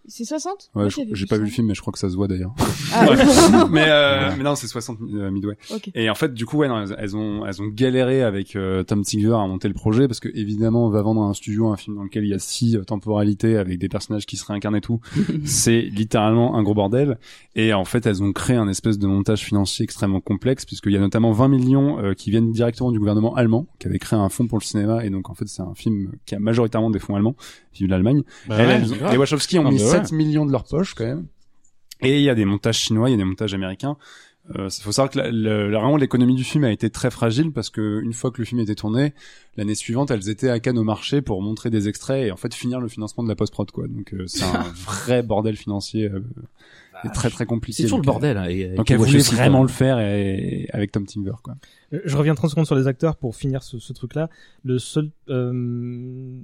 C'est 0.07 0.23
60 0.25 0.69
Ouais, 0.75 0.87
j'ai 1.13 1.25
pas 1.25 1.37
vu 1.37 1.45
le 1.45 1.49
film, 1.49 1.67
mais 1.67 1.73
je 1.73 1.81
crois 1.81 1.91
que 1.91 1.97
ça 1.99 2.09
se 2.09 2.15
voit 2.15 2.27
d'ailleurs. 2.27 2.53
Ah, 2.93 3.05
mais, 3.71 3.85
euh, 3.87 4.31
mais 4.37 4.43
non, 4.43 4.55
c'est 4.55 4.67
60 4.67 4.99
euh, 5.01 5.31
Midway. 5.31 5.57
Et 5.95 6.09
en 6.09 6.15
fait, 6.15 6.33
du 6.33 6.45
coup, 6.45 6.57
ouais, 6.57 6.67
non, 6.67 6.81
elles, 6.81 6.95
elles 6.99 7.15
ont, 7.17 7.45
elles 7.45 7.61
ont 7.61 7.67
galéré 7.67 8.21
avec 8.21 8.55
euh, 8.55 8.83
Tom 8.83 9.03
Tiger 9.03 9.33
à 9.33 9.47
monter 9.47 9.67
le 9.67 9.73
projet 9.73 10.07
parce 10.07 10.19
que 10.19 10.29
évidemment, 10.33 10.85
on 10.85 10.89
va 10.89 11.01
vendre 11.01 11.21
à 11.23 11.25
un 11.25 11.33
studio 11.33 11.69
un 11.69 11.77
film 11.77 11.95
dans 11.95 12.03
lequel 12.03 12.23
il 12.23 12.29
y 12.29 12.33
a 12.33 12.39
six 12.39 12.77
euh, 12.77 12.83
temporalités 12.83 13.57
avec 13.57 13.79
des 13.79 13.89
personnages 13.89 14.25
qui 14.25 14.37
se 14.37 14.45
réincarnent 14.45 14.75
et 14.75 14.81
tout. 14.81 14.99
c'est 15.45 15.81
littéralement 15.81 16.55
un 16.55 16.63
gros 16.63 16.75
bordel. 16.75 17.17
Et 17.55 17.73
en 17.73 17.85
fait, 17.85 18.05
elles 18.05 18.21
ont 18.21 18.31
créé 18.31 18.55
un 18.57 18.67
espèce 18.67 18.99
de 18.99 19.07
montage 19.07 19.43
financier 19.43 19.83
extrêmement 19.83 20.21
complexe 20.21 20.65
puisqu'il 20.65 20.91
y 20.93 20.97
a 20.97 20.99
notamment 20.99 21.31
20 21.31 21.47
millions 21.47 21.99
euh, 21.99 22.13
qui 22.13 22.29
viennent 22.29 22.51
directement 22.51 22.91
du 22.91 22.99
gouvernement 22.99 23.33
allemand 23.35 23.65
qui 23.79 23.87
avait 23.87 23.99
créé 23.99 24.19
un 24.19 24.29
fonds 24.29 24.47
pour 24.47 24.59
le 24.59 24.63
cinéma 24.63 25.03
et 25.03 25.09
donc 25.09 25.29
en 25.29 25.33
fait, 25.33 25.47
c'est 25.47 25.61
un 25.63 25.73
film 25.73 26.11
qui 26.25 26.35
a 26.35 26.39
majoritairement 26.39 26.91
des 26.91 26.99
fonds 26.99 27.15
allemands, 27.15 27.35
vive 27.73 27.89
l'Allemagne. 27.89 28.21
Bah 28.47 28.57
les 29.11 29.17
Wachowski 29.17 29.57
ont 29.59 29.65
Ah, 29.67 29.71
mis 29.71 29.79
bah. 29.79 29.85
7 30.03 30.11
millions 30.11 30.45
de 30.45 30.51
leur 30.51 30.63
poche 30.65 30.93
quand 30.93 31.05
même. 31.05 31.25
Et 32.01 32.17
il 32.17 32.23
y 32.23 32.29
a 32.29 32.35
des 32.35 32.45
montages 32.45 32.77
chinois, 32.79 33.09
il 33.09 33.13
y 33.13 33.15
a 33.15 33.17
des 33.17 33.23
montages 33.23 33.53
américains. 33.53 33.97
Euh, 34.55 34.69
faut 34.69 34.91
savoir 34.91 35.09
que 35.09 35.17
la, 35.17 35.31
la- 35.31 35.67
la- 35.67 35.79
vraiment 35.79 35.97
l'économie 35.97 36.35
du 36.35 36.43
film 36.43 36.65
a 36.65 36.71
été 36.71 36.91
très 36.91 37.09
fragile 37.09 37.51
parce 37.51 37.71
que 37.71 38.01
une 38.03 38.13
fois 38.13 38.29
que 38.29 38.39
le 38.39 38.45
film 38.45 38.61
était 38.61 38.75
tourné, 38.75 39.15
l'année 39.57 39.73
suivante, 39.73 40.11
elles 40.11 40.29
étaient 40.29 40.49
à 40.51 40.59
Cannes 40.59 40.77
au 40.77 40.83
marché 40.83 41.23
pour 41.23 41.41
montrer 41.41 41.71
des 41.71 41.87
extraits 41.87 42.27
et 42.27 42.31
en 42.31 42.37
fait 42.37 42.53
finir 42.53 42.79
le 42.79 42.87
financement 42.87 43.23
de 43.23 43.27
la 43.29 43.35
post 43.35 43.51
prod 43.51 43.71
quoi. 43.71 43.87
Donc 43.87 44.13
euh, 44.13 44.25
c'est 44.27 44.43
un 44.43 44.61
vrai 44.75 45.23
bordel 45.23 45.55
financier 45.57 46.09
euh, 46.11 46.19
et 47.03 47.09
très 47.09 47.31
très 47.31 47.47
compliqué. 47.47 47.77
C'est 47.77 47.83
toujours 47.83 47.97
le 48.01 48.03
Donc, 48.05 48.17
euh, 48.17 48.19
bordel. 48.19 48.37
Hein, 48.37 48.45
et, 48.49 48.75
Donc 48.75 48.91
elle 48.91 48.97
voulait 48.97 49.17
vraiment 49.17 49.59
quoi. 49.59 49.67
le 49.67 49.71
faire 49.71 49.99
et, 49.99 50.69
avec 50.73 50.91
Tom 50.91 51.07
Tinger 51.07 51.31
quoi. 51.41 51.55
Je 51.91 52.15
reviens 52.15 52.35
30 52.35 52.51
secondes 52.51 52.65
sur 52.67 52.75
les 52.75 52.85
acteurs 52.85 53.15
pour 53.15 53.35
finir 53.35 53.63
ce, 53.63 53.79
ce 53.79 53.93
truc-là. 53.93 54.29
Le 54.63 54.77
seul, 54.77 55.09
euh, 55.29 56.39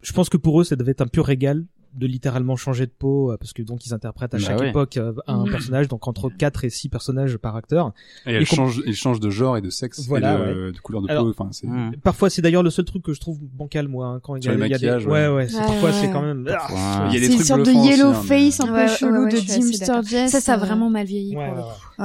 je 0.00 0.12
pense 0.14 0.30
que 0.30 0.38
pour 0.38 0.58
eux, 0.60 0.64
ça 0.64 0.76
devait 0.76 0.92
être 0.92 1.02
un 1.02 1.06
pur 1.06 1.26
régal 1.26 1.66
de 1.96 2.06
littéralement 2.06 2.56
changer 2.56 2.86
de 2.86 2.90
peau 2.96 3.32
euh, 3.32 3.36
parce 3.36 3.52
que 3.52 3.62
donc 3.62 3.86
ils 3.86 3.94
interprètent 3.94 4.34
à 4.34 4.38
Bah 4.38 4.44
chaque 4.44 4.60
ouais. 4.60 4.68
époque 4.70 4.96
euh, 4.96 5.12
un 5.26 5.44
Mhm. 5.44 5.50
personnage 5.50 5.88
donc 5.88 6.06
entre 6.08 6.28
4 6.30 6.64
et 6.64 6.70
6 6.70 6.88
personnages 6.88 7.36
par 7.38 7.56
acteur 7.56 7.92
Et 8.26 8.32
elle 8.32 8.42
Et 8.42 8.46
com- 8.46 8.56
change, 8.56 8.82
il 8.86 8.94
change 8.94 9.18
de 9.20 9.30
genre 9.30 9.56
et 9.56 9.60
de 9.60 9.70
sexe 9.70 10.06
Voilà, 10.06 10.34
et 10.50 10.54
de, 10.54 10.70
de 10.72 10.78
couleur 10.78 11.02
de 11.02 11.08
Alors- 11.10 11.24
peau. 11.24 11.30
Enfin 11.30 11.48
c'est. 11.52 11.66
Parfois 12.02 12.30
c'est 12.30 12.42
d'ailleurs 12.42 12.62
le 12.62 12.70
seul 12.70 12.84
truc 12.84 13.02
que 13.02 13.12
je 13.12 13.20
trouve 13.20 13.38
bancal 13.42 13.88
moi 13.88 14.06
hein, 14.08 14.20
quand 14.22 14.36
il 14.36 14.44
y 14.44 14.48
a, 14.48 14.52
les 14.54 14.56
il 14.56 14.60
y 14.60 14.64
a 14.64 14.66
des 14.78 14.86
maquillages, 14.86 15.06
ouais 15.06 15.26
ouais. 15.28 15.34
ouais, 15.34 15.48
c'est 15.48 15.56
Ouais, 15.58 15.64
parfois 15.66 15.88
ouais. 15.90 15.94
c'est 16.00 16.10
quand 16.10 16.22
même 16.22 16.46
ah. 16.52 17.08
Il 17.08 17.14
y 17.14 17.16
a 17.24 17.28
des 17.28 17.34
trucs 17.34 17.46
sorte 17.46 17.62
de 17.64 17.70
yellow 17.72 18.10
aussi, 18.10 18.18
hein, 18.18 18.22
mais- 18.28 18.50
face 18.50 18.60
un 18.60 18.66
peu 18.66 18.86
chelou 18.88 19.24
ouais, 19.24 19.32
de 19.32 19.36
Jim. 19.36 19.72
Sturgess. 19.72 20.30
Ça, 20.32 20.40
ça 20.40 20.52
a 20.54 20.56
euh, 20.56 20.58
vraiment 20.58 20.90
mal 20.90 21.06
vieilli. 21.06 21.36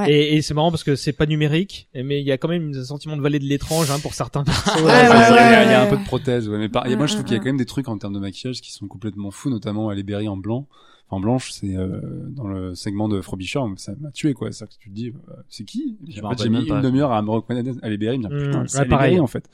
Et, 0.07 0.35
et 0.37 0.41
c'est 0.41 0.53
marrant 0.53 0.71
parce 0.71 0.83
que 0.83 0.95
c'est 0.95 1.11
pas 1.11 1.25
numérique, 1.25 1.89
mais 1.93 2.21
il 2.21 2.25
y 2.25 2.31
a 2.31 2.37
quand 2.37 2.47
même 2.47 2.71
un 2.75 2.83
sentiment 2.83 3.17
de 3.17 3.21
vallée 3.21 3.39
de 3.39 3.45
l'étrange 3.45 3.91
hein, 3.91 3.99
pour 4.01 4.13
certains 4.13 4.43
persos. 4.43 4.71
Ouais, 4.81 4.85
ouais, 4.85 4.91
il 5.03 5.09
y 5.09 5.11
a- 5.11 5.31
ouais, 5.31 5.37
il 5.37 5.51
y 5.51 5.55
a- 5.55 5.63
il 5.65 5.71
y 5.71 5.73
a 5.73 5.81
un 5.83 5.87
peu 5.87 5.97
de 5.97 6.03
prothèse, 6.05 6.47
ouais. 6.47 6.57
Mais 6.57 6.69
par- 6.69 6.87
et 6.87 6.95
moi, 6.95 7.07
je 7.07 7.13
trouve 7.13 7.25
qu'il 7.25 7.33
y 7.33 7.35
a 7.35 7.39
quand 7.39 7.45
même 7.49 7.57
des 7.57 7.65
trucs 7.65 7.87
en 7.89 7.97
termes 7.97 8.13
de 8.13 8.19
maquillage 8.19 8.61
qui 8.61 8.71
sont 8.71 8.87
complètement 8.87 9.31
fous, 9.31 9.49
notamment 9.49 9.80
Halle 9.89 10.03
Berry 10.03 10.27
en 10.27 10.37
blanc. 10.37 10.67
En 11.09 11.19
blanche, 11.19 11.51
c'est 11.51 11.75
euh, 11.75 11.99
dans 12.29 12.47
le 12.47 12.73
segment 12.73 13.09
de 13.09 13.19
Frobisher, 13.19 13.59
ça 13.75 13.93
m'a 13.99 14.11
tué, 14.11 14.33
quoi. 14.33 14.53
C'est 14.53 14.65
que 14.65 14.71
tu 14.79 14.89
te 14.89 14.95
dis, 14.95 15.09
euh, 15.09 15.33
c'est 15.49 15.65
qui? 15.65 15.97
En 16.23 16.29
fait, 16.31 16.43
j'ai 16.43 16.49
mis 16.49 16.59
même 16.59 16.67
pas. 16.67 16.75
une 16.77 16.81
demi-heure 16.81 17.11
à 17.11 17.21
me 17.21 17.29
reconnaître 17.29 17.69
Halle 17.81 17.97
Berry, 17.97 18.17
Mm, 18.17 18.29
putain, 18.29 18.67
c'est 18.67 18.79
ouais, 18.79 18.85
pareil. 18.85 19.19
En 19.19 19.27
fait. 19.27 19.49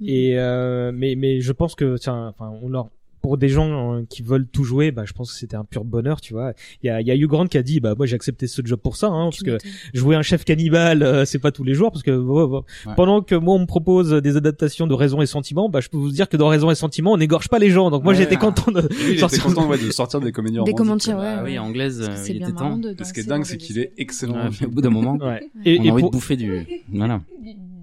Et 0.00 0.36
euh, 0.36 0.90
mais 0.92 1.14
mais 1.14 1.40
je 1.40 1.52
pense 1.52 1.76
que 1.76 1.96
tiens, 1.96 2.26
enfin 2.26 2.52
on 2.60 2.68
leur 2.68 2.90
pour 3.24 3.38
des 3.38 3.48
gens 3.48 3.94
euh, 3.94 4.02
qui 4.10 4.20
veulent 4.20 4.46
tout 4.46 4.64
jouer, 4.64 4.90
bah 4.90 5.04
je 5.06 5.14
pense 5.14 5.32
que 5.32 5.38
c'était 5.38 5.56
un 5.56 5.64
pur 5.64 5.82
bonheur, 5.82 6.20
tu 6.20 6.34
vois. 6.34 6.52
Il 6.82 6.88
y 6.88 6.90
a 6.90 7.00
il 7.00 7.06
y 7.06 7.10
a 7.10 7.14
Hugh 7.16 7.24
Grant 7.26 7.46
qui 7.46 7.56
a 7.56 7.62
dit 7.62 7.80
bah 7.80 7.94
moi 7.96 8.04
j'ai 8.04 8.16
accepté 8.16 8.46
ce 8.46 8.60
job 8.62 8.78
pour 8.78 8.98
ça 8.98 9.06
hein, 9.06 9.30
parce 9.30 9.42
que 9.42 9.56
jouer 9.94 10.14
un 10.14 10.20
chef 10.20 10.44
cannibale 10.44 11.02
euh, 11.02 11.24
c'est 11.24 11.38
pas 11.38 11.50
tous 11.50 11.64
les 11.64 11.72
jours 11.72 11.90
parce 11.90 12.02
que 12.02 12.10
ouais, 12.10 12.42
ouais. 12.42 12.60
Ouais. 12.84 12.92
pendant 12.96 13.22
que 13.22 13.34
moi 13.34 13.54
on 13.54 13.60
me 13.60 13.64
propose 13.64 14.10
des 14.12 14.36
adaptations 14.36 14.86
de 14.86 14.92
Raison 14.92 15.22
et 15.22 15.26
Sentiment, 15.26 15.70
bah 15.70 15.80
je 15.80 15.88
peux 15.88 15.96
vous 15.96 16.10
dire 16.10 16.28
que 16.28 16.36
dans 16.36 16.48
Raison 16.48 16.70
et 16.70 16.74
Sentiment 16.74 17.12
on 17.12 17.16
n'égorge 17.16 17.48
pas 17.48 17.58
les 17.58 17.70
gens. 17.70 17.90
Donc 17.90 18.04
moi 18.04 18.12
Ouais. 18.12 18.18
j'étais 18.18 18.36
content 18.36 18.70
de 18.70 18.82
lui, 19.08 19.18
sortir 19.18 19.42
content 19.42 19.68
ouais, 19.68 19.78
de 19.78 19.90
sortir 19.90 20.20
des 20.20 20.30
comédies 20.30 20.58
Des 20.62 20.72
quoi. 20.72 20.84
ouais. 20.84 20.98
Ah 21.16 21.40
oui, 21.42 21.58
anglaise, 21.58 22.02
euh, 22.02 22.12
c'est 22.16 22.32
il 22.34 22.42
était 22.42 22.52
temps. 22.52 22.78
ce 23.02 23.10
qui 23.14 23.20
est 23.20 23.26
dingue, 23.26 23.46
c'est 23.46 23.56
qu'il 23.56 23.78
est 23.78 23.92
excellent. 23.96 24.50
Au 24.62 24.68
bout 24.68 24.82
d'un 24.82 24.90
moment, 24.90 25.16
Ouais. 25.16 25.48
Et, 25.64 25.78
on 25.80 25.84
et 25.84 25.88
a 25.88 25.92
envie 25.92 26.02
pour, 26.02 26.10
de 26.10 26.16
bouffer 26.16 26.36
du. 26.36 26.66
Voilà. 26.92 27.22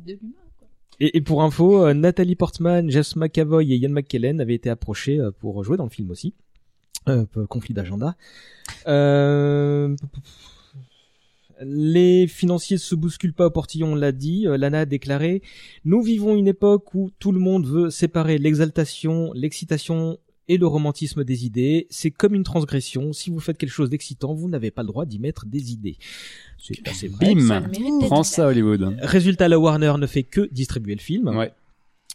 de 0.06 0.12
l'humain. 0.12 0.41
Et, 1.02 1.22
pour 1.22 1.42
info, 1.42 1.84
euh, 1.84 1.94
Nathalie 1.94 2.36
Portman, 2.36 2.90
Jess 2.90 3.16
McAvoy 3.16 3.72
et 3.72 3.78
Ian 3.78 3.90
McKellen 3.90 4.40
avaient 4.40 4.54
été 4.54 4.70
approchés 4.70 5.20
euh, 5.20 5.32
pour 5.32 5.64
jouer 5.64 5.78
dans 5.78 5.86
le 5.86 5.90
film 5.90 6.12
aussi. 6.12 6.34
Euh, 7.10 7.26
conflit 7.50 7.74
d'agenda. 7.74 8.16
Euh, 8.88 9.96
Les 11.64 12.28
financiers 12.28 12.78
se 12.78 12.94
bousculent 12.94 13.34
pas 13.34 13.48
au 13.48 13.52
portillon, 13.52 13.94
on 13.94 13.96
l'a 13.96 14.12
dit. 14.12 14.48
Euh, 14.48 14.58
Lana 14.58 14.82
a 14.82 14.86
déclaré 14.86 15.42
Nous 15.86 16.02
vivons 16.04 16.36
une 16.36 16.48
époque 16.48 16.94
où 16.94 17.12
tout 17.18 17.32
le 17.32 17.40
monde 17.40 17.66
veut 17.66 17.90
séparer 17.90 18.38
l'exaltation, 18.38 19.32
l'excitation 19.34 20.20
et 20.54 20.58
le 20.58 20.68
romantisme 20.68 21.24
des 21.24 21.46
idées. 21.46 21.88
C'est 21.90 22.12
comme 22.12 22.36
une 22.36 22.44
transgression. 22.44 23.14
Si 23.14 23.30
vous 23.30 23.40
faites 23.40 23.58
quelque 23.58 23.70
chose 23.72 23.90
d'excitant, 23.90 24.34
vous 24.34 24.50
n'avez 24.50 24.72
pas 24.72 24.82
le 24.84 24.88
droit 24.88 25.06
d'y 25.06 25.20
mettre 25.20 25.46
des 25.46 25.72
idées. 25.72 25.98
C'est 26.58 26.88
assez 26.88 27.08
vrai. 27.08 27.34
Ça 27.40 27.60
Bim 27.62 27.70
d'être 27.70 28.08
Prends 28.08 28.24
ça 28.24 28.48
Hollywood. 28.48 28.96
Résultat, 29.02 29.48
la 29.48 29.58
Warner 29.60 29.94
ne 30.00 30.08
fait 30.08 30.24
que 30.24 30.48
distribuer 30.52 30.96
le 30.96 31.02
film. 31.02 31.28
Ouais. 31.30 31.52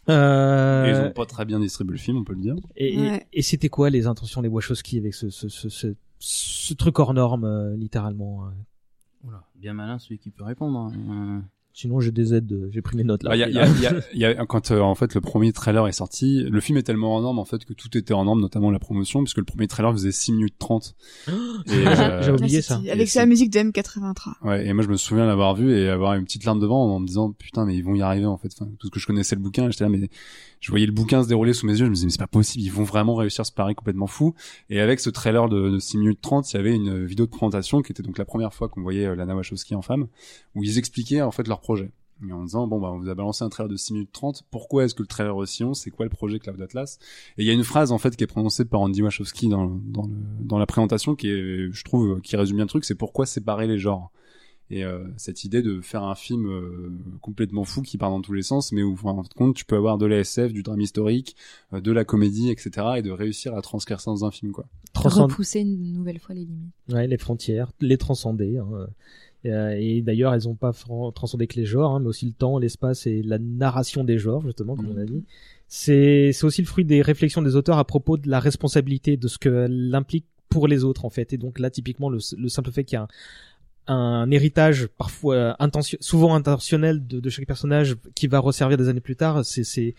Euh, 0.09 0.85
Et 0.85 0.89
ils 0.91 1.07
ont 1.09 1.11
pas 1.11 1.25
très 1.25 1.43
bien 1.45 1.59
distribué 1.59 1.93
le 1.93 1.99
film, 1.99 2.17
on 2.17 2.23
peut 2.23 2.33
le 2.33 2.41
dire. 2.41 2.55
Et, 2.77 2.93
et- 2.93 2.99
Ouais. 3.01 3.27
et 3.33 3.41
c'était 3.41 3.69
quoi 3.69 3.89
les 3.89 4.07
intentions 4.07 4.41
des 4.41 4.47
Wachowski 4.47 4.97
avec 4.99 5.13
ce, 5.13 5.29
ce, 5.29 5.49
ce, 5.49 5.67
ce, 5.67 5.87
ce 6.19 6.73
truc 6.73 6.97
hors 6.99 7.13
norme, 7.13 7.43
euh, 7.43 7.75
littéralement 7.75 8.43
Oula, 9.25 9.43
bien 9.55 9.73
malin 9.73 9.99
celui 9.99 10.17
qui 10.19 10.29
peut 10.29 10.43
répondre. 10.45 10.79
hein. 10.79 11.43
Sinon, 11.79 11.99
j'ai 11.99 12.09
des 12.09 12.33
aides, 12.33 12.47
de- 12.47 12.69
j'ai 12.71 12.81
pris 12.81 12.97
mes 12.97 13.03
notes 13.03 13.21
là. 13.21 13.29
Ah, 13.33 13.35
il 13.35 13.39
y 13.39 13.43
a- 13.43 13.49
il 13.49 13.53
y 13.53 13.59
a- 13.59 13.67
il 13.67 13.81
y 13.81 13.85
a- 13.85 14.01
il 14.15 14.19
y 14.19 14.25
a- 14.25 14.45
quand 14.47 14.71
euh, 14.71 14.79
en 14.79 14.95
fait 14.95 15.13
le 15.13 15.21
premier 15.21 15.53
trailer 15.53 15.87
est 15.87 15.91
sorti, 15.91 16.41
le 16.43 16.59
film 16.59 16.75
est 16.79 16.81
tellement 16.81 17.15
en 17.15 17.21
norme 17.21 17.37
en 17.37 17.45
fait 17.45 17.65
que 17.65 17.73
tout 17.73 17.95
était 17.95 18.15
en 18.15 18.25
norme, 18.25 18.41
notamment 18.41 18.71
la 18.71 18.79
promotion, 18.79 19.21
puisque 19.21 19.37
le 19.37 19.43
premier 19.43 19.67
trailer 19.67 19.91
faisait 19.91 20.11
6 20.11 20.31
minutes 20.31 20.55
30. 20.57 20.95
Et, 21.27 21.29
euh, 21.71 22.21
J'ai 22.23 22.31
oublié 22.31 22.63
ça. 22.63 22.81
Avec 22.91 23.07
sa 23.09 23.27
musique 23.27 23.51
de 23.51 23.59
M83. 23.59 24.33
Ouais, 24.43 24.65
et 24.65 24.73
moi 24.73 24.83
je 24.83 24.89
me 24.89 24.97
souviens 24.97 25.27
l'avoir 25.27 25.53
vu 25.53 25.71
et 25.71 25.87
avoir 25.87 26.15
une 26.15 26.23
petite 26.23 26.45
larme 26.45 26.59
devant 26.59 26.95
en 26.95 26.99
me 26.99 27.05
disant 27.05 27.31
putain 27.31 27.63
mais 27.65 27.75
ils 27.75 27.83
vont 27.83 27.93
y 27.93 28.01
arriver 28.01 28.25
en 28.25 28.37
fait. 28.39 28.49
Enfin, 28.59 28.71
tout 28.79 28.87
ce 28.87 28.91
que 28.91 28.99
je 28.99 29.05
connaissais 29.05 29.35
le 29.35 29.41
bouquin, 29.41 29.69
j'étais 29.69 29.83
là 29.83 29.91
mais 29.91 30.09
je 30.59 30.71
voyais 30.71 30.87
le 30.87 30.91
bouquin 30.93 31.21
se 31.21 31.27
dérouler 31.27 31.53
sous 31.53 31.67
mes 31.67 31.73
yeux, 31.73 31.85
je 31.85 31.89
me 31.89 31.93
disais 31.93 32.05
mais 32.07 32.11
c'est 32.11 32.17
pas 32.17 32.25
possible, 32.25 32.63
ils 32.63 32.71
vont 32.71 32.85
vraiment 32.85 33.13
réussir 33.13 33.45
ce 33.45 33.51
pari 33.51 33.75
complètement 33.75 34.07
fou. 34.07 34.33
Et 34.71 34.79
avec 34.79 34.99
ce 34.99 35.11
trailer 35.11 35.47
de, 35.47 35.69
de 35.69 35.77
6 35.77 35.99
minutes 35.99 36.21
30, 36.23 36.51
il 36.51 36.57
y 36.57 36.59
avait 36.59 36.73
une 36.73 37.05
vidéo 37.05 37.27
de 37.27 37.29
présentation 37.31 37.83
qui 37.83 37.91
était 37.91 38.01
donc 38.01 38.17
la 38.17 38.25
première 38.25 38.51
fois 38.55 38.67
qu'on 38.67 38.81
voyait 38.81 39.05
euh, 39.05 39.15
Lana 39.15 39.35
Wachowski 39.35 39.75
en 39.75 39.83
femme, 39.83 40.07
où 40.55 40.63
ils 40.63 40.79
expliquaient 40.79 41.21
en 41.21 41.29
fait 41.29 41.47
leur 41.47 41.61
projet. 41.67 41.91
Et 42.27 42.31
en 42.31 42.43
disant 42.43 42.65
bon 42.65 42.79
bah 42.81 42.89
on 42.91 42.97
vous 42.97 43.09
a 43.09 43.13
balancé 43.15 43.43
un 43.43 43.49
trailer 43.49 43.69
de 43.69 43.75
6 43.77 43.93
minutes 43.93 44.11
30, 44.11 44.43
pourquoi 44.49 44.85
est-ce 44.85 44.95
que 44.95 45.03
le 45.03 45.07
trailer 45.07 45.35
aussi 45.35 45.61
long, 45.63 45.75
c'est 45.75 45.91
quoi 45.91 46.05
le 46.05 46.09
projet 46.09 46.39
Cloud 46.39 46.59
Atlas? 46.61 46.97
Et 47.37 47.43
il 47.43 47.45
y 47.47 47.51
a 47.51 47.53
une 47.53 47.63
phrase 47.63 47.91
en 47.91 47.99
fait 47.99 48.15
qui 48.15 48.23
est 48.23 48.27
prononcée 48.27 48.65
par 48.65 48.79
Andy 48.81 49.03
Wachowski 49.03 49.49
dans, 49.49 49.67
dans, 49.85 50.03
le, 50.07 50.15
dans 50.41 50.57
la 50.57 50.65
présentation 50.65 51.15
qui 51.15 51.27
est 51.29 51.71
je 51.71 51.83
trouve 51.83 52.19
qui 52.21 52.35
résume 52.35 52.55
bien 52.57 52.65
le 52.65 52.69
truc, 52.69 52.85
c'est 52.85 52.95
pourquoi 52.95 53.25
séparer 53.27 53.67
les 53.67 53.77
genres? 53.77 54.11
Et 54.69 54.83
euh, 54.83 55.05
cette 55.15 55.45
idée 55.45 55.61
de 55.61 55.79
faire 55.79 56.03
un 56.03 56.15
film 56.15 56.45
euh, 56.47 56.91
complètement 57.21 57.63
fou 57.63 57.81
qui 57.83 57.97
part 57.97 58.09
dans 58.09 58.19
tous 58.19 58.33
les 58.33 58.41
sens, 58.41 58.73
mais 58.73 58.83
où 58.83 58.93
en 59.03 59.15
fin 59.15 59.21
de 59.21 59.33
compte 59.33 59.55
tu 59.55 59.63
peux 59.63 59.77
avoir 59.77 59.97
de 59.97 60.05
la 60.05 60.17
SF, 60.17 60.51
du 60.51 60.61
drame 60.61 60.81
historique, 60.81 61.37
euh, 61.71 61.79
de 61.79 61.91
la 61.93 62.03
comédie, 62.03 62.49
etc. 62.49 62.71
et 62.97 63.01
de 63.01 63.11
réussir 63.11 63.55
à 63.55 63.61
transcrire 63.61 64.01
ça 64.01 64.11
dans 64.11 64.25
un 64.25 64.31
film 64.31 64.51
quoi. 64.51 64.65
Transcend- 64.93 65.29
Repousser 65.31 65.59
une 65.61 65.93
nouvelle 65.93 66.19
fois 66.19 66.33
les 66.35 66.43
limites. 66.45 66.73
Ouais, 66.91 67.07
les 67.07 67.17
frontières, 67.19 67.71
les 67.79 67.97
transcender. 67.97 68.57
Hein. 68.57 68.87
Et, 69.43 69.51
euh, 69.53 69.75
et 69.79 70.01
d'ailleurs, 70.01 70.33
elles 70.33 70.47
ont 70.49 70.55
pas 70.55 70.73
transcendé 71.13 71.47
que 71.47 71.55
les 71.55 71.65
genres, 71.65 71.95
hein, 71.95 71.99
mais 71.99 72.07
aussi 72.07 72.25
le 72.25 72.31
temps, 72.33 72.57
l'espace 72.59 73.05
et 73.07 73.21
la 73.21 73.37
narration 73.39 74.03
des 74.03 74.17
genres, 74.17 74.41
justement, 74.43 74.75
comme 74.75 74.89
on 74.89 74.97
a 74.97 75.05
dit. 75.05 75.23
C'est 75.67 76.31
c'est 76.33 76.45
aussi 76.45 76.61
le 76.61 76.67
fruit 76.67 76.85
des 76.85 77.01
réflexions 77.01 77.41
des 77.41 77.55
auteurs 77.55 77.77
à 77.77 77.85
propos 77.85 78.17
de 78.17 78.29
la 78.29 78.39
responsabilité 78.39 79.17
de 79.17 79.27
ce 79.27 79.37
que 79.37 79.67
l'implique 79.69 80.25
pour 80.49 80.67
les 80.67 80.83
autres, 80.83 81.05
en 81.05 81.09
fait. 81.09 81.33
Et 81.33 81.37
donc 81.37 81.59
là, 81.59 81.69
typiquement, 81.69 82.09
le, 82.09 82.19
le 82.37 82.49
simple 82.49 82.71
fait 82.71 82.83
qu'il 82.83 82.95
y 82.95 82.99
a 82.99 83.07
un, 83.87 83.93
un 83.95 84.31
héritage 84.31 84.87
parfois 84.87 85.55
intentio- 85.59 85.97
souvent 86.01 86.33
intentionnel 86.35 87.05
de, 87.05 87.19
de 87.19 87.29
chaque 87.29 87.45
personnage 87.47 87.95
qui 88.15 88.27
va 88.27 88.39
resservir 88.39 88.77
des 88.77 88.87
années 88.89 89.01
plus 89.01 89.15
tard, 89.15 89.45
c'est 89.45 89.63
c'est 89.63 89.93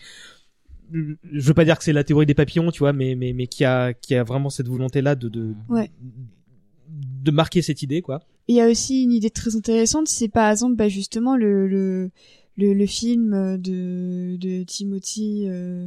je 0.91 1.15
veux 1.47 1.55
pas 1.55 1.65
dire 1.67 1.77
que 1.77 1.85
c'est 1.85 1.93
la 1.93 2.03
théorie 2.05 2.25
des 2.27 2.35
papillons, 2.35 2.71
tu 2.71 2.79
vois, 2.81 2.95
mais 2.95 3.15
mais 3.15 3.33
mais 3.35 3.47
qui 3.47 3.65
a 3.65 3.93
qui 3.93 4.15
a 4.15 4.25
vraiment 4.25 4.49
cette 4.51 4.69
volonté 4.69 5.03
là 5.03 5.15
de 5.15 5.29
de 5.29 5.55
Ouais. 5.69 5.91
de 6.89 7.31
marquer 7.31 7.61
cette 7.63 7.83
idée 7.83 8.01
quoi. 8.03 8.21
Il 8.49 8.55
y 8.57 8.61
a 8.61 8.69
aussi 8.69 9.03
une 9.03 9.13
idée 9.13 9.31
très 9.31 9.55
intéressante, 9.57 10.09
c'est 10.09 10.29
par 10.29 10.51
exemple 10.51 10.75
bah, 10.75 10.89
justement 10.89 11.37
le, 11.37 11.69
le, 11.69 12.11
le, 12.57 12.73
le 12.75 12.87
film 12.87 13.57
de, 13.59 14.37
de 14.37 14.63
Timothy 14.65 15.45
euh, 15.49 15.87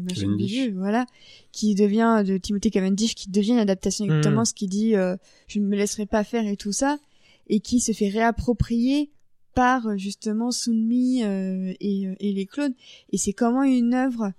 voilà, 0.75 1.05
qui 1.51 1.73
devient 1.75 2.23
de 2.25 2.37
Timothy 2.37 2.69
Cavendish, 2.71 3.15
qui 3.15 3.29
devient 3.29 3.53
une 3.53 3.57
adaptation 3.59 4.05
exactement 4.05 4.41
Mm. 4.41 4.45
ce 4.45 4.53
qu'il 4.53 4.69
dit 4.69 4.95
euh, 4.95 5.15
je 5.47 5.59
ne 5.59 5.65
me 5.65 5.75
laisserai 5.75 6.05
pas 6.05 6.23
faire 6.23 6.45
et 6.47 6.55
tout 6.55 6.71
ça, 6.71 6.99
et 7.47 7.59
qui 7.59 7.79
se 7.79 7.91
fait 7.93 8.09
réapproprier 8.09 9.09
par 9.53 9.97
justement 9.97 10.51
Sunmi 10.51 11.23
euh, 11.23 11.73
et, 11.81 12.07
euh, 12.07 12.15
et 12.19 12.31
les 12.31 12.45
clones. 12.45 12.73
Et 13.11 13.17
c'est 13.17 13.33
comment 13.33 13.63
une 13.63 13.93
œuvre 13.93 14.31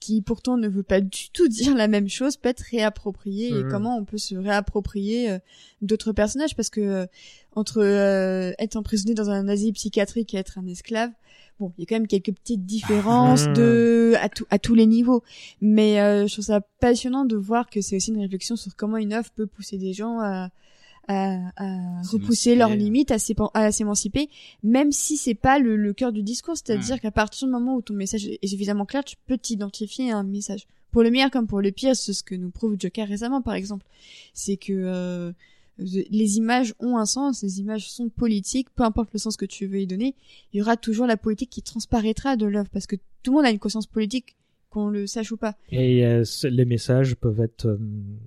qui 0.00 0.20
pourtant 0.22 0.56
ne 0.58 0.68
veut 0.68 0.82
pas 0.82 1.00
du 1.02 1.28
tout 1.32 1.48
dire 1.48 1.74
la 1.74 1.88
même 1.88 2.08
chose 2.08 2.36
peut 2.38 2.48
être 2.50 2.64
réappropriée 2.70 3.48
et 3.58 3.62
Mhm. 3.64 3.70
comment 3.70 3.98
on 3.98 4.04
peut 4.04 4.16
se 4.18 4.34
réapproprier 4.34 5.30
euh, 5.30 5.38
d'autres 5.82 6.12
personnages 6.12 6.54
parce 6.56 6.70
que 6.70 6.80
euh, 6.80 7.06
entre 7.56 7.80
euh, 7.82 8.52
être 8.58 8.76
emprisonné 8.76 9.14
dans 9.14 9.30
un 9.30 9.48
asile 9.48 9.72
psychiatrique 9.72 10.34
et 10.34 10.38
être 10.38 10.58
un 10.58 10.66
esclave 10.66 11.10
bon 11.60 11.72
il 11.78 11.82
y 11.82 11.84
a 11.84 11.86
quand 11.88 11.94
même 11.96 12.06
quelques 12.08 12.32
petites 12.32 12.64
différences 12.66 13.46
Mhm. 13.48 13.54
de 13.54 14.14
à, 14.20 14.28
tout- 14.28 14.46
à 14.50 14.58
tous 14.58 14.74
les 14.74 14.86
niveaux 14.86 15.22
mais 15.60 16.00
euh, 16.00 16.26
je 16.26 16.32
trouve 16.32 16.44
ça 16.46 16.60
passionnant 16.80 17.24
de 17.24 17.36
voir 17.36 17.70
que 17.70 17.80
c'est 17.80 17.96
aussi 17.96 18.10
une 18.10 18.20
réflexion 18.20 18.56
sur 18.56 18.74
comment 18.76 18.96
une 18.96 19.12
œuvre 19.12 19.30
peut 19.36 19.46
pousser 19.46 19.78
des 19.78 19.92
gens 19.92 20.18
à 20.20 20.50
à, 21.06 21.36
à 21.58 22.00
repousser 22.10 22.54
leurs 22.56 22.70
limites, 22.78 23.10
à 23.10 23.18
s'émanciper, 23.70 24.30
même 24.62 24.90
si 24.90 25.18
c'est 25.18 25.34
pas 25.34 25.58
le, 25.58 25.76
le 25.76 25.92
cœur 25.92 26.12
du 26.12 26.22
discours. 26.22 26.54
C'est-à-dire 26.56 26.98
qu'à 26.98 27.10
partir 27.10 27.46
du 27.46 27.52
moment 27.52 27.76
où 27.76 27.82
ton 27.82 27.92
message 27.92 28.26
est 28.26 28.46
suffisamment 28.46 28.86
clair, 28.86 29.04
tu 29.04 29.16
peux 29.26 29.36
t'identifier 29.36 30.12
à 30.12 30.16
un 30.16 30.22
message. 30.22 30.66
Pour 30.92 31.02
le 31.02 31.10
meilleur 31.10 31.30
comme 31.30 31.46
pour 31.46 31.60
le 31.60 31.72
pire, 31.72 31.94
c'est 31.94 32.14
ce 32.14 32.22
que 32.22 32.34
nous 32.34 32.48
prouve 32.48 32.76
Joker 32.80 33.06
récemment, 33.06 33.42
par 33.42 33.52
exemple. 33.52 33.84
C'est 34.32 34.56
que 34.56 34.72
euh, 34.72 35.32
les 35.78 36.36
images 36.36 36.74
ont 36.78 36.96
un 36.96 37.06
sens, 37.06 37.42
les 37.42 37.60
images 37.60 37.90
sont 37.90 38.08
politiques, 38.08 38.68
peu 38.74 38.84
importe 38.84 39.12
le 39.12 39.18
sens 39.18 39.36
que 39.36 39.44
tu 39.44 39.66
veux 39.66 39.80
y 39.80 39.86
donner, 39.86 40.14
il 40.52 40.58
y 40.58 40.62
aura 40.62 40.76
toujours 40.76 41.06
la 41.06 41.16
politique 41.16 41.50
qui 41.50 41.62
transparaîtra 41.62 42.36
de 42.36 42.46
l'œuvre, 42.46 42.68
parce 42.70 42.86
que 42.86 42.96
tout 43.22 43.32
le 43.32 43.36
monde 43.38 43.46
a 43.46 43.50
une 43.50 43.58
conscience 43.58 43.86
politique, 43.86 44.36
qu'on 44.74 44.88
le 44.88 45.06
sache 45.06 45.30
ou 45.30 45.36
pas. 45.36 45.54
Et 45.70 46.04
euh, 46.04 46.24
les 46.42 46.64
messages 46.64 47.14
peuvent 47.14 47.40
être 47.40 47.66
euh, 47.66 47.78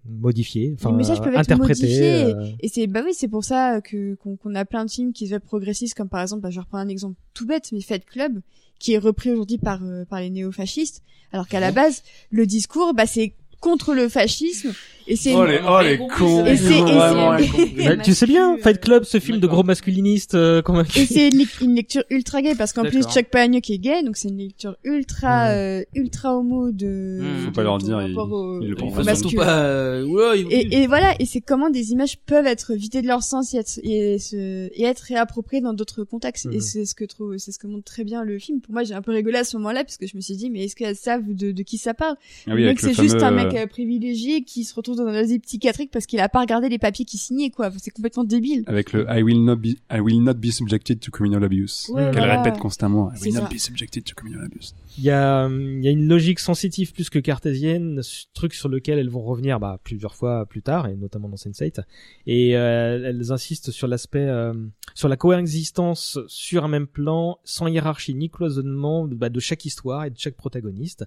modifiés, 0.06 0.74
enfin 0.76 0.92
les 0.92 0.96
messages 0.96 1.20
peuvent 1.20 1.34
être 1.34 1.40
interprétés. 1.40 1.82
modifiés 1.82 2.24
euh, 2.24 2.56
et 2.62 2.70
c'est 2.70 2.88
bah 2.88 3.02
oui 3.04 3.12
c'est 3.14 3.28
pour 3.28 3.44
ça 3.44 3.82
que 3.82 4.16
qu'on 4.16 4.56
a 4.56 4.64
plein 4.64 4.86
de 4.86 4.90
films 4.90 5.12
qui 5.12 5.28
se 5.28 5.34
veulent 5.34 5.42
progressistes 5.42 5.94
comme 5.94 6.08
par 6.08 6.22
exemple 6.22 6.44
bah, 6.44 6.50
je 6.50 6.62
reprends 6.62 6.78
un 6.78 6.88
exemple 6.88 7.18
tout 7.34 7.46
bête 7.46 7.70
mais 7.74 7.82
Fight 7.82 8.06
Club 8.06 8.40
qui 8.80 8.94
est 8.94 8.98
repris 8.98 9.32
aujourd'hui 9.32 9.58
par 9.58 9.82
par 10.10 10.22
les 10.22 10.30
néo-fascistes 10.30 11.04
alors 11.34 11.50
qu'à 11.50 11.60
la 11.60 11.74
base 11.74 12.02
le 12.32 12.46
discours 12.46 12.94
bah 12.94 13.08
c'est 13.08 13.34
contre 13.60 13.94
le 13.94 14.08
fascisme 14.10 14.74
et 15.10 15.16
c'est 15.16 15.34
Oh 15.34 15.46
les, 15.46 15.60
oh 15.66 15.80
les 15.82 15.98
cons 15.98 16.46
Et 16.46 16.58
c'est- 16.58 16.82
bah, 16.82 17.96
tu 18.04 18.14
sais 18.14 18.26
bien, 18.26 18.58
Fight 18.58 18.80
Club, 18.82 19.06
ce 19.06 19.20
film 19.22 19.40
de 19.40 19.48
gros 19.48 19.64
masculinistes 19.64 20.36
euh, 20.36 20.62
convaincus. 20.62 20.98
et 20.98 21.06
c'est 21.06 21.28
une, 21.32 21.38
lec- 21.40 21.62
une 21.64 21.76
lecture 21.76 22.04
ultra 22.10 22.42
gay 22.42 22.56
parce 22.56 22.74
qu'en 22.74 22.84
plus. 22.84 23.04
Chuck 23.04 23.28
Palahniuk 23.30 23.70
est 23.70 23.78
gay 23.78 24.04
donc 24.04 24.18
c'est 24.18 24.28
une 24.28 24.38
lecture 24.38 24.76
ultra 24.84 25.46
Mhm. 25.48 25.56
euh, 25.56 25.84
ultra 25.96 26.36
homo 26.38 26.72
de 26.72 27.20
Mhm. 27.22 27.46
Faut 27.46 27.52
pas 27.52 27.64
leur 27.64 27.78
dire, 27.78 27.96
rapport 27.96 28.28
il- 28.28 28.34
au- 28.34 28.62
il 28.62 28.76
pas 28.76 29.04
masculin. 29.04 29.16
surtout 29.16 29.36
pas. 29.38 29.60
euh, 29.64 30.36
il- 30.36 30.48
Et, 30.52 30.82
et 30.84 30.88
voilà, 30.88 31.16
et 31.20 31.26
c'est 31.26 31.40
comment 31.42 31.70
des 31.70 31.92
images 31.94 32.18
peuvent 32.26 32.46
être 32.46 32.74
vidées 32.74 33.02
de 33.02 33.08
leur 33.08 33.24
sens 33.24 33.54
et 33.54 33.58
être, 33.60 33.80
et 33.84 34.20
se- 34.20 34.70
et 34.74 34.84
être 34.84 35.00
réappropriées 35.00 35.62
dans 35.62 35.74
d'autres 35.74 36.04
contextes. 36.04 36.48
Et 36.52 36.60
c'est 36.60 36.86
ce 36.86 36.96
que 36.96 37.06
trouve, 37.06 37.38
c'est 37.38 37.54
ce 37.54 37.60
que 37.60 37.68
montre 37.68 37.86
très 37.86 38.04
bien 38.04 38.24
le 38.26 38.38
film. 38.40 38.60
Pour 38.60 38.74
moi, 38.74 38.84
j'ai 38.84 38.94
un 38.94 39.02
peu 39.02 39.12
rigolé 39.14 39.38
à 39.38 39.44
ce 39.46 39.56
moment-là 39.58 39.86
parce 39.86 39.96
que 39.98 40.06
je 40.06 40.18
me 40.18 40.22
suis 40.22 40.36
dit, 40.36 40.50
mais 40.50 40.66
est-ce 40.66 40.76
qu'elles 40.76 40.96
savent 40.98 41.24
de, 41.34 41.52
de 41.54 41.64
qui 41.64 41.78
ça 41.78 41.94
parle? 41.94 42.16
Ah 42.46 42.54
Le 42.56 42.66
mec, 42.66 42.80
c'est 42.82 42.94
juste 42.94 43.16
un 43.16 43.20
fameux, 43.20 43.47
mec 43.48 43.56
euh, 43.58 43.64
euh, 43.64 43.68
privilégié 43.68 44.44
qui 44.44 44.64
se 44.64 44.74
retrouve 44.76 44.96
dans 44.98 45.06
un 45.06 45.14
asile 45.14 45.40
psychiatrique 45.42 45.92
parce 45.92 46.06
qu'il 46.06 46.20
a 46.20 46.30
pas 46.30 46.40
regardé 46.42 46.70
les 46.70 46.78
papiers 46.80 47.06
qu'il 47.06 47.20
signait, 47.20 47.50
quoi. 47.50 47.70
C'est 47.78 47.92
complètement 47.92 48.24
débile. 48.24 48.64
avec 48.68 48.94
le 48.94 49.06
I 49.10 49.22
will 49.24 49.44
not 49.44 49.56
be 49.58 49.76
I 49.92 50.00
will 50.00 50.22
not 50.24 50.36
be 50.36 50.52
subjected 50.52 51.00
to 51.00 51.12
criminal 51.12 51.44
abuse 51.44 51.88
Ouais, 51.90 52.04
qu'elle 52.12 52.18
voilà. 52.18 52.42
répète 52.42 52.60
constamment 52.60 53.12
I 53.16 53.20
will 53.22 53.34
not 53.34 53.42
ça. 53.42 53.50
be 53.50 53.58
subjected 53.58 54.04
to 54.06 54.14
criminal 54.16 54.46
abuse 54.46 54.74
Il 54.98 55.04
y 55.04 55.10
a, 55.12 55.48
il 55.50 55.84
y 55.84 55.88
a 55.88 55.92
une 55.92 56.08
logique 56.08 56.40
sensitive 56.40 56.94
plus 56.94 57.10
que 57.10 57.20
cartésienne, 57.20 58.02
ce 58.02 58.26
truc 58.34 58.54
sur 58.54 58.70
lequel 58.70 59.00
elles 59.00 59.10
vont 59.10 59.22
revenir 59.24 59.60
bah, 59.60 59.80
plusieurs 59.84 60.16
fois 60.16 60.46
plus 60.46 60.62
tard, 60.62 60.88
et 60.88 60.96
notamment 60.96 61.30
dans 61.30 61.36
Sense8. 61.38 61.82
Et 62.26 62.58
euh, 62.58 63.02
elles 63.10 63.32
insistent 63.32 63.72
sur 63.72 63.88
l'aspect, 63.88 64.20
euh, 64.28 64.54
sur 64.96 65.08
la 65.08 65.18
coexistence 65.18 66.20
sur 66.28 66.64
un 66.64 66.68
même 66.68 66.88
plan, 66.88 67.40
sans 67.44 67.68
hiérarchie 67.68 68.14
ni 68.16 68.30
cloisonnement 68.30 69.06
bah, 69.08 69.30
de 69.30 69.40
chaque 69.40 69.66
histoire 69.66 70.06
et 70.06 70.10
de 70.10 70.18
chaque 70.18 70.36
protagoniste. 70.36 71.06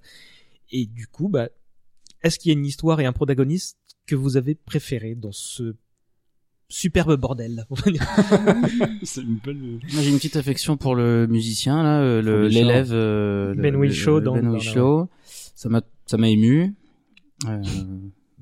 Et 0.72 0.86
du 0.86 1.06
coup, 1.06 1.28
bah, 1.28 1.48
est-ce 2.22 2.38
qu'il 2.38 2.50
y 2.52 2.54
a 2.54 2.58
une 2.58 2.66
histoire 2.66 3.00
et 3.00 3.06
un 3.06 3.12
protagoniste 3.12 3.78
que 4.06 4.14
vous 4.14 4.36
avez 4.36 4.54
préféré 4.54 5.14
dans 5.14 5.32
ce 5.32 5.74
superbe 6.68 7.16
bordel? 7.16 7.66
C'est 9.02 9.22
une 9.22 9.38
belle 9.44 9.56
Moi, 9.56 10.02
j'ai 10.02 10.10
une 10.10 10.16
petite 10.16 10.36
affection 10.36 10.76
pour 10.76 10.94
le 10.94 11.26
musicien 11.26 11.82
là, 11.82 12.00
euh, 12.00 12.48
l'élève 12.48 12.90
euh, 12.92 13.54
Ben 13.56 13.74
Whishaw 13.76 14.16
le- 14.18 14.24
dans- 14.24 14.34
Ben 14.34 14.44
dans 14.44 14.52
Whishaw. 14.52 15.08
Ça 15.24 15.68
m'a 15.68 15.82
ça 16.06 16.16
m'a 16.16 16.28
ému. 16.28 16.74
Euh, 17.46 17.62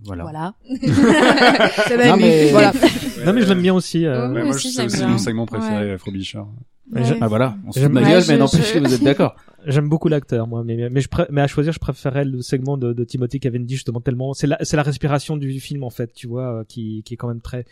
voilà. 0.04 0.22
Voilà. 0.24 0.54
Ça 1.88 2.16
mais- 2.16 2.50
Voilà. 2.50 2.72
Non 3.26 3.32
mais 3.32 3.42
je 3.42 3.48
l'aime 3.48 3.62
bien 3.62 3.74
aussi. 3.74 4.04
euh, 4.06 4.32
Ouais, 4.32 4.44
moi 4.44 4.52
c'est 4.58 4.84
aussi 4.84 5.04
mon 5.04 5.18
segment 5.18 5.46
préféré 5.46 5.90
Ouais. 5.92 5.98
Frobisher. 5.98 6.42
Ah 7.20 7.28
voilà, 7.28 7.56
on 7.66 7.72
se 7.72 7.80
fout 7.80 7.88
de 7.88 7.92
ma 7.94 8.02
gueule, 8.02 8.22
mais 8.28 8.38
n'empêche 8.38 8.68
je- 8.72 8.78
que 8.78 8.86
vous 8.86 8.94
êtes 8.94 9.02
d'accord. 9.02 9.36
J'aime 9.66 9.88
beaucoup 9.88 10.08
l'acteur, 10.08 10.46
moi, 10.46 10.62
mais, 10.64 10.88
mais, 10.88 11.00
je 11.00 11.08
pré- 11.08 11.26
mais 11.30 11.40
à 11.40 11.46
choisir, 11.46 11.72
je 11.72 11.80
préférais 11.80 12.24
le 12.24 12.40
segment 12.42 12.76
de, 12.78 12.92
de 12.92 13.04
Timothy 13.04 13.40
Cavendish, 13.40 13.78
justement, 13.78 14.00
tellement, 14.00 14.32
c'est 14.32 14.46
la, 14.46 14.58
c'est 14.62 14.76
la 14.76 14.82
respiration 14.84 15.36
du 15.36 15.58
film, 15.60 15.82
en 15.84 15.90
fait, 15.90 16.12
tu 16.14 16.26
vois, 16.28 16.60
euh, 16.60 16.64
qui, 16.64 17.02
qui 17.04 17.14
est 17.14 17.16
quand 17.16 17.28
même 17.28 17.40
très, 17.40 17.64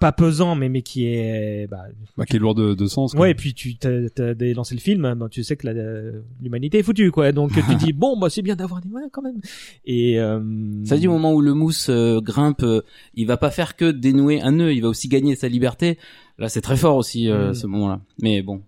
pas 0.00 0.10
pesant, 0.10 0.56
mais 0.56 0.68
mais 0.68 0.82
qui 0.82 1.06
est 1.06 1.68
bah, 1.68 1.84
Bah, 2.16 2.24
qui 2.26 2.34
est 2.34 2.38
lourd 2.40 2.54
de, 2.56 2.74
de 2.74 2.86
sens. 2.86 3.12
quoi. 3.12 3.20
Ouais, 3.20 3.30
et 3.30 3.34
puis 3.34 3.54
tu 3.54 3.76
t'as, 3.76 4.34
dès 4.34 4.52
lancé 4.52 4.74
le 4.74 4.80
film, 4.80 5.14
bah, 5.14 5.28
tu 5.30 5.44
sais 5.44 5.54
que 5.56 5.68
la- 5.68 6.10
l'humanité 6.42 6.78
est 6.78 6.82
foutue, 6.82 7.12
quoi. 7.12 7.30
Donc 7.30 7.52
tu 7.52 7.74
dis 7.76 7.92
bon, 7.92 8.18
bah 8.18 8.28
c'est 8.28 8.42
bien 8.42 8.56
d'avoir 8.56 8.80
des 8.80 8.88
moyens 8.88 9.10
quand 9.12 9.22
même. 9.22 9.40
Et 9.84 10.18
euh, 10.18 10.40
Ça 10.84 10.96
dit 10.96 11.06
au 11.06 11.12
moment 11.12 11.32
où 11.32 11.40
le 11.40 11.54
mousse 11.54 11.90
euh, 11.90 12.20
grimpe, 12.20 12.64
euh, 12.64 12.80
il 13.14 13.26
va 13.28 13.36
pas 13.36 13.50
faire 13.50 13.76
que 13.76 13.90
dénouer 13.92 14.40
un 14.40 14.50
nœud, 14.50 14.74
il 14.74 14.80
va 14.80 14.88
aussi 14.88 15.06
gagner 15.06 15.36
sa 15.36 15.46
liberté. 15.48 15.96
Là, 16.38 16.48
c'est 16.48 16.60
très 16.60 16.76
fort 16.76 16.96
aussi 16.96 17.28
euh, 17.30 17.50
Mm. 17.50 17.54
ce 17.54 17.66
moment-là. 17.68 18.00
Mais 18.20 18.42
bon, 18.42 18.62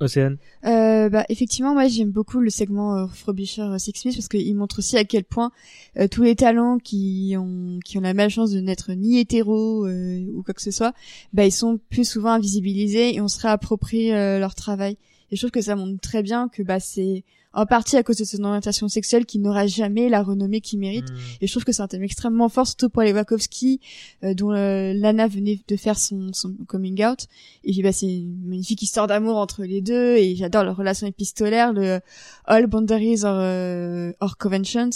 Océane. 0.00 0.36
Euh, 0.64 1.08
bah, 1.08 1.24
effectivement, 1.28 1.74
moi 1.74 1.88
j'aime 1.88 2.10
beaucoup 2.10 2.40
le 2.40 2.50
segment 2.50 2.96
euh, 2.96 3.06
Frobisher 3.06 3.62
euh, 3.62 3.78
Six 3.78 3.92
Smith 3.94 4.14
parce 4.14 4.28
qu'il 4.28 4.54
montre 4.56 4.78
aussi 4.78 4.96
à 4.96 5.04
quel 5.04 5.24
point 5.24 5.52
euh, 5.98 6.08
tous 6.08 6.22
les 6.22 6.34
talents 6.36 6.78
qui 6.78 7.34
ont 7.38 7.78
qui 7.84 7.98
ont 7.98 8.00
la 8.00 8.14
malchance 8.14 8.50
de 8.50 8.60
n'être 8.60 8.92
ni 8.92 9.18
hétéros 9.18 9.86
euh, 9.86 10.26
ou 10.34 10.42
quoi 10.42 10.54
que 10.54 10.62
ce 10.62 10.70
soit, 10.70 10.94
bah 11.32 11.44
ils 11.44 11.52
sont 11.52 11.78
plus 11.90 12.08
souvent 12.08 12.30
invisibilisés 12.30 13.14
et 13.14 13.20
on 13.20 13.28
se 13.28 13.40
réapproprie 13.40 14.12
euh, 14.12 14.38
leur 14.38 14.54
travail. 14.54 14.96
Et 15.30 15.36
je 15.36 15.40
trouve 15.40 15.52
que 15.52 15.60
ça 15.60 15.76
montre 15.76 16.00
très 16.00 16.22
bien 16.22 16.48
que 16.48 16.62
bah 16.62 16.80
c'est 16.80 17.24
en 17.52 17.66
partie 17.66 17.96
à 17.96 18.02
cause 18.02 18.16
de 18.16 18.24
son 18.24 18.44
orientation 18.44 18.88
sexuelle 18.88 19.26
qu'il 19.26 19.42
n'aura 19.42 19.66
jamais 19.66 20.08
la 20.08 20.22
renommée 20.22 20.60
qu'il 20.60 20.78
mérite. 20.78 21.06
Et 21.40 21.46
je 21.46 21.52
trouve 21.52 21.64
que 21.64 21.72
c'est 21.72 21.82
un 21.82 21.88
thème 21.88 22.02
extrêmement 22.02 22.48
fort, 22.48 22.66
surtout 22.66 22.90
pour 22.90 23.02
les 23.02 23.12
Wachowski, 23.12 23.80
euh, 24.22 24.34
dont 24.34 24.52
euh, 24.52 24.92
Lana 24.94 25.26
venait 25.26 25.60
de 25.66 25.76
faire 25.76 25.98
son, 25.98 26.32
son 26.32 26.54
coming 26.66 27.04
out. 27.04 27.26
Et 27.64 27.72
puis, 27.72 27.82
bah, 27.82 27.92
c'est 27.92 28.06
une 28.06 28.46
magnifique 28.46 28.82
histoire 28.82 29.06
d'amour 29.06 29.36
entre 29.36 29.64
les 29.64 29.80
deux, 29.80 30.16
et 30.16 30.36
j'adore 30.36 30.64
leur 30.64 30.76
relation 30.76 31.06
épistolaire, 31.06 31.72
le 31.72 32.00
All 32.44 32.66
Boundaries 32.66 33.24
or, 33.24 33.38
euh, 33.40 34.12
or 34.20 34.36
Conventions. 34.36 34.90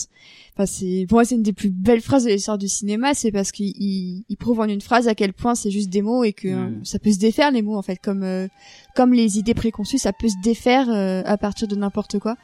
Enfin, 0.57 0.67
c'est, 0.67 1.07
pour 1.09 1.17
moi, 1.17 1.25
c'est 1.25 1.35
une 1.35 1.43
des 1.43 1.53
plus 1.53 1.71
belles 1.71 2.01
phrases 2.01 2.25
de 2.25 2.31
l'histoire 2.31 2.59
du 2.59 2.69
cinéma, 2.69 3.15
c'est 3.15 3.33
parce 3.33 3.51
qu'il 3.51 3.73
il, 3.77 4.25
il 4.29 4.37
prouve 4.37 4.61
en 4.61 4.69
une 4.69 4.81
phrase 4.81 5.09
à 5.09 5.17
quel 5.17 5.33
point 5.33 5.57
c'est 5.57 5.73
juste 5.73 5.91
des 5.91 6.03
mots 6.03 6.23
et 6.23 6.33
que 6.33 6.47
euh, 6.47 6.75
Mm. 6.75 6.85
ça 6.85 6.99
peut 6.99 7.13
se 7.13 7.19
défaire 7.19 7.51
les 7.51 7.63
mots, 7.63 7.77
en 7.77 7.83
fait, 7.83 7.97
comme, 7.97 8.23
euh, 8.23 8.49
comme 8.95 9.13
les 9.13 9.39
idées 9.39 9.55
préconçues, 9.55 9.99
ça 9.99 10.13
peut 10.13 10.29
se 10.29 10.41
défaire 10.43 10.89
euh, 10.91 11.23
à 11.25 11.37
partir 11.37 11.69
de 11.69 11.77
n'importe 11.77 12.19
quoi. 12.19 12.37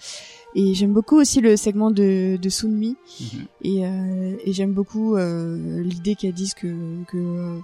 Et 0.54 0.74
j'aime 0.74 0.92
beaucoup 0.92 1.16
aussi 1.16 1.40
le 1.40 1.56
segment 1.56 1.90
de, 1.90 2.36
de 2.36 2.48
Sunmi. 2.48 2.96
Mhm. 3.20 3.46
Et, 3.62 3.86
euh, 3.86 4.36
et 4.44 4.52
j'aime 4.52 4.72
beaucoup 4.72 5.16
euh, 5.16 5.82
l'idée 5.82 6.16
qu'elles 6.16 6.32
disent 6.32 6.54
que, 6.54 7.04
que 7.04 7.16
euh, 7.16 7.58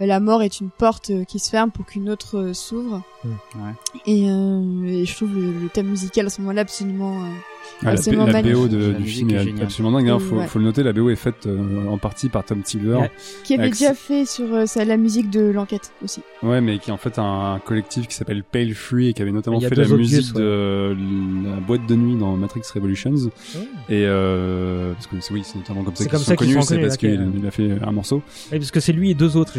la 0.00 0.18
mort 0.18 0.42
est 0.42 0.60
une 0.60 0.70
porte 0.70 1.12
qui 1.26 1.38
se 1.38 1.50
ferme 1.50 1.70
pour 1.70 1.86
qu'une 1.86 2.10
autre 2.10 2.52
s'ouvre. 2.52 3.02
Ouais. 3.24 3.72
Et, 4.06 4.26
et 4.26 5.04
je 5.04 5.14
trouve 5.14 5.34
le, 5.34 5.52
le 5.52 5.68
thème 5.68 5.88
musical 5.88 6.26
à 6.26 6.30
ce 6.30 6.40
moment-là 6.40 6.62
absolument... 6.62 7.22
Ah, 7.82 7.86
la, 7.86 7.90
absolument 7.92 8.26
la 8.26 8.32
magnifique. 8.32 8.56
BO 8.56 8.68
de, 8.68 8.92
La 8.92 8.98
du 8.98 9.04
film 9.04 9.30
est 9.30 9.62
absolument 9.62 9.98
dingue. 9.98 10.08
Hein, 10.08 10.18
faut, 10.18 10.36
Ouais. 10.36 10.46
faut 10.46 10.58
le 10.58 10.64
noter, 10.64 10.82
la 10.82 10.92
BO 10.92 11.10
est 11.10 11.16
faite 11.16 11.46
euh, 11.46 11.88
en 11.88 11.98
partie 11.98 12.28
par 12.28 12.44
Tom. 12.44 12.62
Ouais. 12.74 13.10
qui 13.44 13.54
avait 13.54 13.68
déjà 13.68 13.94
fait 13.94 14.24
sur 14.24 14.52
euh, 14.52 14.64
la 14.84 14.96
musique 14.96 15.30
de 15.30 15.50
l'enquête 15.50 15.92
aussi. 16.02 16.20
Ouais, 16.42 16.60
mais 16.60 16.78
qui 16.78 16.90
est 16.90 16.92
en 16.92 16.96
fait 16.96 17.18
un 17.18 17.60
collectif 17.64 18.08
qui 18.08 18.14
s'appelle 18.14 18.42
Pale 18.44 18.74
Free 18.74 19.08
et 19.08 19.12
qui 19.12 19.22
avait 19.22 19.32
notamment 19.32 19.60
fait 19.60 19.74
la 19.74 19.86
musique 19.88 20.34
ouais. 20.34 20.42
de 20.42 20.96
la 21.44 21.56
boîte 21.60 21.86
de 21.86 21.94
nuit 21.94 22.16
dans 22.16 22.36
Matrix 22.36 22.62
Revolutions. 22.74 23.14
Ouais. 23.14 23.60
Et 23.88 24.04
euh, 24.06 24.92
parce 24.94 25.06
que 25.06 25.16
oui, 25.32 25.42
c'est 25.44 25.56
notamment 25.56 25.82
comme 25.84 25.94
ça 25.94 26.04
C'est 26.04 26.10
qu'ils 26.10 26.18
sont 26.18 26.34
connus, 26.34 26.62
c'est 26.62 26.78
parce 26.78 26.96
qu'il 26.96 27.30
il 27.36 27.46
a 27.46 27.50
fait 27.50 27.70
un 27.82 27.92
morceau. 27.92 28.22
Oui, 28.52 28.58
parce 28.58 28.70
que 28.70 28.80
c'est 28.80 28.92
lui 28.92 29.10
et 29.10 29.14
deux 29.14 29.36
autres. 29.36 29.52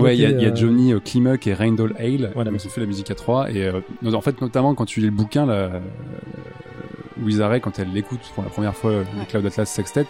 Ouais, 0.00 0.16
il 0.16 0.20
y 0.20 0.26
a, 0.26 0.30
y 0.30 0.46
euh, 0.46 0.54
Johnny 0.54 0.92
Klimek 1.04 1.46
et 1.46 1.54
Randall 1.54 1.94
Hale. 1.98 2.30
Voilà. 2.34 2.50
Ils 2.50 2.66
ont 2.66 2.70
fait 2.70 2.80
la 2.80 2.86
musique 2.86 3.10
à 3.10 3.14
trois. 3.14 3.50
Et 3.50 3.64
euh, 3.64 3.80
en 4.12 4.20
fait, 4.20 4.40
notamment 4.40 4.74
quand 4.74 4.84
tu 4.86 5.00
lis 5.00 5.06
le 5.06 5.12
bouquin, 5.12 5.46
là, 5.46 5.80
Array, 7.40 7.60
quand 7.60 7.78
elle 7.78 7.92
l'écoute 7.92 8.20
pour 8.34 8.44
la 8.44 8.50
première 8.50 8.74
fois, 8.74 8.92
les 9.18 9.26
Cloud 9.26 9.44
Atlas 9.46 9.68
Sextet, 9.68 10.06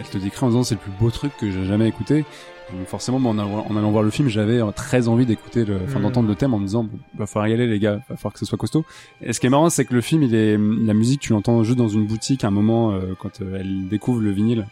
elle 0.00 0.06
te 0.06 0.18
décrit 0.18 0.44
en 0.44 0.48
disant 0.48 0.64
c'est 0.64 0.74
le 0.74 0.80
plus 0.80 0.92
beau 0.98 1.10
truc 1.10 1.32
que 1.36 1.50
j'ai 1.50 1.64
jamais 1.64 1.88
écouté. 1.88 2.24
Donc 2.72 2.86
forcément, 2.86 3.18
moi, 3.18 3.32
en, 3.32 3.38
allant, 3.38 3.66
en 3.68 3.76
allant 3.76 3.90
voir 3.90 4.02
le 4.02 4.10
film, 4.10 4.28
j'avais 4.28 4.60
euh, 4.60 4.70
très 4.70 5.08
envie 5.08 5.26
d'écouter, 5.26 5.64
le, 5.64 5.80
enfin 5.84 5.98
Mm. 5.98 6.02
d'entendre 6.02 6.28
le 6.28 6.34
thème 6.34 6.54
en 6.54 6.58
me 6.58 6.64
disant 6.64 6.84
bon, 6.84 6.98
va 7.16 7.26
falloir 7.26 7.48
y 7.48 7.52
aller 7.52 7.66
les 7.66 7.78
gars, 7.78 8.00
va 8.08 8.16
falloir 8.16 8.32
que 8.32 8.38
ce 8.38 8.46
soit 8.46 8.56
costaud. 8.58 8.84
Et 9.20 9.32
ce 9.32 9.40
qui 9.40 9.46
est 9.46 9.50
marrant, 9.50 9.68
c'est 9.68 9.84
que 9.84 9.94
le 9.94 10.00
film, 10.00 10.22
il 10.22 10.34
est 10.34 10.56
la 10.56 10.94
musique, 10.94 11.20
tu 11.20 11.32
l'entends 11.32 11.62
juste 11.62 11.78
dans 11.78 11.88
une 11.88 12.06
boutique 12.06 12.42
à 12.42 12.48
un 12.48 12.50
moment 12.50 12.92
euh, 12.92 13.14
quand 13.18 13.42
euh, 13.42 13.58
elle 13.60 13.88
découvre 13.88 14.20
le 14.20 14.30
vinyle. 14.30 14.66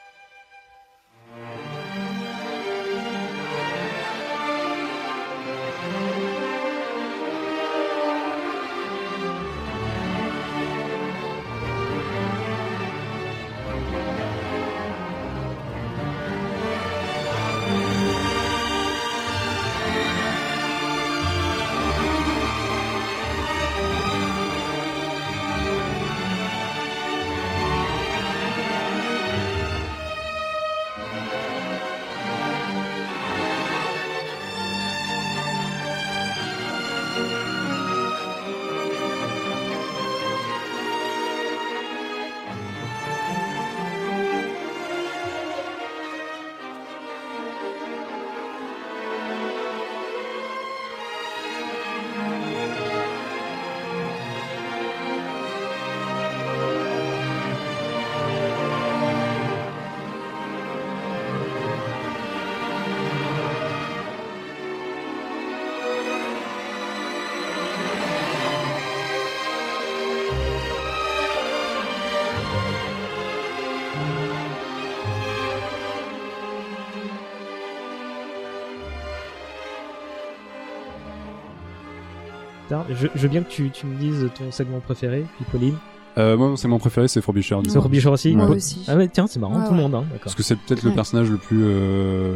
Je, 82.90 83.06
je 83.14 83.20
veux 83.20 83.28
bien 83.28 83.42
que 83.42 83.50
tu, 83.50 83.70
tu 83.70 83.86
me 83.86 83.96
dises 83.98 84.28
ton 84.38 84.50
segment 84.50 84.80
préféré, 84.80 85.24
puis 85.36 85.44
Pauline. 85.50 85.76
Euh, 86.18 86.36
moi, 86.36 86.52
c'est 86.56 86.68
mon 86.68 86.78
préféré, 86.78 87.08
c'est 87.08 87.22
Frobisher. 87.22 87.56
C'est. 87.66 87.78
Frobisher 87.78 88.10
aussi 88.10 88.36
Moi 88.36 88.46
Ouais. 88.50 88.56
aussi. 88.56 88.84
Ah 88.86 88.96
ouais, 88.96 89.08
tiens, 89.08 89.26
c'est 89.26 89.40
marrant, 89.40 89.60
Ouais, 89.60 89.66
tout 89.66 89.70
le 89.72 89.76
ouais. 89.78 89.82
monde, 89.84 89.94
hein, 89.94 90.04
d'accord. 90.10 90.24
Parce 90.24 90.34
que 90.34 90.42
c'est 90.42 90.56
peut-être 90.56 90.82
le 90.82 90.90
personnage 90.92 91.30
le 91.30 91.38
plus 91.38 91.62
euh, 91.62 92.34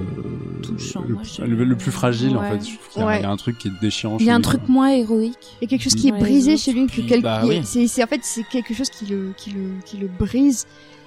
Touchant, 0.63 1.05
le, 1.07 1.13
moi, 1.15 1.23
je 1.25 1.43
le- 1.43 1.65
le 1.65 1.77
plus 1.77 1.91
fragile 1.91 2.39
en 2.39 2.43
fait. 2.43 2.65
Je 2.67 2.75
trouve 2.77 2.89
qu'il 2.91 3.01
y 3.03 3.05
a- 3.05 3.07
Ouais. 3.07 3.19
il 3.19 3.23
y 3.23 3.27
a 3.27 3.31
un 3.31 3.37
truc 3.37 3.59
qui 3.59 3.69
est 3.69 3.73
déchirant. 3.83 4.17
Il 4.19 4.25
y 4.25 4.31
a 4.31 4.35
un 4.35 4.39
lui. 4.39 4.45
truc 4.45 4.63
moins 4.69 4.89
héroïque. 4.89 5.37
Il 5.61 5.65
y 5.65 5.67
a 5.67 5.69
quelque 5.69 5.83
chose 5.83 5.95
qui 5.95 6.09
est 6.09 6.13
brisé 6.13 6.57
chez 6.57 6.73
lui, 6.73 6.87
que 6.87 7.03
quel- 7.03 7.21
bah 7.21 7.43
oui. 7.45 7.61
c'est- 7.65 8.03
en 8.03 8.07
fait 8.07 8.21
c'est 8.23 8.45
quelque 8.45 8.73
chose 8.73 8.89
qui 8.89 9.05
le, 9.07 9.33
qui 9.37 9.51
le, 9.51 9.61
qui 9.85 9.99
le 9.99 10.09
brise. 10.09 10.67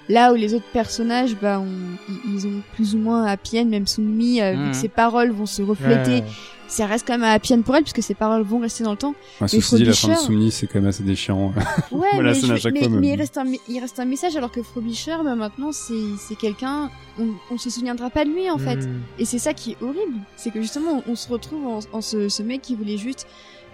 Là 0.09 0.33
où 0.33 0.35
les 0.35 0.53
autres 0.55 0.69
personnages, 0.73 1.35
bah, 1.39 1.59
on- 1.61 2.11
ils- 2.35 2.47
ont 2.47 2.61
plus 2.73 2.95
ou 2.95 2.97
moins 2.97 3.25
happy 3.25 3.59
end, 3.59 3.65
même 3.65 3.85
Sunmi, 3.87 4.41
euh, 4.41 4.51
vu 4.53 4.57
Mhm. 4.57 4.71
que 4.71 4.75
ses 4.77 4.89
paroles 4.89 5.29
vont 5.31 5.45
se 5.45 5.61
refléter, 5.61 6.15
Ouais. 6.21 6.23
ça 6.67 6.87
reste 6.87 7.05
quand 7.05 7.13
même 7.13 7.23
un 7.23 7.31
happy 7.31 7.53
end 7.53 7.61
pour 7.61 7.75
elle, 7.75 7.83
puisque 7.83 8.01
ses 8.01 8.15
paroles 8.15 8.41
vont 8.41 8.57
rester 8.59 8.83
dans 8.83 8.91
le 8.91 8.97
temps. 8.97 9.13
Ouais, 9.39 9.47
ceci 9.47 9.75
dit, 9.75 9.83
la 9.85 9.93
fin 9.93 10.07
de 10.07 10.13
Frobisher- 10.13 10.25
Soumni, 10.25 10.51
c'est 10.51 10.65
quand 10.65 10.79
même 10.79 10.87
assez 10.89 11.03
déchirant. 11.03 11.53
Ouais, 11.91 12.07
Voilà, 12.13 12.31
mais, 12.33 12.39
je- 12.39 12.69
mais, 12.69 12.87
mais 12.89 13.07
il, 13.09 13.15
reste 13.19 13.37
un, 13.37 13.45
il 13.67 13.79
reste 13.79 13.99
un 13.99 14.05
message, 14.05 14.35
alors 14.35 14.51
que 14.51 14.63
Frobisher, 14.63 15.17
bah, 15.23 15.35
maintenant, 15.35 15.71
c'est, 15.71 16.35
quelqu'un, 16.35 16.89
on, 17.19 17.27
on 17.51 17.57
se 17.59 17.69
souviendra 17.69 18.09
pas 18.09 18.25
de 18.25 18.31
lui, 18.31 18.49
en 18.49 18.57
fait. 18.57 18.77
Hmm. 18.87 19.01
Et 19.19 19.25
c'est 19.25 19.39
ça 19.39 19.53
qui 19.53 19.71
est 19.73 19.77
horrible, 19.83 20.17
c'est 20.35 20.49
que 20.51 20.59
justement 20.61 21.03
on, 21.07 21.11
on 21.11 21.15
se 21.15 21.29
retrouve 21.29 21.67
en, 21.67 21.79
en 21.93 22.01
ce, 22.01 22.29
ce 22.29 22.41
mec 22.41 22.61
qui 22.63 22.73
voulait 22.75 22.97
juste 22.97 23.27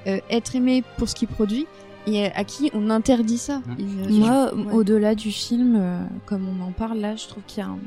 euh, 0.08 0.20
être 0.30 0.54
aimé 0.56 0.84
pour 0.98 1.08
ce 1.10 1.16
qu'il 1.16 1.28
produit 1.30 1.66
et 2.08 2.26
à 2.26 2.44
qui 2.44 2.70
on 2.74 2.90
interdit 2.90 3.38
ça. 3.38 3.62
Et, 3.80 3.84
euh, 3.84 4.10
Moi, 4.10 4.54
ouais. 4.56 4.74
au-delà 4.74 5.16
du 5.16 5.32
film, 5.32 5.76
euh, 5.78 6.00
comme 6.26 6.48
on 6.48 6.64
en 6.64 6.72
parle 6.72 7.00
là, 7.00 7.16
je 7.16 7.28
trouve 7.28 7.44
qu'il 7.48 7.60
y 7.60 7.66
a 7.66 7.70
un- 7.70 7.80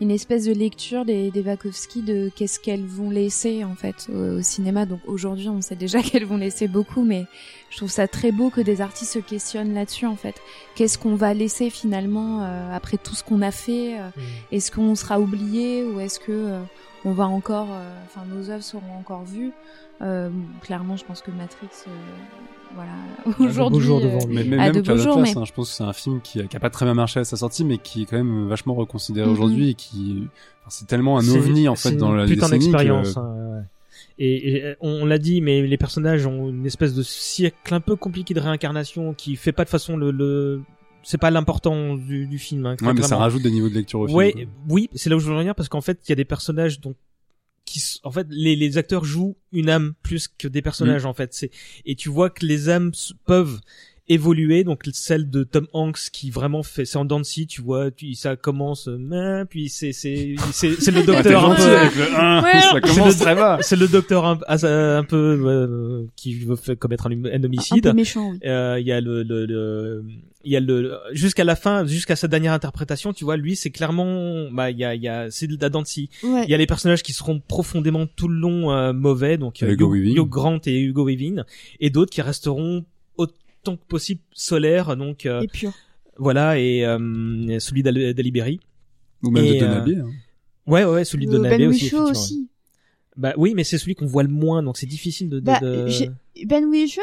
une 0.00 0.10
espèce 0.10 0.46
de 0.46 0.52
lecture 0.52 1.04
des, 1.04 1.30
des 1.30 1.42
Wachowski 1.42 2.02
de 2.02 2.28
qu'est-ce 2.34 2.58
qu'elles 2.58 2.84
vont 2.84 3.08
laisser 3.10 3.62
en 3.62 3.76
fait 3.76 4.08
au, 4.12 4.38
au 4.38 4.42
cinéma. 4.42 4.84
Donc 4.84 4.98
aujourd'hui, 5.06 5.48
on 5.48 5.60
sait 5.60 5.76
déjà 5.76 6.02
qu'elles 6.02 6.24
vont 6.24 6.38
laisser 6.38 6.66
beaucoup, 6.66 7.04
mais 7.04 7.26
je 7.70 7.76
trouve 7.76 7.90
ça 7.90 8.08
très 8.08 8.32
beau 8.32 8.50
que 8.50 8.60
des 8.60 8.80
artistes 8.80 9.12
se 9.12 9.18
questionnent 9.20 9.74
là-dessus 9.74 10.06
en 10.06 10.16
fait. 10.16 10.34
Qu'est-ce 10.74 10.98
qu'on 10.98 11.14
va 11.14 11.34
laisser 11.34 11.70
finalement 11.70 12.42
euh, 12.42 12.74
après 12.74 12.96
tout 12.96 13.14
ce 13.14 13.22
qu'on 13.22 13.42
a 13.42 13.52
fait 13.52 14.00
euh, 14.00 14.08
Hmm. 14.16 14.20
Est-ce 14.54 14.72
qu'on 14.72 14.94
sera 14.96 15.20
oublié 15.20 15.84
ou 15.84 16.00
est-ce 16.00 16.18
que 16.18 16.32
euh, 16.32 16.62
on 17.04 17.12
va 17.12 17.26
encore, 17.28 17.68
euh, 17.70 17.94
enfin 18.06 18.26
nos 18.26 18.50
œuvres 18.50 18.64
seront 18.64 18.96
encore 18.98 19.22
vues? 19.24 19.52
Euh, 20.00 20.30
clairement, 20.62 20.96
je 20.96 21.04
pense 21.04 21.22
que 21.22 21.30
Matrix, 21.30 21.68
euh, 21.86 21.90
voilà, 22.74 22.90
aujourd'hui, 23.50 23.80
jours 23.80 23.98
euh, 23.98 24.02
devant 24.04 24.26
lui. 24.26 24.34
Mais, 24.34 24.44
même 24.44 24.72
de 24.74 24.80
qu'à 24.80 24.92
beaux 24.92 24.98
la 24.98 25.04
jours, 25.04 25.16
place, 25.16 25.34
mais- 25.34 25.40
hein, 25.40 25.44
je 25.44 25.52
pense 25.52 25.70
que 25.70 25.74
c'est 25.76 25.84
un 25.84 25.92
film 25.92 26.20
qui, 26.22 26.40
a- 26.40 26.46
qui 26.46 26.56
a 26.56 26.60
pas 26.60 26.70
très 26.70 26.84
bien 26.86 26.94
marché 26.94 27.20
à 27.20 27.24
sa 27.24 27.36
sortie, 27.36 27.64
mais 27.64 27.78
qui 27.78 28.02
est 28.02 28.06
quand 28.06 28.16
même 28.16 28.48
vachement 28.48 28.74
reconsidéré 28.74 29.26
Mhm. 29.26 29.32
aujourd'hui 29.32 29.70
et 29.70 29.74
qui, 29.74 30.28
enfin, 30.60 30.68
c'est 30.70 30.86
tellement 30.86 31.18
un 31.18 31.28
ovni 31.28 31.68
en 31.68 31.76
fait 31.76 31.92
dans 31.96 32.10
une 32.12 32.16
la 32.18 32.26
putain 32.26 32.48
d'expérience. 32.48 33.14
que- 33.14 33.18
hein, 33.20 33.56
ouais. 33.58 33.62
Et, 34.18 34.56
et 34.56 34.74
on, 34.80 35.02
on 35.02 35.04
l'a 35.06 35.18
dit, 35.18 35.40
mais 35.40 35.62
les 35.66 35.76
personnages 35.78 36.26
ont 36.26 36.48
une 36.50 36.66
espèce 36.66 36.94
de 36.94 37.02
cycle 37.02 37.74
un 37.74 37.80
peu 37.80 37.96
compliqué 37.96 38.34
de 38.34 38.40
réincarnation 38.40 39.14
qui 39.14 39.36
fait 39.36 39.52
pas 39.52 39.64
de 39.64 39.70
façon 39.70 39.96
le, 39.96 40.10
le... 40.10 40.60
c'est 41.02 41.18
pas 41.18 41.30
l'important 41.30 41.94
du, 41.96 42.26
du 42.26 42.38
film. 42.38 42.66
Hein, 42.66 42.76
Ouais, 42.82 42.92
mais 42.94 43.02
ça 43.02 43.16
rajoute 43.16 43.42
des 43.42 43.50
niveaux 43.50 43.68
de 43.70 43.74
lecture 43.74 44.00
au 44.00 44.06
film. 44.06 44.16
Ouais, 44.18 44.46
oui, 44.68 44.88
c'est 44.94 45.08
là 45.10 45.16
où 45.16 45.18
je 45.18 45.26
veux 45.26 45.32
revenir 45.34 45.54
parce 45.54 45.68
qu'en 45.68 45.80
fait, 45.80 45.98
il 46.06 46.10
y 46.10 46.12
a 46.12 46.16
des 46.16 46.24
personnages 46.26 46.80
donc 46.80 46.96
qui, 47.72 48.00
en 48.04 48.10
fait, 48.10 48.26
les, 48.30 48.54
les 48.56 48.78
acteurs 48.78 49.04
jouent 49.04 49.36
une 49.52 49.68
âme 49.70 49.94
plus 50.02 50.28
que 50.28 50.48
des 50.48 50.60
Mm. 50.60 50.62
personnages 50.62 51.04
en 51.06 51.14
fait. 51.14 51.32
C'est 51.34 51.50
et 51.84 51.94
tu 51.96 52.08
vois 52.08 52.30
que 52.30 52.44
les 52.46 52.68
âmes 52.68 52.92
peuvent 53.24 53.60
évoluer. 54.12 54.64
Donc 54.64 54.82
celle 54.92 55.30
de 55.30 55.44
Tom 55.44 55.66
Hanks 55.72 56.10
qui 56.12 56.30
vraiment 56.30 56.62
fait, 56.62 56.84
c'est 56.84 56.98
en 56.98 57.04
scie, 57.24 57.46
tu 57.46 57.62
vois, 57.62 57.90
tu, 57.90 58.14
ça 58.14 58.36
commence, 58.36 58.88
euh, 58.88 59.44
puis 59.44 59.68
c'est 59.68 59.92
c'est 59.92 60.34
c'est 60.52 60.74
c'est 60.80 60.90
le 60.90 61.00
Ah, 61.00 61.06
docteur 61.06 61.50
un 61.50 61.54
peu. 61.54 61.62
avec 61.76 61.96
le 61.96 62.02
1, 62.14 62.42
Ouais, 62.42 62.52
ça 62.52 62.70
c'est 62.74 62.80
commence 62.80 63.14
le- 63.18 63.20
très 63.20 63.34
bas. 63.34 63.58
C'est 63.62 63.76
le 63.76 63.88
docteur 63.88 64.24
un, 64.26 64.38
peu 65.04 65.16
euh, 65.46 66.04
qui 66.16 66.34
veut 66.34 66.56
faire 66.56 66.78
commettre 66.78 67.06
un, 67.08 67.44
homicide. 67.44 67.82
peu 67.82 67.92
méchant, 67.92 68.30
oui. 68.32 68.38
Euh, 68.44 68.78
Il 68.80 68.86
y 68.86 68.92
a 68.92 69.00
le, 69.00 69.22
le, 69.22 69.46
le- 69.46 70.04
il 70.44 70.50
y 70.50 70.56
a 70.56 70.60
le 70.60 70.98
jusqu'à 71.12 71.44
la 71.44 71.54
fin, 71.54 71.86
jusqu'à 71.86 72.16
sa 72.16 72.26
dernière 72.26 72.52
interprétation, 72.52 73.12
tu 73.12 73.22
vois, 73.24 73.36
lui 73.36 73.54
c'est 73.54 73.70
clairement, 73.70 74.50
bah 74.50 74.70
il 74.72 74.78
y 74.78 74.84
a, 74.84 74.94
il 74.96 75.02
y 75.02 75.06
a, 75.08 75.30
c'est 75.30 75.46
de 75.46 75.56
la. 75.56 76.10
Ouais. 76.24 76.42
Il 76.44 76.50
y 76.50 76.54
a 76.54 76.56
les 76.56 76.66
personnages 76.66 77.02
qui 77.04 77.12
seront 77.12 77.38
profondément 77.40 78.06
tout 78.06 78.26
le 78.28 78.34
long 78.40 78.72
euh, 78.72 78.92
mauvais, 78.92 79.38
donc 79.38 79.60
Hugo. 79.62 79.94
Hugh 79.94 80.28
Grant 80.28 80.58
et 80.66 80.80
Hugo 80.80 81.04
Weaving, 81.06 81.42
et 81.78 81.90
d'autres 81.90 82.10
qui 82.10 82.22
resteront 82.22 82.84
autant 83.62 83.76
que 83.76 83.84
possible 83.86 84.20
solaires, 84.32 84.96
donc 84.96 85.26
euh, 85.26 85.40
Et 85.42 85.46
pur. 85.48 85.72
voilà, 86.18 86.58
et 86.58 86.84
euh, 86.84 87.58
celui 87.60 87.82
d'Al- 87.82 88.14
d'Aliberi. 88.14 88.60
Ou 89.22 89.30
même 89.30 89.44
Et, 89.44 89.58
de 89.60 89.64
euh, 89.64 89.68
Donabé. 89.68 89.96
hein. 89.96 90.10
Ouais, 90.66 90.84
ouais, 90.84 91.04
celui 91.04 91.26
de 91.26 91.30
Euh, 91.30 91.36
Donabé 91.36 91.58
ben 91.58 91.68
aussi. 91.68 91.86
Effectivement. 91.86 92.10
aussi. 92.10 92.48
Bah 93.16 93.34
oui, 93.36 93.52
mais 93.54 93.62
c'est 93.64 93.78
celui 93.78 93.94
qu'on 93.94 94.06
voit 94.06 94.22
le 94.22 94.28
moins, 94.30 94.62
donc 94.62 94.78
c'est 94.78 94.86
difficile 94.86 95.28
de. 95.28 95.36
de, 95.38 95.44
Bah, 95.44 95.60
de- 95.60 95.86
Ben 96.46 96.64
Whishaw, 96.64 97.00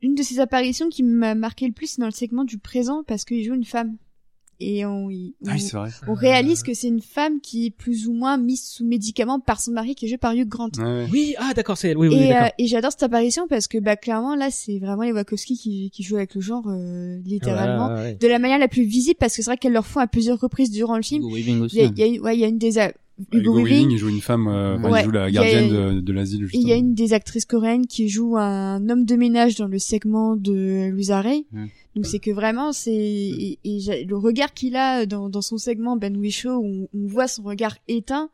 une 0.00 0.14
de 0.14 0.22
ses 0.22 0.38
apparitions 0.40 0.88
qui 0.88 1.02
m'a 1.02 1.34
marqué 1.34 1.66
le 1.66 1.72
plus, 1.72 1.88
c'est 1.88 2.00
dans 2.00 2.06
le 2.06 2.12
segment 2.12 2.44
du 2.44 2.56
présent 2.58 3.02
parce 3.06 3.24
qu'il 3.24 3.44
joue 3.44 3.54
une 3.54 3.64
femme. 3.64 3.96
Et 4.62 4.84
on, 4.84 5.08
y- 5.10 5.34
Ah 5.46 5.50
on- 5.50 5.54
oui, 5.54 5.60
c'est 5.60 5.76
vrai. 5.76 5.88
on 6.06 6.12
réalise 6.14 6.62
que 6.62 6.74
c'est 6.74 6.88
une 6.88 7.00
femme 7.00 7.40
qui 7.40 7.66
est 7.66 7.70
plus 7.70 8.06
ou 8.08 8.12
moins 8.12 8.36
mise 8.36 8.62
sous 8.62 8.84
médicaments 8.84 9.40
par 9.40 9.60
son 9.60 9.72
mari 9.72 9.94
qui 9.94 10.04
est 10.04 10.08
joué 10.08 10.18
par 10.18 10.34
Hugh 10.34 10.46
Grant. 10.46 10.68
Ouais, 10.76 10.84
ouais. 10.84 11.06
Oui, 11.10 11.34
ah 11.38 11.52
d'accord, 11.56 11.78
c'est 11.78 11.88
elle. 11.88 11.96
Oui, 11.98 12.08
oui, 12.08 12.16
et 12.16 12.28
d'accord. 12.28 12.46
euh, 12.46 12.50
et 12.58 12.66
j'adore 12.66 12.90
cette 12.92 13.02
apparition 13.02 13.46
parce 13.48 13.68
que 13.68 13.78
bah 13.78 13.96
clairement 13.96 14.36
là 14.36 14.50
c'est 14.50 14.78
vraiment 14.78 15.02
les 15.02 15.12
Wachowski 15.12 15.56
qui, 15.56 15.90
qui 15.90 16.02
jouent 16.02 16.16
avec 16.16 16.34
le 16.34 16.40
genre 16.42 16.64
euh, 16.68 17.18
littéralement 17.24 17.88
ouais, 17.88 18.00
ouais. 18.02 18.18
de 18.20 18.26
la 18.28 18.38
manière 18.38 18.58
la 18.58 18.68
plus 18.68 18.82
visible 18.84 19.16
parce 19.18 19.34
que 19.34 19.42
c'est 19.42 19.50
vrai 19.50 19.56
qu'elles 19.56 19.72
leur 19.72 19.86
font 19.86 20.00
à 20.00 20.06
plusieurs 20.06 20.38
reprises 20.38 20.70
durant 20.70 20.96
le 20.96 21.02
film. 21.02 21.22
Il 21.24 21.38
y 21.72 21.80
a, 21.80 21.84
il 21.84 21.98
y 22.14 22.18
a- 22.18 22.22
ouais, 22.22 22.36
il 22.36 22.40
y 22.40 22.44
a 22.44 22.48
une 22.48 22.58
des 22.58 22.78
a- 22.78 22.92
Hugo, 23.32 23.52
Hugo 23.52 23.64
Weaving, 23.64 23.90
il 23.90 23.98
joue 23.98 24.08
une 24.08 24.20
femme, 24.22 24.48
euh, 24.48 24.78
enfin, 24.78 24.90
Ouais, 24.90 25.00
il 25.00 25.04
joue 25.04 25.10
la 25.10 25.28
y 25.28 25.36
a- 25.36 25.42
gardienne 25.42 25.68
de, 25.96 26.00
de 26.00 26.12
l'asile, 26.14 26.48
il 26.54 26.66
y 26.66 26.72
a 26.72 26.76
une 26.76 26.94
des 26.94 27.12
actrices 27.12 27.44
coréennes 27.44 27.86
qui 27.86 28.08
joue 28.08 28.38
un 28.38 28.88
homme 28.88 29.04
de 29.04 29.14
ménage 29.14 29.56
dans 29.56 29.66
le 29.66 29.78
segment 29.78 30.36
de 30.36 30.88
Louisa 30.90 31.20
Ray. 31.20 31.44
Mm. 31.52 31.66
Donc 31.96 32.06
c'est 32.06 32.18
que 32.20 32.30
vraiment 32.30 32.72
c'est 32.72 32.92
et, 32.94 33.58
et 33.64 34.04
le 34.04 34.16
regard 34.16 34.54
qu'il 34.54 34.76
a 34.76 35.06
dans, 35.06 35.28
dans 35.28 35.42
son 35.42 35.58
segment 35.58 35.96
Ben 35.96 36.16
Whishaw, 36.16 36.50
on, 36.50 36.88
on 36.94 37.06
voit 37.06 37.26
son 37.28 37.42
regard 37.42 37.76
éteint 37.88 38.30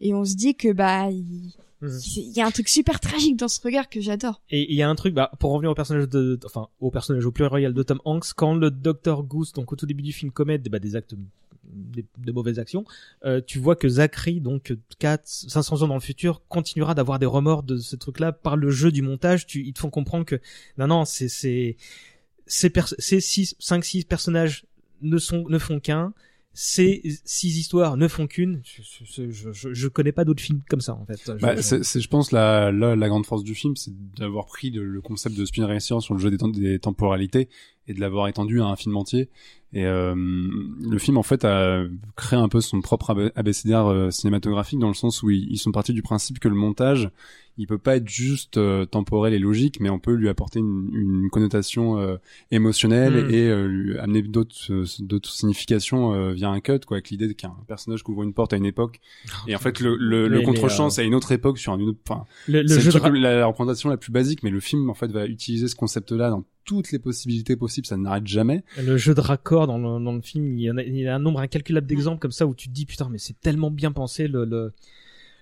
et 0.00 0.12
on 0.12 0.24
se 0.24 0.34
dit 0.34 0.54
que 0.54 0.72
bah 0.72 1.08
il, 1.10 1.52
Mhm. 1.82 2.00
il 2.16 2.32
y 2.32 2.40
a 2.40 2.46
un 2.46 2.50
truc 2.50 2.68
super 2.68 3.00
tragique 3.00 3.36
dans 3.36 3.48
ce 3.48 3.60
regard 3.60 3.88
que 3.88 4.00
j'adore. 4.00 4.40
Et 4.50 4.70
il 4.72 4.76
y 4.76 4.82
a 4.82 4.88
un 4.88 4.94
truc, 4.94 5.14
bah, 5.14 5.30
pour 5.38 5.52
revenir 5.52 5.70
au 5.70 5.74
personnage 5.74 6.08
de, 6.08 6.38
enfin, 6.44 6.68
au 6.80 6.90
personnage 6.90 7.26
au 7.26 7.32
pluriel 7.32 7.74
de 7.74 7.82
Tom 7.82 8.00
Hanks, 8.04 8.32
quand 8.34 8.54
le 8.54 8.70
docteur 8.70 9.22
Goose, 9.22 9.52
donc 9.52 9.72
au 9.72 9.76
tout 9.76 9.86
début 9.86 10.02
du 10.02 10.12
film, 10.12 10.32
commet 10.32 10.58
bah, 10.58 10.78
des 10.78 10.96
actes, 10.96 11.14
des, 11.64 12.06
de 12.16 12.32
mauvaises 12.32 12.58
actions, 12.58 12.84
euh, 13.26 13.42
tu 13.46 13.58
vois 13.58 13.76
que 13.76 13.88
Zachary, 13.88 14.40
donc 14.40 14.74
4, 14.98 15.22
500 15.26 15.82
ans 15.82 15.88
dans 15.88 15.94
le 15.94 16.00
futur, 16.00 16.40
continuera 16.48 16.94
d'avoir 16.94 17.18
des 17.18 17.26
remords 17.26 17.62
de 17.62 17.76
ce 17.76 17.96
truc-là 17.96 18.32
par 18.32 18.56
le 18.56 18.70
jeu 18.70 18.90
du 18.90 19.02
montage. 19.02 19.46
Tu, 19.46 19.62
ils 19.62 19.74
te 19.74 19.80
font 19.80 19.90
comprendre 19.90 20.24
que, 20.24 20.40
non, 20.78 20.86
non, 20.86 21.04
c'est, 21.04 21.28
c'est, 21.28 21.76
ces, 22.46 22.72
ces 22.98 23.20
6, 23.20 23.56
5, 23.58 23.84
6 23.84 24.04
personnages 24.04 24.64
ne 25.02 25.18
sont, 25.18 25.44
ne 25.48 25.58
font 25.58 25.80
qu'un. 25.80 26.12
Ces 26.58 27.02
six 27.26 27.58
histoires 27.58 27.98
ne 27.98 28.08
font 28.08 28.26
qu'une. 28.26 28.62
Je, 28.64 29.30
je, 29.30 29.52
je, 29.52 29.74
je 29.74 29.88
connais 29.88 30.12
pas 30.12 30.24
d'autres 30.24 30.42
films 30.42 30.62
comme 30.70 30.80
ça 30.80 30.94
en 30.94 31.04
fait. 31.04 31.20
Je- 31.26 31.32
Bah, 31.32 31.60
c'est, 31.60 32.00
je 32.00 32.08
pense, 32.08 32.32
la, 32.32 32.72
la, 32.72 32.96
la 32.96 33.08
grande 33.08 33.26
force 33.26 33.44
du 33.44 33.54
film, 33.54 33.76
c'est 33.76 33.92
d'avoir 34.16 34.46
pris 34.46 34.70
le, 34.70 34.82
le 34.86 35.00
concept 35.02 35.36
de 35.36 35.44
Spin 35.44 35.66
Racer 35.66 36.00
sur 36.00 36.14
le 36.14 36.20
jeu 36.20 36.30
des, 36.30 36.38
des 36.58 36.78
temporalités 36.78 37.50
et 37.88 37.94
de 37.94 38.00
l'avoir 38.00 38.28
étendu 38.28 38.60
à 38.60 38.66
un 38.66 38.76
film 38.76 38.96
entier. 38.96 39.28
Et 39.72 39.84
euh, 39.84 40.14
le 40.16 40.98
film, 40.98 41.18
en 41.18 41.22
fait, 41.22 41.44
a 41.44 41.82
créé 42.14 42.38
un 42.38 42.48
peu 42.48 42.60
son 42.60 42.80
propre 42.80 43.10
ab- 43.10 43.32
abécédaire 43.34 43.86
euh, 43.86 44.10
cinématographique 44.10 44.78
dans 44.78 44.88
le 44.88 44.94
sens 44.94 45.22
où 45.22 45.30
ils, 45.30 45.46
ils 45.50 45.58
sont 45.58 45.72
partis 45.72 45.92
du 45.92 46.02
principe 46.02 46.38
que 46.38 46.48
le 46.48 46.54
montage, 46.54 47.10
il 47.58 47.66
peut 47.66 47.78
pas 47.78 47.96
être 47.96 48.08
juste 48.08 48.58
euh, 48.58 48.84
temporel 48.86 49.34
et 49.34 49.38
logique, 49.38 49.80
mais 49.80 49.90
on 49.90 49.98
peut 49.98 50.12
lui 50.14 50.28
apporter 50.28 50.60
une, 50.60 50.88
une 50.94 51.30
connotation 51.30 51.98
euh, 51.98 52.16
émotionnelle 52.50 53.26
Mm. 53.26 53.30
et 53.30 53.48
euh, 53.48 53.66
lui 53.66 53.98
amener 53.98 54.22
d'autres 54.22 54.84
d'autres 55.02 55.30
significations 55.30 56.12
euh, 56.14 56.32
via 56.32 56.48
un 56.48 56.60
cut, 56.60 56.80
quoi, 56.86 56.96
avec 56.98 57.10
l'idée 57.10 57.34
qu'un 57.34 57.54
personnage 57.66 58.02
qui 58.04 58.10
ouvre 58.10 58.22
une 58.22 58.32
porte 58.34 58.52
à 58.52 58.56
une 58.56 58.66
époque 58.66 59.00
et 59.48 59.54
en 59.54 59.58
fait, 59.58 59.80
le, 59.80 59.96
le, 59.96 60.28
le 60.28 60.42
c'est 60.90 61.02
à 61.02 61.04
une 61.04 61.14
autre 61.14 61.32
époque 61.32 61.58
sur 61.58 61.74
une 61.74 61.88
autre. 61.88 61.98
Enfin, 62.08 62.24
le, 62.48 62.66
jeu 62.80 62.92
de 62.92 63.18
la, 63.18 63.36
la 63.38 63.46
représentation 63.46 63.88
la 63.90 63.96
plus 63.96 64.12
basique, 64.12 64.42
mais 64.42 64.50
le 64.50 64.60
film 64.60 64.88
en 64.90 64.94
fait 64.94 65.10
va 65.10 65.26
utiliser 65.26 65.68
ce 65.68 65.74
concept-là 65.76 66.30
dans 66.30 66.44
toutes 66.66 66.92
les 66.92 66.98
possibilités 66.98 67.56
possibles. 67.56 67.86
Ça 67.86 67.96
n'arrête 67.96 68.26
jamais. 68.26 68.62
le 68.82 68.98
jeu 68.98 69.14
de 69.14 69.20
raccord 69.22 69.66
dans 69.66 69.78
le, 69.78 70.04
dans 70.04 70.12
le 70.12 70.20
film, 70.20 70.58
il 70.58 70.64
y, 70.64 70.70
en 70.70 70.76
a, 70.76 70.82
il 70.82 70.96
y 70.98 71.06
a 71.08 71.14
un 71.14 71.18
nombre 71.18 71.40
incalculable 71.40 71.86
d'exemples 71.86 72.18
comme 72.18 72.32
ça 72.32 72.46
où 72.46 72.54
tu 72.54 72.68
te 72.68 72.74
dis 72.74 72.84
putain 72.84 73.08
mais 73.10 73.18
c'est 73.18 73.40
tellement 73.40 73.70
bien 73.70 73.92
pensé 73.92 74.28
le 74.28 74.44
le 74.44 74.72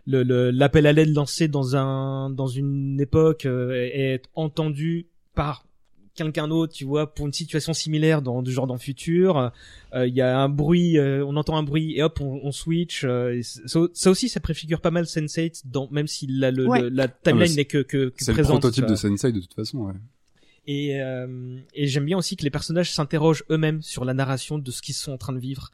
le- 0.07 0.23
le- 0.23 0.51
l'appel 0.51 0.87
à 0.87 0.93
l'aide 0.93 1.15
lancé 1.15 1.49
dans 1.49 1.75
un 1.77 2.31
dans 2.31 2.47
une 2.47 3.01
époque 3.01 3.47
euh, 3.47 3.73
est 3.73 4.23
entendu 4.35 5.07
par 5.35 5.65
quelqu'un 6.15 6.47
d'autre 6.47 6.73
tu 6.75 6.85
vois 6.85 7.13
pour 7.13 7.27
une 7.27 7.33
situation 7.33 7.73
similaire 7.73 8.21
dans 8.23 8.43
du 8.43 8.53
genre 8.53 8.67
dans 8.67 8.75
le 8.75 8.81
futur 8.81 9.51
Euh, 9.95 10.07
il 10.07 10.15
y 10.15 10.21
a 10.21 10.39
un 10.39 10.49
bruit 10.51 10.99
euh, 10.99 11.25
on 11.27 11.37
entend 11.37 11.57
un 11.57 11.63
bruit 11.63 11.97
et 11.97 12.03
hop 12.03 12.21
on, 12.21 12.39
on 12.45 12.53
switch 12.53 13.03
euh, 13.05 13.35
et 13.39 13.43
ça, 13.43 13.81
ça 13.95 14.11
aussi 14.11 14.29
ça 14.29 14.41
préfigure 14.41 14.81
pas 14.83 14.91
mal 14.91 15.05
Sense8 15.05 15.63
dans 15.65 15.89
même 15.91 16.07
si 16.07 16.27
la 16.29 16.51
le, 16.51 16.67
Ouais. 16.69 16.83
le- 16.83 16.89
la 16.91 17.05
Ah, 17.05 17.09
timeline 17.25 17.49
c'est- 17.49 17.57
n'est 17.57 17.65
que 17.65 17.79
que, 17.79 18.11
que 18.11 18.15
C'est 18.25 18.33
le 18.33 18.35
présente 18.35 18.61
prototype 18.61 18.85
de 18.85 18.89
vois. 18.89 18.97
Sensei 18.99 19.33
de 19.33 19.41
toute 19.41 19.55
façon. 19.55 19.79
Ouais. 19.79 19.95
Et, 20.67 21.01
euh, 21.01 21.59
et 21.75 21.87
j'aime 21.87 22.05
bien 22.07 22.17
aussi 22.17 22.37
que 22.37 22.43
les 22.43 22.51
personnages 22.51 22.91
s'interrogent 22.93 23.45
eux-mêmes 23.51 23.83
sur 23.83 24.05
la 24.05 24.15
narration 24.15 24.59
de 24.59 24.71
ce 24.71 24.83
qu'ils 24.83 24.95
sont 24.95 25.13
en 25.13 25.19
train 25.19 25.33
de 25.33 25.39
vivre. 25.39 25.71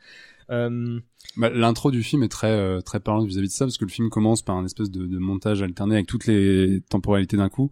Euh, 0.51 0.99
Bah, 1.37 1.49
L'intro 1.49 1.93
du 1.93 2.03
film 2.03 2.25
est 2.25 2.29
très 2.29 2.51
euh, 2.51 2.81
très 2.81 2.99
parlante 2.99 3.29
vis-à-vis 3.29 3.49
de 3.49 3.53
ça 3.53 3.65
parce 3.67 3.79
que 3.79 3.85
le 3.85 3.91
film 3.91 4.11
commence 4.11 4.43
par 4.43 4.57
un 4.57 4.65
espèce 4.65 4.91
de, 4.91 5.07
de 5.07 5.19
montage 5.19 5.63
alterné 5.63 5.95
avec 5.95 6.07
toutes 6.09 6.27
les 6.27 6.81
temporalités 6.89 7.37
d'un 7.37 7.49
coup 7.49 7.71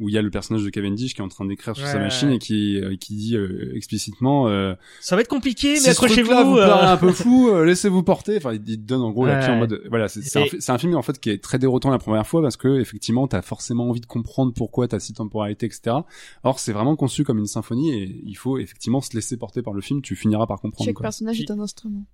où 0.00 0.08
il 0.08 0.14
y 0.14 0.18
a 0.18 0.22
le 0.22 0.30
personnage 0.30 0.64
de 0.64 0.70
Cavendish 0.70 1.14
qui 1.14 1.20
est 1.20 1.24
en 1.24 1.28
train 1.28 1.44
d'écrire 1.44 1.76
sur 1.76 1.86
sa 1.86 1.94
Ouais. 1.98 2.00
machine 2.04 2.30
et 2.30 2.38
qui 2.38 2.80
euh, 2.80 2.96
qui 2.96 3.14
dit 3.14 3.36
euh, 3.36 3.70
explicitement 3.76 4.48
euh, 4.48 4.74
ça 5.00 5.14
va 5.14 5.22
être 5.22 5.28
compliqué, 5.28 5.74
mais 5.74 5.78
si 5.80 5.90
accrochez-vous. 5.90 6.32
euh, 6.32 6.74
un 6.74 6.96
peu 6.96 7.12
fou, 7.12 7.50
euh, 7.50 7.64
laissez-vous 7.64 8.02
porter. 8.02 8.36
Enfin, 8.38 8.54
il, 8.54 8.62
il 8.66 8.78
te 8.80 8.86
donne 8.86 9.02
en 9.02 9.10
gros 9.10 9.26
la 9.26 9.38
clé 9.40 9.48
en 9.48 9.52
Ouais. 9.54 9.58
mode 9.60 9.82
voilà, 9.88 10.08
c'est 10.08 10.22
c'est 10.22 10.38
un, 10.70 10.74
Et- 10.76 10.78
film 10.78 10.96
en 10.96 11.02
fait 11.02 11.18
qui 11.20 11.30
est 11.30 11.42
très 11.42 11.58
déroutant 11.58 11.90
la 11.90 11.98
première 11.98 12.26
fois 12.26 12.42
parce 12.42 12.56
que 12.56 12.80
effectivement 12.80 13.28
t'as 13.28 13.42
forcément 13.42 13.88
envie 13.88 14.00
de 14.00 14.06
comprendre 14.06 14.52
pourquoi 14.54 14.88
t'as 14.88 14.98
six 14.98 15.12
temporalités, 15.12 15.66
etc. 15.66 15.96
Or 16.44 16.58
c'est 16.58 16.72
vraiment 16.72 16.96
conçu 16.96 17.22
comme 17.24 17.38
une 17.38 17.46
symphonie 17.46 17.92
et 17.92 18.22
il 18.24 18.34
faut 18.36 18.58
effectivement 18.58 19.00
se 19.00 19.14
laisser 19.14 19.36
porter 19.36 19.62
par 19.62 19.74
le 19.74 19.80
film. 19.80 20.00
Tu 20.02 20.16
finiras 20.16 20.46
par 20.46 20.60
comprendre. 20.60 20.86
Chaque 20.86 20.94
quoi. 20.96 21.04
personnage 21.04 21.40
est 21.40 21.50
un 21.50 21.60
instrument. 21.60 22.04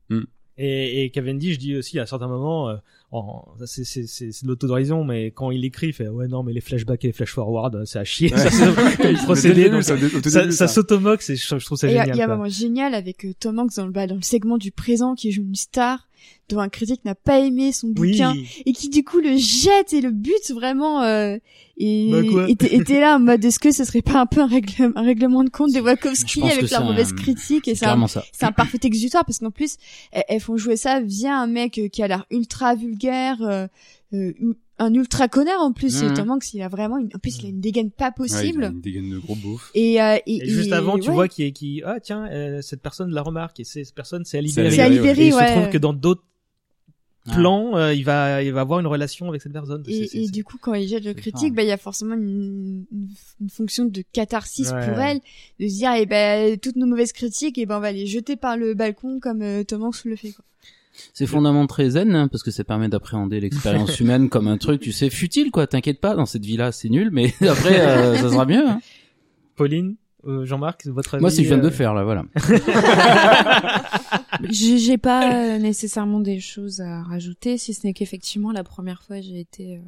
Et, 0.58 1.04
et 1.04 1.10
Cavendish 1.10 1.58
dit 1.58 1.76
aussi 1.76 1.98
à 1.98 2.06
certains 2.06 2.28
moments, 2.28 2.70
euh, 2.70 2.76
en- 3.12 3.44
c'est 3.66 3.84
c'est 3.84 4.06
c'est 4.06 4.32
c'est 4.32 4.42
de 4.44 4.48
l'autodérision, 4.48 5.04
mais 5.04 5.30
quand 5.30 5.50
il 5.50 5.64
écrit, 5.64 5.88
il 5.88 5.92
fait 5.92 6.08
ouais 6.08 6.26
non 6.28 6.42
mais 6.42 6.52
les 6.52 6.60
flashbacks 6.60 7.04
et 7.04 7.08
les 7.08 7.12
flash 7.12 7.30
forward, 7.32 7.84
c'est 7.84 7.98
à 7.98 8.04
chier. 8.04 8.32
Ouais. 8.32 8.38
ça, 8.38 8.50
c'est 8.50 9.12
le 9.12 9.24
procédé, 9.24 9.70
donc 9.70 9.82
ça, 9.84 9.96
ça, 9.98 10.30
ça 10.30 10.50
ça. 10.52 10.68
s'automoque, 10.68 11.22
c'est 11.22 11.36
je, 11.36 11.58
je 11.58 11.64
trouve 11.64 11.78
ça 11.78 11.86
Et 11.88 11.92
il 11.92 11.94
y 11.94 11.98
a, 11.98 12.02
génial. 12.02 12.16
il 12.16 12.18
y 12.18 12.22
a 12.22 12.24
un 12.26 12.36
moment 12.36 12.48
génial 12.48 12.94
avec 12.94 13.24
euh, 13.24 13.32
Tom 13.38 13.58
Hanks 13.58 13.74
dans 13.76 13.86
le, 13.86 13.92
bah, 13.92 14.06
dans 14.06 14.16
le 14.16 14.22
segment 14.22 14.58
du 14.58 14.72
présent 14.72 15.14
qui 15.14 15.30
joue 15.32 15.42
une 15.42 15.54
star 15.54 16.08
dont 16.48 16.60
un 16.60 16.68
critique 16.68 17.04
n'a 17.04 17.14
pas 17.16 17.40
aimé 17.40 17.72
son 17.72 17.88
Oui. 17.96 18.12
bouquin 18.12 18.34
et 18.64 18.72
qui 18.72 18.88
du 18.88 19.02
coup 19.04 19.18
le 19.18 19.36
jette 19.36 19.92
et 19.92 20.00
le 20.00 20.10
bute 20.12 20.50
vraiment 20.52 21.02
euh, 21.02 21.36
et 21.78 22.10
Bah 22.10 22.44
était 22.48 22.74
était 22.74 23.00
là 23.00 23.16
en 23.16 23.18
mode 23.20 23.44
est-ce 23.44 23.58
que 23.58 23.70
ce 23.72 23.84
serait 23.84 24.00
pas 24.02 24.20
un 24.20 24.26
peu 24.26 24.40
un, 24.40 24.46
règle- 24.46 24.92
un 24.94 25.02
règlement 25.02 25.42
de 25.44 25.50
compte 25.50 25.72
Je 25.74 25.80
Wachowski 25.80 26.42
avec 26.42 26.70
leur 26.70 26.82
un- 26.82 26.84
mauvaise 26.84 27.12
critique 27.12 27.66
et 27.68 27.74
C'est 27.74 27.84
un, 27.84 27.88
clairement 27.88 28.06
ça. 28.06 28.24
c'est 28.32 28.46
un 28.46 28.52
parfait 28.52 28.78
exutoire 28.84 29.24
parce 29.24 29.38
qu'en 29.40 29.50
plus 29.50 29.76
elles, 30.12 30.22
elles 30.28 30.40
font 30.40 30.56
jouer 30.56 30.76
ça 30.76 31.00
via 31.00 31.36
un 31.36 31.46
mec 31.48 31.78
euh, 31.78 31.88
qui 31.88 32.02
a 32.02 32.08
l'air 32.08 32.24
ultra 32.30 32.74
vulgaire 32.76 33.38
euh, 33.42 33.66
un 34.78 34.92
ultra 34.94 35.26
connard 35.28 35.60
en 35.62 35.72
plus 35.72 36.02
Mhm. 36.02 36.14
Tom 36.14 36.30
Hanks 36.32 36.52
il 36.52 36.60
a 36.62 36.68
vraiment 36.68 36.98
une, 36.98 37.08
en 37.14 37.18
plus 37.18 37.38
il 37.38 37.46
a 37.46 37.48
une 37.48 37.60
dégaine 37.60 37.90
pas 37.90 38.06
Ouais, 38.06 38.10
il 38.10 38.14
possible 38.18 38.64
a 38.64 38.68
une 38.68 38.80
dégaine 38.80 39.10
de 39.10 39.18
gros 39.18 39.34
beauf. 39.36 39.70
et, 39.74 40.02
euh, 40.02 40.16
et, 40.26 40.36
Et 40.44 40.48
juste 40.48 40.68
et- 40.70 40.74
avant, 40.74 40.98
tu 40.98 41.08
ouais. 41.08 41.14
vois 41.14 41.28
qui 41.28 41.82
ah 41.84 41.98
tiens 42.00 42.28
euh, 42.30 42.60
cette 42.62 42.82
personne 42.82 43.10
la 43.12 43.22
remarque 43.22 43.58
et 43.60 43.64
cette 43.64 43.94
personne 43.94 44.24
c'est 44.26 44.36
Ali 44.38 44.50
C'est 44.50 44.62
Berry. 44.62 44.80
Ali 44.80 44.98
Berry, 45.00 45.22
Et 45.22 45.26
il 45.28 45.34
ouais. 45.34 45.48
se 45.48 45.52
trouve 45.60 45.70
que 45.70 45.78
dans 45.78 45.92
d'autres 45.94 46.22
Ah. 47.28 47.34
plan, 47.34 47.76
euh, 47.76 47.92
il 47.92 48.04
va, 48.04 48.40
il 48.44 48.52
va 48.52 48.60
avoir 48.60 48.78
une 48.78 48.86
relation 48.86 49.28
avec 49.28 49.42
cette 49.42 49.52
personne. 49.52 49.82
Et, 49.88 50.28
du 50.28 50.44
coup, 50.44 50.58
quand 50.60 50.74
il 50.74 50.86
jette 50.86 51.04
le 51.04 51.12
critique, 51.12 51.54
bah, 51.54 51.64
il 51.64 51.68
y 51.68 51.72
a 51.72 51.76
forcément 51.76 52.14
une, 52.14 52.84
une, 52.92 53.08
une 53.40 53.50
fonction 53.50 53.84
de 53.84 54.04
catharsis 54.12 54.70
Ouais, 54.70 54.86
pour 54.86 54.96
ouais. 54.96 55.10
elle, 55.10 55.20
de 55.58 55.68
se 55.68 55.74
dire, 55.76 55.90
eh 55.96 56.06
ben, 56.06 56.56
toutes 56.56 56.76
nos 56.76 56.86
mauvaises 56.86 57.10
critiques, 57.12 57.58
et 57.58 57.66
ben, 57.66 57.78
on 57.78 57.80
va 57.80 57.90
les 57.90 58.06
jeter 58.06 58.36
par 58.36 58.56
le 58.56 58.74
balcon 58.74 59.18
comme 59.18 59.42
euh, 59.42 59.64
Tom 59.64 59.82
Hanks 59.82 60.04
le 60.04 60.14
fait, 60.14 60.30
quoi. 60.30 60.44
C'est 61.14 61.26
fondamentalement 61.26 61.66
très 61.66 61.90
zen 61.90 62.14
hein, 62.14 62.28
parce 62.28 62.42
que 62.42 62.50
ça 62.50 62.64
permet 62.64 62.88
d'appréhender 62.88 63.40
l'expérience 63.40 63.98
humaine 64.00 64.28
comme 64.28 64.48
un 64.48 64.58
truc, 64.58 64.80
tu 64.80 64.92
sais, 64.92 65.10
futile 65.10 65.50
quoi. 65.50 65.66
T'inquiète 65.66 66.00
pas, 66.00 66.14
dans 66.14 66.26
cette 66.26 66.44
vie-là, 66.44 66.72
c'est 66.72 66.88
nul, 66.88 67.10
mais 67.12 67.32
après, 67.48 67.80
euh, 67.80 68.16
ça 68.16 68.30
sera 68.30 68.46
mieux. 68.46 68.66
Hein. 68.68 68.80
Pauline, 69.56 69.96
euh, 70.26 70.44
Jean-Marc, 70.44 70.86
votre 70.86 71.14
avis 71.14 71.22
Moi, 71.22 71.30
c'est 71.30 71.38
que 71.38 71.42
je 71.44 71.48
viens 71.48 71.56
de 71.58 71.62
euh, 71.62 71.70
le 71.70 71.74
faire 71.74 71.94
là, 71.94 72.04
voilà. 72.04 72.24
J'ai 74.50 74.98
pas 74.98 75.54
euh, 75.54 75.58
nécessairement 75.58 76.20
des 76.20 76.40
choses 76.40 76.80
à 76.80 77.02
rajouter, 77.02 77.58
si 77.58 77.74
ce 77.74 77.86
n'est 77.86 77.92
qu'effectivement 77.92 78.52
la 78.52 78.64
première 78.64 79.02
fois 79.02 79.20
j'ai 79.20 79.40
été 79.40 79.76
euh, 79.76 79.80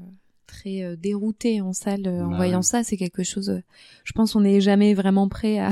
très 0.46 0.82
euh, 0.82 0.96
déroutée 0.96 1.60
en 1.60 1.72
salle 1.72 2.06
euh, 2.06 2.24
en 2.24 2.30
Bah 2.30 2.36
voyant 2.36 2.58
ouais. 2.58 2.62
ça. 2.62 2.82
C'est 2.82 2.96
quelque 2.96 3.22
chose. 3.22 3.50
euh, 3.50 3.62
je 4.04 4.12
pense 4.12 4.34
on 4.36 4.40
n'est 4.40 4.60
jamais 4.60 4.94
vraiment 4.94 5.28
prêt 5.28 5.58
à 5.58 5.70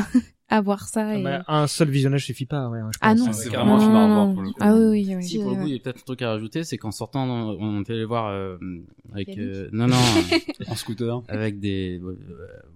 à 0.48 0.60
voir 0.60 0.88
ça. 0.88 1.08
Ah 1.08 1.18
et- 1.18 1.22
bah, 1.22 1.44
un 1.48 1.66
seul 1.66 1.88
visionnage 1.90 2.24
suffit 2.26 2.46
pas. 2.46 2.68
Ouais, 2.68 2.78
je 2.92 2.98
ah 3.00 3.10
pense. 3.10 3.18
non, 3.20 3.26
Ah, 3.28 3.32
c'est 3.32 3.48
non, 3.50 3.54
vraiment 3.56 3.76
un 3.76 3.80
film 3.80 3.92
non, 3.92 3.98
à 3.98 4.06
revoir, 4.06 4.32
pour 4.32 4.42
le 4.42 4.50
coup. 4.50 4.58
Ah 4.60 4.74
oui 4.74 4.84
oui 5.06 5.14
oui. 5.16 5.22
Si, 5.24 5.38
Pour 5.38 5.50
le 5.50 5.56
coup, 5.56 5.66
il 5.66 5.72
y 5.72 5.76
a 5.76 5.78
peut-être 5.80 5.98
un 5.98 6.04
truc 6.04 6.22
à 6.22 6.30
rajouter, 6.30 6.62
c'est 6.64 6.78
qu'en 6.78 6.92
sortant, 6.92 7.26
on, 7.28 7.80
était 7.82 7.94
allé 7.94 8.04
voir 8.04 8.28
euh, 8.28 8.56
avec 9.12 9.36
euh, 9.38 9.68
non 9.72 9.88
non 9.88 9.96
euh, 9.96 10.38
En 10.68 10.74
scooter. 10.76 11.22
avec 11.28 11.58
des 11.58 12.00
euh, 12.02 12.16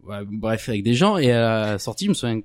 ouais, 0.05 0.25
bref 0.27 0.69
avec 0.69 0.83
des 0.83 0.95
gens 0.95 1.17
et 1.17 1.31
à 1.33 1.41
la 1.73 1.79
sortie, 1.79 2.07
je 2.07 2.11
me 2.11 2.15
souviens, 2.15 2.41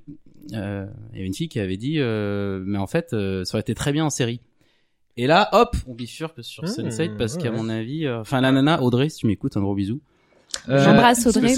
euh, 0.53 0.85
il 1.11 1.15
y 1.15 1.19
avait 1.19 1.27
une 1.27 1.33
fille 1.33 1.49
qui 1.49 1.59
avait 1.59 1.77
dit, 1.77 1.95
euh, 1.99 2.61
mais 2.65 2.77
en 2.77 2.87
fait, 2.87 3.13
euh, 3.13 3.43
ça 3.45 3.55
aurait 3.55 3.61
été 3.61 3.73
très 3.73 3.91
bien 3.91 4.05
en 4.05 4.09
série. 4.11 4.41
Et 5.17 5.27
là, 5.27 5.49
hop, 5.53 5.75
on 5.87 5.95
bifurque 5.95 6.43
sur 6.43 6.63
Mmh, 6.63 6.67
Sense8 6.67 7.17
parce 7.17 7.37
qu'à 7.37 7.49
mon 7.51 7.69
avis, 7.69 8.05
euh, 8.05 8.19
enfin 8.19 8.41
la 8.41 8.51
nana 8.51 8.81
Audrey, 8.83 9.07
si 9.09 9.19
tu 9.19 9.27
m'écoutes, 9.27 9.55
un 9.57 9.61
gros 9.61 9.73
bisou. 9.75 10.01
Euh, 10.69 10.83
J'embrasse 10.83 11.25
Audrey. 11.27 11.53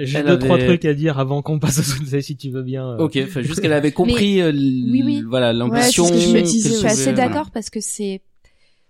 J'ai 0.00 0.22
deux 0.22 0.38
trois 0.38 0.56
avait- 0.56 0.66
trucs 0.66 0.84
à 0.84 0.94
dire 0.94 1.18
avant 1.18 1.42
qu'on 1.42 1.58
passe 1.58 1.78
au 1.78 1.82
sujet 1.82 2.20
si 2.22 2.36
tu 2.36 2.50
veux 2.50 2.62
bien. 2.62 2.92
euh. 2.92 2.98
Ok, 2.98 3.18
enfin 3.22 3.42
juste 3.42 3.60
qu'elle 3.60 3.72
avait 3.72 3.92
compris, 3.92 4.40
euh, 4.40 4.52
oui, 4.52 5.02
oui. 5.04 5.22
voilà 5.26 5.52
l'ambition. 5.52 6.04
Ouais, 6.04 6.44
je 6.44 6.44
Je 6.44 6.68
suis 6.68 6.86
assez 6.86 7.12
voilà. 7.12 7.28
d'accord 7.28 7.50
parce 7.50 7.70
que 7.70 7.80
c'est 7.80 8.22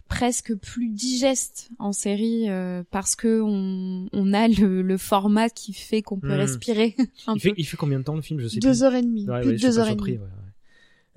presque 0.09 0.55
plus 0.55 0.89
digeste 0.89 1.69
en 1.79 1.93
série 1.93 2.49
euh, 2.49 2.83
parce 2.91 3.15
que 3.15 3.43
on, 3.43 4.09
on 4.13 4.33
a 4.33 4.49
le, 4.49 4.81
le 4.81 4.97
format 4.97 5.51
qui 5.51 5.73
fait 5.75 6.01
qu'on 6.03 6.19
peut 6.19 6.29
Hmm. 6.29 6.41
respirer 6.41 6.95
un 7.27 7.35
Il 7.35 7.41
fait, 7.41 7.49
peu. 7.51 7.55
il 7.59 7.65
fait 7.65 7.77
combien 7.77 7.99
de 7.99 8.05
temps 8.05 8.15
le 8.17 8.23
film? 8.23 8.41
Je 8.41 8.49
sais 8.49 8.59
Deux 8.59 8.71
plus. 8.71 8.83
heures 8.85 8.95
et 8.95 9.03
demie, 9.03 9.27
Ouais, 9.29 9.41
plus 9.43 9.51
ouais, 9.51 9.57
de 9.57 9.61
deux 9.61 9.79
heures 9.79 9.89
et 9.89 9.95
demie. 9.97 10.19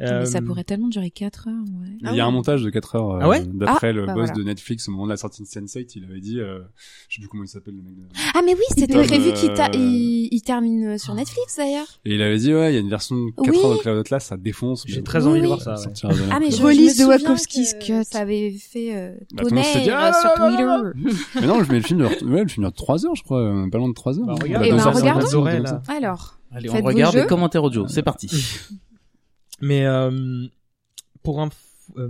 Mais 0.02 0.26
ça 0.26 0.40
Euh, 0.40 0.42
pourrait 0.42 0.64
tellement 0.64 0.88
durer 0.88 1.12
4 1.12 1.48
heures. 1.48 1.54
Ouais. 1.80 1.88
Il 2.02 2.08
Ah 2.08 2.14
y 2.16 2.20
a 2.20 2.26
un 2.26 2.32
montage 2.32 2.64
de 2.64 2.70
4 2.70 2.96
heures 2.96 3.12
euh, 3.12 3.20
Ah 3.22 3.30
ouais? 3.30 3.44
d'après 3.46 3.90
Ah, 3.90 3.94
le 3.94 4.06
bah 4.08 4.14
boss 4.14 4.28
voilà. 4.28 4.34
de 4.34 4.44
Netflix 4.44 4.88
au 4.88 4.92
moment 4.92 5.06
de 5.06 5.10
la 5.12 5.18
sortie 5.18 5.42
de 5.44 5.48
Sense8, 5.48 5.92
il 5.96 6.06
avait 6.06 6.20
dit, 6.20 6.40
euh, 6.40 6.60
je 7.08 7.16
sais 7.16 7.22
plus 7.22 7.28
comment 7.30 7.44
il 7.44 7.48
s'appelle 7.48 7.76
le 7.76 7.82
mec. 7.84 7.96
de- 7.96 8.04
Ah 8.34 8.42
mais 8.46 8.54
oui, 8.56 8.64
c'était 8.70 8.88
prévu 9.04 9.32
qu'il 9.34 9.54
ta- 9.54 9.68
euh, 9.68 9.70
il, 9.76 10.30
il 10.32 10.42
termine 10.42 10.98
sur 10.98 11.14
Netflix 11.14 11.58
d'ailleurs. 11.58 11.86
Et 12.06 12.16
il 12.16 12.22
avait 12.22 12.38
dit, 12.38 12.54
ouais, 12.54 12.72
il 12.72 12.76
y 12.76 12.78
a 12.78 12.82
une 12.82 12.90
version 12.90 13.16
de 13.16 13.32
4 13.44 13.50
Oui. 13.52 13.58
heures 13.64 13.78
de 13.78 13.82
Cloud 13.82 13.98
Atlas, 14.00 14.26
ça 14.26 14.38
défonce. 14.38 14.84
J'ai 14.88 14.98
mais 14.98 15.04
très 15.04 15.24
Oui, 15.26 15.30
envie 15.32 15.42
de 15.42 15.48
voir 15.48 15.62
ça. 15.62 15.78
ça 15.78 16.08
ouais. 16.08 16.16
Ah 16.32 16.40
mais 16.40 16.50
je, 16.52 16.62
Release 16.64 16.98
de 16.98 17.04
souviens 17.04 17.18
Wachowski's 17.30 17.74
que 17.76 18.00
Cut. 18.02 18.04
Ça 18.10 18.20
avait 18.20 18.52
fait 18.52 18.96
euh, 18.96 19.14
Bah, 19.34 19.44
tonnerre 19.44 19.66
ah, 19.96 20.14
sur 20.14 20.34
Twitter. 20.34 21.18
mais 21.42 21.48
non, 21.48 21.64
je 21.64 21.72
mets 21.72 21.78
le 21.80 21.84
film 21.86 22.00
de, 22.00 22.26
ouais, 22.26 22.42
le 22.44 22.48
film 22.48 22.66
de 22.66 22.72
3 22.72 23.06
heures, 23.06 23.16
je 23.16 23.24
crois, 23.24 23.40
euh, 23.42 23.70
pas 23.70 23.78
loin 23.78 23.90
de 23.90 23.94
3 23.94 24.20
heures. 24.20 24.26
Bah, 24.26 24.36
regarde, 24.42 24.66
Eh 24.66 24.72
ben, 24.72 24.78
regardons. 24.84 25.82
Alors, 25.88 26.38
Allez, 26.54 26.70
on 26.70 26.82
regarde 26.82 27.16
les 27.16 27.26
commentaires 27.28 27.64
audio. 27.64 27.88
C'est 27.88 28.04
parti. 28.04 28.28
Mais 29.62 29.86
euh, 29.86 30.46
pour 31.24 31.40
un 31.42 31.48
f- 31.48 31.54
euh, 31.98 32.10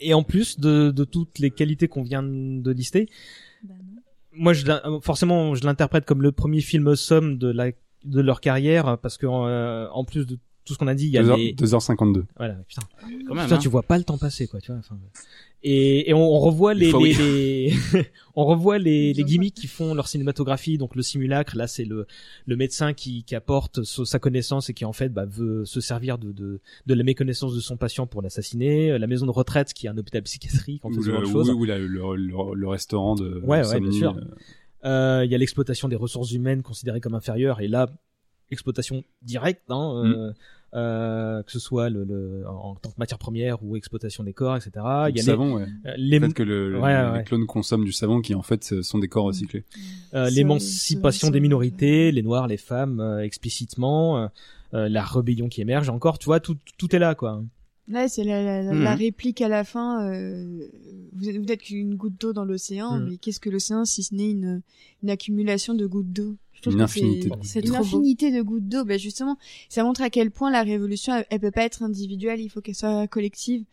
et 0.00 0.12
en 0.14 0.22
plus 0.22 0.60
de, 0.60 0.90
de 0.90 1.04
toutes 1.04 1.38
les 1.38 1.50
qualités 1.50 1.88
qu'on 1.88 2.02
vient 2.02 2.22
de 2.22 2.70
lister, 2.70 3.08
moi 4.32 4.52
je 4.52 4.66
forcément 5.02 5.54
je 5.54 5.64
l'interprète 5.64 6.04
comme 6.04 6.22
le 6.22 6.32
premier 6.32 6.60
film 6.60 6.94
somme 6.96 7.38
de 7.38 7.48
la 7.48 7.70
de 8.04 8.20
leur 8.20 8.40
carrière 8.40 8.98
parce 8.98 9.16
que 9.18 9.26
euh, 9.26 9.88
en 9.90 10.04
plus 10.04 10.26
de 10.26 10.38
tout 10.64 10.74
ce 10.74 10.78
qu'on 10.78 10.86
a 10.86 10.94
dit, 10.94 11.06
il 11.06 11.10
y 11.12 11.18
a 11.18 11.22
2 11.22 11.30
heures- 11.30 11.36
les 11.38 11.54
2h52. 11.54 12.24
voilà 12.36 12.54
putain, 12.68 12.82
Quand 13.26 13.34
même. 13.34 13.44
putain 13.44 13.56
hein. 13.56 13.58
tu 13.58 13.68
vois 13.68 13.82
pas 13.82 13.98
le 13.98 14.04
temps 14.04 14.18
passer 14.18 14.46
quoi, 14.46 14.60
tu 14.60 14.70
vois. 14.70 14.78
enfin, 14.80 14.98
et, 15.62 16.08
et 16.08 16.14
on, 16.14 16.22
on 16.22 16.38
revoit 16.38 16.72
les, 16.74 16.86
les, 16.86 16.94
oui. 16.94 17.14
les- 17.18 17.72
on 18.34 18.44
revoit 18.46 18.78
les, 18.78 19.12
les 19.12 19.24
gimmicks 19.24 19.54
qui 19.54 19.66
font 19.66 19.92
leur 19.94 20.08
cinématographie 20.08 20.78
donc 20.78 20.96
le 20.96 21.02
simulacre 21.02 21.56
là 21.56 21.66
c'est 21.66 21.84
le 21.84 22.06
le 22.46 22.56
médecin 22.56 22.94
qui, 22.94 23.24
qui 23.24 23.34
apporte 23.34 23.82
so- 23.82 24.04
sa 24.06 24.18
connaissance 24.18 24.70
et 24.70 24.74
qui 24.74 24.84
en 24.86 24.92
fait 24.94 25.10
bah, 25.10 25.26
veut 25.26 25.64
se 25.66 25.80
servir 25.80 26.16
de, 26.18 26.32
de 26.32 26.60
de 26.86 26.94
la 26.94 27.02
méconnaissance 27.04 27.54
de 27.54 27.60
son 27.60 27.76
patient 27.76 28.06
pour 28.06 28.22
l'assassiner. 28.22 28.98
La 28.98 29.06
maison 29.06 29.26
de 29.26 29.30
retraite 29.32 29.74
qui 29.74 29.86
est 29.86 29.90
un 29.90 29.98
hôpital 29.98 30.22
psychiatrique 30.22 30.84
en 30.84 30.90
Ou 30.90 30.94
faisant 30.94 31.12
le, 31.20 31.26
oui, 31.26 31.32
chose 31.32 31.50
oui, 31.50 31.68
la- 31.68 31.78
le, 31.78 31.86
le, 31.86 32.54
le 32.54 32.68
restaurant 32.68 33.14
de 33.14 33.40
Ouais, 33.44 33.66
ouais, 33.66 33.80
bien 33.80 33.92
sûr. 33.92 34.16
euh, 34.16 34.20
Euh, 34.86 35.26
il 35.26 35.30
y 35.30 35.34
a 35.34 35.38
l'exploitation 35.38 35.88
des 35.88 35.96
ressources 35.96 36.32
humaines 36.32 36.62
considérées 36.62 37.00
comme 37.02 37.14
inférieures 37.14 37.60
et 37.60 37.68
là 37.68 37.90
exploitation 38.50 39.04
directe 39.22 39.62
hein, 39.68 40.02
euh, 40.06 40.32
euh, 40.74 41.42
que 41.42 41.50
ce 41.50 41.58
soit 41.58 41.90
le, 41.90 42.04
le 42.04 42.44
en 42.48 42.76
tant 42.76 42.90
que 42.90 42.94
matière 42.98 43.18
première 43.18 43.62
ou 43.64 43.76
exploitation 43.76 44.22
des 44.22 44.32
corps 44.32 44.56
etc 44.56 44.70
il 44.76 44.80
y 44.80 44.84
a 44.84 45.10
du 45.10 45.16
les, 45.16 45.22
savon, 45.22 45.54
ouais. 45.56 45.66
euh, 45.86 45.94
les, 45.96 46.18
Le 46.20 46.28
fait 46.28 46.34
que 46.34 46.42
le, 46.44 46.78
Ouais, 46.78 46.92
le- 47.02 47.10
ouais. 47.12 47.18
les 47.18 47.24
clones 47.24 47.46
consomment 47.46 47.84
du 47.84 47.92
savon 47.92 48.20
qui 48.20 48.34
en 48.34 48.42
fait 48.42 48.80
sont 48.82 48.98
des 48.98 49.08
corps 49.08 49.24
recyclés. 49.24 49.64
euh, 50.14 50.30
l'émancipation 50.30 51.30
des 51.30 51.40
minorités, 51.40 52.12
les 52.12 52.22
noirs, 52.22 52.46
les 52.46 52.56
femmes, 52.56 53.00
euh, 53.00 53.22
explicitement, 53.24 54.28
euh, 54.74 54.88
la 54.88 55.02
rébellion 55.04 55.48
qui 55.48 55.60
émerge. 55.60 55.88
Encore, 55.88 56.18
tu 56.18 56.26
vois, 56.26 56.38
tout, 56.40 56.56
tout 56.78 56.94
est 56.94 56.98
là, 57.00 57.14
quoi. 57.16 57.42
Là, 57.88 58.08
c'est 58.08 58.22
la, 58.22 58.40
la, 58.44 58.62
la- 58.62 58.74
la 58.74 58.94
réplique 58.94 59.40
à 59.40 59.48
la 59.48 59.64
fin. 59.64 60.06
euh, 60.08 60.68
vous 61.12 61.28
êtes, 61.28 61.36
vous 61.38 61.50
êtes 61.50 61.62
qu'une 61.62 61.96
goutte 61.96 62.20
d'eau 62.20 62.32
dans 62.32 62.44
l'océan, 62.44 62.98
Mhm. 63.00 63.08
mais 63.10 63.16
qu'est-ce 63.16 63.40
que 63.40 63.50
l'océan 63.50 63.84
si 63.84 64.04
ce 64.04 64.14
n'est 64.14 64.30
une, 64.30 64.62
une 65.02 65.10
accumulation 65.10 65.74
de 65.74 65.86
gouttes 65.86 66.12
d'eau? 66.12 66.36
Je 66.64 66.70
Une 66.70 66.80
infinité 66.82 67.28
de 67.30 67.34
C'est 67.42 67.66
Une 67.66 67.74
infinité 67.76 68.30
de 68.30 68.42
gouttes 68.42 68.68
d'eau. 68.68 68.84
Ben 68.84 68.98
justement, 68.98 69.36
ça 69.68 69.82
montre 69.84 70.02
à 70.02 70.10
quel 70.10 70.30
point 70.30 70.50
la 70.50 70.62
révolution, 70.62 71.14
elle, 71.14 71.26
elle 71.30 71.40
peut 71.40 71.50
pas 71.50 71.62
être 71.64 71.82
individuelle, 71.82 72.40
il 72.40 72.48
faut 72.48 72.60
qu'elle 72.60 72.74
soit 72.74 73.06
collective. 73.08 73.64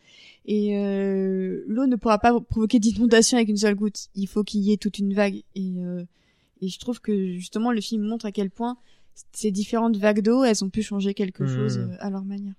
Et 0.46 0.76
euh, 0.78 1.62
l'eau 1.66 1.86
ne 1.86 1.96
pourra 1.96 2.18
pas 2.18 2.38
provoquer 2.40 2.78
d'inondation 2.78 3.36
avec 3.36 3.48
une 3.48 3.56
seule 3.58 3.74
goutte. 3.74 4.08
Il 4.14 4.26
faut 4.26 4.42
qu'il 4.44 4.60
y 4.62 4.72
ait 4.72 4.76
toute 4.78 4.98
une 4.98 5.12
vague. 5.12 5.42
Et, 5.54 5.74
euh, 5.78 6.04
et 6.62 6.68
je 6.68 6.78
trouve 6.78 7.00
que 7.00 7.34
justement, 7.34 7.70
le 7.72 7.80
film 7.80 8.02
montre 8.02 8.24
à 8.26 8.32
quel 8.32 8.50
point 8.50 8.78
ces 9.32 9.50
différentes 9.50 9.96
vagues 9.96 10.22
d'eau, 10.22 10.44
elles 10.44 10.64
ont 10.64 10.70
pu 10.70 10.82
changer 10.82 11.12
quelque 11.12 11.42
Mhm. 11.42 11.54
chose 11.54 11.78
euh, 11.78 11.96
à 12.00 12.08
leur 12.08 12.24
manière. 12.24 12.54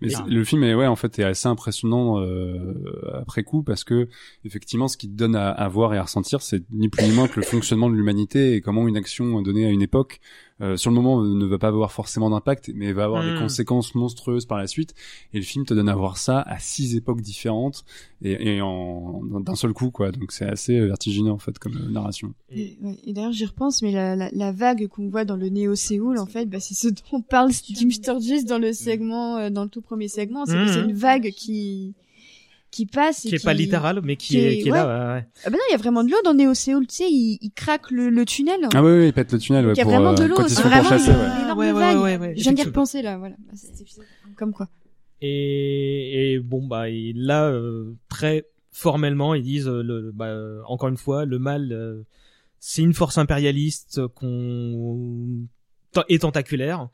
Mais 0.00 0.08
le 0.28 0.44
film 0.44 0.64
est 0.64 0.74
ouais 0.74 0.86
en 0.86 0.96
fait 0.96 1.18
est 1.18 1.24
assez 1.24 1.48
impressionnant 1.48 2.20
euh, 2.20 2.74
après 3.14 3.42
coup 3.42 3.62
parce 3.62 3.84
que 3.84 4.08
effectivement 4.44 4.88
ce 4.88 4.96
qui 4.96 5.08
te 5.08 5.14
donne 5.14 5.36
à, 5.36 5.50
à 5.50 5.68
voir 5.68 5.94
et 5.94 5.98
à 5.98 6.02
ressentir 6.02 6.42
c'est 6.42 6.62
ni 6.72 6.88
plus 6.88 7.04
ni 7.04 7.12
moins 7.12 7.28
que 7.28 7.38
le 7.40 7.46
fonctionnement 7.46 7.88
de 7.88 7.94
l'humanité 7.94 8.54
et 8.54 8.60
comment 8.60 8.86
une 8.88 8.96
action 8.96 9.40
donnée 9.42 9.66
à 9.66 9.70
une 9.70 9.82
époque 9.82 10.20
euh, 10.60 10.76
sur 10.76 10.90
le 10.90 10.94
moment 10.94 11.20
euh, 11.22 11.34
ne 11.34 11.44
va 11.46 11.58
pas 11.58 11.68
avoir 11.68 11.90
forcément 11.90 12.30
d'impact 12.30 12.70
mais 12.74 12.92
va 12.92 13.04
avoir 13.04 13.24
des 13.24 13.36
conséquences 13.38 13.94
monstrueuses 13.94 14.46
par 14.46 14.58
la 14.58 14.66
suite. 14.66 14.94
Et 15.32 15.38
le 15.38 15.42
film 15.44 15.64
te 15.64 15.74
donne 15.74 15.88
à 15.88 15.96
voir 15.96 16.16
ça 16.16 16.40
à 16.42 16.58
six 16.58 16.94
époques 16.96 17.20
différentes 17.22 17.84
et, 18.22 18.56
et 18.56 18.60
en 18.62 19.20
d'un 19.40 19.56
seul 19.56 19.72
coup 19.72 19.90
quoi. 19.90 20.12
Donc 20.12 20.30
c'est 20.32 20.46
assez 20.46 20.78
vertigineux 20.80 21.32
en 21.32 21.38
fait 21.38 21.58
comme 21.58 21.76
euh, 21.76 21.90
narration. 21.90 22.34
Et, 22.50 22.78
ouais, 22.82 22.96
et 23.04 23.12
d'ailleurs, 23.12 23.32
j'y 23.32 23.46
repense, 23.46 23.82
mais 23.82 23.90
la, 23.90 24.14
la, 24.14 24.30
la 24.32 24.52
vague 24.52 24.86
qu'on 24.86 25.08
voit 25.08 25.24
dans 25.24 25.36
le 25.36 25.48
Néo 25.48 25.74
Séoul, 25.74 26.18
en 26.18 26.26
fait, 26.26 26.46
bah, 26.46 26.60
c'est 26.60 26.74
ce 26.74 26.86
dont 26.88 27.20
parle 27.20 27.50
Jim 27.50 27.90
Sturgis 27.90 28.44
dans 28.44 28.58
le 28.58 28.72
segment, 28.72 29.38
euh, 29.38 29.50
dans 29.50 29.64
le 29.64 29.68
tout 29.68 29.80
premier 29.80 30.06
segment. 30.08 30.46
C'est 30.46 30.52
que 30.54 30.58
Mhm. 30.60 30.68
c'est 30.68 30.80
une 30.82 30.92
vague 30.94 31.30
qui 31.32 31.94
qui 32.74 32.86
passe 32.86 33.24
et 33.24 33.28
Qui 33.28 33.34
est 33.36 33.44
pas 33.44 33.54
littéral, 33.54 34.00
mais 34.02 34.16
qui, 34.16 34.28
qui 34.28 34.38
est, 34.38 34.54
est- 34.58 34.62
qui 34.62 34.68
est 34.68 34.72
là. 34.72 34.86
ouais, 34.86 35.14
ouais. 35.14 35.26
Ah 35.44 35.50
ben 35.50 35.52
non, 35.52 35.62
il 35.68 35.72
y 35.72 35.74
a 35.74 35.78
vraiment 35.78 36.02
de 36.04 36.10
l'eau 36.10 36.16
dans 36.24 36.34
Néo 36.34 36.54
Séoul. 36.54 36.86
Tu 36.86 36.94
sais, 36.96 37.08
il, 37.10 37.38
il 37.40 37.50
craque 37.52 37.90
le, 37.90 38.10
le 38.10 38.24
tunnel. 38.24 38.60
ah 38.74 38.82
oui 38.82 38.92
oui 38.98 39.06
il 39.06 39.12
pète 39.12 39.32
le 39.32 39.38
tunnel 39.38 39.66
ouais, 39.66 39.72
il 39.74 39.78
y 39.78 39.80
a 39.80 39.84
pour, 39.84 39.92
vraiment 39.92 40.10
euh, 40.12 40.14
de 40.16 40.24
l'eau. 40.24 40.34
quand 40.36 40.44
ils 40.46 40.50
C'est 40.50 40.62
vraiment 40.62 40.90
une 40.90 40.96
ouais. 40.96 41.42
énorme 41.44 41.58
Ouais, 41.58 41.66
ouais, 41.66 41.72
vague. 41.72 41.96
ouais, 41.96 42.02
ouais, 42.02 42.16
ouais, 42.18 42.34
Je 42.36 42.42
viens 42.42 42.52
d'y 42.52 42.62
repenser 42.64 43.00
là, 43.02 43.16
voilà. 43.18 43.36
Bah, 43.46 43.52
Comme 44.36 44.52
quoi. 44.52 44.68
Et, 45.22 46.32
et 46.34 46.38
bon, 46.40 46.66
bah, 46.66 46.88
et 46.90 47.12
là, 47.14 47.46
euh, 47.48 47.94
très 48.08 48.44
formellement, 48.72 49.34
ils 49.34 49.42
disent, 49.44 49.68
euh, 49.68 49.82
le, 49.82 50.10
bah, 50.12 50.26
euh, 50.26 50.60
encore 50.66 50.88
une 50.88 50.96
fois, 50.96 51.24
le 51.24 51.38
mal, 51.38 51.70
euh, 51.72 52.02
c'est 52.58 52.82
une 52.82 52.92
force 52.94 53.18
impérialiste 53.18 54.06
qu'on 54.08 55.46
est 56.08 56.22
tentaculaire 56.22 56.88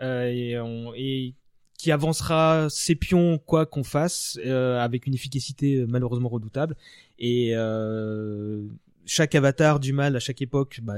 euh, 0.00 0.26
et, 0.28 0.58
on, 0.58 0.92
et 0.94 1.34
avancera 1.92 2.68
ses 2.70 2.94
pions 2.94 3.38
quoi 3.38 3.66
qu'on 3.66 3.84
fasse 3.84 4.38
euh, 4.44 4.78
avec 4.78 5.06
une 5.06 5.14
efficacité 5.14 5.76
euh, 5.76 5.86
malheureusement 5.88 6.28
redoutable. 6.28 6.76
Et 7.18 7.50
euh, 7.54 8.62
chaque 9.04 9.34
avatar 9.34 9.80
du 9.80 9.92
mal 9.92 10.16
à 10.16 10.20
chaque 10.20 10.42
époque 10.42 10.80
bah, 10.82 10.96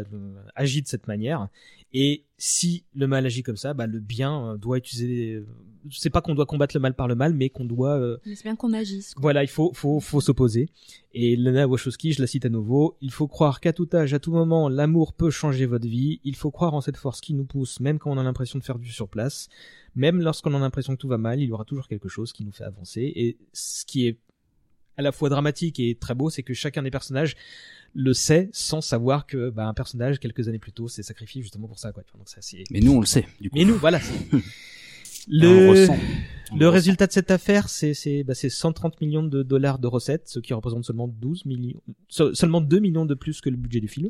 agit 0.55 0.83
de 0.83 0.89
cette 0.89 1.07
manière 1.07 1.49
et 1.93 2.25
si 2.37 2.85
le 2.95 3.07
mal 3.07 3.27
agit 3.27 3.43
comme 3.43 3.57
ça 3.57 3.75
bah, 3.75 3.87
le 3.87 4.01
bien 4.01 4.53
euh, 4.53 4.57
doit 4.57 4.79
utiliser 4.79 5.35
euh, 5.35 5.47
c'est 5.91 6.11
pas 6.11 6.21
qu'on 6.21 6.35
doit 6.35 6.47
combattre 6.47 6.77
le 6.77 6.81
mal 6.81 6.95
par 6.95 7.09
le 7.09 7.15
mal 7.15 7.35
mais 7.35 7.49
qu'on 7.49 7.65
doit 7.65 7.99
euh, 7.99 8.19
Mais 8.27 8.35
c'est 8.35 8.45
bien 8.45 8.57
qu'on 8.57 8.73
agisse. 8.73 9.15
quoi. 9.15 9.23
voilà, 9.23 9.43
il 9.43 9.49
faut, 9.49 9.73
faut, 9.75 10.01
faut 10.01 10.21
s'opposer. 10.21 10.69
Et 11.13 11.37
Lana 11.37 11.67
Wachowski, 11.67 12.13
je 12.13 12.21
la 12.21 12.27
cite 12.27 12.45
à 12.45 12.49
nouveau, 12.49 12.97
il 13.01 13.13
faut 13.13 13.27
croire 13.27 13.61
qu'à 13.61 13.73
tout 13.73 13.89
âge, 13.95 14.15
à 14.15 14.19
tout 14.19 14.33
moment, 14.33 14.69
l'amour 14.69 15.13
peut 15.13 15.31
changer 15.31 15.67
votre 15.67 15.87
vie. 15.87 16.21
Il 16.25 16.37
faut 16.37 16.51
croire 16.51 16.75
en 16.75 16.81
cette 16.81 16.97
force 16.97 17.21
qui 17.21 17.35
nous 17.35 17.45
pousse, 17.45 17.81
même 17.81 17.99
quand 17.99 18.11
on 18.11 18.19
a 18.19 18.23
l'impression 18.23 18.59
de 18.59 18.65
faire 18.65 18.79
du 18.79 18.91
sur 18.91 19.09
place. 19.09 19.49
Même 19.95 20.21
lorsqu'on 20.21 20.55
a 20.55 20.59
l'impression 20.59 20.95
que 20.95 21.01
tout 21.01 21.09
va 21.09 21.19
mal, 21.19 21.41
il 21.41 21.49
y 21.49 21.53
aura 21.53 21.65
toujours 21.65 21.89
quelque 21.89 22.09
chose 22.09 22.33
qui 22.33 22.45
nous 22.45 22.53
fait 22.53 22.65
avancer. 22.65 23.13
Et 23.17 23.39
ce 23.53 23.85
qui 23.85 24.07
est 24.07 24.19
à 24.99 25.03
la 25.03 25.13
fois 25.13 25.29
dramatique 25.31 25.81
et 25.81 25.95
très 25.95 26.15
beau, 26.15 26.29
c'est 26.29 26.43
que 26.43 26.53
chacun 26.53 26.83
des 26.83 26.91
personnages 26.91 27.37
le 27.95 28.13
sait 28.13 28.51
sans 28.53 28.83
savoir 28.83 29.27
que 29.27 29.49
bah, 29.49 29.67
un 29.67 29.73
personnage 29.75 30.19
quelques 30.19 30.47
années 30.49 30.59
plus 30.59 30.73
tôt 30.73 30.89
s'est 30.89 31.03
sacrifié 31.03 31.41
justement 31.41 31.69
pour 31.69 31.79
ça 31.79 31.93
quoi. 31.93 32.03
Donc 32.17 32.29
ça 32.29 32.39
c'est. 32.43 32.65
Mais 32.71 32.81
nous, 32.81 32.93
on 32.93 33.01
le 33.01 33.07
sait. 33.07 33.27
Du 33.41 33.49
coup. 33.49 33.57
Mais 33.57 33.65
nous 33.65 33.77
voilà. 33.77 34.01
Le 35.31 35.69
ressent. 35.71 35.99
Le 36.57 36.69
résultat 36.71 37.07
de 37.07 37.13
cette 37.13 37.31
affaire, 37.31 37.69
c'est 37.69 37.93
c'est 37.93 38.25
bah, 38.25 38.35
c'est 38.35 38.49
130 38.49 38.99
millions 39.03 39.23
de 39.23 39.43
dollars 39.43 39.79
de 39.79 39.87
recettes, 39.87 40.27
ce 40.29 40.39
qui 40.39 40.55
représente 40.55 40.85
seulement 40.87 41.07
12 41.07 41.45
millions, 41.45 41.81
se- 42.09 42.33
seulement 42.33 42.63
2 42.63 42.79
millions 42.79 43.05
de 43.05 43.15
plus 43.15 43.43
que 43.43 43.51
le 43.51 43.57
budget 43.57 43.81
du 43.81 43.89
film. 43.89 44.09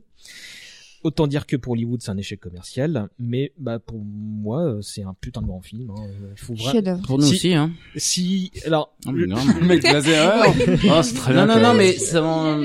Autant 1.04 1.26
dire 1.28 1.46
que 1.46 1.54
pour 1.56 1.72
Hollywood, 1.74 2.02
c'est 2.02 2.10
un 2.10 2.16
échec 2.16 2.40
commercial, 2.40 3.08
mais 3.20 3.52
bah 3.56 3.78
pour 3.78 4.00
moi, 4.04 4.64
euh, 4.64 4.82
c'est 4.82 5.02
un 5.04 5.14
putain 5.20 5.40
de 5.42 5.46
grand 5.46 5.60
film. 5.62 5.90
Hein. 5.90 6.06
Il 6.32 6.38
faut. 6.40 6.54
Pour 7.06 7.18
nous 7.18 7.24
Si- 7.24 7.34
aussi, 7.34 7.54
hein. 7.54 7.70
Si 7.96 8.50
alors, 8.66 8.96
Ah, 9.06 9.12
mais 9.12 9.20
le- 9.20 9.26
grave. 9.28 9.44
Le 9.60 9.66
mec 9.66 9.80
blasé, 9.82 10.16
ah, 10.16 11.02
c'est 11.04 11.14
très 11.14 11.32
bien. 11.34 11.46
Non, 11.46 11.54
non, 11.60 12.60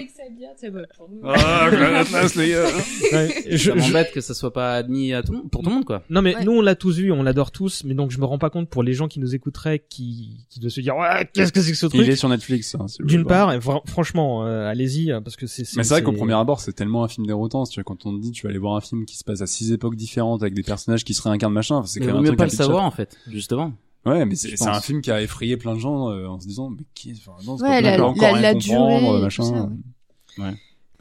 quand 0.98 1.08
non, 1.10 1.16
même. 1.22 1.22
mais 1.22 1.30
ça 1.30 1.30
m'en- 1.30 1.34
Ah, 1.34 2.00
Atlas, 2.00 2.36
les 2.36 2.50
gars. 2.50 2.64
ouais, 2.66 3.44
je- 3.50 3.58
ça 3.58 3.58
je- 3.58 3.72
m'embête 3.72 4.12
que 4.14 4.22
ça 4.22 4.34
soit 4.34 4.54
pas 4.54 4.76
admis 4.76 5.14
à 5.14 5.22
tout 5.24 5.32
le 5.32 5.38
monde, 5.40 5.50
pour 5.52 5.62
tout 5.64 5.70
le 5.70 5.76
monde, 5.76 5.86
quoi. 5.86 6.04
non 6.10 6.22
mais 6.22 6.36
Ouais. 6.36 6.44
nous 6.44 6.52
on 6.54 6.62
l'a 6.62 6.76
tous 6.76 6.98
vu, 6.98 7.12
on 7.12 7.24
l'adore 7.24 7.52
tous, 7.52 7.84
mais 7.84 7.94
donc 7.94 8.12
je 8.12 8.20
me 8.20 8.26
rends 8.26 8.38
pas 8.38 8.50
compte 8.50 8.70
pour 8.70 8.84
les 8.84 8.94
gens 8.94 9.08
qui 9.08 9.20
nous 9.20 9.36
écouteraient, 9.36 9.80
qui 9.90 10.46
qui 10.50 10.60
doivent 10.60 10.72
se 10.72 10.82
dire 10.82 10.96
ouais 10.98 11.30
qu'est-ce 11.34 11.52
que 11.52 11.62
c'est 11.62 11.72
que 11.72 11.78
ce 11.78 11.86
truc? 11.88 12.02
Il 12.02 12.10
est 12.10 12.16
sur 12.16 12.30
Netflix. 12.30 12.76
hein, 12.80 12.88
si 12.88 12.98
D'une 13.04 13.26
part, 13.26 13.52
franchement, 13.88 14.46
euh, 14.46 14.68
allez-y 14.70 15.12
hein, 15.12 15.22
parce 15.22 15.36
que 15.36 15.48
c'est. 15.48 15.64
Mais 15.78 15.84
c'est 15.84 15.94
vrai 15.94 16.04
qu'au 16.04 16.12
premier 16.14 16.34
abord, 16.34 16.60
c'est 16.60 16.74
tellement 16.74 17.04
un 17.04 17.08
film 17.08 17.26
déroutant. 17.28 17.64
Tu 17.66 17.76
vois, 17.80 17.84
quand 17.84 18.06
on 18.06 18.16
te 18.18 18.22
dit, 18.22 18.32
tu 18.32 18.44
vas 18.44 18.50
aller 18.50 18.60
voir 18.60 18.76
un 18.76 18.82
film 18.82 19.06
qui 19.06 19.18
se 19.18 19.24
passe 19.24 19.42
à 19.42 19.48
six 19.48 19.72
époques 19.72 19.96
différentes 19.96 20.42
avec 20.42 20.54
des 20.54 20.64
personnages 20.64 21.04
qui 21.04 21.14
se 21.14 21.22
réincarnent 21.22 21.54
machin, 21.54 21.84
c'est 21.86 22.00
quand 22.00 22.08
même 22.08 22.18
un 22.18 22.24
truc 22.24 22.38
pas 22.38 22.46
le 22.46 22.50
savoir, 22.50 22.84
en 22.84 22.92
fait, 22.92 23.18
justement. 23.30 23.74
Ouais, 24.06 24.26
mais 24.26 24.36
c'est 24.36 24.58
c'est 24.58 24.68
un 24.68 24.82
film 24.82 25.02
qui 25.02 25.12
a 25.12 25.22
effrayé 25.22 25.56
plein 25.56 25.76
de 25.76 25.80
gens 25.80 26.10
euh, 26.10 26.28
en 26.28 26.38
se 26.38 26.46
disant, 26.46 26.70
mais 26.70 26.84
qui, 26.94 27.14
enfin, 27.14 27.38
non, 27.46 27.58
c'est 27.58 27.64
Ouais, 27.64 27.82
pas 27.82 27.98
la- 27.98 28.06
encore 28.06 28.22
la- 28.22 28.34
rien 28.34 28.42
la 28.42 28.54
comprendre, 28.54 29.00
durée, 29.12 29.22
machin. 29.22 29.44
ça, 29.44 29.52
ouais. 29.54 29.70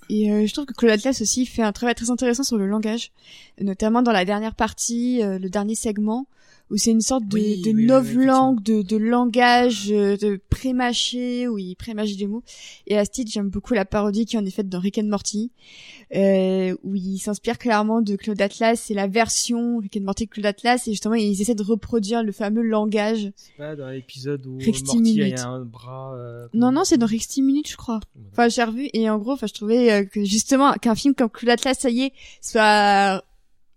Et 0.08 0.30
euh, 0.30 0.46
je 0.46 0.52
trouve 0.52 0.66
que 0.66 0.74
Claude 0.74 0.92
Atlas 0.92 1.20
aussi 1.22 1.46
fait 1.46 1.62
un 1.62 1.72
travail 1.72 1.94
très 1.94 2.10
intéressant 2.10 2.42
sur 2.42 2.58
le 2.58 2.66
langage, 2.66 3.12
notamment 3.60 4.02
dans 4.02 4.12
la 4.12 4.24
dernière 4.24 4.54
partie, 4.54 5.22
euh, 5.22 5.38
le 5.38 5.48
dernier 5.48 5.74
segment, 5.74 6.26
où 6.72 6.76
c'est 6.78 6.90
une 6.90 7.02
sorte 7.02 7.26
de, 7.28 7.34
Oui, 7.34 7.60
de 7.62 7.68
oui, 7.70 7.74
oui, 7.76 7.84
novlangue, 7.86 8.62
de, 8.62 8.80
de 8.82 8.96
langage, 8.96 9.88
euh, 9.92 10.16
de 10.16 10.40
pré-mâché, 10.48 11.46
où 11.46 11.58
il 11.58 11.76
pré-mâche 11.76 12.16
des 12.16 12.26
mots. 12.26 12.42
Et 12.86 12.96
à 12.98 13.04
ce 13.04 13.10
titre, 13.10 13.30
j'aime 13.30 13.50
beaucoup 13.50 13.74
la 13.74 13.84
parodie 13.84 14.24
qui 14.24 14.38
en 14.38 14.44
est 14.46 14.50
faite 14.50 14.68
dans 14.70 14.80
Rick 14.80 14.98
and 14.98 15.04
Morty, 15.04 15.50
euh, 16.16 16.74
où 16.82 16.94
il 16.94 17.18
s'inspire 17.18 17.58
clairement 17.58 18.00
de 18.00 18.16
Claude 18.16 18.40
Atlas, 18.40 18.80
c'est 18.80 18.94
la 18.94 19.06
version 19.06 19.78
Rick 19.78 19.96
and 19.98 20.04
Morty 20.04 20.24
de 20.24 20.30
Claude 20.30 20.46
Atlas, 20.46 20.88
et 20.88 20.92
justement, 20.92 21.14
ils 21.14 21.40
essaient 21.40 21.54
de 21.54 21.62
reproduire 21.62 22.22
le 22.22 22.32
fameux 22.32 22.62
langage. 22.62 23.30
C'est 23.36 23.56
pas 23.58 23.76
dans 23.76 23.88
l'épisode 23.88 24.44
où 24.46 24.56
Rick 24.58 24.84
Morty 24.86 25.34
a 25.34 25.48
un 25.48 25.64
bras. 25.64 26.14
euh, 26.16 26.48
Non, 26.54 26.72
non, 26.72 26.84
c'est 26.84 26.96
dans 26.98 27.06
Rick 27.06 27.28
Minutes, 27.38 27.70
je 27.70 27.76
crois. 27.76 28.00
Enfin, 28.32 28.48
j'ai 28.48 28.62
revu 28.64 28.88
et 28.94 29.08
en 29.10 29.18
gros, 29.18 29.32
enfin, 29.32 29.46
je 29.46 29.54
trouvais 29.54 29.92
euh, 29.92 30.04
que 30.04 30.24
justement 30.24 30.72
qu'un 30.74 30.94
film 30.94 31.14
comme 31.14 31.28
Claude 31.30 31.50
Atlas, 31.50 31.74
ça 31.78 31.90
y 31.90 32.02
est, 32.02 32.12
soit 32.40 33.22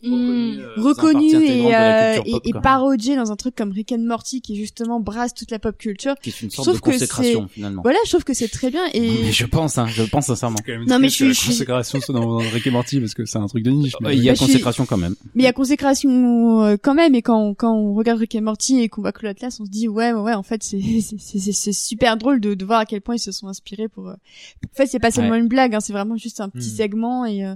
Reconnu 0.03 1.27
et, 1.43 1.63
de 1.63 1.69
la 1.69 2.15
euh, 2.17 2.21
et, 2.25 2.31
pop, 2.31 2.41
et 2.45 2.53
parodié 2.53 3.15
dans 3.15 3.31
un 3.31 3.35
truc 3.35 3.55
comme 3.55 3.71
Rick 3.71 3.91
and 3.91 3.99
Morty 3.99 4.41
qui 4.41 4.55
justement 4.55 4.99
brasse 4.99 5.33
toute 5.33 5.51
la 5.51 5.59
pop 5.59 5.77
culture. 5.77 6.15
Qui 6.21 6.29
est 6.29 6.41
une 6.41 6.49
sorte 6.51 6.67
de 6.67 6.73
trouve 6.77 6.81
que 6.81 6.91
consécration, 6.91 7.47
finalement. 7.47 7.81
Voilà, 7.81 7.97
je 8.05 8.09
trouve 8.11 8.23
que 8.23 8.33
c'est 8.33 8.47
très 8.47 8.69
bien 8.71 8.83
et 8.93 8.99
Mais 9.23 9.31
je 9.31 9.45
pense, 9.45 9.77
hein, 9.77 9.87
je 9.87 10.03
pense 10.03 10.25
sincèrement. 10.27 10.57
C'est 10.57 10.71
quand 10.73 10.79
même 10.79 10.87
Non, 10.87 10.99
mais 10.99 11.09
je 11.09 11.31
suis- 11.33 11.47
consécration 11.49 11.99
dans, 12.09 12.37
Rick 12.37 12.67
et 12.67 12.71
Morty 12.71 12.99
parce 12.99 13.13
que 13.13 13.25
c'est 13.25 13.37
un 13.37 13.47
truc 13.47 13.63
de 13.63 13.71
niche. 13.71 13.93
mais 14.01 14.09
Euh, 14.09 14.13
Il 14.13 14.23
y 14.23 14.29
a 14.29 14.33
Bah, 14.33 14.35
suis- 14.37 14.45
consécration 14.47 14.85
quand 14.85 14.97
même. 14.97 15.15
mais 15.33 15.43
il 15.43 15.45
y 15.45 15.49
a 15.49 15.53
consécration 15.53 16.63
euh, 16.63 16.77
quand 16.81 16.93
même 16.93 17.15
et 17.15 17.21
quand 17.21 17.39
on, 17.39 17.53
quand 17.53 17.73
on 17.73 17.93
regarde 17.93 18.19
Rick 18.19 18.35
and 18.35 18.41
Morty 18.41 18.79
et 18.81 18.89
qu'on 18.89 19.01
voit 19.01 19.11
Claude 19.11 19.31
Atlas, 19.31 19.59
on 19.59 19.65
se 19.65 19.69
dit 19.71 19.87
ouais 19.87 20.13
ouais, 20.13 20.33
en 20.33 20.43
fait 20.43 20.61
c'est 20.63 20.79
c'est 21.01 21.17
c'est- 21.19 21.39
c'est- 21.39 21.51
c'est 21.51 21.73
super 21.73 22.17
drôle 22.17 22.39
de, 22.39 22.53
de 22.53 22.65
voir 22.65 22.79
à 22.79 22.85
quel 22.85 23.01
point 23.01 23.15
ils 23.15 23.19
se 23.19 23.31
sont 23.31 23.47
inspirés 23.47 23.87
pour. 23.87 24.09
euh, 24.09 24.13
En 24.13 24.75
fait, 24.75 24.87
c'est 24.87 24.99
pas 24.99 25.11
seulement 25.11 25.35
une 25.35 25.47
blague, 25.47 25.73
hein, 25.73 25.79
c'est 25.79 25.93
vraiment 25.93 26.17
juste 26.17 26.41
un 26.41 26.49
petit 26.49 26.69
Mm. 26.69 26.75
segment 26.75 27.25
et 27.25 27.45
euh, 27.45 27.55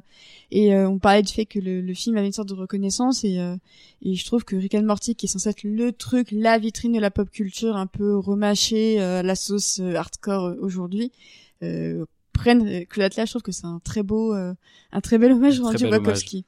et 0.51 0.73
euh, 0.73 0.89
on 0.89 0.97
parlait 0.97 1.21
du 1.21 1.31
fait 1.31 1.45
que 1.45 1.59
le, 1.59 1.81
le 1.81 1.93
film 1.93 2.17
avait 2.17 2.28
une 2.29 2.33
sorte 2.33 2.49
de 2.49 2.53
reconnaissance 2.53 3.23
et 3.23 3.39
euh, 3.39 3.55
et 4.01 4.15
je 4.15 4.25
trouve 4.25 4.45
que 4.45 4.55
Rick 4.55 4.75
and 4.75 4.95
qui 4.95 5.25
est 5.25 5.27
censé 5.27 5.49
être 5.49 5.63
le 5.63 5.91
truc, 5.91 6.29
la 6.31 6.57
vitrine 6.57 6.93
de 6.93 6.99
la 6.99 7.11
pop 7.11 7.29
culture 7.29 7.75
un 7.75 7.87
peu 7.87 8.17
remâché 8.17 9.01
euh, 9.01 9.21
la 9.21 9.35
sauce 9.35 9.79
euh, 9.79 9.95
hardcore 9.95 10.55
aujourd'hui. 10.61 11.11
Euh, 12.29 12.41
prennent 12.41 12.67
euh, 12.67 12.85
Claude 12.89 13.05
Atlas, 13.05 13.25
je 13.27 13.31
trouve 13.33 13.41
que 13.41 13.51
c'est 13.51 13.65
un 13.65 13.79
très 13.83 14.01
beau, 14.01 14.33
euh, 14.33 14.53
un 14.93 15.01
très 15.01 15.17
bel 15.17 15.33
hommage 15.33 15.59
rendu. 15.59 15.85
Wachowski. 15.85 16.45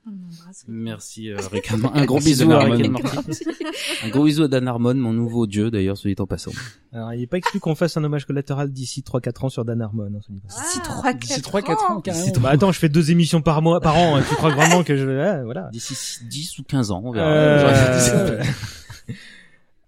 Merci, 0.67 1.29
euh, 1.29 1.37
Rick. 1.51 1.69
Un 1.71 2.05
gros 2.05 2.19
bisou 2.19 2.51
à 2.51 2.59
Rick. 2.63 2.85
Un 4.03 4.09
gros 4.09 4.23
bisou 4.25 4.43
à 4.43 4.47
Dan 4.47 4.67
Harmon, 4.67 4.93
mon 4.95 5.11
nouveau 5.13 5.47
dieu, 5.47 5.69
d'ailleurs, 5.69 5.95
dit 5.95 6.15
en 6.19 6.25
passant. 6.25 6.51
Alors, 6.93 7.13
il 7.13 7.19
n'est 7.19 7.27
pas 7.27 7.37
exclu 7.37 7.59
qu'on 7.59 7.75
fasse 7.75 7.97
un 7.97 8.03
hommage 8.03 8.25
collatéral 8.25 8.71
d'ici 8.71 9.01
3-4 9.01 9.45
ans 9.45 9.49
sur 9.49 9.65
Dan 9.65 9.81
Harmon. 9.81 10.05
hein. 10.15 10.19
D'ici 10.29 10.79
3 10.83 11.13
D'ici 11.13 11.41
3-4 11.41 11.91
ans, 11.91 12.01
carrément. 12.01 12.25
Bah 12.39 12.49
attends, 12.49 12.71
je 12.71 12.79
fais 12.79 12.89
deux 12.89 13.11
émissions 13.11 13.41
par 13.41 13.61
mois, 13.61 13.81
par 13.81 13.97
an. 13.97 14.15
hein, 14.17 14.23
tu 14.27 14.35
crois 14.35 14.51
vraiment 14.53 14.83
que 14.83 14.95
je, 14.95 15.07
ah, 15.19 15.43
voilà. 15.43 15.69
D'ici 15.71 15.93
10 16.25 16.59
ou 16.59 16.63
15 16.63 16.91
ans, 16.91 17.01
on 17.03 17.11
verra. 17.11 17.27
Euh. 17.27 18.43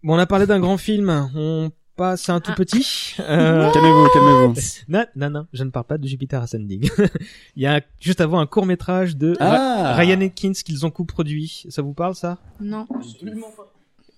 Bon, 0.04 0.16
on 0.16 0.20
a 0.20 0.26
parlé 0.26 0.46
d'un 0.46 0.60
grand 0.60 0.78
film. 0.78 1.30
On 1.34 1.72
passe 1.96 2.30
à 2.30 2.34
un 2.34 2.40
tout 2.40 2.54
petit. 2.54 3.16
Euh, 3.20 3.72
Calmez-vous, 3.72 4.08
calmez-vous. 4.14 4.54
non, 4.90 5.06
non, 5.16 5.30
non, 5.30 5.48
je 5.54 5.64
ne 5.64 5.70
parle 5.70 5.86
pas 5.86 5.98
de 5.98 6.08
Jupiter 6.08 6.42
Ascending. 6.42 6.90
il 7.56 7.62
y 7.64 7.66
a 7.68 7.82
juste 8.00 8.22
avant 8.22 8.40
un 8.40 8.46
court 8.48 8.66
métrage 8.66 9.16
de 9.18 9.36
Ah. 9.40 9.96
Ryan 9.98 10.22
Atkins 10.22 10.54
qu'ils 10.54 10.86
ont 10.86 10.92
coproduit. 10.92 11.66
Ça 11.70 11.82
vous 11.82 11.94
parle 11.94 12.16
ça? 12.16 12.38
Non. 12.60 12.88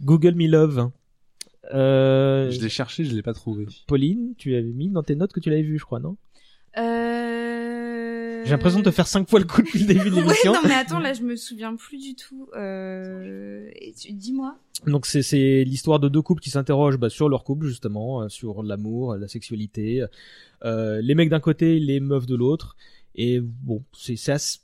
Google 0.01 0.35
Me 0.35 0.47
Love. 0.47 0.89
Euh, 1.73 2.51
Je 2.51 2.61
l'ai 2.61 2.69
cherché, 2.69 3.03
je 3.05 3.13
l'ai 3.15 3.23
pas 3.23 3.33
trouvé. 3.33 3.65
Pauline, 3.87 4.33
tu 4.37 4.53
avais 4.55 4.63
mis 4.71 4.89
dans 4.89 5.03
tes 5.03 5.15
notes 5.15 5.33
que 5.33 5.39
tu 5.39 5.49
l'avais 5.49 5.63
vu, 5.63 5.79
je 5.79 5.85
crois, 5.85 5.99
non? 5.99 6.15
Euh... 6.77 7.54
J'ai 8.45 8.51
l'impression 8.51 8.79
de 8.79 8.85
te 8.85 8.91
faire 8.91 9.07
cinq 9.07 9.29
fois 9.29 9.39
le 9.39 9.45
coup 9.45 9.61
depuis 9.61 9.79
le 9.79 9.85
début 9.85 10.09
de 10.09 10.15
Ouais, 10.15 10.21
l'émission. 10.21 10.53
non 10.53 10.59
mais 10.65 10.73
attends, 10.75 10.99
là 10.99 11.13
je 11.13 11.21
me 11.23 11.35
souviens 11.35 11.75
plus 11.75 11.97
du 11.97 12.15
tout. 12.15 12.47
Euh... 12.55 13.69
Dis-moi. 14.11 14.55
Donc 14.87 15.05
c'est 15.05 15.21
c'est 15.23 15.63
l'histoire 15.65 15.99
de 15.99 16.07
deux 16.09 16.21
couples 16.21 16.41
qui 16.41 16.49
s'interrogent 16.51 16.97
bah, 16.97 17.09
sur 17.09 17.27
leur 17.29 17.43
couple 17.43 17.65
justement, 17.67 18.21
euh, 18.21 18.29
sur 18.29 18.63
l'amour, 18.63 19.15
la 19.15 19.27
sexualité, 19.27 20.05
euh, 20.63 21.01
les 21.01 21.15
mecs 21.15 21.29
d'un 21.29 21.39
côté, 21.39 21.79
les 21.79 21.99
meufs 21.99 22.25
de 22.27 22.35
l'autre, 22.35 22.75
et 23.15 23.39
bon 23.41 23.83
c'est 23.97 24.15
c'est 24.15 24.33
assez... 24.33 24.59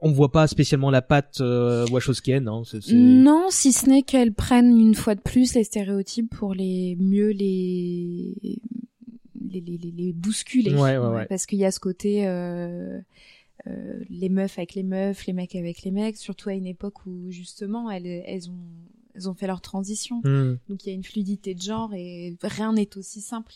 on 0.00 0.12
voit 0.12 0.30
pas 0.32 0.46
spécialement 0.46 0.90
la 0.90 1.02
patte 1.02 1.40
euh, 1.40 1.86
Wachowskienne, 1.90 2.48
hein, 2.48 2.62
c'est- 2.64 2.92
Non, 2.92 3.46
si 3.50 3.72
ce 3.72 3.88
n'est 3.88 4.02
qu'elles 4.02 4.34
prennent 4.34 4.76
une 4.78 4.94
fois 4.94 5.14
de 5.14 5.20
plus 5.20 5.54
les 5.54 5.64
stéréotypes 5.64 6.30
pour 6.34 6.52
les 6.54 6.96
mieux 7.00 7.30
les 7.30 8.34
les, 9.50 9.60
les, 9.60 9.78
les, 9.78 9.90
les 9.90 10.12
bousculer. 10.12 10.74
Ouais, 10.74 10.98
ouais, 10.98 11.08
ouais. 11.08 11.26
Parce 11.26 11.46
qu'il 11.46 11.58
y 11.58 11.64
a 11.64 11.70
ce 11.70 11.80
côté 11.80 12.26
euh, 12.26 13.00
euh, 13.66 14.04
les 14.10 14.28
meufs 14.28 14.58
avec 14.58 14.74
les 14.74 14.82
meufs, 14.82 15.26
les 15.26 15.32
mecs 15.32 15.54
avec 15.54 15.82
les 15.82 15.90
mecs, 15.90 16.16
surtout 16.16 16.48
à 16.50 16.54
une 16.54 16.66
époque 16.66 17.06
où 17.06 17.30
justement 17.30 17.90
elles, 17.90 18.06
elles 18.06 18.50
ont 18.50 18.58
elles 19.14 19.30
ont 19.30 19.34
fait 19.34 19.46
leur 19.46 19.62
transition. 19.62 20.20
Hmm. 20.24 20.58
Donc 20.68 20.84
il 20.84 20.90
y 20.90 20.92
a 20.92 20.94
une 20.94 21.02
fluidité 21.02 21.54
de 21.54 21.62
genre 21.62 21.94
et 21.94 22.36
rien 22.42 22.74
n'est 22.74 22.96
aussi 22.98 23.20
simple. 23.22 23.54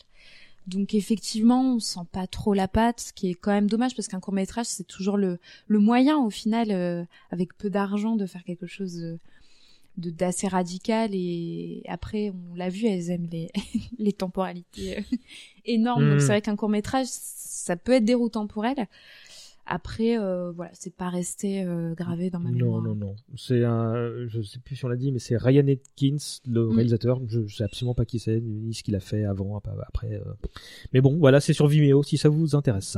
Donc 0.67 0.93
effectivement, 0.93 1.75
on 1.75 1.79
sent 1.79 2.05
pas 2.11 2.27
trop 2.27 2.53
la 2.53 2.67
patte, 2.67 2.99
ce 2.99 3.13
qui 3.13 3.29
est 3.29 3.33
quand 3.35 3.51
même 3.51 3.67
dommage 3.69 3.95
parce 3.95 4.07
qu'un 4.07 4.19
court 4.19 4.33
métrage 4.33 4.67
c'est 4.67 4.87
toujours 4.87 5.17
le 5.17 5.39
le 5.67 5.79
moyen 5.79 6.17
au 6.17 6.29
final 6.29 6.71
euh, 6.71 7.03
avec 7.31 7.55
peu 7.57 7.69
d'argent 7.69 8.15
de 8.15 8.25
faire 8.25 8.43
quelque 8.43 8.67
chose 8.67 8.95
de- 8.95 9.19
d'assez 9.97 10.47
radical 10.47 11.11
et 11.13 11.83
après 11.87 12.31
on 12.51 12.55
l'a 12.55 12.69
vu 12.69 12.85
elles 12.87 13.09
aiment 13.11 13.27
les 13.31 13.49
les 13.99 14.13
temporalités 14.13 14.97
euh, 14.99 15.01
énormes 15.65 16.07
donc 16.09 16.17
Mm. 16.17 16.19
c'est 16.21 16.27
vrai 16.27 16.41
qu'un 16.41 16.55
court 16.55 16.69
métrage 16.69 17.07
ça 17.09 17.75
peut 17.75 17.91
être 17.93 18.05
déroutant 18.05 18.47
pour 18.47 18.65
elles 18.65 18.87
après 19.67 20.17
euh, 20.17 20.51
voilà 20.51 20.71
c'est 20.73 20.93
pas 20.95 21.09
resté 21.09 21.63
euh, 21.63 21.93
gravé 21.93 22.29
dans 22.29 22.39
ma 22.39 22.49
Non, 22.49 22.55
mémoire 22.81 22.81
non, 22.83 22.95
non. 22.95 23.15
C'est 23.37 23.63
un, 23.63 23.93
je 24.27 24.41
sais 24.41 24.59
plus 24.59 24.75
si 24.75 24.83
on 24.85 24.87
l'a 24.87 24.95
dit, 24.95 25.11
mais 25.11 25.19
c'est 25.19 25.37
Ryan 25.37 25.67
Atkins, 25.67 26.17
le 26.47 26.65
Mm. 26.65 26.71
réalisateur. 26.75 27.21
Je, 27.27 27.45
je 27.45 27.55
sais 27.57 27.63
absolument 27.63 27.93
pas 27.93 28.03
qui 28.05 28.17
c'est, 28.19 28.41
ni 28.41 28.73
ce 28.73 28.81
qu'il 28.83 28.95
a 28.95 28.99
fait 28.99 29.23
avant, 29.23 29.57
ap- 29.57 29.69
après. 29.87 30.13
euh. 30.15 30.23
Mais 30.93 30.99
bon, 31.01 31.15
voilà, 31.17 31.39
c'est 31.39 31.53
sur 31.53 31.67
Vimeo 31.67 32.01
si 32.01 32.17
ça 32.17 32.27
vous 32.27 32.55
intéresse. 32.55 32.97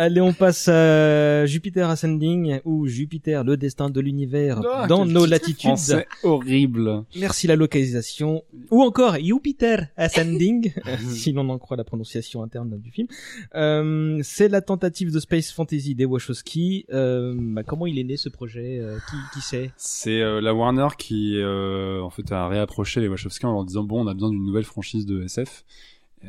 Allez, 0.00 0.20
on 0.20 0.32
passe 0.32 0.68
à 0.68 1.44
Jupiter 1.46 1.90
Ascending 1.90 2.60
ou 2.64 2.86
Jupiter, 2.86 3.42
le 3.42 3.56
destin 3.56 3.90
de 3.90 4.00
l'univers 4.00 4.60
Ah, 4.72 4.86
dans 4.86 5.04
nos 5.04 5.26
latitudes. 5.26 5.70
Français 5.70 6.06
horrible. 6.22 7.02
Merci 7.18 7.48
la 7.48 7.56
localisation. 7.56 8.44
Ou 8.70 8.82
encore 8.82 9.16
Jupiter 9.16 9.88
Ascending, 9.96 10.72
si 11.08 11.32
l'on 11.32 11.48
en 11.48 11.58
croit 11.58 11.76
la 11.76 11.82
prononciation 11.82 12.44
interne 12.44 12.78
du 12.78 12.92
film. 12.92 13.08
Euh, 13.56 14.20
c'est 14.22 14.46
la 14.46 14.60
tentative 14.60 15.12
de 15.12 15.18
space 15.18 15.50
fantasy 15.50 15.96
des 15.96 16.04
Wachowski. 16.04 16.86
Euh, 16.92 17.34
bah, 17.36 17.64
comment 17.64 17.86
il 17.86 17.98
est 17.98 18.04
né 18.04 18.16
ce 18.16 18.28
projet? 18.28 18.78
Euh, 18.80 18.98
Qui, 19.10 19.16
qui 19.34 19.40
sait 19.44 19.72
C'est 19.76 20.20
euh, 20.20 20.40
la 20.40 20.54
Warner 20.54 20.86
qui 20.96 21.38
euh, 21.38 22.00
en 22.02 22.10
fait 22.10 22.30
a 22.30 22.46
réapproché 22.46 23.00
les 23.00 23.08
Wachowski 23.08 23.44
en 23.46 23.52
leur 23.52 23.64
disant 23.64 23.82
bon 23.82 24.04
on 24.04 24.06
a 24.06 24.14
besoin 24.14 24.30
d'une 24.30 24.44
nouvelle 24.46 24.62
franchise 24.62 25.06
de 25.06 25.24
SF. 25.24 25.64
Euh, 26.24 26.28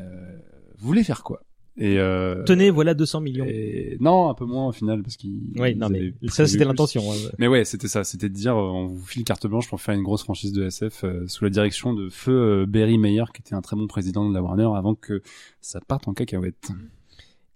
vous 0.80 0.88
voulez 0.88 1.04
faire 1.04 1.22
quoi? 1.24 1.44
Et 1.82 1.98
euh, 1.98 2.44
Tenez, 2.44 2.70
voilà 2.72 2.94
200 2.94 3.22
millions. 3.22 3.46
et- 3.48 3.96
non, 4.02 4.30
un 4.30 4.34
peu 4.34 4.46
moins 4.46 4.68
au 4.68 4.72
final 4.74 5.02
parce 5.02 5.16
qu'ils. 5.16 5.40
Oui, 5.56 5.76
non, 5.76 5.88
mais 5.90 6.12
ça, 6.28 6.46
c'était 6.46 6.66
l'intention. 6.66 7.02
hein. 7.10 7.16
Mais 7.38 7.48
ouais, 7.48 7.64
c'était 7.64 7.88
ça. 7.88 8.04
C'était 8.04 8.28
de 8.30 8.34
dire, 8.34 8.56
euh, 8.58 8.62
on 8.70 8.88
vous 8.88 9.06
file 9.06 9.24
carte 9.24 9.48
blanche 9.48 9.70
pour 9.70 9.80
faire 9.80 9.96
une 9.96 10.04
grosse 10.04 10.24
franchise 10.24 10.52
de 10.52 10.66
SF 10.66 11.04
euh, 11.06 11.26
sous 11.28 11.46
la 11.46 11.50
direction 11.50 11.94
de 11.94 12.10
feu 12.10 12.34
euh, 12.34 12.66
Barry 12.66 12.98
Meyer, 12.98 13.24
qui 13.34 13.42
était 13.42 13.56
un 13.56 13.62
très 13.62 13.78
bon 13.78 13.88
président 13.88 14.28
de 14.28 14.34
la 14.34 14.42
Warner 14.44 14.68
avant 14.76 14.94
que 14.94 15.22
ça 15.62 15.80
parte 15.80 16.08
en 16.10 16.14
cacahuète. 16.14 16.70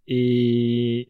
Et 0.08 1.10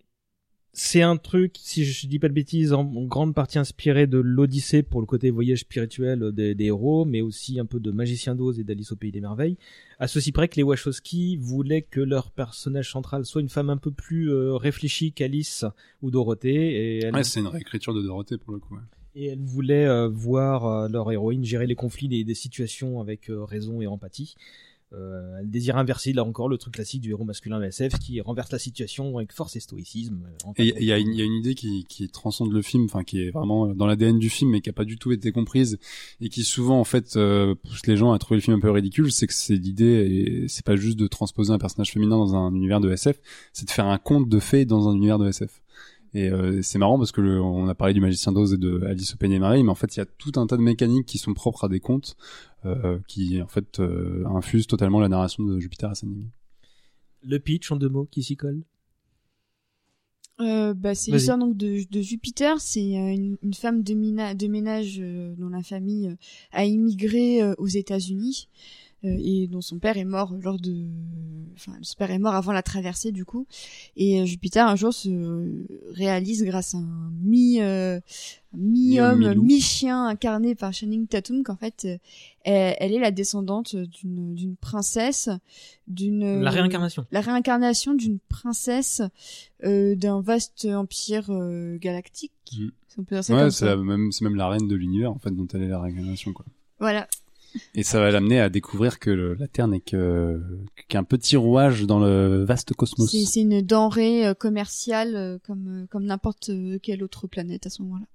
c'est 0.76 1.04
un 1.04 1.18
truc, 1.18 1.56
si 1.60 1.86
je 1.86 2.08
dis 2.08 2.18
pas 2.18 2.30
de 2.30 2.34
bêtises, 2.34 2.74
en, 2.74 2.84
grande 2.84 3.36
partie 3.36 3.60
inspiré 3.60 4.08
de 4.08 4.18
l'Odyssée 4.18 4.82
pour 4.82 5.02
le 5.02 5.06
côté 5.06 5.30
voyage 5.30 5.60
spirituel 5.60 6.32
des, 6.32 6.56
des 6.56 6.66
héros, 6.66 7.06
mais 7.06 7.22
aussi 7.22 7.60
un 7.60 7.66
peu 7.66 7.80
de 7.80 7.92
Magicien 7.92 8.34
d'Oz 8.34 8.60
et 8.60 8.64
d'Alice 8.64 8.92
au 8.92 8.96
Pays 8.96 9.12
des 9.12 9.22
Merveilles. 9.22 9.58
À 10.00 10.08
ceci 10.08 10.32
près 10.32 10.48
que 10.48 10.56
les 10.56 10.64
Wachowski 10.64 11.38
voulaient 11.38 11.84
que 11.84 12.00
leur 12.02 12.32
personnage 12.32 12.92
central 12.92 13.24
soit 13.24 13.42
une 13.42 13.50
femme 13.50 13.70
un 13.70 13.78
peu 13.78 13.92
plus 13.92 14.32
euh, 14.32 14.56
réfléchie 14.56 15.12
qu'Alice 15.14 15.64
ou 16.02 16.10
Dorothée, 16.10 16.74
et 16.74 17.04
elle, 17.04 17.14
Ouais, 17.14 17.24
c'est 17.24 17.40
une 17.40 17.48
réécriture 17.48 17.94
de 17.94 18.02
Dorothée 18.02 18.40
pour 18.40 18.54
le 18.54 18.60
coup. 18.60 18.74
ouais. 18.74 18.82
et 19.16 19.28
elle 19.28 19.44
voulait 19.46 19.86
euh, 19.86 20.10
voir 20.10 20.66
euh, 20.66 20.88
leur 20.90 21.12
héroïne 21.12 21.46
gérer 21.46 21.68
les 21.68 21.76
conflits 21.76 22.08
des, 22.08 22.24
des 22.24 22.34
situations 22.34 23.00
avec 23.00 23.30
raison 23.30 23.80
et 23.80 23.86
empathie. 23.86 24.36
Euh, 24.94 25.38
elle 25.40 25.50
désire 25.50 25.78
inverser 25.78 26.14
là 26.14 26.24
encore 26.24 26.48
le 26.50 26.58
truc 26.58 26.76
classique 26.76 27.02
du 27.02 27.10
héros 27.10 27.24
masculin 27.24 27.60
de 27.60 27.66
SF 27.66 27.98
qui 28.00 28.22
renverse 28.22 28.52
la 28.52 28.60
situation 28.60 29.18
avec 29.18 29.34
force 29.34 29.56
et 29.56 29.60
stoïcisme. 29.60 30.22
euh, 30.48 30.52
Et 30.58 30.74
il 30.80 30.86
y, 30.86 30.92
a 30.92 31.00
une- 31.00 31.10
il 31.14 31.16
y 31.18 31.22
a 31.22 31.26
une 31.26 31.34
idée 31.34 31.56
qui, 31.56 31.86
qui 31.90 32.08
transcende 32.10 32.52
le 32.54 32.62
film, 32.62 32.86
enfin 32.86 33.04
qui 33.04 33.22
est 33.22 33.32
vraiment 33.32 33.68
dans 33.74 33.88
l'ADN 33.88 34.20
du 34.20 34.30
film, 34.30 34.52
mais 34.52 34.62
qui 34.62 34.70
a 34.70 34.74
pas 34.74 34.86
du 34.86 34.98
tout 34.98 35.12
été 35.12 35.32
comprise 35.32 35.80
et 36.22 36.30
qui 36.30 36.44
souvent 36.44 36.80
en 36.80 36.84
fait 36.84 37.16
euh, 37.18 37.56
pousse 37.56 37.88
les 37.88 37.98
gens 37.98 38.12
à 38.12 38.20
trouver 38.20 38.38
le 38.38 38.42
film 38.42 38.58
un 38.58 38.60
peu 38.60 38.70
ridicule. 38.72 39.12
C'est 39.12 39.26
que 39.28 39.34
c'est 39.34 39.56
l'idée, 39.56 40.44
et 40.44 40.48
c'est 40.48 40.66
pas 40.66 40.76
juste 40.76 40.98
de 41.00 41.08
transposer 41.08 41.52
un 41.52 41.58
personnage 41.60 41.92
féminin 41.92 42.18
dans 42.18 42.36
un 42.36 42.54
univers 42.54 42.80
de 42.80 42.92
SF, 42.92 43.20
c'est 43.52 43.66
de 43.66 43.72
faire 43.72 43.88
un 43.88 43.98
conte 43.98 44.30
de 44.30 44.40
fées 44.40 44.66
dans 44.66 44.88
un 44.90 44.96
univers 44.96 45.18
de 45.18 45.28
SF. 45.28 45.62
Et 46.16 46.30
euh, 46.30 46.62
c'est 46.62 46.78
marrant 46.78 46.98
parce 47.00 47.12
que 47.12 47.22
le, 47.22 47.42
on 47.42 47.68
a 47.68 47.74
parlé 47.74 47.94
du 47.94 48.00
magicien 48.00 48.32
d'Oz 48.32 48.54
et 48.54 48.58
de 48.58 48.84
Alice 48.86 49.16
au 49.16 49.18
Pays 49.18 49.30
des 49.30 49.40
Merveilles, 49.40 49.64
mais 49.64 49.72
en 49.72 49.76
fait 49.76 49.96
il 49.96 50.00
y 50.00 50.02
a 50.02 50.06
tout 50.06 50.34
un 50.36 50.46
tas 50.46 50.58
de 50.58 50.62
mécaniques 50.62 51.08
qui 51.08 51.18
sont 51.18 51.34
propres 51.34 51.64
à 51.64 51.70
des 51.70 51.80
contes, 51.80 52.16
euh, 52.66 53.00
qui 53.08 53.42
en 53.42 53.48
fait 53.48 53.80
euh, 53.80 54.24
infusent 54.28 54.68
totalement 54.68 55.00
la 55.00 55.10
narration 55.10 55.44
de 55.44 55.60
Jupiter 55.60 55.90
Ascending. 55.90 56.30
Le 57.24 57.40
pitch 57.40 57.72
en 57.72 57.78
deux 57.78 57.90
mots 57.90 58.06
qui 58.06 58.22
s'y 58.22 58.36
colle? 58.36 58.62
Euh, 60.40 60.74
bah, 60.74 60.96
c'est 60.96 61.12
l'histoire 61.12 61.38
donc 61.38 61.56
de, 61.56 61.84
de 61.90 62.02
Jupiter. 62.02 62.60
C'est 62.60 62.98
euh, 62.98 63.14
une, 63.14 63.38
une 63.44 63.54
femme 63.54 63.82
de, 63.84 63.94
mina- 63.94 64.34
de 64.34 64.48
ménage 64.48 64.98
euh, 65.00 65.34
dont 65.38 65.50
la 65.50 65.62
famille 65.62 66.08
euh, 66.08 66.16
a 66.52 66.66
immigré 66.66 67.42
euh, 67.42 67.54
aux 67.58 67.68
États-Unis 67.68 68.50
et 69.04 69.48
dont 69.48 69.62
son 69.62 69.80
père 69.80 69.98
est 69.98 70.06
mort 70.06 70.34
lors 70.42 70.60
de, 70.60 70.86
enfin, 71.56 71.74
son 71.82 71.96
père 71.98 72.12
est 72.12 72.20
mort 72.20 72.36
avant 72.36 72.52
la 72.52 72.64
traversée 72.64 73.12
du 73.12 73.26
coup. 73.26 73.46
Et 73.96 74.22
euh, 74.22 74.26
Jupiter 74.26 74.68
un 74.68 74.76
jour 74.76 74.94
se 74.94 75.66
réalise 75.94 76.44
grâce 76.44 76.74
à 76.76 76.78
un 76.78 77.12
mi, 77.22 77.62
euh, 77.62 78.00
mi-homme, 78.54 79.34
mi-chien 79.36 80.06
incarné 80.06 80.56
par 80.56 80.74
Channing 80.74 81.08
Tatum 81.08 81.44
qu'en 81.44 81.56
fait 81.56 81.86
euh, 81.86 81.98
elle, 82.46 82.76
elle 82.80 82.94
est 82.94 83.00
la 83.00 83.12
descendante 83.12 83.76
d'une 83.76 84.36
d'une 84.36 84.56
princesse, 84.56 85.30
d'une 85.88 86.42
La 86.42 86.52
réincarnation. 86.52 87.06
la 87.12 87.22
réincarnation 87.22 87.94
d'une 87.94 88.20
princesse 88.30 89.02
euh, 89.64 89.96
d'un 89.96 90.22
vaste 90.22 90.66
empire 90.66 91.26
euh, 91.30 91.78
galactique. 91.78 92.32
Mm. 92.54 92.68
Si 92.88 93.00
on 93.00 93.04
peut 93.04 93.16
dire 93.16 93.24
ça 93.24 93.34
Ouais, 93.34 93.42
comme 93.42 93.50
c'est 93.52 93.76
même, 93.76 94.12
c'est 94.12 94.24
même 94.24 94.36
la 94.36 94.48
reine 94.50 94.68
de 94.68 94.76
l'univers 94.76 95.12
en 95.12 95.18
fait 95.18 95.32
dont 95.32 95.48
elle 95.54 95.64
est 95.64 95.68
la 95.68 95.82
réincarnation 95.82 96.32
quoi. 96.34 96.46
Voilà. 96.80 97.08
Et 97.76 97.84
ça 97.84 98.00
va 98.00 98.10
l'amener 98.12 98.40
à 98.40 98.50
découvrir 98.50 99.00
que 99.00 99.10
le- 99.10 99.34
la 99.36 99.48
Terre 99.48 99.68
n'est 99.68 99.80
que 99.80 100.42
qu'un 100.88 101.04
petit 101.04 101.36
rouage 101.38 101.86
dans 101.86 102.00
le 102.00 102.44
vaste 102.44 102.74
cosmos. 102.74 103.10
C'est 103.12 103.42
une 103.42 103.62
denrée 103.62 104.26
euh, 104.28 104.34
commerciale 104.34 105.16
euh, 105.16 105.38
comme 105.46 105.68
euh, 105.68 105.86
comme 105.90 106.06
n'importe 106.06 106.50
euh, 106.50 106.80
quelle 106.82 107.04
autre 107.04 107.28
planète 107.28 107.66
à 107.66 107.70
ce 107.70 107.82
moment-là. 107.84 108.06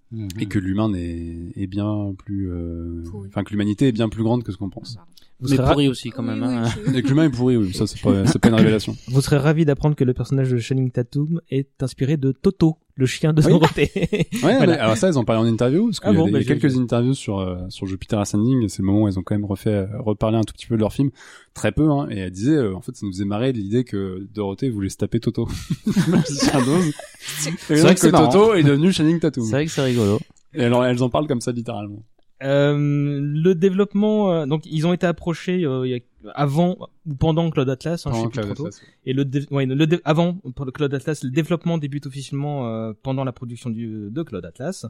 Et 0.40 0.46
que 0.46 0.58
l'humain 0.58 0.92
est, 0.94 1.52
est 1.54 1.66
bien 1.66 2.14
plus, 2.16 2.50
euh, 2.50 3.02
enfin 3.28 3.44
que 3.44 3.50
l'humanité 3.50 3.88
est 3.88 3.92
bien 3.92 4.08
plus 4.08 4.22
grande 4.22 4.42
que 4.42 4.52
ce 4.52 4.56
qu'on 4.56 4.70
pense. 4.70 4.96
Vous 5.40 5.50
Mais 5.50 5.56
serez, 5.56 5.70
pourri 5.70 5.88
aussi 5.88 6.10
quand 6.10 6.22
même. 6.22 6.42
Oui, 6.42 6.48
hein. 6.48 6.64
oui, 6.88 7.02
que 7.02 7.08
l'humain 7.08 7.24
est 7.26 7.30
pourri, 7.30 7.56
oui, 7.56 7.72
ça 7.72 7.86
c'est 7.86 8.00
pas, 8.00 8.26
c'est 8.26 8.38
pas 8.40 8.48
une 8.48 8.54
révélation. 8.64 8.96
vous 9.06 9.20
serez 9.20 9.36
ravi 9.36 9.64
d'apprendre 9.64 9.94
que 9.94 10.02
le 10.04 10.14
personnage 10.14 10.50
de 10.50 10.58
Channing 10.58 10.90
Tatum 10.90 11.40
est 11.50 11.80
inspiré 11.82 12.16
de 12.16 12.32
Toto, 12.32 12.78
le 12.98 13.06
chien 13.06 13.32
de 13.32 13.40
Oui. 13.42 13.48
Dorothée. 13.48 13.90
Ouais, 13.94 14.28
Voilà. 14.42 14.66
mais 14.66 14.72
alors 14.78 14.96
ça, 14.96 15.08
ils 15.08 15.18
ont 15.18 15.24
parlé 15.24 15.40
en 15.40 15.46
interview, 15.46 15.86
parce 15.86 16.00
qu'il 16.00 16.10
Ah 16.10 16.12
y 16.12 16.16
a, 16.16 16.18
bon, 16.18 16.26
des- 16.26 16.32
bah, 16.32 16.40
il 16.40 16.46
y 16.46 16.50
a 16.50 16.54
quelques 16.56 16.76
interviews 16.78 17.14
sur 17.14 17.38
euh, 17.38 17.56
sur 17.70 17.86
Jupiter 17.86 18.18
Ascending, 18.18 18.64
et 18.64 18.68
c'est 18.68 18.82
le 18.82 18.86
moment 18.86 19.02
où 19.04 19.08
ils 19.08 19.18
ont 19.18 19.22
quand 19.22 19.34
même 19.34 19.44
refait 19.46 19.70
euh, 19.70 19.86
reparlé 20.00 20.36
un 20.36 20.42
tout 20.42 20.52
petit 20.52 20.66
peu 20.66 20.74
de 20.74 20.80
leur 20.80 20.92
film, 20.92 21.10
très 21.54 21.72
peu, 21.72 21.88
hein, 21.90 22.08
et 22.10 22.18
elle 22.18 22.30
disait, 22.30 22.56
euh, 22.56 22.74
en 22.76 22.80
fait, 22.82 22.94
ça 22.94 23.06
nous 23.06 23.12
faisait 23.12 23.24
marrer 23.24 23.52
de 23.52 23.58
l'idée 23.58 23.84
que 23.84 24.26
Dorothée 24.34 24.68
voulait 24.68 24.88
se 24.90 24.96
taper 24.98 25.20
Toto. 25.20 25.48
C'est 26.26 27.74
vrai 27.80 27.94
que 27.94 28.00
que. 28.00 28.10
Toto 28.10 28.54
est 28.54 28.62
devenu 28.62 28.92
Channing 28.92 29.20
Tatum. 29.20 29.44
C'est 29.44 29.52
vrai 29.52 29.64
que 29.66 29.70
c'est 29.72 29.82
rigolo. 29.82 30.18
Et 30.54 30.64
alors, 30.64 30.84
elles 30.84 31.02
en 31.02 31.08
parlent 31.10 31.26
comme 31.26 31.40
ça 31.40 31.52
littéralement. 31.52 32.02
Euh, 32.42 33.18
le 33.20 33.54
développement, 33.54 34.32
euh, 34.32 34.46
donc 34.46 34.62
ils 34.64 34.86
ont 34.86 34.92
été 34.92 35.06
approchés 35.06 35.64
euh, 35.64 35.86
il 35.86 35.90
y 35.90 35.94
a- 35.94 35.98
avant 36.34 36.88
ou 37.06 37.14
pendant 37.14 37.48
Cloud 37.50 37.68
Atlas, 37.68 38.06
hein, 38.06 38.10
je 38.12 38.20
sais 38.20 38.28
plus 38.28 38.54
trop. 38.54 38.66
Atlas. 38.66 38.80
Et 39.06 39.12
le, 39.12 39.24
ouais, 39.50 39.68
avant 40.04 40.34
pour 40.34 40.64
le 40.64 40.72
Cloud 40.72 40.92
Atlas, 40.92 41.22
le 41.22 41.30
développement 41.30 41.78
débute 41.78 42.06
officiellement 42.06 42.68
euh, 42.68 42.92
pendant 43.02 43.24
la 43.24 43.32
production 43.32 43.70
du 43.70 44.10
de 44.10 44.22
Cloud 44.22 44.44
Atlas. 44.44 44.86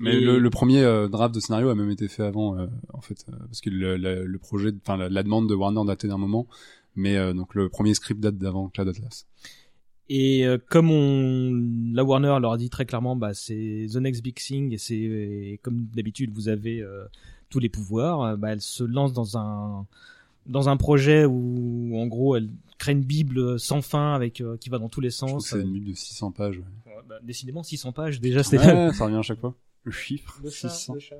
Mais 0.00 0.16
Et- 0.16 0.20
le, 0.20 0.38
le 0.38 0.50
premier 0.50 0.82
euh, 0.82 1.08
draft 1.08 1.34
de 1.34 1.40
scénario 1.40 1.68
a 1.68 1.74
même 1.74 1.90
été 1.90 2.08
fait 2.08 2.24
avant, 2.24 2.58
euh, 2.58 2.66
en 2.92 3.00
fait, 3.00 3.24
parce 3.46 3.60
que 3.60 3.70
le, 3.70 3.96
le, 3.96 4.24
le 4.26 4.38
projet, 4.38 4.70
enfin 4.84 4.96
la, 4.96 5.08
la 5.08 5.22
demande 5.22 5.48
de 5.48 5.54
Warner 5.54 5.82
datait 5.86 6.08
d'un 6.08 6.18
moment, 6.18 6.46
mais 6.96 7.32
donc 7.34 7.54
le 7.54 7.68
premier 7.68 7.94
script 7.94 8.20
date 8.20 8.36
d'avant 8.38 8.68
Cloud 8.68 8.88
Atlas. 8.88 9.26
Et 10.08 10.44
comme 10.68 10.90
on, 10.90 11.94
la 11.94 12.04
Warner 12.04 12.36
leur 12.40 12.52
a 12.52 12.58
dit 12.58 12.68
très 12.68 12.84
clairement, 12.84 13.16
bah 13.16 13.32
c'est 13.34 13.86
the 13.90 13.96
next 13.96 14.22
big 14.22 14.34
thing 14.34 14.72
et 14.72 14.78
c'est 14.78 15.58
comme 15.62 15.86
d'habitude 15.94 16.32
vous 16.34 16.48
avez 16.48 16.84
tous 17.48 17.60
les 17.60 17.68
pouvoirs, 17.70 18.36
bah 18.36 18.50
elle 18.52 18.60
se 18.60 18.84
lance 18.84 19.12
dans 19.14 19.38
un 19.38 19.86
dans 20.46 20.68
un 20.68 20.76
projet 20.76 21.24
où 21.24 21.92
en 21.96 22.06
gros 22.06 22.36
elle 22.36 22.48
crée 22.78 22.92
une 22.92 23.02
bible 23.04 23.58
sans 23.60 23.80
fin 23.82 24.14
avec 24.14 24.40
euh, 24.40 24.56
qui 24.56 24.68
va 24.70 24.78
dans 24.78 24.88
tous 24.88 25.00
les 25.00 25.10
Je 25.10 25.18
trouve 25.18 25.30
sens. 25.30 25.48
c'est 25.48 25.60
une 25.60 25.72
bible 25.72 25.88
de 25.90 25.94
600 25.94 26.32
pages. 26.32 26.58
Ouais. 26.58 26.92
Ouais, 26.92 27.02
bah, 27.08 27.18
décidément 27.22 27.62
600 27.62 27.92
pages 27.92 28.20
déjà 28.20 28.42
c'était 28.42 28.58
Ouais, 28.58 28.92
ça 28.92 29.04
revient 29.04 29.16
à 29.16 29.22
chaque 29.22 29.40
fois. 29.40 29.54
Le 29.84 29.92
chiffre, 29.92 30.40
le 30.42 30.50
chat, 30.50 30.68
600. 30.68 30.94
le 30.94 31.00
chat. 31.00 31.16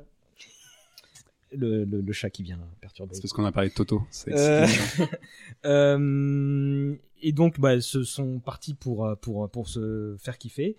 Le, 1.54 1.84
le, 1.84 2.00
le 2.00 2.12
chat 2.12 2.30
qui 2.30 2.42
vient 2.42 2.58
perturber. 2.80 3.14
C'est 3.14 3.20
parce 3.20 3.32
qu'on 3.34 3.44
a 3.44 3.52
parlé 3.52 3.68
de 3.68 3.74
Toto. 3.74 4.02
C'est 4.10 4.32
Euh. 4.34 4.66
Euh, 5.64 6.94
et 7.20 7.32
donc, 7.32 7.60
bah, 7.60 7.74
elles 7.74 7.82
se 7.82 8.02
sont 8.04 8.38
partis 8.40 8.74
pour 8.74 9.08
pour 9.20 9.48
pour 9.50 9.68
se 9.68 10.16
faire 10.18 10.38
kiffer. 10.38 10.76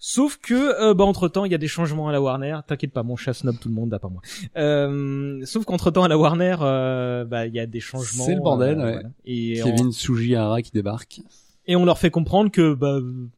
Sauf 0.00 0.38
que, 0.40 0.54
euh, 0.80 0.94
bah, 0.94 1.04
entre 1.04 1.26
temps, 1.28 1.44
il 1.44 1.50
y 1.50 1.54
a 1.54 1.58
des 1.58 1.66
changements 1.66 2.08
à 2.08 2.12
la 2.12 2.22
Warner. 2.22 2.58
T'inquiète 2.66 2.92
pas, 2.92 3.02
mon 3.02 3.16
chat 3.16 3.34
snob 3.34 3.58
tout 3.58 3.68
le 3.68 3.74
monde, 3.74 3.92
à 3.92 3.98
part 3.98 4.10
moi. 4.12 4.22
Euh, 4.56 5.40
sauf 5.44 5.64
qu'entre 5.64 5.90
temps, 5.90 6.04
à 6.04 6.08
la 6.08 6.16
Warner, 6.16 6.56
euh, 6.60 7.24
bah, 7.24 7.46
il 7.46 7.54
y 7.54 7.58
a 7.60 7.66
des 7.66 7.80
changements. 7.80 8.24
C'est 8.24 8.34
le 8.36 8.40
bordel, 8.40 8.78
euh, 8.78 8.84
ouais. 8.84 8.92
voilà. 8.92 9.08
Et, 9.24 9.60
on, 9.62 9.66
Kevin 9.66 9.92
Sugihara 9.92 10.62
qui 10.62 10.70
débarque. 10.70 11.20
et 11.66 11.74
on 11.74 11.84
leur 11.84 11.98
fait 11.98 12.10
comprendre 12.10 12.50
que, 12.52 12.74
bah, 12.74 12.92
euh, 12.92 13.28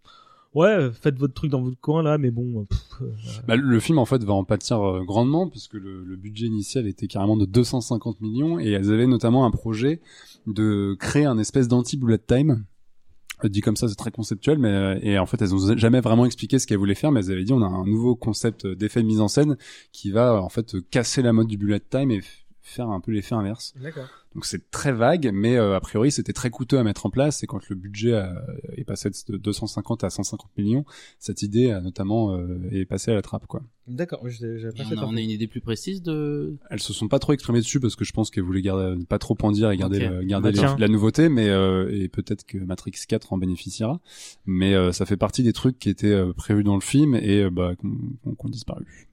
ouais, 0.54 0.90
faites 1.00 1.18
votre 1.18 1.32
truc 1.32 1.50
dans 1.50 1.62
votre 1.62 1.80
coin 1.80 2.02
là, 2.02 2.18
mais 2.18 2.30
bon. 2.30 2.66
pff, 2.66 2.78
euh, 3.00 3.06
Bah, 3.48 3.56
le 3.56 3.80
film 3.80 3.98
en 3.98 4.04
fait 4.04 4.22
va 4.22 4.34
en 4.34 4.44
pâtir 4.44 4.82
euh, 4.86 5.02
grandement 5.02 5.48
puisque 5.48 5.74
le, 5.74 6.04
le 6.04 6.16
budget 6.16 6.44
initial 6.46 6.86
était 6.86 7.06
carrément 7.06 7.38
de 7.38 7.46
250 7.46 8.20
millions 8.20 8.58
et 8.60 8.70
elles 8.72 8.92
avaient 8.92 9.06
notamment 9.06 9.46
un 9.46 9.50
projet 9.50 10.00
de 10.46 10.94
créer 11.00 11.24
un 11.24 11.38
espèce 11.38 11.68
d'anti-bullet 11.68 12.18
time. 12.18 12.64
Euh, 13.44 13.48
Dit 13.48 13.60
comme 13.60 13.76
ça, 13.76 13.88
c'est 13.88 13.94
très 13.96 14.10
conceptuel, 14.10 14.58
mais 14.58 14.68
euh, 14.68 14.98
et 15.02 15.18
en 15.18 15.26
fait, 15.26 15.40
elles 15.42 15.54
ont 15.54 15.76
jamais 15.76 16.00
vraiment 16.00 16.26
expliqué 16.26 16.58
ce 16.58 16.66
qu'elles 16.66 16.78
voulaient 16.78 16.94
faire, 16.94 17.12
mais 17.12 17.20
elles 17.20 17.32
avaient 17.32 17.44
dit 17.44 17.52
on 17.52 17.62
a 17.62 17.66
un 17.66 17.84
nouveau 17.84 18.14
concept 18.14 18.66
d'effet 18.66 19.02
de 19.02 19.06
mise 19.06 19.20
en 19.20 19.28
scène 19.28 19.56
qui 19.92 20.10
va 20.10 20.34
euh, 20.34 20.38
en 20.38 20.48
fait 20.48 20.76
casser 20.90 21.22
la 21.22 21.32
mode 21.32 21.48
du 21.48 21.56
bullet 21.56 21.80
time 21.80 22.10
et 22.10 22.20
faire 22.62 22.88
un 22.90 23.00
peu 23.00 23.10
l'effet 23.12 23.34
inverse. 23.34 23.74
D'accord. 23.82 24.06
Donc 24.34 24.44
c'est 24.44 24.70
très 24.70 24.92
vague, 24.92 25.30
mais 25.32 25.56
euh, 25.56 25.74
a 25.74 25.80
priori 25.80 26.12
c'était 26.12 26.32
très 26.32 26.50
coûteux 26.50 26.78
à 26.78 26.84
mettre 26.84 27.04
en 27.06 27.10
place. 27.10 27.42
Et 27.42 27.46
quand 27.48 27.68
le 27.68 27.74
budget 27.74 28.12
a- 28.14 28.44
est 28.76 28.84
passé 28.84 29.10
de 29.28 29.36
250 29.36 30.04
à 30.04 30.10
150 30.10 30.50
millions, 30.56 30.84
cette 31.18 31.42
idée 31.42 31.72
a 31.72 31.80
notamment 31.80 32.36
euh, 32.36 32.60
est 32.70 32.84
passée 32.84 33.10
à 33.10 33.14
la 33.14 33.22
trappe 33.22 33.46
quoi. 33.46 33.62
D'accord. 33.88 34.20
On, 34.92 34.98
a, 34.98 35.04
on 35.06 35.16
a 35.16 35.20
une 35.20 35.30
idée 35.30 35.48
plus 35.48 35.60
précise 35.60 36.00
de. 36.00 36.56
Elles 36.70 36.78
se 36.80 36.92
sont 36.92 37.08
pas 37.08 37.18
trop 37.18 37.32
exprimées 37.32 37.58
dessus 37.58 37.80
parce 37.80 37.96
que 37.96 38.04
je 38.04 38.12
pense 38.12 38.30
qu'elles 38.30 38.44
voulaient 38.44 38.62
garder 38.62 39.02
pas 39.06 39.18
trop 39.18 39.36
en 39.42 39.50
dire 39.50 39.70
et 39.72 39.76
garder 39.76 39.98
le- 39.98 40.22
garder 40.22 40.52
Bah, 40.52 40.76
la, 40.78 40.86
nouveauté, 40.88 41.28
mais 41.28 41.48
euh, 41.48 41.90
et 41.92 42.06
peut-être 42.08 42.44
que 42.46 42.58
Matrix 42.58 42.92
4 43.08 43.32
en 43.32 43.38
bénéficiera. 43.38 44.00
Mais 44.46 44.74
euh, 44.74 44.92
ça 44.92 45.06
fait 45.06 45.16
partie 45.16 45.42
des 45.42 45.52
trucs 45.52 45.76
qui 45.80 45.88
étaient 45.88 46.06
euh, 46.12 46.32
prévus 46.32 46.62
dans 46.62 46.76
le 46.76 46.80
film 46.82 47.16
et 47.16 47.42
euh, 47.42 47.50
bah 47.50 47.74
qu'on 47.74 47.96
qu'on- 48.22 48.34
qu'on 48.36 48.48
disparu. 48.48 49.08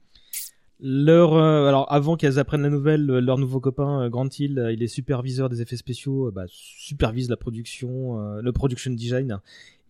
Leur, 0.80 1.34
euh, 1.34 1.68
alors 1.68 1.92
avant 1.92 2.18
qu'elles 2.18 2.38
apprennent 2.38 2.62
la 2.62 2.70
nouvelle, 2.70 3.10
euh, 3.10 3.20
leur 3.20 3.40
nouveau 3.40 3.60
copain 3.60 4.04
euh, 4.04 4.10
Grant 4.10 4.30
Hill, 4.38 4.60
euh, 4.60 4.72
il 4.72 4.84
est 4.84 4.88
superviseur 4.88 5.50
des 5.50 5.62
effets 5.62 5.76
spéciaux, 5.78 6.28
euh, 6.28 6.32
bah, 6.32 6.44
supervise 6.48 7.30
la 7.30 7.38
production, 7.38 8.20
euh, 8.22 8.42
le 8.42 8.52
production 8.52 8.92
design 8.92 9.40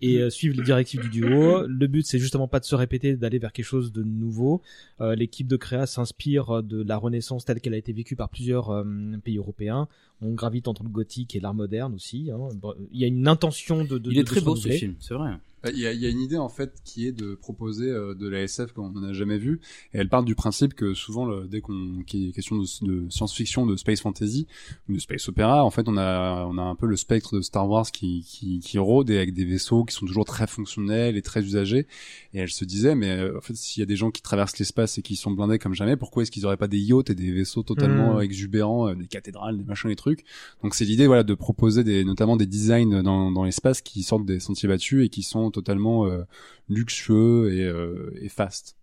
et 0.02 0.20
euh, 0.22 0.30
suivre 0.30 0.56
les 0.56 0.64
directives 0.64 1.02
du 1.02 1.10
duo. 1.10 1.68
Le 1.68 1.88
but 1.88 2.06
c'est 2.06 2.20
justement 2.20 2.48
pas 2.48 2.62
de 2.62 2.66
se 2.66 2.76
répéter, 2.76 3.18
d'aller 3.18 3.38
vers 3.40 3.52
quelque 3.52 3.66
chose 3.66 3.92
de 3.92 4.02
nouveau. 4.04 4.62
Euh, 5.02 5.14
L'équipe 5.16 5.48
de 5.48 5.58
créa 5.58 5.88
s'inspire 5.88 6.64
de 6.64 6.82
la 6.84 6.96
Renaissance 6.96 7.44
telle 7.44 7.60
qu'elle 7.60 7.74
a 7.74 7.78
été 7.78 7.92
vécue 7.92 8.16
par 8.16 8.30
plusieurs 8.30 8.70
euh, 8.70 8.86
pays 9.22 9.38
européens. 9.38 9.90
On 10.22 10.32
gravite 10.34 10.70
entre 10.70 10.84
le 10.84 10.90
gothique 10.90 11.36
et 11.36 11.42
l'art 11.42 11.54
moderne 11.54 11.96
aussi. 11.96 12.32
hein. 12.32 12.48
Il 12.94 13.00
y 13.02 13.04
a 13.04 13.08
une 13.08 13.28
intention 13.28 13.84
de. 13.84 13.98
de 13.98 14.10
Il 14.12 14.18
est 14.20 14.24
de 14.24 14.28
très 14.28 14.40
beau 14.40 14.56
ce 14.56 14.70
film, 14.70 14.96
c'est 15.02 15.16
vrai. 15.16 15.32
Bah, 15.64 15.72
Il 15.74 15.80
y, 15.80 15.88
a, 15.88 15.92
il 15.92 16.00
y 16.00 16.06
a 16.06 16.10
une 16.10 16.22
idée 16.22 16.38
en 16.38 16.50
fait 16.50 16.76
qui 16.86 17.08
est 17.08 17.12
de 17.12 17.34
proposer 17.34 17.90
euh, 17.90 18.14
de 18.14 18.28
la 18.28 18.42
SF 18.44 18.74
comme 18.74 18.86
on 18.86 18.90
n'en 18.92 19.08
a 19.10 19.14
jamais 19.14 19.40
vu, 19.40 19.60
et 19.94 19.98
elle 19.98 20.08
part 20.08 20.24
du 20.24 20.36
principe 20.36 20.76
que 20.76 20.94
souvent 20.94 21.26
le- 21.26 21.48
dès 21.48 21.62
qu'on 21.62 22.04
qu'il 22.06 22.30
est 22.30 22.32
question 22.32 22.58
de, 22.58 22.66
de 22.86 23.10
science-fiction, 23.10 23.66
de 23.66 23.76
space 23.76 24.02
fantasy 24.02 24.46
ou 24.88 24.94
de 24.94 25.00
space 25.00 25.28
opéra, 25.30 25.64
en 25.64 25.72
fait 25.72 25.88
on 25.88 25.98
a 25.98 26.46
on 26.46 26.60
a 26.60 26.62
un 26.62 26.76
peu 26.76 26.86
le 26.86 26.96
spectre 26.96 27.36
de 27.36 27.42
Star 27.42 27.68
Wars 27.68 27.90
qui 27.92 28.24
qui, 28.28 28.60
qui 28.60 28.78
rôde 28.78 29.10
et 29.10 29.18
avec 29.18 29.34
des 29.34 29.46
vaisseaux 29.46 29.84
qui 29.84 29.96
sont 29.96 30.06
toujours 30.06 30.26
très 30.26 30.46
fonctionnels 30.46 31.18
et 31.18 31.24
très 31.24 31.42
usagés. 31.44 31.88
Et 32.36 32.40
elle 32.40 32.50
se 32.52 32.64
disait 32.64 32.94
mais 32.94 33.10
euh, 33.10 33.38
en 33.38 33.42
fait 33.42 33.56
s'il 33.56 33.80
y 33.82 33.84
a 33.84 33.88
des 33.88 33.96
gens 33.96 34.12
qui 34.12 34.22
traversent 34.22 34.60
l'espace 34.60 35.00
et 35.00 35.02
qui 35.02 35.16
sont 35.16 35.32
blindés 35.32 35.58
comme 35.58 35.74
jamais, 35.74 35.98
pourquoi 35.98 36.22
est-ce 36.22 36.30
qu'ils 36.32 36.46
auraient 36.46 36.58
pas 36.58 36.68
des 36.68 36.80
yachts 36.80 37.10
et 37.10 37.16
des 37.16 37.32
vaisseaux 37.32 37.64
totalement 37.64 38.16
Hmm. 38.16 38.18
euh, 38.18 38.22
exubérants, 38.22 38.90
euh, 38.90 38.96
des 38.96 39.08
cathédrales, 39.08 39.58
des 39.58 39.64
machins, 39.64 39.90
des 39.90 39.96
trucs? 39.96 40.24
Donc 40.62 40.76
c'est 40.76 40.86
l'idée 40.86 41.08
voilà 41.08 41.24
de 41.24 41.34
proposer 41.34 41.84
des 41.84 42.04
notamment 42.06 42.38
des 42.38 42.46
designs 42.46 43.02
dans, 43.02 43.32
dans 43.32 43.44
l'espace 43.44 43.82
qui 43.82 44.04
sortent 44.04 44.26
des 44.26 44.40
sentiers 44.40 44.70
battus 44.70 45.04
et 45.06 45.10
qui 45.10 45.24
sont 45.24 45.48
totalement 45.62 46.06
euh, 46.08 46.24
luxueux 46.70 47.52
et, 47.54 47.64
euh, 47.64 48.12
et 48.22 48.30
fast. 48.30 48.76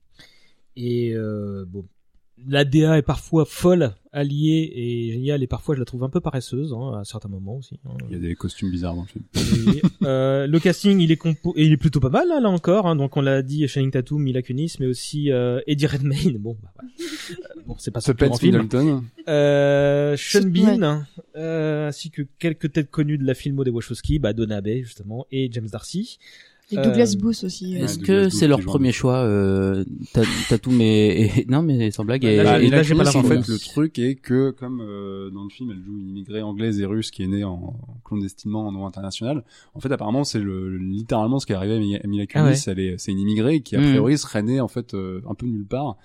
Et 0.76 1.12
euh, 1.14 1.64
bon, 1.68 1.84
la 2.48 2.64
DA 2.64 2.98
est 2.98 3.02
parfois 3.02 3.44
folle, 3.44 3.94
alliée 4.12 4.70
et 4.74 5.12
géniale, 5.12 5.44
et 5.44 5.46
parfois 5.46 5.76
je 5.76 5.80
la 5.80 5.84
trouve 5.84 6.02
un 6.02 6.08
peu 6.08 6.20
paresseuse 6.20 6.72
hein, 6.72 6.98
à 7.00 7.04
certains 7.04 7.28
moments 7.28 7.58
aussi. 7.58 7.78
hein. 7.86 7.96
Il 8.10 8.12
y 8.12 8.16
a 8.16 8.18
des 8.18 8.34
costumes 8.34 8.72
bizarres 8.72 8.96
dans 8.96 9.02
le 9.02 9.06
film. 9.06 9.24
Et, 9.76 9.82
euh, 10.04 10.48
le 10.48 10.58
casting, 10.58 10.98
il 10.98 11.12
est 11.12 11.16
compo 11.16 11.54
et 11.56 11.64
il 11.64 11.72
est 11.72 11.76
plutôt 11.76 12.00
pas 12.00 12.08
mal 12.10 12.26
hein, 12.32 12.40
là 12.40 12.50
encore. 12.50 12.86
Hein, 12.88 12.96
donc 12.96 13.16
on 13.16 13.20
l'a 13.20 13.42
dit, 13.42 13.66
Channing 13.68 13.92
Tatum, 13.92 14.20
Mila 14.20 14.42
Kunis, 14.42 14.74
mais 14.80 14.86
aussi 14.86 15.30
euh, 15.30 15.60
Eddie 15.68 15.86
Redmayne. 15.86 16.38
Bon, 16.38 16.56
bah. 16.60 16.72
Euh, 16.82 17.34
bon, 17.66 17.76
c'est 17.78 17.92
pas 17.92 18.00
grand 18.00 18.36
film. 18.36 18.62
Middleton. 18.62 19.04
Euh, 19.28 20.16
Sean 20.16 20.42
Ouais. 20.42 20.50
Bean, 20.50 21.04
euh, 21.36 21.88
ainsi 21.88 22.10
que 22.10 22.22
quelques 22.40 22.72
têtes 22.72 22.90
connues 22.90 23.16
de 23.18 23.24
la 23.24 23.34
filmo 23.34 23.62
des 23.62 23.70
Wachowski, 23.70 24.18
bah 24.18 24.32
Donna 24.32 24.60
Bay 24.60 24.82
justement 24.82 25.24
et 25.30 25.48
James 25.52 25.68
Darcy. 25.68 26.18
Et 26.74 26.82
Douglas 26.82 27.14
Euh, 27.16 27.20
Booth 27.20 27.44
aussi. 27.44 27.74
Est-ce 27.76 27.98
Douglas 27.98 28.24
que 28.24 28.28
c'est 28.28 28.48
leur 28.48 28.60
premier 28.60 28.92
choix 28.92 29.16
euh, 29.18 29.84
Ta- 30.12 30.22
Tatum 30.48 30.80
et, 30.80 31.30
et- 31.38 31.46
non 31.48 31.62
mais 31.62 31.90
sans 31.90 32.04
blague 32.04 32.24
et, 32.24 32.36
Bah, 32.42 32.60
et 32.60 32.66
et- 32.66 32.70
là, 32.70 32.78
Mila 32.78 32.82
j'ai 32.82 32.94
pas 32.94 33.04
Kunis, 33.04 33.16
en 33.16 33.22
fait, 33.22 33.48
le 33.48 33.58
truc 33.58 33.98
est 33.98 34.14
que, 34.16 34.50
comme 34.50 34.80
euh, 34.80 35.30
dans 35.30 35.44
le 35.44 35.50
film, 35.50 35.70
elle 35.70 35.82
joue 35.84 35.98
une 35.98 36.08
immigrée 36.08 36.42
anglaise 36.42 36.80
et 36.80 36.86
russe 36.86 37.10
qui 37.10 37.22
est 37.22 37.26
née 37.28 37.44
en, 37.44 37.74
clandestinement 38.04 38.66
en 38.66 38.74
eau 38.74 38.84
internationale. 38.84 39.44
En 39.74 39.80
fait, 39.80 39.90
apparemment, 39.92 40.24
c'est 40.24 40.40
le, 40.40 40.76
littéralement 40.76 41.38
ce 41.38 41.46
qui 41.46 41.52
est 41.52 41.56
arrivé 41.56 41.74
à 41.76 41.78
Mi- 41.78 41.96
à 41.96 42.06
Mila 42.06 42.26
Kunis. 42.26 42.44
Ah 42.44 42.50
ouais. 42.50 42.58
Elle 42.66 42.80
est, 42.80 42.94
c'est 42.98 43.12
une 43.12 43.18
immigrée 43.20 43.60
qui, 43.60 43.76
a 43.76 43.80
Mm. 43.80 43.84
priori, 43.90 44.18
serait 44.18 44.42
née 44.42 44.60
en 44.60 44.68
fait 44.68 44.94
euh, 44.94 45.20
un 45.28 45.34
peu 45.34 45.46
nulle 45.46 45.66
part 45.66 45.96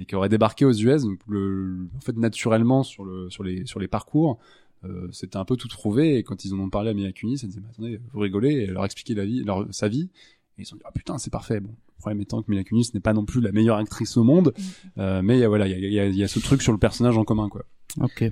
et 0.00 0.04
qui 0.04 0.14
aurait 0.14 0.28
débarqué 0.28 0.64
aux 0.64 0.72
US. 0.72 1.02
Donc, 1.02 1.18
le, 1.28 1.88
en 1.96 2.00
fait, 2.00 2.16
naturellement 2.16 2.82
sur 2.84 3.04
le, 3.04 3.28
sur 3.30 3.42
les, 3.42 3.66
sur 3.66 3.80
les 3.80 3.88
parcours. 3.88 4.38
Euh, 4.84 5.08
c'était 5.12 5.36
un 5.36 5.44
peu 5.44 5.56
tout 5.56 5.68
trouvé 5.68 6.18
et 6.18 6.22
quand 6.22 6.44
ils 6.44 6.54
en 6.54 6.58
ont 6.60 6.70
parlé 6.70 6.90
à 6.90 6.94
Mila 6.94 7.12
Kunis, 7.12 7.40
elle 7.42 7.48
disait 7.48 7.60
mais 7.60 7.68
attendez 7.70 8.00
vous 8.12 8.20
rigolez 8.20 8.50
et 8.52 8.62
elle 8.64 8.72
leur 8.72 8.84
la 8.84 9.24
vie, 9.24 9.42
leur, 9.44 9.66
sa 9.72 9.88
vie. 9.88 10.08
Et 10.56 10.62
ils 10.62 10.64
se 10.64 10.70
sont 10.70 10.76
dit 10.76 10.82
ah 10.84 10.92
putain 10.92 11.18
c'est 11.18 11.30
parfait. 11.30 11.60
Bon 11.60 11.70
le 11.70 12.00
problème 12.00 12.20
étant 12.20 12.42
que 12.42 12.50
Mila 12.50 12.62
Kunis 12.62 12.90
n'est 12.94 13.00
pas 13.00 13.12
non 13.12 13.24
plus 13.24 13.40
la 13.40 13.50
meilleure 13.50 13.76
actrice 13.76 14.16
au 14.16 14.22
monde. 14.22 14.54
Euh, 14.98 15.20
mais 15.20 15.36
il 15.36 15.40
y 15.40 15.44
a, 15.44 15.48
voilà 15.48 15.66
il 15.66 15.72
y 15.72 15.74
a, 15.74 15.78
il 15.78 15.92
y, 15.92 15.98
a, 15.98 16.06
il 16.06 16.14
y 16.16 16.22
a 16.22 16.28
ce 16.28 16.38
truc 16.38 16.62
sur 16.62 16.70
le 16.72 16.78
personnage 16.78 17.16
en 17.18 17.24
commun 17.24 17.48
quoi. 17.48 17.64
Ok. 18.00 18.24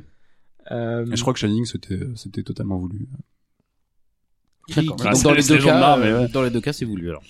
Euh, 0.70 1.06
et 1.10 1.16
je 1.16 1.20
crois 1.20 1.32
que 1.32 1.38
Shining 1.40 1.64
c'était 1.64 1.98
c'était 2.14 2.42
totalement 2.44 2.78
voulu. 2.78 3.08
Qui- 4.68 4.80
Ah, 4.80 5.12
dans 5.22 5.32
les 5.32 5.42
cas, 5.42 5.98
euh, 5.98 6.22
ouais. 6.22 6.28
dans 6.28 6.42
les 6.42 6.50
deux 6.50 6.60
cas 6.60 6.72
c'est 6.72 6.84
voulu 6.84 7.08
alors. 7.10 7.22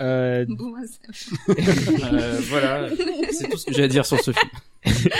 Euh, 0.00 0.44
Bon, 0.48 0.72
bah, 0.72 0.78
Euh, 2.12 2.38
voilà, 2.48 2.88
c'est 3.30 3.48
tout 3.48 3.56
ce 3.58 3.66
que 3.66 3.72
j'ai 3.74 3.82
à 3.84 3.88
dire 3.88 4.06
sur 4.06 4.18
ce 4.20 4.32
film. 4.32 4.50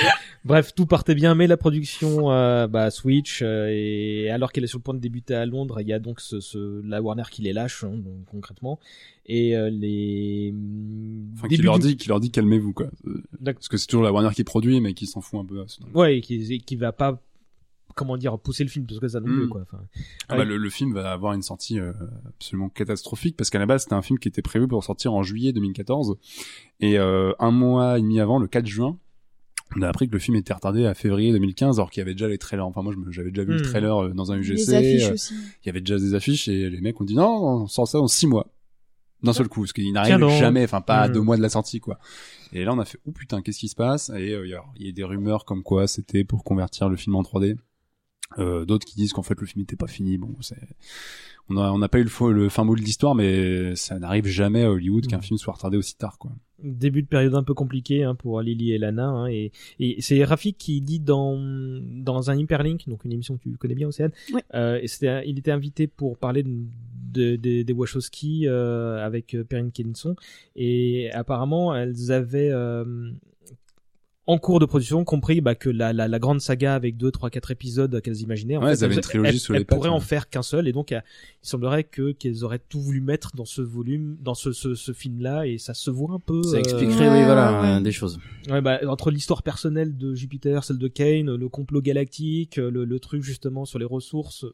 Bref, 0.45 0.73
tout 0.75 0.87
partait 0.87 1.15
bien, 1.15 1.35
mais 1.35 1.47
la 1.47 1.57
production 1.57 2.31
euh, 2.31 2.67
bah, 2.69 2.91
Switch 2.91 3.41
euh, 3.43 3.69
et 3.71 4.31
alors 4.31 4.53
qu'elle 4.53 4.65
est 4.65 4.69
sur 4.69 4.79
le 4.79 4.83
point 4.83 4.95
de 4.95 5.01
débuter 5.01 5.35
à 5.35 5.45
Londres, 5.47 5.81
il 5.81 5.89
y 5.89 5.93
a 5.93 5.99
donc 5.99 6.21
ce, 6.21 6.41
ce 6.41 6.81
la 6.87 7.03
Warner 7.03 7.25
qui 7.31 7.43
les 7.43 7.53
lâche 7.53 7.85
hein, 7.85 7.91
donc, 7.93 8.25
concrètement. 8.27 8.79
Et 9.27 9.57
euh, 9.57 9.69
les 9.69 10.55
enfin 11.35 11.49
qui 11.49 11.57
leur 11.59 11.79
du- 11.79 11.89
dit 11.89 11.97
qui 11.97 12.09
leur 12.09 12.21
dit 12.21 12.31
calmez-vous 12.31 12.73
quoi. 12.73 12.89
Parce 13.45 13.69
que 13.69 13.77
c'est 13.77 13.87
toujours 13.89 14.05
la 14.05 14.13
Warner 14.13 14.31
qui 14.35 14.45
produit 14.45 14.81
mais 14.81 14.95
qui 14.95 15.07
s'en 15.07 15.21
fout 15.21 15.41
un 15.41 15.45
peu 15.45 15.63
ouais, 15.95 16.19
et 16.19 16.21
qui, 16.21 16.53
et 16.53 16.59
qui 16.61 16.77
va 16.77 16.93
pas 16.93 17.21
comment 17.99 18.17
dire 18.17 18.39
pousser 18.39 18.63
le 18.65 18.71
film 18.71 18.87
parce 18.87 19.01
que 19.01 19.09
ça 19.09 19.21
non 19.21 19.27
plus 19.27 19.47
Mm. 19.47 19.49
quoi. 19.49 19.61
Enfin, 19.63 19.83
Ah 20.29 20.37
bah, 20.37 20.45
le, 20.45 20.57
le 20.57 20.71
film 20.71 20.95
va 20.95 21.13
avoir 21.13 21.33
une 21.35 21.43
sortie 21.43 21.79
euh, 21.79 21.93
absolument 22.29 22.69
catastrophique 22.71 23.37
parce 23.37 23.51
qu'à 23.51 23.59
la 23.59 23.67
base 23.67 23.83
c'était 23.83 23.95
un 23.95 24.03
film 24.03 24.19
qui 24.19 24.29
était 24.29 24.43
prévu 24.43 24.67
pour 24.69 24.83
sortir 24.85 25.13
en 25.15 25.23
juillet 25.23 25.53
2014 25.53 26.17
et 26.81 26.99
euh, 26.99 27.33
un 27.39 27.51
mois 27.51 27.99
et 27.99 28.03
demi 28.03 28.21
avant 28.21 28.39
le 28.39 28.47
4 28.47 28.67
juin 28.67 28.97
on 29.77 29.83
a 29.83 29.89
appris 29.89 30.07
que 30.09 30.13
le 30.15 30.19
film 30.19 30.35
était 30.37 30.55
retardé 30.55 30.87
à 30.87 30.95
février 30.95 31.31
2015 31.33 31.79
alors 31.79 31.91
qu'il 31.91 32.01
y 32.01 32.03
avait 32.03 32.15
déjà 32.15 32.27
les 32.29 32.39
trailers 32.39 32.67
enfin 32.67 32.81
moi 32.83 32.95
j'avais 33.11 33.31
déjà 33.31 33.45
vu 33.45 33.53
le 33.53 33.59
Hmm. 33.59 33.63
trailer 33.71 34.03
euh, 34.05 34.09
dans 34.15 34.33
un 34.33 34.39
UGC 34.39 34.55
Les 34.55 34.75
affiches 34.75 35.09
euh, 35.11 35.13
aussi. 35.15 35.35
il 35.63 35.67
y 35.67 35.69
avait 35.69 35.81
déjà 35.81 35.99
des 35.99 36.15
affiches 36.15 36.49
et 36.49 36.71
les 36.71 36.81
mecs 36.81 36.99
ont 37.01 37.05
dit 37.05 37.15
non 37.17 37.29
on 37.63 37.67
sort 37.67 37.87
ça 37.87 37.99
en 38.01 38.09
six 38.09 38.27
mois 38.27 38.47
d'un 39.23 39.33
seul 39.33 39.49
coup 39.49 39.63
parce 39.63 39.73
qu'il 39.73 39.93
n'arrive 39.93 40.27
jamais 40.39 40.65
enfin 40.65 40.81
pas 40.81 41.01
à 41.01 41.09
Hmm. 41.09 41.13
deux 41.13 41.21
mois 41.21 41.37
de 41.37 41.43
la 41.43 41.49
sortie 41.51 41.81
quoi 41.81 41.99
et 42.53 42.65
là 42.65 42.73
on 42.73 42.79
a 42.79 42.85
fait 42.87 42.99
oh 43.07 43.11
putain 43.13 43.43
qu'est-ce 43.43 43.59
qui 43.59 43.69
se 43.69 43.75
passe? 43.77 44.09
Et 44.11 44.33
euh, 44.33 44.47
il 44.47 44.87
y 44.87 44.89
a 44.89 44.93
des 44.93 45.05
rumeurs 45.05 45.45
comme 45.45 45.63
quoi 45.63 45.87
c'était 45.87 46.25
pour 46.25 46.45
convertir 46.45 46.89
le 46.89 46.97
film 46.97 47.15
en 47.17 47.23
3D 47.23 47.57
euh, 48.39 48.65
d'autres 48.67 48.87
qui 48.87 48.97
disent 48.97 49.13
qu'en 49.13 49.23
fait 49.23 49.41
le 49.41 49.47
film 49.47 49.63
n'était 49.63 49.77
pas 49.77 49.87
fini 49.87 50.19
bon 50.19 50.35
on 51.51 51.57
a 51.57 51.71
on 51.73 51.79
n'a 51.79 51.89
pas 51.89 51.99
eu 51.99 52.05
le, 52.05 52.49
fin 52.51 52.65
mot 52.65 52.77
de 52.77 52.81
l'histoire 52.83 53.15
mais 53.15 53.75
ça 53.75 53.99
n'arrive 53.99 54.27
jamais 54.27 54.65
à 54.65 54.71
Hollywood 54.71 55.07
qu'un 55.07 55.17
Hmm. 55.19 55.23
film 55.23 55.39
soit 55.39 55.55
retardé 55.55 55.77
aussi 55.79 55.97
tard 55.97 56.19
quoi 56.19 56.33
début 56.63 57.03
de 57.03 57.07
période 57.07 57.35
un 57.35 57.43
peu 57.43 57.55
compliqué 57.55 58.03
hein, 58.05 58.15
pour 58.15 58.43
Lily 58.43 58.73
et 58.73 58.79
Lana 58.79 59.07
hein, 59.09 59.27
et, 59.29 59.53
et 59.79 60.03
c'est 60.03 60.23
Rafik 60.25 60.59
qui 60.59 60.81
dit 60.83 61.01
dans 61.01 61.39
dans 61.41 62.31
un 62.31 62.37
hyperlink 62.37 62.87
donc 62.89 63.05
une 63.05 63.13
émission 63.13 63.37
que 63.39 63.43
tu 63.45 63.57
connais 63.57 63.75
bien 63.77 63.89
Océane 63.89 64.13
Ouais. 64.35 64.43
euh, 64.55 64.79
et 64.83 64.89
c'était 64.89 65.23
il 65.27 65.39
était 65.39 65.53
invité 65.53 65.87
pour 65.87 66.19
parler 66.19 66.43
de, 66.43 66.51
de- 67.13 67.37
de- 67.37 67.63
des 67.63 67.73
Wachowski 67.73 68.47
euh, 68.47 69.03
avec 69.07 69.37
Perrine 69.49 69.71
Kenson 69.73 70.17
et 70.57 71.11
apparemment 71.13 71.75
elles 71.75 72.13
avaient 72.13 72.51
euh, 72.53 73.11
en 74.29 74.39
cours 74.39 74.61
de 74.61 74.67
production 74.67 75.05
compris 75.05 75.41
bah, 75.41 75.55
que 75.55 75.71
la, 75.71 75.93
la, 75.93 76.07
la 76.07 76.19
grande 76.19 76.41
saga 76.41 76.75
avec 76.75 76.97
deux 76.99 77.11
trois 77.11 77.31
quatre 77.31 77.51
épisodes 77.51 78.01
qu'elles 78.03 78.21
imaginaient 78.21 78.57
en 78.59 78.61
Ouais, 78.63 78.69
fait, 78.69 78.73
elles 78.75 78.85
avaient 78.85 78.95
une 78.97 79.01
trilogie 79.01 79.31
elles, 79.31 79.41
sous 79.41 79.53
les 79.55 79.59
elles 79.61 79.65
pattes, 79.65 79.79
pourraient 79.79 79.89
ouais. 79.89 79.95
en 79.97 80.01
faire 80.01 80.29
qu'un 80.29 80.43
seul 80.43 80.69
et 80.69 80.73
donc 80.73 80.93
euh, 80.93 81.01
il 81.43 81.49
semblerait 81.49 81.85
que 81.85 82.13
qu'elles 82.13 82.45
auraient 82.45 82.61
tout 82.69 82.81
voulu 82.81 83.01
mettre 83.01 83.35
dans 83.35 83.47
ce 83.47 83.63
volume 83.63 84.17
dans 84.21 84.35
ce, 84.35 84.53
ce, 84.53 84.75
ce 84.75 84.93
film 84.93 85.23
là 85.23 85.47
et 85.47 85.57
ça 85.59 85.73
se 85.75 85.91
voit 85.91 86.13
un 86.13 86.21
peu 86.21 86.43
Ça 86.43 86.57
euh, 86.57 86.61
expliquerait, 86.61 87.09
Ouais, 87.09 87.19
oui, 87.21 87.25
voilà, 87.25 87.79
euh, 87.79 87.81
des 87.81 87.91
choses. 87.91 88.21
Ouais, 88.51 88.61
bah, 88.61 88.79
entre 88.87 89.11
l'histoire 89.11 89.43
personnelle 89.43 89.97
de 89.97 90.15
Jupiter, 90.15 90.63
celle 90.63 90.79
de 90.79 90.89
Kane, 90.89 91.35
le 91.35 91.49
complot 91.49 91.81
galactique, 91.81 92.57
le, 92.57 92.85
le 92.85 93.01
truc 93.01 93.23
justement 93.23 93.65
sur 93.65 93.79
les 93.79 93.87
ressources 93.87 94.45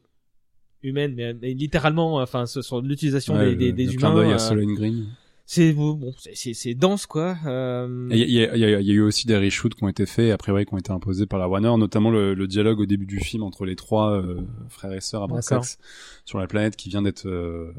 humaines, 0.83 1.15
mais, 1.15 1.33
mais 1.33 1.53
littéralement, 1.53 2.15
enfin, 2.17 2.45
ce- 2.45 2.61
sur 2.61 2.81
l'utilisation 2.81 3.35
Ouais, 3.35 3.55
des, 3.55 3.55
des, 3.55 3.65
le- 3.67 3.73
des 3.73 3.85
le 3.87 3.91
clin 3.93 4.11
humains. 4.11 4.21
d'œil 4.23 4.31
à 4.31 4.35
euh, 4.35 4.37
Solène 4.37 4.73
Green 4.75 5.05
c'est 5.45 5.73
bon, 5.73 6.13
c'est- 6.17 6.35
c'est 6.35 6.53
c'est 6.53 6.73
dense 6.73 7.05
quoi. 7.05 7.37
Euh, 7.45 8.07
Il 8.11 8.17
y, 8.17 8.21
a- 8.43 8.55
il 8.55 8.59
y 8.59 8.65
a 8.65 8.79
il 8.79 8.87
y 8.87 8.91
a 8.91 8.93
eu 8.93 9.01
aussi 9.01 9.27
des 9.27 9.37
reshoots 9.37 9.75
qui 9.75 9.83
ont 9.83 9.87
été 9.89 10.05
faits, 10.05 10.31
a 10.31 10.37
priori 10.37 10.65
qui 10.65 10.73
ont 10.73 10.77
été 10.77 10.91
imposés 10.91 11.25
par 11.27 11.39
la 11.39 11.47
Warner, 11.47 11.73
notamment 11.77 12.09
le, 12.09 12.33
le 12.33 12.47
dialogue 12.47 12.79
au 12.79 12.85
début 12.85 13.05
du 13.05 13.19
film 13.19 13.43
entre 13.43 13.65
les 13.65 13.75
trois 13.75 14.11
euh, 14.11 14.41
frères 14.69 14.93
et 14.93 15.01
sœurs 15.01 15.23
à. 15.23 15.27
Brassax 15.27 15.77
sur 16.25 16.39
la 16.39 16.47
planète 16.47 16.75
qui 16.75 16.89
vient 16.89 17.01
d'être 17.03 17.27
euh, 17.27 17.71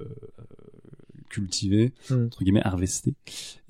euh, 0.00 0.04
cultivée, 1.28 1.92
Hmm. 2.10 2.26
entre 2.26 2.42
guillemets 2.44 2.62
harvestée. 2.62 3.14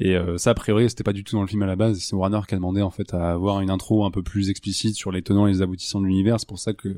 Et 0.00 0.16
euh, 0.16 0.36
ça, 0.36 0.50
a 0.50 0.54
priori, 0.54 0.88
c'était 0.90 1.04
pas 1.04 1.12
du 1.12 1.22
tout 1.22 1.36
dans 1.36 1.42
le 1.42 1.46
film 1.48 1.62
à 1.62 1.66
la 1.66 1.76
base. 1.76 1.98
C'est 2.00 2.16
Warner 2.16 2.40
qui 2.48 2.54
a 2.54 2.58
demandé 2.58 2.82
en 2.82 2.90
fait 2.90 3.14
à 3.14 3.30
avoir 3.32 3.60
une 3.60 3.70
intro 3.70 4.04
un 4.04 4.10
peu 4.10 4.22
plus 4.22 4.50
explicite 4.50 4.96
sur 4.96 5.12
les 5.12 5.22
tenants 5.22 5.46
et 5.46 5.52
les 5.52 5.62
aboutissants 5.62 6.00
de 6.00 6.06
l'univers. 6.06 6.40
C'est 6.40 6.48
pour 6.48 6.58
ça 6.58 6.72
que 6.72 6.96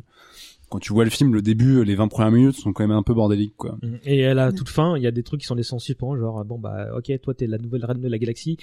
quand 0.74 0.80
tu 0.80 0.92
vois 0.92 1.04
le 1.04 1.10
film, 1.10 1.32
le 1.32 1.40
début, 1.40 1.84
les 1.84 1.94
20 1.94 2.08
premières 2.08 2.32
minutes 2.32 2.56
sont 2.56 2.72
quand 2.72 2.82
même 2.82 2.96
un 2.96 3.04
peu 3.04 3.14
bordéliques, 3.14 3.54
quoi. 3.56 3.78
Et 4.04 4.26
à 4.26 4.34
la 4.34 4.50
toute 4.50 4.68
fin, 4.68 4.96
il 4.96 5.04
y 5.04 5.06
a 5.06 5.12
des 5.12 5.22
trucs 5.22 5.40
qui 5.40 5.46
sont 5.46 5.54
laissés 5.54 5.72
en 5.72 5.78
suspens, 5.78 6.16
genre 6.16 6.44
bon 6.44 6.58
bah 6.58 6.88
ok, 6.96 7.12
toi 7.22 7.32
t'es 7.32 7.46
la 7.46 7.58
nouvelle 7.58 7.84
reine 7.84 8.00
de 8.00 8.08
la 8.08 8.18
galaxie, 8.18 8.56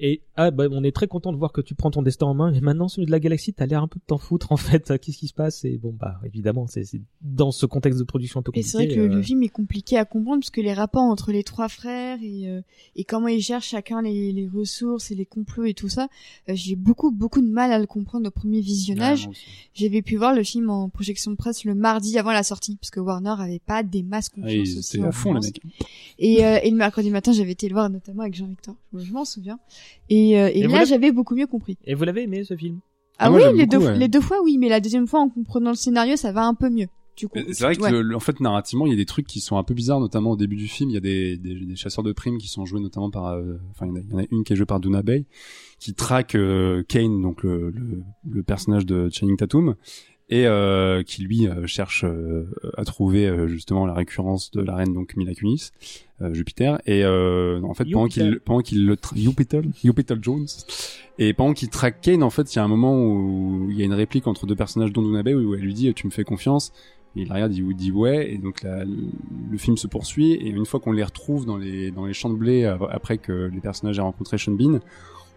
et 0.00 0.22
ah 0.34 0.50
bah 0.50 0.64
on 0.72 0.82
est 0.82 0.90
très 0.90 1.06
content 1.06 1.32
de 1.32 1.36
voir 1.36 1.52
que 1.52 1.60
tu 1.60 1.76
prends 1.76 1.92
ton 1.92 2.02
destin 2.02 2.26
en 2.26 2.34
main, 2.34 2.50
mais 2.50 2.60
maintenant 2.60 2.88
celui 2.88 3.06
de 3.06 3.12
la 3.12 3.20
galaxie, 3.20 3.52
t'as 3.52 3.66
l'air 3.66 3.80
un 3.80 3.86
peu 3.86 4.00
de 4.00 4.04
t'en 4.04 4.18
foutre 4.18 4.50
en 4.50 4.56
fait. 4.56 4.92
Qu'est-ce 5.00 5.18
qui 5.18 5.28
se 5.28 5.34
passe? 5.34 5.64
Et 5.64 5.78
bon 5.78 5.94
bah 5.96 6.18
évidemment, 6.24 6.66
c'est 6.66 6.82
dans 7.20 7.52
ce 7.52 7.64
contexte 7.64 8.00
de 8.00 8.04
production 8.04 8.40
un 8.40 8.42
peu 8.42 8.50
Et 8.56 8.62
compliqué. 8.62 8.68
c'est 8.68 8.78
vrai 8.78 8.88
que 8.88 9.00
le, 9.00 9.12
euh, 9.12 9.16
le 9.18 9.22
film 9.22 9.44
est 9.44 9.48
compliqué 9.48 9.96
à 9.98 10.04
comprendre 10.04 10.40
parce 10.40 10.50
que 10.50 10.60
les 10.60 10.74
rapports 10.74 11.04
entre 11.04 11.30
les 11.30 11.44
trois 11.44 11.68
frères 11.68 12.18
et, 12.24 12.48
euh, 12.48 12.60
et 12.96 13.04
comment 13.04 13.28
ils 13.28 13.40
gèrent 13.40 13.62
chacun 13.62 14.02
les, 14.02 14.32
les 14.32 14.48
ressources 14.48 15.12
et 15.12 15.14
les 15.14 15.26
complots 15.26 15.62
et 15.66 15.74
tout 15.74 15.88
ça, 15.88 16.08
euh, 16.48 16.54
j'ai 16.56 16.74
beaucoup 16.74 17.12
beaucoup 17.12 17.40
de 17.40 17.46
mal 17.48 17.70
à 17.70 17.78
le 17.78 17.86
comprendre 17.86 18.26
au 18.26 18.32
premier 18.32 18.60
visionnage. 18.60 19.28
J'avais 19.74 20.02
pu 20.02 20.16
voir 20.16 20.34
le 20.34 20.42
film 20.42 20.68
en 20.68 20.88
projection 20.88 21.30
de 21.30 21.36
presse 21.36 21.51
Le 21.64 21.74
mardi 21.74 22.18
avant 22.18 22.32
la 22.32 22.42
sortie, 22.42 22.76
parce 22.76 22.90
que 22.90 23.00
Warner 23.00 23.34
avait 23.38 23.60
pas 23.64 23.82
des 23.82 24.02
masses 24.02 24.30
Ah, 24.32 24.40
confiance 24.40 24.76
aussi 24.78 25.00
en 25.00 25.08
à 25.08 25.12
fond, 25.12 25.34
les 25.34 25.40
mecs. 25.40 25.60
Et, 26.18 26.44
euh, 26.44 26.58
et 26.62 26.70
le 26.70 26.76
mercredi 26.76 27.10
matin, 27.10 27.32
j'avais 27.32 27.52
été 27.52 27.68
le 27.68 27.74
voir 27.74 27.88
notamment 27.90 28.22
avec 28.22 28.34
Jean-Victor. 28.34 28.74
Je 28.96 29.12
m'en 29.12 29.24
souviens. 29.24 29.58
Et, 30.08 30.40
euh, 30.40 30.50
et, 30.52 30.66
là, 30.66 30.84
j'avais 30.84 31.12
beaucoup 31.12 31.34
mieux 31.34 31.46
compris. 31.46 31.76
Et 31.84 31.94
vous 31.94 32.04
l'avez 32.04 32.22
aimé 32.22 32.44
ce 32.44 32.56
film? 32.56 32.80
Ah, 33.18 33.26
Ah, 33.26 33.30
moi, 33.30 33.40
oui, 33.52 33.58
les 33.58 33.66
deux, 33.66 33.78
ouais. 33.78 33.96
les 33.98 34.08
deux 34.08 34.20
fois, 34.20 34.38
oui, 34.42 34.58
mais 34.58 34.68
la 34.68 34.80
deuxième 34.80 35.06
fois, 35.06 35.20
en 35.20 35.28
comprenant 35.28 35.70
le 35.70 35.76
scénario, 35.76 36.16
ça 36.16 36.32
va 36.32 36.44
un 36.44 36.54
peu 36.54 36.70
mieux. 36.70 36.88
C'est 37.14 37.60
vrai 37.60 37.76
que 37.76 37.82
ouais. 37.82 37.90
le- 37.90 38.00
le- 38.00 38.16
en 38.16 38.20
fait 38.20 38.40
narrativement 38.40 38.86
il 38.86 38.90
y 38.90 38.92
a 38.94 38.96
des 38.96 39.04
trucs 39.04 39.26
qui 39.26 39.40
sont 39.40 39.58
un 39.58 39.62
peu 39.62 39.74
bizarres 39.74 40.00
notamment 40.00 40.30
au 40.30 40.36
début 40.36 40.56
du 40.56 40.66
film 40.66 40.88
il 40.88 40.94
y 40.94 40.96
a 40.96 41.00
des, 41.00 41.36
des, 41.36 41.54
des 41.66 41.76
chasseurs 41.76 42.02
de 42.02 42.10
primes 42.12 42.38
qui 42.38 42.48
sont 42.48 42.64
joués 42.64 42.80
notamment 42.80 43.10
par 43.10 43.26
euh, 43.26 43.58
enfin 43.70 43.84
il 43.86 43.90
y, 43.90 43.92
en 43.92 43.96
a- 43.96 44.00
il 44.00 44.10
y 44.10 44.14
en 44.14 44.18
a 44.18 44.24
une 44.30 44.44
qui 44.44 44.54
est 44.54 44.56
jouée 44.56 44.64
par 44.64 44.80
Duna 44.80 45.02
Bay 45.02 45.26
qui 45.78 45.92
traque 45.92 46.34
euh, 46.34 46.82
Kane 46.88 47.20
donc 47.20 47.42
le, 47.42 47.68
le, 47.70 48.02
le 48.30 48.42
personnage 48.42 48.86
de 48.86 49.10
Channing 49.12 49.36
Tatum 49.36 49.74
et 50.34 50.46
euh, 50.46 51.02
qui 51.02 51.22
lui 51.22 51.46
euh, 51.46 51.66
cherche 51.66 52.04
euh, 52.04 52.46
à 52.78 52.84
trouver 52.84 53.26
euh, 53.28 53.46
justement 53.48 53.84
la 53.84 53.92
récurrence 53.92 54.50
de 54.50 54.62
la 54.62 54.74
reine 54.74 54.94
donc 54.94 55.14
Mila 55.16 55.34
Kunis 55.34 55.72
euh, 56.22 56.32
Jupiter. 56.32 56.80
Et 56.86 57.04
euh, 57.04 57.60
en 57.62 57.74
fait 57.74 57.84
pendant 57.84 58.06
qu'il 58.08 58.40
pendant 58.40 58.62
qu'il 58.62 58.86
le 58.86 58.96
Jupiter 59.14 59.60
Jupiter 59.84 60.16
Jones 60.22 60.46
et 61.18 61.34
pendant 61.34 61.52
qu'il 61.52 61.68
traque 61.68 62.00
Kane 62.00 62.22
en 62.22 62.30
fait 62.30 62.46
il 62.54 62.56
y 62.56 62.60
a 62.60 62.64
un 62.64 62.68
moment 62.68 62.94
où 62.98 63.66
il 63.70 63.76
y 63.78 63.82
a 63.82 63.84
une 63.84 63.92
réplique 63.92 64.26
entre 64.26 64.46
deux 64.46 64.56
personnages 64.56 64.92
dont 64.92 65.02
Duna 65.02 65.22
Bay 65.22 65.34
où 65.34 65.54
elle 65.54 65.60
lui 65.60 65.74
dit 65.74 65.92
tu 65.92 66.06
me 66.06 66.12
fais 66.12 66.24
confiance. 66.24 66.72
Et 67.14 67.22
il 67.24 67.30
regarde, 67.30 67.54
il 67.54 67.76
dit 67.76 67.92
ouais, 67.92 68.32
et 68.32 68.38
donc 68.38 68.62
la- 68.62 68.86
le 68.86 69.58
film 69.58 69.76
se 69.76 69.86
poursuit, 69.86 70.32
et 70.32 70.48
une 70.48 70.64
fois 70.64 70.80
qu'on 70.80 70.92
les 70.92 71.04
retrouve 71.04 71.44
dans 71.44 71.58
les, 71.58 71.90
dans 71.90 72.06
les 72.06 72.14
champs 72.14 72.30
de 72.30 72.36
blé, 72.36 72.64
après 72.64 73.18
que 73.18 73.50
les 73.52 73.60
personnages 73.60 73.98
aient 73.98 74.08
rencontré 74.10 74.38
Sean 74.38 74.52
Bean, 74.52 74.80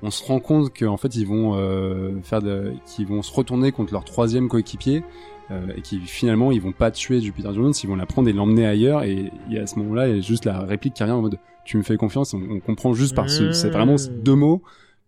on 0.03 0.11
se 0.11 0.23
rend 0.23 0.39
compte 0.39 0.77
qu'en 0.77 0.97
fait 0.97 1.15
ils 1.15 1.25
vont 1.27 1.55
euh, 1.55 2.11
faire 2.23 2.41
de, 2.41 2.73
qu'ils 2.85 3.07
vont 3.07 3.21
se 3.21 3.33
retourner 3.33 3.71
contre 3.71 3.93
leur 3.93 4.03
troisième 4.03 4.47
coéquipier, 4.49 5.03
euh, 5.51 5.61
et 5.75 5.81
qui 5.81 5.99
finalement 5.99 6.51
ils 6.51 6.61
vont 6.61 6.71
pas 6.71 6.91
tuer 6.91 7.21
Jupiter 7.21 7.53
Jones, 7.53 7.73
ils 7.83 7.87
vont 7.87 7.95
la 7.95 8.05
prendre 8.05 8.27
et 8.29 8.33
l'emmener 8.33 8.65
ailleurs, 8.65 9.03
et, 9.03 9.31
et 9.51 9.59
à 9.59 9.67
ce 9.67 9.77
moment-là, 9.79 10.07
il 10.07 10.15
y 10.15 10.17
a 10.17 10.21
juste 10.21 10.45
la 10.45 10.59
réplique 10.59 10.93
qui 10.95 11.03
revient 11.03 11.13
en 11.13 11.21
mode 11.21 11.37
tu 11.63 11.77
me 11.77 11.83
fais 11.83 11.97
confiance, 11.97 12.33
on, 12.33 12.41
on 12.51 12.59
comprend 12.59 12.93
juste 12.93 13.15
par 13.15 13.29
ce, 13.29 13.51
c'est 13.53 13.69
vraiment 13.69 13.97
ces 13.97 14.09
deux 14.09 14.35
mots 14.35 14.61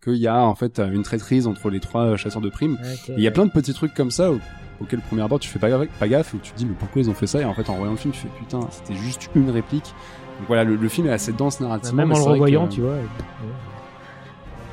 qu'il 0.03 0.15
y 0.15 0.27
a 0.27 0.39
en 0.43 0.55
fait 0.55 0.79
une 0.79 1.03
traîtrise 1.03 1.47
entre 1.47 1.69
les 1.69 1.79
trois 1.79 2.15
chasseurs 2.17 2.41
de 2.41 2.49
primes. 2.49 2.77
Il 3.17 3.23
y 3.23 3.27
a 3.27 3.31
plein 3.31 3.45
de 3.45 3.51
petits 3.51 3.73
trucs 3.73 3.93
comme 3.93 4.09
ça 4.11 4.31
au- 4.31 4.39
auxquels 4.79 4.99
au 4.99 5.01
premier 5.03 5.21
abord 5.23 5.39
tu 5.39 5.49
fais 5.49 5.59
pas, 5.59 5.69
gaffe- 5.69 5.87
pas 5.99 6.07
gaffe 6.07 6.33
ou 6.35 6.37
tu 6.37 6.51
te 6.51 6.57
dis 6.57 6.65
mais 6.65 6.75
pourquoi 6.77 7.01
ils 7.01 7.09
ont 7.09 7.13
fait 7.15 7.25
ça? 7.27 7.41
Et 7.41 7.45
en 7.45 7.53
fait 7.53 7.67
en 7.69 7.75
voyant 7.77 7.91
le 7.91 7.97
film 7.97 8.13
tu 8.13 8.19
fais 8.21 8.27
putain 8.39 8.59
c'était 8.71 8.93
juste 8.95 9.27
une 9.35 9.49
réplique. 9.49 9.93
Donc 10.39 10.47
voilà 10.47 10.63
le, 10.63 10.75
le 10.75 10.87
film 10.87 11.07
est 11.07 11.11
assez 11.11 11.33
dense 11.33 11.59
narrativement. 11.59 11.97
Même 11.97 12.11
en 12.11 12.15
le 12.15 12.21
revoyant, 12.33 12.67
que- 12.67 12.73
tu 12.75 12.81
vois. 12.81 12.95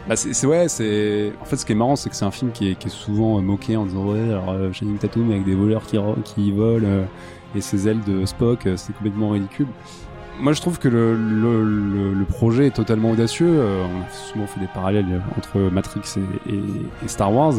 Bah 0.06 0.16
c'est 0.16 0.46
ouais 0.46 0.68
c'est 0.68 1.32
en 1.40 1.46
fait 1.46 1.56
ce 1.56 1.64
qui 1.64 1.72
est 1.72 1.74
marrant 1.74 1.96
c'est 1.96 2.10
que 2.10 2.16
c'est 2.16 2.26
un 2.26 2.30
film 2.30 2.52
qui 2.52 2.70
est, 2.70 2.74
qui 2.74 2.88
est 2.88 2.90
souvent 2.90 3.38
euh, 3.38 3.40
moqué 3.40 3.74
en 3.76 3.86
disant 3.86 4.04
ouais 4.04 4.20
alors 4.20 4.50
euh, 4.50 4.70
Channing 4.70 4.98
Tatum 4.98 5.30
avec 5.30 5.44
des 5.44 5.54
voleurs 5.54 5.86
qui 5.86 5.98
qui 6.24 6.52
volent 6.52 6.86
euh, 6.86 7.04
et 7.54 7.62
ses 7.62 7.88
ailes 7.88 8.02
de 8.06 8.26
Spock 8.26 8.66
euh, 8.66 8.76
c'est 8.76 8.92
complètement 8.92 9.30
ridicule. 9.30 9.66
Moi 10.40 10.52
je 10.52 10.60
trouve 10.60 10.78
que 10.78 10.88
le, 10.88 11.14
le, 11.16 11.64
le, 11.64 12.12
le 12.12 12.24
projet 12.26 12.66
est 12.66 12.74
totalement 12.74 13.12
audacieux. 13.12 13.48
Euh, 13.48 13.86
on 13.86 14.02
a 14.02 14.10
souvent 14.12 14.46
fait 14.46 14.60
des 14.60 14.66
parallèles 14.66 15.22
entre 15.38 15.58
Matrix 15.58 16.02
et, 16.16 16.52
et, 16.52 16.60
et 17.04 17.08
Star 17.08 17.32
Wars. 17.32 17.54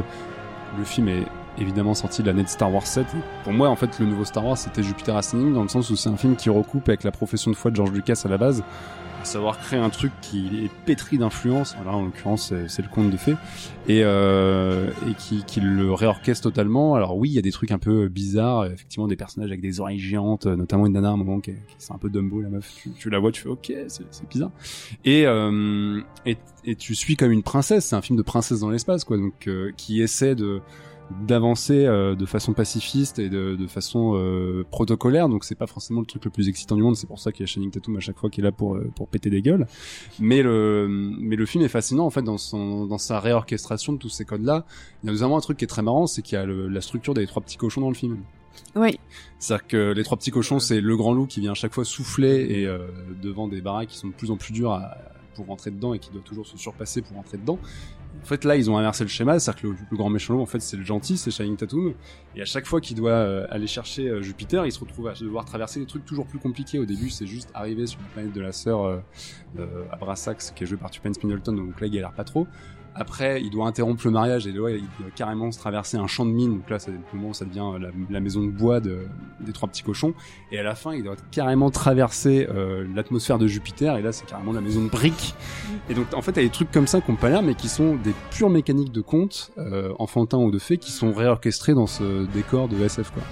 Le 0.78 0.84
film 0.84 1.08
est 1.08 1.24
évidemment 1.58 1.94
sorti 1.96 2.22
de 2.22 2.28
l'année 2.28 2.44
de 2.44 2.50
Star 2.50 2.72
Wars 2.72 2.86
7. 2.86 3.08
Pour 3.44 3.54
moi 3.54 3.70
en 3.70 3.76
fait 3.76 3.98
le 4.00 4.06
nouveau 4.06 4.26
Star 4.26 4.46
Wars 4.46 4.58
c'était 4.58 4.84
Jupiter 4.84 5.16
Ascending 5.16 5.52
dans 5.54 5.64
le 5.64 5.70
sens 5.70 5.90
où 5.90 5.96
c'est 5.96 6.10
un 6.10 6.18
film 6.18 6.36
qui 6.36 6.52
recoupe 6.52 6.90
avec 6.90 7.04
la 7.04 7.12
profession 7.12 7.50
de 7.50 7.56
foi 7.56 7.72
de 7.72 7.76
George 7.78 7.92
Lucas 7.92 8.22
à 8.24 8.28
la 8.28 8.38
base 8.38 8.62
savoir 9.26 9.60
créer 9.60 9.80
un 9.80 9.90
truc 9.90 10.12
qui 10.22 10.48
est 10.64 10.72
pétri 10.86 11.18
d'influence, 11.18 11.76
là 11.86 11.92
en 11.92 12.04
l'occurrence 12.06 12.54
c'est- 12.68 12.82
le 12.82 12.88
conte 12.88 13.10
de 13.10 13.18
fées, 13.18 13.36
et, 13.88 14.02
euh, 14.04 14.90
et 15.10 15.14
qui, 15.16 15.44
qui 15.46 15.60
le 15.62 15.92
réorchestre 15.94 16.44
totalement. 16.44 16.96
Alors 16.96 17.18
oui, 17.18 17.30
il 17.30 17.34
y 17.34 17.40
a 17.40 17.42
des 17.42 17.52
trucs 17.52 17.72
un 17.72 17.78
peu 17.80 18.08
bizarres, 18.08 18.66
effectivement 18.66 19.08
des 19.08 19.16
personnages 19.16 19.50
avec 19.50 19.62
des 19.62 19.80
oreilles 19.80 20.00
géantes, 20.00 20.46
notamment 20.46 20.86
une 20.88 20.94
nana 20.94 21.10
à 21.10 21.12
un 21.12 21.18
moment 21.18 21.40
qui 21.40 21.52
est, 21.52 21.60
qui 21.68 21.76
est 21.90 21.94
un 21.94 21.98
peu 21.98 22.10
Dumbo 22.10 22.42
la 22.42 22.50
meuf, 22.50 22.72
tu, 22.98 23.10
la 23.10 23.20
vois, 23.20 23.32
tu 23.32 23.42
fais 23.42 23.50
ok, 23.50 23.74
c'est 23.88 24.30
bizarre. 24.30 24.52
Et, 25.04 25.26
euh, 25.26 26.00
et, 26.26 26.38
et 26.64 26.76
tu 26.76 26.96
suis 26.96 27.16
comme 27.16 27.32
une 27.32 27.44
princesse, 27.44 27.86
c'est 27.88 27.96
un 27.96 28.02
film 28.02 28.18
de 28.18 28.24
princesse 28.24 28.60
dans 28.60 28.70
l'espace 28.70 29.04
quoi, 29.04 29.18
donc 29.18 29.48
euh, 29.48 29.72
qui 29.78 30.02
essaie 30.02 30.36
de 30.36 30.62
d'avancer 31.22 31.86
euh, 31.86 32.16
de 32.16 32.26
façon 32.26 32.54
pacifiste 32.54 33.20
et 33.20 33.30
de, 33.30 33.56
de 33.56 33.68
façon 33.68 34.14
euh, 34.16 34.64
protocolaire. 34.72 35.30
Donc 35.30 35.44
c'est 35.44 35.56
pas 35.56 35.68
forcément 35.68 36.00
le 36.02 36.06
truc 36.06 36.26
le 36.26 36.32
plus 36.32 36.50
excitant 36.50 36.76
du 36.76 36.82
monde. 36.84 36.96
C'est 36.96 37.08
pour 37.08 37.20
ça 37.20 37.32
qu'il 37.32 37.42
y 37.42 37.44
a 37.44 37.48
Channing 37.48 37.72
Tatum 37.72 37.96
à 37.98 38.00
chaque 38.00 38.18
fois 38.18 38.30
qui 38.30 38.42
est 38.42 38.44
là 38.44 38.52
pour 38.52 38.76
euh, 38.76 38.90
pour 38.96 39.08
péter 39.08 39.30
des 39.30 39.42
gueules. 39.42 39.68
Mais 40.20 40.42
le 40.42 40.88
mais 40.90 41.36
le 41.36 41.46
film 41.46 41.64
est 41.64 41.68
fascinant 41.70 42.06
en 42.06 42.10
fait 42.10 42.24
dans 42.24 42.38
son 42.38 42.86
dans 42.86 42.98
sa 42.98 43.20
réorchestration 43.20 43.94
de 43.94 43.98
tous 44.00 44.10
ces 44.10 44.26
codes 44.26 44.44
là 44.44 44.66
il 45.04 45.08
y 45.08 45.10
a 45.10 45.14
notamment 45.14 45.38
un 45.38 45.42
truc 45.42 45.58
qui 45.58 45.66
est 45.66 45.68
très 45.68 45.82
marrant 45.84 46.08
c'est 46.08 46.22
qu'il 46.22 46.38
y 46.38 46.42
a 46.42 46.46
le- 46.46 46.68
la 46.68 46.82
structure 46.82 47.14
des 47.14 47.26
trois 47.28 47.42
petits 47.42 47.58
cochons 47.58 47.82
dans 47.82 47.90
le 47.90 47.96
film. 47.96 48.18
Oui. 48.78 48.98
c'est-à-dire 49.38 49.68
que 49.68 49.92
les 49.92 50.04
trois 50.04 50.18
petits 50.18 50.32
cochons, 50.32 50.60
c'est 50.60 50.80
le 50.80 50.96
grand 50.96 51.14
loup 51.14 51.26
qui 51.28 51.42
vient 51.42 51.52
à 51.52 51.56
chaque 51.56 51.74
fois 51.74 51.84
souffler 51.84 52.46
et 52.50 52.66
euh, 52.66 52.88
devant 53.22 53.50
des 53.50 53.60
baraques 53.62 53.90
qui 53.90 53.98
sont 53.98 54.08
de 54.08 54.14
plus 54.14 54.32
en 54.32 54.38
plus 54.38 54.54
dures 54.54 54.72
à- 54.72 54.98
pour 55.36 55.48
rentrer 55.48 55.72
dedans 55.72 55.94
et 55.94 56.00
qui 56.00 56.10
doit 56.12 56.22
toujours 56.24 56.48
se 56.48 56.58
surpasser 56.58 57.02
pour 57.02 57.18
rentrer 57.18 57.38
dedans. 57.38 57.60
En 58.22 58.26
fait, 58.26 58.44
là, 58.44 58.56
ils 58.56 58.70
ont 58.72 58.78
inversé 58.78 59.04
le 59.04 59.10
schéma, 59.10 59.40
c'est-à-dire 59.40 59.62
que 59.62 59.68
le, 59.68 59.76
le 59.92 59.98
grand 59.98 60.10
méchant 60.10 60.40
en 60.40 60.46
fait, 60.46 60.60
c'est 60.60 60.78
le 60.78 60.84
gentil, 60.84 61.18
c'est 61.18 61.30
Shining 61.30 61.58
Tatum. 61.58 61.94
Et 62.36 62.42
à 62.42 62.46
chaque 62.46 62.66
fois 62.66 62.82
qu'il 62.82 62.98
doit 62.98 63.12
euh, 63.12 63.46
aller 63.50 63.68
chercher 63.68 64.08
euh, 64.08 64.22
Jupiter, 64.22 64.66
il 64.66 64.72
se 64.72 64.80
retrouve 64.80 65.08
à 65.08 65.14
devoir 65.14 65.46
traverser 65.46 65.80
des 65.80 65.86
trucs 65.86 66.06
toujours 66.06 66.26
plus 66.26 66.40
compliqués. 66.40 66.80
Au 66.80 66.86
début, 66.86 67.10
c'est 67.10 67.28
juste 67.28 67.50
arriver 67.54 67.86
sur 67.86 68.00
la 68.02 68.08
planète 68.08 68.34
de 68.34 68.42
la 68.42 68.52
sœur 68.52 68.84
euh, 68.84 69.86
Abrasax, 69.92 70.52
qui 70.52 70.64
est 70.64 70.68
jouée 70.68 70.78
par 70.78 70.90
Tupence 70.90 71.18
Pendleton, 71.18 71.54
donc 71.54 71.80
là, 71.80 71.88
il 71.88 71.94
galère 71.94 72.14
pas 72.14 72.24
trop. 72.24 72.48
Après, 72.96 73.42
il 73.42 73.50
doit 73.50 73.68
interrompre 73.68 74.02
le 74.06 74.12
mariage 74.12 74.48
et 74.48 74.52
là, 74.52 74.70
il 74.70 74.88
doit 75.00 75.12
carrément 75.16 75.52
se 75.52 75.60
traverser 75.60 75.98
un 75.98 76.08
champ 76.08 76.26
de 76.26 76.32
mine. 76.32 76.58
Donc 76.60 76.70
là, 76.70 76.80
c'est 76.80 76.92
le 76.92 77.00
moment 77.14 77.30
où 77.30 77.34
ça 77.34 77.44
devient 77.44 77.66
la, 77.80 77.90
la 78.10 78.20
maison 78.22 78.42
de 78.42 78.52
bois 78.52 78.80
de, 78.80 79.08
des 79.42 79.52
trois 79.52 79.68
petits 79.68 79.84
cochons. 79.84 80.14
Et 80.52 80.60
à 80.60 80.64
la 80.64 80.76
fin, 80.76 80.94
il 80.94 81.04
doit 81.04 81.18
carrément 81.32 81.70
traverser 81.72 82.48
euh, 82.50 82.88
l'atmosphère 82.96 83.38
de 83.38 83.48
Jupiter. 83.48 83.98
Et 83.98 84.02
là, 84.02 84.12
c'est 84.12 84.26
carrément 84.26 84.54
la 84.54 84.62
maison 84.62 84.84
de 84.84 84.90
briques. 84.90 85.36
Et 85.90 85.94
donc, 85.94 86.14
en 86.14 86.22
fait, 86.22 86.32
il 86.32 86.38
y 86.38 86.40
a 86.40 86.44
des 86.44 86.50
trucs 86.50 86.72
comme 86.72 86.88
ça 86.88 87.02
qu'on 87.02 87.16
pas 87.16 87.30
l'air, 87.30 87.42
mais 87.42 87.56
qui 87.56 87.68
sont 87.68 87.96
des 87.96 88.14
pures 88.32 88.50
mécaniques 88.50 88.92
de 88.92 89.02
contes, 89.02 89.52
euh, 89.58 89.94
enfantins 90.00 90.38
ou 90.38 90.52
de 90.52 90.60
faits, 90.60 90.80
qui 90.80 90.92
sont 90.92 91.14
réorchestrés 91.14 91.74
dans 91.74 91.88
ce 91.88 92.26
décor 92.28 92.68
de 92.68 92.78
SF, 92.78 93.12
quoi. 93.12 93.24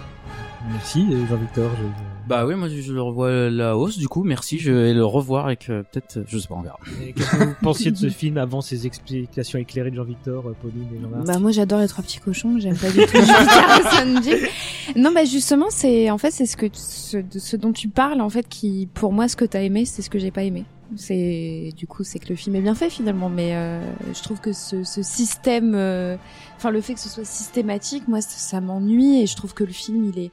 Merci 0.72 1.06
euh, 1.11 1.25
Jean-Victor. 1.27 1.69
je- 1.77 2.27
Bah 2.30 2.45
oui, 2.45 2.56
moi 2.56 2.69
je 2.69 2.93
le 2.93 3.01
revois 3.01 3.50
la 3.50 3.75
hausse, 3.77 3.98
du 3.98 4.08
coup, 4.08 4.24
merci, 4.24 4.59
je 4.59 4.72
vais 4.72 4.93
le 4.93 5.03
revoir 5.06 5.45
avec 5.48 5.69
euh, 5.69 5.83
peut-être, 5.83 6.24
je 6.25 6.38
sais 6.38 6.48
pas, 6.48 6.56
on 6.56 6.61
verra. 6.61 6.80
Qu'est-ce 7.16 7.32
que 7.32 7.43
vous 7.43 7.53
pensiez 7.61 7.92
de 7.92 7.98
ce 7.98 8.09
film 8.09 8.38
avant 8.38 8.61
ces 8.61 8.88
explications 8.88 9.59
éclairées 9.59 9.92
de 9.92 9.98
Jean-Victor, 9.98 10.48
euh, 10.48 10.56
Pauline 10.61 10.88
et 10.98 11.01
Jean-Marc 11.01 11.25
Bah 11.27 11.38
moi 11.40 11.51
j'adore 11.51 11.80
les 11.80 11.88
trois 11.90 12.03
petits 12.03 12.19
cochons, 12.19 12.58
j'aime 12.59 12.77
pas 12.77 12.90
du 12.92 13.00
tout 13.06 13.17
Ascending. 13.88 14.48
Non 14.95 15.11
bah 15.14 15.25
justement 15.25 15.67
c'est 15.69 16.09
en 16.09 16.17
fait 16.17 16.32
c'est 16.32 16.45
ce 16.45 16.56
que 16.56 16.67
ce 16.74 17.56
dont 17.58 17.74
tu 17.74 17.90
parles 17.90 18.22
en 18.22 18.30
fait 18.30 18.48
qui 18.48 18.88
pour 18.93 19.11
moi 19.11 19.27
ce 19.27 19.35
que 19.35 19.45
t'as 19.45 19.61
aimé 19.61 19.83
c'est 19.85 20.01
ce 20.01 20.09
que 20.09 20.19
j'ai 20.19 20.32
pas 20.32 20.43
aimé. 20.43 20.64
C'est 20.95 21.72
du 21.76 21.88
coup 21.88 22.03
c'est 22.03 22.20
que 22.20 22.30
le 22.30 22.36
film 22.36 22.56
est 22.56 22.62
bien 22.62 22.76
fait 22.76 22.90
finalement. 22.90 23.30
Mais 23.30 23.56
euh, 23.56 23.82
je 24.14 24.22
trouve 24.22 24.40
que 24.40 24.53
ce, 24.53 24.84
ce 24.84 25.02
système 25.02 25.74
euh, 25.76 26.18
enfin 26.58 26.70
le 26.72 26.82
fait 26.82 26.94
que 26.94 27.00
ce 27.00 27.10
soit 27.10 27.26
systématique 27.26 28.08
moi 28.08 28.22
ça, 28.22 28.30
ça 28.38 28.62
m'ennuie 28.62 29.22
et 29.22 29.26
je 29.28 29.36
trouve 29.36 29.53
que 29.53 29.64
le 29.64 29.74
film 29.74 30.12
il 30.14 30.20
est 30.20 30.32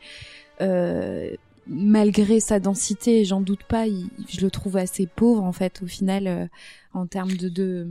euh, 0.61 1.31
malgré 1.67 2.41
sa 2.41 2.59
densité, 2.61 3.25
j'en 3.25 3.41
doute 3.41 3.62
pas, 3.62 3.87
il- 3.87 4.11
je 4.29 4.41
le 4.41 4.51
trouve 4.51 4.77
assez 4.77 5.07
pauvre 5.07 5.43
en 5.45 5.53
fait 5.53 5.81
au 5.83 5.87
final 5.87 6.27
euh, 6.27 6.47
en 6.93 7.07
termes 7.07 7.33
de 7.33 7.49
de 7.49 7.89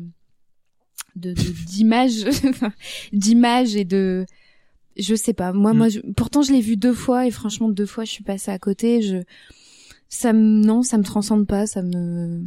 de 1.16 1.34
de- 1.34 1.66
d'image 1.66 2.26
d'image 3.14 3.76
et 3.76 3.86
de 3.86 4.26
je 4.98 5.16
sais 5.16 5.34
pas. 5.34 5.54
Moi 5.54 5.74
Mm. 5.74 5.78
moi 5.78 5.90
je- 5.90 6.00
pourtant 6.16 6.42
je 6.42 6.52
l'ai 6.52 6.62
vu 6.62 6.76
deux 6.78 6.94
fois 6.94 7.26
et 7.26 7.32
franchement 7.32 7.70
deux 7.70 7.86
fois 7.86 8.04
je 8.04 8.12
suis 8.12 8.24
passée 8.24 8.52
à 8.52 8.60
côté. 8.60 9.02
Je 9.02 9.24
ça 10.10 10.34
me 10.34 10.64
non 10.66 10.82
ça 10.84 10.98
me 10.98 11.04
transcende 11.04 11.46
pas 11.48 11.68
ça 11.68 11.82
me 11.84 12.44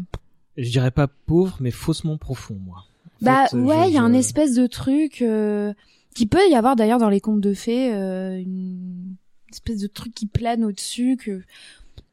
Je 0.57 0.71
dirais 0.71 0.91
pas 0.91 1.07
pauvre, 1.09 1.57
mais 1.61 1.71
faussement 1.71 2.19
profond, 2.19 2.57
moi. 2.65 2.85
En 3.23 3.25
bah 3.25 3.47
fait, 3.49 3.57
ouais 3.57 3.85
je- 3.85 3.89
il 3.91 3.95
y 3.95 3.99
a 3.99 4.03
un 4.03 4.13
espèce 4.13 4.55
de 4.55 4.67
truc 4.67 5.23
euh, 5.23 5.73
qui 6.15 6.27
peut 6.27 6.41
y 6.51 6.55
avoir 6.55 6.75
d'ailleurs 6.77 6.99
dans 6.99 7.09
les 7.09 7.21
contes 7.21 7.41
de 7.41 7.55
fées 7.55 7.95
euh, 7.95 8.37
une 8.39 9.15
espèce 9.51 9.79
de 9.79 9.87
truc 9.87 10.13
qui 10.15 10.27
plane 10.27 10.65
au-dessus 10.65 11.17
que 11.17 11.43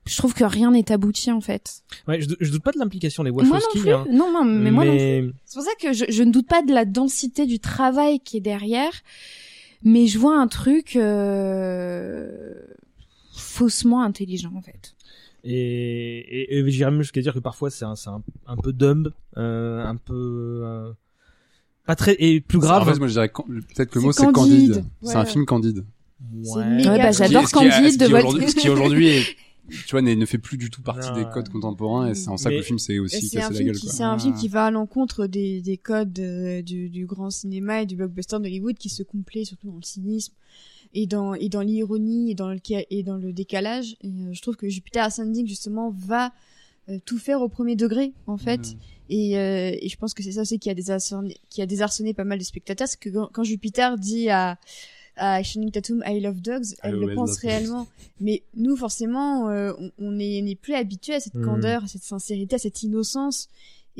je 0.06 0.18
trouve 0.18 0.34
que 0.34 0.44
rien 0.44 0.72
n'est 0.72 0.92
abouti 0.92 1.32
en 1.32 1.42
fait 1.42 1.82
Ouais, 2.08 2.20
je, 2.22 2.28
je 2.40 2.52
doute 2.52 2.64
pas 2.64 2.72
de 2.72 2.78
l'implication 2.80 3.24
des 3.24 3.32
moi 3.32 3.44
non 3.44 3.52
Wachowski. 3.52 3.80
plus 3.80 3.92
hein. 3.92 4.06
non 4.12 4.32
non 4.32 4.44
mais 4.46 4.72
moi 4.72 4.86
non 4.86 4.92
plus. 4.96 5.34
C'est 5.46 5.54
pour 5.56 5.64
ça 5.64 5.72
que 5.82 5.94
je, 5.94 6.06
je 6.10 6.24
ne 6.24 6.32
doute 6.32 6.48
pas 6.48 6.62
de 6.62 6.72
la 6.74 6.86
densité 6.86 7.46
du 7.46 7.60
travail 7.60 8.20
qui 8.20 8.38
est 8.38 8.42
derrière, 8.42 8.92
mais 9.84 10.08
je 10.08 10.18
vois 10.20 10.38
un 10.40 10.48
truc 10.48 10.96
euh, 10.96 12.54
faussement 13.34 14.02
intelligent 14.02 14.52
en 14.56 14.62
fait. 14.62 14.96
Et, 15.44 16.20
et, 16.54 16.58
et 16.60 16.72
j'irais 16.72 16.92
même 16.92 17.02
jusqu'à 17.02 17.22
dire 17.22 17.34
que 17.34 17.40
parfois 17.40 17.70
c'est 17.70 17.86
un, 17.86 17.96
c'est 17.96 18.10
un, 18.10 18.22
un 18.48 18.58
peu 18.58 18.74
dumb, 18.74 19.12
euh, 19.38 19.84
un 19.86 19.96
peu 19.96 20.62
euh, 20.64 20.92
pas 21.86 21.96
très 21.96 22.16
et 22.20 22.42
plus 22.42 22.60
grave. 22.60 22.84
En 22.88 22.92
fait, 22.94 23.00
moi, 23.00 23.08
je 23.08 23.14
dirais, 23.14 23.30
peut-être 23.30 23.90
que 23.90 23.96
le 23.96 24.02
C'est 24.02 24.06
mot, 24.06 24.12
c'est 24.12 24.32
candide. 24.32 24.86
C'est 25.02 25.16
un 25.16 25.26
film 25.26 25.46
candide. 25.46 25.86
Ouais. 26.34 26.66
méga 26.66 26.92
Ouais, 26.92 26.98
bah, 26.98 27.12
j'adore 27.12 27.50
Candide 27.50 27.92
ce 27.94 27.98
de 27.98 28.06
qui 28.06 28.12
votre- 28.12 28.28
aujourd'hui- 28.28 28.50
Ce 28.50 28.56
qui 28.56 28.70
aujourd'hui 28.70 29.08
est, 29.08 29.24
tu 29.70 29.92
vois, 29.92 30.02
ne 30.02 30.26
fait 30.26 30.38
plus 30.38 30.58
du 30.58 30.70
tout 30.70 30.82
partie 30.82 31.08
Non, 31.10 31.16
des 31.16 31.26
codes 31.34 31.48
contemporains 31.50 32.10
et 32.10 32.16
c'est 32.16 32.28
en 32.30 32.36
ça 32.38 32.50
que 32.50 32.56
le 32.56 32.62
film 32.62 32.78
aussi 33.00 33.28
C'est 33.28 33.38
un, 33.38 33.42
cassé 33.42 33.54
la 33.54 33.58
film 33.60 33.66
gueule, 33.72 33.76
c'est 33.92 34.04
un 34.04 34.20
film 34.20 34.34
Ah. 34.36 34.40
qui 34.40 34.48
va 34.50 34.66
à 34.66 34.72
l'encontre 34.72 35.28
des, 35.28 35.62
des 35.62 35.78
codes 35.78 36.20
euh, 36.20 36.62
du, 36.62 36.90
du 36.90 37.06
grand 37.06 37.30
cinéma 37.30 37.84
et 37.84 37.86
du 37.86 37.96
blockbuster 37.96 38.38
d'Hollywood 38.40 38.78
qui 38.78 38.90
se 38.90 39.02
complaît 39.04 39.46
surtout 39.46 39.68
dans 39.70 39.78
le 39.78 39.84
cynisme, 39.84 40.34
et 40.94 41.06
dans 41.08 41.34
et 41.34 41.50
dans 41.50 41.62
l'ironie 41.62 42.32
et 42.32 42.36
dans 42.36 42.50
le 42.50 42.60
et 42.70 43.04
dans 43.04 43.18
le 43.18 43.32
décalage. 43.34 43.96
Et 44.02 44.08
euh, 44.08 44.34
je 44.34 44.42
trouve 44.42 44.56
que 44.56 44.68
Jupiter 44.70 45.04
Ascending 45.04 45.48
justement 45.48 45.92
va 45.92 46.32
euh, 46.90 46.98
tout 47.06 47.18
faire 47.20 47.42
au 47.42 47.50
premier 47.50 47.76
degré 47.76 48.14
en 48.28 48.38
fait. 48.38 48.60
Mm. 48.60 48.78
Et, 49.12 49.38
euh, 49.40 49.72
et 49.82 49.90
je 49.90 49.98
pense 49.98 50.14
que 50.14 50.22
c'est 50.22 50.34
ça 50.34 50.42
aussi 50.42 50.60
qui 50.60 50.70
a 50.70 50.74
désarçonné, 50.76 51.38
qui 51.50 51.62
a 51.62 51.66
désarçonné 51.66 52.14
pas 52.14 52.24
mal 52.26 52.38
de 52.40 52.44
spectateurs, 52.44 52.88
c'est 52.88 53.00
que 53.00 53.10
quand, 53.10 53.30
quand 53.34 53.44
Jupiter 53.44 53.98
dit 53.98 54.30
à 54.30 54.58
à 55.22 55.44
Channing 55.44 55.70
Tatum 55.72 56.02
I 56.08 56.22
love 56.22 56.40
dogs, 56.42 56.64
elle 56.82 56.96
I 56.96 57.00
le 57.06 57.14
pense 57.14 57.38
réellement. 57.40 57.88
Mais 58.22 58.42
nous 58.56 58.78
forcément, 58.78 59.50
euh, 59.50 59.74
on- 59.78 59.92
on 60.00 60.18
est 60.20 60.42
on 60.42 60.46
n'est 60.46 60.56
plus 60.56 60.76
habitué 60.76 61.14
à 61.16 61.20
cette 61.20 61.36
Mm. 61.36 61.44
candeur, 61.46 61.84
à 61.84 61.88
cette 61.88 62.04
sincérité, 62.04 62.56
à 62.56 62.60
cette 62.60 62.84
innocence. 62.84 63.50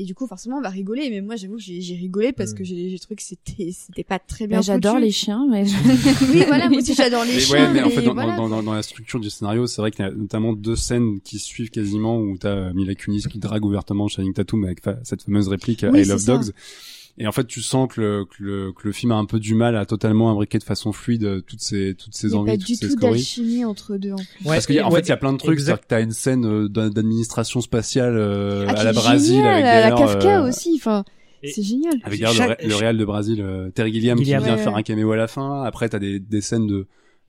Et 0.00 0.04
du 0.04 0.14
coup, 0.14 0.26
forcément, 0.26 0.56
on 0.56 0.62
va 0.62 0.70
rigoler. 0.70 1.10
Mais 1.10 1.20
moi, 1.20 1.36
j'avoue 1.36 1.56
que 1.56 1.62
j'ai 1.62 1.80
j'ai 1.82 1.94
rigolé 1.94 2.32
parce 2.32 2.54
que 2.54 2.64
j'ai 2.64 2.88
j'ai 2.88 2.98
trouvé 2.98 3.16
que 3.16 3.22
c'était 3.22 3.70
c'était 3.72 4.02
pas 4.04 4.18
très 4.18 4.46
bien. 4.46 4.58
Bah, 4.58 4.62
J'adore 4.62 4.94
foutu. 4.94 5.04
les 5.04 5.10
chiens, 5.10 5.46
mais 5.50 5.66
je- 5.66 5.74
Oui, 6.32 6.44
voilà, 6.46 6.68
moi 6.70 6.78
aussi 6.78 6.94
j'adore 6.94 7.24
les 7.24 7.34
Mais 7.34 7.40
chiens. 7.40 7.66
ouais, 7.66 7.72
mais 7.74 7.82
en 7.82 7.90
fait, 7.90 8.00
dans, 8.02 8.14
voilà. 8.14 8.34
dans, 8.36 8.48
dans, 8.48 8.62
dans 8.62 8.72
la 8.72 8.82
structure 8.82 9.20
du 9.20 9.28
scénario, 9.28 9.66
c'est 9.66 9.82
vrai 9.82 9.90
qu'il 9.90 10.04
y 10.04 10.08
a 10.08 10.10
notamment 10.12 10.54
deux 10.54 10.76
scènes 10.76 11.20
qui 11.20 11.38
suivent 11.38 11.70
quasiment 11.70 12.18
où 12.18 12.38
t'as 12.38 12.72
Mila 12.72 12.94
Kunis 12.94 13.24
qui 13.30 13.38
drague 13.38 13.64
ouvertement 13.64 14.08
Channing 14.08 14.32
Tatum 14.32 14.64
avec 14.64 14.82
fa- 14.82 14.98
cette 15.04 15.22
fameuse 15.22 15.48
réplique 15.48 15.84
Oui, 15.92 16.00
I 16.00 16.04
love 16.06 16.18
ça. 16.18 16.40
Et 17.18 17.26
en 17.26 17.32
fait, 17.32 17.46
tu 17.46 17.60
sens 17.60 17.92
que 17.92 18.00
le, 18.00 18.24
que 18.24 18.42
le, 18.42 18.72
que 18.72 18.80
le 18.84 18.92
film 18.92 19.12
a 19.12 19.16
un 19.16 19.26
peu 19.26 19.38
du 19.38 19.54
mal 19.54 19.76
à 19.76 19.84
totalement 19.84 20.30
imbriquer 20.30 20.58
de 20.58 20.64
façon 20.64 20.92
fluide 20.92 21.24
euh, 21.24 21.40
toutes 21.42 21.60
ces, 21.60 21.94
toutes 21.94 22.14
ces 22.14 22.28
Il 22.28 22.30
n'y 22.30 22.36
a 22.36 22.40
envies, 22.40 22.50
pas 22.52 22.56
du 22.56 22.78
tout 22.78 22.96
d'alchimie 22.96 23.64
entre 23.64 23.96
deux 23.96 24.12
en 24.12 24.16
plus. 24.16 24.24
Ouais, 24.46 24.56
Parce 24.56 24.66
qu'en 24.66 24.74
ouais, 24.90 24.96
fait, 24.96 25.06
il 25.06 25.08
y 25.08 25.12
a 25.12 25.16
plein 25.18 25.32
de 25.32 25.38
trucs. 25.38 25.52
exact. 25.58 25.64
C'est-à-dire 25.66 25.82
que 25.82 25.86
t'as 25.88 26.00
une 26.02 26.12
scène 26.12 26.46
euh, 26.46 26.68
d'ad- 26.68 26.92
d'administration 26.94 27.60
spatiale 27.60 28.16
euh, 28.16 28.64
Ah, 28.68 28.72
à 28.80 28.84
la 28.84 28.92
Brésil 28.92 29.36
génial, 29.36 29.54
avec 29.54 29.64
à 29.66 29.90
la 29.90 29.96
Kafka 29.96 30.40
euh, 30.44 30.48
aussi. 30.48 30.72
Enfin, 30.76 31.04
c'est 31.44 31.62
génial. 31.62 31.94
Avec 32.04 32.20
Chaque- 32.26 32.38
le, 32.38 32.44
Ré- 32.64 32.68
le 32.68 32.74
Real 32.76 32.96
de 32.96 33.04
Brésil, 33.04 33.40
euh, 33.42 33.70
Terry 33.70 33.92
Gilliam, 33.92 34.16
Gilliam. 34.16 34.40
qui 34.40 34.44
vient 34.46 34.56
Ouais, 34.56 34.62
faire 34.62 34.72
ouais. 34.72 34.78
un 34.78 34.82
caméo 34.82 35.12
à 35.12 35.16
la 35.16 35.26
fin. 35.28 35.62
Après, 35.64 35.88
t'as 35.88 35.98
des, 35.98 36.20
des 36.20 36.40
scènes 36.40 36.66
de, 36.66 36.86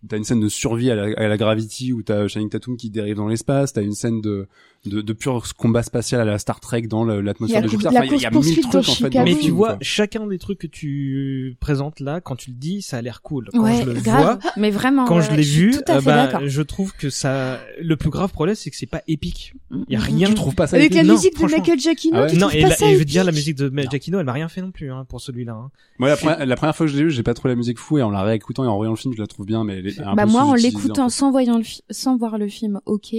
t'as 0.07 0.17
une 0.17 0.23
scène 0.23 0.39
de 0.39 0.49
survie 0.49 0.89
à 0.91 0.95
la, 0.95 1.03
à 1.17 1.27
la 1.27 1.37
Gravity 1.37 1.91
où 1.91 2.01
t'as 2.01 2.27
Channing 2.27 2.49
Tatum 2.49 2.77
qui 2.77 2.89
dérive 2.89 3.15
dans 3.17 3.27
l'espace. 3.27 3.73
T'as 3.73 3.81
une 3.83 3.93
scène 3.93 4.21
de, 4.21 4.47
de, 4.85 5.01
de 5.01 5.13
pur 5.13 5.43
combat 5.57 5.83
spatial 5.83 6.21
à 6.21 6.25
la 6.25 6.39
Star 6.39 6.59
Trek 6.59 6.81
dans 6.83 7.05
l'atmosphère 7.05 7.61
de 7.61 7.67
la 7.67 7.71
Jupiter. 7.71 7.91
Enfin, 7.91 8.03
il 8.05 8.21
y 8.21 8.25
a- 8.25 8.31
mille 8.31 8.61
trucs 8.61 8.89
en 8.89 8.93
fait. 8.93 9.23
Mais 9.23 9.35
tu 9.35 9.51
vois, 9.51 9.69
quoi. 9.69 9.77
chacun 9.81 10.25
des 10.25 10.39
trucs 10.39 10.57
que 10.59 10.67
tu 10.67 11.55
présentes 11.59 11.99
là, 11.99 12.19
quand 12.19 12.35
tu 12.35 12.49
le 12.49 12.55
dis, 12.55 12.81
ça 12.81 12.97
a 12.97 13.01
l'air 13.01 13.21
cool. 13.21 13.49
Quand 13.51 13.61
ouais, 13.63 13.81
je 13.81 13.85
le 13.85 13.93
grave. 14.01 14.39
vois, 14.41 14.51
mais 14.57 14.71
vraiment. 14.71 15.05
quand 15.05 15.17
ouais, 15.17 15.21
je 15.21 15.31
l'ai 15.35 15.43
vu, 15.43 15.71
tout 15.71 15.81
à 15.91 15.97
euh, 15.97 15.99
fait 16.01 16.05
bah, 16.05 16.39
je 16.47 16.61
trouve 16.63 16.93
que 16.95 17.09
ça, 17.11 17.59
le 17.79 17.95
plus 17.95 18.09
grave 18.09 18.31
problème, 18.31 18.55
c'est 18.55 18.71
que 18.71 18.75
c'est 18.75 18.85
pas 18.87 19.03
épique. 19.07 19.53
Il 19.71 19.93
y 19.93 19.95
a 19.95 19.99
Mm, 19.99 20.01
mm, 20.01 20.05
rien. 20.05 20.27
Tu 20.29 20.33
trouves 20.33 20.55
pas 20.55 20.65
ça 20.67 20.77
Avec 20.77 20.93
la 20.95 21.03
Non, 21.03 21.13
musique 21.13 21.39
de. 21.39 21.45
Michael 21.45 21.79
Giacchino, 21.79 22.17
Ah 22.17 22.21
ouais 22.23 22.29
tu 22.31 22.37
non, 22.37 22.47
trouves 22.47 22.55
et, 22.59 22.61
pas 22.63 22.69
la- 22.69 22.75
ça 22.75 22.89
et 22.89 22.93
je 22.93 22.97
veux 22.99 23.05
dire, 23.05 23.23
la 23.23 23.31
musique 23.31 23.55
de 23.57 23.69
Mel 23.69 23.87
Giacchino, 23.89 24.19
elle 24.19 24.25
m'a 24.25 24.33
rien 24.33 24.49
fait 24.49 24.61
non 24.61 24.71
plus 24.71 24.91
hein, 24.91 25.05
pour 25.07 25.21
celui-là. 25.21 25.53
hein. 25.53 25.69
Moi, 25.99 26.09
la 26.09 26.17
première, 26.17 26.43
la 26.45 26.55
première 26.55 26.75
fois 26.75 26.87
que 26.87 26.91
je 26.91 26.97
l'ai 26.97 27.03
vu, 27.03 27.11
j'ai 27.11 27.21
pas 27.23 27.33
trouvé 27.35 27.51
la 27.53 27.55
musique 27.55 27.77
fou 27.77 27.99
et 27.99 28.01
en 28.01 28.09
la 28.09 28.23
réécoutant 28.23 28.63
et 28.63 28.67
en 28.67 28.77
voyant 28.77 28.91
le 28.93 28.97
film, 28.97 29.13
je 29.15 29.21
la 29.21 29.27
trouve 29.27 29.45
bien, 29.45 29.63
mais 29.63 29.77
elle 29.77 29.87
est 29.87 29.99
un 30.01 30.15
Bah 30.15 30.25
peu 30.25 30.31
moi, 30.31 30.43
en 30.43 30.55
l'écoutant 30.55 31.09
sans 31.09 31.29
voyant 31.29 31.61
sans 31.91 32.17
voir 32.17 32.37
le 32.39 32.47
film, 32.47 32.79
ok. 32.87 33.13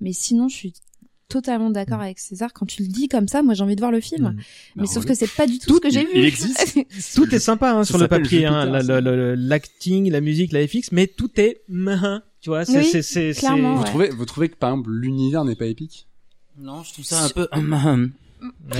Mais 0.00 0.12
sinon, 0.12 0.48
je 0.48 0.56
suis 0.56 0.72
totalement 1.34 1.70
d'accord 1.70 2.00
avec 2.00 2.18
César. 2.18 2.52
Quand 2.52 2.64
tu 2.66 2.82
le 2.82 2.88
dis 2.88 3.08
comme 3.08 3.26
ça, 3.28 3.42
moi 3.42 3.54
j'ai 3.54 3.62
envie 3.64 3.74
de 3.76 3.80
voir 3.80 3.90
le 3.92 4.00
film. 4.00 4.28
Mm. 4.30 4.36
Mais 4.76 4.82
Bah, 4.84 4.88
sauf 4.88 5.04
que 5.04 5.14
c'est 5.14 5.26
pas 5.30 5.46
du 5.46 5.58
tout, 5.58 5.66
Tout- 5.66 5.74
ce 5.76 5.80
que 5.80 5.90
j'ai 5.90 6.04
vu. 6.04 6.10
il 6.14 6.24
existe. 6.24 6.78
Tout 7.16 7.34
est 7.34 7.38
sympa 7.40 7.72
hein, 7.72 7.84
sur 7.84 7.98
le 7.98 8.06
papier, 8.08 8.46
hein, 8.46 8.64
la- 8.66 9.36
l'acting, 9.36 10.10
la 10.10 10.20
musique, 10.20 10.52
la 10.52 10.66
FX, 10.66 10.92
mais 10.92 11.06
tout 11.06 11.30
est 11.40 11.62
tu 12.40 12.50
vois. 12.50 12.64
C'est 12.64 12.78
Oui, 12.78 12.84
c'est 12.84 13.02
c'est 13.02 13.32
c'est- 13.32 13.40
clairement, 13.40 13.74
Vous 13.74 13.80
ouais. 13.82 13.86
trouvez, 13.88 14.08
vous 14.10 14.24
trouvez 14.26 14.48
que 14.48 14.56
par 14.56 14.70
exemple 14.70 14.90
l'univers 14.90 15.44
n'est 15.44 15.56
pas 15.56 15.66
épique? 15.66 16.06
Non, 16.58 16.82
je 16.84 16.92
trouve 16.92 17.04
ça 17.04 17.24
un 17.24 17.28
peu. 17.30 17.48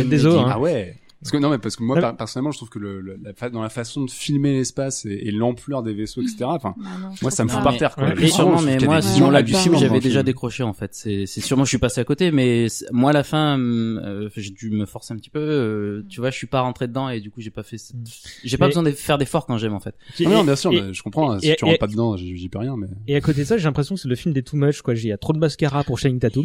Désolé. 0.04 0.38
hein. 0.38 0.46
Ah 0.52 0.60
ouais. 0.60 0.96
Parce 1.24 1.32
que 1.32 1.38
non, 1.38 1.48
mais 1.48 1.56
parce 1.58 1.74
que 1.76 1.82
moi 1.82 2.12
personnellement, 2.12 2.50
je 2.52 2.58
trouve 2.58 2.68
que 2.68 2.78
le, 2.78 3.00
le- 3.00 3.18
la 3.22 3.32
fa- 3.32 3.48
dans 3.48 3.62
la 3.62 3.70
façon 3.70 4.04
de 4.04 4.10
filmer 4.10 4.52
l'espace 4.52 5.06
et, 5.06 5.12
et 5.26 5.30
l'ampleur 5.30 5.82
des 5.82 5.94
vaisseaux, 5.94 6.20
etc. 6.20 6.36
Enfin, 6.44 6.74
Bah 6.76 6.84
non, 7.00 7.08
moi, 7.22 7.30
ça 7.30 7.44
me 7.44 7.48
fout 7.48 7.62
par 7.62 7.72
mais- 7.72 7.78
terre. 7.78 7.94
Quoi. 7.94 8.04
ouais, 8.08 8.14
Et 8.20 8.24
et 8.24 8.28
sûrement, 8.28 8.60
mais 8.60 8.76
moi, 8.78 9.00
moment-là 9.00 9.30
là 9.38 9.42
du 9.42 9.54
film, 9.54 9.74
j'avais 9.78 10.00
déjà 10.00 10.16
film. 10.20 10.26
décroché 10.26 10.62
en 10.62 10.74
fait. 10.74 10.90
C'est, 10.94 11.24
c'est 11.26 11.40
sûrement, 11.40 11.64
je 11.64 11.70
suis 11.70 11.78
passé 11.78 12.00
à 12.00 12.04
côté, 12.04 12.30
mais 12.30 12.66
moi, 12.92 13.10
à 13.10 13.12
la 13.14 13.24
fin, 13.24 13.58
euh, 13.58 14.28
j'ai 14.36 14.50
dû 14.50 14.68
me 14.70 14.84
forcer 14.86 15.14
un 15.14 15.16
petit 15.16 15.30
peu. 15.30 15.38
euh, 15.40 16.04
tu 16.10 16.20
vois, 16.20 16.30
je 16.30 16.36
suis 16.36 16.46
pas 16.46 16.60
rentré 16.60 16.88
dedans 16.88 17.08
et 17.08 17.20
du 17.20 17.30
coup, 17.30 17.40
j'ai 17.40 17.50
pas 17.50 17.62
fait. 17.62 17.78
J'ai 18.44 18.58
pas 18.58 18.66
besoin 18.66 18.82
de 18.82 18.90
faire 18.90 19.16
d'efforts 19.18 19.46
quand 19.46 19.56
j'aime 19.56 19.72
en 19.74 19.80
fait. 19.80 19.94
Ah 20.20 20.28
non, 20.28 20.44
bien 20.44 20.56
sûr, 20.56 20.72
et- 20.72 20.80
mais 20.82 20.92
je 20.92 21.02
comprends. 21.02 21.32
hein, 21.32 21.38
et- 21.42 21.52
si 21.52 21.56
tu 21.56 21.64
et- 21.64 21.68
rentres 21.68 21.78
pas 21.78 21.86
dedans, 21.86 22.16
j'y 22.18 22.48
peux 22.50 22.58
rien. 22.58 22.76
Mais 22.76 22.88
Et 23.08 23.16
à 23.16 23.20
côté 23.22 23.40
de 23.40 23.44
ça, 23.46 23.56
j'ai 23.56 23.64
l'impression 23.64 23.94
que 23.94 24.00
c'est 24.02 24.08
le 24.08 24.14
film 24.16 24.34
des 24.34 24.42
too 24.42 24.56
much, 24.58 24.82
quoi. 24.82 24.94
Il 24.94 25.06
y 25.06 25.12
a 25.12 25.16
trop 25.16 25.32
de 25.32 25.38
mascara 25.38 25.84
pour 25.84 25.98
Channing 25.98 26.18
Tatum. 26.18 26.44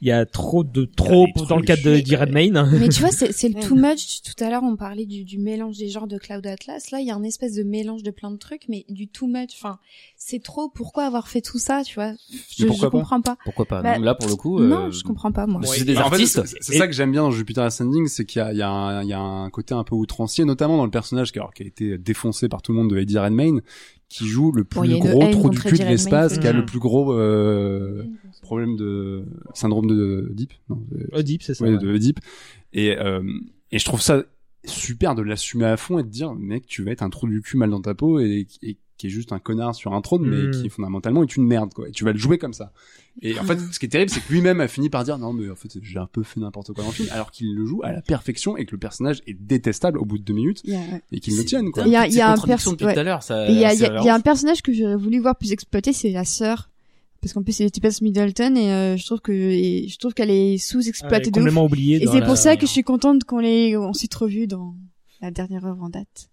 Il 0.00 0.08
y 0.08 0.12
a 0.12 0.24
trop 0.24 0.64
de 0.64 0.84
trop 0.86 1.26
dans 1.48 1.56
le 1.56 1.62
cadre 1.62 1.82
de 1.82 1.90
Eddie 1.94 2.16
Redmayne. 2.16 2.70
Mais 2.72 2.88
tu 2.88 3.00
vois, 3.00 3.10
c'est 3.10 3.48
le 3.48 3.60
too 3.60 3.74
much. 3.74 4.13
Tout 4.22 4.44
à 4.44 4.50
l'heure, 4.50 4.62
on 4.62 4.76
parlait 4.76 5.06
du, 5.06 5.24
du 5.24 5.38
mélange 5.38 5.78
des 5.78 5.88
genres 5.88 6.06
de 6.06 6.18
Cloud 6.18 6.46
Atlas. 6.46 6.90
Là, 6.90 7.00
il 7.00 7.06
y 7.06 7.10
a 7.10 7.14
un 7.16 7.22
espèce 7.22 7.54
de 7.54 7.62
mélange 7.62 8.02
de 8.02 8.10
plein 8.10 8.30
de 8.30 8.36
trucs, 8.36 8.62
mais 8.68 8.84
du 8.88 9.08
too 9.08 9.26
much. 9.26 9.50
Enfin, 9.54 9.78
c'est 10.16 10.42
trop. 10.42 10.68
Pourquoi 10.68 11.04
avoir 11.04 11.28
fait 11.28 11.40
tout 11.40 11.58
ça, 11.58 11.82
tu 11.84 11.94
vois? 11.94 12.12
Je, 12.56 12.66
je 12.66 12.80
pas? 12.80 12.90
comprends 12.90 13.20
pas. 13.20 13.36
Pourquoi 13.44 13.66
pas? 13.66 13.82
Bah, 13.82 13.98
Non, 13.98 14.04
Là, 14.04 14.14
pour 14.14 14.28
le 14.28 14.36
coup. 14.36 14.60
Non, 14.60 14.86
euh, 14.86 14.90
je 14.90 15.02
comprends 15.02 15.32
pas 15.32 15.46
moi. 15.46 15.60
C'est 15.64 15.84
des 15.84 15.94
Bah, 15.94 16.00
en 16.06 16.10
fait, 16.10 16.14
artistes. 16.16 16.42
c'est- 16.60 16.74
ça 16.78 16.86
que 16.86 16.92
j'aime 16.92 17.12
bien 17.12 17.22
dans 17.22 17.30
Jupiter 17.30 17.64
Ascending, 17.64 18.06
c'est 18.08 18.24
qu'il 18.24 18.40
y 18.40 18.42
a, 18.42 18.52
il 18.52 18.58
y, 18.58 18.62
a 18.62 18.70
un- 18.70 19.02
il 19.02 19.08
y 19.08 19.12
a 19.12 19.20
un 19.20 19.50
côté 19.50 19.74
un 19.74 19.84
peu 19.84 19.94
outrancier, 19.94 20.44
notamment 20.44 20.76
dans 20.76 20.84
le 20.84 20.90
personnage 20.90 21.32
qui, 21.32 21.38
alors, 21.38 21.54
qui 21.54 21.62
a 21.62 21.66
été 21.66 21.98
défoncé 21.98 22.48
par 22.48 22.62
tout 22.62 22.72
le 22.72 22.78
monde 22.78 22.90
de 22.90 22.98
Eddie 22.98 23.18
Redmayne, 23.18 23.62
qui 24.08 24.26
joue 24.26 24.52
le 24.52 24.64
plus 24.64 24.88
Bon, 24.88 24.98
gros 24.98 25.26
trou 25.28 25.50
du 25.50 25.58
cul 25.58 25.76
de 25.78 25.84
l'espace, 25.84 26.38
qui 26.38 26.46
a 26.46 26.52
le 26.52 26.64
plus 26.64 26.78
gros 26.78 27.12
euh, 27.14 28.04
problème 28.42 28.76
de 28.76 29.24
syndrome 29.54 29.86
de 29.88 30.30
Deep. 30.34 30.52
Non, 30.68 30.76
de- 30.90 31.08
Oedipe, 31.18 31.42
c'est 31.42 31.54
ça. 31.54 31.64
ouais, 31.64 31.72
ouais. 31.72 31.78
de 31.78 31.96
Deep. 31.98 32.20
Et, 32.72 32.96
euh, 32.98 33.22
et 33.74 33.78
je 33.78 33.84
trouve 33.84 34.00
ça 34.00 34.22
super 34.64 35.14
de 35.14 35.22
l'assumer 35.22 35.66
à 35.66 35.76
fond 35.76 35.98
et 35.98 36.02
de 36.02 36.08
dire, 36.08 36.34
mec, 36.34 36.66
tu 36.66 36.82
vas 36.82 36.90
être 36.92 37.02
un 37.02 37.10
trou 37.10 37.28
du 37.28 37.42
cul 37.42 37.56
mal 37.58 37.70
dans 37.70 37.82
ta 37.82 37.94
peau 37.94 38.18
et, 38.20 38.46
et 38.62 38.78
qui 38.96 39.08
est 39.08 39.10
juste 39.10 39.32
un 39.32 39.40
connard 39.40 39.74
sur 39.74 39.92
un 39.92 40.00
trône, 40.00 40.24
mais 40.24 40.46
Mm. 40.46 40.62
qui 40.62 40.68
fondamentalement 40.70 41.22
est 41.24 41.36
une 41.36 41.44
merde, 41.44 41.74
quoi. 41.74 41.88
Et 41.88 41.90
tu 41.90 42.04
vas 42.04 42.12
le 42.12 42.18
jouer 42.18 42.38
comme 42.38 42.52
ça. 42.54 42.72
Et 43.22 43.38
en 43.38 43.44
fait, 43.44 43.58
ce 43.58 43.78
qui 43.78 43.86
est 43.86 43.88
terrible, 43.88 44.10
c'est 44.10 44.20
que 44.20 44.32
lui-même 44.32 44.60
a 44.60 44.68
fini 44.68 44.88
par 44.88 45.04
dire, 45.04 45.18
non, 45.18 45.32
mais 45.32 45.50
en 45.50 45.54
fait, 45.56 45.68
j'ai 45.82 45.98
un 45.98 46.06
peu 46.06 46.22
fait 46.22 46.40
n'importe 46.40 46.72
quoi 46.72 46.82
dans 46.84 46.90
le 46.90 46.94
film, 46.94 47.08
alors 47.12 47.30
qu'il 47.32 47.54
le 47.54 47.66
joue 47.66 47.80
à 47.84 47.92
la 47.92 48.00
perfection 48.02 48.56
et 48.56 48.64
que 48.66 48.72
le 48.72 48.78
personnage 48.78 49.20
est 49.26 49.34
détestable 49.34 49.98
au 49.98 50.04
bout 50.04 50.18
de 50.18 50.22
deux 50.24 50.32
minutes 50.34 50.62
et 51.12 51.20
qu'il 51.20 51.36
le 51.36 51.44
tienne, 51.44 51.70
quoi. 51.72 51.84
Il 51.86 51.92
y 51.92 51.96
a- 51.96 52.04
Toutes 52.04 52.12
il 52.12 52.16
y 52.18 52.20
a 52.22 52.32
un 52.32 52.36
ouais. 52.36 53.98
il 54.02 54.06
y 54.06 54.08
a 54.08 54.14
un 54.14 54.20
personnage 54.20 54.62
que 54.62 54.72
j'aurais 54.72 54.96
voulu 54.96 55.18
voir 55.18 55.36
plus 55.36 55.52
exploité, 55.52 55.92
c'est 55.92 56.10
la 56.10 56.24
sœur. 56.24 56.70
Parce 57.24 57.32
qu'en 57.32 57.42
plus, 57.42 57.54
c'est 57.54 57.70
Tipes 57.70 58.02
Middleton 58.02 58.54
et 58.54 58.70
euh, 58.70 58.96
je 58.98 59.06
trouve 59.06 59.20
que 59.22 59.32
et 59.32 59.88
je 59.88 59.96
trouve 59.96 60.12
qu'elle 60.12 60.28
est 60.30 60.58
sous-exploitée 60.58 61.30
de 61.30 61.30
ouf. 61.30 61.34
complètement 61.36 61.64
oublié. 61.64 62.02
Et 62.02 62.06
c'est 62.06 62.20
la- 62.20 62.26
pour 62.26 62.36
ça 62.36 62.54
que 62.56 62.66
je 62.66 62.70
suis 62.70 62.82
contente 62.82 63.24
qu'on 63.24 63.38
l'ait, 63.38 63.78
on 63.78 63.94
s'est 63.94 64.08
revu 64.14 64.46
dans 64.46 64.74
la 65.22 65.30
dernière 65.30 65.64
œuvre 65.64 65.82
en 65.82 65.88
date. 65.88 66.28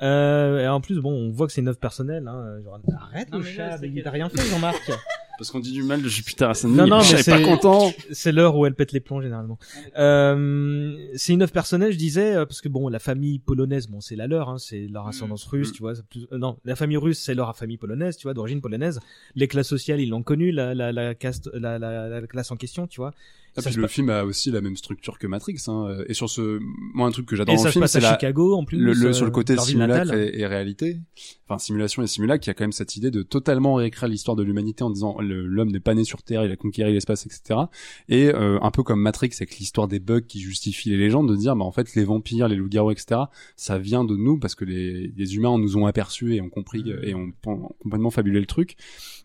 Euh, 0.00 0.60
et 0.64 0.66
en 0.66 0.80
plus, 0.80 0.98
bon, 0.98 1.12
on 1.12 1.30
voit 1.30 1.46
que 1.46 1.52
c'est 1.52 1.60
une 1.60 1.68
œuvre 1.68 1.78
personnelle. 1.78 2.26
Hein. 2.26 2.62
Genre, 2.64 2.80
arrête 2.98 3.30
Non, 3.30 3.36
le 3.40 3.44
chat, 3.44 3.78
t'as 4.02 4.10
rien 4.10 4.30
fait, 4.30 4.48
Jean-Marc. 4.48 4.90
Parce 5.40 5.50
qu'on 5.50 5.60
dit 5.60 5.72
du 5.72 5.82
mal 5.82 6.02
de 6.02 6.08
Jupiter 6.10 6.50
Ascending. 6.50 6.76
Non, 6.76 6.86
non, 6.86 6.98
mais 6.98 7.12
pas 7.14 7.22
c'est- 7.22 7.42
content. 7.42 7.94
c'est 8.12 8.30
l'heure 8.30 8.54
où 8.58 8.66
elle 8.66 8.74
pète 8.74 8.92
les 8.92 9.00
plombs 9.00 9.22
généralement. 9.22 9.58
Euh, 9.96 10.94
c'est 11.14 11.32
une 11.32 11.40
œuvre 11.40 11.50
personnelle, 11.52 11.92
je 11.92 11.96
disais, 11.96 12.34
euh, 12.36 12.44
parce 12.44 12.60
que 12.60 12.68
bon, 12.68 12.88
la 12.90 12.98
famille 12.98 13.38
polonaise, 13.38 13.88
bon, 13.88 14.02
c'est 14.02 14.16
la 14.16 14.26
leur, 14.26 14.50
hein, 14.50 14.58
c'est 14.58 14.86
leur 14.86 15.08
ascendance 15.08 15.44
russe, 15.46 15.70
mm. 15.70 15.72
tu 15.72 15.82
vois. 15.82 15.94
plus- 16.10 16.26
euh, 16.32 16.36
non, 16.36 16.58
la 16.66 16.76
famille 16.76 16.98
russe, 16.98 17.18
c'est 17.20 17.34
leur 17.34 17.56
famille 17.56 17.78
polonaise, 17.78 18.18
tu 18.18 18.24
vois, 18.24 18.34
d'origine 18.34 18.60
polonaise. 18.60 19.00
Les 19.34 19.48
classes 19.48 19.68
sociales, 19.68 19.98
ils 20.00 20.10
l'ont 20.10 20.22
connu, 20.22 20.52
la, 20.52 20.74
la, 20.74 20.92
la, 20.92 21.14
caste, 21.14 21.48
la, 21.54 21.78
la, 21.78 22.08
la 22.08 22.26
classe 22.26 22.50
en 22.50 22.56
question, 22.56 22.86
tu 22.86 23.00
vois. 23.00 23.14
Ah, 23.56 23.62
puis 23.62 23.74
le 23.74 23.86
film 23.88 24.10
a 24.10 24.24
aussi 24.24 24.50
la 24.50 24.60
même 24.60 24.76
structure 24.76 25.18
que 25.18 25.26
Matrix, 25.26 25.56
hein. 25.68 25.96
Et 26.06 26.14
sur 26.14 26.30
ce, 26.30 26.60
moi, 26.94 27.08
un 27.08 27.10
truc 27.10 27.26
que 27.26 27.34
j'adore 27.36 27.54
dans 27.56 27.60
ça 27.62 27.68
le 27.68 27.70
se 27.70 27.72
film, 27.72 27.82
passe 27.82 27.92
c'est 27.92 27.98
à 27.98 28.02
la, 28.02 28.12
Chicago 28.12 28.54
en 28.54 28.64
plus. 28.64 28.78
le, 28.78 28.92
le- 28.92 29.06
euh, 29.08 29.12
sur 29.12 29.24
le 29.24 29.30
côté 29.32 29.56
simulacre 29.56 30.12
et, 30.14 30.40
et 30.40 30.46
réalité, 30.46 31.00
enfin 31.48 31.58
simulation 31.58 32.02
et 32.02 32.06
simulacre, 32.06 32.46
il 32.46 32.48
y 32.48 32.52
a 32.52 32.54
quand 32.54 32.64
même 32.64 32.72
cette 32.72 32.96
idée 32.96 33.10
de 33.10 33.22
totalement 33.22 33.74
réécrire 33.74 34.08
l'histoire 34.08 34.36
de 34.36 34.42
l'humanité 34.42 34.84
en 34.84 34.90
disant 34.90 35.16
l'homme 35.20 35.70
n'est 35.70 35.80
pas 35.80 35.94
né 35.94 36.04
sur 36.04 36.22
Terre, 36.22 36.44
il 36.44 36.50
a 36.52 36.56
conquéri 36.56 36.92
l'espace, 36.92 37.26
etc. 37.26 37.60
Et 38.08 38.28
euh, 38.32 38.58
un 38.62 38.70
peu 38.70 38.82
comme 38.82 39.00
Matrix 39.00 39.30
avec 39.36 39.58
l'histoire 39.58 39.88
des 39.88 39.98
bugs 39.98 40.20
qui 40.20 40.40
justifie 40.40 40.90
les 40.90 40.96
légendes, 40.96 41.28
de 41.28 41.36
dire 41.36 41.56
bah 41.56 41.64
en 41.64 41.72
fait 41.72 41.94
les 41.94 42.04
vampires, 42.04 42.46
les 42.48 42.56
loups-garous, 42.56 42.92
etc. 42.92 43.22
Ça 43.56 43.78
vient 43.78 44.04
de 44.04 44.16
nous 44.16 44.38
parce 44.38 44.54
que 44.54 44.64
les, 44.64 45.12
les 45.16 45.36
humains 45.36 45.58
nous 45.58 45.76
ont 45.76 45.86
aperçus 45.86 46.34
et 46.36 46.40
ont 46.40 46.48
compris 46.50 46.84
Mhm. 46.84 47.00
et 47.02 47.14
ont, 47.14 47.32
ont 47.46 47.68
complètement 47.80 48.10
fabulé 48.10 48.38
le 48.40 48.46
truc. 48.46 48.76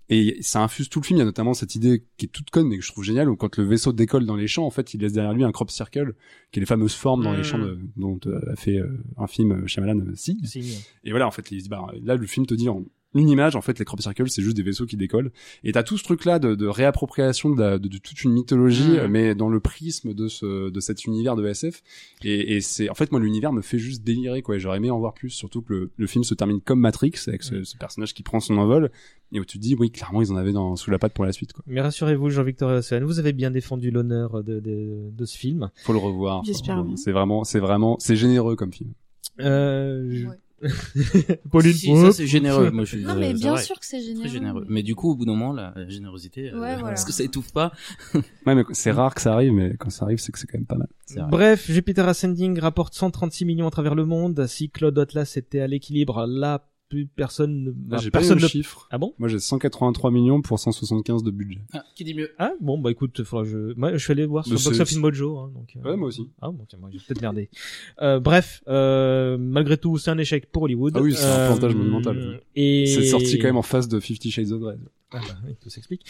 Et 0.09 0.37
ça 0.41 0.61
infuse 0.63 0.87
tout 0.89 0.99
le 0.99 1.05
film. 1.05 1.17
Il 1.17 1.19
y 1.19 1.23
a 1.23 1.25
notamment 1.25 1.53
cette 1.55 1.73
idée 1.75 2.03
qui 2.17 2.25
est 2.27 2.29
toute 2.29 2.51
conne 2.51 2.67
mais 2.67 2.77
que 2.77 2.83
je 2.83 2.91
trouve 2.91 3.03
géniale 3.03 3.27
où 3.29 3.35
quand 3.35 3.57
le 3.57 3.63
vaisseau 3.63 3.91
décolle 3.91 4.25
dans 4.25 4.35
les 4.35 4.47
champs, 4.47 4.65
en 4.65 4.69
fait, 4.69 4.93
il 4.93 5.01
laisse 5.01 5.13
derrière 5.13 5.33
lui 5.33 5.43
un 5.43 5.51
crop 5.51 5.71
circle 5.71 6.13
qui 6.51 6.59
est 6.59 6.61
les 6.61 6.65
fameuses 6.67 6.93
formes 6.93 7.23
dans 7.23 7.31
les 7.31 7.39
Mhm. 7.39 7.43
champs 7.43 7.59
de- 7.59 7.79
dont 7.97 8.19
euh, 8.27 8.39
a 8.51 8.55
fait 8.55 8.77
euh, 8.77 9.03
un 9.17 9.27
film 9.27 9.51
euh, 9.51 9.67
Shyamalan 9.67 10.01
si. 10.15 10.37
Si. 10.43 10.85
Et 11.03 11.09
voilà, 11.09 11.25
en 11.27 11.31
fait, 11.31 11.49
il 11.51 11.61
se 11.63 11.69
bah, 11.69 11.87
là, 12.03 12.15
le 12.15 12.27
film 12.27 12.45
te 12.45 12.53
dit 12.53 12.69
en 12.69 12.83
une 13.15 13.29
image, 13.29 13.55
en 13.55 13.61
fait, 13.61 13.79
les 13.79 13.85
crop 13.85 13.99
circles, 14.01 14.29
c'est 14.29 14.41
juste 14.43 14.55
des 14.55 14.61
vaisseaux 14.61 14.85
qui 14.85 14.97
décollent. 14.97 15.31
Et 15.63 15.71
t'as 15.71 15.81
tout 15.83 15.97
ce 15.97 16.03
truc-là 16.03 16.37
de, 16.37 16.53
de 16.53 16.67
réappropriation 16.67 17.49
de, 17.49 17.59
la- 17.59 17.79
de- 17.79 17.87
de 17.87 17.97
toute 17.97 18.23
une 18.23 18.33
mythologie, 18.33 18.97
euh, 18.99 19.07
mais 19.07 19.33
dans 19.35 19.49
le 19.49 19.59
prisme 19.59 20.13
de 20.13 20.27
ce, 20.27 20.69
de 20.69 20.79
cet 20.79 21.05
univers 21.05 21.35
de 21.35 21.47
SF. 21.47 21.81
Et, 22.23 22.55
et 22.55 22.61
c'est, 22.61 22.89
en 22.89 22.93
fait, 22.93 23.11
moi, 23.11 23.19
l'univers 23.21 23.53
me 23.53 23.61
fait 23.61 23.79
juste 23.79 24.03
délirer, 24.03 24.41
quoi. 24.41 24.57
Et 24.57 24.59
J'aurais 24.59 24.77
aimé 24.77 24.91
en 24.91 24.99
voir 24.99 25.13
plus, 25.13 25.29
surtout 25.31 25.61
que 25.61 25.73
le, 25.73 25.91
le 25.95 26.07
film 26.07 26.23
se 26.23 26.33
termine 26.35 26.61
comme 26.61 26.79
Matrix, 26.79 27.13
avec 27.27 27.41
ce, 27.43 27.63
ce 27.63 27.77
personnage 27.77 28.13
qui 28.13 28.21
prend 28.23 28.39
son 28.39 28.57
envol, 28.57 28.91
et 29.31 29.39
où 29.39 29.45
tu 29.45 29.57
te 29.57 29.63
dis, 29.63 29.75
oui, 29.79 29.91
clairement, 29.91 30.21
ils 30.21 30.31
en 30.31 30.35
avaient 30.35 30.51
dans, 30.53 30.75
sous 30.75 30.91
la 30.91 30.99
patte 30.99 31.13
pour 31.13 31.25
la 31.25 31.31
suite, 31.31 31.53
quoi. 31.53 31.63
Mais 31.67 31.81
rassurez-vous, 31.81 32.29
Jean-Victor 32.29 32.69
Océane, 32.71 33.03
vous 33.05 33.19
avez 33.19 33.33
bien 33.33 33.49
défendu 33.51 33.91
l'honneur 33.91 34.43
de, 34.43 34.59
de, 34.59 35.09
de 35.11 35.25
ce 35.25 35.37
film. 35.37 35.69
Faut 35.83 35.93
le 35.93 35.99
revoir. 35.99 36.43
J'espère. 36.43 36.83
C'est 36.95 37.11
vraiment, 37.11 37.43
c'est 37.43 37.59
vraiment, 37.59 37.97
c'est 37.99 38.15
généreux 38.15 38.55
comme 38.55 38.73
film. 38.73 38.91
Euh, 39.39 40.07
je- 40.11 40.27
Ouais. 40.27 40.35
Pauline, 41.51 41.73
Si, 41.73 41.95
ça 41.95 42.11
c'est 42.11 42.27
généreux. 42.27 42.71
Moi, 42.71 42.83
je 42.85 42.95
suis, 42.97 43.05
Non, 43.05 43.15
mais 43.15 43.27
euh, 43.27 43.29
c'est 43.29 43.33
bien 43.41 43.51
vrai. 43.53 43.61
sûr 43.61 43.79
que 43.79 43.85
c'est 43.85 44.01
généreux. 44.01 44.21
Très 44.21 44.29
généreux. 44.29 44.65
Mais 44.69 44.83
du 44.83 44.95
coup, 44.95 45.11
au 45.11 45.15
bout 45.15 45.25
d'un 45.25 45.33
moment, 45.33 45.53
la 45.53 45.73
générosité, 45.89 46.51
euh, 46.51 46.59
Ouais, 46.59 46.75
voilà. 46.79 46.93
est-ce 46.93 47.05
que 47.05 47.11
ça 47.11 47.23
étouffe 47.23 47.51
pas 47.51 47.71
Ouais, 48.13 48.55
mais 48.55 48.63
c'est 48.71 48.91
rare 48.91 49.13
que 49.15 49.21
ça 49.21 49.33
arrive, 49.33 49.51
mais 49.53 49.75
quand 49.77 49.89
ça 49.89 50.05
arrive, 50.05 50.17
c'est 50.19 50.31
que 50.31 50.39
c'est 50.39 50.47
quand 50.47 50.57
même 50.57 50.65
pas 50.65 50.77
mal. 50.77 50.87
Bref, 51.29 51.69
Jupiter 51.69 52.07
Ascending 52.07 52.59
rapporte 52.59 52.93
136 52.93 53.45
millions 53.45 53.67
à 53.67 53.71
travers 53.71 53.95
le 53.95 54.05
monde. 54.05 54.45
Si 54.47 54.69
Claude 54.69 54.97
Atlas 54.97 55.37
était 55.37 55.59
à 55.59 55.67
l'équilibre, 55.67 56.25
là, 56.25 56.67
plus 56.89 57.07
personne 57.07 57.73
bah, 57.75 57.97
j'ai 58.01 58.11
pas 58.11 58.19
personne 58.19 58.37
le 58.37 58.43
ne... 58.43 58.47
chiffre. 58.47 58.87
Ah 58.91 58.97
bon? 58.97 59.13
Moi, 59.17 59.27
j'ai 59.27 59.39
183 59.39 60.11
millions 60.11 60.41
pour 60.41 60.59
175 60.59 61.23
de 61.23 61.31
budget. 61.31 61.61
Ah, 61.73 61.83
qui 61.95 62.03
dit 62.03 62.13
mieux? 62.13 62.31
Ah, 62.37 62.51
bon, 62.61 62.77
bah 62.77 62.91
écoute, 62.91 63.23
faudra 63.23 63.43
je, 63.43 63.73
moi, 63.75 63.91
je 63.93 63.97
suis 63.97 64.11
allé 64.11 64.25
voir 64.25 64.45
sur 64.45 64.53
Box 64.61 64.79
Office 64.79 64.97
Mojo, 64.97 65.37
hein, 65.39 65.51
donc. 65.53 65.69
euh, 65.75 65.89
Ouais, 65.89 65.97
moi 65.97 66.07
aussi. 66.09 66.29
Ah 66.41 66.49
bon, 66.51 66.65
tiens, 66.69 66.79
moi 66.79 66.89
j'ai 66.91 66.99
peut-être 66.99 67.21
merdé. 67.21 67.49
Euh, 68.01 68.19
bref, 68.19 68.61
euh, 68.67 69.37
malgré 69.39 69.77
tout, 69.77 69.97
c'est 69.97 70.11
un 70.11 70.17
échec 70.17 70.51
pour 70.51 70.63
Hollywood. 70.63 70.93
Ah 70.95 71.01
oui, 71.01 71.13
c'est 71.15 71.23
un 71.25 71.29
Euh, 71.39 71.47
plantage 71.47 71.75
monumental. 71.75 72.41
Et 72.55 72.85
C'est 72.87 73.05
sorti 73.05 73.37
quand 73.39 73.47
même 73.47 73.57
en 73.57 73.61
face 73.63 73.87
de 73.87 73.99
Fifty 73.99 74.29
Shades 74.31 74.51
of 74.51 74.59
Grey. 74.61 74.75
Ah 75.11 75.19
bah, 75.27 75.35
oui, 75.47 75.55
tout 75.61 75.69
s'explique. 75.69 76.05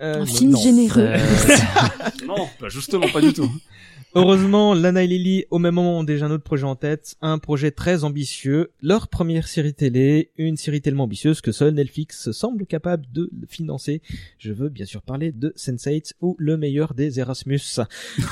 Euh, 0.00 0.22
Un 0.22 0.26
film 0.26 0.52
non. 0.52 0.60
généreux. 0.60 1.00
Euh, 1.00 1.18
non, 2.26 2.46
bah 2.60 2.68
justement, 2.68 3.06
pas 3.12 3.20
du 3.20 3.32
tout. 3.32 3.50
Heureusement, 4.14 4.74
Lana 4.74 5.02
et 5.02 5.06
Lily, 5.06 5.44
au 5.50 5.58
même 5.58 5.74
moment, 5.74 5.98
ont 5.98 6.04
déjà 6.04 6.26
un 6.26 6.30
autre 6.30 6.44
projet 6.44 6.64
en 6.64 6.76
tête, 6.76 7.16
un 7.20 7.38
projet 7.38 7.70
très 7.70 8.04
ambitieux, 8.04 8.70
leur 8.80 9.08
première 9.08 9.48
série 9.48 9.74
télé, 9.74 10.30
une 10.38 10.56
série 10.56 10.80
tellement 10.80 11.04
ambitieuse 11.04 11.40
que 11.40 11.52
seul 11.52 11.74
Netflix 11.74 12.30
semble 12.30 12.66
capable 12.66 13.04
de 13.12 13.30
financer. 13.48 14.02
Je 14.38 14.52
veux 14.52 14.68
bien 14.68 14.86
sûr 14.86 15.02
parler 15.02 15.32
de 15.32 15.52
Sense8 15.56 16.12
ou 16.20 16.36
le 16.38 16.56
meilleur 16.56 16.94
des 16.94 17.18
Erasmus. 17.18 17.60
Euh, 17.78 17.84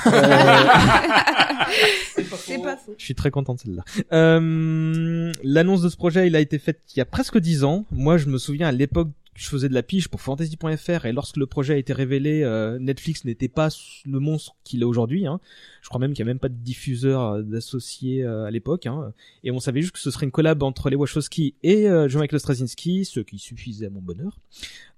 C'est 2.45 2.61
pas 2.61 2.77
faux. 2.77 2.95
Je 2.97 3.03
suis 3.03 3.15
très 3.15 3.31
content 3.31 3.55
de 3.55 3.59
celle-là. 3.59 3.83
Euh, 4.11 5.31
L'annonce 5.43 5.81
de 5.81 5.89
ce 5.89 5.97
projet, 5.97 6.27
il 6.27 6.35
a 6.35 6.39
été 6.39 6.59
faite 6.59 6.81
il 6.95 6.99
y 6.99 7.01
a 7.01 7.05
presque 7.05 7.37
dix 7.37 7.63
ans. 7.63 7.85
Moi, 7.91 8.17
je 8.17 8.27
me 8.27 8.37
souviens 8.37 8.67
à 8.67 8.71
l'époque, 8.71 9.09
je 9.35 9.47
faisais 9.47 9.69
de 9.69 9.73
la 9.73 9.83
pige 9.83 10.09
pour 10.09 10.21
Fantasy.fr 10.21 11.05
et 11.05 11.11
lorsque 11.11 11.37
le 11.37 11.47
projet 11.47 11.73
a 11.73 11.77
été 11.77 11.93
révélé, 11.93 12.43
euh, 12.43 12.77
Netflix 12.79 13.25
n'était 13.25 13.47
pas 13.47 13.69
le 14.05 14.19
monstre 14.19 14.55
qu'il 14.63 14.81
est 14.81 14.85
aujourd'hui. 14.85 15.25
Hein. 15.25 15.39
Je 15.81 15.89
crois 15.89 15.99
même 15.99 16.13
qu'il 16.13 16.23
n'y 16.23 16.29
a 16.29 16.33
même 16.33 16.39
pas 16.39 16.49
de 16.49 16.55
diffuseur 16.55 17.21
euh, 17.21 17.41
d'associé 17.41 18.23
euh, 18.23 18.45
à 18.45 18.51
l'époque. 18.51 18.85
Hein. 18.85 19.13
Et 19.43 19.51
on 19.51 19.59
savait 19.59 19.81
juste 19.81 19.93
que 19.93 19.99
ce 19.99 20.11
serait 20.11 20.25
une 20.25 20.31
collab 20.31 20.61
entre 20.61 20.89
les 20.89 20.95
Wachowski 20.95 21.55
et 21.63 21.89
euh, 21.89 22.07
Jean-Michel 22.07 22.39
Straczynski, 22.39 23.05
ce 23.05 23.19
qui 23.19 23.39
suffisait 23.39 23.87
à 23.87 23.89
mon 23.89 24.01
bonheur. 24.01 24.39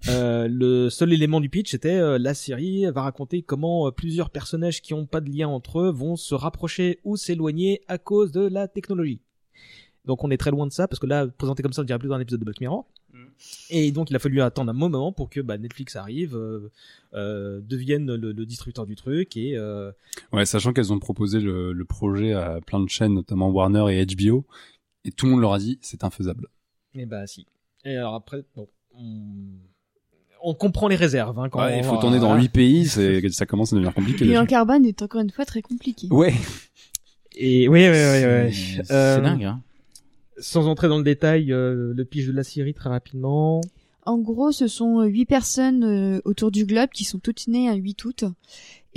Euh, 0.08 0.48
le 0.50 0.90
seul 0.90 1.12
élément 1.12 1.40
du 1.40 1.48
pitch 1.48 1.74
était 1.74 2.18
la 2.18 2.34
série 2.34 2.84
va 2.90 3.02
raconter 3.02 3.42
comment 3.42 3.90
plusieurs 3.90 4.30
personnages 4.30 4.82
qui 4.82 4.92
ont 4.94 5.06
pas 5.06 5.20
de 5.20 5.30
lien 5.30 5.48
entre 5.48 5.80
eux 5.80 5.90
vont 5.90 6.16
se 6.16 6.34
rapprocher 6.34 7.00
ou 7.04 7.16
s'éloigner 7.16 7.80
à 7.88 7.98
cause 7.98 8.32
de 8.32 8.46
la 8.46 8.68
technologie. 8.68 9.20
Donc 10.06 10.22
on 10.24 10.30
est 10.30 10.36
très 10.36 10.50
loin 10.50 10.66
de 10.66 10.72
ça 10.72 10.86
parce 10.88 10.98
que 11.00 11.06
là 11.06 11.26
présenté 11.26 11.62
comme 11.62 11.72
ça 11.72 11.82
on 11.82 11.84
dirait 11.84 11.98
plus 11.98 12.12
un 12.12 12.20
épisode 12.20 12.40
de 12.40 12.44
Black 12.44 12.60
Mirror. 12.60 12.86
Et 13.70 13.92
donc 13.92 14.10
il 14.10 14.16
a 14.16 14.18
fallu 14.18 14.40
attendre 14.40 14.70
un 14.70 14.74
moment 14.74 15.12
pour 15.12 15.28
que 15.28 15.40
bah, 15.40 15.58
Netflix 15.58 15.96
arrive, 15.96 16.34
euh, 16.36 16.70
euh, 17.14 17.60
devienne 17.62 18.14
le, 18.14 18.32
le 18.32 18.46
distributeur 18.46 18.86
du 18.86 18.94
truc 18.96 19.36
et 19.36 19.56
euh, 19.56 19.90
Ouais, 20.32 20.46
sachant 20.46 20.72
qu'elles 20.72 20.92
ont 20.92 20.98
proposé 20.98 21.40
le, 21.40 21.72
le 21.72 21.84
projet 21.84 22.32
à 22.32 22.60
plein 22.64 22.80
de 22.80 22.88
chaînes, 22.88 23.12
notamment 23.14 23.50
Warner 23.50 23.84
et 23.94 24.06
HBO, 24.06 24.46
et 25.04 25.10
tout 25.12 25.26
le 25.26 25.32
monde 25.32 25.40
leur 25.42 25.52
a 25.54 25.58
dit 25.58 25.78
c'est 25.82 26.02
infaisable. 26.04 26.48
et 26.94 27.04
bah 27.04 27.26
si. 27.26 27.46
Et 27.84 27.96
alors 27.96 28.14
après 28.14 28.44
bon. 28.54 28.68
On... 28.98 29.02
on 30.42 30.54
comprend 30.54 30.88
les 30.88 30.96
réserves. 30.96 31.38
Hein, 31.38 31.48
quand 31.50 31.58
Ouais, 31.64 31.74
on 31.74 31.78
il 31.78 31.84
faut 31.84 31.98
tourner 31.98 32.18
dans 32.18 32.28
voilà. 32.28 32.42
8 32.42 32.48
pays, 32.48 32.86
ça 32.86 33.44
commence 33.46 33.72
à 33.72 33.76
devenir 33.76 33.92
compliqué. 33.92 34.24
Bilan 34.24 34.42
déjà. 34.42 34.46
carbone 34.50 34.86
est 34.86 35.02
encore 35.02 35.20
une 35.20 35.30
fois 35.30 35.44
très 35.44 35.60
compliqué. 35.62 36.08
Ouais. 36.10 36.32
Et 37.36 37.68
oui, 37.68 37.86
oui, 37.86 37.90
oui, 37.90 38.24
oui. 38.46 38.54
C'est 38.54 38.90
Euh, 38.90 39.16
c'est 39.16 39.22
dingue, 39.22 39.44
hein. 39.44 39.62
Sans 40.38 40.66
entrer 40.66 40.88
dans 40.88 40.98
le 40.98 41.04
détail, 41.04 41.52
euh, 41.52 41.92
le 41.94 42.04
pitch 42.04 42.26
de 42.26 42.32
la 42.32 42.44
série 42.44 42.74
très 42.74 42.90
rapidement. 42.90 43.60
En 44.06 44.18
gros, 44.18 44.52
ce 44.52 44.68
sont 44.68 45.00
euh, 45.00 45.06
huit 45.06 45.26
personnes 45.26 45.82
euh, 45.82 46.20
autour 46.24 46.52
du 46.52 46.64
globe 46.64 46.90
qui 46.90 47.04
sont 47.04 47.18
toutes 47.18 47.48
nées 47.48 47.68
un 47.68 47.74
8 47.74 48.04
août 48.04 48.24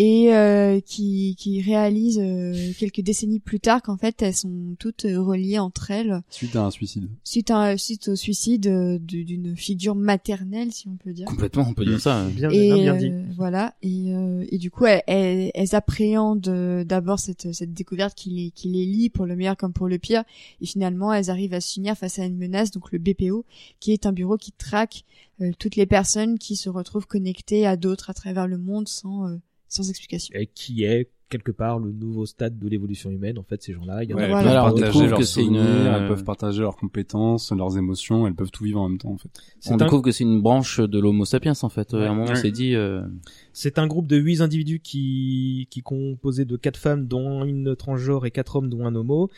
et 0.02 0.34
euh, 0.34 0.80
qui, 0.80 1.36
qui 1.38 1.62
réalisent 1.62 2.22
euh, 2.24 2.54
quelques 2.80 3.02
décennies 3.02 3.42
plus 3.42 3.60
tard 3.60 3.82
qu'en 3.82 3.98
fait 3.98 4.22
elles 4.22 4.34
sont 4.34 4.76
toutes 4.80 5.04
euh, 5.04 5.20
reliées 5.22 5.60
entre 5.60 5.92
elles 5.92 6.22
Suite 6.30 6.56
à 6.56 6.64
un 6.64 6.72
suicide. 6.72 7.10
suite, 7.26 7.52
à, 7.52 7.78
suite 7.78 8.08
au 8.08 8.16
suicide 8.16 8.68
euh, 8.68 8.98
d'une 8.98 9.58
figure 9.58 9.96
maternelle, 9.96 10.72
si 10.72 10.88
on 10.88 10.96
peut 10.96 11.12
dire. 11.12 11.26
Complètement, 11.26 11.66
on 11.70 11.74
peut 11.74 11.84
dire 11.84 12.00
ça. 12.00 12.16
hein. 12.22 12.30
Bien, 12.30 12.50
Et 12.50 12.74
bien 12.74 12.96
dit. 12.96 13.10
euh, 13.12 13.24
voilà. 13.36 13.76
Et, 13.82 14.14
euh, 14.16 14.46
et 14.50 14.58
du 14.58 14.72
coup, 14.72 14.86
elles, 14.86 15.02
elles, 15.06 15.52
elles 15.54 15.76
appréhendent 15.76 16.48
euh, 16.48 16.86
d'abord 16.86 17.20
cette, 17.20 17.52
cette 17.54 17.74
découverte 17.74 18.16
qui 18.16 18.30
les, 18.30 18.52
qui 18.52 18.70
les 18.70 18.86
lie 18.86 19.10
pour 19.10 19.26
le 19.26 19.36
meilleur 19.36 19.58
comme 19.58 19.74
pour 19.74 19.90
le 19.90 19.98
pire. 20.00 20.24
Et 20.62 20.66
finalement, 20.66 21.12
elles 21.12 21.30
arrivent 21.30 21.54
à 21.54 21.60
s'unir 21.62 21.96
face 21.98 22.20
à 22.20 22.26
une 22.26 22.38
menace, 22.38 22.72
donc 22.72 22.94
le 22.94 23.00
BPO, 23.00 23.44
qui 23.82 23.92
est 23.92 24.06
un 24.06 24.14
bureau 24.14 24.38
qui 24.38 24.54
traque 24.54 25.04
euh, 25.42 25.52
toutes 25.60 25.76
les 25.76 25.86
personnes 25.86 26.40
qui 26.40 26.56
se 26.56 26.70
retrouvent 26.70 27.06
connectées 27.08 27.68
à 27.68 27.76
d'autres 27.76 28.10
à 28.10 28.14
travers 28.14 28.48
le 28.48 28.58
monde 28.58 28.88
sans, 28.88 29.28
euh, 29.28 29.36
sans 29.70 29.90
explication. 29.90 30.34
Et 30.38 30.48
qui 30.48 30.84
est 30.84 31.10
quelque 31.30 31.52
part 31.52 31.78
le 31.78 31.92
nouveau 31.92 32.26
stade 32.26 32.58
de 32.58 32.68
l'évolution 32.68 33.12
humaine. 33.12 33.38
En 33.38 33.44
fait, 33.44 33.62
ces 33.62 33.72
gens-là, 33.72 34.04
il 34.04 34.10
y 34.10 34.14
en 34.16 34.18
Ouais, 34.18 34.24
a 34.24 34.26
elles 34.26 34.32
Voilà. 34.32 34.64
peuvent 34.64 34.74
partager 34.82 35.08
leurs 35.08 35.24
c'est 35.24 35.42
une, 35.42 35.48
souvenirs, 35.58 35.62
euh, 35.64 36.00
elles 36.02 36.08
peuvent 36.08 36.24
partager 36.24 36.62
leurs 36.62 36.76
compétences, 36.76 37.52
leurs 37.52 37.78
émotions, 37.78 38.26
elles 38.26 38.34
peuvent 38.34 38.50
tout 38.50 38.64
vivre 38.64 38.82
en 38.82 38.90
même 38.90 38.98
temps 38.98 39.12
en 39.12 39.18
fait. 39.20 39.30
C'est 39.60 39.70
On 39.72 39.76
un- 39.76 39.78
découvre 39.78 40.02
que 40.02 40.12
c'est 40.12 40.24
une 40.24 40.42
branche 40.42 40.80
de 40.80 41.00
l'Homo 41.00 41.26
sapiens 41.26 41.54
en 41.62 41.70
fait. 41.70 41.94
Ouais. 41.94 42.04
à 42.04 42.10
un 42.10 42.16
moment, 42.16 42.32
on 42.32 42.36
s'est 42.36 42.50
dit. 42.50 42.74
euh, 42.74 43.04
C'est 43.54 43.78
un 43.78 43.86
groupe 43.86 44.08
de 44.08 44.18
huit 44.18 44.42
individus 44.42 44.80
qui 44.80 45.68
qui 45.70 45.82
composé 45.84 46.46
de 46.46 46.58
quatre 46.58 46.78
femmes, 46.80 47.06
dont 47.06 47.44
une 47.46 47.76
transgenre 47.76 48.26
et 48.26 48.32
quatre 48.32 48.56
hommes, 48.56 48.70
dont 48.70 48.84
un 48.88 48.96
homo. 48.96 49.30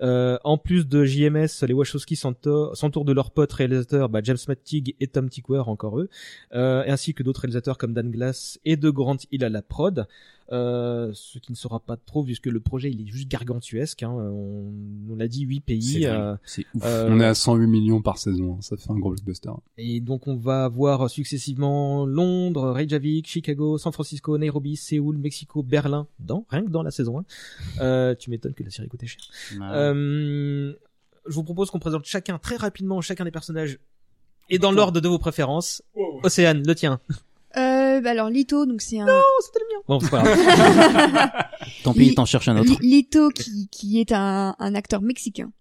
Euh, 0.00 0.38
en 0.44 0.58
plus 0.58 0.86
de 0.86 1.04
JMS, 1.04 1.66
les 1.66 1.74
Wachowski 1.74 2.16
s'entourent 2.16 3.04
de 3.04 3.12
leurs 3.12 3.30
potes 3.30 3.52
réalisateurs, 3.52 4.08
bah, 4.08 4.20
James 4.22 4.38
Mattig 4.46 4.94
et 5.00 5.06
Tom 5.06 5.28
Tykwer, 5.28 5.62
encore 5.66 5.98
eux, 5.98 6.08
euh, 6.54 6.84
ainsi 6.86 7.14
que 7.14 7.22
d'autres 7.22 7.40
réalisateurs 7.42 7.78
comme 7.78 7.92
Dan 7.92 8.10
Glass 8.10 8.58
et 8.64 8.76
de 8.76 8.90
Grant 8.90 9.16
Hill 9.30 9.44
à 9.44 9.48
la 9.48 9.62
prod. 9.62 10.06
Euh, 10.50 11.10
ce 11.12 11.38
qui 11.38 11.52
ne 11.52 11.56
sera 11.56 11.78
pas 11.78 11.98
trop 11.98 12.24
puisque 12.24 12.46
le 12.46 12.58
projet 12.58 12.90
il 12.90 13.02
est 13.02 13.06
juste 13.06 13.28
gargantuesque. 13.28 14.02
Hein. 14.02 14.10
On, 14.12 14.72
on 15.10 15.16
l'a 15.16 15.28
dit, 15.28 15.42
huit 15.42 15.60
pays. 15.60 15.82
C'est 15.82 16.06
euh, 16.06 16.34
ouf. 16.74 16.82
euh, 16.84 17.08
On 17.10 17.20
est 17.20 17.26
à 17.26 17.34
108 17.34 17.66
millions 17.66 18.00
par 18.00 18.16
saison, 18.16 18.54
hein, 18.54 18.58
ça 18.62 18.76
fait 18.78 18.90
un 18.90 18.98
gros 18.98 19.10
blockbuster. 19.10 19.50
Et 19.76 20.00
donc 20.00 20.26
on 20.26 20.36
va 20.36 20.66
voir 20.68 21.10
successivement 21.10 22.06
Londres, 22.06 22.70
Reykjavik, 22.70 23.26
Chicago, 23.26 23.76
San 23.76 23.92
Francisco, 23.92 24.38
Nairobi, 24.38 24.76
Séoul, 24.76 25.18
Mexico, 25.18 25.62
Berlin, 25.62 26.06
dans 26.18 26.46
rien 26.48 26.64
que 26.64 26.70
dans 26.70 26.82
la 26.82 26.90
saison 26.90 27.18
1. 27.18 27.24
Euh, 27.82 28.14
tu 28.14 28.30
m'étonnes 28.30 28.54
que 28.54 28.64
la 28.64 28.70
série 28.70 28.88
coûtait 28.88 29.06
cher. 29.06 29.20
Ouais. 29.60 29.66
Euh, 29.70 30.72
je 31.26 31.34
vous 31.34 31.44
propose 31.44 31.70
qu'on 31.70 31.78
présente 31.78 32.06
chacun 32.06 32.38
très 32.38 32.56
rapidement 32.56 33.02
chacun 33.02 33.24
des 33.24 33.30
personnages 33.30 33.78
et 34.48 34.58
dans 34.58 34.72
l'ordre 34.72 35.00
de 35.02 35.08
vos 35.08 35.18
préférences. 35.18 35.82
Océane, 36.22 36.66
le 36.66 36.74
tien. 36.74 37.00
Euh, 37.98 38.00
bah 38.02 38.10
alors 38.10 38.30
Lito, 38.30 38.66
donc 38.66 38.80
c'est 38.80 38.98
un 39.00 39.06
Bon, 39.86 40.00
c'est 40.00 40.10
pas 40.10 40.22
grave. 40.22 41.30
Tant 41.84 41.92
pis, 41.92 42.14
t'en 42.14 42.24
cherches 42.24 42.48
un 42.48 42.56
autre. 42.58 42.76
Li- 42.80 42.88
Lito 42.96 43.28
qui, 43.30 43.68
qui 43.70 44.00
est 44.00 44.12
un, 44.12 44.54
un 44.58 44.74
acteur 44.74 45.02
mexicain 45.02 45.52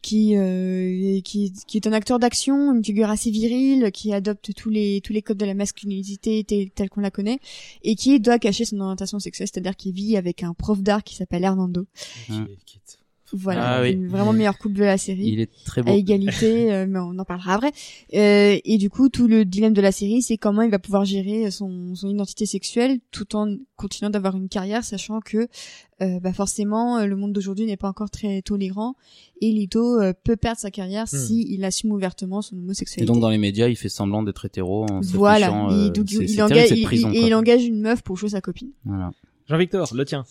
qui, 0.00 0.36
euh, 0.36 1.20
qui 1.22 1.52
qui 1.66 1.76
est 1.76 1.86
un 1.88 1.92
acteur 1.92 2.20
d'action, 2.20 2.72
une 2.72 2.84
figure 2.84 3.10
assez 3.10 3.30
virile, 3.32 3.90
qui 3.92 4.12
adopte 4.12 4.54
tous 4.54 4.70
les 4.70 5.00
tous 5.00 5.12
les 5.12 5.22
codes 5.22 5.38
de 5.38 5.44
la 5.44 5.54
masculinité 5.54 6.44
tel- 6.44 6.70
telle 6.70 6.88
qu'on 6.88 7.00
la 7.00 7.10
connaît 7.10 7.40
et 7.82 7.96
qui 7.96 8.20
doit 8.20 8.38
cacher 8.38 8.64
son 8.64 8.78
orientation 8.80 9.18
sexuelle, 9.18 9.48
c'est-à-dire 9.52 9.74
qu'il 9.74 9.92
vit 9.92 10.16
avec 10.16 10.44
un 10.44 10.54
prof 10.54 10.80
d'art 10.80 11.02
qui 11.02 11.16
s'appelle 11.16 11.42
Hernando. 11.42 11.86
Voilà, 13.32 13.76
Ah 13.76 13.82
oui. 13.82 13.92
une 13.92 14.08
vraiment 14.08 14.32
meilleure 14.32 14.56
couple 14.58 14.76
de 14.76 14.84
la 14.84 14.96
série. 14.98 15.28
Il 15.28 15.40
est 15.40 15.50
très 15.64 15.82
beau. 15.82 15.90
à 15.90 15.94
égalité, 15.94 16.72
euh, 16.72 16.86
mais 16.88 16.98
on 16.98 17.18
en 17.18 17.24
parlera 17.24 17.54
après. 17.54 17.72
Euh, 18.14 18.58
et 18.64 18.78
du 18.78 18.88
coup, 18.90 19.08
tout 19.08 19.28
le 19.28 19.44
dilemme 19.44 19.74
de 19.74 19.80
la 19.82 19.92
série, 19.92 20.22
c'est 20.22 20.36
comment 20.38 20.62
il 20.62 20.70
va 20.70 20.78
pouvoir 20.78 21.04
gérer 21.04 21.50
son, 21.50 21.94
son 21.94 22.08
identité 22.08 22.46
sexuelle 22.46 22.98
tout 23.10 23.36
en 23.36 23.54
continuant 23.76 24.10
d'avoir 24.10 24.36
une 24.36 24.48
carrière, 24.48 24.82
sachant 24.84 25.20
que 25.20 25.46
euh, 26.00 26.20
bah 26.20 26.32
forcément, 26.32 27.04
le 27.04 27.16
monde 27.16 27.32
d'aujourd'hui 27.32 27.66
n'est 27.66 27.76
pas 27.76 27.88
encore 27.88 28.08
très 28.10 28.40
tolérant 28.42 28.94
et 29.40 29.50
Lito 29.52 30.00
euh, 30.00 30.12
peut 30.24 30.36
perdre 30.36 30.60
sa 30.60 30.70
carrière 30.70 31.04
Hmm. 31.12 31.16
si 31.16 31.46
il 31.50 31.64
assume 31.64 31.90
ouvertement 31.92 32.40
son 32.40 32.56
Et 32.56 32.60
homosexualité. 32.60 33.12
donc 33.12 33.20
dans 33.20 33.30
les 33.30 33.38
médias, 33.38 33.68
il 33.68 33.76
fait 33.76 33.88
semblant 33.88 34.22
d'être 34.22 34.44
hétéro 34.44 34.84
en 34.90 35.00
voilà, 35.02 35.50
il, 35.70 35.74
euh, 35.74 35.88
donc, 35.90 36.10
il, 36.12 36.42
engage, 36.42 36.70
il- 36.70 36.84
prison, 36.84 37.10
il- 37.12 37.18
quoi. 37.20 37.28
il 37.28 37.34
engage 37.34 37.64
une 37.64 37.80
meuf 37.80 38.02
pour 38.02 38.16
jouer 38.16 38.30
sa 38.30 38.40
copine. 38.40 38.70
Voilà. 38.84 39.10
Jean-Victor, 39.48 39.92
le 39.94 40.04
tien. 40.04 40.24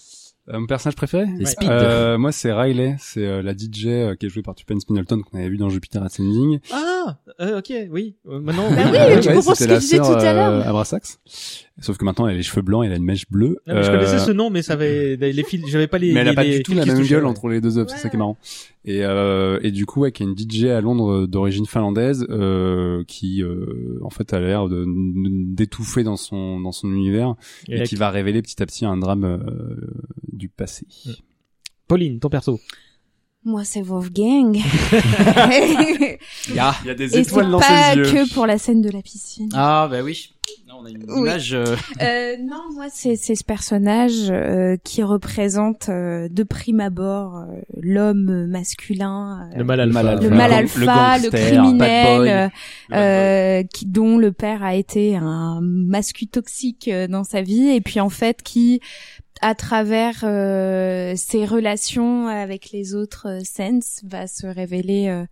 Euh, 0.49 0.59
mon 0.59 0.65
personnage 0.65 0.95
préféré 0.95 1.25
Speed. 1.43 1.69
Euh, 1.69 2.17
Moi 2.17 2.31
c'est 2.31 2.53
Riley, 2.53 2.95
c'est 2.99 3.25
euh, 3.25 3.41
la 3.41 3.51
DJ 3.51 3.87
euh, 3.87 4.15
qui 4.15 4.27
est 4.27 4.29
jouée 4.29 4.43
par 4.43 4.55
Tupen 4.55 4.79
Spindleton 4.79 5.21
qu'on 5.21 5.37
avait 5.37 5.49
vu 5.49 5.57
dans 5.57 5.69
Jupiter 5.69 6.01
Ascending. 6.01 6.59
Ah, 6.71 7.17
euh, 7.41 7.59
ok, 7.59 7.73
oui. 7.91 8.15
Euh, 8.29 8.39
maintenant. 8.39 8.69
Bah 8.69 8.83
oui, 8.85 8.91
mais 8.93 9.19
tu 9.19 9.27
comprends 9.33 9.53
ce 9.55 9.65
que 9.65 9.69
je 9.73 9.79
disais 9.79 9.97
tout 9.97 10.03
à 10.05 10.33
l'heure. 10.33 10.65
Abrasax. 10.67 11.19
Sauf 11.81 11.97
que 11.97 12.05
maintenant 12.05 12.27
elle 12.27 12.33
a 12.35 12.37
les 12.37 12.43
cheveux 12.43 12.61
blancs, 12.61 12.85
elle 12.85 12.93
a 12.93 12.95
une 12.95 13.03
mèche 13.03 13.29
bleue. 13.29 13.57
Non, 13.67 13.75
mais 13.75 13.83
je 13.83 13.91
connaissais 13.91 14.19
ce 14.19 14.31
nom, 14.31 14.49
mais 14.49 14.61
ça 14.61 14.73
avait 14.73 15.15
les 15.17 15.43
fils. 15.43 15.63
J'avais 15.67 15.87
pas 15.87 15.97
les. 15.97 16.13
mais 16.13 16.21
elle 16.21 16.27
a 16.27 16.31
les- 16.31 16.35
pas 16.35 16.43
les 16.43 16.57
du 16.57 16.63
tout 16.63 16.73
la 16.73 16.85
même 16.85 17.05
gueule 17.05 17.23
ouais. 17.23 17.29
entre 17.29 17.49
les 17.49 17.59
deux 17.61 17.77
œuvres, 17.77 17.89
c'est 17.89 17.97
ça 17.97 18.09
qui 18.09 18.15
est 18.15 18.19
marrant. 18.19 18.37
Et, 18.89 19.03
euh, 19.03 19.59
et 19.63 19.71
du 19.71 19.85
coup, 19.85 19.99
ouais, 19.99 20.13
qui 20.13 20.23
est 20.23 20.25
une 20.25 20.35
DJ 20.37 20.65
à 20.67 20.79
Londres 20.79 21.11
euh, 21.11 21.27
d'origine 21.27 21.65
finlandaise, 21.65 22.25
euh, 22.29 23.03
qui 23.05 23.43
euh, 23.43 23.99
en 24.01 24.09
fait 24.09 24.33
a 24.33 24.39
l'air 24.39 24.69
de 24.69 24.85
d'étouffer 25.53 26.03
dans 26.03 26.15
son 26.15 26.61
dans 26.61 26.71
son 26.71 26.89
univers 26.89 27.35
et, 27.67 27.81
Et 27.81 27.83
qui 27.83 27.95
va 27.97 28.09
révéler 28.09 28.41
petit 28.41 28.63
à 28.63 28.65
petit 28.65 28.85
un 28.85 28.95
drame 28.95 29.25
euh, 29.25 29.75
du 30.31 30.47
passé. 30.47 30.87
Pauline, 31.89 32.19
ton 32.19 32.29
perso. 32.29 32.61
Moi, 33.43 33.65
c'est 33.65 33.81
Wolfgang. 33.81 34.55
Il 36.49 36.55
y 36.55 36.59
a 36.59 36.95
des 36.95 37.17
étoiles 37.17 37.51
dans 37.51 37.59
pas 37.59 37.91
ses 37.93 37.97
yeux. 37.97 38.03
que 38.03 38.33
pour 38.33 38.47
la 38.47 38.57
scène 38.57 38.81
de 38.81 38.89
la 38.89 39.01
piscine. 39.01 39.49
Ah 39.53 39.87
bah 39.91 40.01
oui. 40.01 40.33
Non, 40.67 40.79
on 40.81 40.85
a 40.85 40.89
une 40.89 41.03
Oui. 41.07 41.19
image. 41.21 41.53
euh, 41.53 41.75
Euh, 42.01 42.35
non, 42.41 42.61
moi, 42.75 42.87
c'est 42.91 43.15
c'est 43.15 43.35
ce 43.35 43.43
personnage 43.43 44.29
euh, 44.29 44.75
qui 44.83 45.01
représente 45.01 45.87
euh, 45.87 46.27
de 46.29 46.43
prime 46.43 46.81
abord 46.81 47.37
euh, 47.37 47.45
l'homme 47.81 48.47
masculin, 48.47 49.49
euh, 49.53 49.57
Le 49.59 49.63
mal 49.63 49.79
alpha. 49.79 50.15
le 50.15 50.21
Le 50.21 50.29
mal 50.29 50.51
alpha, 50.51 51.17
le 51.19 51.23
le, 51.23 51.29
gangster, 51.29 51.29
bad 51.29 51.31
criminel, 51.31 52.17
boy. 52.17 52.29
euh, 52.29 52.49
euh, 52.97 53.63
qui 53.73 53.85
dont 53.85 54.17
le 54.17 54.31
père 54.33 54.61
a 54.63 54.75
été 54.75 55.15
un 55.15 55.59
mascu 55.61 56.27
toxique 56.27 56.89
euh, 56.89 57.07
dans 57.07 57.23
sa 57.23 57.41
vie 57.41 57.69
et 57.69 57.79
puis 57.81 57.99
en 58.01 58.09
fait 58.09 58.43
qui 58.43 58.81
à 59.41 59.53
travers 59.55 60.21
euh, 60.23 61.13
ses 61.15 61.45
relations 61.45 62.27
avec 62.27 62.71
les 62.71 62.95
autres 62.95 63.27
euh, 63.29 63.39
Sens 63.43 64.01
va 64.03 64.25
se 64.27 64.47
révéler 64.47 65.07
euh, 65.09 65.25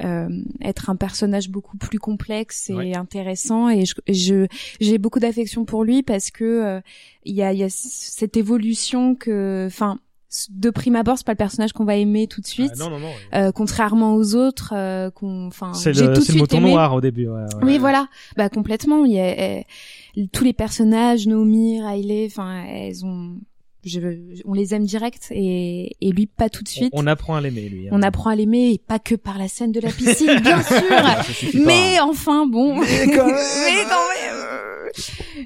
être 0.00 0.90
un 0.90 0.96
personnage 0.96 1.48
beaucoup 1.50 1.76
plus 1.76 1.98
complexe 1.98 2.68
et 2.70 2.74
Ouais. 2.74 2.96
intéressant 2.96 3.68
et 3.68 3.84
je 4.08 4.46
j'ai 4.80 4.98
beaucoup 4.98 5.20
d'affection 5.20 5.64
pour 5.64 5.84
lui 5.84 6.02
parce 6.02 6.30
que 6.30 6.44
euh, 6.44 6.80
il 7.24 7.34
y 7.34 7.42
a 7.42 7.52
y 7.52 7.62
a 7.62 7.68
cette 7.70 8.36
évolution 8.36 9.14
que 9.14 9.64
enfin 9.66 9.98
de 10.50 10.70
prime 10.70 10.96
abord 10.96 11.16
c'est 11.16 11.24
pas 11.24 11.32
le 11.32 11.36
personnage 11.36 11.72
qu'on 11.72 11.84
va 11.84 11.94
aimer 11.96 12.26
tout 12.26 12.40
de 12.40 12.46
suite 12.46 12.72
Ah, 12.74 12.78
non, 12.80 12.90
non, 12.90 12.98
non. 12.98 13.12
euh, 13.34 13.52
contrairement 13.52 14.16
aux 14.16 14.34
autres 14.34 14.72
euh, 14.76 15.10
qu'on 15.12 15.46
enfin 15.46 15.70
j'ai 15.74 15.92
tout 15.92 16.08
de 16.08 16.14
c'est 16.14 16.18
le 16.18 16.24
suite 16.24 16.38
mouton 16.40 16.56
aimé 16.58 16.70
noir 16.72 16.92
au 16.92 17.00
début. 17.00 17.28
Ouais, 17.28 17.34
ouais. 17.42 17.46
oui 17.62 17.78
voilà 17.78 18.08
bah 18.36 18.48
complètement 18.48 19.04
il 19.04 19.12
y 19.12 19.20
a 19.20 19.26
euh, 19.26 19.60
tous 20.32 20.42
les 20.42 20.52
personnages 20.52 21.28
Naomi 21.28 21.80
Riley 21.80 22.26
enfin 22.28 22.64
elles 22.64 23.04
ont 23.06 23.36
je, 23.84 24.00
on 24.44 24.54
les 24.54 24.74
aime 24.74 24.84
direct 24.84 25.28
et, 25.30 25.96
et 26.00 26.10
lui 26.12 26.26
pas 26.26 26.48
tout 26.48 26.62
de 26.62 26.68
suite 26.68 26.90
On, 26.92 27.04
on 27.04 27.06
apprend 27.06 27.34
à 27.36 27.40
l'aimer, 27.40 27.68
lui. 27.68 27.86
hein. 27.86 27.90
on 27.92 28.02
apprend 28.02 28.30
à 28.30 28.34
l'aimer 28.36 28.70
et 28.72 28.78
pas 28.78 28.98
que 28.98 29.14
par 29.14 29.38
la 29.38 29.48
scène 29.48 29.72
de 29.72 29.80
la 29.80 29.90
piscine 29.90 30.40
bien 30.40 30.62
sûr 30.62 30.88
pas, 30.88 31.22
mais 31.54 32.00
enfin 32.00 32.46
bon 32.46 32.76
mais 32.80 33.06
quand 33.14 33.26
même, 33.26 34.90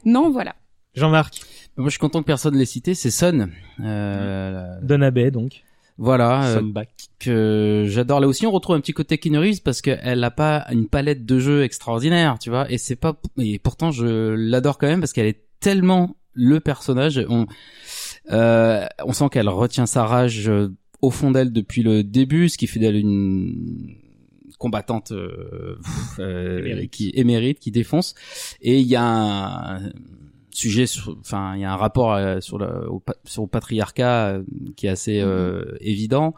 non 0.05 0.31
voilà 0.31 0.55
Jean-Marc, 0.95 1.41
Moi, 1.77 1.87
je 1.87 1.91
suis 1.91 1.99
content 2.01 2.21
que 2.23 2.27
personne 2.27 2.57
l'ait 2.57 2.65
cité. 2.65 2.93
C'est 2.95 3.13
Son. 3.13 3.49
Euh, 3.85 4.67
Donabé, 4.83 5.31
donc. 5.31 5.63
Voilà. 5.97 6.45
euh, 6.45 6.59
Sunback. 6.59 6.89
que 7.21 7.85
j'adore. 7.87 8.19
Là 8.19 8.27
aussi, 8.27 8.47
on 8.47 8.51
retrouve 8.51 8.75
un 8.75 8.81
petit 8.81 8.93
côté 8.95 9.17
Keanu 9.19 9.53
parce 9.65 9.81
qu'elle 9.81 10.25
a 10.25 10.31
pas 10.33 10.67
une 10.73 10.89
palette 10.89 11.25
de 11.25 11.39
jeux 11.39 11.63
extraordinaire, 11.63 12.39
tu 12.41 12.51
vois. 12.51 12.69
Et 12.71 12.79
c'est 12.79 12.97
pas, 12.97 13.21
et 13.39 13.61
pourtant 13.61 13.93
je 13.93 14.07
l'adore 14.35 14.79
quand 14.79 14.89
même 14.89 14.99
parce 15.01 15.13
qu'elle 15.13 15.27
est 15.27 15.45
tellement 15.61 16.17
le 16.33 16.59
personnage. 16.59 17.25
On, 17.29 17.47
euh, 18.31 18.85
on 19.05 19.13
sent 19.13 19.27
qu'elle 19.31 19.49
retient 19.49 19.87
sa 19.87 20.05
rage 20.05 20.49
euh, 20.49 20.69
au 21.01 21.11
fond 21.11 21.31
d'elle 21.31 21.53
depuis 21.53 21.83
le 21.83 22.03
début, 22.05 22.49
ce 22.49 22.59
qui 22.59 22.67
fait 22.67 22.81
d'elle 22.81 22.97
une 22.97 23.95
combattante 24.59 25.13
euh, 25.13 25.77
euh, 26.19 26.59
Émérite. 26.59 26.91
qui 26.91 27.11
émérite, 27.15 27.59
qui 27.61 27.71
défonce. 27.71 28.15
Et 28.61 28.81
il 28.81 28.87
y 28.89 28.97
a 28.97 29.05
un 29.05 29.93
sujet, 30.51 30.87
sur- 30.87 31.17
enfin, 31.21 31.55
il 31.55 31.61
y 31.61 31.65
a 31.65 31.73
un 31.73 31.77
rapport 31.77 32.13
euh, 32.15 32.41
sur 32.41 32.59
le 32.59 32.91
au, 32.91 33.01
sur 33.25 33.43
le 33.43 33.49
patriarcat 33.49 34.41
qui 34.77 34.87
est 34.87 34.91
assez 34.91 35.21
euh, 35.21 35.77
évident. 35.81 36.35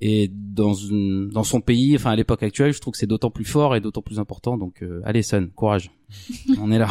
Et 0.00 0.30
dans 0.34 0.72
une, 0.72 1.28
dans 1.28 1.44
son 1.44 1.60
pays, 1.60 1.94
enfin 1.94 2.10
à 2.10 2.16
l'époque 2.16 2.42
actuelle, 2.42 2.72
je 2.72 2.80
trouve 2.80 2.92
que 2.92 2.98
c'est 2.98 3.06
d'autant 3.06 3.30
plus 3.30 3.44
fort 3.44 3.76
et 3.76 3.80
d'autant 3.80 4.02
plus 4.02 4.18
important. 4.18 4.56
Donc, 4.58 4.82
euh, 4.82 5.00
allez 5.04 5.22
Sun, 5.22 5.50
courage. 5.54 5.90
On 6.60 6.72
est 6.72 6.78
là. 6.78 6.88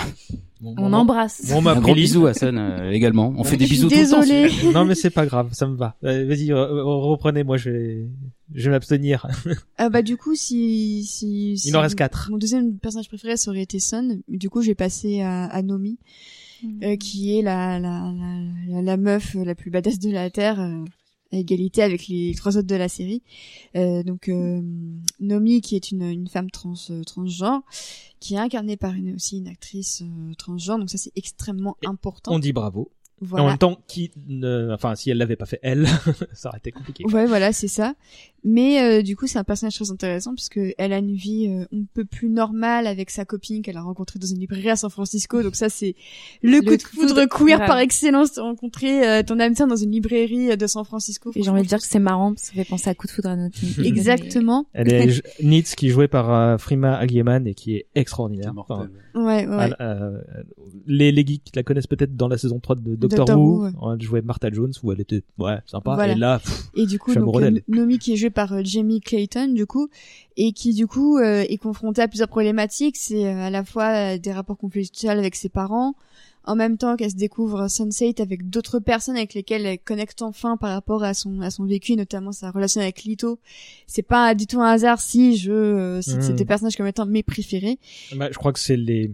Bon, 0.61 0.75
on 0.77 0.89
bon, 0.89 0.93
embrasse 0.93 1.49
Bon, 1.49 1.61
bah, 1.61 1.73
Un 1.77 1.79
gros 1.79 1.95
bisou 1.95 2.25
à 2.27 2.33
Sun 2.33 2.57
euh, 2.57 2.91
également. 2.91 3.33
On 3.37 3.43
fait 3.45 3.55
des 3.55 3.65
bisous 3.65 3.87
tout 3.87 3.95
le 3.95 4.71
temps. 4.71 4.71
non, 4.73 4.85
mais 4.85 4.95
c'est 4.95 5.09
pas 5.09 5.25
grave, 5.25 5.49
ça 5.53 5.67
me 5.67 5.75
va. 5.75 5.95
Euh, 6.03 6.25
Vas-y, 6.27 6.51
euh, 6.51 6.57
euh, 6.57 6.83
reprenez, 6.83 7.43
moi 7.43 7.55
je 7.55 7.69
vais, 7.69 8.07
je 8.53 8.65
vais 8.65 8.71
m'abstenir. 8.71 9.25
Ah 9.77 9.89
bah 9.89 10.01
du 10.01 10.17
coup 10.17 10.35
si 10.35 11.05
si, 11.05 11.57
si 11.57 11.69
Il 11.69 11.77
en 11.77 11.81
reste 11.81 11.95
quatre. 11.95 12.29
Mon 12.31 12.37
deuxième 12.37 12.77
personnage 12.77 13.07
préféré 13.07 13.37
ça 13.37 13.51
aurait 13.51 13.61
été 13.61 13.77
mais 14.27 14.37
du 14.37 14.49
coup 14.49 14.61
j'ai 14.61 14.75
passé 14.75 15.21
à, 15.21 15.45
à 15.45 15.61
Nomi, 15.61 15.97
euh, 16.83 16.97
qui 16.97 17.37
est 17.37 17.41
la 17.41 17.79
la, 17.79 18.11
la 18.11 18.75
la 18.75 18.81
la 18.81 18.97
meuf 18.97 19.35
euh, 19.37 19.45
la 19.45 19.55
plus 19.55 19.71
badass 19.71 19.99
de 19.99 20.11
la 20.11 20.29
terre. 20.29 20.59
À 21.31 21.37
égalité 21.37 21.83
avec 21.83 22.07
les 22.07 22.33
trois 22.35 22.57
autres 22.57 22.67
de 22.67 22.75
la 22.75 22.89
série. 22.89 23.21
Euh, 23.75 24.03
donc 24.03 24.29
euh, 24.29 24.61
Nomi 25.19 25.61
qui 25.61 25.75
est 25.75 25.91
une, 25.91 26.03
une 26.03 26.27
femme 26.27 26.49
trans 26.49 26.73
euh, 26.89 27.03
transgenre 27.03 27.61
qui 28.19 28.35
est 28.35 28.39
incarnée 28.39 28.77
par 28.77 28.93
une 28.93 29.15
aussi 29.15 29.37
une 29.37 29.47
actrice 29.47 30.03
transgenre 30.37 30.79
donc 30.79 30.89
ça 30.89 30.97
c'est 30.97 31.13
extrêmement 31.15 31.77
Et 31.83 31.87
important. 31.87 32.33
On 32.33 32.39
dit 32.39 32.53
bravo. 32.53 32.91
En 33.31 33.47
même 33.47 33.57
temps, 33.57 33.77
qui, 33.87 34.11
ne... 34.27 34.71
enfin, 34.73 34.95
si 34.95 35.09
elle 35.09 35.17
l'avait 35.17 35.35
pas 35.35 35.45
fait 35.45 35.59
elle, 35.61 35.87
ça 36.33 36.49
aurait 36.49 36.59
été 36.59 36.71
compliqué. 36.71 37.03
Ouais, 37.05 37.25
voilà, 37.25 37.51
c'est 37.51 37.67
ça. 37.67 37.95
Mais 38.43 38.81
euh, 38.81 39.01
du 39.01 39.15
coup, 39.15 39.27
c'est 39.27 39.39
un 39.39 39.43
personnage 39.43 39.75
très 39.75 39.91
intéressant 39.91 40.33
puisque 40.33 40.59
elle 40.77 40.93
a 40.93 40.97
une 40.97 41.15
vie 41.15 41.47
euh, 41.47 41.77
un 41.77 41.83
peu 41.93 42.05
plus 42.05 42.29
normale 42.29 42.87
avec 42.87 43.09
sa 43.09 43.25
copine 43.25 43.61
qu'elle 43.61 43.77
a 43.77 43.81
rencontrée 43.81 44.19
dans 44.19 44.27
une 44.27 44.39
librairie 44.39 44.69
à 44.69 44.75
San 44.75 44.89
Francisco. 44.89 45.43
Donc 45.43 45.55
ça, 45.55 45.69
c'est 45.69 45.95
le, 46.41 46.61
coup 46.61 46.75
de 46.75 46.81
foudre 46.81 47.25
queer 47.25 47.59
par 47.65 47.79
excellence 47.79 48.33
de 48.33 48.41
rencontrer 48.41 49.07
euh, 49.07 49.23
ton 49.23 49.39
âme 49.39 49.55
sœur 49.55 49.67
dans 49.67 49.75
une 49.75 49.91
librairie 49.91 50.51
euh, 50.51 50.55
de 50.55 50.67
San 50.67 50.83
Francisco. 50.85 51.31
et 51.35 51.43
j'ai 51.43 51.49
envie 51.49 51.63
de 51.63 51.67
dire 51.67 51.79
que 51.79 51.85
c'est 51.85 51.99
marrant 51.99 52.33
ça 52.37 52.53
fait 52.53 52.65
penser 52.65 52.89
à 52.89 52.95
coup 52.95 53.07
de 53.07 53.11
foudre 53.11 53.29
à 53.29 53.35
notre 53.35 53.57
Exactement. 53.83 54.67
Elle 54.73 54.91
est 54.91 55.43
Nitz 55.43 55.75
qui 55.75 55.87
est 55.87 55.89
jouée 55.89 56.07
par 56.07 56.33
euh, 56.33 56.57
Frima 56.57 56.97
Agyeman 56.97 57.47
et 57.47 57.53
qui 57.53 57.75
est 57.75 57.87
extraordinaire. 57.95 58.49
C'est 58.49 58.53
mortel. 58.53 58.75
Enfin, 58.77 58.89
Ouais, 59.15 59.47
ouais. 59.47 59.57
elle, 59.59 59.75
euh, 59.81 60.21
les, 60.85 61.11
les 61.11 61.25
geeks 61.25 61.55
la 61.55 61.63
connaissent 61.63 61.87
peut-être 61.87 62.15
dans 62.15 62.27
la 62.27 62.37
saison 62.37 62.59
3 62.59 62.75
de 62.75 62.95
Doctor, 62.95 63.25
Doctor 63.25 63.39
Who. 63.39 63.63
Ouais. 63.65 63.71
Elle 63.93 64.01
jouait 64.01 64.21
Martha 64.21 64.49
Jones 64.51 64.71
où 64.83 64.91
elle 64.91 65.01
était, 65.01 65.23
ouais, 65.39 65.57
sympa. 65.65 65.95
Voilà. 65.95 66.13
Et 66.13 66.15
là, 66.15 66.39
pff, 66.39 66.69
Et 66.75 66.85
du 66.85 66.99
coup, 66.99 67.13
donc, 67.13 67.35
euh. 67.41 67.59
Nomi 67.67 67.97
qui 67.97 68.13
est 68.13 68.15
jouée 68.15 68.28
par 68.29 68.53
euh, 68.53 68.61
Jamie 68.63 69.01
Clayton, 69.01 69.47
du 69.53 69.65
coup, 69.65 69.89
et 70.37 70.51
qui 70.53 70.73
du 70.73 70.87
coup 70.87 71.17
euh, 71.17 71.45
est 71.47 71.57
confrontée 71.57 72.01
à 72.01 72.07
plusieurs 72.07 72.27
problématiques. 72.29 72.97
C'est 72.97 73.25
euh, 73.27 73.47
à 73.47 73.49
la 73.49 73.63
fois 73.63 74.17
des 74.17 74.31
rapports 74.31 74.57
conflictuels 74.57 75.17
avec 75.19 75.35
ses 75.35 75.49
parents, 75.49 75.95
en 76.45 76.55
même 76.55 76.77
temps 76.77 76.95
qu'elle 76.95 77.11
se 77.11 77.15
découvre 77.15 77.67
Sunset 77.67 78.21
avec 78.21 78.49
d'autres 78.49 78.79
personnes 78.79 79.17
avec 79.17 79.33
lesquelles 79.33 79.65
elle 79.65 79.79
connecte 79.79 80.21
enfin 80.21 80.57
par 80.57 80.71
rapport 80.71 81.03
à 81.03 81.13
son 81.13 81.41
à 81.41 81.51
son 81.51 81.65
vécu, 81.65 81.95
notamment 81.95 82.31
sa 82.31 82.49
relation 82.51 82.81
avec 82.81 83.03
Lito. 83.03 83.39
C'est 83.87 84.01
pas 84.01 84.33
du 84.35 84.47
tout 84.47 84.59
un 84.61 84.71
hasard 84.71 85.01
si 85.01 85.37
je 85.37 85.99
cite 86.01 86.17
Mm. 86.17 86.37
ces 86.37 86.45
personnages 86.45 86.75
comme 86.75 86.87
étant 86.87 87.05
mes 87.05 87.23
préférés. 87.23 87.77
bah, 88.15 88.29
je 88.31 88.37
crois 88.37 88.53
que 88.53 88.59
c'est 88.59 88.77
les, 88.77 89.11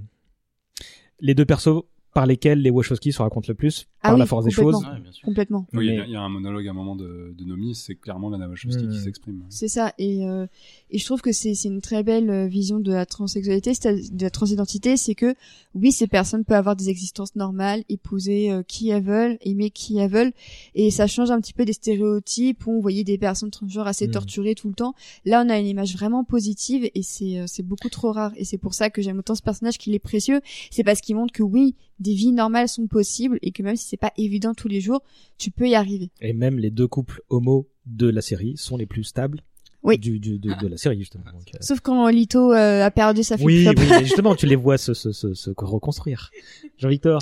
les 1.20 1.34
deux 1.34 1.46
persos 1.46 1.84
par 2.16 2.26
lesquels 2.26 2.62
les 2.62 2.70
Wachowski 2.70 3.12
se 3.12 3.22
racontent 3.22 3.46
le 3.50 3.56
plus, 3.56 3.88
Ah 4.02 4.08
par 4.08 4.14
oui, 4.14 4.20
la 4.20 4.26
force 4.26 4.46
des 4.46 4.52
choses. 4.52 4.76
Ouais, 4.76 5.02
bien 5.02 5.12
sûr. 5.12 5.26
Complètement. 5.26 5.68
Oui, 5.74 5.88
il 5.88 5.94
y 5.94 5.96
Mais- 5.98 6.02
a- 6.02 6.06
il 6.06 6.12
y, 6.14 6.16
a 6.16 6.22
un 6.22 6.30
monologue 6.30 6.66
à 6.66 6.72
un 6.72 6.74
moment 6.74 6.96
de, 6.96 7.36
de 7.38 7.44
Nomi, 7.44 7.76
c'est 7.76 7.96
clairement 7.96 8.30
Lana 8.30 8.48
Wachowski 8.48 8.86
Mm. 8.86 8.90
qui 8.90 9.00
s'exprime. 9.02 9.44
C'est 9.50 9.68
ça, 9.68 9.94
et 9.98 10.26
euh, 10.26 10.48
et 10.92 10.98
je 10.98 11.04
trouve 11.06 11.22
que 11.22 11.34
c'est 11.34 11.54
c'est 11.56 11.68
une 11.68 11.82
très 11.82 12.04
belle 12.04 12.30
euh, 12.30 12.48
vision 12.48 12.80
de 12.80 12.94
la 12.94 13.06
transsexualité, 13.06 13.74
c'est-à-dire 13.74 14.10
de 14.14 14.24
la 14.24 14.30
transidentité, 14.30 14.96
c'est 14.96 15.14
que 15.14 15.36
oui, 15.74 15.92
ces 15.92 16.08
personnes 16.08 16.46
peuvent 16.46 16.58
avoir 16.58 16.78
des 16.78 16.88
existences 16.90 17.36
normales, 17.36 17.84
épouser 17.90 18.50
euh, 18.50 18.64
qui 18.64 18.88
elles 18.90 19.04
veulent, 19.04 19.38
aimer 19.42 19.70
qui 19.70 19.98
elles 19.98 20.10
veulent, 20.10 20.32
et 20.74 20.92
ça 20.92 21.08
change 21.08 21.32
un 21.32 21.42
petit 21.42 21.52
peu 21.54 21.66
des 21.66 21.74
stéréotypes 21.74 22.66
où 22.66 22.72
on 22.72 22.80
voyait 22.80 23.04
des 23.04 23.18
personnes 23.18 23.52
transgenres 23.52 23.88
assez 23.88 24.08
Mhm. 24.08 24.14
torturées 24.14 24.56
tout 24.56 24.70
le 24.70 24.74
temps. 24.74 24.94
Là, 25.26 25.44
on 25.46 25.50
a 25.50 25.60
une 25.60 25.68
image 25.68 25.94
vraiment 25.98 26.24
positive, 26.24 26.90
et 26.96 27.04
c'est 27.04 27.40
euh, 27.40 27.44
c'est 27.46 27.64
beaucoup 27.64 27.90
trop 27.90 28.14
rare, 28.14 28.32
et 28.38 28.46
c'est 28.46 28.58
pour 28.58 28.74
ça 28.74 28.90
que 28.90 29.02
j'aime 29.02 29.20
autant 29.20 29.36
ce 29.36 29.42
personnage 29.42 29.78
qu'il 29.78 29.94
est 29.94 30.00
précieux. 30.00 30.40
C'est 30.72 30.84
parce 30.86 31.02
qu'il 31.02 31.18
montre 31.18 31.34
que 31.34 31.44
oui, 31.44 31.76
des 32.00 32.14
vies 32.14 32.32
normales 32.32 32.68
sont 32.68 32.88
possibles, 32.88 33.40
et 33.42 33.52
que 33.52 33.64
même 33.64 33.76
si 33.76 33.88
c'est 33.88 33.98
pas 33.98 34.14
évident 34.18 34.54
tous 34.54 34.68
les 34.68 34.82
jours, 34.82 35.02
tu 35.38 35.52
peux 35.52 35.68
y 35.68 35.76
arriver. 35.76 36.12
Et 36.22 36.34
même 36.34 36.60
les 36.60 36.72
deux 36.72 36.88
couples 36.88 37.22
homo 37.30 37.68
de 37.86 38.10
la 38.10 38.22
série 38.22 38.58
sont 38.58 38.78
les 38.78 38.86
plus 38.86 39.04
stables 39.04 39.42
Oui. 39.86 39.98
du, 39.98 40.20
du, 40.20 40.40
de, 40.40 40.54
de 40.62 40.68
la 40.68 40.78
série, 40.78 40.98
justement. 41.00 41.24
Donc, 41.32 41.48
euh, 41.54 41.58
Sauf 41.62 41.80
quand 41.80 42.08
Lito 42.10 42.52
euh, 42.54 42.84
a 42.84 42.92
perdu 42.92 43.24
sa 43.24 43.36
oui, 43.36 43.64
flip-flop. 43.66 43.82
oui, 43.82 43.88
mais 43.92 44.00
justement, 44.06 44.36
tu 44.36 44.46
les 44.48 44.56
vois 44.56 44.78
se, 44.78 44.94
se, 44.94 45.12
se, 45.12 45.34
se 45.34 45.52
reconstruire. 45.56 46.32
Jean-Victor. 46.78 47.20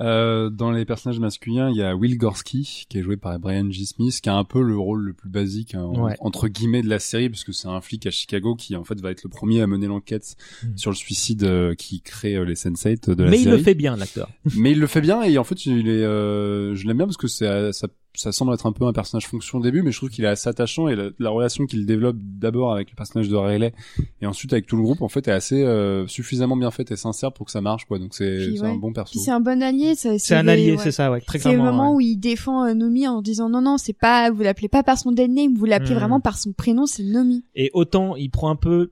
Euh, 0.00 0.50
dans 0.50 0.70
les 0.70 0.84
personnages 0.84 1.20
masculins, 1.20 1.70
il 1.70 1.76
y 1.76 1.82
a 1.82 1.94
Will 1.94 2.16
Gorski, 2.18 2.86
qui 2.88 2.98
est 2.98 3.02
joué 3.02 3.16
par 3.16 3.38
Brian 3.38 3.70
G. 3.70 3.84
Smith, 3.84 4.20
qui 4.20 4.28
a 4.28 4.34
un 4.34 4.44
peu 4.44 4.62
le 4.62 4.76
rôle 4.76 5.02
le 5.02 5.12
plus 5.12 5.28
basique, 5.28 5.74
hein, 5.74 5.82
en- 5.82 6.04
Ouais. 6.06 6.16
entre 6.20 6.48
guillemets, 6.48 6.82
de 6.82 6.88
la 6.88 6.98
série, 6.98 7.28
parce 7.28 7.44
que 7.44 7.52
c'est 7.52 7.68
un 7.68 7.80
flic 7.80 8.06
à 8.06 8.10
Chicago 8.10 8.54
qui, 8.56 8.74
en 8.76 8.84
fait, 8.84 9.00
va 9.00 9.10
être 9.10 9.22
le 9.24 9.28
premier 9.30 9.60
à 9.60 9.66
mener 9.66 9.86
l'enquête 9.86 10.36
Mm. 10.62 10.76
sur 10.76 10.90
le 10.90 10.96
suicide 10.96 11.44
euh, 11.44 11.74
qui 11.74 12.00
crée 12.00 12.34
euh, 12.36 12.44
les 12.44 12.54
Sense8 12.54 13.14
de 13.14 13.22
la 13.22 13.30
Mais 13.30 13.38
il 13.38 13.44
série. 13.44 13.56
le 13.56 13.62
fait 13.62 13.74
bien, 13.74 13.96
l'acteur. 13.96 14.28
mais 14.56 14.72
il 14.72 14.80
le 14.80 14.86
fait 14.86 15.00
bien, 15.00 15.22
et 15.22 15.38
en 15.38 15.44
fait, 15.44 15.66
il 15.66 15.88
est, 15.88 16.02
euh, 16.02 16.74
je 16.74 16.86
l'aime 16.86 16.96
bien 16.96 17.06
parce 17.06 17.16
que 17.16 17.28
c'est, 17.28 17.46
euh, 17.46 17.72
ça, 17.72 17.88
ça 18.14 18.32
semble 18.32 18.52
être 18.54 18.66
un 18.66 18.72
peu 18.72 18.84
un 18.84 18.92
personnage 18.92 19.26
fonction 19.28 19.58
au 19.58 19.62
début, 19.62 19.82
mais 19.82 19.92
je 19.92 19.98
trouve 19.98 20.10
qu'il 20.10 20.24
est 20.24 20.28
assez 20.28 20.48
attachant, 20.48 20.88
et 20.88 20.96
la, 20.96 21.10
la 21.18 21.30
relation 21.30 21.66
qu'il 21.66 21.86
développe 21.86 22.16
d'abord 22.18 22.72
avec 22.72 22.90
le 22.90 22.96
personnage 22.96 23.28
de 23.28 23.36
Riley, 23.36 23.72
et 24.20 24.26
ensuite 24.26 24.52
avec 24.52 24.66
tout 24.66 24.76
le 24.76 24.82
groupe, 24.82 25.02
en 25.02 25.08
fait, 25.08 25.28
est 25.28 25.32
assez 25.32 25.62
euh, 25.62 26.06
suffisamment 26.08 26.56
bien 26.56 26.70
faite 26.72 26.90
et 26.90 26.96
sincère 26.96 27.32
pour 27.32 27.46
que 27.46 27.52
ça 27.52 27.60
marche, 27.60 27.84
quoi. 27.84 27.98
Donc 27.98 28.14
c'est 28.14 28.48
ouais. 28.60 28.66
un 28.68 28.74
bon 28.74 28.92
perso. 28.92 29.18
C'est 29.20 29.30
un 29.30 29.40
bon 29.40 29.62
allié. 29.62 29.94
ça- 29.94 30.18
C'est 30.18 30.34
un 30.34 30.48
allié, 30.48 30.72
ouais. 30.72 30.78
c'est 30.78 30.90
ça, 30.92 31.10
ouais, 31.12 31.20
très 31.20 31.38
C'est 31.38 31.52
le 31.52 31.58
moment 31.58 31.90
ouais. 31.90 31.96
où 31.96 32.00
il 32.00 32.16
défend 32.16 32.64
euh, 32.64 32.74
Nomi 32.74 33.06
en 33.06 33.22
disant 33.22 33.48
non 33.48 33.60
non 33.62 33.76
c'est 33.78 33.92
pas 33.92 34.30
vous 34.30 34.42
l'appelez 34.42 34.68
pas 34.68 34.82
par 34.82 34.98
son 34.98 35.12
dead 35.12 35.30
name 35.30 35.54
vous 35.54 35.64
l'appelez 35.66 35.94
Hmm. 35.94 35.98
vraiment 35.98 36.20
par 36.20 36.38
son 36.38 36.52
prénom 36.52 36.86
c'est 36.86 37.04
Nomi. 37.04 37.44
Et 37.54 37.70
autant 37.74 38.16
il 38.16 38.30
prend 38.30 38.50
un 38.50 38.56
peu 38.56 38.90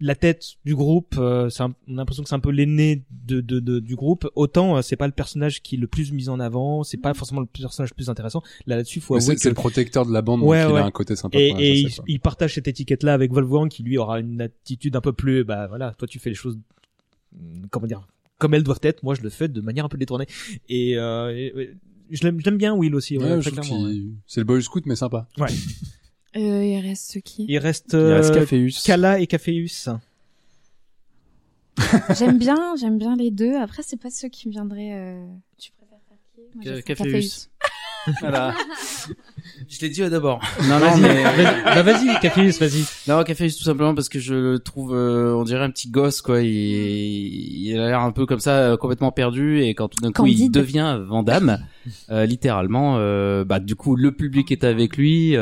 la 0.00 0.14
tête 0.14 0.44
du 0.64 0.74
groupe, 0.74 1.14
euh, 1.18 1.48
c'est 1.48 1.62
un- 1.62 1.74
on 1.88 1.94
a 1.94 1.96
l'impression 1.96 2.22
que 2.22 2.28
c'est 2.28 2.34
un 2.34 2.40
peu 2.40 2.50
l'aîné 2.50 3.04
de, 3.10 3.40
de, 3.40 3.60
de- 3.60 3.78
du 3.80 3.96
groupe. 3.96 4.28
Autant 4.34 4.76
euh, 4.76 4.82
c'est 4.82 4.96
pas 4.96 5.06
le 5.06 5.12
personnage 5.12 5.62
qui 5.62 5.76
est 5.76 5.78
le 5.78 5.86
plus 5.86 6.12
mis 6.12 6.28
en 6.28 6.38
avant, 6.38 6.82
c'est 6.84 6.98
pas 6.98 7.14
forcément 7.14 7.40
le 7.40 7.46
personnage 7.46 7.90
le 7.90 7.94
plus 7.94 8.10
intéressant. 8.10 8.42
Là 8.66 8.76
là-dessus, 8.76 9.00
faut 9.00 9.14
avouer 9.14 9.24
C'est 9.24 9.34
que 9.36 9.40
c'est 9.40 9.48
le 9.48 9.54
protecteur 9.54 10.04
de 10.04 10.12
la 10.12 10.20
bande, 10.22 10.42
Ouais, 10.42 10.62
donc 10.62 10.70
il 10.70 10.74
ouais. 10.74 10.80
a 10.80 10.84
un 10.84 10.90
côté 10.90 11.16
sympa. 11.16 11.38
et, 11.38 11.48
et 11.48 11.86
il, 12.08 12.20
partage 12.20 12.54
cette 12.54 12.68
étiquette-là 12.68 13.14
avec 13.14 13.32
Wolfgang 13.32 13.68
qui 13.68 13.82
lui 13.82 13.96
aura 13.96 14.20
une 14.20 14.40
attitude 14.42 14.96
un 14.96 15.00
peu 15.00 15.12
plus, 15.14 15.44
bah 15.44 15.66
voilà, 15.66 15.92
toi 15.98 16.06
tu 16.06 16.18
fais 16.18 16.28
les 16.30 16.36
choses, 16.36 16.58
hum, 17.34 17.66
comment 17.70 17.86
dire, 17.86 18.06
comme 18.38 18.52
elles 18.52 18.62
doivent 18.64 18.80
être. 18.82 19.02
Moi 19.02 19.14
je 19.14 19.22
le 19.22 19.30
fais 19.30 19.48
de 19.48 19.60
manière 19.62 19.86
un 19.86 19.88
peu 19.88 19.96
détournée. 19.98 20.26
Et, 20.68 20.98
euh, 20.98 21.34
et- 21.34 21.70
je 22.10 22.22
l'aime, 22.22 22.38
je 22.38 22.44
l'aime 22.44 22.58
bien 22.58 22.72
Will 22.74 22.94
aussi. 22.94 23.16
Ouais, 23.18 23.24
Ouais, 23.24 23.36
ouais. 23.36 24.02
C'est 24.26 24.40
le 24.40 24.44
boy 24.44 24.62
scout, 24.62 24.84
mais 24.86 24.94
sympa. 24.94 25.26
Euh, 26.36 26.64
il 26.64 26.80
reste 26.80 27.20
qui? 27.22 27.46
Il 27.48 27.58
reste, 27.58 27.92
Il 27.92 27.98
reste 27.98 28.30
euh, 28.30 28.40
Caféus. 28.40 28.82
Kala 28.84 29.20
et 29.20 29.26
Caféus. 29.26 29.88
J'aime 32.18 32.38
bien, 32.38 32.74
j'aime 32.78 32.98
bien 32.98 33.16
les 33.16 33.30
deux. 33.30 33.56
Après, 33.56 33.82
c'est 33.82 34.00
pas 34.00 34.10
ceux 34.10 34.28
qui 34.28 34.48
me 34.48 34.52
viendraient. 34.52 34.92
Euh... 34.92 35.26
Tu 35.58 35.72
préfères 35.72 35.98
faire 36.08 36.78
qui? 36.78 36.82
Caféus. 36.84 37.48
Voilà. 38.20 38.54
Je 39.68 39.80
l'ai 39.80 39.88
dit 39.88 40.02
euh, 40.02 40.10
d'abord. 40.10 40.40
Non, 40.62 40.78
non, 40.78 40.90
Vas-y, 40.90 41.00
mais 41.00 41.22
vas-y, 41.24 41.64
bah 41.64 41.82
vas-y, 41.82 42.20
Caféus, 42.20 42.58
vas-y. 42.60 42.84
non, 43.08 43.22
Caféus 43.24 43.56
tout 43.56 43.64
simplement 43.64 43.94
parce 43.94 44.08
que 44.08 44.18
je 44.18 44.34
le 44.34 44.58
trouve, 44.58 44.94
euh, 44.94 45.34
on 45.34 45.44
dirait 45.44 45.64
un 45.64 45.70
petit 45.70 45.88
gosse 45.88 46.22
quoi. 46.22 46.42
Il, 46.42 46.48
il 46.48 47.78
a 47.78 47.88
l'air 47.88 48.00
un 48.00 48.12
peu 48.12 48.26
comme 48.26 48.40
ça, 48.40 48.58
euh, 48.58 48.76
complètement 48.76 49.12
perdu 49.12 49.62
et 49.62 49.74
quand 49.74 49.88
tout 49.88 50.02
d'un 50.02 50.12
coup 50.12 50.26
il 50.26 50.50
devient 50.50 51.00
Vandame, 51.06 51.58
euh, 52.10 52.26
littéralement, 52.26 52.96
euh, 52.98 53.44
bah 53.44 53.60
du 53.60 53.74
coup 53.76 53.96
le 53.96 54.12
public 54.12 54.52
est 54.52 54.64
avec 54.64 54.96
lui. 54.96 55.36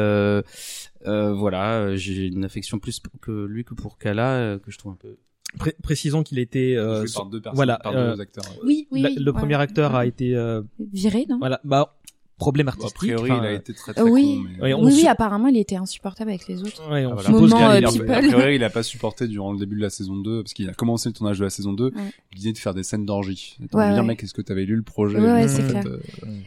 Euh, 1.07 1.33
voilà, 1.33 1.75
euh, 1.81 1.97
j'ai 1.97 2.27
une 2.27 2.45
affection 2.45 2.79
plus 2.79 2.99
pour 3.01 3.19
que 3.21 3.45
lui 3.47 3.65
que 3.65 3.75
pour 3.75 3.99
Kala 3.99 4.33
euh, 4.37 4.59
que 4.59 4.71
je 4.71 4.79
trouve 4.79 4.93
un 4.93 4.97
peu. 4.97 5.17
Pré- 5.59 5.77
précisons 5.83 6.23
qu'il 6.25 6.39
a 6.39 6.43
été, 6.43 6.77
euh, 6.77 7.05
Joué 7.07 7.13
par 7.15 7.27
deux 7.27 7.41
personnes, 7.41 7.55
voilà, 7.57 7.79
par 7.79 7.95
euh, 7.95 8.15
deux 8.15 8.21
acteurs. 8.21 8.45
Oui, 8.65 8.89
oui. 8.91 9.03
la- 9.03 9.09
oui, 9.11 9.15
le 9.17 9.31
ouais. 9.31 9.39
premier 9.39 9.55
acteur 9.55 9.95
a 9.95 10.05
été, 10.07 10.35
euh, 10.35 10.63
viré, 10.93 11.27
non? 11.29 11.39
voilà, 11.39 11.61
bah 11.63 11.97
problème 12.37 12.67
Bon, 12.67 12.71
a 12.71 12.75
artistique. 12.75 12.97
priori, 12.97 13.31
enfin, 13.31 13.43
il 13.43 13.47
a 13.47 13.53
été 13.53 13.73
très 13.75 13.93
très 13.95 14.03
euh, 14.03 14.09
oui. 14.09 14.37
con, 14.43 14.49
mais... 14.59 14.63
Ouais, 14.63 14.75
on 14.75 14.85
Oui, 14.85 14.93
su- 14.93 15.01
oui, 15.03 15.07
apparemment, 15.07 15.49
il 15.49 15.57
était 15.57 15.77
insupportable 15.77 16.31
avec 16.31 16.47
les 16.49 16.63
autres. 16.63 16.91
ouais, 16.91 17.07
on 17.07 17.11
Ah, 17.11 17.15
voilà. 17.15 17.31
Moment, 17.31 17.47
qu'il 17.57 17.65
euh, 17.65 17.69
a- 17.69 17.79
Il 17.79 17.85
a- 17.85 17.89
a 18.17 18.23
priori, 18.23 18.55
il 18.57 18.65
a 18.65 18.71
pas 18.71 18.83
supporté 18.83 19.29
durant 19.29 19.53
le 19.53 19.59
début 19.59 19.77
de 19.77 19.83
la 19.83 19.91
saison 19.91 20.17
2, 20.17 20.43
parce 20.43 20.53
qu'il 20.53 20.69
a 20.69 20.75
commencé 20.75 21.09
le 21.09 21.13
tournage 21.15 21.39
de 21.39 21.45
la 21.45 21.51
saison 21.51 21.73
2, 21.73 21.85
Ouais. 21.87 21.93
l'idée 22.35 22.53
de 22.53 22.59
faire 22.59 22.75
des 22.75 22.83
scènes 22.83 23.07
d'orgie. 23.07 23.57
Et 23.61 23.77
Ouais, 23.77 23.85
ouais. 23.93 24.03
mec, 24.03 24.23
est-ce 24.23 24.35
que 24.35 24.43
t'avais 24.43 24.65
lu 24.65 24.77
le 24.77 24.83
projet 24.83 25.19
Ouais, 25.19 25.25
ouais, 25.33 25.45
En 25.45 25.49
c'est 25.49 25.67
clair. 25.67 25.85
euh, 25.87 25.99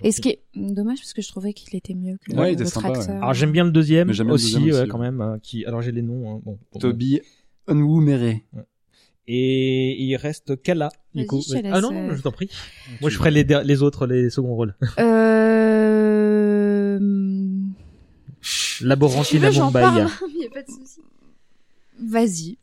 Et 0.03 0.11
ce 0.11 0.21
qui 0.21 0.29
est 0.29 0.41
dommage, 0.55 0.97
parce 0.99 1.13
que 1.13 1.21
je 1.21 1.27
trouvais 1.29 1.53
qu'il 1.53 1.75
était 1.75 1.93
mieux 1.93 2.17
que 2.25 2.33
Ouais, 2.35 2.51
il 2.51 2.53
était 2.55 2.65
sympa, 2.65 2.89
acteur. 2.89 3.15
Alors 3.17 3.33
j'aime 3.33 3.51
bien 3.51 3.63
le 3.63 3.71
deuxième 3.71 4.09
bien 4.11 4.23
le 4.25 4.31
aussi, 4.33 4.53
deuxième 4.55 4.81
aussi, 4.81 4.89
quand 4.89 4.99
même, 4.99 5.21
hein, 5.21 5.37
qui, 5.41 5.65
alors 5.65 5.81
j'ai 5.81 5.91
les 5.91 6.01
noms, 6.01 6.35
hein, 6.37 6.41
bon. 6.45 6.57
Toby 6.79 7.21
Unwumere. 7.67 8.41
Et 9.29 10.01
il 10.01 10.15
reste 10.15 10.61
Kala, 10.61 10.89
du 11.13 11.25
coup. 11.25 11.41
je 11.41 11.57
Ah 11.71 11.81
non, 11.81 11.91
euh, 11.93 12.15
je 12.15 12.21
t'en 12.21 12.31
prie. 12.31 12.49
Moi, 13.01 13.09
je 13.09 13.17
ferai 13.17 13.31
les, 13.31 13.83
autres, 13.83 14.07
les 14.07 14.29
seconds 14.29 14.55
rôles. 14.55 14.73
Euh... 14.99 16.97
Laborantine 18.81 19.43
à 19.43 19.51
j'en 19.51 19.65
Mumbai. 19.65 20.05
il 20.35 20.45
a 20.45 20.49
pas 20.53 20.63
de 20.63 20.67
souci. 20.67 21.01
Vas-y. 21.99 22.57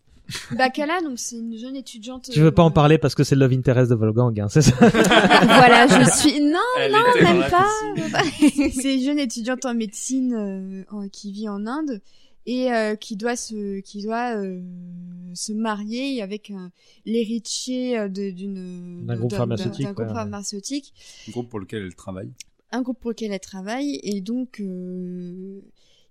Bakala, 0.52 1.02
donc 1.02 1.18
c'est 1.18 1.36
une 1.36 1.56
jeune 1.58 1.76
étudiante. 1.76 2.30
Tu 2.32 2.40
veux 2.40 2.50
pas 2.50 2.62
en 2.62 2.70
euh, 2.70 2.72
parler 2.72 2.96
parce 2.96 3.14
que 3.14 3.24
c'est 3.24 3.34
le 3.34 3.42
love 3.42 3.52
interest 3.52 3.90
de 3.90 3.94
Wolfgang, 3.94 4.40
hein, 4.40 4.48
c'est 4.48 4.62
ça? 4.62 4.74
voilà, 4.80 5.86
je 5.86 6.10
suis. 6.16 6.40
Non, 6.40 6.58
non, 6.90 7.22
même 7.22 7.50
pas. 7.50 7.68
c'est 8.80 8.94
une 8.94 9.04
jeune 9.04 9.18
étudiante 9.18 9.66
en 9.66 9.74
médecine 9.74 10.86
euh, 10.90 11.08
qui 11.12 11.30
vit 11.30 11.48
en 11.48 11.66
Inde 11.66 12.00
et 12.46 12.72
euh, 12.72 12.94
qui 12.96 13.16
doit 13.16 13.36
se 13.36 13.80
qui 13.80 14.02
doit 14.02 14.36
euh, 14.36 14.60
se 15.34 15.52
marier 15.52 16.20
avec 16.22 16.50
un- 16.50 16.70
l'héritier 17.06 17.98
euh, 17.98 18.08
de- 18.08 18.30
d'une 18.30 19.06
D'un 19.06 19.16
groupe 19.16 19.32
pharmaceutique, 19.34 19.86
groupe 19.86 19.98
ouais, 20.08 20.12
pharmaceutique. 20.12 20.92
Groupe 21.30 21.48
pour 21.48 21.60
lequel 21.60 21.82
elle 21.84 21.94
travaille. 21.94 22.30
un 22.70 22.82
groupe 22.82 22.98
pour 23.00 23.10
lequel 23.10 23.32
elle 23.32 23.40
travaille. 23.40 24.00
Et 24.02 24.20
donc 24.20 24.60
euh, 24.60 25.60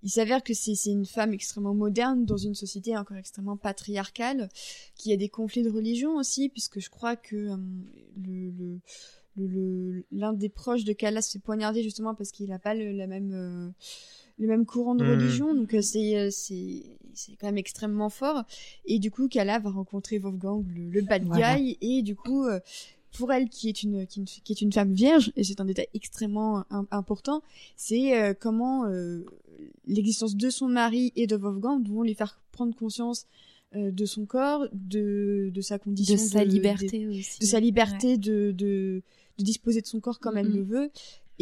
il 0.01 0.09
s'avère 0.09 0.43
que 0.43 0.53
c'est 0.53 0.75
c'est 0.75 0.91
une 0.91 1.05
femme 1.05 1.33
extrêmement 1.33 1.73
moderne 1.73 2.25
dans 2.25 2.37
une 2.37 2.55
société 2.55 2.97
encore 2.97 3.17
extrêmement 3.17 3.55
patriarcale 3.57 4.49
qui 4.95 5.13
a 5.13 5.17
des 5.17 5.29
conflits 5.29 5.63
de 5.63 5.69
religion 5.69 6.15
aussi 6.15 6.49
puisque 6.49 6.79
je 6.79 6.89
crois 6.89 7.15
que 7.15 7.35
euh, 7.35 7.57
le, 8.21 8.49
le 8.51 8.79
le- 9.35 9.47
le- 9.47 10.05
l'un 10.11 10.31
des 10.33 10.49
proches 10.49 10.83
de 10.83 10.93
Kala 10.93 11.21
se 11.21 11.31
fait 11.31 11.39
poignarder 11.39 11.81
justement 11.83 12.13
parce 12.15 12.31
qu'il 12.31 12.49
n'a 12.49 12.59
pas 12.59 12.75
le, 12.75 12.91
la 12.91 13.07
même 13.07 13.31
euh, 13.33 13.69
le 14.39 14.47
même 14.47 14.65
courant 14.65 14.95
de 14.95 15.03
Mhm. 15.03 15.11
religion 15.11 15.53
donc 15.53 15.73
euh, 15.73 15.81
c'est 15.81 16.17
euh, 16.17 16.29
c'est 16.31 16.83
c'est 17.13 17.33
quand 17.35 17.47
même 17.47 17.57
extrêmement 17.57 18.09
fort 18.09 18.43
et 18.85 18.97
du 18.99 19.11
coup 19.11 19.27
Kala 19.27 19.59
va 19.59 19.69
rencontrer 19.69 20.17
Wolfgang 20.17 20.65
le, 20.75 20.89
le 20.89 21.01
bad 21.01 21.23
Voilà. 21.25 21.55
guy 21.59 21.77
et 21.81 22.01
du 22.01 22.15
coup 22.15 22.45
euh, 22.45 22.59
pour 23.15 23.31
elle 23.31 23.47
qui 23.49 23.69
est 23.69 23.83
une 23.83 24.07
qui, 24.07 24.19
est 24.19 24.21
une- 24.21 24.43
qui 24.43 24.51
est 24.53 24.61
une 24.61 24.73
femme 24.73 24.91
vierge 24.93 25.31
et 25.35 25.43
c'est 25.43 25.61
un 25.61 25.65
détail 25.65 25.87
extrêmement 25.93 26.65
im- 26.71 26.87
important 26.89 27.43
c'est 27.75 28.19
euh, 28.19 28.33
comment 28.33 28.85
euh, 28.87 29.23
l'existence 29.85 30.35
de 30.35 30.49
son 30.49 30.67
mari 30.67 31.13
et 31.15 31.27
de 31.27 31.35
Wolfgang 31.35 31.87
vont 31.87 32.01
lui 32.01 32.15
faire 32.15 32.41
prendre 32.51 32.75
conscience 32.75 33.27
euh, 33.75 33.91
de 33.91 34.05
son 34.05 34.25
corps 34.25 34.65
de 34.73 35.51
de 35.53 35.61
sa 35.61 35.77
condition 35.77 36.15
De 36.15 36.19
sa 36.19 36.43
de- 36.43 36.49
liberté 36.49 37.07
aussi. 37.07 37.39
de 37.39 37.45
sa 37.45 37.59
liberté 37.59 38.17
de, 38.17 38.51
de, 38.51 39.01
de 39.37 39.43
disposer 39.43 39.81
de 39.81 39.87
son 39.87 39.99
corps 39.99 40.19
comme 40.19 40.37
elle 40.37 40.51
le 40.51 40.63
veut. 40.63 40.89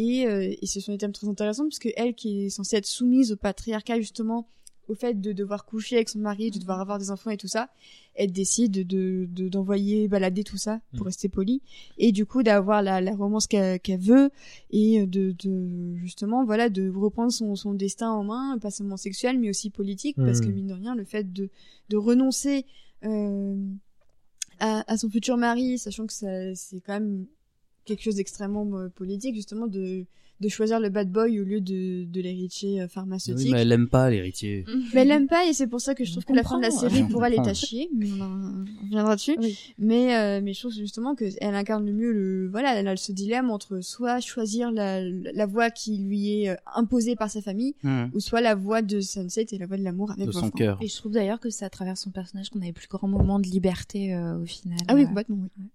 Et, 0.04 0.26
euh, 0.26 0.54
et 0.62 0.66
ce 0.66 0.80
sont 0.80 0.92
des 0.94 0.98
thèmes 0.98 1.12
très 1.20 1.28
intéressants 1.28 1.68
puisque 1.68 1.90
elle 1.96 2.14
qui 2.16 2.46
est 2.46 2.50
censée 2.50 2.76
être 2.78 2.86
soumise 2.88 3.32
au 3.34 3.36
patriarcat 3.36 3.98
justement, 4.00 4.48
au 4.88 4.96
fait 4.96 5.16
de 5.22 5.32
devoir 5.32 5.66
coucher 5.66 5.96
avec 5.98 6.10
son 6.10 6.20
mari, 6.20 6.50
de 6.52 6.60
devoir 6.60 6.80
avoir 6.82 6.98
des 6.98 7.12
enfants 7.12 7.30
et 7.30 7.38
tout 7.38 7.48
ça, 7.48 7.70
elle 8.16 8.32
décide 8.32 8.72
de 8.88 9.26
de- 9.38 9.48
d'envoyer 9.48 10.08
balader 10.08 10.44
tout 10.44 10.58
ça 10.58 10.82
pour 10.92 11.02
Mhm. 11.02 11.06
rester 11.12 11.30
poli 11.30 11.62
et 11.98 12.12
du 12.12 12.26
coup 12.26 12.42
d'avoir 12.44 12.82
la, 12.82 13.00
la 13.00 13.16
romance 13.16 13.48
qu'elle 13.48 13.80
veut 14.00 14.32
et 14.72 15.06
de, 15.06 15.24
de 15.44 15.96
justement 15.98 16.44
voilà 16.46 16.70
de 16.70 16.90
reprendre 16.90 17.32
son, 17.32 17.56
son 17.56 17.74
destin 17.74 18.10
en 18.12 18.24
main, 18.24 18.58
pas 18.60 18.72
seulement 18.72 18.98
sexuel 18.98 19.40
mais 19.40 19.50
aussi 19.50 19.70
politique 19.70 20.18
parce 20.18 20.40
que 20.42 20.48
Mhm. 20.50 20.56
mine 20.56 20.68
de 20.68 20.74
rien 20.74 20.96
le 20.96 21.06
fait 21.06 21.32
de 21.32 21.50
de 21.90 21.98
renoncer 21.98 22.66
euh, 23.04 23.56
à, 24.60 24.84
à 24.92 24.98
son 24.98 25.10
futur 25.10 25.38
mari, 25.38 25.78
sachant 25.78 26.06
que 26.06 26.14
ça, 26.14 26.54
c'est 26.56 26.82
quand 26.82 26.94
même 27.00 27.26
quelque 27.96 28.04
chose 28.04 28.16
d'extrêmement 28.16 28.68
euh, 28.78 28.90
politique, 28.90 29.36
justement, 29.36 29.68
de, 29.68 30.06
de 30.40 30.50
choisir 30.50 30.80
le 30.80 30.90
bad 30.90 31.12
boy 31.12 31.40
au 31.40 31.44
lieu 31.44 31.62
de, 31.62 32.04
de 32.06 32.20
l'héritier 32.22 32.82
euh, 32.82 32.88
pharmaceutique. 32.88 33.46
Oui, 33.46 33.52
mais 33.52 33.62
elle 33.62 33.72
aime 33.72 33.88
pas 33.88 34.10
l'héritier. 34.10 34.66
Mais 34.94 35.02
elle 35.02 35.10
l'aime 35.10 35.28
pas 35.28 35.46
et 35.48 35.54
c'est 35.54 35.68
pour 35.68 35.80
ça 35.82 35.94
que 35.94 36.04
je 36.04 36.12
trouve 36.12 36.24
On 36.28 36.32
que 36.34 36.36
la 36.38 36.44
fin 36.44 36.58
de 36.58 36.64
la 36.64 36.72
série 36.72 37.04
pour 37.04 37.24
elle 37.26 37.36
est 37.36 37.40
On 37.40 37.44
à 37.44 37.54
chier, 37.54 37.90
mais 37.96 38.08
on, 38.18 38.22
en- 38.22 38.66
on 38.82 38.84
reviendra 38.86 39.16
dessus. 39.16 39.36
Oui. 39.40 39.56
Mais, 39.78 40.16
euh, 40.18 40.42
mais 40.44 40.54
je 40.54 40.60
trouve 40.62 40.74
justement 40.74 41.14
que 41.14 41.26
elle 41.40 41.54
incarne 41.54 41.86
le 41.86 41.94
mieux 41.94 42.12
le, 42.12 42.50
voilà, 42.50 42.74
elle 42.80 42.88
a 42.88 42.96
ce 42.98 43.12
dilemme 43.12 43.52
entre 43.52 43.82
soit 43.82 44.20
choisir 44.20 44.72
la, 44.72 45.02
la 45.08 45.46
voie 45.46 45.70
qui 45.70 45.98
lui 46.00 46.42
est 46.44 46.58
imposée 46.76 47.16
par 47.16 47.30
sa 47.30 47.42
famille, 47.42 47.76
Mmh. 47.84 48.06
ou 48.16 48.20
soit 48.20 48.42
la 48.42 48.56
voie 48.56 48.82
de 48.82 49.00
Sunset 49.00 49.46
et 49.52 49.58
la 49.60 49.68
voie 49.68 49.78
de 49.78 49.84
l'amour 49.84 50.10
avec 50.12 50.26
De 50.26 50.32
son 50.32 50.50
cœur. 50.50 50.80
Et 50.82 50.88
je 50.88 50.96
trouve 50.96 51.12
d'ailleurs 51.12 51.40
que 51.40 51.50
c'est 51.52 51.66
à 51.66 51.70
travers 51.70 51.98
son 51.98 52.10
personnage 52.10 52.50
qu'on 52.50 52.62
a 52.62 52.66
les 52.66 52.74
plus 52.74 52.88
grands 52.88 53.08
moments 53.08 53.40
de 53.40 53.48
liberté 53.48 54.14
euh, 54.16 54.40
au 54.42 54.46
final. 54.46 54.80
Ah 54.88 54.96
oui, 54.96 55.06
complètement, 55.06 55.38
oui. 55.42 55.66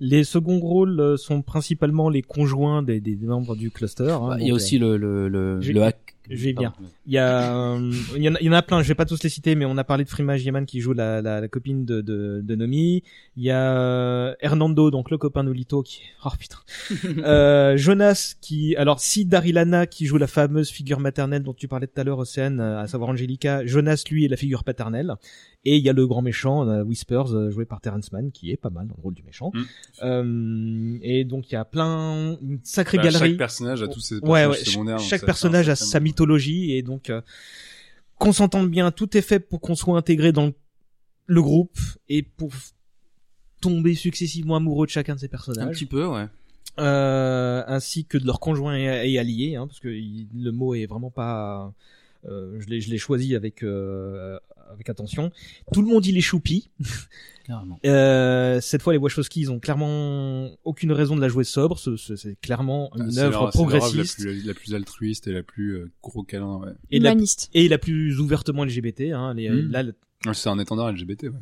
Les 0.00 0.22
seconds 0.24 0.60
rôles 0.60 1.00
euh, 1.00 1.16
sont 1.16 1.42
principalement 1.42 2.08
les 2.08 2.22
conjoints 2.22 2.82
des, 2.82 3.00
des 3.00 3.16
membres 3.16 3.56
du 3.56 3.70
cluster. 3.70 4.10
hein, 4.10 4.28
Bah, 4.28 4.36
il 4.38 4.46
y 4.46 4.50
a 4.50 4.52
euh, 4.52 4.56
aussi 4.56 4.78
le, 4.78 4.96
le, 4.96 5.28
le, 5.28 5.60
je- 5.60 5.72
le 5.72 5.82
hack. 5.82 6.14
je 6.30 6.36
vais 6.44 6.52
bien. 6.52 6.72
Il 7.06 7.14
y 7.14 7.18
a, 7.18 7.72
euh, 7.74 7.90
il 8.16 8.22
y 8.22 8.28
en 8.28 8.34
a, 8.34 8.38
il 8.40 8.46
y 8.46 8.48
en 8.50 8.52
a 8.52 8.62
plein. 8.62 8.80
Je 8.82 8.86
vais 8.88 8.94
pas 8.94 9.06
tous 9.06 9.20
les 9.24 9.28
citer, 9.28 9.54
mais 9.56 9.64
on 9.64 9.76
a 9.76 9.82
parlé 9.82 10.04
de 10.04 10.08
Frima 10.08 10.36
Gieman 10.36 10.66
qui 10.66 10.80
joue 10.80 10.92
la, 10.92 11.20
la, 11.20 11.40
la 11.40 11.48
copine 11.48 11.84
de, 11.84 12.00
de, 12.00 12.40
de 12.44 12.54
Nomi. 12.54 13.02
Il 13.36 13.42
y 13.42 13.50
a 13.50 13.76
euh, 13.76 14.34
Hernando, 14.40 14.90
donc 14.92 15.10
le 15.10 15.18
copain 15.18 15.42
d'Olito, 15.42 15.82
qui, 15.82 16.02
oh 16.24 16.28
putain. 16.38 16.58
euh, 17.24 17.76
Jonas 17.76 18.34
qui, 18.40 18.76
alors 18.76 19.00
si 19.00 19.24
Darilana 19.24 19.86
qui 19.88 20.06
joue 20.06 20.18
la 20.18 20.26
fameuse 20.28 20.68
figure 20.70 21.00
maternelle 21.00 21.42
dont 21.42 21.54
tu 21.54 21.66
parlais 21.66 21.86
tout 21.88 22.00
à 22.00 22.04
l'heure, 22.04 22.18
Océane, 22.18 22.60
euh, 22.60 22.78
à 22.78 22.86
savoir 22.86 23.10
Angelica. 23.10 23.66
Jonas 23.66 24.04
lui 24.10 24.26
est 24.26 24.28
la 24.28 24.36
figure 24.36 24.62
paternelle. 24.64 25.14
Et 25.70 25.76
il 25.76 25.84
y 25.84 25.88
a 25.88 25.92
le 25.92 26.06
grand 26.06 26.22
méchant 26.22 26.66
euh, 26.68 26.82
Whispers 26.82 27.34
euh, 27.34 27.50
joué 27.50 27.64
par 27.66 27.80
Terrence 27.80 28.10
Mann 28.12 28.30
qui 28.32 28.50
est 28.50 28.56
pas 28.56 28.70
mal 28.70 28.86
dans 28.86 28.94
le 28.96 29.02
rôle 29.02 29.14
du 29.14 29.22
méchant. 29.22 29.50
Mm. 29.52 29.62
Euh, 30.02 30.98
et 31.02 31.24
donc 31.24 31.50
il 31.50 31.54
y 31.54 31.56
a 31.56 31.64
plein, 31.64 32.38
une 32.40 32.60
sacrée 32.62 32.96
Bah, 32.96 33.04
galerie. 33.04 33.30
Chaque 33.30 33.38
personnage 33.38 33.82
a 33.82 33.88
tous 33.88 34.00
ses 34.00 34.14
Ouais, 34.16 34.20
personnages 34.20 34.48
ouais. 34.50 34.64
secondaires. 34.64 34.96
donc 34.98 35.06
Chaque 35.06 35.24
personnage 35.24 35.68
un 35.68 35.72
a 35.72 35.76
sa 35.76 36.00
mythologie 36.00 36.72
et 36.72 36.82
donc 36.82 37.10
euh, 37.10 37.20
qu'on 38.18 38.32
s'entende 38.32 38.70
bien. 38.70 38.90
Tout 38.90 39.16
est 39.16 39.22
fait 39.22 39.40
pour 39.40 39.60
qu'on 39.60 39.74
soit 39.74 39.96
intégré 39.98 40.32
dans 40.32 40.50
le 41.26 41.42
groupe 41.42 41.78
et 42.08 42.22
pour 42.22 42.50
tomber 43.60 43.94
successivement 43.94 44.56
amoureux 44.56 44.86
de 44.86 44.90
chacun 44.90 45.14
de 45.16 45.20
ces 45.20 45.26
Un 45.26 45.30
personnages, 45.30 45.74
petit 45.74 45.86
peu, 45.86 46.06
ouais. 46.06 46.26
euh, 46.78 47.62
ainsi 47.66 48.04
que 48.06 48.16
de 48.18 48.24
leurs 48.26 48.40
conjoints 48.40 48.76
et, 48.78 49.12
et 49.12 49.18
alliés, 49.18 49.56
hein, 49.56 49.66
parce 49.66 49.80
que 49.80 49.88
il- 49.88 50.28
le 50.34 50.52
mot 50.52 50.74
est 50.74 50.86
vraiment 50.86 51.10
pas. 51.10 51.72
Euh, 52.26 52.58
je 52.60 52.66
l'ai 52.68 52.80
je 52.80 52.90
l'ai 52.90 52.98
choisi 52.98 53.34
avec 53.34 53.62
euh, 53.62 54.38
avec 54.70 54.88
attention. 54.90 55.30
Tout 55.72 55.82
le 55.82 55.88
monde 55.88 56.04
il 56.06 56.16
est 56.16 56.22
choupi. 56.22 56.70
Carrément. 57.46 57.80
Euh, 57.86 58.60
cette 58.60 58.82
fois, 58.82 58.92
les 58.92 58.98
Wachowski, 58.98 59.40
ils 59.40 59.50
ont 59.50 59.58
clairement 59.58 60.50
aucune 60.64 60.92
raison 60.92 61.16
de 61.16 61.20
la 61.22 61.28
jouer 61.28 61.44
sobre. 61.44 61.78
Ce- 61.78 61.96
ce- 61.96 62.14
C'est 62.16 62.38
clairement 62.40 62.90
Ah, 62.92 62.98
une 63.04 63.18
œuvre 63.18 63.40
leur- 63.44 63.50
progressiste 63.50 64.18
La 64.18 64.24
plus, 64.32 64.46
la 64.46 64.54
plus 64.54 64.74
altruiste 64.74 65.26
et 65.28 65.32
la 65.32 65.42
plus 65.42 65.76
euh, 65.78 65.90
gros 66.02 66.22
câlin, 66.24 66.58
ouais. 66.58 66.72
et 66.90 66.98
la 66.98 67.12
Humaniste. 67.12 67.48
et 67.54 67.66
la 67.68 67.78
plus 67.78 68.20
ouvertement 68.20 68.64
LGBT. 68.64 69.12
Hein, 69.12 69.32
les, 69.34 69.48
Mm. 69.48 69.70
Là, 69.70 69.84
Ouais, 70.26 70.34
C'est 70.34 70.48
un 70.50 70.58
étendard 70.58 70.92
LGBT, 70.92 71.28
ouais. 71.28 71.38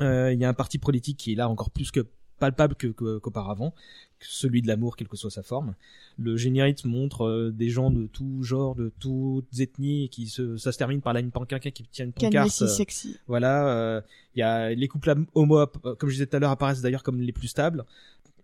Euh, 0.00 0.32
Il 0.32 0.38
y 0.40 0.44
a 0.44 0.48
un 0.48 0.54
parti 0.54 0.78
politique 0.78 1.18
qui 1.18 1.32
est 1.32 1.34
là 1.36 1.48
encore 1.50 1.70
plus 1.70 1.90
que 1.90 2.00
palpable 2.38 2.74
que- 2.76 2.86
que- 2.86 3.18
qu'auparavant, 3.18 3.74
celui 4.22 4.62
de 4.62 4.68
l'amour, 4.68 4.96
quelle 4.96 5.08
que 5.08 5.16
soit 5.16 5.30
sa 5.30 5.42
forme. 5.42 5.74
Le 6.18 6.36
générique 6.36 6.84
montre 6.84 7.24
euh, 7.24 7.50
des 7.50 7.70
gens 7.70 7.90
de 7.90 8.06
tout 8.06 8.42
genre, 8.42 8.74
de 8.74 8.92
toutes 9.00 9.58
ethnies, 9.58 10.08
qui 10.10 10.26
se, 10.26 10.56
ça 10.56 10.72
se 10.72 10.78
termine 10.78 11.00
par 11.00 11.12
là 11.12 11.20
une 11.20 11.30
pan- 11.30 11.44
quelqu'un 11.44 11.70
qui 11.70 11.84
tient 11.84 12.04
une 12.04 12.12
pancarte. 12.12 12.50
si 12.50 12.64
euh, 12.64 12.66
sexy. 12.68 13.16
Voilà, 13.26 13.68
euh, 13.68 14.00
il 14.34 14.40
y 14.40 14.42
a 14.42 14.70
les 14.74 14.88
couples 14.88 15.14
homo, 15.34 15.66
comme 15.98 16.08
je 16.08 16.14
disais 16.14 16.26
tout 16.26 16.36
à 16.36 16.38
l'heure, 16.38 16.50
apparaissent 16.50 16.82
d'ailleurs 16.82 17.02
comme 17.02 17.20
les 17.20 17.32
plus 17.32 17.48
stables. 17.48 17.84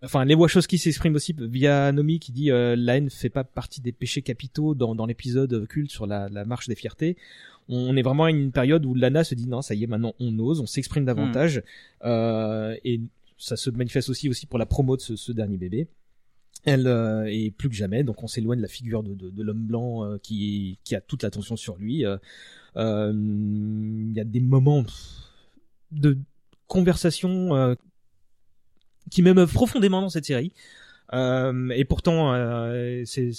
Enfin, 0.01 0.23
les 0.23 0.33
Wachowski 0.33 0.77
s'expriment 0.77 1.15
aussi 1.15 1.35
via 1.37 1.91
Nomi 1.91 2.19
qui 2.19 2.31
dit 2.31 2.51
euh, 2.51 2.75
la 2.77 2.95
haine 2.97 3.09
fait 3.09 3.29
pas 3.29 3.43
partie 3.43 3.81
des 3.81 3.91
péchés 3.91 4.21
capitaux 4.21 4.73
dans, 4.73 4.95
dans 4.95 5.05
l'épisode 5.05 5.67
culte 5.67 5.91
sur 5.91 6.07
la, 6.07 6.29
la 6.29 6.45
marche 6.45 6.69
des 6.69 6.75
fiertés. 6.75 7.17
On 7.67 7.95
est 7.97 8.01
vraiment 8.01 8.23
à 8.23 8.31
une 8.31 8.51
période 8.51 8.85
où 8.85 8.95
Lana 8.95 9.23
se 9.25 9.35
dit 9.35 9.45
non, 9.45 9.61
ça 9.61 9.75
y 9.75 9.83
est, 9.83 9.87
maintenant 9.87 10.15
on 10.19 10.39
ose, 10.39 10.59
on 10.61 10.65
s'exprime 10.65 11.05
davantage, 11.05 11.61
euh, 12.05 12.75
et 12.83 13.01
ça 13.39 13.55
se 13.55 13.71
manifeste 13.71 14.09
aussi 14.09 14.29
aussi 14.29 14.45
pour 14.45 14.59
la 14.59 14.67
promo 14.67 14.95
de 14.95 15.01
ce, 15.01 15.15
ce 15.15 15.31
dernier 15.31 15.57
bébé. 15.57 15.87
Elle 16.65 16.87
euh, 16.87 17.23
est 17.25 17.51
plus 17.51 17.69
que 17.69 17.75
jamais, 17.75 18.03
donc 18.03 18.21
on 18.21 18.27
s'éloigne 18.27 18.59
de 18.59 18.63
la 18.63 18.67
figure 18.67 19.01
de, 19.01 19.15
de, 19.15 19.29
de 19.29 19.43
l'homme 19.43 19.65
blanc 19.65 20.03
euh, 20.03 20.17
qui, 20.17 20.77
qui 20.83 20.93
a 20.93 21.01
toute 21.01 21.23
l'attention 21.23 21.55
sur 21.55 21.77
lui. 21.77 22.05
Euh, 22.05 22.17
euh, 22.75 23.13
Il 23.13 24.13
y 24.13 24.19
a 24.19 24.25
des 24.25 24.41
moments 24.41 24.83
de 25.91 26.17
conversation 26.67 27.55
euh, 27.55 27.75
qui 29.09 29.21
m'émeuvent 29.21 29.53
profondément 29.53 30.01
dans 30.01 30.09
cette 30.09 30.25
série. 30.25 30.51
Euh, 31.13 31.69
et 31.69 31.85
pourtant, 31.85 32.33
euh, 32.33 33.03
c'est 33.05 33.31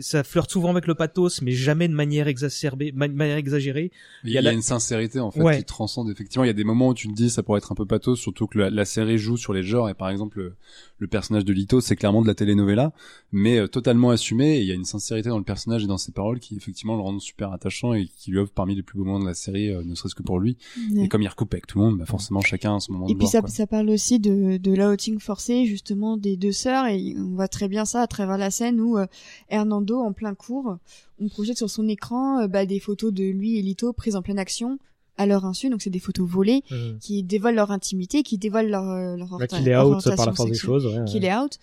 ça 0.00 0.22
flirte 0.24 0.50
souvent 0.50 0.70
avec 0.70 0.86
le 0.86 0.94
pathos, 0.94 1.42
mais 1.42 1.52
jamais 1.52 1.88
de 1.88 1.94
manière 1.94 2.28
exacerbée, 2.28 2.92
ma- 2.94 3.08
de 3.08 3.14
manière 3.14 3.36
exagérée. 3.36 3.90
Il 4.24 4.30
y, 4.30 4.34
y 4.34 4.38
a 4.38 4.42
la- 4.42 4.52
une 4.52 4.62
sincérité 4.62 5.20
en 5.20 5.30
fait 5.30 5.42
Ouais. 5.42 5.58
qui 5.58 5.64
transcende 5.64 6.10
effectivement. 6.10 6.44
Il 6.44 6.48
y 6.48 6.50
a 6.50 6.54
des 6.54 6.64
moments 6.64 6.88
où 6.88 6.94
tu 6.94 7.08
te 7.08 7.12
dis 7.14 7.30
ça 7.30 7.42
pourrait 7.42 7.58
être 7.58 7.72
un 7.72 7.74
peu 7.74 7.86
pathos, 7.86 8.16
surtout 8.18 8.46
que 8.46 8.58
la, 8.58 8.70
la 8.70 8.84
série 8.84 9.18
joue 9.18 9.36
sur 9.36 9.52
les 9.52 9.62
genres 9.62 9.88
et 9.88 9.94
par 9.94 10.10
exemple 10.10 10.38
le, 10.38 10.54
le 10.98 11.06
personnage 11.06 11.44
de 11.44 11.52
Lito 11.52 11.80
c'est 11.80 11.96
clairement 11.96 12.22
de 12.22 12.26
la 12.26 12.34
telenovela, 12.34 12.92
mais 13.32 13.58
euh, 13.58 13.66
totalement 13.66 14.10
assumé. 14.10 14.58
Et 14.58 14.60
il 14.60 14.66
y 14.66 14.70
a 14.72 14.74
une 14.74 14.84
sincérité 14.84 15.28
dans 15.30 15.38
le 15.38 15.44
personnage 15.44 15.84
et 15.84 15.86
dans 15.86 15.98
ses 15.98 16.12
paroles 16.12 16.38
qui 16.38 16.56
effectivement 16.56 16.94
le 16.96 17.02
rendent 17.02 17.20
super 17.20 17.52
attachant 17.52 17.94
et 17.94 18.06
qui 18.06 18.30
lui 18.30 18.38
offre 18.38 18.52
parmi 18.52 18.74
les 18.74 18.82
plus 18.82 18.98
beaux 18.98 19.04
moments 19.04 19.20
de 19.20 19.26
la 19.26 19.34
série, 19.34 19.70
euh, 19.70 19.82
ne 19.84 19.94
serait-ce 19.94 20.14
que 20.14 20.22
pour 20.22 20.38
lui. 20.40 20.56
Ouais. 20.94 21.04
Et 21.04 21.08
comme 21.08 21.22
il 21.22 21.28
recoupe 21.28 21.52
avec 21.54 21.66
tout 21.66 21.78
le 21.78 21.84
monde, 21.86 21.98
bah 21.98 22.06
forcément 22.06 22.40
chacun 22.40 22.76
a 22.76 22.80
son 22.80 22.92
moment 22.92 23.08
Et 23.08 23.14
de 23.14 23.18
puis 23.18 23.26
ça, 23.26 23.42
parle 23.66 23.90
aussi 23.90 24.18
de, 24.20 24.56
de 24.58 24.72
l'outing 24.74 25.18
forcé 25.18 25.66
justement 25.66 26.16
des 26.16 26.36
deux 26.36 26.52
sœurs 26.52 26.86
et 26.86 27.14
on 27.18 27.34
voit 27.34 27.48
très 27.48 27.68
bien 27.68 27.84
ça 27.84 28.02
à 28.02 28.06
travers 28.06 28.38
la 28.38 28.50
scène 28.50 28.80
où 28.80 28.98
euh, 28.98 29.06
En 29.90 30.12
plein 30.12 30.34
cours, 30.34 30.76
on 31.20 31.28
projette 31.28 31.56
sur 31.58 31.70
son 31.70 31.88
écran 31.88 32.40
euh, 32.40 32.46
bah, 32.48 32.66
des 32.66 32.80
photos 32.80 33.12
de 33.12 33.24
lui 33.24 33.58
et 33.58 33.62
Lito 33.62 33.92
prises 33.92 34.16
en 34.16 34.22
pleine 34.22 34.38
action 34.38 34.78
à 35.16 35.26
leur 35.26 35.44
insu, 35.44 35.68
donc 35.68 35.82
c'est 35.82 35.90
des 35.90 35.98
photos 35.98 36.28
volées 36.28 36.62
qui 37.00 37.24
dévoilent 37.24 37.56
leur 37.56 37.72
intimité, 37.72 38.22
qui 38.22 38.38
dévoilent 38.38 38.68
leur 38.70 38.88
euh, 38.88 39.16
leur 39.16 39.28
Là, 39.30 39.34
orta- 39.34 39.46
qu'il 39.48 39.68
est 39.68 39.76
out 39.76 39.82
orientation 39.86 40.16
par 40.16 40.26
la 40.26 40.32
force 40.32 40.48
des 40.48 40.54
sexuelle, 40.54 40.70
choses. 40.80 40.86
ouais, 40.86 41.04
qu'il 41.06 41.24
est 41.24 41.34
out. 41.34 41.58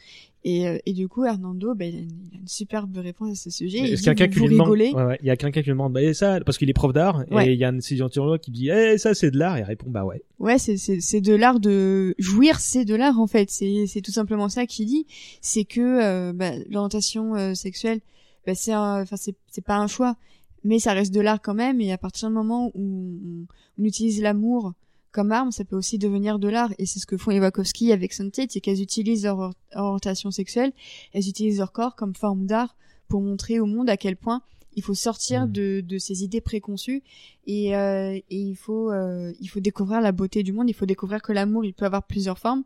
Et, 0.48 0.68
euh, 0.68 0.78
et 0.86 0.94
du 0.94 1.08
coup, 1.08 1.26
Hernando, 1.26 1.74
bah, 1.74 1.86
il, 1.86 1.96
a 1.96 2.00
une, 2.00 2.20
il 2.32 2.38
a 2.38 2.40
une 2.40 2.48
superbe 2.48 2.96
réponse 2.98 3.32
à 3.32 3.36
ce 3.36 3.50
sujet. 3.50 3.80
Il 3.80 3.86
Est-ce 3.86 4.02
dit, 4.02 4.06
quelqu'un 4.06 4.28
vous, 4.28 4.32
qui 4.32 4.40
vous 4.40 4.46
lui 4.46 4.54
demande 4.54 4.68
rigolez 4.68 4.92
ouais, 4.94 5.04
ouais, 5.04 5.18
Il 5.22 5.26
y 5.28 5.32
a 5.32 5.38
quelqu'un 5.38 5.62
qui 5.62 5.66
lui 5.66 5.74
demande 5.74 5.92
bah 5.92 6.04
et 6.04 6.14
ça 6.14 6.40
parce 6.46 6.60
qu'il 6.60 6.70
est 6.70 6.74
prof 6.74 6.94
d'art 6.94 7.26
Ouais. 7.32 7.48
et 7.50 7.54
il 7.54 7.60
y 7.60 7.64
a 7.64 7.70
un 7.70 7.78
étudiant 7.80 8.10
qui 8.38 8.52
dit 8.52 8.70
eh 8.70 9.00
ça 9.00 9.16
c'est 9.16 9.32
de 9.32 9.40
l'art 9.40 9.58
et 9.58 9.62
il 9.62 9.64
répond 9.64 9.90
bah 9.90 10.06
ouais. 10.06 10.22
Ouais, 10.38 10.60
c'est 10.60 10.78
c'est 10.78 11.02
c'est 11.02 11.20
de 11.20 11.34
l'art 11.34 11.60
de 11.60 12.14
jouir, 12.20 12.60
c'est 12.60 12.86
de 12.86 12.94
l'art 12.94 13.20
en 13.20 13.26
fait. 13.26 13.50
C'est 13.50 13.86
c'est 13.88 14.02
tout 14.02 14.12
simplement 14.12 14.48
ça 14.48 14.68
qu'il 14.68 14.86
dit. 14.86 15.08
C'est 15.42 15.66
que 15.66 15.82
euh, 15.82 16.32
bah, 16.32 16.52
l'orientation 16.70 17.34
euh, 17.36 17.56
sexuelle, 17.56 18.02
bah, 18.46 18.54
c'est 18.54 18.76
enfin 18.76 19.16
c'est 19.16 19.36
c'est 19.50 19.66
pas 19.66 19.78
un 19.78 19.88
choix, 19.88 20.16
mais 20.64 20.78
ça 20.78 20.94
reste 20.94 21.12
de 21.12 21.22
l'art 21.22 21.42
quand 21.42 21.56
même. 21.56 21.82
Et 21.82 21.92
à 21.92 21.98
partir 21.98 22.28
du 22.30 22.36
moment 22.36 22.72
où 22.76 23.16
on, 23.26 23.82
on 23.82 23.84
utilise 23.84 24.22
l'amour 24.22 24.74
comme 25.16 25.32
arme, 25.32 25.52
ça 25.52 25.64
peut 25.64 25.76
aussi 25.78 25.98
devenir 25.98 26.38
de 26.40 26.48
l'art. 26.50 26.72
Et 26.78 26.86
c'est 26.86 27.00
ce 27.00 27.06
que 27.06 27.18
font 27.18 27.32
les 27.32 27.40
Wachowski 27.40 27.92
avec 27.92 28.12
Sunset, 28.14 28.48
c'est 28.50 28.60
qu'elles 28.62 28.82
utilisent 28.82 29.24
leur 29.24 29.40
or- 29.40 29.54
orientation 29.74 30.30
sexuelle, 30.32 30.72
elles 31.14 31.28
utilisent 31.30 31.60
leur 31.60 31.72
corps 31.72 31.96
comme 31.96 32.14
forme 32.16 32.46
d'art 32.46 32.76
pour 33.08 33.22
montrer 33.22 33.60
au 33.60 33.66
monde 33.66 33.90
à 33.90 33.98
quel 33.98 34.18
point 34.18 34.42
il 34.78 34.84
faut 34.84 34.94
sortir 34.94 35.46
Mhm. 35.46 35.52
de, 35.58 35.82
de 35.92 35.98
ces 35.98 36.24
idées 36.26 36.42
préconçues 36.42 37.02
et, 37.48 37.76
euh, 37.78 38.14
et 38.16 38.24
il 38.52 38.56
faut 38.56 38.92
euh, 38.92 39.32
il 39.40 39.48
faut 39.48 39.62
découvrir 39.62 40.02
la 40.02 40.12
beauté 40.12 40.44
du 40.44 40.52
monde 40.52 40.68
il 40.70 40.74
faut 40.74 40.86
découvrir 40.86 41.22
que 41.22 41.32
l'amour 41.32 41.64
il 41.64 41.74
peut 41.74 41.86
avoir 41.86 42.04
plusieurs 42.04 42.38
formes 42.46 42.64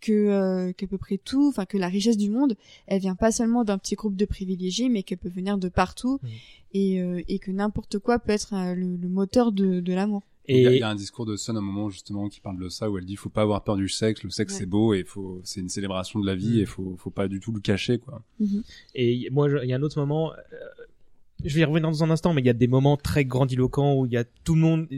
que 0.00 0.12
euh, 0.12 0.72
qu'à 0.72 0.86
peu 0.86 0.98
près 0.98 1.18
tout 1.18 1.48
enfin 1.48 1.64
que 1.66 1.76
la 1.76 1.88
richesse 1.88 2.16
du 2.16 2.30
monde 2.30 2.54
elle 2.86 3.00
vient 3.00 3.16
pas 3.16 3.32
seulement 3.32 3.64
d'un 3.64 3.76
petit 3.78 3.96
groupe 3.96 4.14
de 4.14 4.24
privilégiés 4.24 4.88
mais 4.88 5.02
qu'elle 5.02 5.18
peut 5.18 5.34
venir 5.40 5.58
de 5.58 5.68
partout 5.68 6.20
Mhm. 6.22 6.30
et, 6.74 7.24
et 7.34 7.38
que 7.40 7.50
n'importe 7.50 7.98
quoi 7.98 8.20
peut 8.20 8.30
être 8.32 8.50
le, 8.76 8.96
le 8.96 9.08
moteur 9.08 9.50
de, 9.50 9.80
de 9.80 9.92
l'amour 9.92 10.22
Il 10.48 10.56
y, 10.62 10.66
a, 10.66 10.70
il 10.70 10.76
Et 10.76 10.78
y 10.80 10.82
a 10.82 10.88
un 10.88 10.94
discours 10.94 11.26
de 11.26 11.36
Sun 11.36 11.56
à 11.56 11.58
un 11.58 11.62
moment 11.62 11.90
justement 11.90 12.28
qui 12.28 12.40
parle 12.40 12.58
de 12.58 12.68
ça 12.68 12.90
où 12.90 12.96
elle 12.98 13.04
dit 13.04 13.16
faut 13.16 13.28
pas 13.28 13.42
avoir 13.42 13.62
peur 13.64 13.76
du 13.76 13.88
sexe, 13.88 14.22
le 14.22 14.30
sexe 14.30 14.54
Ouais. 14.54 14.58
c'est 14.60 14.66
beau 14.66 14.94
et 14.94 15.04
faut 15.04 15.40
c'est 15.44 15.60
une 15.60 15.68
célébration 15.68 16.20
de 16.20 16.26
la 16.26 16.34
vie 16.34 16.58
Mm. 16.58 16.62
et 16.62 16.66
faut 16.66 16.96
faut 16.98 17.10
pas 17.10 17.28
du 17.28 17.38
tout 17.40 17.52
le 17.52 17.60
cacher 17.60 17.98
quoi. 17.98 18.22
Et 18.94 19.28
moi, 19.30 19.48
il 19.62 19.68
y 19.68 19.72
a 19.72 19.76
un 19.76 19.82
autre 19.82 19.98
moment, 20.00 20.32
euh, 20.32 20.36
je 21.44 21.54
vais 21.54 21.60
y 21.60 21.64
revenir 21.64 21.88
dans 21.90 22.02
un 22.02 22.10
instant, 22.10 22.32
mais 22.32 22.40
il 22.40 22.46
y 22.46 22.50
a 22.50 22.54
des 22.54 22.66
moments 22.68 22.96
très 22.96 23.24
grandiloquents 23.24 23.94
où 23.94 24.06
il 24.06 24.12
y 24.12 24.16
a 24.16 24.24
tout 24.24 24.54
le 24.54 24.60
monde. 24.62 24.88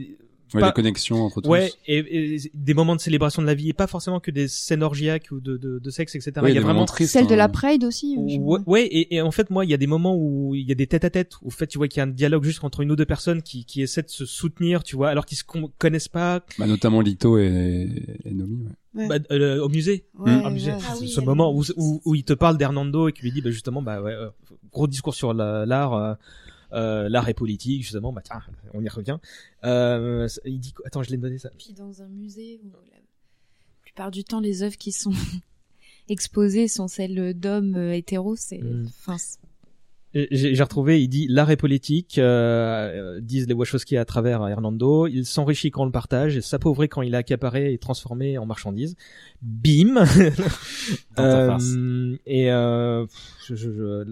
Ouais, 0.54 0.60
Pas- 0.60 0.66
les 0.68 0.72
connexions 0.72 1.22
entre 1.24 1.40
tous. 1.40 1.48
Ouais, 1.48 1.72
et, 1.86 2.34
et 2.34 2.40
des 2.54 2.74
moments 2.74 2.96
de 2.96 3.00
célébration 3.00 3.40
de 3.42 3.46
la 3.46 3.54
vie, 3.54 3.68
et 3.68 3.72
pas 3.72 3.86
forcément 3.86 4.18
que 4.20 4.30
des 4.30 4.48
scènes 4.48 4.82
orgiaques 4.82 5.28
ou 5.30 5.40
de, 5.40 5.56
de, 5.56 5.78
de 5.78 5.90
sexe, 5.90 6.14
etc. 6.16 6.32
Ouais, 6.42 6.50
il 6.50 6.54
y 6.54 6.58
a 6.58 6.60
vraiment 6.60 6.84
tristes, 6.86 7.12
celle 7.12 7.26
de 7.26 7.34
hein. 7.34 7.36
la 7.36 7.48
Pride 7.48 7.84
aussi 7.84 8.16
Ouais, 8.18 8.58
ouais, 8.66 8.86
et, 8.86 9.14
et 9.16 9.20
en 9.22 9.30
fait, 9.30 9.50
moi, 9.50 9.64
il 9.64 9.70
y 9.70 9.74
a 9.74 9.76
des 9.76 9.86
moments 9.86 10.16
où 10.16 10.54
il 10.54 10.66
y 10.68 10.72
a 10.72 10.74
des 10.74 10.86
tête 10.86 11.04
à 11.04 11.10
tête, 11.10 11.34
où 11.42 11.48
en 11.48 11.50
fait, 11.50 11.66
tu 11.68 11.78
vois 11.78 11.86
qu'il 11.88 11.98
y 11.98 12.00
a 12.00 12.04
un 12.04 12.08
dialogue 12.08 12.44
juste 12.44 12.64
entre 12.64 12.80
une 12.80 12.90
ou 12.90 12.96
deux 12.96 13.04
personnes 13.06 13.42
qui, 13.42 13.64
qui 13.64 13.82
essaient 13.82 14.02
de 14.02 14.08
se 14.10 14.24
soutenir, 14.26 14.82
tu 14.82 14.96
vois, 14.96 15.08
alors 15.10 15.24
qu'ils 15.26 15.38
se 15.38 15.44
con- 15.44 15.70
connaissent 15.78 16.08
pas, 16.08 16.40
Bah, 16.58 16.66
notamment 16.66 17.00
Lito 17.00 17.38
et, 17.38 17.88
et 18.24 18.30
Nomi. 18.32 18.64
Ouais. 18.64 18.70
Ouais. 18.92 19.06
bah, 19.06 19.24
euh, 19.30 19.60
au 19.62 19.68
musée. 19.68 20.04
Ouais, 20.18 20.34
au 20.44 20.50
musée. 20.50 20.72
ouais. 20.72 20.78
Ah 20.88 20.94
ce 20.96 21.02
oui, 21.02 21.08
ce 21.08 21.20
il 21.20 21.22
y 21.22 21.22
a 21.22 21.26
moment 21.26 21.54
où, 21.54 21.62
où, 21.76 22.00
où 22.04 22.14
il 22.16 22.24
te 22.24 22.32
parle 22.32 22.58
d'Hernando 22.58 23.06
et 23.08 23.12
qui 23.12 23.22
lui 23.22 23.30
dit, 23.30 23.40
bah, 23.40 23.50
justement, 23.52 23.82
bah, 23.82 24.02
ouais, 24.02 24.10
euh, 24.12 24.28
gros 24.72 24.88
discours 24.88 25.14
sur 25.14 25.32
la- 25.32 25.64
l'art, 25.64 25.94
euh, 25.94 26.14
euh, 26.72 27.08
l'art 27.08 27.28
et 27.28 27.34
politique, 27.34 27.82
justement, 27.82 28.12
bah, 28.12 28.22
tiens, 28.24 28.42
on 28.74 28.82
y 28.82 28.88
revient. 28.88 29.18
Euh, 29.64 30.28
il 30.44 30.60
dit, 30.60 30.72
quoi? 30.72 30.86
Attends, 30.86 31.02
je 31.02 31.10
l'ai 31.10 31.16
donné 31.16 31.38
ça. 31.38 31.50
Puis 31.58 31.72
dans 31.72 32.02
un 32.02 32.08
musée 32.08 32.60
où 32.64 32.68
la 32.90 32.98
plupart 33.82 34.10
du 34.10 34.24
temps 34.24 34.40
les 34.40 34.62
œuvres 34.62 34.76
qui 34.78 34.92
sont 34.92 35.12
exposées 36.08 36.68
sont 36.68 36.88
celles 36.88 37.34
d'hommes 37.38 37.76
euh, 37.76 37.94
hétéros, 37.94 38.36
c'est 38.36 38.58
Mm. 38.58 38.86
enfin 38.88 39.18
c'est- 39.18 39.38
J'ai 40.12 40.56
j'ai 40.56 40.62
retrouvé, 40.64 41.00
il 41.00 41.06
dit 41.08 41.28
l'art 41.28 41.52
est 41.52 41.56
politique, 41.56 42.18
euh, 42.18 43.16
euh, 43.16 43.20
disent 43.20 43.46
les 43.46 43.54
Wachowski 43.54 43.96
à 43.96 44.04
travers 44.04 44.44
Hernando, 44.48 45.06
il 45.06 45.24
s'enrichit 45.24 45.70
quand 45.70 45.82
on 45.82 45.86
le 45.86 45.92
partage, 45.92 46.36
et 46.36 46.40
s'appauvrit 46.40 46.88
quand 46.88 47.02
il 47.02 47.14
est 47.14 47.16
accaparé 47.16 47.72
et 47.72 47.78
transformé 47.78 48.36
en 48.36 48.44
marchandise. 48.46 48.96
Bim. 49.42 50.04
Euh, 51.18 52.16
Et 52.26 52.50
euh, 52.50 53.06
je, 53.46 53.54
je- 53.54 53.70
je- 53.70 54.04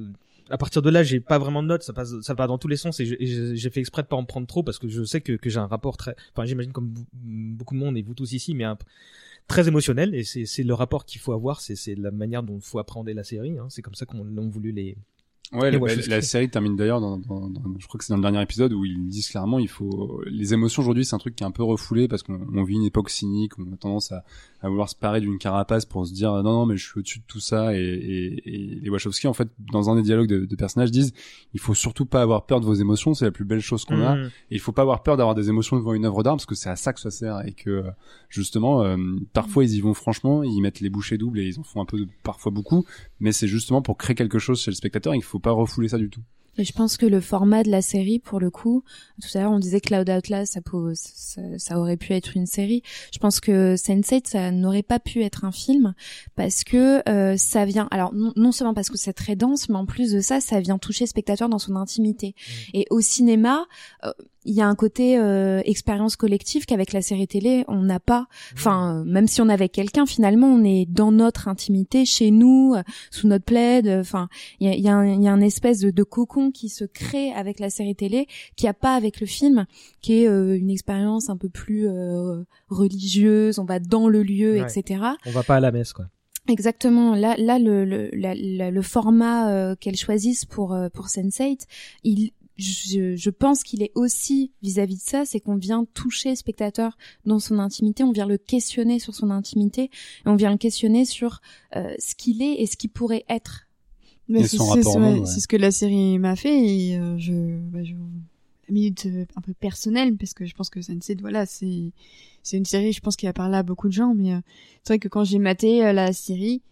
à 0.51 0.59
partir 0.59 0.83
de 0.83 0.91
là, 0.91 1.03
j'ai 1.03 1.21
pas 1.21 1.39
vraiment 1.39 1.63
de 1.63 1.69
notes, 1.69 1.83
ça 1.83 1.93
passe, 1.93 2.21
ça 2.21 2.35
va 2.35 2.47
dans 2.47 2.59
tous 2.59 2.69
les 2.69 2.77
sens, 2.77 3.01
et 3.01 3.07
j'ai- 3.07 3.71
fait 3.71 3.81
exprès 3.81 4.03
de 4.03 4.09
pas 4.09 4.17
en 4.17 4.25
prendre 4.25 4.47
trop 4.47 4.63
parce 4.63 4.79
que 4.79 4.89
je 4.89 5.03
sais 5.05 5.21
que, 5.21 5.33
que 5.35 5.51
j'ai 5.51 5.59
un 5.59 5.67
rapport 5.67 5.97
très, 5.97 6.15
enfin 6.35 6.47
j'imagine 6.47 6.73
comme 6.73 6.95
beaucoup 7.13 7.75
de 7.75 7.81
monde 7.81 7.97
et 7.97 8.03
vous 8.03 8.15
tous 8.15 8.33
ici, 8.33 8.55
mais 8.55 8.65
un, 8.65 8.79
très 9.47 9.67
émotionnel, 9.69 10.15
et 10.15 10.25
c'est 10.25 10.45
c'est 10.47 10.63
le 10.63 10.75
rapport 10.75 11.05
qu'il 11.05 11.21
faut 11.21 11.33
avoir, 11.33 11.61
c'est 11.61 11.77
c'est 11.77 11.95
la 11.95 12.11
manière 12.11 12.43
dont 12.43 12.57
il 12.57 12.63
faut 12.65 12.79
appréhender 12.79 13.15
la 13.15 13.25
série, 13.25 13.59
hein, 13.59 13.67
c'est 13.69 13.83
comme 13.83 13.95
ça 13.95 14.07
qu'on 14.07 14.25
l'ont 14.25 14.49
voulu 14.49 14.73
les 14.73 14.97
Ouais, 15.51 15.71
la, 15.71 15.79
la 16.09 16.21
série 16.21 16.51
termine 16.51 16.77
d'ailleurs 16.77 17.01
dans, 17.01 17.17
dans, 17.17 17.49
dans- 17.49 17.63
je 17.79 17.87
crois 17.87 17.97
que 17.97 18.05
c'est 18.05 18.13
dans 18.13 18.19
le 18.19 18.23
dernier 18.23 18.43
épisode 18.43 18.75
où 18.75 18.85
ils 18.85 19.09
disent 19.09 19.29
clairement 19.29 19.59
il 19.59 19.69
faut 19.69 20.23
les 20.27 20.53
émotions 20.53 20.83
aujourd'hui 20.83 21.07
c'est 21.07 21.15
un 21.15 21.19
truc 21.19 21.37
qui 21.37 21.43
est 21.43 21.47
un 21.47 21.51
peu 21.51 21.63
refoulé 21.63 22.07
parce 22.07 22.23
qu'on 22.23 22.39
on 22.55 22.65
vit 22.65 22.75
une 22.75 22.85
époque 22.85 23.09
cynique, 23.09 23.59
on 23.59 23.73
a 23.73 23.77
tendance 23.79 24.13
à, 24.13 24.25
à 24.61 24.69
vouloir 24.69 24.89
se 24.89 24.97
parer 24.97 25.21
d'une 25.21 25.39
carapace 25.39 25.85
pour 25.85 26.07
se 26.07 26.13
dire 26.13 26.33
non 26.33 26.43
non 26.43 26.67
mais 26.67 26.77
je 26.77 26.85
suis 26.85 26.99
au-dessus 26.99 27.21
de 27.21 27.25
tout 27.27 27.41
ça 27.41 27.77
et, 27.77 27.79
et, 27.79 28.49
et 28.49 28.81
les 28.81 28.91
Wachowski 28.91 29.27
en 29.29 29.33
fait 29.33 29.49
dans 29.73 29.91
un 29.91 29.97
des 29.97 30.03
dialogues 30.03 30.29
de, 30.29 30.45
de 30.45 30.57
personnages 30.57 30.91
disent 30.91 31.13
il 31.55 31.61
faut 31.61 31.75
surtout 31.75 32.07
pas 32.07 32.21
avoir 32.23 32.47
peur 32.47 32.61
de 32.61 32.67
vos 32.67 32.75
émotions, 32.75 33.15
c'est 33.15 33.25
la 33.25 33.31
plus 33.31 33.45
belle 33.45 33.61
chose 33.61 33.85
qu'on 33.85 34.03
a 34.03 34.09
Mm. 34.17 34.31
et 34.51 34.55
il 34.55 34.61
faut 34.61 34.73
pas 34.73 34.83
avoir 34.83 35.03
peur 35.03 35.17
d'avoir 35.17 35.35
des 35.35 35.49
émotions 35.49 35.77
devant 35.77 35.93
une 35.95 36.05
œuvre 36.05 36.23
d'art 36.23 36.35
parce 36.37 36.47
que 36.47 36.55
c'est 36.55 36.71
à 36.71 36.77
ça 36.77 36.93
que 36.93 37.01
ça 37.01 37.11
sert 37.11 37.47
et 37.47 37.53
que 37.53 37.85
justement 38.29 38.83
euh, 38.83 38.97
parfois 39.33 39.65
ils 39.65 39.75
y 39.75 39.81
vont 39.81 39.95
franchement, 39.95 40.43
ils 40.43 40.61
mettent 40.61 40.81
les 40.81 40.91
bouchées 40.91 41.19
doubles 41.19 41.39
et 41.41 41.47
ils 41.47 41.59
en 41.61 41.63
font 41.63 41.81
un 41.81 41.85
peu 41.85 42.07
parfois 42.23 42.53
beaucoup, 42.53 42.85
mais 43.21 43.33
c'est 43.33 43.49
justement 43.49 43.83
pour 43.83 43.97
créer 43.97 44.17
quelque 44.17 44.39
chose 44.39 44.61
chez 44.61 44.71
le 44.71 44.77
spectateur 44.77 45.15
et 45.15 45.17
il 45.17 45.23
faut 45.23 45.39
pas 45.39 45.53
refouler 45.53 45.89
ça 45.89 45.99
du 45.99 46.11
tout. 46.11 46.23
Et 46.57 46.65
je 46.65 46.73
pense 46.73 46.97
que 46.97 47.07
le 47.07 47.21
format 47.21 47.63
de 47.63 47.71
la 47.71 47.83
série, 47.83 48.19
pour 48.19 48.41
le 48.41 48.51
coup, 48.51 48.83
tout 49.23 49.29
à 49.39 49.43
l'heure 49.43 49.53
on 49.53 49.61
disait 49.61 49.81
Cloud 49.81 50.09
Atlas, 50.11 50.51
ça, 50.51 50.61
peut- 50.61 50.93
ça, 50.95 51.41
ça 51.57 51.79
aurait 51.79 51.97
pu 51.97 52.15
être 52.15 52.37
une 52.37 52.47
série. 52.47 52.83
Je 53.13 53.19
pense 53.19 53.39
que 53.39 53.77
Sense8, 53.77 54.27
ça 54.29 54.51
n'aurait 54.51 54.83
pas 54.83 54.99
pu 54.99 55.23
être 55.23 55.45
un 55.45 55.53
film 55.53 55.95
parce 56.35 56.65
que 56.65 57.09
euh, 57.09 57.37
ça 57.37 57.65
vient. 57.65 57.87
Alors 57.93 58.13
non, 58.13 58.33
non 58.35 58.51
seulement 58.51 58.75
parce 58.75 58.91
que 58.91 58.99
c'est 58.99 59.13
très 59.13 59.37
dense, 59.37 59.69
mais 59.69 59.77
en 59.77 59.87
plus 59.87 60.11
de 60.13 60.21
ça, 60.21 60.41
ça 60.41 60.59
vient 60.61 60.79
toucher 60.79 61.05
le 61.05 61.09
spectateur 61.11 61.49
dans 61.49 61.59
son 61.61 61.77
intimité. 61.77 62.35
Et 62.75 62.87
au 62.91 63.01
cinéma, 63.01 63.67
euh, 64.05 64.13
il 64.49 64.55
y 64.55 64.61
a 64.61 64.67
un 64.67 64.75
côté 64.75 65.19
euh, 65.19 65.61
expérience 65.65 66.17
collective 66.17 66.65
qu'avec 66.67 66.93
la 66.93 67.03
série 67.03 67.27
télé 67.29 67.65
on 67.69 67.83
n'a 67.83 68.01
pas. 68.01 68.27
Enfin, 68.55 69.01
euh, 69.01 69.05
même 69.05 69.27
si 69.29 69.41
on 69.43 69.49
avait 69.49 69.69
quelqu'un, 69.69 70.07
finalement, 70.07 70.47
on 70.49 70.65
est 70.65 70.87
dans 70.87 71.13
notre 71.13 71.49
intimité, 71.49 72.05
chez 72.05 72.31
nous, 72.31 72.75
euh, 72.77 72.83
sous 73.11 73.29
notre 73.29 73.45
plaid. 73.45 73.87
euh, 73.87 74.01
Enfin, 74.01 74.29
il 74.61 74.69
y 74.69 74.71
a, 74.73 74.77
y 74.77 74.89
a 74.89 74.95
un, 74.97 75.21
y 75.21 75.29
a 75.29 75.33
un 75.33 75.41
espèce 75.41 75.81
de, 75.81 75.91
de 75.91 76.03
cocon 76.03 76.51
qui 76.51 76.69
se 76.69 76.85
crée 76.85 77.31
avec 77.33 77.61
la 77.61 77.71
série 77.71 77.95
télé, 77.95 78.27
qu'il 78.57 78.65
n'y 78.67 78.71
a 78.71 78.75
pas 78.75 78.95
avec 78.95 79.21
le 79.21 79.27
film, 79.27 79.67
qui 80.01 80.23
est 80.23 80.29
euh, 80.29 80.57
une 80.59 80.71
expérience 80.71 81.29
un 81.31 81.37
peu 81.37 81.49
plus 81.49 81.87
euh, 81.87 82.43
religieuse. 82.69 83.59
On 83.59 83.65
va 83.65 83.79
dans 83.81 84.09
le 84.09 84.23
lieu, 84.23 84.61
Ouais. 84.61 84.67
etc. 84.79 85.03
On 85.27 85.31
va 85.31 85.43
pas 85.43 85.57
à 85.57 85.61
la 85.61 85.71
messe, 85.73 85.93
quoi. 85.93 86.07
Exactement. 86.49 87.15
Là, 87.15 87.35
là, 87.37 87.59
le 87.59 87.85
le, 87.85 88.09
la- 88.15 88.35
la- 88.35 88.71
le 88.71 88.83
format 88.83 89.51
euh, 89.51 89.75
qu'elles 89.79 89.97
choisissent 89.97 90.47
pour 90.47 90.73
euh, 90.73 90.89
pour 90.89 91.09
Sense8, 91.09 91.67
il 92.05 92.31
je, 92.59 93.17
je 93.17 93.31
pense 93.31 93.63
qu'il 93.63 93.83
est 93.83 93.93
aussi 93.95 94.53
vis-à-vis 94.63 94.97
de 94.97 95.03
ça, 95.03 95.25
c'est 95.25 95.41
qu'on 95.41 95.57
vient 95.57 95.87
toucher 95.95 96.31
le 96.31 96.37
spectateur 96.37 96.97
dans 97.25 97.39
son 97.39 97.59
intimité, 97.59 98.05
on 98.05 98.13
vient 98.13 98.27
le 98.27 98.39
questionner 98.39 98.99
sur 98.99 99.15
son 99.15 99.31
intimité, 99.31 99.85
et 99.85 99.91
on 100.27 100.37
vient 100.37 100.51
le 100.51 100.59
questionner 100.59 101.05
sur 101.05 101.41
euh, 101.77 101.95
ce 101.99 102.15
qu'il 102.15 102.43
est 102.43 102.61
et 102.61 102.67
ce 102.67 102.77
qu'il 102.77 102.91
pourrait 102.91 103.25
être. 103.29 103.67
C'est 104.45 104.61
au 104.61 104.75
ouais, 104.75 105.25
ce 105.25 105.49
que 105.49 105.57
la 105.57 105.71
série 105.71 106.19
m'a 106.19 106.37
fait 106.37 106.63
et 106.63 106.99
euh, 106.99 107.17
je, 107.17 107.33
bah, 107.71 107.83
je 107.83 107.95
la 108.69 108.75
minute 108.75 109.07
euh, 109.07 109.25
un 109.37 109.41
peu 109.41 109.55
personnelle 109.55 110.17
parce 110.17 110.35
que 110.35 110.45
je 110.45 110.55
pense 110.55 110.71
que 110.71 110.83
Sunset 110.83 111.17
voilà 111.21 111.47
c'est 111.47 111.93
c'est 112.43 112.57
une 112.57 112.65
série 112.65 112.93
je 112.93 113.01
pense 113.01 113.17
qui 113.17 113.27
a 113.27 113.33
parlé 113.33 113.57
à 113.57 113.63
beaucoup 113.63 113.89
de 113.89 113.93
gens 113.93 114.15
mais 114.15 114.35
euh, 114.35 114.41
c'est 114.85 114.95
vrai 114.95 114.99
que 114.99 115.09
quand 115.09 115.25
j'ai 115.25 115.39
maté 115.39 115.85
euh, 115.85 115.93
la 115.93 116.13
série 116.13 116.63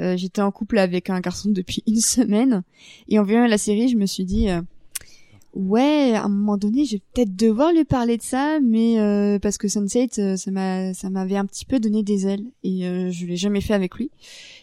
euh, 0.00 0.16
j'étais 0.16 0.40
en 0.40 0.50
couple 0.50 0.78
avec 0.78 1.10
un 1.10 1.20
garçon 1.20 1.50
depuis 1.50 1.82
une 1.86 2.00
semaine 2.00 2.62
et 3.08 3.18
en 3.18 3.24
voyant 3.24 3.46
la 3.46 3.58
série 3.58 3.88
je 3.88 3.96
me 3.96 4.06
suis 4.06 4.24
dit 4.24 4.48
euh, 4.48 4.62
ouais 5.54 6.12
à 6.14 6.24
un 6.24 6.28
moment 6.28 6.56
donné 6.56 6.84
je 6.84 6.92
vais 6.92 7.02
peut-être 7.12 7.34
devoir 7.34 7.72
lui 7.72 7.84
parler 7.84 8.16
de 8.16 8.22
ça 8.22 8.60
mais 8.60 9.00
euh, 9.00 9.38
parce 9.38 9.58
que 9.58 9.68
Sunset 9.68 10.08
euh, 10.18 10.36
ça 10.36 10.50
m'a 10.50 10.94
ça 10.94 11.10
m'avait 11.10 11.36
un 11.36 11.46
petit 11.46 11.64
peu 11.64 11.80
donné 11.80 12.02
des 12.02 12.26
ailes 12.26 12.44
et 12.62 12.86
euh, 12.86 13.10
je 13.10 13.26
l'ai 13.26 13.36
jamais 13.36 13.60
fait 13.60 13.74
avec 13.74 13.96
lui 13.96 14.10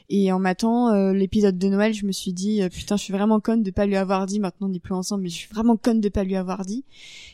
et 0.09 0.31
en 0.31 0.39
m'attendant 0.39 0.93
euh, 0.93 1.11
l'épisode 1.11 1.57
de 1.57 1.67
Noël, 1.67 1.93
je 1.93 2.05
me 2.05 2.13
suis 2.13 2.31
dit 2.31 2.61
euh, 2.61 2.69
putain, 2.69 2.95
je 2.95 3.03
suis 3.03 3.11
vraiment 3.11 3.41
conne 3.41 3.61
de 3.61 3.71
pas 3.71 3.85
lui 3.85 3.97
avoir 3.97 4.25
dit. 4.25 4.39
Maintenant, 4.39 4.67
on 4.67 4.69
n'est 4.69 4.79
plus 4.79 4.93
ensemble, 4.93 5.23
mais 5.23 5.29
je 5.29 5.35
suis 5.35 5.49
vraiment 5.49 5.75
conne 5.75 5.99
de 5.99 6.07
pas 6.07 6.23
lui 6.23 6.37
avoir 6.37 6.63
dit. 6.63 6.85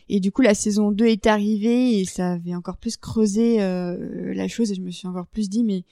Et 0.10 0.20
du 0.20 0.32
coup, 0.32 0.42
la 0.42 0.56
saison 0.56 0.92
2 0.92 1.06
est 1.06 1.28
arrivée 1.28 2.00
et 2.00 2.06
ça 2.06 2.34
avait 2.34 2.56
encore 2.56 2.78
plus 2.78 2.98
creusé 2.98 3.62
euh, 3.62 4.34
la 4.34 4.48
chose 4.48 4.72
et 4.72 4.76
je 4.76 4.82
me 4.82 4.90
suis 4.90 5.08
encore 5.08 5.28
plus 5.28 5.50
dit 5.50 5.64
mais 5.64 5.84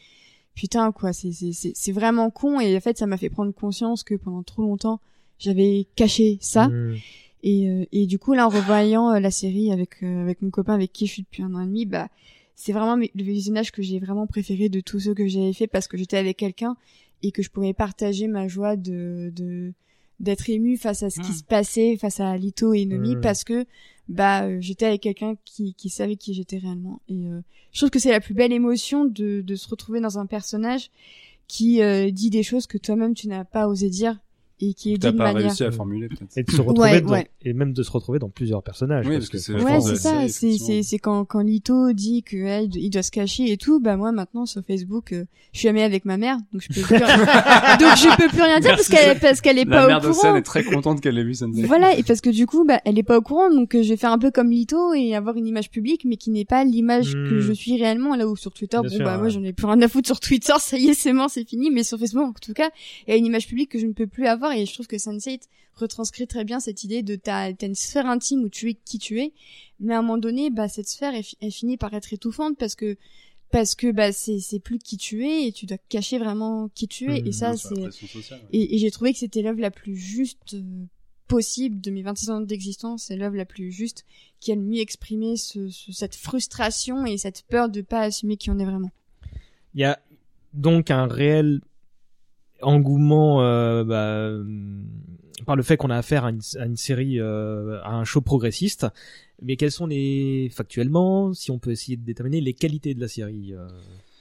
putain 0.56 0.92
quoi, 0.92 1.14
c'est 1.14 1.32
c'est 1.32 1.72
c'est 1.74 1.92
vraiment 1.92 2.30
con 2.32 2.60
et 2.60 2.76
en 2.76 2.80
fait, 2.80 2.98
ça 2.98 3.06
m'a 3.06 3.18
fait 3.18 3.30
prendre 3.30 3.54
conscience 3.54 4.04
que 4.04 4.16
pendant 4.16 4.42
trop 4.42 4.64
longtemps, 4.64 5.00
j'avais 5.38 5.86
caché 5.96 6.40
ça. 6.42 6.68
Mm. 6.68 6.96
Et, 7.44 7.70
euh, 7.70 7.86
et 7.92 8.06
du 8.06 8.20
coup, 8.20 8.34
là, 8.34 8.46
en 8.46 8.50
revoyant 8.50 9.12
euh, 9.12 9.20
la 9.20 9.32
série 9.32 9.72
avec 9.72 10.04
euh, 10.04 10.22
avec 10.22 10.42
mon 10.42 10.50
copain 10.50 10.74
avec 10.74 10.92
qui 10.94 11.08
je 11.08 11.14
suis 11.14 11.22
depuis 11.24 11.44
un 11.44 11.54
an 11.56 11.62
et 11.62 11.66
demi, 11.66 11.86
bah 11.86 12.08
c'est 12.56 12.74
vraiment 12.74 12.96
le 12.96 13.24
visionnage 13.24 13.72
que 13.72 13.82
j'ai 13.82 14.00
vraiment 14.00 14.28
préféré 14.28 14.70
de 14.70 14.82
tous 14.82 15.00
ceux 15.00 15.14
que 15.16 15.28
j'avais 15.28 15.54
fait 15.54 15.68
parce 15.68 15.88
que 15.88 15.98
j'étais 15.98 16.18
avec 16.18 16.38
quelqu'un 16.38 16.76
et 17.24 17.32
que 17.32 17.42
je 17.42 17.50
pouvais 17.50 17.74
partager 17.74 18.28
ma 18.28 18.48
joie 18.48 18.76
de 18.76 19.32
de 19.36 19.74
d'être 20.20 20.48
ému 20.52 20.78
face 20.78 21.02
à 21.02 21.10
ce 21.10 21.20
qui 21.20 21.32
Mm. 21.32 21.36
se 21.36 21.44
passait 21.44 21.98
face 21.98 22.20
à 22.20 22.38
Lito 22.38 22.74
et 22.74 22.86
Nomi 22.86 23.16
parce 23.22 23.44
que 23.44 23.66
bah 24.08 24.60
j'étais 24.60 24.86
avec 24.86 25.02
quelqu'un 25.02 25.36
qui 25.46 25.74
qui 25.74 25.90
savait 25.90 26.16
qui 26.18 26.36
j'étais 26.36 26.60
réellement 26.60 27.02
et 27.10 27.26
euh, 27.28 27.42
je 27.72 27.80
trouve 27.80 27.90
que 27.90 27.98
c'est 27.98 28.12
la 28.12 28.20
plus 28.20 28.36
belle 28.36 28.52
émotion 28.54 29.06
de 29.06 29.42
de 29.42 29.56
se 29.56 29.68
retrouver 29.68 30.00
dans 30.00 30.20
un 30.20 30.28
personnage 30.28 30.92
qui 31.48 31.82
euh, 31.82 32.12
dit 32.12 32.30
des 32.30 32.44
choses 32.44 32.68
que 32.68 32.78
toi-même 32.78 33.16
tu 33.16 33.28
n'as 33.28 33.46
pas 33.46 33.68
osé 33.68 33.90
dire 33.90 34.20
et 34.62 34.74
qui 34.74 34.92
est 34.92 34.94
dit 34.94 35.00
T'as 35.00 35.12
de 35.12 35.18
pas 35.18 35.26
manière 35.34 35.48
réussi 35.50 35.64
à 35.64 35.72
formuler 35.72 36.08
peut-être. 36.08 36.38
Et 36.38 36.44
de 36.44 36.52
se 36.52 36.62
retrouver 36.62 36.80
Ouais, 36.92 37.02
dans- 37.02 37.12
ouais. 37.12 37.30
et 37.44 37.54
même 37.54 37.74
de 37.74 37.84
se 37.84 37.92
retrouver 37.92 38.20
dans 38.20 38.30
plusieurs 38.30 38.62
personnages. 38.64 39.06
Oui, 39.08 39.14
parce, 39.18 39.30
parce 39.30 39.46
que 39.48 39.52
que 39.54 39.60
c'est 39.60 39.66
la 39.66 39.74
Ouais, 39.76 39.82
c'est 39.82 39.92
la 39.92 39.96
ça. 39.98 40.28
C'est 40.28 40.58
c'est 40.58 40.84
c'est 40.84 41.00
quand 41.00 41.26
quand 41.26 41.42
Lito 41.42 41.94
dit 41.94 42.24
que 42.24 42.38
ouais, 42.38 42.66
il 42.74 42.90
doit- 42.90 43.02
se 43.04 43.12
cacher 43.12 43.52
et 43.52 43.58
tout. 43.58 43.80
Bah 43.80 43.98
moi 43.98 44.12
maintenant 44.12 44.46
sur 44.46 44.62
Facebook, 44.64 45.12
euh, 45.14 45.26
je 45.54 45.60
suis 45.60 45.68
amie 45.68 45.82
avec 45.82 46.06
ma 46.06 46.18
mère, 46.18 46.38
donc 46.54 46.62
je 46.62 46.68
peux 46.68 46.82
plus, 46.86 47.00
donc 47.00 47.96
je 47.98 48.16
peux 48.18 48.28
plus 48.30 48.42
rien 48.42 48.60
dire 48.60 48.72
parce 48.76 48.90
qu'elle 48.90 49.20
parce 49.20 49.42
qu'elle 49.42 49.58
est 49.58 49.66
La 49.66 49.78
pas 49.82 49.88
mère 49.88 49.98
au 50.06 50.08
de 50.10 50.14
scène 50.14 50.22
courant. 50.22 50.36
est 50.36 50.42
très 50.44 50.64
contente 50.64 51.02
qu'elle 51.02 51.18
ait 51.18 51.24
vu 51.24 51.34
Sunset. 51.36 51.64
Voilà 51.64 51.98
et 51.98 52.04
parce 52.04 52.22
que 52.22 52.30
du 52.30 52.46
coup 52.46 52.64
bah 52.66 52.80
elle 52.86 52.98
est 53.00 53.04
pas 53.04 53.18
au 53.18 53.22
courant 53.22 53.50
donc 53.50 53.76
euh, 53.76 53.84
je 53.84 53.90
vais 53.90 53.98
faire 53.98 54.12
un 54.12 54.20
peu 54.20 54.32
comme 54.32 54.50
Lito 54.52 54.94
et 54.94 55.16
avoir 55.16 55.36
une 55.38 55.48
image 55.48 55.70
publique 55.72 56.06
mais 56.06 56.16
qui 56.18 56.30
n'est 56.30 56.46
pas 56.46 56.64
l'image 56.64 57.16
Hmm. 57.16 57.30
que 57.30 57.40
je 57.40 57.52
suis 57.54 57.78
réellement 57.82 58.16
là 58.16 58.28
où 58.28 58.36
sur 58.36 58.52
Twitter 58.54 58.78
Bien 58.82 58.90
bon 58.90 58.96
sûr, 58.96 59.06
bah 59.06 59.18
moi 59.18 59.30
j'en 59.30 59.44
ai 59.44 59.54
plus 59.54 59.66
rien 59.66 59.82
à 59.82 59.88
foutre 59.88 60.08
sur 60.08 60.20
Twitter 60.20 60.54
ça 60.60 60.78
y 60.78 60.90
est 60.90 60.94
c'est 60.94 61.14
bon 61.14 61.28
c'est 61.28 61.48
fini 61.48 61.70
mais 61.72 61.84
sur 61.84 61.98
Facebook 61.98 62.28
en 62.28 62.34
tout 62.40 62.54
cas 62.54 62.70
il 63.08 63.12
y 63.12 63.14
a 63.14 63.18
une 63.18 63.26
image 63.26 63.48
publique 63.48 63.70
que 63.72 63.80
je 63.80 63.86
ne 63.88 63.94
peux 63.94 64.08
plus 64.08 64.28
avoir 64.28 64.51
et 64.52 64.66
je 64.66 64.74
trouve 64.74 64.88
que 64.88 64.98
Sunset 64.98 65.40
retranscrit 65.74 66.28
très 66.28 66.44
bien 66.44 66.60
cette 66.60 66.84
idée 66.84 67.02
de 67.04 67.16
ta 67.16 67.52
t'as 67.54 67.68
une 67.68 67.76
sphère 67.76 68.06
intime 68.08 68.44
où 68.44 68.50
tu 68.50 68.70
es 68.70 68.74
qui 68.74 69.00
tu 69.00 69.20
es. 69.22 69.34
Mais 69.80 69.94
à 69.94 70.00
un 70.00 70.02
moment 70.02 70.18
donné 70.18 70.50
bah 70.50 70.68
cette 70.68 70.88
sphère 70.88 71.14
elle, 71.16 71.24
fi- 71.24 71.38
elle 71.42 71.52
finit 71.52 71.78
par 71.78 71.94
être 71.94 72.14
étouffante 72.14 72.58
parce 72.58 72.76
que 72.76 72.98
parce 73.52 73.76
que 73.76 73.92
bah 73.92 74.12
c'est 74.14 74.40
c'est 74.40 74.60
plus 74.60 74.80
qui 74.80 74.98
tu 74.98 75.26
es 75.28 75.48
et 75.48 75.52
tu 75.52 75.66
dois 75.66 75.78
cacher 75.90 76.18
vraiment 76.20 76.70
qui 76.76 76.88
tu 76.88 77.12
es. 77.12 77.22
Mhm, 77.22 77.28
et 77.28 77.32
ça 77.32 77.50
la 77.52 77.58
c'est 77.58 77.76
ouais. 77.76 77.90
et, 78.54 78.76
et 78.76 78.78
j'ai 78.78 78.92
trouvé 78.92 79.14
que 79.14 79.20
c'était 79.20 79.42
l'œuvre 79.42 79.60
la 79.62 79.72
plus 79.72 79.96
juste 79.96 80.54
euh, 80.54 80.62
possible 81.28 81.80
de 81.82 81.92
mes 81.92 82.02
26 82.02 82.30
ans 82.30 82.42
d'existence. 82.42 83.04
C'est 83.08 83.16
l'œuvre 83.16 83.36
la 83.38 83.46
plus 83.46 83.72
juste 83.72 84.06
qui 84.42 84.52
a 84.52 84.56
le 84.56 84.62
mieux 84.62 84.80
exprimé 84.82 85.38
ce, 85.38 85.70
ce- 85.70 85.92
cette 85.94 86.16
frustration 86.16 87.06
et 87.06 87.18
cette 87.18 87.44
peur 87.44 87.70
de 87.70 87.82
pas 87.82 88.02
assumer 88.02 88.36
qui 88.38 88.50
on 88.52 88.60
est 88.60 88.66
vraiment. 88.66 88.92
Il 89.74 89.80
y 89.82 89.86
a 89.86 90.00
donc 90.54 90.92
un 90.92 91.08
réel 91.08 91.62
engouement 92.62 93.42
euh, 93.42 93.84
bah, 93.84 94.08
euh, 94.08 94.44
par 95.46 95.56
le 95.56 95.64
fait 95.64 95.78
qu'on 95.78 95.90
a 95.90 95.98
affaire 95.98 96.26
à 96.26 96.32
une, 96.32 96.78
série, 96.78 97.20
euh, 97.20 97.82
à 97.84 97.96
un 97.96 98.04
show 98.04 98.22
progressiste. 98.22 98.88
Mais 99.42 99.56
quelles 99.56 99.72
sont 99.72 99.88
les 99.88 100.50
factuellement, 100.54 101.34
si 101.34 101.52
on 101.52 101.60
peut 101.60 101.72
essayer 101.72 101.98
de 101.98 102.04
déterminer 102.04 102.42
les 102.42 102.54
qualités 102.54 102.94
de 102.94 103.02
la 103.02 103.08
série 103.08 103.54
euh, 103.54 103.68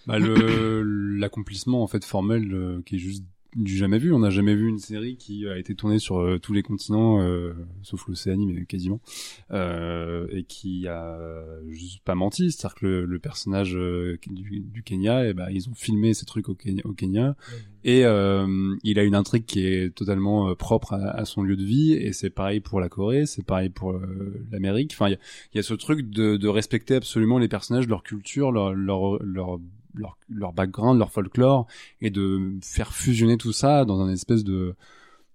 Bah, 0.06 0.18
l'accomplissement 0.18 1.82
en 1.82 1.86
fait 1.86 2.04
formel 2.04 2.52
euh, 2.52 2.82
qui 2.86 2.96
est 2.96 2.98
juste 2.98 3.24
du 3.56 3.76
jamais 3.76 3.98
vu. 3.98 4.12
On 4.12 4.20
n'a 4.20 4.30
jamais 4.30 4.54
vu 4.54 4.68
une 4.68 4.78
série 4.78 5.16
qui 5.16 5.46
a 5.48 5.58
été 5.58 5.74
tournée 5.74 5.98
sur 5.98 6.20
euh, 6.20 6.38
tous 6.38 6.52
les 6.52 6.62
continents, 6.62 7.20
euh, 7.20 7.52
sauf 7.82 8.06
l'Océanie, 8.08 8.46
mais 8.46 8.64
quasiment, 8.64 9.00
euh, 9.50 10.26
et 10.30 10.44
qui 10.44 10.86
a 10.88 11.18
juste 11.68 12.02
pas 12.04 12.14
menti. 12.14 12.50
C'est-à-dire 12.52 12.74
que 12.74 12.86
le, 12.86 13.04
le 13.06 13.18
personnage 13.18 13.76
euh, 13.76 14.18
du, 14.26 14.60
du 14.60 14.82
Kenya, 14.82 15.26
et 15.26 15.34
ben 15.34 15.48
ils 15.50 15.68
ont 15.68 15.74
filmé 15.74 16.14
ces 16.14 16.26
trucs 16.26 16.48
au 16.48 16.54
Kenya, 16.54 16.82
au 16.84 16.92
Kenya 16.92 17.36
et 17.82 18.04
euh, 18.04 18.76
il 18.84 18.98
a 18.98 19.04
une 19.04 19.14
intrigue 19.14 19.46
qui 19.46 19.64
est 19.64 19.94
totalement 19.94 20.50
euh, 20.50 20.54
propre 20.54 20.92
à, 20.92 21.10
à 21.10 21.24
son 21.24 21.42
lieu 21.42 21.56
de 21.56 21.64
vie. 21.64 21.92
Et 21.92 22.12
c'est 22.12 22.28
pareil 22.28 22.60
pour 22.60 22.78
la 22.78 22.90
Corée, 22.90 23.24
c'est 23.24 23.44
pareil 23.44 23.70
pour 23.70 23.92
euh, 23.92 24.44
l'Amérique. 24.50 24.92
Enfin, 24.92 25.08
il 25.08 25.12
y 25.12 25.14
a, 25.14 25.18
y 25.54 25.58
a 25.58 25.62
ce 25.62 25.74
truc 25.74 26.10
de, 26.10 26.36
de 26.36 26.48
respecter 26.48 26.94
absolument 26.94 27.38
les 27.38 27.48
personnages, 27.48 27.88
leur 27.88 28.02
culture, 28.02 28.52
leur 28.52 28.74
leur 28.74 29.22
leur 29.22 29.58
leur, 29.94 30.18
leur 30.28 30.52
background, 30.52 30.98
leur 30.98 31.10
folklore, 31.10 31.66
et 32.00 32.10
de 32.10 32.58
faire 32.62 32.92
fusionner 32.92 33.36
tout 33.36 33.52
ça 33.52 33.84
dans 33.84 34.00
un 34.00 34.10
espèce 34.10 34.44
de 34.44 34.74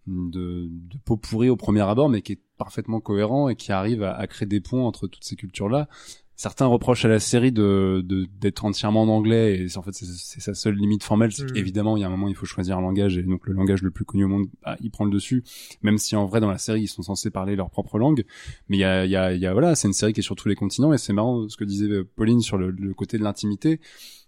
de, 0.08 0.68
de 0.70 0.98
pot 1.04 1.18
pourri 1.18 1.50
au 1.50 1.56
premier 1.56 1.82
abord, 1.82 2.10
mais 2.10 2.22
qui 2.22 2.34
est 2.34 2.40
parfaitement 2.58 3.00
cohérent 3.00 3.50
et 3.50 3.56
qui 3.56 3.72
arrive 3.72 4.04
à, 4.04 4.14
à 4.16 4.28
créer 4.28 4.46
des 4.48 4.62
ponts 4.62 4.86
entre 4.86 5.08
toutes 5.08 5.24
ces 5.24 5.36
cultures-là. 5.36 5.88
Certains 6.36 6.66
reprochent 6.68 7.06
à 7.06 7.08
la 7.08 7.20
série 7.20 7.52
de 7.54 8.04
de- 8.06 8.28
d'être 8.40 8.66
entièrement 8.66 9.04
en 9.04 9.08
anglais 9.08 9.58
et 9.58 9.68
c'est- 9.70 9.78
en 9.78 9.82
fait 9.82 9.94
c'est 9.94 10.42
sa 10.42 10.54
seule 10.54 10.76
limite 10.76 11.02
formelle 11.04 11.32
c'est 11.32 11.46
Mm. 11.46 11.54
qu'évidemment 11.54 11.96
il 11.98 12.02
y 12.02 12.04
a 12.04 12.08
un 12.08 12.10
moment 12.12 12.28
il 12.28 12.36
faut 12.36 12.46
choisir 12.46 12.78
un 12.78 12.82
langage 12.82 13.18
et 13.18 13.24
donc 13.24 13.48
le 13.48 13.54
langage 13.54 13.82
le 13.82 13.90
plus 13.90 14.04
connu 14.04 14.26
au 14.26 14.28
monde 14.28 14.48
bah, 14.62 14.76
il 14.82 14.92
prend 14.92 15.06
le 15.06 15.12
dessus 15.12 15.44
même 15.82 15.98
si 15.98 16.14
en 16.18 16.26
vrai 16.26 16.42
dans 16.42 16.52
la 16.52 16.58
série 16.58 16.82
ils 16.82 16.88
sont 16.90 17.04
censés 17.04 17.32
parler 17.32 17.56
leur 17.56 17.70
propre 17.70 17.98
langue 17.98 18.26
mais 18.68 18.76
il 18.76 18.82
y 18.82 18.84
a 18.84 19.06
y 19.06 19.16
a 19.16 19.34
y 19.34 19.46
a 19.46 19.54
voilà 19.54 19.76
c'est 19.76 19.88
une 19.88 19.94
série 19.94 20.12
qui 20.12 20.20
est 20.20 20.24
sur 20.24 20.36
tous 20.36 20.50
les 20.50 20.56
continents 20.56 20.92
et 20.92 20.98
c'est 20.98 21.14
marrant 21.14 21.48
ce 21.48 21.56
que 21.56 21.64
disait 21.64 21.88
euh, 21.90 22.04
Pauline 22.18 22.42
sur 22.42 22.58
le, 22.58 22.70
le 22.70 22.94
côté 22.94 23.18
de 23.18 23.24
l'intimité 23.24 23.80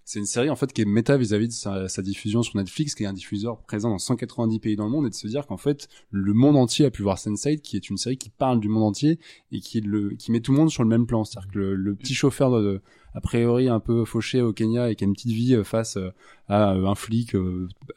c'est 0.08 0.20
une 0.20 0.26
série 0.26 0.50
en 0.50 0.56
fait 0.56 0.72
qui 0.72 0.82
est 0.82 0.86
méta 0.86 1.18
vis-à-vis 1.18 1.50
de 1.50 1.54
sa, 1.54 1.90
sa 1.90 2.02
diffusion 2.02 2.42
sur 2.42 2.56
Netflix, 2.56 2.96
qui 2.96 3.04
est 3.04 3.08
un 3.08 3.14
diffuseur 3.14 3.58
présent 3.64 3.90
dans 3.90 4.00
190 4.00 4.60
pays 4.60 4.78
dans 4.78 4.86
le 4.86 4.90
monde, 4.90 5.06
et 5.06 5.10
de 5.10 5.14
se 5.14 5.28
dire 5.28 5.46
qu'en 5.46 5.58
fait 5.58 5.90
le 6.12 6.32
monde 6.32 6.56
entier 6.56 6.86
a 6.86 6.92
pu 6.92 7.02
voir 7.02 7.18
Sense8, 7.18 7.60
qui 7.60 7.76
est 7.76 7.90
une 7.90 7.98
série 7.98 8.18
qui 8.18 8.30
parle 8.30 8.62
du 8.62 8.70
monde 8.70 8.84
entier 8.84 9.20
et 9.52 9.60
qui 9.60 9.82
le 9.82 10.12
qui 10.12 10.32
met 10.32 10.40
tout 10.40 10.54
le 10.54 10.60
monde 10.60 10.72
sur 10.72 10.84
le 10.84 10.90
même 10.90 11.08
plan. 11.08 11.26
C'est-à-dire 11.26 11.52
que 11.52 11.60
le, 11.60 11.76
le 11.76 11.94
petit 11.94 12.14
chauffeur 12.14 12.52
de, 12.52 12.82
a 13.18 13.22
priori 13.22 13.68
un 13.68 13.80
peu 13.80 14.06
fauché 14.06 14.42
au 14.42 14.54
Kenya 14.54 14.92
et 14.92 14.96
qui 14.96 15.04
a 15.04 15.08
une 15.08 15.14
petite 15.14 15.32
vie 15.32 15.56
euh, 15.56 15.64
face 15.64 15.98
euh, 15.98 16.12
à 16.50 16.74
euh, 16.74 16.86
un 16.86 16.94
flic 16.94 17.36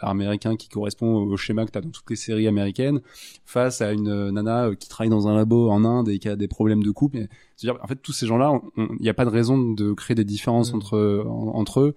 américain 0.00 0.56
qui 0.56 0.68
correspond 0.68 1.14
au 1.14 1.36
schéma 1.36 1.66
que 1.66 1.70
t'as 1.70 1.82
dans 1.82 1.90
toutes 1.90 2.08
les 2.08 2.16
séries 2.16 2.48
américaines, 2.48 3.00
face 3.44 3.82
à 3.82 3.92
une 3.92 4.30
nana 4.30 4.70
qui 4.74 4.88
travaille 4.88 5.10
dans 5.10 5.28
un 5.28 5.36
labo 5.36 5.70
en 5.70 5.84
Inde 5.84 6.08
et 6.08 6.18
qui 6.18 6.28
a 6.28 6.36
des 6.36 6.48
problèmes 6.48 6.82
de 6.82 6.90
couple. 6.90 7.28
C'est-à-dire, 7.60 7.80
en 7.82 7.86
fait, 7.86 7.96
tous 7.96 8.12
ces 8.12 8.26
gens-là, 8.26 8.60
il 8.76 8.86
n'y 9.00 9.08
a 9.08 9.14
pas 9.14 9.24
de 9.24 9.30
raison 9.30 9.58
de 9.72 9.92
créer 9.92 10.14
des 10.14 10.24
différences 10.24 10.72
Mm. 10.72 10.76
entre 10.76 11.24
en- 11.26 11.54
entre 11.54 11.80
eux. 11.80 11.94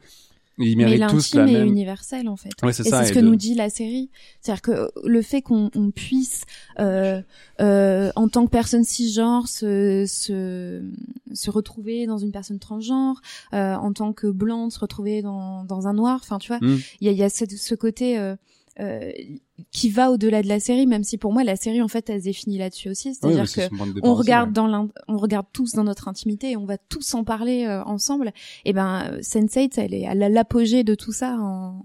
Ils 0.60 0.78
Mais 0.78 0.84
méritent 0.86 1.08
tous 1.10 1.34
l'intime 1.34 1.40
la 1.40 1.60
est 1.60 1.64
même. 1.64 1.68
universel 1.68 2.30
en 2.30 2.36
fait. 2.36 2.52
Ouais, 2.62 2.72
c'est 2.74 2.86
et 2.86 2.90
ça, 2.92 3.00
c'est 3.00 3.06
ce 3.08 3.12
et 3.14 3.16
que 3.16 3.20
de- 3.22 3.26
nous 3.28 3.36
dit 3.36 3.56
la 3.56 3.72
série. 3.72 4.12
C'est-à-dire 4.40 4.62
que 4.62 4.92
le 5.04 5.22
fait 5.24 5.42
qu'on 5.42 5.72
on 5.76 5.90
puisse, 5.90 6.44
euh, 6.80 7.22
euh, 7.60 8.12
en 8.16 8.28
tant 8.28 8.46
que 8.46 8.52
personne 8.52 8.84
cisgenre, 8.84 9.48
se, 9.48 10.06
se, 10.08 10.84
se 11.34 11.50
retrouver 11.50 12.06
dans 12.06 12.20
une 12.20 12.32
personne 12.32 12.60
transgenre, 12.60 13.20
euh, 13.56 13.74
en 13.74 13.94
tant 13.94 14.14
que 14.14 14.28
blanc, 14.28 14.70
se 14.70 14.78
retrouver 14.80 15.24
dans, 15.24 15.64
dans 15.64 15.88
un 15.88 15.94
noir. 15.94 16.20
Enfin, 16.22 16.38
tu 16.38 16.50
vois, 16.50 16.60
Mm. 16.62 16.78
il 17.02 17.08
y 17.08 17.10
a, 17.10 17.14
y 17.14 17.24
a 17.24 17.30
ce, 17.30 17.46
ce 17.50 17.74
côté. 17.74 18.20
Qui 19.72 19.90
va 19.90 20.12
au-delà 20.12 20.42
de 20.44 20.48
la 20.48 20.60
série, 20.60 20.86
même 20.88 21.04
si 21.04 21.18
pour 21.18 21.34
moi 21.34 21.44
la 21.44 21.56
série 21.56 21.82
en 21.82 21.88
fait 21.88 22.10
elle 22.10 22.20
se 22.20 22.26
définit 22.26 22.58
là-dessus 22.58 22.90
aussi, 22.90 23.14
c'est-à-dire 23.14 23.46
que 23.52 23.62
on 24.04 24.14
regarde 24.16 24.50
ouais. 24.50 24.54
dans 24.54 24.68
l'in- 24.68 24.90
on 25.08 25.18
regarde 25.18 25.48
tous 25.54 25.74
dans 25.74 25.84
notre 25.84 26.08
intimité 26.08 26.52
et 26.52 26.58
on 26.58 26.66
va 26.66 26.78
tous 26.78 27.14
en 27.14 27.24
parler 27.24 27.66
euh, 27.66 27.84
ensemble. 27.84 28.32
Et 28.66 28.74
ben 28.74 29.04
euh, 29.12 29.20
Sense8 29.22 29.74
elle 29.78 29.94
est 29.94 30.06
a 30.06 30.14
l'apogée 30.16 30.84
de 30.84 30.96
tout 30.96 31.12
ça 31.12 31.38
en 31.40 31.84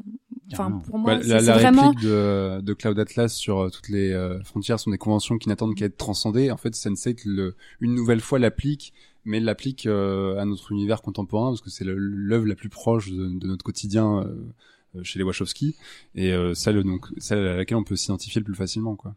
enfin 0.52 0.70
pour 0.86 0.98
moi 0.98 1.16
Bah, 1.16 1.20
c'est 1.22 1.28
la, 1.28 1.40
c'est 1.40 1.46
la 1.46 1.52
vraiment 1.58 1.88
réplique 1.90 2.04
de, 2.04 2.60
de 2.62 2.72
Cloud 2.74 2.98
Atlas 2.98 3.32
sur 3.34 3.58
euh, 3.60 3.68
toutes 3.70 3.88
les 3.90 4.12
euh, 4.12 4.42
frontières 4.44 4.80
sont 4.80 4.90
des 4.90 4.98
conventions 4.98 5.36
qui 5.38 5.48
n'attendent 5.48 5.74
qu'à 5.74 5.84
être 5.86 5.96
transcendées. 5.98 6.50
En 6.50 6.56
fait, 6.56 6.74
Sense8 6.74 7.22
le, 7.26 7.54
une 7.80 7.94
nouvelle 7.94 8.20
fois 8.20 8.38
l'applique, 8.38 8.92
mais 9.24 9.40
l'applique 9.40 9.84
euh, 9.86 10.38
à 10.38 10.44
notre 10.46 10.72
univers 10.72 11.02
contemporain 11.02 11.50
parce 11.50 11.60
que 11.60 11.68
c'est 11.70 11.84
l'œuvre 11.86 12.46
la 12.46 12.54
plus 12.54 12.70
proche 12.70 13.10
de, 13.12 13.28
de 13.38 13.46
notre 13.46 13.62
quotidien 13.64 14.20
euh, 14.24 14.34
chez 15.02 15.18
les 15.18 15.24
Wachowski 15.24 15.76
et 16.14 16.32
euh, 16.32 16.54
celle 16.54 16.82
donc 16.82 17.06
celle 17.18 17.46
à 17.46 17.56
laquelle 17.56 17.76
on 17.78 17.84
peut 17.84 17.96
s'identifier 17.96 18.40
le 18.40 18.44
plus 18.44 18.54
facilement 18.54 18.96
quoi. 18.96 19.14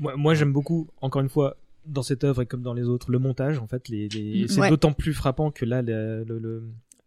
Moi, 0.00 0.16
moi 0.16 0.34
j'aime 0.34 0.52
beaucoup, 0.52 0.88
encore 1.00 1.22
une 1.22 1.28
fois, 1.28 1.56
dans 1.86 2.02
cette 2.02 2.22
œuvre 2.24 2.42
et 2.42 2.46
comme 2.46 2.62
dans 2.62 2.74
les 2.74 2.84
autres, 2.84 3.10
le 3.10 3.18
montage. 3.18 3.58
En 3.58 3.66
fait, 3.66 3.88
les, 3.88 4.08
les... 4.08 4.44
Mm, 4.44 4.48
c'est 4.48 4.60
ouais. 4.60 4.68
d'autant 4.70 4.92
plus 4.92 5.14
frappant 5.14 5.50
que 5.50 5.64
là, 5.64 5.80
le, 5.82 6.24
le- 6.24 6.38
le- 6.38 6.62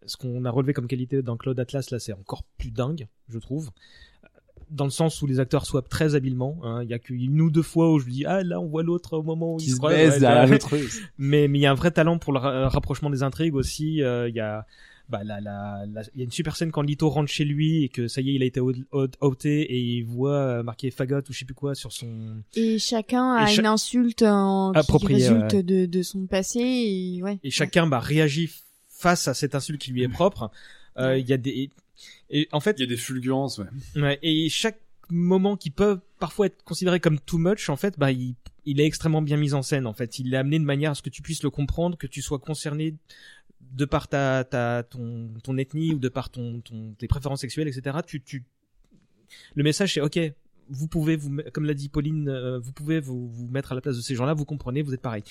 ce 0.08 0.18
qu'on 0.18 0.44
a 0.46 0.50
relevé 0.50 0.74
comme 0.74 0.88
qualité 0.88 1.22
dans 1.22 1.38
Claude 1.38 1.60
Atlas, 1.60 1.92
là, 1.92 2.00
c'est 2.00 2.14
encore 2.14 2.44
plus 2.58 2.72
dingue, 2.72 3.08
je 3.30 3.38
trouve. 3.38 3.70
Dans 4.72 4.86
le 4.86 4.90
sens 4.90 5.22
où 5.22 5.28
les 5.28 5.40
acteurs 5.40 5.66
swappent 5.66 5.90
très 5.90 6.16
habilement. 6.16 6.58
hein. 6.64 6.82
Il 6.84 6.90
y 6.90 6.94
a 6.94 7.00
qu'une 7.00 7.40
ou 7.42 7.52
deux 7.52 7.62
fois 7.62 7.92
où 7.92 8.00
je 8.00 8.08
dis 8.08 8.26
ah 8.26 8.42
là 8.42 8.60
on 8.60 8.68
voit 8.68 8.84
l'autre 8.84 9.18
au 9.18 9.22
moment 9.24 9.54
où 9.56 9.58
Qui 9.58 9.66
il 9.68 9.72
se 9.74 9.78
croise, 9.78 9.94
baise 9.94 10.14
ouais, 10.14 10.20
derrière 10.22 10.46
ouais. 10.46 10.52
l'autre. 10.52 10.76
Mais 11.18 11.48
mais 11.50 11.60
il 11.60 11.62
y 11.62 11.66
a 11.66 11.72
un 11.72 11.76
vrai 11.76 11.92
talent 11.92 12.18
pour 12.18 12.32
le 12.34 12.40
ra- 12.40 12.70
rapprochement 12.70 13.10
des 13.10 13.22
intrigues 13.22 13.54
aussi. 13.56 14.02
Euh, 14.02 14.30
Il 14.30 14.36
y 14.36 14.40
a 14.40 14.66
bah 15.12 15.24
la 15.24 15.40
la 15.42 15.86
la- 15.92 16.02
il 16.16 16.20
y 16.20 16.22
a 16.22 16.24
une 16.26 16.32
super 16.32 16.56
scène 16.56 16.72
quand 16.72 16.82
Lito 16.82 17.10
rentre 17.10 17.30
chez 17.30 17.46
lui 17.46 17.84
et 17.84 17.90
que 17.90 18.08
ça 18.08 18.22
y 18.22 18.30
est 18.32 18.34
il 18.34 18.42
a 18.42 18.46
été 18.46 18.60
out- 18.60 18.78
out- 18.94 19.14
outé 19.22 19.62
et 19.62 19.80
il 19.80 20.04
voit 20.06 20.34
euh, 20.38 20.64
marqué 20.64 20.90
fagot 20.90 21.20
ou 21.20 21.34
je 21.34 21.40
sais 21.40 21.46
plus 21.46 21.54
quoi 21.54 21.76
sur 21.76 21.92
son 21.92 22.42
Et 22.56 22.80
chacun 22.80 23.38
Et 23.38 23.42
a 23.44 23.46
cha- 23.48 23.62
une 23.62 23.68
insulte 23.68 24.24
en... 24.24 24.72
qui 24.72 24.80
Appropriée, 24.80 25.28
résulte 25.28 25.54
ouais. 25.54 25.64
de, 25.64 25.86
de 25.86 26.02
son 26.02 26.26
passé. 26.26 26.60
Et, 26.62 27.22
ouais. 27.22 27.40
et 27.44 27.52
chacun 27.52 27.86
bah 27.88 28.00
réagit 28.00 28.50
face 28.90 29.28
à 29.28 29.34
cette 29.34 29.54
insulte 29.54 29.82
qui 29.82 29.92
lui 29.92 30.02
est 30.04 30.10
propre. 30.10 30.50
Euh, 30.98 31.18
Il 31.18 31.28
y 31.30 31.34
a 31.34 31.38
des 31.38 31.70
et 32.30 32.48
en 32.52 32.60
fait 32.62 32.78
Il 32.80 32.82
y 32.82 32.84
a 32.86 32.88
des 32.88 32.98
fulgurances 32.98 33.60
ouais. 33.60 34.02
Ouais, 34.02 34.20
et 34.24 34.50
chaque 34.50 34.80
moment 35.10 35.58
qui 35.58 35.70
peut 35.72 36.00
parfois 36.20 36.46
être 36.46 36.64
considéré 36.64 37.00
comme 37.02 37.20
too 37.20 37.38
much, 37.38 37.68
en 37.70 37.76
fait, 37.76 38.00
bah, 38.00 38.12
il, 38.14 38.36
il 38.66 38.80
est 38.80 38.86
extrêmement 38.86 39.22
bien 39.22 39.36
mis 39.36 39.54
en 39.54 39.62
scène, 39.62 39.86
en 39.86 39.92
fait. 39.94 40.20
Il 40.20 40.34
est 40.34 40.38
amené 40.38 40.58
de 40.58 40.64
manière 40.64 40.92
à 40.92 40.96
ce 40.96 41.02
que 41.02 41.10
tu 41.10 41.22
puisses 41.22 41.44
le 41.44 41.50
comprendre, 41.50 41.98
que 41.98 42.08
tu 42.08 42.22
sois 42.22 42.40
concerné 42.40 42.96
de 43.74 43.86
par 43.86 44.08
ta, 44.08 44.44
ta, 44.44 44.84
ton, 44.84 45.30
ton 45.44 45.58
ethnie 45.58 45.94
ou 45.94 46.00
de 46.00 46.10
par 46.10 46.30
ton, 46.30 46.62
ton, 46.62 46.94
tes 46.98 47.08
préférences 47.08 47.42
sexuelles, 47.42 47.68
etc. 47.68 47.98
Tu, 48.06 48.22
tu, 48.22 48.44
le 49.56 49.64
message 49.64 49.94
c'est, 49.94 50.02
ok, 50.02 50.20
vous 50.70 50.88
pouvez 50.88 51.16
vous, 51.16 51.30
me- 51.30 51.50
comme 51.52 51.66
l'a 51.66 51.74
dit 51.74 51.90
Pauline, 51.90 52.30
euh, 52.30 52.60
vous 52.60 52.72
pouvez 52.72 53.00
vous, 53.00 53.30
vous 53.30 53.48
mettre 53.48 53.72
à 53.72 53.76
la 53.76 53.82
place 53.82 53.96
de 53.98 54.02
ces 54.02 54.16
gens-là, 54.16 54.34
vous 54.34 54.46
comprenez, 54.46 54.82
vous 54.82 54.94
êtes 54.94 55.02
pareil. 55.02 55.24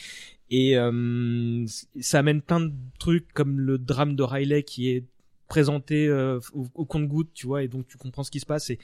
Et 0.50 0.76
euh, 0.76 1.64
ça 2.00 2.18
amène 2.18 2.42
plein 2.42 2.60
de 2.60 2.72
trucs 2.98 3.32
comme 3.32 3.60
le 3.60 3.78
drame 3.78 4.16
de 4.16 4.22
Riley 4.22 4.62
qui 4.62 4.90
est 4.90 5.04
présenté 5.48 6.06
euh, 6.08 6.38
au, 6.52 6.66
au 6.74 6.84
compte-goutte, 6.84 7.30
tu 7.34 7.46
vois, 7.46 7.62
et 7.62 7.68
donc 7.68 7.86
tu 7.88 7.96
comprends 7.98 8.22
ce 8.22 8.30
qui 8.30 8.40
se 8.40 8.46
passe. 8.46 8.70
Et, 8.70 8.78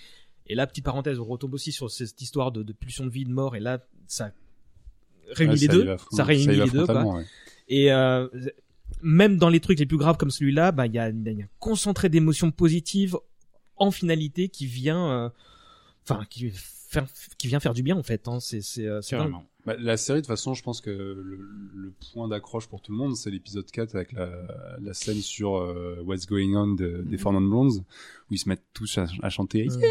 et 0.47 0.55
là, 0.55 0.67
petite 0.67 0.85
parenthèse, 0.85 1.19
on 1.19 1.25
retombe 1.25 1.55
aussi 1.55 1.73
sur 1.73 1.91
cette 1.91 2.21
histoire 2.21 2.53
de, 2.53 2.63
de 2.63 2.73
pulsion 2.73 3.05
de 3.05 3.11
vie, 3.11 3.25
de 3.25 3.33
mort, 3.33 3.57
et 3.57 3.61
là, 3.61 3.81
ça 4.07 4.33
réunit 5.33 5.55
Ouais, 5.55 5.61
les 5.61 5.69
deux, 5.69 5.97
ça 6.13 6.25
réunit 6.25 6.47
les 6.47 6.71
deux, 6.71 6.87
quoi. 6.87 7.05
ouais. 7.05 7.25
Et 7.69 7.93
euh, 7.93 8.29
même 9.03 9.37
dans 9.37 9.49
les 9.49 9.61
trucs 9.61 9.79
les 9.79 9.87
plus 9.87 9.99
graves 9.99 10.17
comme 10.17 10.31
celui-là, 10.31 10.73
bah 10.73 10.87
il 10.87 10.95
y 10.95 10.99
a, 10.99 11.11
il 11.11 11.23
y 11.23 11.43
a 11.43 11.45
un 11.45 11.49
concentré 11.59 12.09
d'émotions 12.09 12.51
positives 12.51 13.17
en 13.77 13.91
finalité 13.91 14.49
qui 14.49 14.67
vient, 14.67 15.11
euh, 15.11 15.29
enfin 16.05 16.25
qui 16.29 16.53
vient 17.45 17.61
faire 17.61 17.75
du 17.75 17.83
bien 17.83 17.97
en 17.97 18.03
fait. 18.03 18.29
Hein. 18.29 18.41
C'est 18.41 18.63
c'est 18.63 18.87
euh. 18.87 19.01
Bah, 19.67 19.75
la 19.81 19.97
série, 19.97 20.19
de 20.19 20.23
toute 20.23 20.29
façon, 20.29 20.55
je 20.55 20.63
pense 20.63 20.81
que 20.81 20.91
le, 20.91 21.41
le 21.75 21.93
point 22.13 22.29
d'accroche 22.29 22.69
pour 22.69 22.81
tout 22.81 22.93
le 22.93 22.99
monde, 22.99 23.17
c'est 23.17 23.33
l'épisode 23.33 23.69
4 23.69 23.97
avec 23.97 24.13
la, 24.13 24.31
la 24.81 24.95
scène 24.95 25.21
sur 25.21 25.57
euh, 25.57 26.01
What's 26.05 26.27
Going 26.27 26.55
On 26.55 26.69
de, 26.69 27.03
des 27.05 27.19
Four 27.19 27.33
Non 27.33 27.41
Blondes, 27.41 27.83
où 28.31 28.35
ils 28.35 28.39
se 28.39 28.49
mettent 28.49 28.63
tous 28.75 28.97
à, 28.99 29.07
à 29.23 29.29
chanter. 29.29 29.67
Mm. 29.67 29.81
Yeah, 29.81 29.89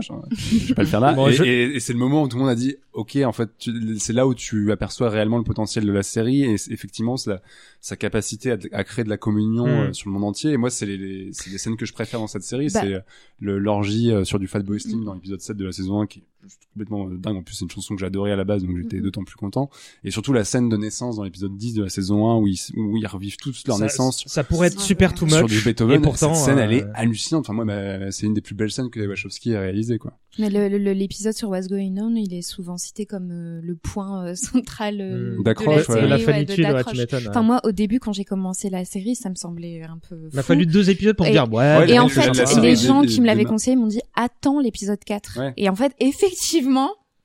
Je 0.00 0.68
vais 0.68 0.74
pas 0.74 0.82
le 0.82 0.88
faire 0.88 1.00
là. 1.00 1.12
Bon, 1.12 1.28
et 1.28 1.32
je- 1.32 1.44
et- 1.44 1.76
et 1.76 1.80
c'est 1.80 1.92
le 1.92 1.98
moment 1.98 2.22
où 2.22 2.28
tout 2.28 2.36
le 2.36 2.42
monde 2.42 2.50
a 2.50 2.54
dit, 2.54 2.76
ok, 2.92 3.16
en 3.24 3.32
fait, 3.32 3.48
tu- 3.58 3.98
c'est 3.98 4.12
là 4.12 4.26
où 4.26 4.34
tu 4.34 4.70
aperçois 4.72 5.08
réellement 5.10 5.38
le 5.38 5.44
potentiel 5.44 5.84
de 5.86 5.92
la 5.92 6.02
série, 6.02 6.42
et 6.44 6.54
effectivement, 6.70 7.16
la- 7.26 7.40
sa 7.80 7.96
capacité 7.96 8.50
à, 8.52 8.58
à 8.72 8.84
créer 8.84 9.04
de 9.04 9.10
la 9.10 9.16
communion 9.16 9.66
Mm. 9.66 9.70
euh, 9.70 9.92
sur 9.92 10.08
le 10.10 10.14
monde 10.14 10.24
entier. 10.24 10.52
Et 10.52 10.56
moi, 10.56 10.70
c'est 10.70 10.86
les, 10.86 10.96
les, 10.96 11.28
c'est 11.32 11.50
les 11.50 11.58
scènes 11.58 11.76
que 11.76 11.86
je 11.86 11.92
préfère 11.92 12.20
dans 12.20 12.26
cette 12.26 12.42
série, 12.42 12.68
Bah. 12.72 12.80
c'est 12.82 13.02
le 13.40 13.58
l'orgie 13.58 14.10
euh, 14.12 14.24
sur 14.24 14.38
du 14.38 14.46
Fatboy 14.46 14.80
Slim 14.80 15.04
dans 15.04 15.14
l'épisode 15.14 15.40
7 15.40 15.56
de 15.56 15.64
la 15.66 15.72
saison 15.72 16.00
1, 16.00 16.06
qui 16.06 16.20
est 16.20 16.37
juste 16.42 16.60
complètement 16.72 17.08
euh, 17.08 17.16
dingue. 17.18 17.36
En 17.36 17.42
plus, 17.42 17.54
c'est 17.54 17.64
une 17.64 17.70
chanson 17.70 17.94
que 17.94 18.00
j'adorais 18.00 18.32
à 18.32 18.36
la 18.36 18.44
base, 18.44 18.62
donc 18.64 18.76
j'étais 18.76 18.96
Mhm. 18.98 19.02
d'autant 19.02 19.24
plus 19.24 19.36
content. 19.36 19.70
Et 20.04 20.10
surtout 20.10 20.32
la 20.32 20.44
scène 20.44 20.68
de 20.68 20.76
naissance 20.76 21.16
dans 21.16 21.24
l'épisode 21.24 21.56
10 21.56 21.74
de 21.74 21.82
la 21.82 21.88
saison 21.88 22.28
1 22.30 22.36
où 22.38 22.46
ils, 22.46 22.58
où 22.76 22.96
ils 22.96 23.06
revivent 23.06 23.36
tous 23.36 23.64
leur 23.66 23.76
Ça- 23.76 23.84
naissance 23.84 24.24
Ça 24.26 24.44
pourrait 24.44 24.68
être 24.68 24.80
super 24.80 25.14
too 25.14 25.24
much. 25.26 25.34
sur 25.34 25.46
du 25.46 25.60
Beethoven. 25.60 25.96
et 25.96 26.00
pourtant, 26.02 26.34
cette 26.34 26.44
scène, 26.46 26.58
elle 26.58 26.72
est 26.72 26.84
euh, 26.84 26.90
hallucinante. 26.94 27.44
Enfin, 27.46 27.52
moi, 27.54 27.64
ma- 27.64 28.10
c'est 28.10 28.26
une 28.26 28.34
des 28.34 28.40
plus 28.40 28.54
belles 28.54 28.70
scènes 28.70 28.90
que 28.90 29.00
Wachowski 29.06 29.54
a 29.54 29.60
réalisées, 29.60 29.98
quoi. 29.98 30.18
Mais 30.38 30.48
l'épisode 30.50 31.32
sur 31.32 31.48
What's 31.48 31.66
Going 31.68 31.96
On, 31.98 32.14
il 32.14 32.32
est 32.32 32.42
souvent 32.42 32.76
cité 32.76 33.06
comme 33.06 33.30
euh, 33.32 33.60
le 33.62 33.74
point 33.74 34.24
euh, 34.26 34.34
central 34.68 35.00
euh, 35.00 35.34
Mm. 35.34 35.38
de 35.38 35.42
D'accroche, 35.42 35.88
la 35.88 35.94
ouais. 35.94 36.00
la 36.08 36.16
ouais, 36.16 36.22
de- 36.24 36.32
finitude, 36.32 36.64
ouais, 36.64 36.72
d'accroche. 36.72 36.94
tu 36.94 37.00
m'étonnes. 37.00 37.26
Enfin 37.28 37.42
moi, 37.42 37.60
au 37.64 37.72
début, 37.72 37.98
quand 37.98 38.12
j'ai 38.12 38.24
commencé 38.24 38.70
la 38.70 38.84
série, 38.84 39.16
ça 39.16 39.30
me 39.30 39.34
semblait 39.34 39.82
un 39.82 39.98
peu. 40.08 40.28
Il 40.32 40.36
m'a 40.36 40.42
fallu 40.42 40.66
deux 40.66 40.90
épisodes 40.90 41.16
pour 41.16 41.24
me 41.26 41.30
Et- 41.30 41.32
dire 41.32 41.52
ouais. 41.52 41.78
Ouais, 41.78 41.90
Et 41.90 41.98
en 41.98 42.08
fait, 42.08 42.30
les 42.62 42.76
gens 42.76 43.02
qui 43.02 43.20
me 43.20 43.26
l'avaient 43.26 43.44
conseillé 43.44 43.74
m'ont 43.76 43.86
dit 43.88 44.00
attends 44.14 44.60
l'épisode 44.60 44.98
4. 45.04 45.38
Ouais. 45.40 45.52
Et 45.56 45.68
en 45.68 45.74
fait, 45.74 45.92
effectivement, 45.98 46.27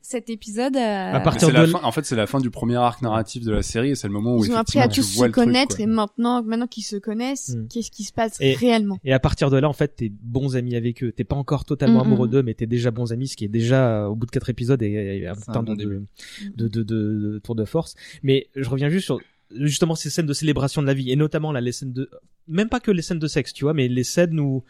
cet 0.06 0.30
épisode. 0.30 0.76
euh, 0.76 1.14
À 1.14 1.20
partir 1.22 1.48
c'est 1.48 1.54
la 1.54 1.66
de- 1.66 1.72
fin, 1.72 1.80
en 1.82 1.92
fait, 1.92 2.06
c'est 2.06 2.16
la 2.18 2.28
fin 2.28 2.40
du 2.42 2.50
premier 2.52 2.76
arc 2.76 3.02
narratif 3.02 3.44
de 3.46 3.52
la 3.52 3.64
série 3.64 3.92
et 3.92 3.96
c'est 3.96 4.08
le 4.08 4.14
moment 4.14 4.36
où 4.36 4.44
Ils 4.44 4.52
ont 4.52 4.56
appris 4.58 4.80
à 4.80 4.84
effectivement, 4.84 5.06
tous 5.08 5.14
se 5.14 5.20
truc, 5.22 5.34
connaître 5.34 5.80
et 5.80 5.86
maintenant, 5.86 6.44
maintenant 6.44 6.68
qu'ils 6.68 6.84
se 6.84 6.98
connaissent, 6.98 7.56
Mm. 7.56 7.68
qu'est-ce 7.70 7.90
qui 7.90 8.04
se 8.04 8.12
passe 8.12 8.36
Et- 8.42 8.54
réellement? 8.54 9.00
Et 9.06 9.14
à 9.14 9.20
partir 9.20 9.50
de 9.50 9.58
là, 9.58 9.70
en 9.70 9.74
fait, 9.74 9.96
t'es 9.96 10.12
bons 10.22 10.58
amis 10.58 10.76
avec 10.76 11.04
eux. 11.04 11.14
T'es 11.14 11.24
pas 11.24 11.38
encore 11.38 11.64
totalement 11.64 12.00
Mm, 12.04 12.08
amoureux 12.08 12.28
mm. 12.28 12.32
d'eux, 12.32 12.44
mais 12.44 12.54
t'es 12.54 12.66
déjà 12.68 12.92
bons 12.92 13.14
amis, 13.14 13.30
ce 13.30 13.38
qui 13.38 13.46
est 13.46 13.50
déjà 13.50 14.04
euh, 14.04 14.08
au 14.08 14.16
bout 14.16 14.26
de 14.26 14.32
quatre 14.32 14.50
épisodes 14.50 14.82
et, 14.84 14.92
et 14.92 15.28
un 15.28 15.36
putain 15.36 15.64
bon 15.64 15.74
de, 15.74 15.86
de, 15.86 16.68
de, 16.68 16.68
de, 16.68 16.84
de 16.84 17.40
tour 17.42 17.56
de 17.56 17.64
force. 17.66 17.96
Mais 18.24 18.50
je 18.58 18.70
reviens 18.70 18.90
juste 18.90 19.06
sur 19.06 19.20
justement 19.56 19.96
ces 19.96 20.10
scènes 20.10 20.26
de 20.26 20.34
célébration 20.34 20.82
de 20.82 20.88
la 20.88 20.96
vie 20.96 21.12
et 21.12 21.16
notamment 21.16 21.52
là 21.52 21.62
les 21.62 21.72
scènes 21.72 21.94
de 21.94 22.10
même 22.48 22.70
pas 22.70 22.80
que 22.80 22.90
les 22.92 23.04
scènes 23.04 23.20
de 23.20 23.28
sexe, 23.28 23.54
tu 23.54 23.64
vois, 23.66 23.74
mais 23.74 23.88
les 23.88 24.04
scènes 24.04 24.40
où 24.40 24.64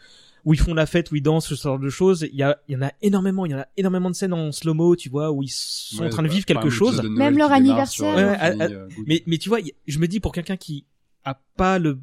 où 0.44 0.52
ils 0.54 0.60
font 0.60 0.74
la 0.74 0.86
fête, 0.86 1.10
où 1.10 1.16
ils 1.16 1.22
dansent, 1.22 1.46
ce 1.46 1.54
genre 1.54 1.78
de 1.78 1.88
choses. 1.88 2.26
Il 2.32 2.38
y 2.38 2.42
a, 2.42 2.58
il 2.68 2.74
y 2.74 2.76
en 2.76 2.82
a 2.82 2.92
énormément, 3.02 3.46
il 3.46 3.52
y 3.52 3.54
en 3.54 3.58
a 3.60 3.66
énormément 3.76 4.10
de 4.10 4.14
scènes 4.14 4.32
en 4.32 4.52
slow-mo, 4.52 4.94
tu 4.96 5.08
vois, 5.08 5.30
où 5.32 5.42
ils 5.42 5.48
sont 5.48 6.00
Ouais, 6.02 6.06
en 6.06 6.10
train 6.10 6.22
de 6.22 6.28
vivre 6.28 6.44
quelque 6.46 6.68
chose. 6.70 7.02
Même 7.02 7.38
leur 7.38 7.50
anniversaire. 7.52 8.16
euh, 8.16 8.30
Ouais, 8.32 8.38
famille, 8.38 8.62
à- 8.62 8.66
euh. 8.70 8.88
Mais, 9.06 9.22
mais 9.26 9.38
tu 9.38 9.48
vois, 9.48 9.58
je 9.86 9.98
me 9.98 10.06
dis 10.08 10.20
pour 10.20 10.32
quelqu'un 10.32 10.56
qui 10.56 10.84
a 11.24 11.40
pas 11.56 11.78
le 11.78 11.98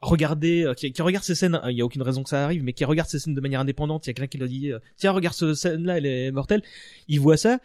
regarder, 0.00 0.64
euh, 0.64 0.74
qui, 0.74 0.90
qui 0.92 1.02
regarde 1.02 1.24
ces 1.24 1.34
scènes, 1.34 1.60
il 1.68 1.76
y 1.76 1.82
a 1.82 1.84
aucune 1.84 2.02
raison 2.02 2.22
que 2.22 2.30
ça 2.30 2.42
arrive, 2.44 2.62
mais 2.64 2.72
qui 2.72 2.84
regarde 2.84 3.08
ces 3.08 3.18
scènes 3.18 3.34
de 3.34 3.40
manière 3.40 3.60
indépendante, 3.60 4.06
il 4.06 4.10
y 4.10 4.12
a 4.12 4.14
quelqu'un 4.14 4.28
qui 4.28 4.38
lui 4.38 4.48
dit, 4.48 4.72
tiens, 4.96 5.12
regarde 5.12 5.34
cette 5.36 5.54
scène-là, 5.54 5.98
elle 5.98 6.06
est 6.06 6.32
mortelle. 6.32 6.62
Il 7.08 7.20
voit 7.20 7.36
ça, 7.36 7.58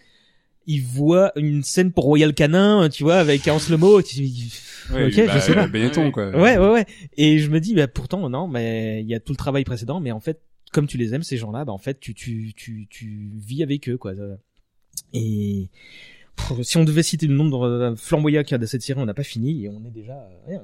il 0.67 0.81
voit 0.81 1.31
une 1.35 1.63
scène 1.63 1.91
pour 1.91 2.05
Royal 2.05 2.33
Canin, 2.33 2.83
euh, 2.83 2.89
tu 2.89 3.03
vois, 3.03 3.15
avec 3.17 3.43
slow-mo. 3.59 4.01
tu- 4.01 4.23
Ouais, 4.91 5.05
ok, 5.07 5.25
bah, 5.25 5.33
je 5.35 5.39
sais 5.39 5.53
pas. 5.55 5.67
Benetton, 5.67 6.11
quoi. 6.11 6.29
Ouais, 6.29 6.57
ouais, 6.57 6.69
ouais. 6.69 6.85
Et 7.17 7.39
je 7.39 7.49
me 7.49 7.59
dis, 7.59 7.73
bah, 7.73 7.87
pourtant, 7.87 8.29
non, 8.29 8.47
mais 8.47 9.01
il 9.01 9.07
y 9.07 9.15
a 9.15 9.19
tout 9.19 9.33
le 9.33 9.37
travail 9.37 9.63
précédent, 9.63 9.99
mais 9.99 10.11
en 10.11 10.19
fait, 10.19 10.41
comme 10.71 10.85
tu 10.87 10.97
les 10.97 11.13
aimes, 11.13 11.23
ces 11.23 11.37
gens-là, 11.37 11.65
bah, 11.65 11.71
en 11.73 11.77
fait, 11.77 11.99
tu, 11.99 12.13
tu, 12.13 12.53
tu, 12.55 12.87
tu 12.89 13.31
vis 13.35 13.63
avec 13.63 13.89
eux, 13.89 13.97
quoi. 13.97 14.13
Et 15.13 15.69
si 16.63 16.77
on 16.77 16.83
devait 16.83 17.03
citer 17.03 17.27
le 17.27 17.33
nombre 17.35 17.67
de 17.69 17.95
flamboyants 17.95 18.43
qu'il 18.43 18.51
y 18.51 18.55
a 18.55 18.57
de 18.59 18.65
cette 18.65 18.81
série, 18.81 18.99
on 18.99 19.05
n'a 19.05 19.13
pas 19.13 19.23
fini, 19.23 19.65
et 19.65 19.69
on 19.69 19.77
est 19.87 19.91
déjà, 19.93 20.13
euh, 20.49 20.57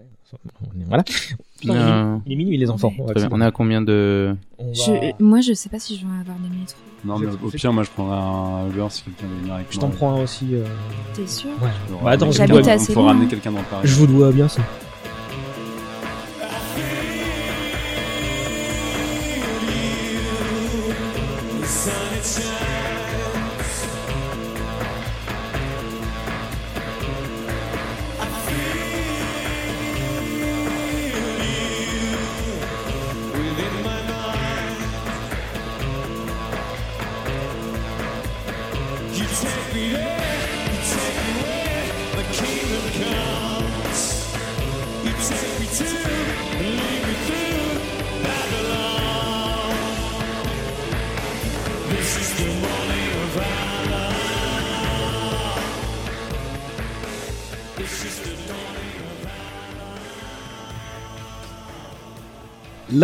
voilà. 0.88 1.04
Putain, 1.04 1.20
il 1.64 1.70
est 1.70 1.74
Euh, 1.76 2.04
minuit- 2.06 2.22
il 2.26 2.32
est 2.32 2.36
minuit, 2.36 2.58
les 2.58 2.70
enfants. 2.70 2.94
On 2.98 3.06
va 3.06 3.14
très 3.14 3.28
bien. 3.28 3.38
On 3.38 3.42
est 3.42 3.46
à 3.46 3.52
combien 3.52 3.82
de... 3.82 4.36
va- 4.60 4.66
je- 4.74 5.24
moi, 5.24 5.42
je 5.42 5.54
sais 5.54 5.70
pas 5.70 5.80
si 5.80 5.98
je 5.98 6.06
vais 6.06 6.12
avoir 6.22 6.38
des 6.40 6.50
minutes. 6.50 6.76
Non, 7.04 7.18
mais 7.20 7.28
au 7.28 7.50
pire, 7.50 7.74
moi, 7.74 7.84
je 7.84 7.90
prendrais 7.90 8.16
un 8.18 8.70
Uber 8.70 8.86
si 8.90 9.04
quelqu'un 9.04 9.26
veut 9.28 9.40
venir 9.42 9.54
avec 9.56 9.68
Je 9.72 9.80
moi. 9.80 9.90
t'en 9.90 9.96
prends 9.96 10.14
un 10.16 10.24
aussi. 10.24 10.50
euh, 10.54 10.66
T'es 11.16 11.26
sûr 11.28 11.50
Ouais. 11.62 11.70
Bah, 12.04 12.12
attends, 12.12 12.30
assez 12.30 12.44
On 12.44 12.46
peut 12.48 12.94
loin, 12.94 13.08
ramener 13.08 13.28
quelqu'un 13.28 13.52
dans 13.52 13.64
Paris. 13.64 13.88
Je 13.88 13.96
vous 13.96 14.08
dois 14.08 14.32
bien 14.32 14.48
ça. 14.48 14.62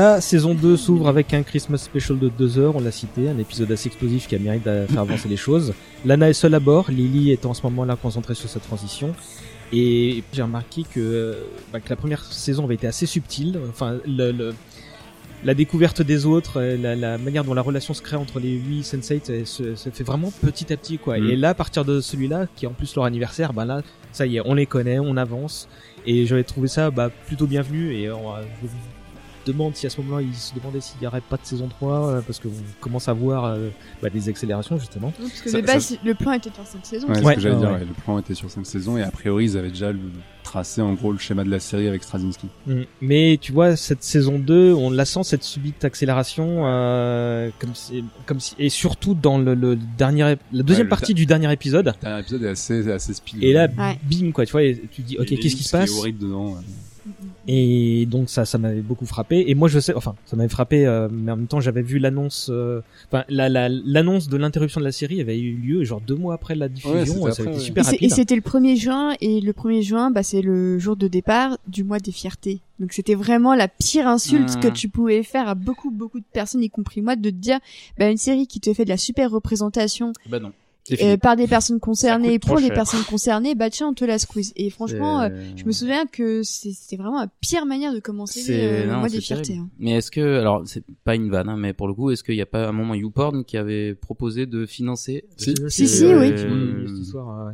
La 0.07 0.21
saison 0.21 0.53
2 0.55 0.77
s'ouvre 0.77 1.09
avec 1.09 1.33
un 1.33 1.43
Christmas 1.43 1.79
special 1.79 2.17
de 2.17 2.29
2 2.29 2.59
heures, 2.59 2.77
on 2.77 2.79
l'a 2.79 2.91
cité, 2.93 3.27
un 3.27 3.37
épisode 3.39 3.69
assez 3.73 3.87
explosif 3.87 4.25
qui 4.25 4.35
a 4.35 4.39
mérite 4.39 4.63
de 4.63 4.85
faire 4.87 5.01
avancer 5.01 5.27
les 5.27 5.35
choses. 5.35 5.73
Lana 6.05 6.29
est 6.29 6.33
seule 6.33 6.53
à 6.53 6.61
bord, 6.61 6.89
Lily 6.89 7.31
est 7.31 7.45
en 7.45 7.53
ce 7.53 7.61
moment 7.63 7.83
là 7.83 7.97
concentrée 7.97 8.33
sur 8.33 8.47
sa 8.47 8.61
transition. 8.61 9.13
Et 9.73 10.23
j'ai 10.31 10.43
remarqué 10.43 10.83
que, 10.83 11.01
euh, 11.01 11.33
bah, 11.73 11.81
que 11.81 11.89
la 11.89 11.97
première 11.97 12.23
saison 12.23 12.63
avait 12.63 12.75
été 12.75 12.87
assez 12.87 13.05
subtile. 13.05 13.59
Enfin, 13.69 13.97
le, 14.07 14.31
le- 14.31 14.55
la 15.43 15.53
découverte 15.53 16.01
des 16.01 16.25
autres, 16.25 16.61
euh, 16.61 16.77
la, 16.77 16.95
la 16.95 17.17
manière 17.17 17.43
dont 17.43 17.53
la 17.53 17.61
relation 17.61 17.93
se 17.93 18.01
crée 18.01 18.15
entre 18.15 18.39
les 18.39 18.53
huit 18.53 18.83
Sense8 18.83 19.21
elle 19.27 19.45
se, 19.45 19.75
se 19.75 19.89
fait 19.89 20.05
vraiment 20.05 20.31
petit 20.41 20.71
à 20.71 20.77
petit 20.77 20.99
quoi. 20.99 21.19
Mm. 21.19 21.29
Et 21.31 21.35
là, 21.35 21.49
à 21.49 21.53
partir 21.53 21.83
de 21.83 21.99
celui-là, 21.99 22.47
qui 22.55 22.63
est 22.63 22.69
en 22.69 22.73
plus 22.73 22.95
leur 22.95 23.03
anniversaire, 23.03 23.51
bah 23.51 23.65
là, 23.65 23.81
ça 24.13 24.25
y 24.25 24.37
est, 24.37 24.41
on 24.45 24.53
les 24.53 24.67
connaît, 24.67 24.99
on 24.99 25.17
avance. 25.17 25.67
Et 26.05 26.25
j'avais 26.25 26.45
trouvé 26.45 26.69
ça 26.69 26.91
bah, 26.91 27.09
plutôt 27.27 27.45
bienvenu. 27.45 27.93
Et 27.93 28.09
on, 28.09 28.31
je 28.63 28.67
demande 29.51 29.75
si 29.75 29.85
à 29.85 29.89
ce 29.89 29.99
moment-là, 30.01 30.21
ils 30.21 30.35
se 30.35 30.53
demandaient 30.53 30.81
s'il 30.81 30.99
n'y 31.01 31.07
aurait 31.07 31.21
pas 31.21 31.37
de 31.37 31.45
saison 31.45 31.67
3, 31.67 32.07
euh, 32.09 32.21
parce 32.21 32.39
qu'on 32.39 32.49
commence 32.79 33.07
à 33.07 33.13
voir 33.13 33.45
euh, 33.45 33.69
bah, 34.01 34.09
des 34.09 34.29
accélérations 34.29 34.77
justement. 34.77 35.13
Non, 35.19 35.27
parce 35.27 35.41
que 35.41 35.49
Ça- 35.49 35.61
de 35.61 35.65
base, 35.67 35.97
le 36.03 36.13
plan 36.15 36.31
était 36.33 36.49
de 36.49 36.55
faire 36.55 36.67
cette 36.67 36.85
saison. 36.85 37.07
Ouais, 37.07 37.15
c'est 37.15 37.23
Ouais. 37.25 37.31
ce 37.33 37.35
que 37.37 37.41
j'allais 37.43 37.55
Ah, 37.55 37.59
dire. 37.59 37.69
ouais. 37.69 37.73
ouais, 37.79 37.85
Le 37.85 37.93
plan 38.03 38.19
était 38.19 38.33
sur 38.35 38.49
cinq 38.51 38.65
saisons 38.65 38.97
et 38.97 39.03
a 39.03 39.11
priori 39.11 39.45
ils 39.45 39.57
avaient 39.57 39.69
déjà 39.69 39.91
le- 39.91 39.99
tracé 40.43 40.81
en 40.81 40.93
gros 40.93 41.11
le 41.11 41.17
schéma 41.17 41.43
de 41.43 41.49
la 41.49 41.59
série 41.59 41.89
avec 41.89 42.03
Straczynski. 42.03 42.47
Mm. 42.67 42.81
Mais 43.01 43.37
tu 43.41 43.51
vois, 43.51 43.75
cette 43.75 44.01
saison 44.01 44.39
2, 44.39 44.71
on 44.73 44.89
la 44.91 45.03
sent 45.03 45.23
cette 45.23 45.43
subite 45.43 45.83
accélération, 45.83 46.61
euh, 46.65 47.49
comme 47.59 47.75
si, 47.75 48.05
comme 48.25 48.39
si, 48.39 48.55
et 48.57 48.69
surtout 48.69 49.13
dans 49.13 49.37
le, 49.37 49.55
le 49.55 49.75
dernier, 49.75 50.35
la 50.53 50.63
deuxième 50.63 50.87
partie 50.87 51.13
du 51.13 51.25
dernier 51.25 51.51
épisode. 51.51 51.87
Le 51.87 52.01
dernier 52.01 52.19
épisode 52.21 52.43
est 52.43 52.49
assez 52.49 52.89
assez 52.89 53.13
speed. 53.13 53.43
Et 53.43 53.51
là, 53.51 53.67
Ouais. 53.77 53.99
bim 54.09 54.31
quoi, 54.31 54.45
tu 54.45 54.53
vois, 54.53 54.63
et 54.63 54.81
tu 54.89 55.01
dis, 55.01 55.17
ok, 55.17 55.25
qu'est-ce 55.27 55.55
qui 55.57 55.63
se 55.65 55.71
passe? 55.71 55.91
horrible 55.97 56.19
dedans. 56.19 56.55
Et 57.47 58.05
donc 58.05 58.29
ça, 58.29 58.45
ça 58.45 58.57
m'avait 58.57 58.81
beaucoup 58.81 59.05
frappé. 59.05 59.45
Et 59.47 59.55
moi, 59.55 59.67
je 59.69 59.79
sais, 59.79 59.93
enfin, 59.93 60.15
ça 60.25 60.35
m'avait 60.35 60.49
frappé, 60.49 60.85
euh, 60.85 61.07
mais 61.11 61.31
en 61.31 61.37
même 61.37 61.47
temps, 61.47 61.61
j'avais 61.61 61.81
vu 61.81 61.97
l'annonce, 61.97 62.49
euh, 62.51 62.81
enfin, 63.11 63.23
la, 63.29 63.47
la, 63.47 63.69
l'annonce 63.69 64.27
de 64.27 64.35
l'interruption 64.37 64.81
de 64.81 64.85
la 64.85 64.91
série 64.91 65.21
avait 65.21 65.39
eu 65.39 65.55
lieu 65.55 65.83
genre 65.83 66.01
deux 66.01 66.15
mois 66.15 66.33
après 66.33 66.55
la 66.55 66.67
diffusion. 66.67 67.05
c'était 67.05 67.21
ça 67.21 67.29
après, 67.29 67.41
avait 67.41 67.43
été 67.43 67.57
ouais. 67.57 67.59
super 67.59 67.93
Et 68.01 68.09
c'était 68.09 68.35
le 68.35 68.41
1er 68.41 68.75
juin, 68.75 69.15
et 69.21 69.39
le 69.39 69.53
1er 69.53 69.81
juin, 69.81 70.11
bah, 70.11 70.23
c'est 70.23 70.41
le 70.41 70.77
jour 70.77 70.97
de 70.97 71.07
départ 71.07 71.57
du 71.67 71.83
mois 71.83 71.99
des 71.99 72.11
fiertés. 72.11 72.59
Donc 72.79 72.93
c'était 72.93 73.15
vraiment 73.15 73.55
la 73.55 73.67
pire 73.67 74.07
insulte 74.07 74.59
que 74.59 74.67
tu 74.67 74.89
pouvais 74.89 75.23
faire 75.23 75.47
à 75.47 75.55
beaucoup, 75.55 75.89
beaucoup 75.89 76.19
de 76.19 76.25
personnes, 76.31 76.61
y 76.63 76.69
compris 76.69 77.01
moi, 77.01 77.15
de 77.15 77.29
te 77.29 77.35
dire, 77.35 77.59
bah, 77.97 78.09
une 78.09 78.17
série 78.17 78.45
qui 78.45 78.59
te 78.59 78.73
fait 78.73 78.83
de 78.83 78.89
la 78.89 78.97
super 78.97 79.31
représentation 79.31 80.11
Bah 80.29 80.39
non. 80.39 80.51
Euh, 81.01 81.17
par 81.17 81.35
des 81.35 81.47
personnes 81.47 81.79
concernées, 81.79 82.39
trop 82.39 82.53
pour 82.53 82.59
les 82.59 82.67
cher. 82.67 82.75
personnes 82.75 83.03
concernées, 83.03 83.55
bah 83.55 83.69
tiens, 83.69 83.87
on 83.89 83.93
te 83.93 84.05
la 84.05 84.17
squeeze. 84.19 84.53
Et 84.55 84.69
franchement, 84.69 85.21
euh, 85.21 85.29
C'est- 85.29 85.57
je 85.61 85.65
me 85.65 85.71
souviens 85.71 86.05
que 86.05 86.43
c'était 86.43 86.95
vraiment 86.97 87.19
la 87.21 87.27
pire 87.41 87.65
manière 87.65 87.93
de 87.93 87.99
commencer 87.99 88.39
C'est 88.41 88.63
euh, 88.63 88.85
le 88.87 88.95
mois 88.97 89.09
des 89.09 89.21
fiertés. 89.21 89.57
hein. 89.57 89.69
Mais 89.79 89.91
est-ce 89.91 90.11
que 90.11 90.39
alors 90.39 90.63
c'est 90.65 90.83
pas 91.03 91.15
une 91.15 91.29
vanne, 91.29 91.49
hein, 91.49 91.57
mais 91.57 91.73
pour 91.73 91.87
le 91.87 91.93
coup, 91.93 92.11
est-ce 92.11 92.23
qu'il 92.23 92.35
n'y 92.35 92.41
a 92.41 92.45
pas 92.45 92.67
un 92.67 92.71
moment 92.71 92.93
YouPorn 92.95 93.43
qui 93.43 93.57
avait 93.57 93.95
proposé 93.95 94.45
de 94.45 94.65
financer 94.65 95.25
Si. 95.37 95.55
Si, 95.69 95.87
si, 95.87 96.05
Euh, 96.05 96.19
oui. 96.21 96.31
euh, 96.31 96.87
Ce 96.99 97.03
soir, 97.11 97.47
ouais. 97.47 97.53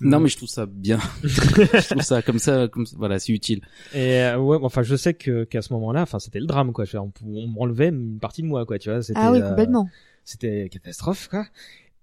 Non, 0.00 0.18
mais 0.18 0.28
je 0.28 0.36
trouve 0.36 0.48
ça 0.48 0.66
bien. 0.66 0.98
je 1.22 1.88
trouve 1.90 2.02
ça 2.02 2.22
comme 2.22 2.38
ça, 2.40 2.66
comme 2.66 2.86
ça, 2.86 2.96
voilà, 2.98 3.18
c'est 3.20 3.32
utile. 3.32 3.60
Et 3.94 4.20
euh, 4.22 4.38
ouais, 4.38 4.58
enfin, 4.62 4.82
je 4.82 4.96
sais 4.96 5.14
que 5.14 5.44
qu'à 5.44 5.62
ce 5.62 5.72
moment-là, 5.74 6.02
enfin, 6.02 6.18
c'était 6.18 6.40
le 6.40 6.46
drame, 6.46 6.72
quoi. 6.72 6.84
On, 6.94 7.12
on 7.24 7.46
m'enlevait 7.46 7.88
une 7.90 8.18
partie 8.18 8.42
de 8.42 8.48
moi, 8.48 8.66
quoi. 8.66 8.78
Tu 8.80 8.90
vois, 8.90 9.02
c'était. 9.02 9.20
Ah 9.22 9.30
oui, 9.30 9.40
euh, 9.40 9.48
complètement. 9.50 9.88
C'était 10.24 10.68
catastrophe, 10.70 11.28
quoi. 11.28 11.44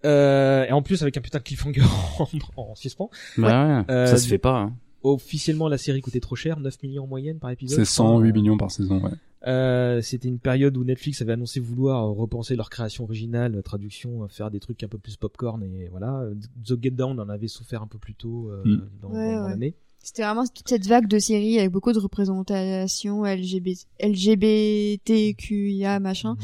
Euh, 0.05 0.65
et 0.65 0.71
en 0.71 0.81
plus 0.81 1.01
avec 1.01 1.17
un 1.17 1.21
putain 1.21 1.39
de 1.39 1.43
cliffhanger 1.43 1.81
en, 2.19 2.27
en 2.61 2.75
suspens. 2.75 3.09
Bah 3.37 3.83
ouais, 3.87 3.93
Euh, 3.93 4.05
ça 4.07 4.17
se 4.17 4.27
fait 4.27 4.37
pas. 4.37 4.57
Hein. 4.59 4.73
Officiellement, 5.03 5.67
la 5.69 5.77
série 5.77 6.01
coûtait 6.01 6.19
trop 6.19 6.35
cher, 6.35 6.59
9 6.59 6.83
millions 6.83 7.03
en 7.03 7.07
moyenne 7.07 7.39
par 7.39 7.49
épisode. 7.51 7.77
C'est 7.83 7.89
je 7.89 7.93
crois. 8.01 8.15
108 8.17 8.33
millions 8.33 8.57
par 8.57 8.69
saison. 8.71 9.01
Ouais. 9.01 9.11
Euh, 9.47 10.01
c'était 10.01 10.27
une 10.27 10.39
période 10.39 10.75
où 10.75 10.83
Netflix 10.83 11.21
avait 11.21 11.31
annoncé 11.31 11.61
vouloir 11.61 12.03
euh, 12.05 12.11
repenser 12.11 12.57
leur 12.57 12.69
création 12.69 13.05
originale, 13.05 13.55
euh, 13.55 13.61
traduction, 13.61 14.23
euh, 14.23 14.27
faire 14.27 14.51
des 14.51 14.59
trucs 14.59 14.83
un 14.83 14.89
peu 14.89 14.97
plus 14.97 15.15
popcorn 15.15 15.63
et 15.63 15.87
voilà. 15.89 16.25
The 16.65 16.73
Get 16.81 16.91
Down 16.91 17.17
en 17.21 17.29
avait 17.29 17.47
souffert 17.47 17.81
un 17.81 17.87
peu 17.87 17.97
plus 17.97 18.15
tôt 18.15 18.49
euh, 18.51 18.61
Mm. 18.65 18.81
dans, 19.01 19.07
Ouais, 19.09 19.33
dans 19.35 19.43
ouais. 19.45 19.49
l'année. 19.51 19.75
C'était 20.01 20.23
vraiment 20.23 20.45
toute 20.45 20.67
cette 20.67 20.87
vague 20.87 21.07
de 21.07 21.19
séries 21.19 21.59
avec 21.59 21.71
beaucoup 21.71 21.91
de 21.93 21.99
représentation 21.99 23.23
LGBT, 23.25 23.85
LGBTQIA 24.01 25.99
machin. 25.99 26.35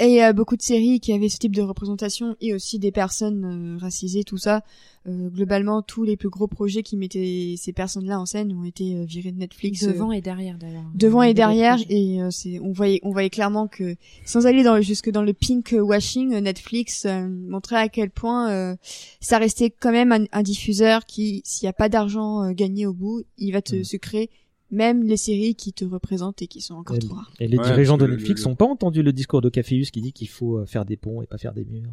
Et 0.00 0.24
euh, 0.24 0.32
beaucoup 0.32 0.56
de 0.56 0.62
séries 0.62 0.98
qui 0.98 1.12
avaient 1.12 1.28
ce 1.28 1.38
type 1.38 1.54
de 1.54 1.62
représentation 1.62 2.34
et 2.40 2.52
aussi 2.52 2.80
des 2.80 2.90
personnes 2.90 3.76
euh, 3.76 3.78
racisées, 3.78 4.24
tout 4.24 4.38
ça. 4.38 4.62
Euh, 5.06 5.28
globalement, 5.28 5.82
tous 5.82 6.02
les 6.02 6.16
plus 6.16 6.30
gros 6.30 6.48
projets 6.48 6.82
qui 6.82 6.96
mettaient 6.96 7.54
ces 7.58 7.72
personnes-là 7.72 8.18
en 8.18 8.26
scène 8.26 8.52
ont 8.52 8.64
été 8.64 8.96
euh, 8.96 9.04
virés 9.04 9.30
de 9.30 9.38
Netflix. 9.38 9.84
euh, 9.84 9.92
Devant 9.92 10.10
et 10.10 10.20
derrière 10.20 10.58
d'ailleurs. 10.58 10.82
devant 10.94 11.22
Il 11.22 11.28
y 11.28 11.30
et 11.30 11.34
derrière 11.34 11.78
et 11.88 12.20
euh, 12.22 12.30
c'est 12.32 12.58
on 12.60 12.72
voyait 12.72 12.98
on 13.04 13.12
voyait 13.12 13.30
clairement 13.30 13.68
que 13.68 13.94
sans 14.24 14.46
aller 14.46 14.62
dans 14.64 14.80
jusque 14.80 15.10
dans 15.10 15.22
le 15.22 15.32
pink 15.32 15.74
washing 15.78 16.36
Netflix 16.40 17.04
euh, 17.06 17.28
montrait 17.28 17.76
à 17.76 17.88
quel 17.88 18.10
point 18.10 18.50
euh, 18.50 18.74
ça 19.20 19.38
restait 19.38 19.70
quand 19.70 19.92
même 19.92 20.10
un, 20.10 20.24
un 20.32 20.42
diffuseur 20.42 21.04
qui 21.06 21.42
s'il 21.44 21.66
y 21.66 21.68
a 21.68 21.72
pas 21.72 21.88
d'argent 21.88 22.42
euh, 22.42 22.50
gagné 22.52 22.86
au 22.86 22.94
bout 22.94 23.22
il 23.38 23.52
va 23.52 23.62
te 23.62 23.76
Mm. 23.76 23.84
sucrer 23.84 24.30
même 24.74 25.02
les 25.04 25.16
séries 25.16 25.54
qui 25.54 25.72
te 25.72 25.84
représentent 25.84 26.42
et 26.42 26.46
qui 26.46 26.60
sont 26.60 26.74
encore 26.74 26.96
Et, 26.96 26.98
trop 26.98 27.14
rares 27.14 27.32
et 27.40 27.48
les 27.48 27.56
Ouais, 27.56 27.64
dirigeants 27.64 27.96
de 27.96 28.04
le- 28.04 28.16
Netflix 28.16 28.44
n'ont 28.44 28.54
pas 28.56 28.66
entendu 28.66 29.02
le 29.02 29.12
discours 29.12 29.40
de 29.40 29.48
Caféus 29.48 29.90
qui 29.90 30.02
dit 30.02 30.12
qu'il 30.12 30.28
faut 30.28 30.58
euh, 30.58 30.66
faire 30.66 30.84
des 30.84 30.96
ponts 30.96 31.22
et 31.22 31.26
pas 31.26 31.38
faire 31.38 31.52
des 31.54 31.64
murs. 31.64 31.90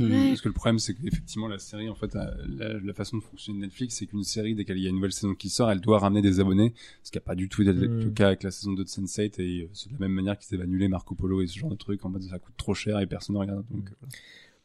Ouais. 0.00 0.28
Parce 0.28 0.40
que 0.40 0.48
le 0.48 0.54
problème, 0.54 0.78
c'est 0.78 0.94
qu'effectivement, 0.94 1.48
la 1.48 1.58
série, 1.58 1.88
en 1.88 1.94
fait, 1.94 2.14
a- 2.16 2.34
la, 2.48 2.78
la 2.80 2.92
façon 2.94 3.16
de 3.18 3.22
fonctionner 3.22 3.58
de 3.60 3.64
Netflix, 3.64 3.96
c'est 3.96 4.06
qu'une 4.06 4.24
série, 4.24 4.54
dès 4.54 4.64
qu'il 4.64 4.78
y 4.78 4.86
a 4.86 4.90
une 4.90 4.96
nouvelle 4.96 5.12
saison 5.12 5.34
qui 5.34 5.48
sort, 5.48 5.70
elle 5.70 5.80
doit 5.80 5.98
ramener 5.98 6.20
des 6.22 6.40
abonnés, 6.40 6.74
ce 7.02 7.10
qui 7.10 7.16
n'a 7.18 7.22
pas 7.22 7.34
du 7.34 7.48
tout 7.48 7.62
été 7.62 7.72
le 7.72 8.10
cas 8.10 8.26
avec 8.28 8.42
la 8.42 8.50
saison 8.50 8.72
2 8.72 8.84
de 8.84 8.88
Sense8, 8.88 9.40
et 9.40 9.62
euh, 9.62 9.68
c'est 9.72 9.88
de 9.88 9.94
la 9.94 10.00
même 10.00 10.12
manière 10.12 10.38
qu'ils 10.38 10.54
avaient 10.54 10.64
annulé 10.64 10.88
Marco 10.88 11.14
Polo 11.14 11.40
et 11.42 11.46
ce 11.46 11.58
genre 11.58 11.70
de 11.70 11.76
trucs, 11.76 12.04
en 12.04 12.08
mode 12.10 12.22
ça 12.24 12.38
coûte 12.38 12.54
trop 12.56 12.74
cher 12.74 12.98
et 13.00 13.06
personne 13.06 13.34
ne 13.34 13.40
regarde. 13.40 13.64
Donc, 13.70 13.88
voilà. 14.00 14.14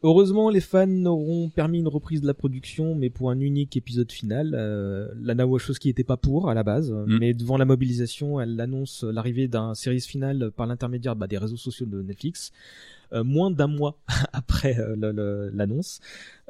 Heureusement, 0.02 0.50
les 0.50 0.62
fans 0.62 1.06
auront 1.06 1.50
permis 1.50 1.80
une 1.80 1.88
reprise 1.90 2.22
de 2.22 2.28
la 2.28 2.34
production, 2.34 2.96
mais 2.96 3.10
pour 3.10 3.32
un 3.32 3.40
unique 3.42 3.76
épisode 3.76 4.10
final. 4.12 4.56
Euh, 4.58 5.10
Lana 5.22 5.46
Wachowski 5.46 5.90
était 5.90 6.06
pas 6.06 6.16
pour 6.16 6.50
à 6.50 6.54
la 6.54 6.64
base, 6.64 6.92
Mm. 6.92 7.18
mais 7.20 7.34
devant 7.34 7.58
la 7.58 7.66
mobilisation, 7.66 8.40
elle 8.40 8.60
annonce 8.62 9.04
l'arrivée 9.04 9.50
d'un 9.50 9.74
série 9.76 10.00
final 10.00 10.52
par 10.56 10.68
l'intermédiaire 10.68 11.18
bah, 11.18 11.28
des 11.28 11.38
réseaux 11.38 11.58
sociaux 11.58 11.86
de 11.86 12.02
Netflix, 12.02 12.54
euh, 13.12 13.26
moins 13.26 13.52
d'un 13.52 13.68
mois 13.68 14.00
après 14.32 14.80
euh, 14.80 15.50
l'annonce 15.54 16.00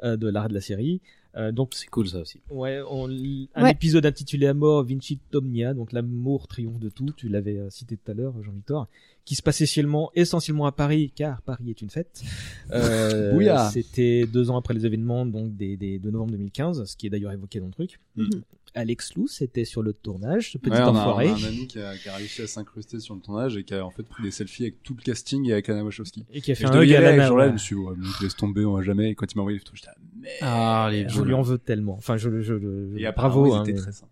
euh, 0.04 0.16
de 0.16 0.28
l'arrêt 0.28 0.48
de 0.48 0.54
la 0.54 0.60
série. 0.60 1.00
Euh, 1.36 1.52
donc 1.52 1.74
C'est 1.74 1.86
cool 1.88 2.08
ça 2.08 2.18
aussi. 2.20 2.40
Ouais, 2.50 2.80
on, 2.90 3.08
un 3.08 3.62
Ouais. 3.62 3.70
épisode 3.70 4.04
intitulé 4.04 4.46
à 4.48 4.54
mort 4.54 4.82
Vinci 4.84 5.20
Omnia, 5.32 5.74
donc 5.74 5.92
l'amour 5.92 6.48
triomphe 6.48 6.80
de 6.80 6.88
tout, 6.88 7.06
tu 7.16 7.28
l'avais 7.28 7.56
euh, 7.58 7.70
cité 7.70 7.96
tout 7.96 8.10
à 8.10 8.14
l'heure, 8.14 8.34
Jean-Victor, 8.42 8.88
qui 9.30 9.36
se 9.36 9.42
passe 9.42 9.60
essentiellement, 9.60 10.10
essentiellement 10.16 10.66
à 10.66 10.72
Paris, 10.72 11.12
car 11.14 11.40
Paris 11.42 11.70
est 11.70 11.80
une 11.82 11.88
fête. 11.90 12.20
Euh. 12.72 13.68
C'était 13.72 14.26
deux 14.26 14.50
ans 14.50 14.56
après 14.56 14.74
les 14.74 14.86
événements 14.86 15.24
donc 15.26 15.56
des, 15.56 15.76
des, 15.76 15.98
de 16.00 16.10
novembre 16.10 16.32
2015, 16.32 16.84
ce 16.84 16.96
qui 16.96 17.06
est 17.06 17.10
d'ailleurs 17.10 17.30
évoqué 17.32 17.58
dans 17.60 17.66
le 17.66 17.72
truc. 17.72 17.98
Mhm. 18.16 18.28
Alex 18.74 19.14
Lou, 19.14 19.26
c'était 19.28 19.64
sur 19.64 19.82
le 19.82 19.92
tournage, 19.92 20.50
ce 20.52 20.58
petit 20.58 20.70
Ouais, 20.70 20.78
on, 20.82 20.86
a, 20.86 20.90
on 20.90 20.96
enfoiré, 20.96 21.28
a 21.28 21.32
un 21.32 21.44
ami 21.44 21.66
qui 21.68 21.80
a, 21.80 21.96
qui 21.96 22.08
a 22.08 22.14
réussi 22.16 22.42
à 22.42 22.46
s'incruster 22.48 22.98
sur 23.00 23.14
le 23.16 23.20
tournage 23.20 23.56
et 23.56 23.62
qui 23.64 23.74
a 23.74 23.84
en 23.84 23.90
fait 23.90 24.02
pris 24.04 24.22
des 24.24 24.30
selfies 24.32 24.62
avec 24.64 24.82
tout 24.84 24.94
le 24.98 25.02
casting 25.02 25.48
et 25.48 25.52
avec 25.52 25.68
Anna 25.68 25.84
Wachowski. 25.84 26.24
et 26.32 26.40
qui 26.40 26.50
a 26.50 26.52
Et 26.52 26.54
fait 26.56 26.66
je 26.66 26.72
un 26.72 26.82
hug 26.82 26.92
à 26.92 27.22
ce 27.22 27.26
jour-là, 27.28 27.44
je 27.44 27.48
ouais. 27.48 27.52
me 27.52 27.58
suis 27.58 27.76
dit, 27.76 27.82
ouais, 27.82 27.94
je 28.18 28.24
laisse 28.24 28.36
tomber, 28.36 28.64
on 28.64 28.74
va 28.74 28.82
jamais. 28.82 29.10
Et 29.10 29.14
quand 29.16 29.32
il 29.32 29.36
m'a 29.36 29.42
envoyé 29.42 29.58
les 29.58 29.64
photos, 29.64 29.76
j'étais, 29.80 29.90
ah, 29.92 30.00
merde. 30.20 30.34
Ah 30.42 30.88
les 30.92 31.08
Je 31.08 31.22
lui 31.22 31.34
en 31.34 31.42
veux 31.42 31.58
tellement. 31.58 31.94
Enfin, 31.94 32.16
je, 32.16 32.30
je, 32.42 32.42
je, 32.42 32.96
Et 32.98 33.10
bravo. 33.12 33.44
apparemment, 33.46 33.56
hein, 33.56 33.64
mais- 33.66 33.74
très 33.74 33.92
sympas. 33.92 34.10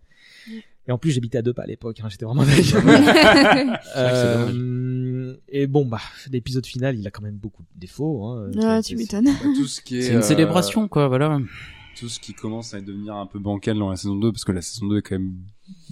Et 0.88 0.90
en 0.90 0.97
plus, 0.97 1.10
j'habitais 1.10 1.36
à 1.36 1.42
deux 1.42 1.52
pas 1.52 1.64
à 1.64 1.66
l'époque. 1.66 2.00
Hein, 2.02 2.08
J'étais 2.08 2.24
vraiment 2.24 2.42
dingue. 3.94 4.58
Euh, 5.28 5.36
et 5.48 5.66
bon, 5.66 5.84
bah, 5.86 6.00
l'épisode 6.31 6.66
final, 6.66 6.97
il 6.98 7.07
a 7.07 7.10
quand 7.10 7.23
même 7.23 7.36
beaucoup 7.36 7.62
de 7.62 7.81
défauts. 7.81 8.24
Hein. 8.26 8.50
ouais 8.55 8.82
C'est- 8.82 8.89
tu 8.90 8.97
m'étonnes 8.97 9.24
Bah, 9.26 9.32
tout 9.57 9.66
ce 9.66 9.81
qui 9.81 9.98
est, 9.98 10.02
C'est 10.02 10.12
une 10.12 10.18
euh, 10.18 10.23
célébration 10.23 10.89
quoi, 10.89 11.08
voilà. 11.08 11.39
Tout 11.99 12.09
ce 12.09 12.20
qui 12.20 12.33
commence 12.35 12.75
à 12.75 12.81
devenir 12.81 13.15
un 13.17 13.27
peu 13.27 13.39
bancal 13.39 13.78
dans 13.78 13.91
la 13.91 13.97
saison 13.97 14.15
2 14.17 14.31
parce 14.33 14.44
que 14.44 14.52
la 14.52 14.62
saison 14.62 14.86
2 14.86 14.99
est 14.99 15.02
quand 15.02 15.17
même 15.18 15.35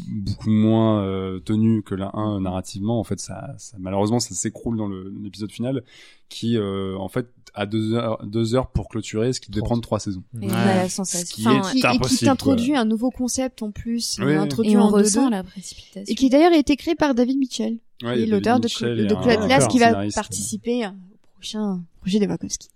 beaucoup 0.09 0.51
moins 0.51 1.03
euh, 1.03 1.41
tenue 1.41 1.83
que 1.83 1.95
la 1.95 2.11
1 2.15 2.41
narrativement. 2.41 2.99
En 3.01 3.05
fait 3.05 3.19
ça, 3.21 3.55
ça 3.59 3.77
malheureusement 3.81 4.21
ça 4.21 4.35
s'écroule 4.35 4.77
dans 4.77 4.89
l'épisode 4.89 5.51
final 5.51 5.83
qui 6.29 6.57
euh, 6.57 6.97
en 6.99 7.09
fait 7.09 7.29
a 7.55 7.65
deux 7.67 7.95
heures, 7.95 8.25
deux 8.27 8.55
heures 8.55 8.69
pour 8.71 8.89
clôturer 8.89 9.33
ce 9.33 9.41
qui 9.41 9.51
devait 9.51 9.63
prendre 9.65 9.81
trois 9.83 9.99
saisons. 9.99 10.23
Et 10.43 10.47
on 10.47 10.49
Ouais. 10.49 10.55
a 10.55 10.77
la 10.77 10.89
Ce 10.89 10.97
sensation. 10.97 11.35
qui 11.35 11.47
Enfin, 11.49 11.93
est 11.93 11.99
qui, 11.99 12.05
et 12.05 12.17
qui 12.19 12.25
t'introduit 12.27 12.77
un 12.77 12.85
nouveau 12.85 13.11
concept 13.11 13.63
en 13.63 13.71
plus 13.71 14.19
Oui, 14.23 14.35
introduit 14.35 14.73
et 14.73 14.77
on 14.77 14.83
en 14.83 14.89
ressent 14.91 15.29
2-2, 15.29 15.31
la 15.31 15.43
précipitation. 15.43 16.05
et 16.07 16.15
qui 16.15 16.29
d'ailleurs 16.29 16.53
a 16.53 16.59
été 16.59 16.77
créé 16.77 16.95
par 16.95 17.15
David 17.15 17.39
Mitchell. 17.39 17.79
Ouais, 18.03 18.27
l'auteur 18.27 18.61
de, 18.61 18.69
de, 18.69 19.15
Atlas 19.31 19.67
qui 19.69 19.79
va 19.79 20.07
participer 20.15 20.87
au 20.87 20.91
prochain 21.35 21.81
projet 22.03 22.19
des 22.19 22.27
Wachowski 22.27 22.69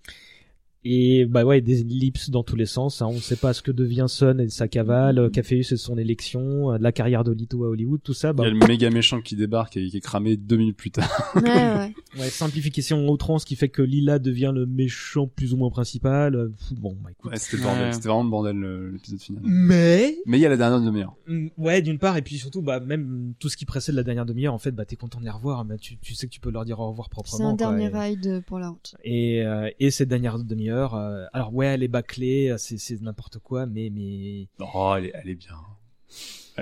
Et 0.84 1.26
bah 1.26 1.44
ouais, 1.44 1.60
des 1.60 1.80
ellipses 1.82 2.30
dans 2.30 2.42
tous 2.42 2.56
les 2.56 2.64
sens. 2.66 3.02
Hein. 3.02 3.06
On 3.10 3.14
ne 3.16 3.18
sait 3.20 3.36
pas 3.36 3.52
ce 3.52 3.60
que 3.60 3.70
devient 3.70 4.06
Sun 4.08 4.40
et 4.40 4.48
sa 4.48 4.66
cavale, 4.66 5.30
qu'a 5.30 5.42
fait 5.42 5.62
c'est 5.62 5.76
son 5.76 5.98
élection, 5.98 6.72
euh, 6.72 6.78
la 6.80 6.90
carrière 6.90 7.22
de 7.22 7.32
Lito 7.32 7.64
à 7.64 7.68
Hollywood, 7.68 8.00
tout 8.02 8.14
ça. 8.14 8.30
Il 8.30 8.34
Bah, 8.34 8.44
y 8.44 8.46
a 8.46 8.50
le 8.50 8.66
méga 8.66 8.88
méchant 8.88 9.20
qui 9.20 9.36
débarque 9.36 9.76
et 9.76 9.86
qui 9.88 9.96
est 9.96 10.00
cramé 10.00 10.36
deux 10.38 10.56
minutes 10.56 10.76
plus 10.76 10.90
tard. 10.90 11.10
Ouais, 11.34 11.42
ouais. 11.42 11.94
ouais, 12.18 12.28
simplification 12.30 13.06
outrance 13.08 13.44
qui 13.44 13.56
fait 13.56 13.68
que 13.68 13.82
Lila 13.82 14.18
devient 14.18 14.52
le 14.54 14.64
méchant 14.66 15.26
plus 15.26 15.52
ou 15.52 15.56
moins 15.56 15.70
principal. 15.70 16.50
Bon, 16.72 16.96
bah 17.02 17.10
écoute. 17.10 17.30
Ouais, 17.30 17.38
c'était 17.38 17.58
le 17.58 17.62
bordel. 17.64 17.84
Ouais. 17.86 17.92
C'était 17.92 18.08
vraiment 18.08 18.24
le 18.24 18.30
bordel 18.30 18.90
l'épisode 18.92 19.20
final. 19.20 19.42
Mais 19.44 20.16
Mais 20.26 20.38
il 20.38 20.40
y 20.40 20.46
a 20.46 20.48
la 20.48 20.56
dernière 20.56 20.80
demi-heure. 20.80 21.14
Mm, 21.28 21.48
Ouais, 21.58 21.82
d'une 21.82 21.98
part, 21.98 22.16
et 22.16 22.22
puis 22.22 22.36
surtout, 22.38 22.62
bah, 22.62 22.80
même 22.80 23.34
tout 23.38 23.48
ce 23.48 23.56
qui 23.56 23.64
précède 23.66 23.94
la 23.94 24.02
dernière 24.02 24.24
demi-heure, 24.26 24.54
en 24.54 24.58
fait, 24.58 24.70
bah, 24.72 24.84
t'es 24.86 24.96
content 24.96 25.18
de 25.20 25.24
les 25.24 25.30
revoir, 25.30 25.64
mais 25.64 25.76
tu, 25.76 25.98
tu 25.98 26.14
sais 26.14 26.26
que 26.26 26.32
tu 26.32 26.40
peux 26.40 26.50
leur 26.50 26.64
dire 26.64 26.80
au 26.80 26.88
revoir 26.88 27.08
C'est 27.08 27.12
proprement. 27.12 27.48
un 27.50 27.56
quoi, 27.56 27.66
dernier 27.68 27.84
et- 27.84 27.98
ride 27.98 28.42
pour 28.46 28.58
la 28.58 28.70
honte. 28.70 28.94
Et, 29.04 29.44
euh, 29.44 29.68
et 29.78 29.90
cette 29.90 30.08
dernière 30.08 30.38
demi-heure, 30.38 30.69
euh, 30.72 31.26
alors 31.32 31.54
ouais, 31.54 31.66
elle 31.66 31.82
est 31.82 31.88
bâclée, 31.88 32.50
euh, 32.50 32.56
c'est, 32.58 32.78
c'est 32.78 33.00
n'importe 33.00 33.38
quoi, 33.38 33.66
mais, 33.66 33.90
mais... 33.92 34.48
Oh, 34.74 34.94
elle 34.96 35.06
est, 35.06 35.12
elle 35.14 35.30
est 35.30 35.34
bien. 35.34 35.56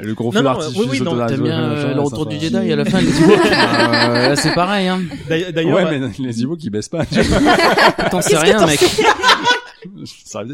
Le 0.01 0.15
gros 0.15 0.31
feu 0.31 0.43
d'artifice. 0.43 0.77
oui, 0.79 0.87
oui, 0.91 1.01
non, 1.01 1.27
T'aimes 1.27 1.43
bien 1.43 1.73
euh, 1.73 1.95
le 1.95 2.01
retour 2.01 2.27
du 2.27 2.39
Jedi 2.39 2.57
à 2.57 2.77
la 2.77 2.85
fin, 2.85 3.01
les 3.01 3.21
Ewoks 3.21 3.41
euh, 3.47 4.29
Là, 4.29 4.37
c'est 4.37 4.55
pareil, 4.55 4.87
hein. 4.89 5.01
D'ailleurs, 5.29 5.53
d'ailleurs, 5.53 5.77
Ouais, 5.77 5.99
mais 5.99 6.09
les 6.19 6.43
Ewoks, 6.43 6.63
ils 6.63 6.71
baissent 6.71 6.89
pas. 6.89 7.05
T'en 8.11 8.21
sais 8.21 8.37
rien, 8.37 8.65
mec. 8.67 8.81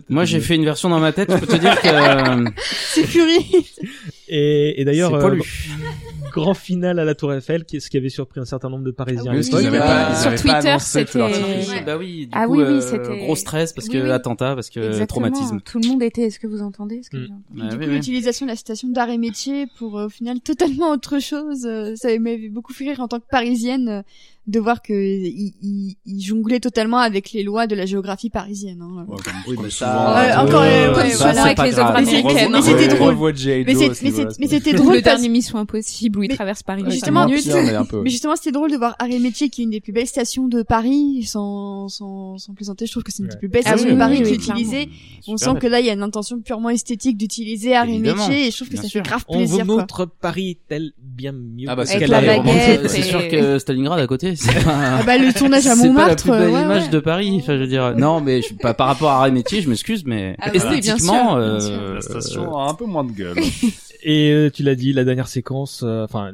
Moi, 0.08 0.24
j'ai 0.24 0.40
fait 0.40 0.54
une 0.54 0.64
version 0.64 0.88
dans 0.88 1.00
ma 1.00 1.12
tête, 1.12 1.30
je 1.30 1.36
peux 1.36 1.46
te 1.46 1.56
dire 1.56 1.80
que 1.80 1.88
C'est 2.94 3.04
Fury. 3.04 3.66
et, 4.28 4.80
et 4.80 4.84
d'ailleurs, 4.84 5.10
c'est 5.10 5.18
pas 5.18 5.32
euh, 5.32 5.34
lui. 5.34 5.42
Grand 6.32 6.54
final 6.54 6.98
à 6.98 7.04
la 7.04 7.14
Tour 7.14 7.32
Eiffel, 7.34 7.64
qui, 7.64 7.80
ce 7.80 7.88
qui 7.90 7.96
avait 7.96 8.08
surpris 8.08 8.40
un 8.40 8.44
certain 8.44 8.68
nombre 8.70 8.84
de 8.84 8.90
Parisiens. 8.90 9.32
Ah 9.32 9.36
oui, 9.36 9.44
sur 9.44 9.58
Twitter, 9.60 10.72
le 10.72 10.78
c'était- 10.78 11.82
bah 11.84 11.96
oui, 11.98 12.26
du 12.26 12.28
Ah 12.32 12.46
coup, 12.46 12.52
oui, 12.52 12.58
oui, 12.62 12.64
euh, 12.74 12.80
c'était- 12.80 13.18
gros 13.18 13.36
stress 13.36 13.72
parce 13.72 13.86
Oui, 13.88 13.94
que 13.94 14.02
oui. 14.04 14.10
attentat, 14.10 14.54
parce 14.54 14.70
que 14.70 14.80
Exactement. 14.80 15.06
traumatisme. 15.28 15.60
Tout 15.60 15.78
le 15.80 15.88
monde 15.88 16.02
était. 16.02 16.22
Est-ce 16.22 16.38
que 16.38 16.46
vous 16.46 16.62
entendez 16.62 17.00
que 17.10 17.16
Mm. 17.16 17.20
du 17.26 17.30
oui, 17.62 17.68
coup, 17.70 17.76
oui. 17.78 17.86
l'utilisation 17.86 18.46
de 18.46 18.50
la 18.50 18.56
citation 18.56 18.88
d'art 18.88 19.10
et 19.10 19.18
métier 19.18 19.66
pour 19.78 19.98
euh, 19.98 20.06
au 20.06 20.10
final 20.10 20.40
totalement 20.40 20.90
autre 20.90 21.18
chose, 21.20 21.66
euh, 21.66 21.94
ça 21.96 22.08
m'avait 22.18 22.48
beaucoup 22.48 22.72
fait 22.72 22.84
rire 22.90 23.00
en 23.00 23.08
tant 23.08 23.20
que 23.20 23.26
parisienne 23.30 23.88
euh, 23.88 24.02
de 24.46 24.60
voir 24.60 24.82
que 24.82 24.92
il, 24.92 25.54
il, 25.62 25.96
il 26.04 26.20
jonglait 26.20 26.60
totalement 26.60 26.98
avec 26.98 27.32
les 27.32 27.42
lois 27.42 27.66
de 27.66 27.74
la 27.74 27.86
géographie 27.86 28.28
parisienne. 28.28 28.82
Hein. 28.82 29.06
Ouais, 29.08 29.16
comme- 29.24 29.32
Oui, 29.48 29.56
mais 29.62 29.70
ça- 29.70 30.42
encore, 30.44 30.60
euh, 30.62 30.92
avec 30.92 31.12
les 31.12 31.70
grave. 31.70 31.78
œuvres 31.78 31.94
Mais 31.98 32.04
c'est- 32.04 32.16
américaines. 32.18 32.50
mais 32.52 32.58
hein. 32.58 32.62
c'était 32.62 32.88
drôle. 32.94 33.14
Mais 34.38 34.46
c'était 34.46 34.72
Le 34.72 34.76
drôle 34.78 34.92
parce 35.02 35.04
dernier 35.04 35.28
Mission 35.30 35.58
Impossible 35.58 36.23
il 36.24 36.28
Mais- 36.28 36.34
traverse 36.34 36.62
Paris. 36.62 36.82
justement- 36.90 37.26
mais 37.28 38.10
c'était 38.36 38.52
drôle 38.52 38.70
de 38.70 38.76
voir 38.76 38.96
Arrêt 38.98 39.18
Métier, 39.18 39.48
qui 39.48 39.62
est 39.62 39.64
une 39.64 39.70
des 39.70 39.80
plus 39.80 39.92
belles 39.92 40.06
stations 40.06 40.48
de 40.48 40.62
Paris, 40.62 41.22
sans, 41.24 41.88
sans, 41.88 42.38
sans 42.38 42.52
plaisanter. 42.54 42.86
Je 42.86 42.90
trouve 42.92 43.02
que 43.02 43.12
c'est 43.12 43.22
une 43.22 43.28
des 43.28 43.36
plus 43.36 43.48
belles 43.48 43.62
Ah 43.64 43.70
stations 43.70 43.86
oui, 43.88 43.94
de 43.94 43.98
Paris 43.98 44.16
oui, 44.18 44.24
qui 44.24 44.32
est 44.32 44.36
utilisée. 44.36 44.88
On 45.28 45.36
sent 45.36 45.54
que 45.60 45.66
là, 45.66 45.80
il 45.80 45.86
y 45.86 45.90
a 45.90 45.92
une 45.92 46.02
intention 46.02 46.40
purement 46.40 46.70
esthétique 46.70 47.16
d'utiliser 47.16 47.74
Arrêt 47.74 47.92
Évidemment, 47.94 48.28
Métier, 48.28 48.48
et 48.48 48.50
je 48.50 48.56
trouve 48.56 48.68
que 48.68 48.72
bien 48.74 48.82
ça 48.82 48.88
sûr. 48.88 49.02
fait 49.02 49.08
grave 49.08 49.24
On 49.28 49.34
vous 49.34 49.38
plaisir, 49.40 49.66
quoi. 49.66 49.76
montre 49.76 50.06
Paris 50.20 50.58
tel 50.68 50.92
bien 51.02 51.32
mieux. 51.32 51.66
Ah 51.68 51.76
bah, 51.76 51.86
c'est 51.86 51.98
C'est 52.88 53.02
sûr 53.02 53.28
que 53.28 53.58
Stalingrad 53.58 54.00
à 54.00 54.06
côté, 54.06 54.36
c'est 54.36 54.52
pas... 54.64 54.98
Ah 54.98 55.02
bah, 55.04 55.16
le 55.18 55.32
tournage 55.32 55.66
à 55.66 55.74
c'est 55.74 55.80
pas 55.80 55.82
la 55.82 55.88
Montmartre, 55.88 56.22
plus 56.22 56.30
belle 56.32 56.50
image 56.50 56.90
de 56.90 56.98
Paris. 56.98 57.38
Enfin, 57.40 57.54
je 57.54 57.60
veux 57.60 57.66
dire, 57.66 57.94
non, 57.96 58.20
mais 58.20 58.40
je 58.42 58.46
suis 58.46 58.54
pas 58.56 58.74
par 58.74 58.86
rapport 58.88 59.10
à 59.10 59.18
Arrêt 59.20 59.30
Métier, 59.30 59.60
je 59.62 59.68
m'excuse, 59.68 60.04
mais 60.04 60.36
Ah 60.40 60.50
bien 60.50 60.60
esthétiquement, 60.60 61.36
euh. 61.36 61.94
La 61.94 62.00
station 62.00 62.56
a 62.58 62.70
un 62.70 62.74
peu 62.74 62.84
moins 62.86 63.04
de 63.04 63.12
gueule. 63.12 63.36
Et 64.06 64.30
euh, 64.32 64.50
tu 64.50 64.62
l'as 64.62 64.74
dit, 64.74 64.92
la 64.92 65.04
dernière 65.04 65.28
séquence, 65.28 65.80
euh, 65.82 66.03
enfin 66.04 66.32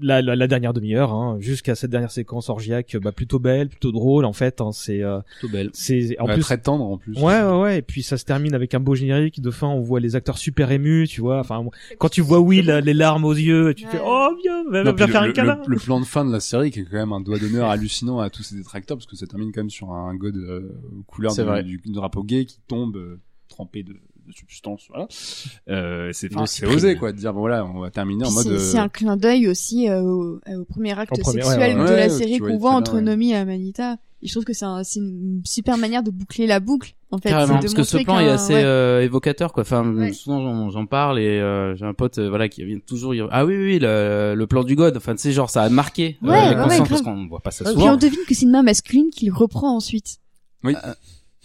la, 0.00 0.22
la, 0.22 0.36
la 0.36 0.46
dernière 0.46 0.72
demi-heure, 0.72 1.12
hein, 1.12 1.36
jusqu'à 1.40 1.74
cette 1.74 1.90
dernière 1.90 2.12
séquence 2.12 2.48
orgiaque, 2.48 2.96
bah 3.02 3.10
plutôt 3.10 3.40
belle, 3.40 3.68
plutôt 3.68 3.90
drôle 3.90 4.24
en 4.24 4.32
fait. 4.32 4.60
Hein, 4.60 4.70
c'est 4.72 5.02
euh, 5.02 5.18
plutôt 5.40 5.52
belle. 5.52 5.70
c'est 5.72 6.16
en 6.20 6.26
Ouais, 6.26 6.34
plus 6.34 6.42
très 6.42 6.58
tendre 6.58 6.84
en 6.84 6.96
plus. 6.96 7.14
Ouais, 7.20 7.42
ouais, 7.42 7.60
ouais. 7.60 7.78
Et 7.78 7.82
puis 7.82 8.04
ça 8.04 8.16
se 8.16 8.24
termine 8.24 8.54
avec 8.54 8.72
un 8.72 8.78
beau 8.78 8.94
générique. 8.94 9.40
De 9.40 9.50
fin, 9.50 9.66
on 9.66 9.80
voit 9.80 9.98
les 9.98 10.14
acteurs 10.14 10.38
super 10.38 10.70
émus, 10.70 11.08
tu 11.08 11.20
vois. 11.20 11.40
Enfin, 11.40 11.64
quand 11.98 12.08
tu 12.08 12.20
vois 12.20 12.38
Will, 12.38 12.66
les 12.84 12.94
larmes 12.94 13.24
aux 13.24 13.34
yeux, 13.34 13.74
tu 13.74 13.84
Ouais. 13.86 13.90
fais 13.90 14.00
oh 14.02 14.28
viens, 14.42 14.62
va, 14.70 14.84
Non, 14.84 14.92
va 14.92 15.04
puis 15.04 15.12
faire 15.12 15.22
le, 15.24 15.30
un 15.30 15.32
câlin. 15.32 15.60
le, 15.66 15.74
le 15.74 15.80
plan 15.80 15.98
de 15.98 16.04
fin 16.06 16.24
de 16.24 16.30
la 16.32 16.40
série 16.40 16.70
qui 16.70 16.80
est 16.80 16.84
quand 16.84 16.96
même 16.96 17.12
un 17.12 17.20
doigt 17.20 17.38
d'honneur 17.40 17.68
hallucinant 17.70 18.20
à 18.20 18.30
tous 18.30 18.44
ces 18.44 18.54
détracteurs 18.54 18.96
parce 18.96 19.06
que 19.06 19.16
ça 19.16 19.26
termine 19.26 19.50
quand 19.52 19.60
même 19.62 19.70
sur 19.70 19.90
un 19.92 20.14
god 20.14 20.36
euh, 20.36 20.70
couleur 21.08 21.34
du, 21.64 21.78
du 21.78 21.92
drapeau 21.92 22.22
gay 22.22 22.44
qui 22.44 22.60
tombe 22.68 22.96
euh, 22.96 23.18
trempé 23.48 23.82
de, 23.82 23.96
de 24.26 24.32
substance 24.32 24.82
voilà 24.88 25.06
euh, 25.68 26.10
c'est 26.12 26.28
c'est 26.46 26.66
osé 26.66 26.96
quoi 26.96 27.12
de 27.12 27.18
dire 27.18 27.32
bon 27.32 27.40
voilà 27.40 27.64
on 27.64 27.80
va 27.80 27.90
terminer 27.90 28.24
en 28.26 28.30
mode 28.30 28.44
C'est 28.44 28.50
euh, 28.50 28.58
c'est 28.58 28.78
un 28.78 28.88
clin 28.88 29.16
d'œil 29.16 29.48
aussi 29.48 29.88
euh, 29.88 30.00
au, 30.02 30.40
euh, 30.48 30.60
au 30.60 30.64
premier 30.64 30.98
acte 30.98 31.12
Au 31.18 31.20
premier, 31.22 31.42
sexuel 31.42 31.78
ouais, 31.78 31.84
de 31.84 31.90
ouais. 31.90 31.96
la 31.96 32.08
série 32.10 32.38
qu'on 32.38 32.58
voit 32.58 32.70
bien, 32.70 32.78
entre 32.78 32.94
ouais. 32.96 33.00
Nomi 33.02 33.30
et 33.32 33.36
Amanita. 33.36 33.96
Et 34.22 34.26
je 34.26 34.32
trouve 34.34 34.44
que 34.44 34.52
c'est 34.52 34.66
un- 34.66 34.84
c'est 34.84 34.98
une 35.00 35.40
super 35.46 35.78
manière 35.78 36.02
de 36.02 36.10
boucler 36.10 36.46
la 36.46 36.60
boucle, 36.60 36.92
en 37.10 37.16
fait. 37.16 37.30
Carrément, 37.30 37.54
C'est 37.54 37.68
parce 37.68 37.72
que 37.74 37.82
ce 37.84 37.96
plan 38.04 38.20
est 38.20 38.28
assez 38.28 38.52
ouais. 38.52 38.62
euh, 38.64 39.00
évocateur, 39.02 39.54
quoi. 39.54 39.62
Enfin, 39.62 39.82
Ouais. 39.94 40.12
souvent 40.12 40.68
j'en- 40.68 40.84
parle 40.84 41.18
et 41.18 41.40
euh, 41.40 41.74
j'ai 41.74 41.86
un 41.86 41.94
pote, 41.94 42.18
euh, 42.18 42.28
voilà, 42.28 42.50
qui 42.50 42.62
vient 42.66 42.78
toujours. 42.86 43.14
Ah 43.30 43.46
oui, 43.46 43.56
oui, 43.56 43.78
le, 43.80 44.34
le 44.36 44.46
plan 44.46 44.62
du 44.62 44.76
God. 44.76 44.94
Enfin, 44.98 45.14
tu 45.14 45.22
sais, 45.22 45.32
genre 45.32 45.48
ça 45.48 45.62
a 45.62 45.70
marqué 45.70 46.18
euh, 46.22 46.26
Ouais, 46.28 46.32
la 46.32 46.48
ouais, 46.50 46.54
conscience 46.64 46.76
grave. 46.76 46.88
parce 46.90 47.00
qu'on 47.02 47.28
voit 47.28 47.40
pas 47.40 47.50
ça 47.50 47.64
Ah, 47.66 47.70
souvent. 47.72 47.94
on 47.94 47.96
devine 47.96 48.18
que 48.28 48.34
c'est 48.34 48.42
une 48.44 48.50
main 48.50 48.62
masculine 48.62 49.08
qui 49.10 49.24
le 49.24 49.32
reprend 49.32 49.74
ensuite. 49.74 50.18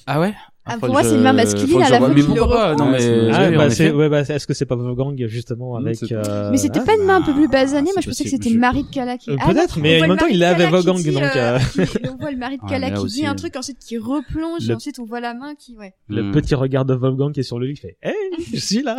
Ah 0.06 0.20
ouais? 0.20 0.34
Ah, 0.68 0.78
pour 0.80 0.90
moi, 0.90 1.04
je- 1.04 1.10
c'est 1.10 1.16
une 1.16 1.22
main 1.22 1.34
masculine 1.34 1.82
à 1.84 1.90
la 1.90 2.00
fin 2.00 2.08
Mais 2.08 2.16
qui 2.16 2.22
le 2.22 2.26
pourquoi 2.28 2.48
pas 2.48 2.70
reprend. 2.72 2.86
Non 2.86 2.92
mais. 2.92 2.98
Ouais, 3.08 3.32
Ah, 3.34 3.52
bah 3.52 3.66
en 3.68 3.70
c'est, 3.70 3.92
ouais, 3.92 4.10
bah, 4.10 4.22
est-ce 4.22 4.48
que 4.48 4.54
c'est 4.56 4.66
pas 4.66 4.76
Wolfgang 4.76 5.16
justement 5.28 5.76
avec 5.76 6.02
euh, 6.12 6.50
Mais 6.50 6.58
c'était 6.58 6.80
ah, 6.80 6.86
pas 6.86 6.96
une 6.96 7.04
main 7.04 7.18
un 7.18 7.22
peu 7.22 7.34
plus 7.34 7.48
basanée. 7.48 7.92
Moi, 7.94 8.02
je 8.02 8.08
pensais 8.10 8.24
que 8.24 8.30
c'était 8.32 8.50
je- 8.50 8.58
Marie 8.58 8.84
de 8.84 8.90
Cala 8.90 9.18
qui. 9.20 9.30
Euh, 9.30 9.36
Ah, 9.40 9.54
peut-être, 9.54 9.78
mais 9.80 10.02
en 10.04 10.08
même 10.08 10.18
temps, 10.18 10.26
il 10.26 10.42
est 10.42 10.46
avec 10.46 10.70
Wolfgang, 10.72 10.96
donc, 11.04 11.22
euh, 11.24 11.60
euh, 11.78 11.86
qui- 11.86 12.00
On 12.12 12.16
voit 12.18 12.32
le 12.32 12.38
mari 12.38 12.58
de 12.58 12.62
mais 12.68 12.80
là 12.80 12.90
qui 12.92 12.98
aussi, 13.00 13.20
dit 13.22 13.26
un 13.28 13.34
euh. 13.34 13.36
truc, 13.36 13.56
ensuite 13.56 13.78
qui 13.80 13.98
replonge, 14.00 14.66
Le- 14.66 14.72
et 14.72 14.76
ensuite 14.76 14.98
on 15.00 15.06
voit 15.06 15.20
la 15.20 15.34
main 15.36 15.54
qui, 15.54 15.78
ouais. 15.78 15.94
le 16.10 16.24
Hmm. 16.24 16.32
petit 16.32 16.56
regard 16.56 16.84
de 16.86 16.96
Wolfgang 16.96 17.32
qui 17.32 17.42
est 17.42 17.44
sur 17.44 17.60
le 17.60 17.68
lit, 17.68 17.76
qui 17.76 17.82
fait, 17.82 17.98
hey, 18.02 18.14
je 18.54 18.60
suis 18.60 18.82
là. 18.82 18.98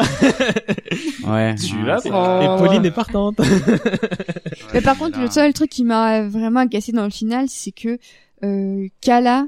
Ouais. 1.27 1.55
Tu 1.67 1.83
l'apprends. 1.85 2.43
Et 2.57 2.59
Pauline 2.62 2.85
est 2.85 2.91
partante. 2.93 3.41
Mais 4.73 4.81
par 4.81 4.97
contre, 4.97 5.19
le 5.20 5.28
seul 5.31 5.53
truc 5.53 5.70
qui 5.70 5.85
m'a 5.85 6.23
vraiment 6.28 6.61
agacé 6.61 6.93
dans 6.93 7.05
le 7.05 7.11
final, 7.11 7.47
c'est 7.49 7.73
que 7.73 7.99
euh, 8.45 8.86
Kala 9.01 9.47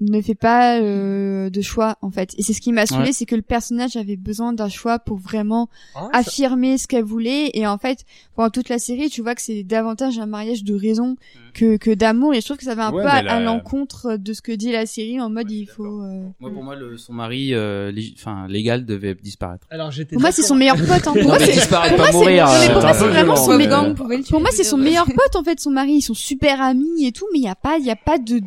ne 0.00 0.20
fait 0.20 0.34
pas 0.34 0.78
euh, 0.80 1.48
de 1.50 1.60
choix 1.62 1.96
en 2.02 2.10
fait. 2.10 2.34
Et 2.38 2.42
c'est 2.42 2.52
ce 2.52 2.60
qui 2.60 2.72
m'a 2.72 2.84
saoulé, 2.86 3.06
Ouais. 3.06 3.12
c'est 3.12 3.24
que 3.26 3.34
le 3.36 3.42
personnage 3.42 3.96
avait 3.96 4.16
besoin 4.16 4.52
d'un 4.52 4.68
choix 4.68 4.98
pour 4.98 5.16
vraiment 5.18 5.68
Ah, 5.94 6.08
affirmer 6.12 6.76
ce 6.78 6.86
qu'elle 6.86 7.04
voulait. 7.04 7.50
Et 7.54 7.66
en 7.66 7.78
fait, 7.78 8.04
pendant 8.34 8.50
toute 8.50 8.68
la 8.68 8.78
série, 8.78 9.08
tu 9.08 9.22
vois 9.22 9.34
que 9.34 9.42
c'est 9.42 9.62
davantage 9.62 10.18
un 10.18 10.26
mariage 10.26 10.64
de 10.64 10.74
raison 10.74 11.16
que, 11.56 11.76
que 11.76 11.92
d'amour. 11.94 12.34
Et 12.34 12.40
je 12.40 12.44
trouve 12.44 12.56
que 12.58 12.64
ça 12.64 12.74
va 12.74 12.88
un 12.88 12.92
Ouais, 12.92 13.02
peu 13.02 13.08
à, 13.08 13.14
mais 13.16 13.22
la- 13.24 13.34
à 13.36 13.40
l'encontre 13.40 14.16
de 14.16 14.32
ce 14.32 14.42
que 14.42 14.52
dit 14.52 14.72
la 14.72 14.86
série 14.86 15.20
en 15.20 15.30
mode 15.30 15.50
il 15.50 15.66
faut. 15.66 15.84
euh, 16.02 16.22
Moi, 16.40 16.50
pour 16.52 16.62
moi, 16.62 16.76
le, 16.76 16.96
son 16.96 17.12
mari, 17.12 17.54
euh, 17.54 17.90
lég- 17.92 18.14
enfin, 18.18 18.46
légal, 18.48 18.84
devait 18.84 19.14
disparaître. 19.14 19.66
Alors 19.70 19.90
j'étais. 19.90 20.14
Pour 20.14 20.20
moi, 20.22 20.32
c'est 20.32 20.42
son 20.42 20.54
meilleur 20.54 20.76
pote. 20.76 20.88
Hein. 20.90 21.00
Pour 21.12 21.14
Non, 21.16 21.28
moi, 21.28 21.38
c'est 21.38 21.52
disparaître, 21.52 21.96
pour 21.96 22.04
pas 22.04 22.12
moi, 22.12 22.20
c'est- 22.24 22.28
mourir. 22.30 22.46
pour 22.72 22.82
moi, 22.82 22.92
vraiment 22.92 23.36
son 23.36 23.56
meilleur. 23.56 23.70
Wolfgang 23.80 23.94
pouvait 23.96 24.16
le 24.18 24.22
tuer. 24.22 24.30
Pour 24.30 24.40
moi, 24.40 24.50
c'est 24.52 24.64
son 24.64 24.76
meilleur 24.76 25.06
pote 25.06 25.36
en 25.36 25.42
fait, 25.44 25.58
son 25.60 25.70
mari. 25.70 25.92
Ils 25.94 26.02
sont 26.02 26.14
super 26.14 26.60
amis 26.60 27.06
et 27.06 27.12
tout, 27.12 27.26
mais 27.32 27.38
il 27.38 27.44
y 27.44 27.48
a 27.48 27.54
pas, 27.54 27.76
il 27.78 27.86
y 27.86 27.90
a 27.90 27.96
pas 27.96 28.18
de 28.18 28.38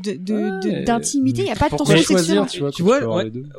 d'intimité, 0.85 1.41
il 1.43 1.47
y 1.47 1.51
a 1.51 1.55
pas 1.55 1.69
de 1.69 1.75
tension 1.75 1.97
sexuelle. 1.97 2.45
tu 2.73 2.83
vois 2.83 2.99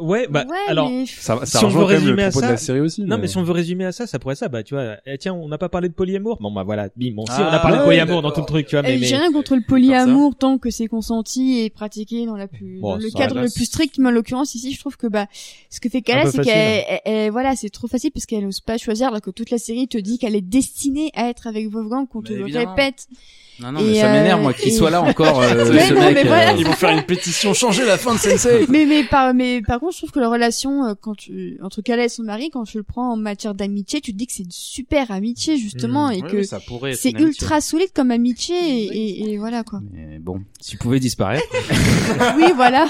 ouais. 0.01 0.27
bah 0.31 0.45
alors. 0.69 0.89
mais... 0.91 1.05
ça, 1.07 1.39
ça 1.45 1.59
Si 1.59 1.65
on 1.65 1.69
veut 1.69 1.85
résumer 1.85 2.25
à 2.25 2.31
ça- 2.31 2.57
Non, 2.99 3.19
mais 3.19 3.27
si 3.27 3.37
on 3.39 3.43
veut 3.43 3.53
résumer 3.53 3.85
à 3.85 3.93
ça, 3.93 4.07
ça 4.07 4.19
pourrait 4.19 4.33
être 4.33 4.39
ça. 4.39 4.49
Bah, 4.49 4.62
tu 4.62 4.75
vois, 4.75 4.97
eh, 5.07 5.19
tiens, 5.19 5.35
on 5.35 5.49
n'a 5.49 5.59
pas 5.59 5.69
parlé 5.69 5.89
de 5.89 5.95
polyamour. 5.95 6.39
Bon, 6.41 6.51
bah 6.51 6.62
voilà, 6.65 6.89
bim. 6.97 7.12
Bon, 7.15 7.25
si, 7.27 7.33
on 7.41 7.45
a 7.45 7.51
Ah, 7.53 7.59
parlé 7.59 7.79
de 7.79 7.85
polyamour 7.85 8.23
dans 8.23 8.31
tout 8.31 8.41
le 8.41 8.47
truc, 8.47 8.67
tu 8.67 8.77
vois, 8.77 8.83
mais, 8.83 8.99
Euh, 9.41 9.43
mais... 9.43 9.44
Contre 9.44 9.57
le 9.57 9.62
polyamour 9.62 10.35
tant 10.36 10.59
que 10.59 10.70
c'est 10.70 10.86
consenti 10.86 11.60
et 11.60 11.70
pratiqué 11.70 12.27
dans 12.27 12.36
la 12.36 12.47
plus 12.49 12.78
Bon, 12.81 12.91
dans 12.91 12.97
le 12.97 13.10
cadre 13.10 13.41
le 13.41 13.49
plus 13.52 13.65
strict. 13.65 13.99
Mais 13.99 14.09
en 14.09 14.12
l'occurrence 14.12 14.55
ici, 14.55 14.73
je 14.73 14.78
trouve 14.78 14.97
que 14.97 15.07
bah 15.07 15.27
ce 15.70 15.81
que 15.81 15.89
fait 15.89 16.02
Kala, 16.02 16.31
c'est 16.31 16.43
qu'elle, 16.43 16.85
elle- 16.89 17.01
elle- 17.05 17.31
voilà, 17.31 17.57
c'est 17.57 17.70
trop 17.70 17.89
facile 17.89 18.10
parce 18.12 18.27
qu'elle 18.27 18.44
ose 18.47 18.60
pas 18.60 18.77
choisir, 18.78 19.09
alors 19.09 19.20
que 19.20 19.31
toute 19.31 19.51
la 19.51 19.59
série 19.59 19.89
te 19.89 19.99
dit 19.99 20.19
qu'elle 20.19 20.36
est 20.36 20.41
destinée 20.41 21.10
à 21.15 21.28
être 21.28 21.47
avec 21.47 21.69
Wolfgang, 21.69 22.07
qu'on 22.09 22.23
te 22.23 22.33
Mais 22.33 22.51
le 22.51 22.59
répète. 22.59 23.07
Non, 23.62 23.73
non, 23.73 23.81
Et, 23.81 23.89
mais 23.91 24.01
ça 24.01 24.07
euh, 24.10 24.12
m'énerve, 24.19 24.41
moi, 24.41 24.55
qu'il 24.55 24.69
et- 24.69 24.75
soit 24.75 24.89
là 24.89 25.02
encore, 25.10 25.39
euh, 25.43 25.69
Ouais, 25.70 25.81
ce 25.89 25.93
non, 25.93 26.01
mec. 26.01 26.15
mais 26.15 26.25
voilà. 26.25 26.55
euh, 26.55 26.57
ils 26.59 26.65
vont 26.65 26.73
faire 26.73 26.97
une 26.97 27.02
pétition 27.05 27.52
changer 27.52 27.85
la 27.85 27.99
fin 27.99 28.15
de 28.15 28.19
Sensei 28.19 28.65
mais 28.70 28.86
mais 28.86 29.05
par 29.05 29.35
mais 29.35 29.60
par 29.60 29.81
contre, 29.81 29.93
je 29.93 29.99
trouve 29.99 30.12
que 30.12 30.19
la 30.20 30.31
relation 30.31 30.86
euh, 30.86 30.94
quand 30.99 31.15
tu 31.15 31.59
entre 31.62 31.83
Kala 31.83 32.05
et 32.05 32.09
son 32.09 32.23
mari, 32.23 32.49
quand 32.51 32.65
tu 32.65 32.78
le 32.78 32.85
prends 32.85 33.12
en 33.12 33.17
matière 33.19 33.55
d'amitié, 33.55 34.01
tu 34.01 34.12
te 34.12 34.17
dis 34.17 34.27
que 34.27 34.33
c'est 34.33 34.44
une 34.44 34.51
super 34.51 35.10
amitié 35.10 35.59
justement 35.59 36.09
Mmh. 36.09 36.12
et 36.12 36.23
oui, 36.23 36.31
que 36.31 36.36
oui, 36.86 36.94
c'est 36.97 37.10
ultra 37.20 37.60
solide 37.60 37.91
comme 37.94 38.10
amitié 38.10 38.57
et, 38.57 39.30
et, 39.30 39.30
et 39.31 39.39
voilà 39.39 39.62
quoi. 39.65 39.81
Mais 39.92 40.18
bon, 40.18 40.42
s'il 40.60 40.78
pouvait 40.78 41.00
disparaître. 41.00 41.44
oui, 42.36 42.52
voilà. 42.55 42.89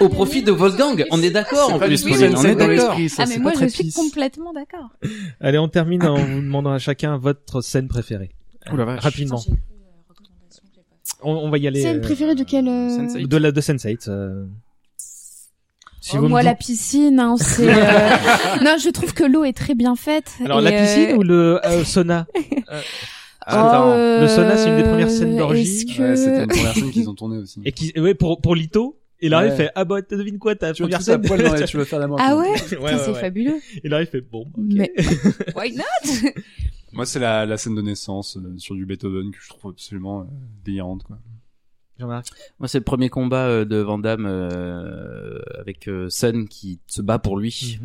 Au 0.00 0.08
profit 0.08 0.42
de 0.42 0.52
Wolfgang, 0.52 1.04
on 1.10 1.22
est 1.22 1.30
d'accord 1.30 1.74
en 1.74 1.78
plus, 1.78 2.02
Pauline, 2.02 2.34
on 2.36 2.44
est 2.44 2.54
dans 2.54 2.66
d'accord. 2.68 2.96
Ah 3.18 3.24
mais 3.28 3.38
moi 3.38 3.52
je 3.60 3.66
suis 3.66 3.92
complètement 3.92 4.52
d'accord. 4.52 4.90
Allez, 5.40 5.58
on 5.58 5.68
termine 5.68 6.04
en 6.04 6.14
vous 6.16 6.40
demandant 6.40 6.72
à 6.72 6.78
chacun 6.78 7.16
votre 7.18 7.60
scène 7.60 7.88
préférée. 7.88 8.30
Rapidement. 8.66 9.42
On, 11.22 11.32
on 11.32 11.50
va 11.50 11.58
y 11.58 11.66
aller. 11.66 11.82
Scène 11.82 11.98
euh, 11.98 12.02
préférée 12.02 12.34
de 12.34 12.44
quelle 12.44 12.68
euh, 12.68 12.88
Sense8. 12.88 13.26
de 13.26 13.36
la 13.36 13.52
de 13.52 13.60
Sense8. 13.60 14.08
euh. 14.08 14.46
Si 16.00 16.16
Oh, 16.16 16.22
moi 16.28 16.40
dites- 16.40 16.46
la 16.46 16.54
piscine, 16.54 17.20
hein, 17.20 17.36
c'est. 17.38 17.68
euh, 17.68 18.08
non, 18.64 18.76
je 18.82 18.88
trouve 18.90 19.12
que 19.12 19.24
l'eau 19.24 19.44
est 19.44 19.52
très 19.52 19.74
bien 19.74 19.96
faite. 19.96 20.32
Alors 20.42 20.60
et, 20.60 20.62
la 20.64 20.72
piscine 20.72 21.10
euh, 21.10 21.16
ou 21.16 21.22
le 21.22 21.60
euh, 21.66 21.84
sauna? 21.84 22.26
Attends. 23.46 23.90
euh, 23.92 24.20
le 24.20 24.28
sauna, 24.28 24.56
c'est 24.56 24.68
une 24.70 24.76
des 24.76 24.82
premières 24.88 25.10
scènes 25.10 25.36
d'orgie. 25.36 25.62
Est-ce 25.62 25.86
que 25.96 26.02
Ouais, 26.02 26.16
c'était 26.16 26.42
une 26.44 26.48
première 26.48 26.74
scène 26.74 26.90
qu'ils 26.90 27.08
ont 27.08 27.14
tournée 27.14 27.38
aussi 27.38 27.60
Et 27.64 27.72
qui, 27.72 27.98
ouais, 27.98 28.14
pour 28.14 28.40
pour 28.40 28.54
Lito 28.54 28.98
Et 29.20 29.28
Larry 29.28 29.48
Ouais. 29.50 29.56
fait, 29.56 29.70
ah 29.74 29.84
bah, 29.84 30.00
devine 30.02 30.38
quoi, 30.38 30.54
ta 30.54 30.72
Tu 30.72 30.82
veux 30.82 30.88
première 30.88 31.02
scène. 31.02 31.22
poil 31.22 31.42
dans 31.42 31.54
les- 31.54 31.64
tu 31.64 31.76
veux 31.76 31.84
faire 31.84 31.98
l'amour. 31.98 32.18
Ah 32.20 32.36
ouais, 32.36 32.48
Ouais, 32.50 32.56
c'est 32.98 33.10
ouais. 33.10 33.14
fabuleux. 33.20 33.60
Et 33.82 33.88
Larry 33.88 34.06
fait, 34.06 34.20
bon, 34.20 34.42
ok. 34.42 34.52
Mais 34.58 34.92
why 35.56 35.74
not? 35.74 35.84
Moi, 36.92 37.06
c'est 37.06 37.18
la, 37.20 37.46
la 37.46 37.56
scène 37.56 37.74
de 37.76 37.82
naissance 37.82 38.36
euh, 38.36 38.54
sur 38.58 38.74
du 38.74 38.84
Beethoven 38.84 39.30
que 39.30 39.38
je 39.40 39.48
trouve 39.48 39.70
absolument 39.72 40.22
euh, 40.22 40.24
délirante, 40.64 41.04
quoi. 41.04 41.18
Jean-Marc? 41.98 42.28
Moi, 42.58 42.66
c'est 42.68 42.78
le 42.78 42.84
premier 42.84 43.10
combat 43.10 43.46
euh, 43.46 43.64
de 43.64 43.76
Van 43.76 43.98
Damme 43.98 44.26
euh, 44.26 45.38
avec 45.58 45.86
euh, 45.88 46.08
Sun 46.08 46.48
qui 46.48 46.80
se 46.86 47.02
bat 47.02 47.18
pour 47.18 47.38
lui. 47.38 47.78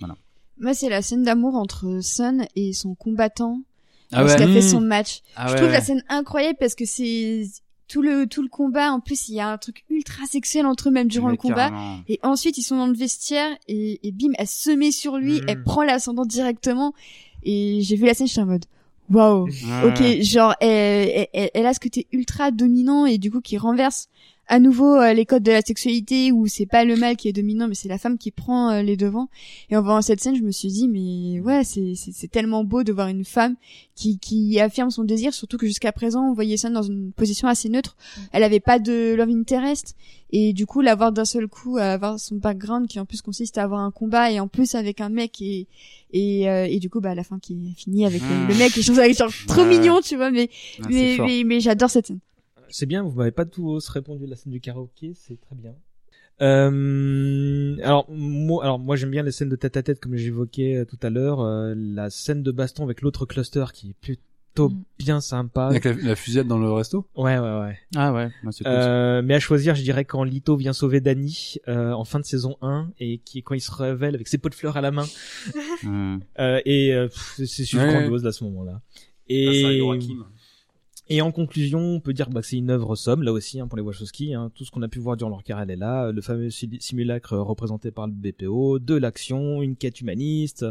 Mhm. 0.00 0.14
Moi, 0.58 0.74
c'est 0.74 0.88
la 0.88 1.02
scène 1.02 1.24
d'amour 1.24 1.56
entre 1.56 1.98
Sun 2.02 2.46
et 2.56 2.72
son 2.72 2.94
combattant 2.94 3.62
Ah 4.12 4.20
lorsqu'il 4.22 4.42
a 4.44 4.46
ouais. 4.46 4.52
fait 4.60 4.66
Mm. 4.66 4.70
son 4.70 4.80
match. 4.80 5.20
Ah 5.36 5.46
je 5.46 5.52
ouais, 5.52 5.56
trouve 5.58 5.68
ouais. 5.68 5.74
la 5.74 5.80
scène 5.80 6.02
incroyable 6.08 6.58
parce 6.60 6.74
que 6.74 6.84
c'est 6.84 7.44
tout 7.88 8.02
le 8.02 8.26
tout 8.26 8.42
le 8.42 8.48
combat. 8.48 8.90
En 8.92 9.00
plus, 9.00 9.28
il 9.28 9.34
y 9.34 9.40
a 9.40 9.48
un 9.50 9.58
truc 9.58 9.84
ultra 9.90 10.24
sexuel 10.26 10.66
entre 10.66 10.88
eux 10.88 10.92
même 10.92 11.08
durant 11.08 11.26
Mais 11.26 11.32
le 11.32 11.36
combat. 11.38 11.68
carrément. 11.70 11.98
Et 12.08 12.18
ensuite, 12.22 12.56
ils 12.58 12.62
sont 12.62 12.76
dans 12.76 12.86
le 12.86 12.94
vestiaire 12.94 13.50
et, 13.68 14.00
et 14.06 14.12
bim, 14.12 14.32
elle 14.38 14.46
se 14.46 14.70
met 14.70 14.90
sur 14.92 15.18
lui, 15.18 15.40
elle 15.48 15.62
prend 15.62 15.82
l'ascendant 15.82 16.24
directement. 16.24 16.94
Et 17.42 17.80
j'ai 17.82 17.96
vu 17.96 18.06
la 18.06 18.14
scène, 18.14 18.26
j'étais 18.28 18.40
en 18.40 18.46
mode, 18.46 18.64
waouh. 19.10 19.48
Ok, 19.84 20.02
genre, 20.22 20.54
elle, 20.60 21.26
elle, 21.32 21.50
elle 21.54 21.66
a 21.66 21.74
ce 21.74 21.80
côté 21.80 22.06
ultra 22.12 22.50
dominant 22.50 23.04
et 23.04 23.18
du 23.18 23.30
coup 23.30 23.40
qui 23.40 23.58
renverse 23.58 24.08
à 24.48 24.58
nouveau 24.58 24.96
euh, 24.96 25.12
les 25.14 25.24
codes 25.24 25.42
de 25.44 25.52
la 25.52 25.62
sexualité 25.62 26.32
où 26.32 26.46
c'est 26.46 26.66
pas 26.66 26.84
le 26.84 26.96
mâle 26.96 27.16
qui 27.16 27.28
est 27.28 27.32
dominant 27.32 27.68
mais 27.68 27.74
c'est 27.74 27.88
la 27.88 27.96
femme 27.98 28.18
qui 28.18 28.30
prend 28.30 28.70
euh, 28.70 28.82
les 28.82 28.96
devants. 28.96 29.28
Et 29.70 29.76
en 29.76 29.82
voyant 29.82 30.02
cette 30.02 30.20
scène, 30.20 30.36
je 30.36 30.42
me 30.42 30.50
suis 30.50 30.68
dit 30.68 30.88
mais 30.88 31.40
ouais, 31.40 31.64
c'est 31.64 31.94
c'est 31.94 32.12
c'est 32.12 32.28
tellement 32.28 32.64
beau 32.64 32.82
de 32.82 32.92
voir 32.92 33.08
une 33.08 33.24
femme 33.24 33.56
qui 33.94 34.18
qui 34.18 34.58
affirme 34.60 34.90
son 34.90 35.04
désir, 35.04 35.32
surtout 35.32 35.56
que 35.58 35.66
jusqu'à 35.66 35.92
présent 35.92 36.28
on 36.30 36.34
voyait 36.34 36.56
ça 36.56 36.68
dans 36.70 36.82
une 36.82 37.12
position 37.12 37.46
assez 37.48 37.68
neutre. 37.68 37.96
Elle 38.32 38.42
avait 38.42 38.60
pas 38.60 38.78
de 38.78 39.14
love 39.14 39.30
interest 39.30 39.94
et 40.32 40.52
du 40.52 40.66
coup 40.66 40.80
l'avoir 40.80 41.12
d'un 41.12 41.24
seul 41.26 41.46
coup, 41.46 41.76
euh, 41.78 41.80
avoir 41.94 42.18
son 42.18 42.36
background 42.36 42.88
qui 42.88 42.98
en 42.98 43.04
plus 43.06 43.22
consiste 43.22 43.58
à 43.58 43.62
avoir 43.62 43.80
un 43.80 43.90
combat 43.90 44.30
et 44.32 44.40
en 44.40 44.48
plus 44.48 44.74
avec 44.74 45.00
un 45.00 45.08
mec 45.08 45.40
et 45.40 45.66
et, 46.12 46.48
euh, 46.50 46.66
et 46.68 46.78
du 46.78 46.90
coup 46.90 47.00
bah 47.00 47.10
à 47.10 47.14
la 47.14 47.24
fin 47.24 47.38
qui 47.38 47.54
est 47.54 47.78
fini 47.80 48.04
avec 48.04 48.20
le, 48.22 48.26
Mm. 48.28 48.48
le 48.48 48.54
mec 48.56 48.76
et 48.76 48.82
je 48.82 48.86
trouve 48.92 48.96
ça 48.96 49.10
genre 49.12 49.32
trop 49.46 49.64
mignon 49.64 50.00
tu 50.02 50.16
vois 50.16 50.30
mais 50.30 50.50
Ah, 50.82 50.86
mais, 50.90 51.42
mais 51.46 51.60
j'adore 51.60 51.88
cette 51.90 52.08
scène. 52.08 52.18
C'est 52.72 52.86
bien, 52.86 53.02
vous 53.02 53.12
m'avez 53.12 53.30
pas 53.30 53.44
tous 53.44 53.86
répondu 53.88 54.24
à 54.24 54.26
la 54.28 54.36
scène 54.36 54.52
du 54.52 54.60
karaoké, 54.60 55.12
c'est 55.14 55.40
très 55.40 55.54
bien. 55.54 55.74
Euh, 56.40 57.76
alors 57.82 58.06
moi, 58.10 58.64
alors 58.64 58.78
moi 58.78 58.96
j'aime 58.96 59.10
bien 59.10 59.22
les 59.22 59.30
scènes 59.30 59.48
de 59.50 59.56
tête 59.56 59.76
à 59.76 59.82
tête 59.82 60.00
comme 60.00 60.16
j'évoquais 60.16 60.76
euh, 60.76 60.84
tout 60.84 60.98
à 61.02 61.10
l'heure. 61.10 61.40
euh, 61.40 61.74
la 61.76 62.10
scène 62.10 62.42
de 62.42 62.50
baston 62.50 62.82
avec 62.84 63.02
l'autre 63.02 63.26
cluster 63.26 63.66
qui 63.72 63.90
est 63.90 63.94
plutôt 64.00 64.22
Mm. 64.54 64.82
bien 64.98 65.20
sympa. 65.22 65.68
Avec 65.68 65.84
la, 65.86 65.92
la 65.94 66.14
fusillade 66.14 66.46
dans 66.46 66.58
le 66.58 66.70
resto? 66.70 67.06
Ouais 67.16 67.38
ouais 67.38 67.58
ouais. 67.60 67.78
Ah 67.96 68.12
ouais, 68.12 68.28
c'est 68.50 68.64
cool. 68.64 68.72
Euh, 68.74 69.22
mais 69.22 69.32
à 69.34 69.40
choisir, 69.40 69.74
je 69.74 69.82
dirais 69.82 70.04
quand 70.04 70.24
Lito 70.24 70.56
vient 70.56 70.74
sauver 70.74 71.00
Danny 71.00 71.54
euh, 71.68 71.92
en 71.92 72.04
fin 72.04 72.20
de 72.20 72.26
saison 72.26 72.56
1 72.60 72.90
et 72.98 73.16
qui 73.18 73.42
quand 73.42 73.54
il 73.54 73.62
se 73.62 73.72
révèle 73.72 74.14
avec 74.14 74.28
ses 74.28 74.36
pots 74.36 74.50
de 74.50 74.54
fleurs 74.54 74.76
à 74.76 74.82
la 74.82 74.90
main 74.90 75.06
euh, 76.38 76.60
et 76.66 76.92
euh, 76.92 77.08
c'est 77.36 77.46
super 77.46 77.86
Ouais. 77.86 77.92
grandiose 77.94 78.26
à 78.26 78.32
ce 78.32 78.44
moment-là. 78.44 78.82
Et 79.28 79.46
Ah, 79.48 79.52
c'est 79.54 79.78
Joachim. 79.78 80.26
Et 81.14 81.20
en 81.20 81.30
conclusion, 81.30 81.78
on 81.78 82.00
peut 82.00 82.14
dire 82.14 82.30
bah, 82.30 82.40
que 82.40 82.46
c'est 82.46 82.56
une 82.56 82.70
œuvre 82.70 82.96
somme, 82.96 83.22
là 83.22 83.34
aussi, 83.34 83.60
hein, 83.60 83.68
pour 83.68 83.76
les 83.76 83.82
Wachowski. 83.82 84.32
Hein, 84.32 84.50
tout 84.54 84.64
ce 84.64 84.70
qu'on 84.70 84.80
a 84.80 84.88
pu 84.88 84.98
voir 84.98 85.14
durant 85.18 85.28
leur 85.28 85.42
carrière, 85.42 85.68
est 85.68 85.76
là. 85.76 86.10
Le 86.10 86.22
fameux 86.22 86.48
simulacre 86.48 87.36
représenté 87.36 87.90
par 87.90 88.06
le 88.06 88.14
BPO, 88.14 88.78
de 88.78 88.94
l'action, 88.94 89.60
une 89.60 89.76
quête 89.76 90.00
humaniste, 90.00 90.64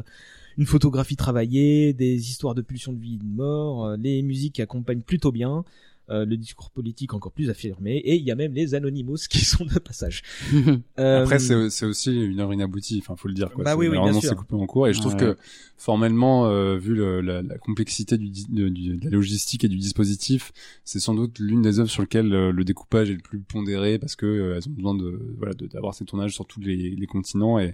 une 0.58 0.66
photographie 0.66 1.16
travaillée, 1.16 1.94
des 1.94 2.32
histoires 2.32 2.56
de 2.56 2.64
pulsions 2.64 2.92
de 2.92 3.00
vie 3.00 3.16
et 3.16 3.18
de 3.20 3.24
mort, 3.24 3.86
euh, 3.86 3.98
les 3.98 4.24
musiques 4.24 4.60
accompagnent 4.60 5.04
plutôt 5.04 5.32
bien, 5.32 5.64
euh, 6.12 6.26
le 6.26 6.38
discours 6.38 6.70
politique 6.72 7.14
encore 7.14 7.32
plus 7.32 7.50
affirmé, 7.50 7.96
et 7.98 8.16
il 8.18 8.24
y 8.24 8.30
a 8.32 8.36
même 8.36 8.54
les 8.54 8.76
Anonymous 8.76 9.18
qui 9.30 9.44
sont 9.46 9.66
de 9.66 9.80
passage. 9.80 10.22
Euh, 11.00 11.22
Après, 11.24 11.40
c'est 11.40 11.86
aussi 11.86 12.12
une 12.14 12.40
œuvre 12.40 12.54
inaboutie, 12.54 13.00
enfin, 13.02 13.16
faut 13.16 13.28
le 13.28 13.34
dire, 13.34 13.52
quoi. 13.52 13.64
Bah 13.64 13.76
oui, 13.76 13.88
oui, 13.88 13.94
bien 13.94 14.02
Vraiment, 14.02 14.20
sûr. 14.22 14.30
c'est 14.30 14.36
coupé 14.36 14.56
en 14.56 14.66
cours, 14.68 14.88
et 14.88 14.94
je 14.94 15.00
trouve 15.00 15.14
Ouais. 15.14 15.20
que, 15.20 15.38
formellement, 15.78 16.46
euh, 16.48 16.78
vu 16.78 16.94
le, 16.94 17.22
la, 17.22 17.42
la 17.42 17.58
complexité 17.58 18.18
du, 18.18 18.30
de, 18.50 18.70
du- 18.70 18.98
de 18.98 19.06
la 19.06 19.12
logistique 19.12 19.64
et 19.64 19.68
du 19.68 19.78
dispositif, 19.78 20.52
c'est 20.86 21.00
sans 21.00 21.16
doute 21.16 21.40
l'une 21.40 21.62
des 21.62 21.80
œuvres 21.80 21.90
sur 21.90 22.02
lesquelles 22.04 22.28
le 22.30 22.64
découpage 22.64 23.10
est 23.10 23.14
le 23.16 23.20
plus 23.20 23.40
pondéré, 23.40 23.98
parce 23.98 24.16
que 24.16 24.26
euh, 24.26 24.56
elles 24.58 24.68
ont 24.68 24.74
besoin 24.74 24.96
de, 24.96 25.36
voilà, 25.38 25.54
d'avoir 25.54 25.94
ces 25.96 26.06
tournages 26.06 26.34
sur 26.34 26.46
tous 26.46 26.60
les, 26.60 26.92
les 26.96 27.08
continents, 27.08 27.58
et 27.60 27.74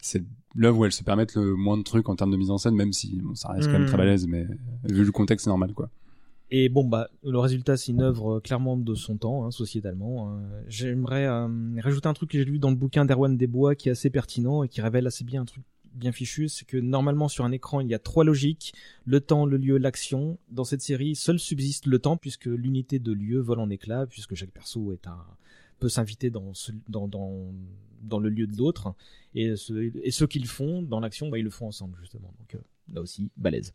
c'est 0.00 0.24
l'œuvre 0.54 0.78
où 0.80 0.84
elles 0.84 0.92
se 0.92 1.04
permettent 1.04 1.36
le 1.36 1.54
moins 1.54 1.76
de 1.78 1.82
trucs 1.82 2.08
en 2.08 2.16
termes 2.16 2.30
de 2.32 2.36
mise 2.36 2.50
en 2.50 2.58
scène, 2.58 2.74
même 2.74 2.92
si 2.92 3.20
bon, 3.22 3.34
ça 3.34 3.48
reste 3.52 3.66
quand 3.68 3.74
même 3.74 3.82
Mm. 3.82 3.86
très 3.86 3.96
balèze, 3.98 4.26
mais 4.26 4.46
vu 4.84 5.04
le 5.04 5.12
contexte, 5.12 5.44
c'est 5.44 5.50
normal, 5.50 5.72
quoi. 5.74 5.90
Et 6.50 6.68
bon 6.68 6.84
bah 6.84 7.08
le 7.24 7.38
résultat 7.38 7.76
c'est 7.76 7.90
une 7.92 8.02
œuvre 8.02 8.36
euh, 8.36 8.40
clairement 8.40 8.76
de 8.76 8.94
son 8.94 9.16
temps, 9.16 9.44
hein, 9.44 9.50
sociétalement. 9.50 10.30
hein. 10.30 10.42
J'aimerais 10.68 11.26
euh, 11.26 11.48
rajouter 11.80 12.06
un 12.06 12.14
truc 12.14 12.30
que 12.30 12.38
j'ai 12.38 12.44
lu 12.44 12.58
dans 12.58 12.70
le 12.70 12.76
bouquin 12.76 13.04
d'Erwan 13.04 13.36
Desbois 13.36 13.74
qui 13.74 13.88
est 13.88 13.92
assez 13.92 14.10
pertinent 14.10 14.62
et 14.62 14.68
qui 14.68 14.80
révèle 14.80 15.06
assez 15.06 15.24
bien 15.24 15.42
un 15.42 15.46
truc 15.46 15.64
bien 15.94 16.10
fichu, 16.12 16.48
c'est 16.48 16.64
que 16.66 16.76
normalement 16.76 17.28
sur 17.28 17.44
un 17.44 17.52
écran 17.52 17.80
il 17.80 17.88
y 17.88 17.94
a 17.94 17.98
trois 18.00 18.24
logiques 18.24 18.74
le 19.04 19.20
temps, 19.20 19.46
le 19.46 19.56
lieu, 19.56 19.78
l'action. 19.78 20.38
Dans 20.50 20.64
cette 20.64 20.82
série, 20.82 21.14
seul 21.16 21.38
subsiste 21.38 21.86
le 21.86 21.98
temps 21.98 22.16
puisque 22.16 22.46
l'unité 22.46 22.98
de 22.98 23.12
lieu 23.12 23.40
vole 23.40 23.60
en 23.60 23.70
éclats 23.70 24.06
puisque 24.06 24.34
chaque 24.34 24.50
perso 24.50 24.92
est 24.92 25.06
un 25.06 25.18
peut 25.80 25.88
s'inviter 25.88 26.30
dans, 26.30 26.52
ce- 26.54 26.72
dans 26.88 27.08
dans 27.08 27.52
dans 28.02 28.18
le 28.18 28.28
lieu 28.28 28.46
de 28.46 28.56
l'autre 28.56 28.94
et 29.34 29.56
ce, 29.56 29.72
et 30.04 30.10
ceux 30.10 30.26
qui 30.26 30.38
le 30.38 30.46
font 30.46 30.82
dans 30.82 31.00
l'action, 31.00 31.30
bah 31.30 31.38
ils 31.38 31.44
le 31.44 31.50
font 31.50 31.66
ensemble 31.68 31.96
justement. 32.00 32.32
Donc 32.38 32.54
euh, 32.54 32.58
là 32.92 33.00
aussi 33.00 33.30
balèze. 33.36 33.72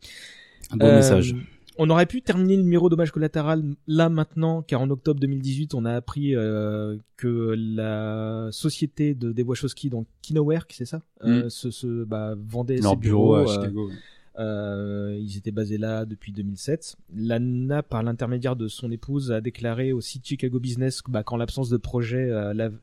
Un 0.70 0.78
Euh, 0.80 0.96
message. 0.96 1.34
On 1.82 1.88
aurait 1.88 2.04
pu 2.04 2.20
terminer 2.20 2.56
le 2.58 2.62
numéro 2.62 2.90
dommage 2.90 3.10
collatéral 3.10 3.62
là 3.86 4.10
maintenant, 4.10 4.60
car 4.60 4.82
en 4.82 4.90
octobre 4.90 5.18
2018, 5.18 5.72
on 5.74 5.86
a 5.86 5.94
appris 5.94 6.36
euh, 6.36 6.98
que 7.16 7.54
la 7.56 8.48
société 8.52 9.14
de 9.14 9.32
des 9.32 9.42
Wachowski, 9.42 9.88
donc 9.88 10.06
Kinoware, 10.20 10.66
c'est 10.68 10.84
ça, 10.84 11.00
euh, 11.24 11.48
se, 11.48 11.70
se 11.70 12.04
bah, 12.04 12.34
vendait 12.36 12.76
Leur 12.76 12.92
ses 12.92 12.98
bureau 12.98 13.34
à 13.34 13.44
bureaux. 13.44 13.50
euh, 13.50 13.54
Chicago. 13.62 13.90
euh, 14.38 15.16
ils 15.20 15.38
étaient 15.38 15.52
basés 15.52 15.78
là 15.78 16.04
depuis 16.04 16.32
2007. 16.32 16.96
Lana, 17.16 17.82
par 17.82 18.02
l'intermédiaire 18.02 18.56
de 18.56 18.68
son 18.68 18.90
épouse, 18.90 19.32
a 19.32 19.40
déclaré 19.40 19.92
au 19.92 20.02
site 20.02 20.26
Chicago 20.26 20.60
Business 20.60 21.00
bah, 21.08 21.22
qu'en 21.22 21.38
l'absence 21.38 21.70
de 21.70 21.78
projet 21.78 22.30
à 22.30 22.52
l'av- 22.52 22.78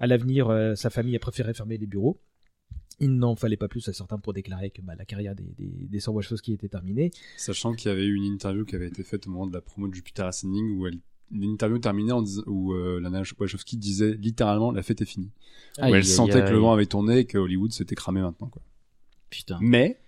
à 0.00 0.06
l'avenir, 0.06 0.48
sa 0.76 0.90
famille 0.90 1.16
a 1.16 1.18
préféré 1.18 1.54
fermer 1.54 1.76
les 1.76 1.86
bureaux. 1.88 2.20
Il 3.00 3.16
n'en 3.16 3.36
fallait 3.36 3.56
pas 3.56 3.68
plus 3.68 3.88
à 3.88 3.92
certains 3.92 4.18
pour 4.18 4.32
déclarer 4.32 4.70
que 4.70 4.82
bah, 4.82 4.94
la 4.96 5.04
carrière 5.04 5.34
des, 5.36 5.44
des, 5.56 5.68
des 5.88 6.00
sœurs 6.00 6.14
Wachowski 6.14 6.52
était 6.52 6.68
terminée. 6.68 7.10
Sachant 7.36 7.72
qu'il 7.74 7.90
y 7.90 7.92
avait 7.92 8.04
eu 8.04 8.14
une 8.14 8.24
interview 8.24 8.64
qui 8.64 8.74
avait 8.74 8.88
été 8.88 9.04
faite 9.04 9.26
au 9.26 9.30
moment 9.30 9.46
de 9.46 9.52
la 9.52 9.60
promo 9.60 9.86
de 9.88 9.94
Jupiter 9.94 10.26
Ascending 10.26 10.76
où 10.76 10.86
elle, 10.88 10.98
une 11.30 11.44
interview 11.44 11.78
terminée 11.78 12.10
en 12.12 12.22
dis- 12.22 12.42
où 12.46 12.72
euh, 12.72 13.00
Lana 13.00 13.22
Wachowski 13.38 13.76
disait 13.76 14.14
littéralement 14.14 14.72
la 14.72 14.82
fête 14.82 15.00
est 15.00 15.04
finie. 15.06 15.30
Aïe, 15.78 15.92
où 15.92 15.94
elle 15.94 16.04
sentait 16.04 16.44
que 16.44 16.50
le 16.50 16.58
vent 16.58 16.72
avait 16.72 16.86
tourné 16.86 17.18
et 17.18 17.24
que 17.24 17.38
Hollywood 17.38 17.70
s'était 17.70 17.94
cramé 17.94 18.20
maintenant 18.20 18.48
quoi. 18.48 18.62
Putain. 19.30 19.58
Mais 19.60 20.00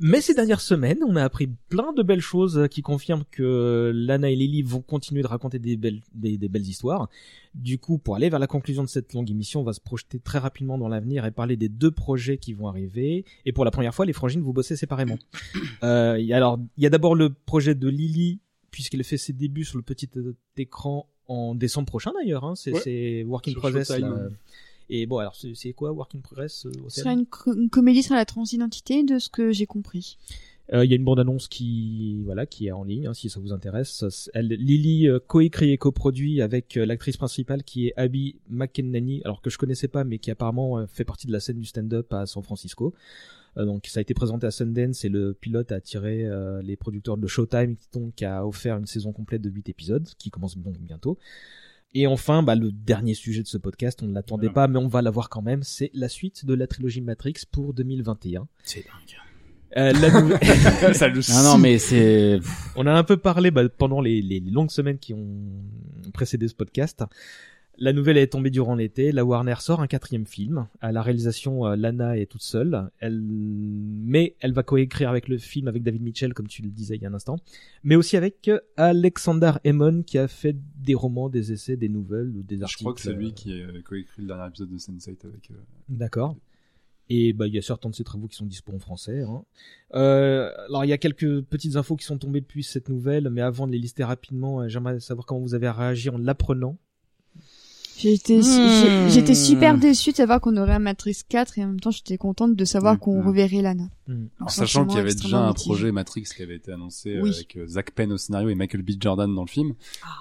Mais 0.00 0.20
ces 0.20 0.32
dernières 0.34 0.60
semaines, 0.60 0.98
on 1.06 1.16
a 1.16 1.24
appris 1.24 1.48
plein 1.68 1.92
de 1.92 2.02
belles 2.04 2.20
choses 2.20 2.68
qui 2.70 2.82
confirment 2.82 3.24
que 3.30 3.90
Lana 3.92 4.30
et 4.30 4.36
Lily 4.36 4.62
vont 4.62 4.80
continuer 4.80 5.22
de 5.22 5.26
raconter 5.26 5.58
des 5.58 5.76
belles, 5.76 6.00
des, 6.14 6.38
des 6.38 6.48
belles 6.48 6.66
histoires. 6.66 7.08
Du 7.54 7.78
coup, 7.78 7.98
pour 7.98 8.14
aller 8.14 8.28
vers 8.28 8.38
la 8.38 8.46
conclusion 8.46 8.84
de 8.84 8.88
cette 8.88 9.12
longue 9.12 9.28
émission, 9.30 9.60
on 9.60 9.64
va 9.64 9.72
se 9.72 9.80
projeter 9.80 10.20
très 10.20 10.38
rapidement 10.38 10.78
dans 10.78 10.86
l'avenir 10.88 11.24
et 11.26 11.32
parler 11.32 11.56
des 11.56 11.68
deux 11.68 11.90
projets 11.90 12.38
qui 12.38 12.52
vont 12.52 12.68
arriver. 12.68 13.24
Et 13.44 13.52
pour 13.52 13.64
la 13.64 13.72
première 13.72 13.92
fois, 13.94 14.06
les 14.06 14.12
frangines, 14.12 14.40
vous 14.40 14.52
bossez 14.52 14.76
séparément. 14.76 15.18
Euh, 15.84 16.16
il 16.18 16.26
y 16.26 16.32
a 16.32 16.36
alors, 16.36 16.58
il 16.76 16.82
y 16.82 16.86
a 16.86 16.90
d'abord 16.90 17.14
le 17.14 17.30
projet 17.30 17.74
de 17.76 17.88
Lily, 17.88 18.40
puisqu'elle 18.72 19.02
fait 19.04 19.16
ses 19.16 19.32
débuts 19.32 19.64
sur 19.64 19.76
le 19.78 19.82
petit 19.82 20.08
écran 20.56 21.08
en 21.28 21.54
décembre 21.54 21.86
prochain 21.86 22.12
d'ailleurs. 22.18 22.44
Hein. 22.44 22.54
C'est 22.56 22.72
Ouais. 22.72 22.80
c'est 22.82 23.22
Work 23.24 23.46
in 23.48 23.50
Sur 23.52 23.60
Progress. 23.60 23.88
Showtime. 23.88 24.08
là. 24.08 24.28
Et 24.90 25.06
bon, 25.06 25.18
alors 25.18 25.34
c'est 25.36 25.72
quoi 25.72 25.92
Work 25.92 26.14
in 26.14 26.20
Progress 26.20 26.66
euh, 26.66 26.70
Ce 26.88 27.00
sera 27.00 27.12
une, 27.12 27.26
co- 27.26 27.54
une 27.54 27.68
comédie 27.70 28.02
sur 28.02 28.14
la 28.14 28.24
transidentité 28.24 29.02
de 29.02 29.18
ce 29.18 29.28
que 29.28 29.52
j'ai 29.52 29.66
compris. 29.66 30.16
Euh, 30.72 30.84
Il 30.84 30.90
y 30.90 30.92
a 30.92 30.96
une 30.96 31.04
bande-annonce 31.04 31.48
qui, 31.48 32.20
voilà, 32.24 32.44
qui 32.46 32.66
est 32.66 32.72
en 32.72 32.84
ligne, 32.84 33.06
hein, 33.06 33.14
si 33.14 33.30
ça 33.30 33.40
vous 33.40 33.52
intéresse. 33.52 34.04
Elle, 34.34 34.48
Lily 34.48 35.08
euh, 35.08 35.18
coécrit 35.18 35.70
et 35.72 35.78
coproduit 35.78 36.42
avec 36.42 36.76
euh, 36.76 36.84
l'actrice 36.86 37.16
principale 37.16 37.62
qui 37.64 37.88
est 37.88 37.94
Abby 37.96 38.36
McKennany, 38.50 39.22
alors 39.24 39.40
que 39.40 39.48
je 39.50 39.56
connaissais 39.58 39.88
pas, 39.88 40.04
mais 40.04 40.18
qui 40.18 40.30
apparemment 40.30 40.86
fait 40.86 41.04
partie 41.04 41.26
de 41.26 41.32
la 41.32 41.40
scène 41.40 41.58
du 41.58 41.64
stand-up 41.66 42.12
à 42.12 42.26
San 42.26 42.42
Francisco. 42.42 42.94
Donc 43.56 43.86
ça 43.86 43.98
a 43.98 44.02
été 44.02 44.14
présenté 44.14 44.46
à 44.46 44.50
Sundance 44.52 45.04
et 45.04 45.08
le 45.08 45.32
pilote 45.34 45.72
a 45.72 45.76
attiré 45.76 46.28
les 46.62 46.76
producteurs 46.76 47.16
de 47.16 47.26
Showtime, 47.26 47.74
qui 47.76 47.88
donc 47.92 48.22
a 48.22 48.46
offert 48.46 48.76
une 48.76 48.86
saison 48.86 49.12
complète 49.12 49.42
de 49.42 49.50
8 49.50 49.68
épisodes, 49.70 50.06
qui 50.16 50.30
commence 50.30 50.56
donc 50.56 50.78
bientôt. 50.78 51.18
Et 51.94 52.06
enfin, 52.06 52.42
bah, 52.42 52.54
le 52.54 52.70
dernier 52.70 53.14
sujet 53.14 53.42
de 53.42 53.48
ce 53.48 53.56
podcast, 53.58 54.02
on 54.02 54.06
ne 54.06 54.14
l'attendait 54.14 54.48
Voilà. 54.48 54.54
pas, 54.54 54.68
mais 54.68 54.78
on 54.78 54.88
va 54.88 55.00
l'avoir 55.02 55.28
quand 55.30 55.42
même, 55.42 55.62
c'est 55.62 55.90
la 55.94 56.08
suite 56.08 56.44
de 56.44 56.54
la 56.54 56.66
trilogie 56.66 57.00
Matrix 57.00 57.34
pour 57.50 57.72
2021. 57.74 58.46
C'est 58.62 58.80
dingue. 58.80 58.92
Euh, 59.76 59.92
la 59.92 60.20
nouvelle- 60.22 60.38
ça 60.94 61.08
le 61.08 61.20
Non, 61.34 61.52
non, 61.52 61.58
mais 61.58 61.78
c'est. 61.78 62.40
On 62.76 62.86
a 62.86 62.92
un 62.92 63.04
peu 63.04 63.16
parlé 63.18 63.50
bah, 63.50 63.68
pendant 63.68 64.00
les, 64.00 64.22
les 64.22 64.40
longues 64.40 64.70
semaines 64.70 64.98
qui 64.98 65.12
ont 65.12 65.36
précédé 66.14 66.48
ce 66.48 66.54
podcast. 66.54 67.04
La 67.80 67.92
nouvelle 67.92 68.16
est 68.18 68.26
tombée 68.26 68.50
durant 68.50 68.74
l'été. 68.74 69.12
La 69.12 69.24
Warner 69.24 69.54
sort 69.60 69.80
un 69.80 69.86
quatrième 69.86 70.26
film. 70.26 70.66
À 70.80 70.90
la 70.90 71.00
réalisation, 71.00 71.64
euh, 71.64 71.76
Lana 71.76 72.18
est 72.18 72.26
toute 72.26 72.42
seule. 72.42 72.90
Elle, 72.98 73.20
mais 73.22 74.34
elle 74.40 74.52
va 74.52 74.64
coécrire 74.64 75.08
avec 75.08 75.28
le 75.28 75.38
film 75.38 75.68
avec 75.68 75.84
David 75.84 76.02
Mitchell, 76.02 76.34
comme 76.34 76.48
tu 76.48 76.62
le 76.62 76.70
disais 76.70 76.96
il 76.96 77.02
y 77.02 77.06
a 77.06 77.08
un 77.08 77.14
instant, 77.14 77.36
mais 77.84 77.94
aussi 77.94 78.16
avec 78.16 78.48
euh, 78.48 78.58
Alexander 78.76 79.52
Emmon 79.64 80.02
qui 80.02 80.18
a 80.18 80.26
fait 80.26 80.56
des 80.80 80.94
romans, 80.96 81.28
des 81.28 81.52
essais, 81.52 81.76
des 81.76 81.88
nouvelles 81.88 82.36
ou 82.36 82.42
des 82.42 82.56
Je 82.56 82.62
articles. 82.64 82.82
crois 82.82 82.94
que 82.94 83.00
c'est 83.00 83.12
lui 83.12 83.28
euh, 83.28 83.30
qui 83.30 83.62
a 83.62 83.82
coécrit 83.82 84.22
le 84.22 84.28
dernier 84.28 84.48
épisode 84.48 84.70
de 84.70 84.78
Sense8 84.78 85.26
avec. 85.26 85.50
D'accord. 85.88 86.36
Et 87.10 87.32
bah 87.32 87.46
il 87.46 87.54
y 87.54 87.58
a 87.58 87.62
certains 87.62 87.88
de 87.90 87.94
ces 87.94 88.04
travaux 88.04 88.26
qui 88.26 88.36
sont 88.36 88.44
dispo 88.44 88.72
en 88.74 88.80
français. 88.80 89.22
Hein. 89.22 89.44
Euh, 89.94 90.50
alors 90.66 90.84
il 90.84 90.88
y 90.88 90.92
a 90.92 90.98
quelques 90.98 91.42
petites 91.42 91.76
infos 91.76 91.94
qui 91.96 92.04
sont 92.04 92.18
tombées 92.18 92.40
depuis 92.40 92.64
cette 92.64 92.88
nouvelle, 92.88 93.30
mais 93.30 93.40
avant 93.40 93.66
de 93.68 93.72
les 93.72 93.78
lister 93.78 94.02
rapidement, 94.04 94.68
j'aimerais 94.68 94.98
savoir 95.00 95.24
comment 95.26 95.40
vous 95.40 95.54
avez 95.54 95.70
réagi 95.70 96.10
en 96.10 96.18
l'apprenant. 96.18 96.76
J'étais 98.00 98.38
Hmm. 98.38 99.08
j'étais 99.08 99.34
super 99.34 99.76
déçue 99.76 100.12
de 100.12 100.16
savoir 100.16 100.40
qu'on 100.40 100.56
aurait 100.56 100.74
un 100.74 100.78
Matrix 100.78 101.16
4 101.28 101.58
et 101.58 101.64
en 101.64 101.68
même 101.68 101.80
temps 101.80 101.90
j'étais 101.90 102.16
contente 102.16 102.54
de 102.54 102.64
savoir 102.64 102.98
qu'on 102.98 103.22
reverrait 103.26 103.60
Lana. 103.62 103.84
Hmm. 104.06 104.26
En 104.40 104.48
sachant 104.48 104.86
qu'il 104.86 104.96
y 104.98 105.00
avait 105.00 105.14
déjà 105.14 105.38
un 105.38 105.52
projet 105.52 105.90
Matrix 105.92 106.22
qui 106.34 106.42
avait 106.42 106.56
été 106.56 106.72
annoncé 106.72 107.16
euh, 107.16 107.22
Oui. 107.22 107.32
avec 107.34 107.56
euh, 107.56 107.66
Zach 107.66 107.90
Penn 107.90 108.12
au 108.12 108.16
scénario 108.16 108.48
et 108.50 108.54
Michael 108.54 108.82
B. 108.82 108.90
Jordan 109.00 109.34
dans 109.34 109.42
le 109.42 109.48
film, 109.48 109.74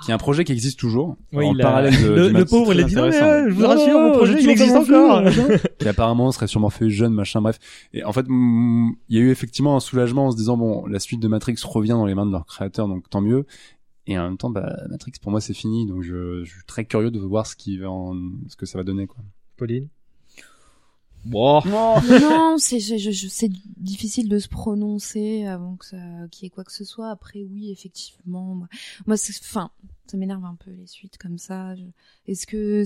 qui 0.03 0.11
est 0.11 0.13
un 0.13 0.17
projet 0.17 0.43
qui 0.43 0.51
existe 0.51 0.79
toujours. 0.79 1.15
Oui, 1.33 1.45
en 1.45 1.53
il 1.53 1.61
a- 1.61 1.63
parallèle 1.63 2.01
de, 2.01 2.07
le, 2.09 2.27
du 2.31 2.33
le 2.33 2.45
pauvre, 2.45 2.73
il 2.73 2.79
a 2.79 2.83
dit 2.83 2.95
non, 2.95 3.03
mais, 3.03 3.07
intéressant. 3.09 3.31
euh, 3.31 3.49
je 3.49 3.53
vous 3.53 3.67
rassure, 3.67 3.99
mon 3.99 4.11
projet 4.11 4.41
il 4.41 4.49
existe 4.49 4.75
encore. 4.75 5.29
fait, 5.31 5.77
qui 5.79 5.87
apparemment 5.87 6.31
serait 6.31 6.47
sur 6.47 6.59
Morpheus 6.59 6.89
jeune, 6.89 7.13
machin, 7.13 7.41
bref. 7.41 7.59
Et 7.93 8.03
en 8.03 8.11
fait, 8.11 8.25
mm, 8.27 8.91
il 9.09 9.15
y 9.17 9.19
a 9.19 9.23
eu 9.23 9.29
effectivement 9.29 9.75
un 9.77 9.79
soulagement 9.79 10.25
en 10.27 10.31
se 10.31 10.37
disant 10.37 10.57
bon, 10.57 10.85
la 10.87 10.99
suite 10.99 11.21
de 11.21 11.27
Matrix 11.27 11.55
revient 11.63 11.89
dans 11.91 12.05
les 12.07 12.15
mains 12.15 12.25
de 12.25 12.31
leur 12.31 12.45
créateur, 12.45 12.87
donc 12.87 13.09
tant 13.09 13.21
mieux. 13.21 13.45
Et 14.07 14.17
en 14.17 14.23
même 14.23 14.37
temps, 14.37 14.49
bah, 14.49 14.77
Matrix 14.89 15.13
pour 15.21 15.31
moi 15.31 15.41
c'est 15.41 15.53
fini, 15.53 15.85
donc 15.85 16.01
je, 16.01 16.43
je 16.43 16.49
suis 16.55 16.63
très 16.65 16.85
curieux 16.85 17.11
de 17.11 17.19
voir 17.19 17.45
ce 17.45 17.55
qui 17.55 17.77
va 17.77 17.89
en, 17.91 18.15
ce 18.47 18.55
que 18.55 18.65
ça 18.65 18.77
va 18.77 18.83
donner 18.83 19.05
quoi. 19.07 19.21
Pauline. 19.57 19.89
Bon. 21.25 21.61
non, 21.65 22.55
c'est 22.57 22.79
je, 22.79 22.95
je, 22.97 23.11
je- 23.11 23.27
c'est 23.27 23.51
difficile 23.77 24.29
de 24.29 24.39
se 24.39 24.47
prononcer 24.47 25.45
avant 25.45 25.75
que 25.75 25.85
ça 25.85 25.97
qu'il 26.31 26.45
y 26.45 26.47
ait 26.47 26.49
quoi 26.49 26.63
que 26.63 26.71
ce 26.71 26.85
soit. 26.85 27.09
Après, 27.09 27.43
oui, 27.43 27.69
effectivement, 27.71 28.55
moi, 28.55 28.67
moi 29.07 29.17
c'est, 29.17 29.33
enfin, 29.43 29.71
ça 30.11 30.17
m'énerve 30.17 30.43
un 30.45 30.55
peu 30.63 30.71
les 30.71 30.87
suites 30.87 31.17
comme 31.17 31.37
ça. 31.37 31.75
Je- 31.75 31.83
Est-ce 32.31 32.45
que 32.47 32.83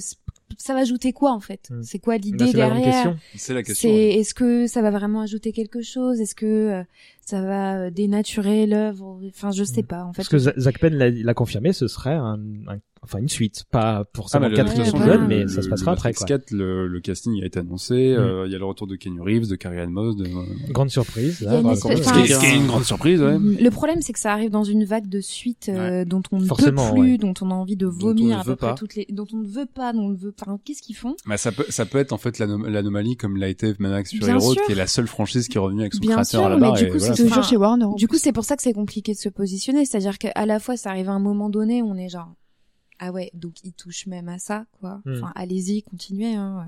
ça 0.58 0.74
va 0.74 0.80
ajouter 0.82 1.14
quoi 1.14 1.32
en 1.32 1.40
fait? 1.40 1.70
Hmm. 1.70 1.82
C'est 1.84 2.00
quoi 2.00 2.18
l'idée 2.18 2.48
c'est 2.48 2.58
la 2.58 2.68
grande 2.70 2.80
derrière? 2.84 3.04
question. 3.04 3.18
C'est 3.36 3.54
la 3.54 3.64
question. 3.64 3.90
C'est 3.90 3.96
ouais. 3.96 4.14
est-ce 4.20 4.34
que 4.34 4.68
ça 4.68 4.82
va 4.82 4.92
vraiment 4.92 5.22
ajouter 5.22 5.52
quelque 5.52 5.82
chose? 5.82 6.20
Est-ce 6.20 6.36
que 6.36 6.46
euh, 6.46 6.84
ça 7.26 7.42
va 7.42 7.78
euh, 7.86 7.90
dénaturer 7.92 8.66
l'œuvre? 8.68 9.20
Enfin, 9.28 9.52
je 9.52 9.64
sais 9.64 9.82
Mm. 9.84 9.86
pas. 9.88 10.04
En 10.04 10.14
fait, 10.14 10.18
Parce 10.18 10.30
que 10.30 10.38
Za- 10.38 10.54
Zach 10.58 10.80
Penn 10.80 10.94
l'a 10.96 11.34
confirmé, 11.34 11.74
ce 11.74 11.88
serait 11.88 12.14
un, 12.16 12.40
un- 12.68 12.80
enfin 13.04 13.18
une 13.18 13.30
suite, 13.30 13.64
pas 13.72 14.06
forcément 14.16 14.46
Ah, 14.46 14.50
le 14.50 14.56
mais 14.56 14.62
de 14.62 14.64
quatrième 14.68 14.86
toute 14.86 14.92
façon, 14.94 14.98
voilà. 15.04 15.14
épisode, 15.24 15.30
mais 15.30 15.40
le- 15.44 15.48
ça 15.48 15.62
se 15.62 15.68
le 15.68 15.70
passera 15.72 15.92
après. 15.94 16.10
Matrix 16.10 16.18
Quoi. 16.20 16.28
4, 16.38 16.52
le, 16.52 16.88
le 16.88 17.00
casting 17.00 17.42
a 17.42 17.46
été 17.48 17.58
annoncé. 17.60 17.96
euh, 17.96 18.46
Il 18.46 18.52
y 18.52 18.56
a 18.56 18.60
le 18.60 18.66
retour 18.66 18.86
de 18.86 18.96
Kenny 18.96 19.20
Reeves, 19.20 19.48
de 19.48 19.56
Carrie 19.56 19.80
Ann 19.80 19.90
Moss. 19.90 20.16
De... 20.18 20.28
Grande 20.72 20.90
surprise. 20.92 21.42
Là, 21.42 21.58
une 21.58 21.64
bah, 21.64 21.74
espèce- 21.74 22.00
Ce 22.04 22.40
qui 22.40 22.46
est- 22.46 22.56
une 22.58 22.68
grande 22.68 22.84
surprise, 22.84 23.22
ouais. 23.22 23.38
Le 23.40 23.70
problème, 23.70 24.02
c'est 24.02 24.14
que 24.14 24.20
ça 24.20 24.32
arrive 24.34 24.52
dans 24.52 24.64
une 24.64 24.84
vague 24.84 25.08
de 25.08 25.20
suites 25.22 25.70
euh, 25.70 26.06
dont 26.06 26.22
on 26.32 26.40
ne 26.40 26.48
peut 26.48 26.72
plus, 26.94 27.11
ouais. 27.14 27.18
dont 27.18 27.34
on 27.42 27.52
a 27.52 27.54
envie 27.54 27.76
de 27.78 27.88
on 27.88 27.90
vomir 27.92 28.38
ne 28.38 28.42
à 28.42 28.44
veut 28.44 28.52
peu 28.54 28.56
près 28.58 28.68
pas. 28.68 28.74
toutes 28.76 28.96
les, 28.96 29.06
dont 29.10 29.28
on 29.34 29.38
ne 29.38 29.48
veut 29.48 29.66
pas, 29.66 29.94
dont 29.94 30.04
on 30.06 30.10
ne 30.10 30.16
veut. 30.18 30.34
Enfin, 30.40 30.60
qu'est-ce 30.66 30.82
qu'ils 30.82 30.96
font? 30.96 31.16
Bah, 31.26 31.38
ça 31.38 31.52
peut, 31.52 31.66
ça 31.70 31.86
peut 31.86 31.98
être 31.98 32.12
en 32.14 32.18
fait 32.18 32.40
l'anom- 32.40 32.68
l'anomalie 32.68 33.18
comme 33.18 33.38
l'a 33.38 33.48
été 33.50 33.74
Manax 33.80 34.12
Fury 34.12 34.26
Bien 34.26 34.38
Road, 34.38 34.58
qui 34.66 34.72
est 34.72 34.76
la 34.76 34.88
seule 34.88 35.08
franchise 35.08 35.48
qui 35.48 35.58
est 35.58 35.62
revenue 35.62 35.82
avec 35.82 35.94
son 35.94 36.00
Bien 36.02 36.12
créateur 36.12 36.26
sûr, 36.42 36.46
à 36.46 36.50
la 36.50 36.56
mais 36.56 36.62
barre. 36.62 36.74
du 36.74 36.86
et 36.86 36.90
coup, 36.90 37.00
c'est 37.00 37.16
Toujours 37.16 37.44
chez 37.44 37.58
Warner. 37.58 37.86
Du 37.98 38.08
coup, 38.08 38.18
c'est 38.18 38.32
pour 38.32 38.46
ça 38.46 38.56
que 38.56 38.64
c'est 38.64 38.74
compliqué 38.74 39.14
de 39.14 39.18
se 39.18 39.30
positionner. 39.30 39.86
C'est-à-dire 39.86 40.18
qu'à 40.18 40.46
la 40.46 40.60
fois, 40.60 40.78
ça 40.78 40.90
arrive 40.92 41.10
à 41.10 41.14
un 41.14 41.20
moment 41.20 41.50
donné, 41.50 41.82
on 41.84 41.96
est 41.96 42.10
genre, 42.10 42.34
ah 43.00 43.12
ouais, 43.12 43.32
donc 43.34 43.64
ils 43.64 43.74
touchent 43.74 44.06
même 44.08 44.30
à 44.30 44.38
ça, 44.38 44.66
quoi. 44.80 45.02
Hmm. 45.06 45.14
Enfin, 45.18 45.32
allez-y, 45.36 45.82
continuez. 45.84 46.36
Hein. 46.36 46.68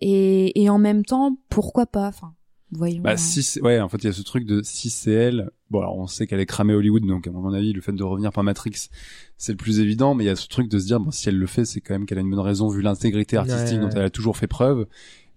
Et, 0.00 0.62
et 0.62 0.68
en 0.68 0.78
même 0.78 1.04
temps, 1.04 1.36
pourquoi 1.48 1.86
pas 1.86 2.08
Enfin, 2.08 2.34
voyons. 2.72 3.02
Bah, 3.02 3.16
si 3.16 3.42
c'est- 3.42 3.60
ouais, 3.60 3.78
en 3.80 3.88
fait, 3.88 3.98
il 3.98 4.04
y 4.06 4.08
a 4.08 4.12
ce 4.12 4.22
truc 4.22 4.44
de 4.46 4.60
si 4.64 4.90
c'est 4.90 5.12
elle. 5.12 5.50
Bon, 5.70 5.80
alors 5.80 5.96
on 5.96 6.06
sait 6.06 6.26
qu'elle 6.26 6.40
est 6.40 6.46
cramée 6.46 6.74
Hollywood, 6.74 7.06
donc 7.06 7.26
à 7.26 7.30
mon 7.30 7.52
avis, 7.52 7.72
le 7.72 7.80
fait 7.80 7.92
de 7.92 8.02
revenir 8.02 8.32
par 8.32 8.42
Matrix, 8.44 8.88
c'est 9.36 9.52
le 9.52 9.56
plus 9.58 9.80
évident. 9.80 10.14
Mais 10.14 10.24
il 10.24 10.26
y 10.26 10.30
a 10.30 10.36
ce 10.36 10.48
truc 10.48 10.68
de 10.68 10.78
se 10.78 10.86
dire, 10.86 10.98
bon, 11.00 11.10
si 11.10 11.28
elle 11.28 11.38
le 11.38 11.46
fait, 11.46 11.64
c'est 11.64 11.80
quand 11.80 11.94
même 11.94 12.06
qu'elle 12.06 12.18
a 12.18 12.22
une 12.22 12.30
bonne 12.30 12.40
raison 12.40 12.68
vu 12.68 12.82
l'intégrité 12.82 13.36
artistique 13.36 13.78
Ouais, 13.78 13.82
dont 13.82 13.90
elle 13.90 14.02
a 14.04 14.10
toujours 14.10 14.36
fait 14.36 14.46
preuve. 14.48 14.86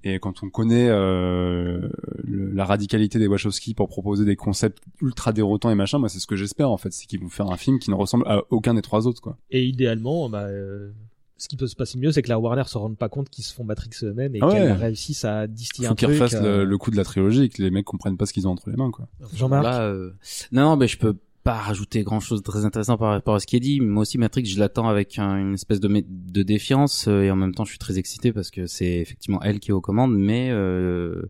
Et 0.08 0.20
quand 0.20 0.44
on 0.44 0.50
connaît 0.52 0.88
euh, 0.90 1.90
le- 2.24 2.52
la 2.52 2.64
radicalité 2.64 3.18
des 3.18 3.26
Wachowski 3.26 3.74
pour 3.74 3.88
proposer 3.88 4.24
des 4.24 4.36
concepts 4.36 4.84
ultra 5.02 5.34
dérotants 5.34 5.72
et 5.72 5.76
machin, 5.76 5.98
moi 5.98 6.10
c'est 6.10 6.20
ce 6.20 6.28
que 6.28 6.36
j'espère 6.36 6.70
en 6.70 6.78
fait, 6.78 6.94
c'est 6.94 7.08
qu'ils 7.08 7.20
vont 7.22 7.30
faire 7.30 7.50
un 7.50 7.58
film 7.58 7.80
qui 7.80 7.90
ne 7.90 7.96
ressemble 7.96 8.24
à 8.28 8.44
aucun 8.52 8.76
des 8.76 8.84
trois 8.84 9.08
autres 9.08 9.20
quoi. 9.20 9.40
Et 9.50 9.66
idéalement, 9.66 10.30
bah, 10.30 10.44
euh, 10.44 10.92
ce 11.38 11.48
qui 11.50 11.58
peut 11.58 11.68
se 11.68 11.76
passer 11.76 11.98
mieux, 11.98 12.12
c'est 12.12 12.22
que 12.22 12.30
la 12.30 12.40
Warner 12.40 12.64
se 12.66 12.78
rende 12.78 12.98
pas 12.98 13.10
compte 13.10 13.30
qu'ils 13.30 13.44
se 13.44 13.54
font 13.54 13.64
Matrix 13.64 13.90
eux-mêmes 14.04 14.36
et 14.36 14.40
Ah 14.42 14.48
ouais. 14.48 14.54
qu'elles 14.54 14.72
réussissent 14.72 15.26
à 15.26 15.48
distiller 15.48 15.86
Il 15.86 15.88
faut 15.88 15.92
un 15.94 15.96
qu'ils 15.96 16.08
truc. 16.08 16.22
refassent 16.22 16.42
euh, 16.42 16.60
le, 16.60 16.66
le 16.66 16.78
coup 16.78 16.92
de 16.92 16.96
la 16.98 17.04
trilogie 17.04 17.44
et 17.44 17.50
que 17.50 17.62
les 17.62 17.72
mecs 17.72 17.86
comprennent 17.86 18.18
pas 18.18 18.26
ce 18.26 18.34
qu'ils 18.34 18.48
ont 18.48 18.52
entre 18.52 18.70
les 18.70 18.78
mains 18.78 18.92
quoi. 18.92 19.08
Jean-Marc. 19.34 19.66
Euh, 19.66 20.12
non, 20.52 20.62
non, 20.62 20.76
mais 20.78 20.88
je 20.88 20.98
peux 20.98 21.16
pas 21.44 21.56
rajouter 21.56 22.04
grand 22.04 22.20
chose 22.22 22.40
de 22.40 22.44
très 22.50 22.66
intéressant 22.66 22.98
par 22.98 23.12
rapport 23.12 23.36
à 23.36 23.40
ce 23.40 23.46
qui 23.46 23.56
est 23.56 23.60
dit. 23.60 23.80
Moi 23.80 24.02
aussi, 24.02 24.18
Matrix, 24.18 24.46
je 24.46 24.60
l'attends 24.60 24.88
avec 24.88 25.20
un- 25.20 25.38
une 25.38 25.54
espèce 25.54 25.80
de, 25.80 26.04
de 26.08 26.42
défiance 26.44 27.08
euh, 27.08 27.22
et 27.24 27.30
en 27.32 27.36
même 27.36 27.54
temps, 27.54 27.66
je 27.66 27.70
suis 27.72 27.78
très 27.80 28.00
excité 28.00 28.32
parce 28.34 28.50
que 28.50 28.66
c'est 28.66 28.94
effectivement 29.00 29.42
elle 29.44 29.60
qui 29.60 29.70
est 29.70 29.74
aux 29.74 29.82
commandes, 29.82 30.16
mais 30.18 30.50
euh, 30.52 31.22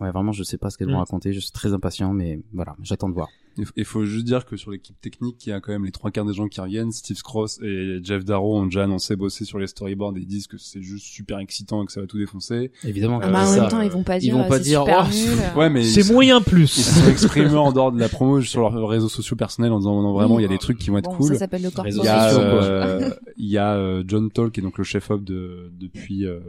ouais, 0.00 0.10
vraiment, 0.12 0.32
je 0.32 0.42
sais 0.44 0.56
pas 0.58 0.70
ce 0.70 0.78
qu'elles 0.78 0.88
Mm. 0.88 0.92
vont 0.92 0.98
raconter. 0.98 1.32
Je 1.32 1.40
suis 1.40 1.52
très 1.52 1.72
impatient, 1.74 2.12
mais 2.14 2.40
voilà, 2.54 2.74
j'attends 2.82 3.08
de 3.08 3.14
voir. 3.14 3.28
Il 3.76 3.84
faut 3.84 4.04
juste 4.04 4.24
dire 4.24 4.44
que 4.46 4.56
sur 4.56 4.70
l'équipe 4.70 5.00
technique, 5.00 5.46
il 5.46 5.50
y 5.50 5.52
a 5.52 5.60
quand 5.60 5.72
même 5.72 5.84
les 5.84 5.90
trois 5.90 6.10
quarts 6.10 6.24
des 6.24 6.32
gens 6.34 6.48
qui 6.48 6.60
reviennent. 6.60 6.92
Steve 6.92 7.20
Cross 7.22 7.60
et 7.62 7.98
Jeff 8.02 8.24
Darrow 8.24 8.58
ont 8.58 8.64
déjà 8.66 8.84
annoncé 8.84 9.16
bosser 9.16 9.44
sur 9.44 9.58
les 9.58 9.66
storyboards 9.66 10.16
et 10.16 10.20
ils 10.20 10.26
disent 10.26 10.46
que 10.46 10.58
c'est 10.58 10.82
juste 10.82 11.06
super 11.06 11.38
excitant 11.38 11.82
et 11.82 11.86
que 11.86 11.92
ça 11.92 12.00
va 12.00 12.06
tout 12.06 12.18
défoncer. 12.18 12.70
Évidemment. 12.84 13.20
Euh, 13.22 13.30
bah, 13.30 13.42
en 13.42 13.46
ça, 13.46 13.60
même 13.60 13.70
temps, 13.70 13.80
ils 13.80 13.90
vont 13.90 14.02
pas 14.04 14.16
ils 14.18 14.20
dire. 14.20 14.36
vont 14.36 14.44
euh, 14.44 14.48
pas 14.48 14.58
dire, 14.58 14.80
super 14.82 15.08
oh, 15.08 15.14
nul. 15.14 15.38
Ouais, 15.56 15.70
mais 15.70 15.82
C'est 15.84 16.02
ils, 16.06 16.12
moyen 16.12 16.38
ils 16.38 16.44
plus. 16.44 16.66
se 16.68 16.82
sont 17.00 17.08
exprimés 17.10 17.56
en 17.56 17.72
dehors 17.72 17.90
de 17.92 17.98
la 17.98 18.08
promo 18.08 18.40
sur 18.42 18.60
leurs 18.70 18.88
réseaux 18.88 19.08
sociaux 19.08 19.36
personnels 19.36 19.72
en 19.72 19.78
disant 19.78 20.00
non 20.02 20.12
vraiment 20.12 20.38
il 20.38 20.42
y 20.42 20.46
a 20.46 20.48
des 20.48 20.58
trucs 20.58 20.78
qui 20.78 20.90
vont 20.90 20.98
être 20.98 21.10
Bon, 21.10 21.16
cool. 21.16 21.32
Ça 21.32 21.38
s'appelle 21.40 21.62
le 21.62 21.70
corps. 21.70 21.86
Il 21.86 21.96
y 21.96 22.06
a, 22.08 22.34
euh, 22.38 23.10
il 23.36 23.46
y 23.48 23.58
a 23.58 23.74
euh, 23.74 24.04
John 24.06 24.30
Toll 24.30 24.50
qui 24.50 24.60
est 24.60 24.62
donc 24.62 24.78
le 24.78 24.84
chef 24.84 25.10
op 25.10 25.24
de 25.24 25.70
depuis 25.78 26.26
euh, 26.26 26.40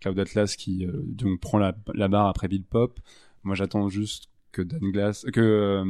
Cloud 0.00 0.18
Atlas 0.18 0.54
qui 0.56 0.84
euh, 0.86 0.92
donc 1.06 1.40
prend 1.40 1.58
la, 1.58 1.74
la 1.94 2.08
barre 2.08 2.26
après 2.28 2.48
Bill 2.48 2.62
Pop. 2.64 3.00
Moi 3.42 3.54
j'attends 3.54 3.88
juste 3.88 4.28
que 4.56 4.62
Dan 4.62 4.80
Glass, 4.90 5.24
que 5.32 5.40
euh, 5.40 5.84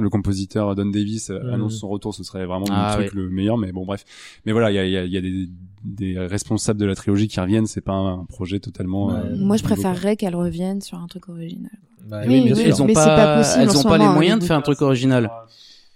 le 0.00 0.08
compositeur 0.10 0.74
Don 0.74 0.86
Davis 0.86 1.30
euh, 1.30 1.38
Mhm. 1.42 1.54
annonce 1.54 1.76
son 1.78 1.88
retour, 1.88 2.14
ce 2.14 2.24
serait 2.24 2.46
vraiment 2.46 2.66
Ah, 2.70 2.96
le 2.98 3.04
truc 3.04 3.14
le 3.14 3.28
meilleur. 3.30 3.58
Mais 3.58 3.70
bon 3.72 3.84
bref, 3.84 4.04
mais 4.46 4.52
voilà 4.52 4.70
il 4.70 4.74
y 4.74 4.78
a, 4.78 4.84
il 4.84 4.92
y 4.92 4.96
a, 4.96 5.04
il 5.04 5.12
y 5.12 5.16
a 5.16 5.20
des, 5.20 5.48
des 5.84 6.18
responsables 6.18 6.80
de 6.80 6.86
la 6.86 6.94
trilogie 6.94 7.28
qui 7.28 7.38
reviennent. 7.40 7.66
C'est 7.66 7.80
pas 7.80 7.92
un 7.94 8.24
projet 8.24 8.60
totalement. 8.60 9.08
Ouais. 9.08 9.14
euh, 9.26 9.36
Moi, 9.36 9.56
je 9.56 9.62
préférerais 9.62 10.16
qu'elles 10.16 10.36
reviennent 10.36 10.80
sur 10.80 10.98
un 10.98 11.06
truc 11.06 11.28
original. 11.28 11.70
Bah, 12.08 12.22
Oui, 12.26 12.40
bien 12.42 12.52
oui, 12.54 12.56
sûr. 12.56 12.66
elles 12.66 12.82
ont 12.82 12.86
mais 12.86 12.92
pas, 12.94 13.04
c'est 13.04 13.10
pas 13.16 13.36
possible 13.38 13.62
elles 13.64 13.76
ont 13.78 13.82
pas 13.82 13.98
les 13.98 14.04
moment, 14.04 14.14
moyens 14.14 14.38
de 14.40 14.44
faire 14.44 14.56
un 14.56 14.62
truc 14.62 14.80
original. 14.82 15.30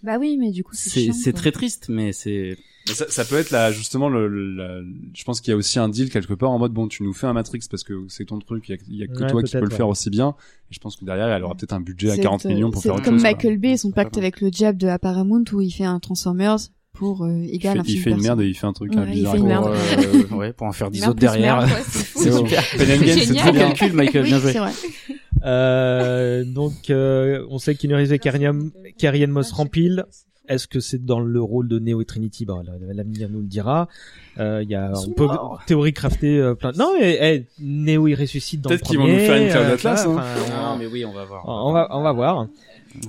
Bah 0.03 0.19
oui, 0.19 0.37
mais 0.39 0.51
du 0.51 0.65
coup, 0.65 0.75
c'est 0.75 0.91
C'est 0.91 1.13
c'est 1.13 1.33
très 1.33 1.53
triste, 1.53 1.87
mais 1.89 2.13
c'est 2.13 2.57
ça, 2.87 3.09
ça 3.09 3.25
peut 3.25 3.37
être 3.37 3.51
là 3.53 3.71
justement 3.71 4.09
le, 4.09 4.27
le- 4.27 4.55
la- 4.57 4.83
je 5.15 5.23
pense 5.23 5.41
qu'il 5.41 5.53
y 5.53 5.55
a 5.55 5.57
aussi 5.57 5.79
un 5.79 5.89
deal 5.89 6.11
quelque 6.11 6.35
part 6.35 6.51
en 6.51 6.59
mode 6.59 6.73
bon 6.73 6.89
tu 6.89 7.05
nous 7.05 7.13
fais 7.13 7.29
un 7.29 7.33
Matrix 7.33 7.61
parce 7.71 7.85
que 7.85 8.07
c'est 8.09 8.25
ton 8.25 8.41
truc 8.41 8.69
il 8.69 8.73
y 8.73 8.75
a, 8.75 8.79
il 8.89 8.97
y 8.97 9.03
a 9.05 9.07
que 9.07 9.23
Ouais, 9.23 9.31
toi 9.31 9.43
qui 9.45 9.53
peux 9.53 9.61
le 9.61 9.71
faire 9.71 9.87
aussi 9.89 10.11
bien. 10.11 10.35
Et 10.71 10.75
je 10.75 10.81
pense 10.81 10.97
que 10.97 11.05
derrière 11.05 11.29
elle 11.29 11.45
aura 11.45 11.55
peut-être 11.55 11.75
un 11.75 11.81
budget 11.81 12.11
à 12.11 12.17
C'est, 12.17 12.23
40 12.23 12.45
euh, 12.45 12.49
millions 12.49 12.71
pour 12.73 12.83
c'est 12.83 12.89
faire 12.89 12.97
autre 12.97 13.05
comme 13.05 13.15
chose 13.15 13.23
quoi. 13.23 13.31
Michael 13.31 13.59
Bay 13.59 13.71
et 13.71 13.77
son 13.77 13.93
pacte 13.93 14.19
avec 14.19 14.41
le 14.41 14.51
diable 14.51 14.79
de 14.79 14.87
la 14.89 14.99
Paramount 14.99 15.45
où 15.53 15.61
il 15.61 15.71
fait 15.71 15.85
un 15.85 16.01
Transformers 16.01 16.59
pour 17.03 17.25
euh, 17.25 17.31
il 17.43 17.55
égal 17.55 17.73
fait, 17.75 17.79
un 17.81 17.83
il 17.87 17.99
fait 17.99 18.11
une 18.11 18.21
merde 18.23 18.41
et 18.43 18.47
il 18.47 18.55
fait 18.55 18.67
un 18.67 18.73
truc 18.73 18.93
Ouais, 18.93 18.99
hein, 18.99 19.05
il 19.09 19.15
bizarre 19.15 19.33
fait 19.33 19.39
une 19.39 19.45
pour, 19.45 19.49
merde. 19.51 19.67
euh, 19.67 20.25
euh, 20.33 20.37
ouais 20.37 20.53
pour 20.53 20.67
en 20.69 20.73
faire 20.73 20.91
10 20.91 21.01
Merde 21.01 21.11
autres 21.11 21.21
derrière. 21.21 21.67
c'est 22.15 22.31
super. 22.33 22.63
C'est 22.63 23.35
très 23.35 23.53
bien. 23.53 23.69
Calcul, 23.73 23.93
Michael, 23.93 24.23
Oui, 24.23 24.29
bien 24.29 24.39
joué. 24.39 24.53
c'est 24.53 24.59
vrai. 24.59 24.73
Euh, 25.45 26.45
donc, 26.45 26.89
euh, 26.91 27.45
on 27.51 27.59
sait 27.59 27.75
qu'Inu 27.75 27.97
Reeves 27.97 28.13
et 28.13 28.21
Ann 29.25 29.31
Moss 29.33 29.51
rempile. 29.51 30.05
Est-ce 30.49 30.69
que 30.69 30.79
c'est 30.79 31.05
dans 31.05 31.19
le 31.19 31.41
rôle 31.41 31.67
de 31.67 31.81
Neo 31.81 32.01
et 32.01 32.05
Trinity? 32.05 32.45
Bah, 32.45 32.63
la- 32.65 32.95
L'avenir 32.95 33.29
nous 33.29 33.41
le 33.41 33.47
dira. 33.47 33.89
Euh, 34.39 34.61
Il 34.63 34.71
y 34.71 34.75
a, 34.77 34.93
on 34.97 35.11
peut 35.11 35.27
théorie 35.67 35.93
crafter 35.93 36.39
euh, 36.39 36.55
plein. 36.55 36.71
Non, 36.79 36.93
mais 36.99 37.19
eh, 37.21 37.47
Neo 37.61 38.07
il 38.09 38.15
ressuscite 38.15 38.61
dans 38.61 38.71
le 38.71 38.77
Peut-être 38.77 38.89
qu'ils 38.89 38.99
vont 38.99 39.09
nous 39.09 39.19
faire 39.19 39.37
une 39.43 39.49
Cloud 39.49 39.65
euh, 39.67 39.75
Atlas, 39.75 40.07
hein. 40.07 40.17
enfin, 40.17 40.71
Non, 40.73 40.77
mais 40.79 40.87
oui, 40.87 41.05
on 41.05 41.13
va 41.13 41.25
voir. 41.25 41.43
on 41.49 41.73
va, 41.73 41.89
on 41.91 42.03
va 42.03 42.13
voir. 42.13 42.47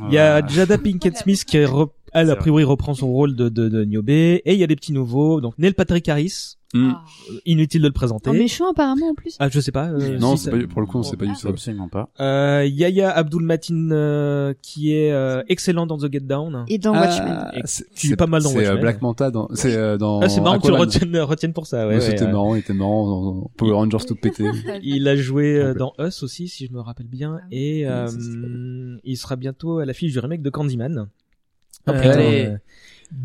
Il 0.08 0.14
y 0.14 0.18
a 0.18 0.44
Jada 0.48 0.78
Pinkett 0.78 1.18
Smith 1.18 1.44
qui 1.46 1.58
est 1.58 1.66
re- 1.66 1.90
elle 2.14 2.30
a 2.30 2.34
C'est 2.34 2.40
priori 2.40 2.64
reprend 2.64 2.94
son 2.94 3.08
rôle 3.12 3.36
de 3.36 3.50
de, 3.50 3.70
de 3.70 3.84
Niobe 3.86 4.10
et 4.10 4.42
il 4.46 4.58
y 4.58 4.64
a 4.64 4.68
des 4.68 4.76
petits 4.76 4.94
nouveaux 4.94 5.42
donc 5.42 5.58
Neil 5.58 5.74
Patrick 5.74 6.08
Harris. 6.10 6.56
Ah. 6.76 7.04
euh, 7.30 7.40
inutile 7.46 7.84
de 7.84 7.88
le 7.90 7.94
présenter 7.94 8.32
En 8.32 8.34
méchant 8.34 8.72
apparemment 8.72 9.10
en 9.10 9.14
plus. 9.14 9.36
ah 9.40 9.48
je 9.48 9.60
sais 9.60 9.72
pas 9.72 9.90
euh, 9.90 10.18
Non, 10.18 10.36
si 10.36 10.46
c'est 10.46 10.50
ça- 10.50 10.58
pas, 10.58 10.66
pour 10.66 10.82
le 10.82 10.88
coup, 10.88 11.04
c'est 11.04 11.18
pas 11.18 11.28
du 11.28 11.34
tout. 11.40 11.48
Absolument 11.48 11.88
pas. 11.88 12.10
euh, 12.20 12.66
Yaya 12.66 13.12
Abdul 13.12 13.44
Matin 13.44 13.92
euh, 13.92 14.56
qui 14.64 14.92
est 14.92 15.12
euh, 15.12 15.44
excellent 15.50 15.86
dans 15.86 16.00
The 16.00 16.12
Get 16.12 16.22
Down 16.22 16.66
Et 16.68 16.80
dans 16.80 16.94
Watchmen. 16.94 17.46
Et 17.54 17.62
c'est 17.66 17.88
qui 17.94 18.12
est 18.12 18.16
pas 18.16 18.26
mal 18.26 18.42
dans 18.42 18.50
c'est, 18.50 18.56
euh, 18.58 18.62
Watchmen. 18.62 18.82
Black 18.82 19.02
Manta 19.04 19.30
dans, 19.30 19.50
c'est 19.54 19.76
euh, 19.78 20.00
dans. 20.00 20.22
ah, 20.22 20.30
c'est 20.30 20.42
marrant 20.42 20.58
que 20.58 20.66
tu 20.66 20.72
retiennes, 20.74 21.16
retiennes 21.20 21.54
pour 21.54 21.68
ça 21.68 21.82
ouais, 21.88 21.90
Ouais, 21.90 21.94
ouais, 21.94 22.02
c'était 22.02 22.26
ouais. 22.26 22.32
marrant, 22.32 22.56
il 22.56 22.60
était 22.62 22.74
marrant 22.74 23.06
dans 23.34 23.52
Power 23.56 23.74
Rangers 23.74 24.06
tout 24.08 24.16
pété. 24.16 24.44
il 24.82 25.08
a 25.08 25.16
joué 25.16 25.56
euh, 25.60 25.76
dans 25.76 25.94
Us 26.00 26.24
aussi 26.24 26.48
si 26.48 26.66
je 26.66 26.74
me 26.74 26.80
rappelle 26.82 27.06
bien 27.08 27.38
Ah 27.40 27.46
et 27.52 27.84
euh, 27.86 28.08
il 29.04 29.16
sera 29.18 29.36
bientôt 29.36 29.78
à 29.78 29.86
l'affiche 29.86 30.12
du 30.12 30.18
remake 30.18 30.42
de 30.42 30.50
Candyman 30.50 31.08
Hop, 31.88 31.96
Euh, 31.96 32.12
allez. 32.14 32.56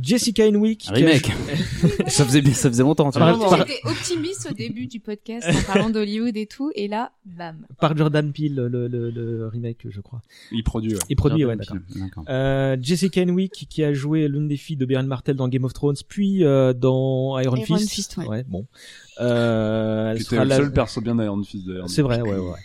Jessica 0.02 0.46
Henwick. 0.46 0.80
qui 0.80 0.90
a- 0.90 0.92
Remake. 0.92 1.32
ça 2.08 2.22
faisait 2.26 2.42
bien, 2.42 2.52
ça 2.52 2.68
faisait 2.68 2.82
longtemps. 2.82 3.10
tu 3.10 3.18
vois. 3.18 3.56
J'étais 3.56 3.80
optimiste 3.84 4.48
au 4.50 4.52
début 4.54 4.86
du 4.86 5.00
podcast 5.00 5.48
en 5.48 5.62
parlant 5.72 5.88
d'Hollywood 5.88 6.36
et 6.36 6.44
tout, 6.44 6.70
et 6.74 6.88
là, 6.88 7.12
bam. 7.24 7.64
Par 7.80 7.96
Jordan 7.96 8.30
Peele, 8.30 8.54
le, 8.70 8.86
le, 8.86 9.08
le 9.10 9.46
remake, 9.48 9.86
je 9.88 10.00
crois. 10.02 10.20
Il 10.52 10.62
produit, 10.62 10.92
ouais. 10.92 11.00
Il 11.08 11.16
produit, 11.16 11.46
ouais, 11.46 11.54
Jordan 11.56 11.78
d'accord. 11.78 11.94
Peele, 11.94 12.02
d'accord. 12.02 12.24
Euh, 12.28 12.76
Jessica 12.82 13.22
Henwick 13.22 13.66
qui 13.70 13.82
a 13.82 13.94
joué 13.94 14.28
l'une 14.28 14.46
des 14.46 14.58
filles 14.58 14.76
de 14.76 14.84
Brian 14.84 15.04
Martel 15.04 15.36
dans 15.36 15.48
Game 15.48 15.64
of 15.64 15.72
Thrones, 15.72 15.96
puis 16.06 16.44
euh, 16.44 16.74
dans 16.74 17.38
Iron, 17.38 17.56
Iron 17.56 17.64
Fist. 17.78 17.90
Fist, 17.90 18.16
ouais. 18.18 18.44
bon. 18.46 18.66
Euh, 19.20 20.10
elle 20.12 20.22
sera 20.22 20.44
le 20.44 20.50
la- 20.50 20.56
seul 20.56 20.72
perso 20.72 21.00
bien 21.00 21.14
d'Iron 21.16 21.42
Fist 21.42 21.66
d'ailleurs. 21.66 21.88
C'est 21.88 22.02
vrai, 22.02 22.20
ouais, 22.20 22.36
ouais. 22.36 22.58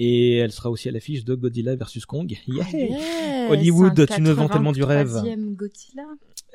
Et 0.00 0.36
elle 0.36 0.52
sera 0.52 0.70
aussi 0.70 0.88
à 0.88 0.92
l'affiche 0.92 1.24
de 1.24 1.34
Godzilla 1.34 1.74
versus 1.74 2.06
Kong. 2.06 2.30
Yeah. 2.46 2.64
Yeah, 2.72 3.50
Hollywood, 3.50 4.06
tu 4.06 4.20
nous 4.20 4.32
vends 4.32 4.48
tellement 4.48 4.70
du 4.70 4.84
rêve. 4.84 5.12
83e 5.12 5.56
Godzilla. 5.56 6.04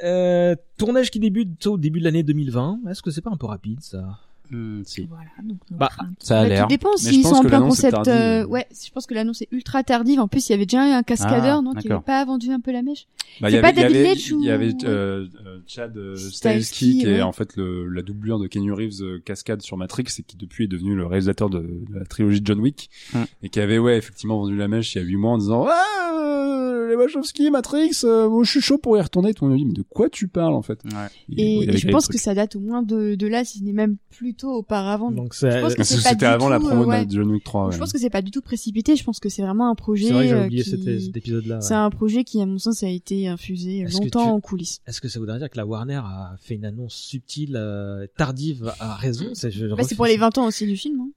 Euh, 0.02 0.56
tournage 0.78 1.12
qui 1.12 1.20
débute 1.20 1.68
au 1.68 1.78
début 1.78 2.00
de 2.00 2.06
l'année 2.06 2.24
2020. 2.24 2.80
Est-ce 2.90 3.02
que 3.02 3.12
c'est 3.12 3.20
pas 3.20 3.32
un 3.32 3.38
peu 3.38 3.48
rapide 3.48 3.82
ça? 3.82 4.18
Hmm, 4.54 4.82
si. 4.86 5.06
Voilà, 5.08 5.26
donc 5.44 5.58
nos 5.72 5.78
Bah. 5.78 5.90
Ça 6.20 6.40
a 6.40 6.44
Bah, 6.44 6.50
l'air. 6.50 6.62
tout 6.64 6.70
dépend 6.70 6.96
s'ils 6.96 7.24
sont 7.26 7.34
en 7.36 7.42
plein 7.44 7.60
concept. 7.62 8.08
euh, 8.08 8.46
ouais, 8.46 8.68
je 8.72 8.92
pense 8.92 9.06
que 9.08 9.14
l'annonce 9.14 9.42
est 9.42 9.48
ultra 9.52 9.84
tardive. 9.84 10.20
En 10.20 10.28
plus, 10.28 10.48
il 10.48 10.52
y 10.52 10.56
avait 10.56 10.66
déjà 10.66 10.88
eu 10.88 10.92
un 10.92 11.04
cascadeur, 11.04 11.58
Ah, 11.60 11.62
non, 11.62 11.72
qui 11.72 11.88
d'accord. 11.88 11.98
avait 11.98 12.06
pas 12.06 12.26
vendu 12.26 12.52
un 12.52 12.60
peu 12.60 12.72
la 12.72 12.82
mèche. 12.84 13.08
Bah, 13.42 13.50
C'est 13.50 13.56
il 13.56 13.58
y 13.58 13.62
pas 13.62 13.72
David 13.72 14.18
ou- 14.34 14.42
Il 14.42 14.46
y 14.46 14.52
avait 14.52 14.74
euh, 14.84 15.28
euh, 15.46 15.60
Chad 15.66 15.98
euh, 15.98 16.16
Stahelski, 16.16 17.00
qui 17.00 17.08
est 17.08 17.22
en 17.22 17.32
fait 17.32 17.56
le, 17.58 17.88
la 17.88 18.02
doublure 18.04 18.38
de 18.40 18.48
Kenny 18.48 18.70
Reeves 18.72 19.02
euh, 19.02 19.20
cascade 19.26 19.62
sur 19.64 19.76
Matrix 19.78 20.04
et 20.20 20.24
qui 20.24 20.38
depuis 20.38 20.66
est 20.66 20.68
devenu 20.68 20.96
le 20.96 21.06
réalisateur 21.08 21.50
de, 21.50 21.60
de 21.60 21.98
la 22.00 22.06
trilogie 22.06 22.42
de 22.42 22.46
John 22.46 22.60
Wick 22.60 22.90
Hmm. 23.14 23.24
et 23.42 23.50
qui 23.50 23.60
avait 23.60 23.80
ouais 23.80 23.98
effectivement 23.98 24.38
vendu 24.38 24.56
la 24.56 24.68
mèche 24.68 24.94
il 24.96 25.00
y 25.00 25.02
a 25.02 25.04
huit 25.06 25.16
mois 25.18 25.32
en 25.32 25.38
disant 25.38 25.66
ah 25.68 26.14
euh, 26.16 26.90
les 26.90 26.96
Wachowski 26.96 27.50
Matrix 27.52 28.02
euh, 28.04 28.30
moi 28.30 28.44
je 28.44 28.52
suis 28.52 28.62
chaud 28.62 28.78
pour 28.78 28.98
y 28.98 29.02
retourner 29.02 29.34
tout 29.34 29.46
le 29.46 29.52
monde 29.52 29.60
me 29.60 29.64
dit 29.64 29.68
mais 29.68 29.74
de 29.74 29.84
quoi 29.88 30.10
tu 30.10 30.28
parles 30.28 30.54
en 30.54 30.62
fait? 30.62 30.80
Ouais. 30.86 31.36
Et, 31.38 31.64
et 31.64 31.78
je 31.78 31.88
pense 31.90 32.08
que 32.08 32.18
ça 32.18 32.34
date 32.34 32.56
au 32.56 32.60
moins 32.60 32.82
de, 32.84 33.16
de 33.16 33.28
là, 33.28 33.44
si 33.46 33.60
ce 33.60 33.64
n'est 33.64 33.74
même 33.74 33.98
plus 34.12 34.34
tôt 34.44 34.52
auparavant. 34.52 35.12
Donc 35.12 35.34
c'était 35.34 36.26
avant 36.26 36.50
la 36.50 36.60
promo 36.60 36.86
ouais. 36.86 37.06
de 37.06 37.12
John 37.12 37.30
Wick 37.32 37.44
3 37.44 37.68
ouais. 37.68 37.72
Je 37.74 37.78
pense 37.78 37.92
que 37.94 38.00
c'est 38.00 38.10
pas 38.10 38.22
du 38.22 38.32
tout 38.32 38.42
précipité. 38.42 38.96
Je 38.96 39.04
pense 39.04 39.20
que 39.20 39.30
c'est 39.30 39.42
vraiment 39.42 39.70
un 39.70 39.76
projet. 39.76 40.08
c'est 40.08 40.14
vrai 40.14 40.24
que 40.24 40.30
j'ai 40.30 40.36
euh, 40.36 40.46
oublié 40.46 40.64
qui- 40.64 40.70
cet, 40.70 40.84
cet 41.02 41.18
épisode-là. 41.18 41.62
C'est 41.62 41.74
un 41.74 41.90
projet 41.90 42.24
qui, 42.24 42.42
à 42.42 42.46
mon 42.46 42.58
sens, 42.58 42.84
a 42.84 42.90
été 42.90 43.28
infusé 43.28 43.84
longtemps 43.86 44.26
tu- 44.26 44.32
en 44.32 44.40
coulisses. 44.42 44.80
Est-ce 44.88 45.02
que 45.02 45.08
ça 45.08 45.20
voudrait 45.20 45.40
dire 45.40 45.50
que 45.50 45.58
la 45.58 45.66
Warner 45.66 46.02
a 46.04 46.36
fait 46.42 46.56
une 46.56 46.66
annonce 46.66 46.94
subtile, 46.96 47.56
euh, 47.56 48.06
tardive, 48.18 48.74
à 48.80 48.96
raison? 48.96 49.28
C'est 49.34 49.50
Bah, 49.70 49.76
pour 49.96 50.06
les 50.06 50.14
ça. 50.16 50.20
20 50.20 50.38
ans 50.40 50.48
aussi 50.48 50.68
du 50.68 50.76
film. 50.78 51.00
Hein. 51.02 51.10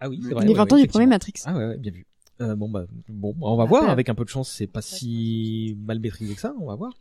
Ah 0.00 0.08
oui, 0.08 0.20
c'est 0.22 0.32
vrai. 0.34 0.44
les 0.44 0.50
ouais, 0.52 0.56
20 0.56 0.64
ouais, 0.64 0.72
ans 0.72 0.76
du 0.82 0.86
premier. 0.88 1.06
Matrix. 1.06 1.34
Ah 1.44 1.56
ouais, 1.56 1.66
ouais, 1.68 1.76
bien 1.78 1.92
vu. 1.92 2.06
Euh, 2.42 2.54
bon 2.54 2.68
bah 2.68 2.84
bon, 3.08 3.34
on 3.40 3.56
va 3.56 3.62
Ah, 3.62 3.66
voir. 3.66 3.88
Avec 3.90 4.08
un 4.10 4.14
peu 4.14 4.24
de 4.24 4.28
chance, 4.28 4.50
c'est 4.50 4.66
pas 4.66 4.82
si 4.82 5.76
mal 5.86 6.00
maîtrisé 6.00 6.34
que 6.34 6.40
ça. 6.40 6.54
On 6.60 6.66
va 6.66 6.74
voir. 6.74 6.92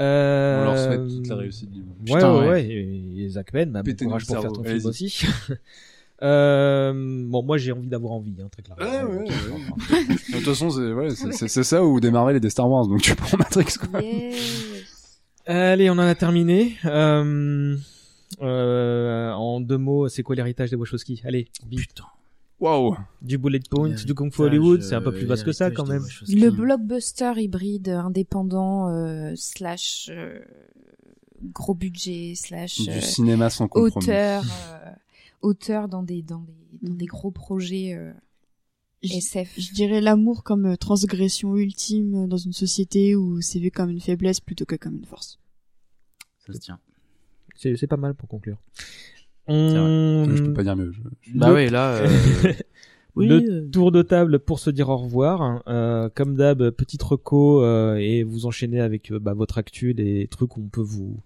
Euh... 0.00 0.62
on 0.62 0.64
leur 0.64 0.78
souhaite 0.78 1.08
toute 1.08 1.26
la 1.28 1.36
réussite 1.36 1.70
du 1.70 1.80
monde 1.82 1.96
Ouais, 2.08 2.14
Putain, 2.14 2.32
ouais, 2.34 2.40
ouais. 2.40 2.48
ouais. 2.50 2.64
Et, 2.66 3.22
et 3.24 3.28
Zach 3.28 3.52
Penn, 3.52 3.70
bah, 3.70 3.82
bon 3.82 3.94
courage 3.94 4.26
pour 4.26 4.40
faire 4.40 4.52
ton 4.52 4.64
film 4.64 4.86
aussi. 4.86 5.24
euh, 6.22 6.92
bon, 7.28 7.42
moi, 7.42 7.58
j'ai 7.58 7.72
envie 7.72 7.88
d'avoir 7.88 8.12
envie, 8.14 8.34
hein, 8.42 8.48
très 8.50 8.62
clairement. 8.62 8.84
Ouais, 8.84 9.16
ouais, 9.16 9.24
ouais. 9.24 10.04
de 10.32 10.36
toute 10.36 10.44
façon 10.44 10.70
c'est 10.70 10.92
ouais, 10.92 11.10
c'est- 11.10 11.32
c'est 11.32 11.48
c'est 11.48 11.62
ça 11.64 11.84
ou 11.84 12.00
des 12.00 12.10
Marvel 12.10 12.36
et 12.36 12.40
des 12.40 12.50
Star 12.50 12.68
Wars 12.70 12.86
donc 12.86 13.02
tu 13.02 13.14
prends 13.14 13.36
Matrix 13.36 13.66
quoi 13.90 14.00
Yes. 14.00 15.20
Allez, 15.46 15.90
on 15.90 15.94
en 15.94 15.98
a 15.98 16.14
terminé. 16.14 16.76
Euh, 16.84 17.76
euh, 18.40 19.32
en 19.32 19.60
deux 19.60 19.76
mots, 19.78 20.08
c'est 20.08 20.22
quoi 20.22 20.36
l'héritage 20.36 20.70
des 20.70 20.76
Wachowski? 20.76 21.20
Allez, 21.24 21.48
vite. 21.68 21.80
Putain. 21.88 22.04
Waouh 22.62 22.96
Du 23.20 23.38
bullet 23.38 23.60
point, 23.70 23.90
du 23.90 24.14
kung 24.14 24.32
fu 24.32 24.42
Hollywood, 24.42 24.80
c'est 24.82 24.94
un 24.94 25.02
peu 25.02 25.08
euh, 25.10 25.12
plus 25.18 25.26
vaste 25.26 25.44
que 25.44 25.52
ça 25.52 25.70
quand 25.70 25.86
même. 25.86 26.02
Le 26.28 26.50
blockbuster 26.50 27.32
hybride 27.36 27.88
indépendant 27.88 28.88
euh, 28.88 29.32
slash 29.36 30.08
euh, 30.10 30.38
gros 31.42 31.74
budget 31.74 32.34
slash 32.36 32.80
euh, 32.88 32.92
du 32.94 33.00
cinéma 33.00 33.50
sans 33.50 33.68
compromis 33.68 34.04
auteur 34.06 34.44
euh, 34.44 34.90
auteur 35.42 35.88
dans 35.88 36.02
des 36.02 36.22
dans 36.22 36.40
des 36.40 36.88
dans 36.88 36.94
des 36.94 37.06
gros 37.06 37.30
projets 37.32 37.94
euh, 37.94 38.12
Je- 39.02 39.14
SF. 39.14 39.54
Je 39.58 39.72
dirais 39.72 40.00
l'amour 40.00 40.44
comme 40.44 40.66
euh, 40.66 40.76
transgression 40.76 41.56
ultime 41.56 42.28
dans 42.28 42.36
une 42.36 42.52
société 42.52 43.16
où 43.16 43.40
c'est 43.40 43.58
vu 43.58 43.70
comme 43.72 43.90
une 43.90 44.00
faiblesse 44.00 44.38
plutôt 44.40 44.64
que 44.64 44.76
comme 44.76 44.96
une 44.96 45.04
force. 45.06 45.38
Ça 46.46 46.52
se 46.52 46.58
tient. 46.58 46.78
C'est 47.56 47.76
c'est 47.76 47.86
pas 47.88 47.96
mal 47.96 48.14
pour 48.14 48.28
conclure. 48.28 48.58
On... 49.48 50.24
je 50.34 50.42
peux 50.42 50.52
pas 50.52 50.62
dire 50.62 50.76
mieux 50.76 50.92
je- 50.92 51.38
Bah 51.38 51.52
oui, 51.52 51.68
là. 51.68 51.94
euh, 51.96 52.08
oui. 53.16 53.28
le 53.28 53.36
euh, 53.36 53.68
tour 53.70 53.92
de 53.92 54.02
table 54.02 54.38
pour 54.38 54.58
se 54.58 54.70
dire 54.70 54.88
au 54.88 54.96
revoir. 54.96 55.62
Euh, 55.68 56.08
comme 56.14 56.36
d'hab, 56.36 56.70
petite 56.70 57.02
reco 57.02 57.62
euh, 57.62 57.96
et 57.96 58.22
vous 58.22 58.46
enchaînez 58.46 58.80
avec 58.80 59.12
euh, 59.12 59.18
bah, 59.18 59.34
votre 59.34 59.58
actu, 59.58 59.92
les 59.92 60.26
trucs 60.28 60.56
où 60.56 60.62
on 60.62 60.68
peut 60.68 60.80
vous 60.80 61.16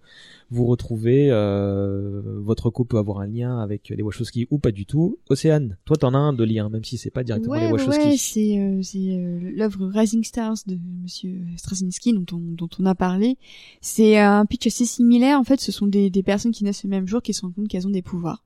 vous 0.49 0.65
retrouver. 0.65 1.27
Euh, 1.29 2.21
votre 2.39 2.67
reco 2.67 2.85
peut 2.85 2.97
avoir 2.97 3.19
un 3.19 3.27
lien 3.27 3.59
avec 3.59 3.89
les 3.89 4.01
Wachowski 4.01 4.47
ou 4.49 4.59
pas 4.59 4.71
du 4.71 4.85
tout. 4.85 5.17
Océane, 5.29 5.77
toi 5.85 5.97
t'en 5.97 6.13
as 6.13 6.17
un 6.17 6.33
de 6.33 6.43
lien, 6.43 6.69
même 6.69 6.83
si 6.83 6.97
c'est 6.97 7.09
pas 7.09 7.23
directement 7.23 7.53
ouais, 7.53 7.67
les 7.67 7.71
Wachowski. 7.71 8.05
ouais, 8.05 8.17
c'est 8.17 8.59
euh, 8.59 8.81
c'est 8.81 8.97
euh, 8.97 9.51
l'œuvre 9.55 9.87
Rising 9.87 10.23
Stars 10.23 10.57
de 10.65 10.77
Monsieur 11.03 11.39
Straczynski 11.57 12.13
dont 12.13 12.25
on 12.33 12.39
dont 12.39 12.69
on 12.79 12.85
a 12.85 12.95
parlé. 12.95 13.37
C'est 13.81 14.17
un 14.17 14.45
pitch 14.45 14.67
assez 14.67 14.85
similaire. 14.85 15.39
En 15.39 15.43
fait, 15.43 15.59
ce 15.59 15.71
sont 15.71 15.87
des 15.87 16.09
des 16.09 16.23
personnes 16.23 16.51
qui 16.51 16.63
naissent 16.63 16.83
le 16.83 16.89
même 16.89 17.07
jour 17.07 17.21
qui 17.21 17.33
se 17.33 17.41
rendent 17.41 17.55
compte 17.55 17.67
qu'elles 17.67 17.87
ont 17.87 17.91
des 17.91 18.01
pouvoirs. 18.01 18.43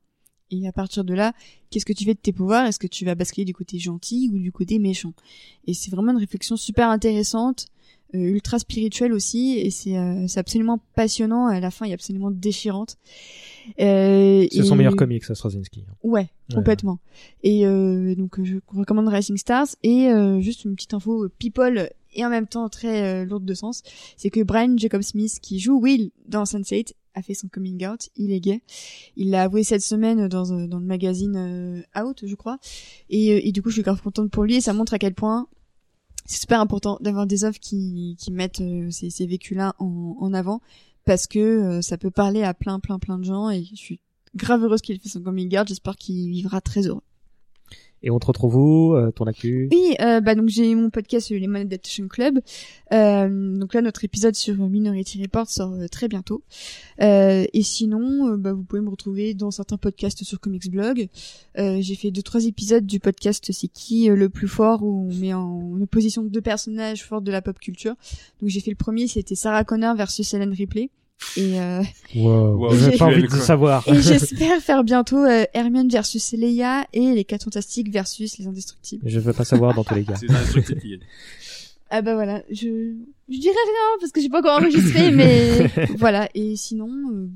Et 0.51 0.67
à 0.67 0.71
partir 0.71 1.03
de 1.03 1.13
là, 1.13 1.33
qu'est-ce 1.69 1.85
que 1.85 1.93
tu 1.93 2.03
fais 2.03 2.13
de 2.13 2.19
tes 2.19 2.33
pouvoirs? 2.33 2.65
Est-ce 2.65 2.79
que 2.79 2.87
tu 2.87 3.05
vas 3.05 3.15
basculer 3.15 3.45
du 3.45 3.53
côté 3.53 3.79
gentil 3.79 4.29
ou 4.33 4.37
du 4.37 4.51
côté 4.51 4.79
méchant? 4.79 5.13
Et 5.65 5.73
c'est 5.73 5.91
vraiment 5.91 6.11
une 6.11 6.17
réflexion 6.17 6.57
super 6.57 6.89
intéressante, 6.89 7.67
euh, 8.13 8.17
ultra 8.17 8.59
spirituelle 8.59 9.13
aussi, 9.13 9.57
et 9.57 9.69
c'est 9.71 9.97
euh, 9.97 10.27
absolument 10.35 10.79
passionnant. 10.95 11.47
À 11.47 11.61
la 11.61 11.71
fin, 11.71 11.85
il 11.85 11.91
est 11.91 11.93
absolument 11.93 12.31
déchirante. 12.31 12.97
Euh, 13.79 14.45
C'est 14.51 14.63
son 14.63 14.75
et- 14.75 14.77
meilleur 14.79 14.95
comic, 14.95 15.23
ça, 15.23 15.35
Straczynski. 15.35 15.85
Ouais, 16.03 16.29
complètement. 16.53 16.99
Et 17.43 17.65
euh, 17.65 18.15
donc 18.15 18.39
euh, 18.39 18.43
je 18.43 18.57
recommande 18.75 19.07
Racing 19.07 19.37
Stars 19.37 19.67
et 19.83 20.07
euh, 20.09 20.41
juste 20.41 20.65
une 20.65 20.75
petite 20.75 20.93
info 20.93 21.29
people 21.39 21.89
et 22.13 22.25
en 22.25 22.29
même 22.29 22.47
temps 22.47 22.67
très 22.67 23.25
lourde 23.25 23.45
de 23.45 23.53
sens, 23.53 23.83
c'est 24.17 24.29
que 24.29 24.41
Brian 24.43 24.75
Jacob 24.77 25.01
Smith 25.01 25.39
qui 25.41 25.59
joue 25.59 25.79
Will 25.79 26.11
dans 26.27 26.43
Sense8 26.43 26.91
a 27.13 27.21
fait 27.21 27.33
son 27.33 27.47
coming 27.47 27.85
out, 27.85 28.09
il 28.15 28.31
est 28.31 28.39
gay. 28.39 28.61
Il 29.15 29.31
l'a 29.31 29.43
avoué 29.43 29.63
cette 29.63 29.81
semaine 29.81 30.27
dans 30.27 30.51
euh, 30.51 30.67
le 30.67 30.79
magazine 30.79 31.35
euh, 31.35 32.01
Out, 32.01 32.23
je 32.25 32.35
crois. 32.35 32.57
Et, 33.09 33.33
euh, 33.33 33.41
et 33.43 33.51
du 33.51 33.61
coup, 33.61 33.69
je 33.69 33.75
suis 33.75 33.83
grave 33.83 34.01
contente 34.01 34.31
pour 34.31 34.43
lui 34.43 34.55
et 34.55 34.61
ça 34.61 34.73
montre 34.73 34.93
à 34.93 34.99
quel 34.99 35.13
point 35.13 35.47
c'est 36.25 36.41
super 36.41 36.61
important 36.61 36.97
d'avoir 37.01 37.27
des 37.27 37.43
œuvres 37.43 37.59
qui 37.59 38.15
mettent 38.31 38.61
ces 38.91 39.25
vécus-là 39.25 39.73
en 39.79 40.15
en 40.19 40.33
avant 40.33 40.61
parce 41.03 41.25
que 41.25 41.81
ça 41.81 41.97
peut 41.97 42.11
parler 42.11 42.43
à 42.43 42.53
plein 42.53 42.79
plein 42.79 42.99
plein 42.99 43.17
de 43.17 43.23
gens 43.23 43.49
et 43.49 43.63
je 43.63 43.75
suis 43.75 43.99
grave 44.35 44.63
heureuse 44.63 44.81
qu'il 44.81 44.95
ait 44.95 44.99
fait 44.99 45.09
son 45.09 45.21
coming 45.21 45.57
out. 45.57 45.67
J'espère 45.67 45.95
qu'il 45.95 46.29
vivra 46.29 46.61
très 46.61 46.87
heureux. 46.87 47.01
Et 48.03 48.09
on 48.09 48.19
te 48.19 48.25
retrouve 48.25 48.55
où 48.55 48.95
euh, 48.95 49.11
Ton 49.11 49.25
actu? 49.25 49.69
Oui, 49.71 49.95
euh, 50.01 50.21
bah 50.21 50.33
donc 50.35 50.49
j'ai 50.49 50.73
mon 50.73 50.89
podcast 50.89 51.27
sur 51.27 51.39
les 51.39 51.47
Money 51.47 51.65
Adaptation 51.65 52.07
Club. 52.07 52.39
Euh, 52.93 53.57
donc 53.57 53.73
là 53.73 53.81
notre 53.81 54.03
épisode 54.03 54.35
sur 54.35 54.55
Minority 54.55 55.21
Report 55.21 55.47
sort 55.49 55.73
euh, 55.73 55.87
très 55.87 56.07
bientôt. 56.07 56.41
Euh, 57.01 57.45
et 57.53 57.61
sinon, 57.63 58.29
euh, 58.29 58.37
bah, 58.37 58.53
vous 58.53 58.63
pouvez 58.63 58.81
me 58.81 58.89
retrouver 58.89 59.33
dans 59.33 59.51
certains 59.51 59.77
podcasts 59.77 60.23
sur 60.23 60.39
Comics 60.39 60.71
Blog. 60.71 61.09
Euh, 61.59 61.77
j'ai 61.81 61.95
fait 61.95 62.11
deux 62.11 62.23
trois 62.23 62.45
épisodes 62.45 62.85
du 62.85 62.99
podcast 62.99 63.51
C'est 63.51 63.67
qui 63.67 64.09
euh, 64.09 64.15
le 64.15 64.29
plus 64.29 64.47
fort 64.47 64.81
où 64.83 65.07
on 65.09 65.13
met 65.13 65.33
en 65.33 65.79
opposition 65.81 66.23
deux 66.23 66.41
personnages 66.41 67.03
forts 67.03 67.21
de 67.21 67.31
la 67.31 67.41
pop 67.41 67.59
culture. 67.59 67.93
Donc 68.41 68.49
j'ai 68.49 68.61
fait 68.61 68.71
le 68.71 68.75
premier, 68.77 69.07
c'était 69.07 69.35
Sarah 69.35 69.63
Connor 69.63 69.95
versus 69.95 70.33
Ellen 70.33 70.53
Ripley. 70.53 70.89
Et 71.37 71.59
euh, 71.59 71.81
Wow, 72.15 72.55
Wow, 72.57 72.75
j'ai 72.75 72.97
pas 72.97 73.05
envie 73.05 73.23
de 73.23 73.29
savoir. 73.29 73.87
et 73.87 74.01
j'espère 74.01 74.59
faire 74.61 74.83
bientôt 74.83 75.23
euh, 75.23 75.45
Hermione 75.53 75.87
versus 75.89 76.33
Leia 76.33 76.85
et 76.93 77.13
les 77.13 77.23
quatre 77.23 77.43
fantastiques 77.45 77.91
versus 77.91 78.37
les 78.37 78.47
indestructibles. 78.47 79.07
Je 79.07 79.19
veux 79.19 79.33
pas 79.33 79.45
savoir 79.45 79.73
dans 79.73 79.83
tous 79.83 79.95
les 79.95 80.03
cas. 80.03 80.15
c'est. 80.15 80.99
Ah 81.93 82.01
bah 82.01 82.13
voilà, 82.15 82.41
je 82.49 82.95
je 83.29 83.37
dirais 83.37 83.53
rien 83.53 83.97
parce 83.99 84.11
que 84.13 84.21
j'ai 84.21 84.29
pas 84.29 84.39
encore 84.39 84.59
enregistré, 84.59 85.11
mais 85.13 85.67
voilà. 85.97 86.29
Et 86.33 86.55
sinon, 86.55 86.89
euh, 87.11 87.27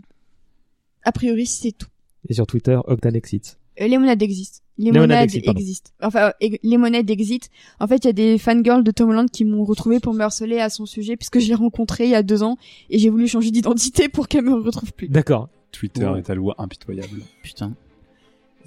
a 1.03 1.11
priori 1.11 1.45
c'est 1.45 1.73
tout. 1.73 1.89
Et 2.29 2.33
sur 2.33 2.47
Twitter, 2.47 2.77
Octanexit. 2.85 3.57
Euh, 3.81 3.87
les 3.87 3.97
monades 3.97 4.21
existent. 4.21 4.59
Les 4.77 4.85
Les 4.85 4.91
monades 4.91 5.09
monades 5.09 5.23
existent, 5.25 5.45
pardon. 5.45 5.59
existent. 5.59 5.91
Enfin, 6.01 6.31
euh, 6.43 6.49
les 6.63 6.77
monades 6.77 7.09
existent. 7.09 7.47
En 7.79 7.87
fait, 7.87 7.97
il 8.03 8.07
y 8.07 8.09
a 8.09 8.13
des 8.13 8.37
fangirls 8.37 8.83
de 8.83 8.91
Tom 8.91 9.09
Holland 9.09 9.29
qui 9.29 9.45
m'ont 9.45 9.63
retrouvé 9.63 9.99
pour 9.99 10.13
me 10.13 10.21
harceler 10.21 10.59
à 10.59 10.69
son 10.69 10.85
sujet 10.85 11.15
puisque 11.15 11.39
je 11.39 11.47
l'ai 11.47 11.55
rencontré 11.55 12.05
il 12.05 12.11
y 12.11 12.15
a 12.15 12.23
deux 12.23 12.43
ans 12.43 12.57
et 12.89 12.99
j'ai 12.99 13.09
voulu 13.09 13.27
changer 13.27 13.51
d'identité 13.51 14.09
pour 14.09 14.27
qu'elle 14.27 14.43
me 14.43 14.53
retrouve 14.55 14.91
plus. 14.93 15.07
D'accord. 15.07 15.49
Twitter 15.71 16.05
Ouais. 16.07 16.19
est 16.19 16.29
à 16.29 16.35
loi 16.35 16.55
impitoyable 16.57 17.21
Putain. 17.43 17.73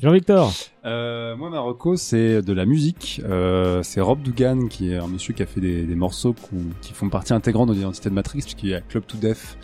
Jean-Victor. 0.00 0.52
Euh, 0.84 1.34
moi, 1.36 1.50
Marocco, 1.50 1.96
c'est 1.96 2.40
de 2.40 2.52
la 2.52 2.66
musique. 2.66 3.20
Euh, 3.24 3.82
c'est 3.82 4.00
Rob 4.00 4.22
Dugan, 4.22 4.68
qui 4.68 4.92
est 4.92 4.96
un 4.96 5.08
monsieur 5.08 5.34
qui 5.34 5.42
a 5.42 5.46
fait 5.46 5.60
des, 5.60 5.82
des 5.82 5.94
morceaux 5.96 6.34
qui, 6.34 6.56
qui 6.80 6.92
font 6.92 7.08
partie 7.08 7.32
intégrante 7.32 7.68
de 7.70 7.74
l'identité 7.74 8.08
de 8.08 8.14
Matrix, 8.14 8.42
puisqu'il 8.42 8.68
y 8.68 8.74
a 8.74 8.80
Club 8.80 9.04
to 9.06 9.16
Death, 9.18 9.58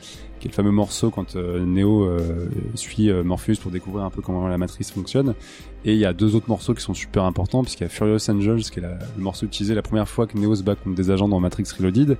qui 0.44 0.48
est 0.48 0.50
le 0.50 0.56
fameux 0.56 0.72
morceau 0.72 1.08
quand 1.08 1.36
euh, 1.36 1.64
Neo 1.64 2.04
euh, 2.04 2.50
suit 2.74 3.08
euh, 3.08 3.24
Morpheus 3.24 3.56
pour 3.62 3.70
découvrir 3.70 4.04
un 4.04 4.10
peu 4.10 4.20
comment 4.20 4.46
la 4.46 4.58
matrice 4.58 4.90
fonctionne. 4.90 5.34
Et 5.86 5.94
il 5.94 5.98
y 5.98 6.04
a 6.04 6.12
deux 6.12 6.36
autres 6.36 6.50
morceaux 6.50 6.74
qui 6.74 6.82
sont 6.82 6.92
super 6.92 7.24
importants, 7.24 7.62
puisqu'il 7.62 7.84
y 7.84 7.86
a 7.86 7.88
Furious 7.88 8.30
Angels, 8.30 8.64
qui 8.64 8.80
est 8.80 8.82
le 8.82 9.22
morceau 9.22 9.46
utilisé 9.46 9.74
la 9.74 9.80
première 9.80 10.06
fois 10.06 10.26
que 10.26 10.36
Neo 10.36 10.54
se 10.54 10.62
bat 10.62 10.74
contre 10.74 10.96
des 10.96 11.10
agents 11.10 11.28
dans 11.28 11.40
Matrix 11.40 11.64
Reloaded. 11.78 12.18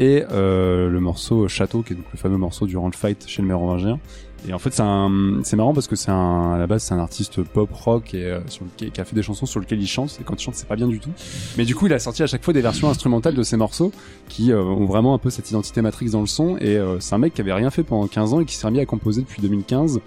Et 0.00 0.24
euh, 0.30 0.88
le 0.88 1.00
morceau 1.00 1.48
Château, 1.48 1.82
qui 1.82 1.92
est 1.92 1.96
donc 1.96 2.06
le 2.12 2.18
fameux 2.18 2.36
morceau 2.36 2.66
durant 2.66 2.86
le 2.86 2.92
fight 2.92 3.24
chez 3.26 3.42
le 3.42 3.48
Mérovingien. 3.48 3.98
Et 4.46 4.52
en 4.52 4.58
fait, 4.58 4.74
c'est 4.74 5.56
marrant 5.56 5.72
parce 5.72 5.86
que 5.86 5.96
c'est 5.96 6.10
à 6.10 6.56
la 6.58 6.66
base, 6.66 6.82
c'est 6.82 6.92
un 6.92 6.98
artiste 6.98 7.42
pop 7.42 7.70
rock 7.72 8.12
et 8.12 8.24
euh, 8.24 8.40
qui 8.76 9.00
a 9.00 9.04
fait 9.04 9.16
des 9.16 9.22
chansons 9.22 9.46
sur 9.46 9.58
lesquelles 9.58 9.80
il 9.80 9.86
chante. 9.86 10.18
Et 10.20 10.24
quand 10.24 10.34
il 10.34 10.44
chante, 10.44 10.54
c'est 10.54 10.68
pas 10.68 10.76
bien 10.76 10.86
du 10.86 11.00
tout. 11.00 11.10
Mais 11.56 11.64
du 11.64 11.74
coup, 11.74 11.86
il 11.86 11.92
a 11.94 11.98
sorti 11.98 12.22
à 12.22 12.26
chaque 12.26 12.44
fois 12.44 12.52
des 12.52 12.60
versions 12.60 12.90
instrumentales 12.90 13.34
de 13.34 13.42
ses 13.42 13.56
morceaux 13.56 13.90
qui 14.28 14.52
euh, 14.52 14.62
ont 14.62 14.84
vraiment 14.84 15.14
un 15.14 15.18
peu 15.18 15.30
cette 15.30 15.48
identité 15.48 15.80
Matrix 15.80 16.10
dans 16.10 16.20
le 16.20 16.26
son. 16.26 16.58
Et 16.58 16.76
euh, 16.76 17.00
c'est 17.00 17.14
un 17.14 17.18
mec 17.18 17.32
qui 17.32 17.40
avait 17.40 17.54
rien 17.54 17.70
fait 17.70 17.84
pendant 17.84 18.06
15 18.06 18.34
ans 18.34 18.40
et 18.40 18.44
qui 18.44 18.54
s'est 18.54 18.66
remis 18.66 18.80
à 18.80 18.86
composer 18.86 19.22
depuis 19.22 19.40
2015 19.40 19.96
euh, 19.96 20.00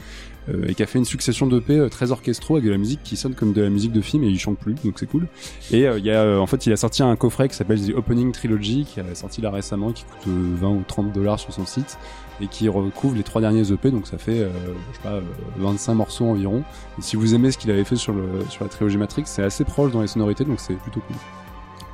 et 0.67 0.74
qui 0.76 0.84
a 0.84 0.85
fait 0.85 1.00
une 1.00 1.06
succession 1.06 1.48
d'EP 1.48 1.69
euh, 1.72 1.90
très 1.90 2.11
orchestraux 2.11 2.56
avec 2.56 2.66
de 2.66 2.72
la 2.72 2.77
musique 2.77 3.01
qui 3.03 3.16
sonne 3.17 3.34
comme 3.35 3.53
de 3.53 3.61
la 3.61 3.69
musique 3.69 3.92
de 3.92 4.01
film 4.01 4.24
et 4.24 4.27
il 4.27 4.40
chante 4.40 4.58
plus, 4.58 4.76
donc 4.84 4.98
c'est 5.00 5.06
cool. 5.06 5.27
Et 5.72 5.88
euh, 5.88 6.00
il 6.00 6.06
y 6.06 6.11
a, 6.11 6.22
euh, 6.22 6.40
en 6.40 6.48
fait, 6.48 6.66
il 6.66 6.74
a 6.74 6.77
sorti 6.77 7.03
un 7.03 7.16
coffret 7.16 7.50
qui 7.50 7.56
s'appelle 7.56 7.80
The 7.82 7.93
Opening 7.95 8.32
Trilogy 8.32 8.85
qui 8.85 9.00
a 9.00 9.16
sorti 9.16 9.42
là 9.42 9.51
récemment, 9.51 9.92
qui 9.92 10.03
coûte 10.03 10.27
euh, 10.27 10.56
20 10.59 10.67
ou 10.69 10.84
30 10.88 11.11
dollars 11.14 11.40
sur 11.40 11.51
son 11.53 11.66
site 11.66 11.98
et 12.40 12.48
qui 12.48 12.69
recouvre 12.69 13.16
les 13.16 13.24
trois 13.24 13.42
derniers 13.42 13.72
EP, 13.72 13.90
donc 13.90 14.06
ça 14.06 14.17
fait, 14.19 14.40
euh, 14.42 14.50
je 14.92 14.98
sais 14.98 15.01
pas, 15.03 15.14
euh, 15.16 15.22
25 15.58 15.95
morceaux 15.95 16.26
environ. 16.26 16.64
Et 17.00 17.01
si 17.01 17.16
vous 17.16 17.34
aimez 17.34 17.51
ce 17.51 17.58
qu'il 17.58 17.72
avait 17.72 17.84
fait 17.84 17.95
sur 17.95 18.14
le 18.14 18.24
sur 18.50 18.64
la 18.64 18.69
trilogie 18.69 18.98
Matrix, 18.98 19.24
c'est 19.26 19.42
assez 19.43 19.64
proche 19.64 19.92
dans 19.92 20.01
les 20.01 20.08
sonorités, 20.08 20.45
donc 20.45 20.59
c'est 20.59 20.76
plutôt 20.76 21.00
cool. 21.08 21.16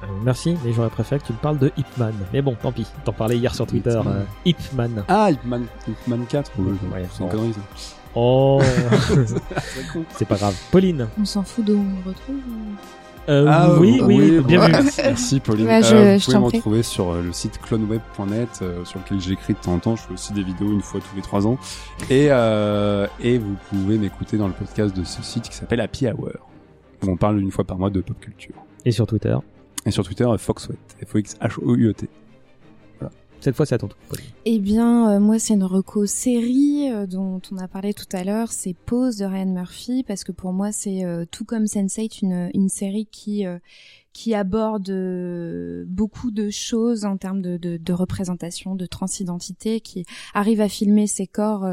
Euh, 0.03 0.07
merci, 0.25 0.57
mais 0.65 0.73
j'aurais 0.73 0.89
préféré 0.89 1.21
que 1.21 1.27
tu 1.27 1.31
me 1.31 1.37
parles 1.37 1.59
de 1.59 1.71
Hipman. 1.77 2.11
Mais 2.33 2.41
bon, 2.41 2.57
tant 2.61 2.73
pis. 2.73 2.85
T'en 3.05 3.13
parlais 3.13 3.37
hier 3.37 3.55
sur 3.55 3.65
Twitter. 3.65 3.97
Hipman. 3.97 4.11
euh, 4.13 4.23
Hipman. 4.43 5.03
Ah, 5.07 5.31
Hitman, 5.31 5.65
Hitman 5.87 6.25
4, 6.27 6.51
ouais, 6.59 6.65
Ouais, 6.93 7.05
c'est 7.09 7.23
une 7.23 7.29
connerie 7.29 7.53
ça. 7.53 7.61
Oh, 8.15 8.61
c'est 10.17 10.25
pas 10.27 10.35
grave. 10.35 10.55
Pauline. 10.71 11.07
On 11.19 11.25
s'en 11.25 11.43
fout 11.43 11.65
d'où 11.65 11.73
on 11.77 12.05
le 12.05 12.09
retrouve. 12.11 12.35
ou- 12.35 13.29
Euh, 13.29 13.45
Ah, 13.49 13.79
oui, 13.79 14.01
oui, 14.03 14.41
bien 14.41 14.65
vu. 14.65 14.71
Merci, 14.73 15.01
merci, 15.03 15.39
Pauline. 15.39 15.65
Ouais, 15.67 15.81
je- 15.81 15.95
Euh, 15.95 16.13
vous 16.15 16.19
je 16.19 16.25
pouvez 16.25 16.37
me 16.39 16.43
retrouver 16.43 16.83
sur 16.83 17.09
euh, 17.11 17.21
le 17.21 17.31
site 17.31 17.57
cloneweb.net 17.61 18.49
euh, 18.61 18.83
sur 18.83 18.99
lequel 18.99 19.21
j'écris 19.21 19.53
de 19.53 19.59
temps 19.59 19.73
en 19.73 19.79
temps. 19.79 19.95
Je 19.95 20.01
fais 20.03 20.13
aussi 20.13 20.33
des 20.33 20.43
vidéos 20.43 20.71
une 20.73 20.81
fois 20.81 20.99
tous 20.99 21.15
les 21.15 21.21
trois 21.21 21.47
ans. 21.47 21.57
Et, 22.09 22.27
euh, 22.31 23.07
et 23.21 23.37
vous 23.37 23.55
pouvez 23.69 23.97
m'écouter 23.97 24.37
dans 24.37 24.47
le 24.47 24.53
podcast 24.53 24.93
de 24.95 25.03
ce 25.05 25.23
site 25.23 25.47
qui 25.49 25.55
s'appelle 25.55 25.79
Happy 25.79 26.05
Hour. 26.07 26.31
Où 27.03 27.09
on 27.09 27.15
parle 27.15 27.39
une 27.39 27.49
fois 27.51 27.63
par 27.63 27.77
mois 27.77 27.89
de 27.89 28.01
pop 28.01 28.19
culture. 28.19 28.55
Et 28.85 28.91
sur 28.91 29.07
Twitter. 29.07 29.37
Et 29.85 29.91
sur 29.91 30.03
Twitter, 30.03 30.25
euh, 30.25 30.37
Foxwet. 30.37 30.75
F-O-X-H-O-U-E-T. 31.07 32.09
Cette 33.43 33.57
fois, 33.57 33.65
c'est 33.65 33.75
à 33.75 33.77
ton. 33.77 33.89
Eh 34.45 34.57
bien, 34.57 35.11
euh, 35.11 35.19
moi, 35.19 35.37
c'est 35.37 35.53
une 35.53 35.65
reco 35.65 36.05
série 36.05 36.89
euh, 36.89 37.05
dont 37.05 37.41
on 37.51 37.57
a 37.57 37.67
parlé 37.67 37.93
tout 37.93 38.05
à 38.13 38.23
l'heure. 38.23 38.53
C'est 38.53 38.73
Pause 38.73 39.17
de 39.17 39.25
Ryan 39.25 39.47
Murphy 39.47 40.05
parce 40.07 40.23
que 40.23 40.31
pour 40.31 40.53
moi, 40.53 40.71
c'est 40.71 41.03
euh, 41.03 41.25
tout 41.29 41.43
comme 41.43 41.65
Sense8 41.65 42.51
une, 42.53 42.69
série 42.69 43.05
qui 43.05 43.43
qui 44.13 44.33
aborde 44.35 44.91
beaucoup 45.87 46.31
de 46.31 46.51
choses 46.51 47.03
en 47.03 47.17
termes 47.17 47.41
de, 47.41 47.93
représentation, 47.93 48.75
de 48.75 48.85
transidentité, 48.85 49.81
qui 49.81 50.05
arrive 50.33 50.61
à 50.61 50.69
filmer 50.69 51.07
ses 51.07 51.27
corps 51.27 51.67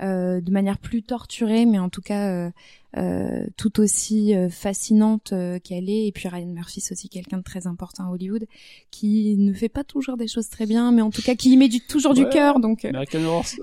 de 0.00 0.50
manière 0.50 0.78
plus 0.78 1.02
torturée, 1.02 1.66
mais 1.66 1.80
en 1.80 1.88
tout 1.88 2.00
cas 2.00 2.50
euh, 2.96 3.46
tout 3.56 3.80
aussi 3.80 4.34
euh, 4.34 4.48
fascinante 4.48 5.32
euh, 5.32 5.58
qu'elle 5.58 5.88
est. 5.88 6.06
Et 6.06 6.12
puis 6.12 6.28
Ryan 6.28 6.46
Murphy, 6.46 6.80
c'est 6.80 6.92
aussi 6.92 7.08
quelqu'un 7.08 7.38
de 7.38 7.42
très 7.42 7.66
important 7.66 8.04
à 8.04 8.10
Hollywood, 8.10 8.46
qui 8.90 9.36
ne 9.38 9.52
fait 9.52 9.68
pas 9.68 9.84
toujours 9.84 10.16
des 10.16 10.28
choses 10.28 10.48
très 10.48 10.66
bien, 10.66 10.92
mais 10.92 11.02
en 11.02 11.10
tout 11.10 11.22
cas 11.22 11.34
qui 11.34 11.50
y 11.52 11.56
met 11.56 11.68
du, 11.68 11.80
toujours 11.80 12.14
du 12.14 12.28
cœur. 12.28 12.60
Donc 12.60 12.84
euh, 12.84 12.92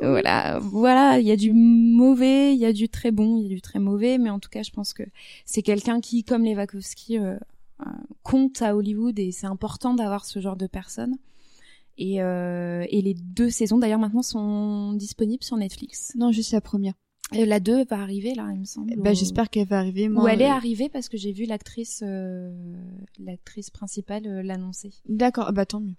voilà, 0.01 0.59
voilà, 0.59 1.19
il 1.19 1.27
y 1.27 1.31
a 1.31 1.35
du 1.35 1.53
mauvais, 1.53 2.53
il 2.53 2.59
y 2.59 2.65
a 2.65 2.73
du 2.73 2.89
très 2.89 3.11
bon, 3.11 3.37
il 3.37 3.43
y 3.43 3.45
a 3.45 3.55
du 3.55 3.61
très 3.61 3.79
mauvais, 3.79 4.17
mais 4.17 4.29
en 4.29 4.39
tout 4.39 4.49
cas, 4.49 4.63
je 4.63 4.71
pense 4.71 4.93
que 4.93 5.03
c'est 5.45 5.61
quelqu'un 5.61 6.01
qui, 6.01 6.23
comme 6.23 6.43
les 6.43 6.55
Wachowski, 6.55 7.17
compte 8.23 8.61
à 8.61 8.75
Hollywood 8.75 9.17
et 9.19 9.31
c'est 9.31 9.47
important 9.47 9.93
d'avoir 9.93 10.25
ce 10.25 10.39
genre 10.39 10.57
de 10.57 10.67
personnes. 10.67 11.15
Et, 11.99 12.21
euh, 12.21 12.85
et 12.89 13.01
les 13.01 13.13
deux 13.13 13.49
saisons, 13.49 13.77
d'ailleurs, 13.77 13.99
maintenant 13.99 14.21
sont 14.21 14.93
disponibles 14.93 15.43
sur 15.43 15.57
Netflix. 15.57 16.13
Non, 16.15 16.31
juste 16.31 16.53
la 16.53 16.61
première. 16.61 16.93
Et 17.33 17.45
la 17.45 17.59
2 17.59 17.85
va 17.85 17.99
arriver, 18.01 18.33
là, 18.33 18.49
il 18.53 18.59
me 18.61 18.65
semble. 18.65 18.95
Bah, 18.97 19.11
au- 19.11 19.13
j'espère 19.13 19.49
qu'elle 19.49 19.67
va 19.67 19.77
arriver. 19.79 20.09
Moi, 20.09 20.23
Ou 20.23 20.27
elle 20.27 20.41
est 20.41 20.49
euh, 20.49 20.53
arrivée 20.53 20.89
parce 20.89 21.09
que 21.09 21.17
j'ai 21.17 21.31
vu 21.31 21.45
l'actrice, 21.45 22.01
euh, 22.05 22.51
l'actrice 23.19 23.69
principale 23.69 24.25
euh, 24.25 24.41
l'annoncer. 24.41 24.91
D'accord, 25.07 25.51
bah 25.53 25.65
tant 25.65 25.79
mieux. 25.79 25.93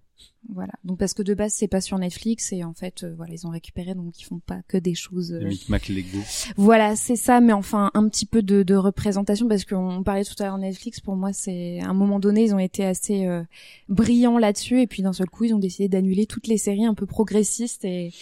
Voilà. 0.50 0.72
Donc 0.84 0.98
parce 0.98 1.14
que 1.14 1.22
de 1.22 1.32
base 1.32 1.54
c'est 1.54 1.66
pas 1.68 1.80
sur 1.80 1.96
Netflix 1.98 2.52
et 2.52 2.62
en 2.62 2.74
fait 2.74 3.04
euh, 3.04 3.14
voilà 3.16 3.32
ils 3.32 3.46
ont 3.46 3.50
récupéré 3.50 3.94
donc 3.94 4.20
ils 4.20 4.24
font 4.24 4.38
pas 4.38 4.60
que 4.68 4.76
des 4.76 4.94
choses. 4.94 5.32
euh, 5.32 5.48
Micmac 5.48 5.88
Lego. 5.88 6.18
Voilà, 6.58 6.94
c'est 6.94 7.16
ça, 7.16 7.40
mais 7.40 7.54
enfin 7.54 7.90
un 7.94 8.06
petit 8.06 8.26
peu 8.26 8.42
de, 8.42 8.62
de 8.62 8.74
représentation 8.74 9.48
parce 9.48 9.64
qu'on 9.64 10.02
parlait 10.02 10.24
tout 10.24 10.34
à 10.42 10.44
l'heure 10.46 10.58
Netflix. 10.58 11.00
Pour 11.00 11.16
moi, 11.16 11.32
c'est 11.32 11.80
à 11.80 11.88
un 11.88 11.94
moment 11.94 12.18
donné, 12.20 12.44
ils 12.44 12.54
ont 12.54 12.58
été 12.58 12.84
assez 12.84 13.24
euh, 13.26 13.42
brillants 13.88 14.36
là-dessus, 14.36 14.82
et 14.82 14.86
puis 14.86 15.02
d'un 15.02 15.14
seul 15.14 15.30
coup, 15.30 15.44
ils 15.44 15.54
ont 15.54 15.58
décidé 15.58 15.88
d'annuler 15.88 16.26
toutes 16.26 16.48
les 16.48 16.58
séries 16.58 16.84
un 16.84 16.94
peu 16.94 17.06
progressistes 17.06 17.86
et 17.86 18.12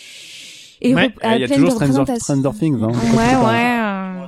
et 0.81 0.95
Ouais. 0.95 1.11
Il 1.25 1.41
y 1.41 1.45
a 1.45 1.49
toujours 1.49 1.73
Stranger, 1.73 2.51
Things. 2.59 2.83
Hein. 2.83 2.93
Ouais, 3.17 3.37
ouais. 3.47 4.25
euh, 4.25 4.27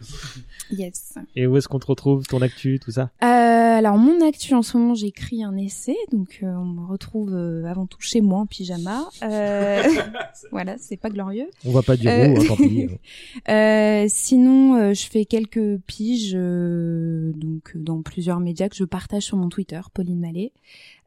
Yes. 0.70 1.18
Et 1.36 1.46
où 1.46 1.56
est-ce 1.58 1.68
qu'on 1.68 1.78
te 1.78 1.86
retrouve, 1.86 2.26
ton 2.26 2.40
actu, 2.40 2.78
tout 2.82 2.90
ça? 2.92 3.10
Euh, 3.22 3.26
alors 3.26 3.98
mon 3.98 4.26
actu 4.26 4.54
en 4.54 4.62
ce 4.62 4.78
moment, 4.78 4.94
j'écris 4.94 5.44
un 5.44 5.54
essai, 5.56 5.96
donc 6.12 6.38
euh, 6.42 6.46
on 6.46 6.64
me 6.64 6.86
retrouve 6.86 7.34
euh, 7.34 7.66
avant 7.66 7.84
tout 7.86 8.00
chez 8.00 8.22
moi 8.22 8.38
en 8.40 8.46
pyjama. 8.46 9.04
Euh, 9.22 9.82
voilà, 10.50 10.76
c'est 10.78 10.96
pas 10.96 11.10
glorieux. 11.10 11.46
On 11.66 11.72
voit 11.72 11.82
pas 11.82 11.96
du 11.98 12.08
Euh, 12.08 12.28
roux, 12.28 12.40
hein, 12.40 12.44
tant 12.48 12.56
pis. 12.56 12.88
Euh, 13.50 14.06
sinon, 14.08 14.76
euh, 14.76 14.94
je 14.94 15.04
fais 15.06 15.26
quelques 15.26 15.78
piges 15.86 16.32
euh, 16.34 17.32
donc 17.34 17.72
dans 17.76 18.00
plusieurs 18.00 18.40
médias 18.40 18.68
que 18.70 18.76
je 18.76 18.84
partage 18.84 19.24
sur 19.24 19.36
mon 19.36 19.50
Twitter, 19.50 19.80
Pauline 19.92 20.20
Mallet. 20.20 20.52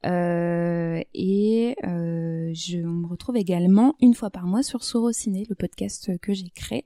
Euh, 0.05 1.01
et 1.13 1.75
euh, 1.83 2.51
je 2.53 2.77
me 2.77 3.07
retrouve 3.07 3.37
également 3.37 3.95
une 4.01 4.13
fois 4.13 4.29
par 4.29 4.45
mois 4.45 4.63
sur 4.63 4.83
Sorociné, 4.83 5.45
le 5.49 5.55
podcast 5.55 6.17
que 6.19 6.33
j'ai 6.33 6.49
créé, 6.49 6.85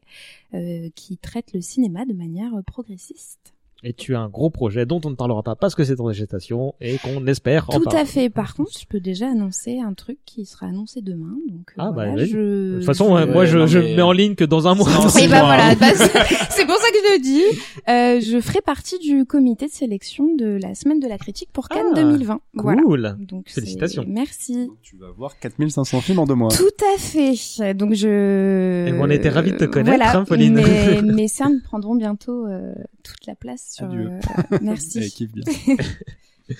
euh, 0.53 0.89
qui 0.95 1.17
traite 1.17 1.53
le 1.53 1.61
cinéma 1.61 2.05
de 2.05 2.13
manière 2.13 2.53
progressiste. 2.65 3.53
Et 3.83 3.93
tu 3.93 4.13
as 4.15 4.19
un 4.19 4.27
gros 4.27 4.49
projet 4.49 4.85
dont 4.85 4.99
on 5.05 5.09
ne 5.09 5.15
parlera 5.15 5.41
pas 5.41 5.55
parce 5.55 5.73
que 5.73 5.85
c'est 5.85 5.99
en 6.01 6.11
gestation 6.11 6.73
et 6.81 6.97
qu'on 6.97 7.25
espère 7.27 7.69
en 7.69 7.73
Tout 7.77 7.83
parler. 7.85 7.99
à 8.01 8.05
fait. 8.05 8.29
Par 8.29 8.53
contre, 8.53 8.71
je 8.77 8.85
peux 8.85 8.99
déjà 8.99 9.29
annoncer 9.29 9.79
un 9.79 9.93
truc 9.93 10.17
qui 10.25 10.45
sera 10.45 10.65
annoncé 10.67 11.01
demain. 11.01 11.37
Donc 11.49 11.69
euh, 11.71 11.73
Ah, 11.77 11.91
bah, 11.93 12.17
je... 12.17 12.73
De 12.73 12.75
toute 12.77 12.85
façon, 12.85 13.07
je- 13.17 13.23
ouais, 13.25 13.25
moi, 13.25 13.45
je, 13.45 13.65
je 13.67 13.79
mais- 13.79 13.95
mets 13.95 14.01
en 14.01 14.11
ligne 14.11 14.35
que 14.35 14.43
dans 14.43 14.67
un 14.67 14.75
mois. 14.75 14.89
Non, 14.91 15.05
Et 15.05 15.09
c'est 15.09 15.27
bah 15.29 15.39
moi. 15.43 15.55
voilà, 15.55 15.75
bah, 15.75 15.87
c'est 15.95 16.65
pour 16.65 16.75
ça 16.75 16.89
que 16.91 16.97
je 17.07 17.13
le 17.13 17.21
dis. 17.21 17.59
Euh, 17.87 18.19
je 18.19 18.41
ferai 18.41 18.59
partie 18.61 18.99
du 18.99 19.23
comité 19.25 19.67
de 19.67 19.71
sélection 19.71 20.35
de 20.35 20.59
la 20.61 20.75
semaine 20.75 20.99
de 20.99 21.07
la 21.07 21.17
critique 21.17 21.49
pour 21.53 21.69
Cannes 21.69 21.85
Ah, 21.91 21.95
2020. 22.01 22.41
Voilà. 22.55 22.81
Cool. 22.81 23.15
Donc 23.19 23.43
c'est- 23.47 23.61
Félicitations. 23.61 24.03
Merci. 24.07 24.67
Donc, 24.67 24.77
Tu 24.81 24.97
vas 24.97 25.11
voir 25.17 25.39
4500 25.39 26.01
films 26.01 26.19
en 26.19 26.25
deux 26.25 26.35
mois. 26.35 26.49
Tout 26.49 26.63
à 26.95 26.99
fait. 26.99 27.73
Donc 27.75 27.93
je. 27.93 28.87
Et 28.89 28.93
on 28.99 29.09
était 29.09 29.29
ravis 29.29 29.51
de 29.53 29.57
te 29.57 29.63
connaître, 29.65 29.97
Voilà. 29.97 30.17
hein, 30.19 30.25
Pauline. 30.25 30.55
Mais 30.55 31.01
mes 31.01 31.27
cernes 31.29 31.61
prendront 31.63 31.95
bientôt 31.95 32.45
euh, 32.45 32.73
toute 33.03 33.25
la 33.25 33.35
place. 33.35 33.67
Sur, 33.69 33.85
Adieu. 33.85 34.09
euh, 34.09 34.57
merci. 34.61 35.11
Kiffe 35.11 35.31
bien. 35.31 35.43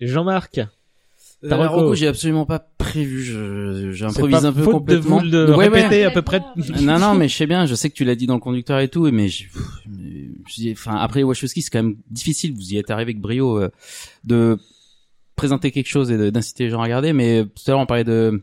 Jean-Marc. 0.00 0.58
Euh, 0.58 1.48
la 1.48 1.56
reco. 1.56 1.74
reco, 1.80 1.94
j'ai 1.96 2.06
absolument 2.06 2.46
pas 2.46 2.60
prévu. 2.78 3.22
Je, 3.24 3.90
j'improvise 3.92 4.44
un 4.44 4.52
peu 4.52 4.62
faute 4.62 4.72
complètement. 4.74 5.20
de 5.22 5.26
vous 5.26 5.30
le 5.32 5.56
Ouais, 5.56 5.68
ouais. 5.68 5.80
répéter 5.82 6.04
à 6.04 6.10
peu 6.12 6.22
près. 6.22 6.40
non, 6.82 6.98
non, 7.00 7.14
mais 7.14 7.28
je 7.28 7.36
sais 7.36 7.46
bien. 7.46 7.66
Je 7.66 7.74
sais 7.74 7.90
que 7.90 7.94
tu 7.94 8.04
l'as 8.04 8.14
dit 8.14 8.26
dans 8.26 8.34
le 8.34 8.40
conducteur 8.40 8.78
et 8.78 8.88
tout, 8.88 9.10
mais 9.10 9.28
je, 9.28 9.44
mais 9.88 10.28
je 10.48 10.54
dis- 10.54 10.72
enfin, 10.72 10.94
après 10.96 11.22
Wachowski, 11.24 11.62
c'est 11.62 11.70
quand 11.70 11.82
même 11.82 11.96
difficile. 12.10 12.54
Vous 12.54 12.72
y 12.72 12.76
êtes 12.78 12.90
arrivé 12.90 13.10
avec 13.10 13.20
brio 13.20 13.58
euh, 13.60 13.70
de 14.24 14.56
présenter 15.34 15.72
quelque 15.72 15.88
chose 15.88 16.12
et 16.12 16.30
d'inciter 16.30 16.64
les 16.64 16.70
gens 16.70 16.78
à 16.80 16.84
regarder. 16.84 17.12
Mais 17.12 17.44
tout 17.44 17.62
à 17.66 17.70
l'heure, 17.72 17.80
on 17.80 17.86
parlait 17.86 18.04
de 18.04 18.40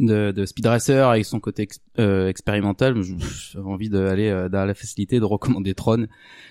de, 0.00 0.32
de 0.32 0.44
Speed 0.46 0.66
Racer 0.66 1.08
avec 1.08 1.24
son 1.24 1.38
côté 1.38 1.62
ex- 1.62 1.80
euh, 1.98 2.26
expérimental. 2.28 3.00
J'avais 3.52 3.64
envie 3.64 3.88
d'aller 3.88 4.28
euh, 4.28 4.48
dans 4.48 4.64
la 4.64 4.74
facilité 4.74 5.20
de 5.20 5.24
recommander 5.24 5.74
Tron, 5.74 6.06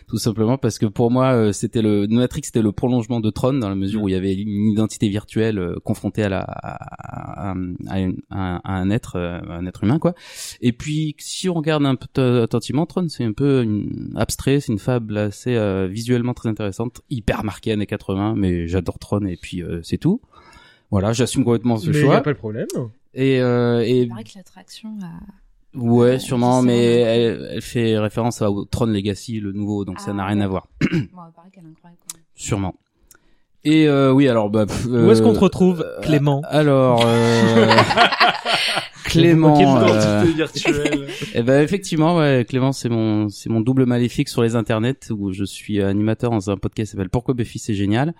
tout 0.07 0.17
simplement 0.17 0.57
parce 0.57 0.79
que 0.79 0.85
pour 0.85 1.11
moi, 1.11 1.33
euh, 1.33 1.51
c'était 1.51 1.81
le 1.81 2.07
Matrix, 2.07 2.41
c'était 2.45 2.61
le 2.61 2.71
prolongement 2.71 3.19
de 3.19 3.29
Tron 3.29 3.53
dans 3.53 3.67
la 3.69 3.75
mesure 3.75 4.03
où 4.03 4.07
il 4.07 4.13
y 4.13 4.15
avait 4.15 4.33
une 4.35 4.71
identité 4.71 5.09
virtuelle 5.09 5.59
euh, 5.59 5.75
confrontée 5.83 6.23
à 6.23 6.29
la 6.29 6.39
à, 6.41 7.51
à- 7.51 7.55
à 7.89 7.99
une- 7.99 8.21
à- 8.29 8.57
à 8.63 8.73
un 8.79 8.89
être, 8.91 9.15
euh, 9.17 9.39
un 9.49 9.65
être 9.65 9.83
humain 9.83 9.99
quoi. 9.99 10.13
Et 10.61 10.71
puis 10.71 11.15
si 11.17 11.49
on 11.49 11.55
regarde 11.55 11.85
un 11.85 11.95
peu 11.95 12.41
attentivement, 12.43 12.85
Tron, 12.85 13.07
c'est 13.09 13.23
un 13.25 13.33
peu 13.33 13.63
une- 13.63 14.13
abstrait, 14.15 14.59
c'est 14.59 14.71
une 14.71 14.79
fable 14.79 15.17
assez 15.17 15.55
euh, 15.55 15.87
visuellement 15.87 16.33
très 16.33 16.49
intéressante, 16.49 17.01
hyper 17.09 17.43
marquée 17.43 17.71
années 17.71 17.85
80, 17.87 18.35
mais 18.37 18.67
j'adore 18.67 18.99
Tron 18.99 19.25
et 19.25 19.37
puis 19.37 19.63
euh, 19.63 19.79
c'est 19.83 19.97
tout. 19.97 20.21
Voilà, 20.91 21.13
j'assume 21.13 21.43
complètement 21.43 21.77
ce 21.77 21.91
Mais 21.91 21.97
y 21.97 22.01
a 22.01 22.05
choix. 22.05 22.21
pas 22.21 22.33
de 22.33 22.37
problème. 22.37 22.67
Et, 23.13 23.41
euh, 23.41 23.81
et 23.81 24.01
Il 24.01 24.09
paraît 24.09 24.23
que 24.23 24.29
l'attraction 24.35 24.89
a. 25.01 25.77
Ouais, 25.77 26.15
Euh, 26.15 26.19
sûrement, 26.19 26.61
mais 26.63 26.83
elle, 27.01 27.47
elle 27.51 27.61
fait 27.61 27.97
référence 27.99 28.41
à 28.41 28.49
Tron 28.71 28.87
Legacy, 28.87 29.39
le 29.39 29.51
nouveau, 29.51 29.85
donc 29.85 29.99
ça 29.99 30.11
Ah, 30.11 30.13
n'a 30.13 30.25
rien 30.25 30.41
à 30.41 30.47
voir. 30.47 30.67
Bon, 30.81 30.87
il 30.91 31.11
paraît 31.35 31.49
qu'elle 31.53 31.63
est 31.63 31.67
incroyable. 31.67 31.99
Quand 32.09 32.17
même. 32.17 32.23
Sûrement. 32.35 32.75
Et 33.65 33.87
euh, 33.87 34.11
oui, 34.13 34.27
alors 34.29 34.49
bah, 34.49 34.65
pff, 34.65 34.85
Où 34.85 35.11
est-ce 35.11 35.21
qu'on 35.21 35.33
te 35.33 35.37
euh, 35.37 35.41
retrouve, 35.41 35.85
Clément? 36.01 36.41
Alors, 36.47 37.01
euh, 37.05 37.67
Clément. 39.03 39.59
Euh, 39.59 40.23
virtuelle. 40.23 41.07
eh 41.33 41.43
ben 41.43 41.61
effectivement, 41.61 42.15
ouais, 42.17 42.45
Clément, 42.47 42.71
c'est 42.71 42.89
mon 42.89 43.27
c'est 43.29 43.49
mon 43.49 43.59
double 43.59 43.85
maléfique 43.85 44.29
sur 44.29 44.41
les 44.43 44.55
internets 44.55 45.11
où 45.11 45.33
je 45.33 45.43
suis 45.43 45.81
animateur 45.81 46.31
dans 46.31 46.49
un 46.49 46.57
podcast 46.57 46.89
qui 46.89 46.91
s'appelle 46.95 47.09
Pourquoi 47.09 47.33
Buffy 47.33 47.59
c'est 47.59 47.73
génial. 47.73 48.13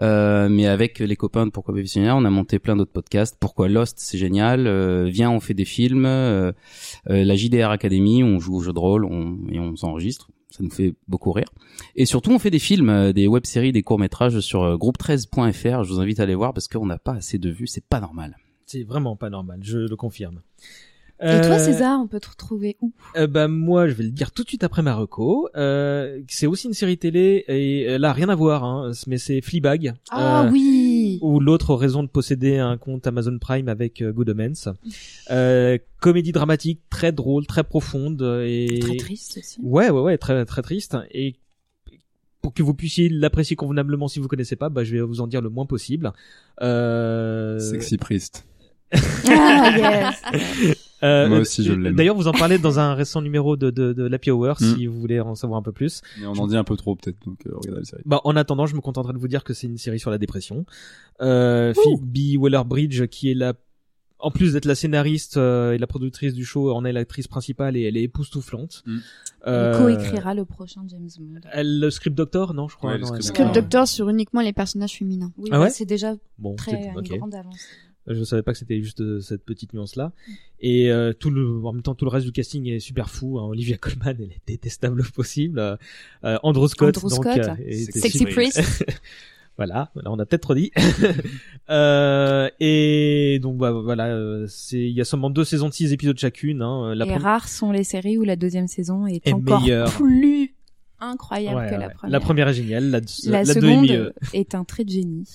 Euh, 0.00 0.48
mais 0.48 0.66
avec 0.66 1.00
les 1.00 1.16
copains 1.16 1.46
de 1.46 1.50
Pourquoi 1.50 1.74
génial, 1.82 2.16
on 2.16 2.24
a 2.24 2.30
monté 2.30 2.58
plein 2.58 2.76
d'autres 2.76 2.92
podcasts. 2.92 3.36
Pourquoi 3.38 3.68
Lost 3.68 3.98
c'est 3.98 4.18
génial. 4.18 4.66
Euh, 4.66 5.04
viens, 5.04 5.30
on 5.30 5.40
fait 5.40 5.54
des 5.54 5.64
films. 5.64 6.06
Euh, 6.06 6.52
euh, 7.10 7.24
la 7.24 7.36
JDR 7.36 7.70
Academy, 7.70 8.24
on 8.24 8.38
joue 8.38 8.56
au 8.56 8.60
jeu 8.60 8.72
de 8.72 8.78
rôle, 8.78 9.04
on, 9.04 9.38
et 9.50 9.58
on 9.60 9.76
s'enregistre. 9.76 10.28
Ça 10.50 10.62
nous 10.62 10.70
fait 10.70 10.94
beaucoup 11.08 11.32
rire. 11.32 11.48
Et 11.96 12.04
surtout, 12.04 12.30
on 12.30 12.38
fait 12.38 12.50
des 12.50 12.58
films, 12.58 12.90
euh, 12.90 13.12
des 13.14 13.26
web-séries, 13.26 13.72
des 13.72 13.82
courts-métrages 13.82 14.38
sur 14.40 14.62
euh, 14.62 14.76
groupe13.fr. 14.76 15.84
Je 15.84 15.92
vous 15.92 16.00
invite 16.00 16.20
à 16.20 16.24
aller 16.24 16.34
voir 16.34 16.52
parce 16.52 16.68
qu'on 16.68 16.84
n'a 16.84 16.98
pas 16.98 17.14
assez 17.14 17.38
de 17.38 17.48
vues. 17.50 17.66
C'est 17.66 17.84
pas 17.84 18.00
normal. 18.00 18.36
C'est 18.66 18.82
vraiment 18.82 19.16
pas 19.16 19.30
normal, 19.30 19.60
je 19.62 19.78
le 19.78 19.96
confirme. 19.96 20.42
Et 21.24 21.40
toi, 21.42 21.54
Euh, 21.54 21.58
César, 21.58 22.00
on 22.02 22.08
peut 22.08 22.18
te 22.18 22.28
retrouver 22.28 22.76
où? 22.80 22.92
euh, 23.16 23.26
bah 23.28 23.46
moi, 23.46 23.86
je 23.86 23.92
vais 23.94 24.02
le 24.04 24.10
dire 24.10 24.32
tout 24.32 24.42
de 24.42 24.48
suite 24.48 24.64
après 24.64 24.82
Marocco. 24.82 25.48
Euh, 25.56 26.20
c'est 26.28 26.46
aussi 26.48 26.66
une 26.66 26.74
série 26.74 26.98
télé 26.98 27.44
et 27.46 27.86
euh, 27.88 27.98
là 27.98 28.12
rien 28.12 28.28
à 28.28 28.34
voir, 28.34 28.64
hein, 28.64 28.90
mais 29.06 29.18
c'est 29.18 29.40
Fleabag. 29.40 29.94
Ah 30.10 30.44
Euh, 30.46 30.50
oui 30.50 31.18
Ou 31.22 31.38
l'autre 31.38 31.74
raison 31.76 32.02
de 32.02 32.08
posséder 32.08 32.58
un 32.58 32.76
compte 32.76 33.06
Amazon 33.06 33.38
Prime 33.38 33.68
avec 33.68 34.02
euh, 34.02 34.12
Good 34.12 34.30
Omens. 34.30 34.68
Euh, 35.30 35.78
comédie 36.00 36.32
dramatique 36.32 36.80
très 36.90 37.12
drôle, 37.12 37.46
très 37.46 37.62
profonde 37.62 38.20
et 38.44 38.80
Très 38.80 38.96
triste 38.96 39.38
aussi. 39.38 39.60
Ouais, 39.62 39.90
ouais, 39.90 40.00
ouais, 40.02 40.18
très 40.18 40.44
très 40.44 40.62
triste 40.62 40.96
et 41.12 41.36
pour 42.40 42.52
que 42.52 42.64
vous 42.64 42.74
puissiez 42.74 43.08
l'apprécier 43.08 43.54
convenablement 43.54 44.08
si 44.08 44.18
vous 44.18 44.26
connaissez 44.26 44.56
pas, 44.56 44.68
bah 44.68 44.82
je 44.82 44.96
vais 44.96 45.00
vous 45.02 45.20
en 45.20 45.28
dire 45.28 45.40
le 45.40 45.48
moins 45.48 45.66
possible. 45.66 46.12
Euh... 46.60 47.60
Sexy 47.60 47.96
Priest. 47.98 48.44
Ah 48.94 49.72
yes 49.76 50.76
euh, 51.02 51.28
Moi 51.28 51.38
aussi, 51.38 51.64
je 51.64 51.72
euh, 51.72 51.76
l'aime. 51.76 51.96
D'ailleurs, 51.96 52.14
vous 52.14 52.28
en 52.28 52.32
parlez 52.32 52.58
dans 52.58 52.78
un 52.78 52.94
récent 52.94 53.22
numéro 53.22 53.56
de 53.56 53.70
de, 53.70 53.92
de 53.92 54.04
l'Happy 54.04 54.30
Hour 54.30 54.56
Mm. 54.60 54.74
si 54.76 54.86
vous 54.86 55.00
voulez 55.00 55.20
en 55.20 55.34
savoir 55.34 55.58
un 55.58 55.62
peu 55.62 55.72
plus. 55.72 56.00
Mais 56.20 56.26
on 56.26 56.32
en 56.32 56.46
dit 56.46 56.56
un 56.56 56.64
peu 56.64 56.76
trop 56.76 56.94
peut-être, 56.94 57.18
donc 57.26 57.38
euh, 57.46 57.52
regardez 57.54 57.80
la 57.80 57.84
série. 57.84 58.02
Bah, 58.04 58.20
en 58.24 58.36
attendant, 58.36 58.66
je 58.66 58.76
me 58.76 58.80
contenterai 58.80 59.12
de 59.12 59.18
vous 59.18 59.28
dire 59.28 59.44
que 59.44 59.54
c'est 59.54 59.66
une 59.66 59.78
série 59.78 59.98
sur 59.98 60.10
la 60.10 60.18
dépression. 60.18 60.64
Euh, 61.20 61.74
Phoebe 61.74 62.36
Waller-Bridge, 62.38 63.06
qui 63.08 63.30
est 63.30 63.34
la, 63.34 63.54
en 64.18 64.30
plus 64.30 64.52
d'être 64.52 64.64
la 64.66 64.74
scénariste 64.76 65.36
euh, 65.38 65.72
et 65.72 65.78
la 65.78 65.86
productrice 65.88 66.34
du 66.34 66.44
show, 66.44 66.72
en 66.72 66.84
est 66.84 66.92
l'actrice 66.92 67.26
principale 67.26 67.76
et 67.76 67.82
elle 67.82 67.96
est 67.96 68.02
époustouflante. 68.02 68.82
Mm. 68.86 68.98
Euh, 69.48 69.72
Elle 69.72 69.78
coécrira 69.96 70.34
le 70.34 70.44
prochain 70.44 70.82
James 70.88 71.08
Bond. 71.18 71.40
Elle, 71.52 71.80
le 71.80 71.90
script 71.90 72.16
doctor, 72.16 72.54
non, 72.54 72.68
je 72.68 72.76
crois. 72.76 72.90
Ouais, 72.90 72.96
le 72.98 73.00
non, 73.02 73.06
script 73.08 73.24
elle- 73.24 73.34
Script. 73.34 73.54
Doctor 73.54 73.88
sur 73.88 74.08
uniquement 74.08 74.40
les 74.40 74.52
personnages 74.52 74.96
féminins. 74.98 75.32
Oui, 75.36 75.48
Ah 75.52 75.60
ouais 75.60 75.70
c'est 75.70 75.84
déjà 75.86 76.14
Bon, 76.38 76.54
très 76.54 76.72
une 76.94 77.18
grande 77.18 77.34
avancée. 77.34 77.58
Je 78.08 78.24
savais 78.24 78.42
pas 78.42 78.52
que 78.52 78.58
c'était 78.58 78.80
juste 78.82 79.00
euh, 79.00 79.20
cette 79.20 79.44
petite 79.44 79.74
nuance 79.74 79.94
là. 79.96 80.12
Et 80.60 80.90
euh, 80.90 81.12
tout 81.12 81.30
le, 81.30 81.64
en 81.64 81.72
même 81.72 81.82
temps, 81.82 81.94
tout 81.94 82.04
le 82.04 82.10
reste 82.10 82.26
du 82.26 82.32
casting 82.32 82.66
est 82.68 82.80
super 82.80 83.08
fou. 83.10 83.38
hein. 83.38 83.44
Olivia 83.44 83.76
Colman, 83.76 84.16
elle 84.18 84.32
est 84.32 84.40
détestable 84.46 85.00
au 85.02 85.04
possible. 85.14 85.58
Euh, 85.60 85.76
euh, 86.24 86.38
Andrew 86.42 86.66
Scott, 86.66 86.96
Andrew 86.98 87.08
donc, 87.10 87.24
Scott. 87.24 87.38
euh, 87.38 87.54
était 87.64 87.98
Sexy 88.00 88.24
Priest. 88.26 88.60
voilà, 89.56 89.90
là, 89.94 90.10
on 90.10 90.18
a 90.18 90.26
peut-être 90.26 90.42
trop 90.42 90.54
dit. 90.54 90.72
euh, 91.70 92.48
et 92.60 93.38
donc 93.42 93.58
bah, 93.58 93.70
voilà, 93.72 94.06
euh, 94.08 94.46
c'est 94.48 94.78
il 94.80 94.90
y 94.92 95.00
a 95.00 95.04
seulement 95.04 95.30
deux 95.30 95.44
saisons 95.44 95.68
de 95.68 95.74
six 95.74 95.92
épisodes 95.92 96.18
chacune. 96.18 96.62
Hein. 96.62 96.94
La 96.94 97.04
Et 97.04 97.08
première- 97.08 97.22
rares 97.22 97.48
sont 97.48 97.70
les 97.72 97.84
séries 97.84 98.18
où 98.18 98.24
la 98.24 98.36
deuxième 98.36 98.66
saison 98.68 99.06
est, 99.06 99.26
Est 99.26 99.32
encore 99.32 99.60
meilleure. 99.60 99.90
plus 99.92 100.54
incroyable 101.00 101.56
Ouais, 101.56 101.66
que 101.68 101.72
ouais. 101.74 101.78
la 101.78 101.90
première. 101.90 102.12
La 102.12 102.20
première 102.20 102.48
est 102.48 102.54
géniale, 102.54 102.90
la, 102.90 103.00
La 103.26 103.44
la 103.44 103.44
deux 103.44 103.50
est 103.50 103.54
seconde 103.54 103.88
mieux. 103.90 104.12
est 104.34 104.54
un 104.54 104.64
trait 104.64 104.84
de 104.84 104.90
génie. 104.90 105.28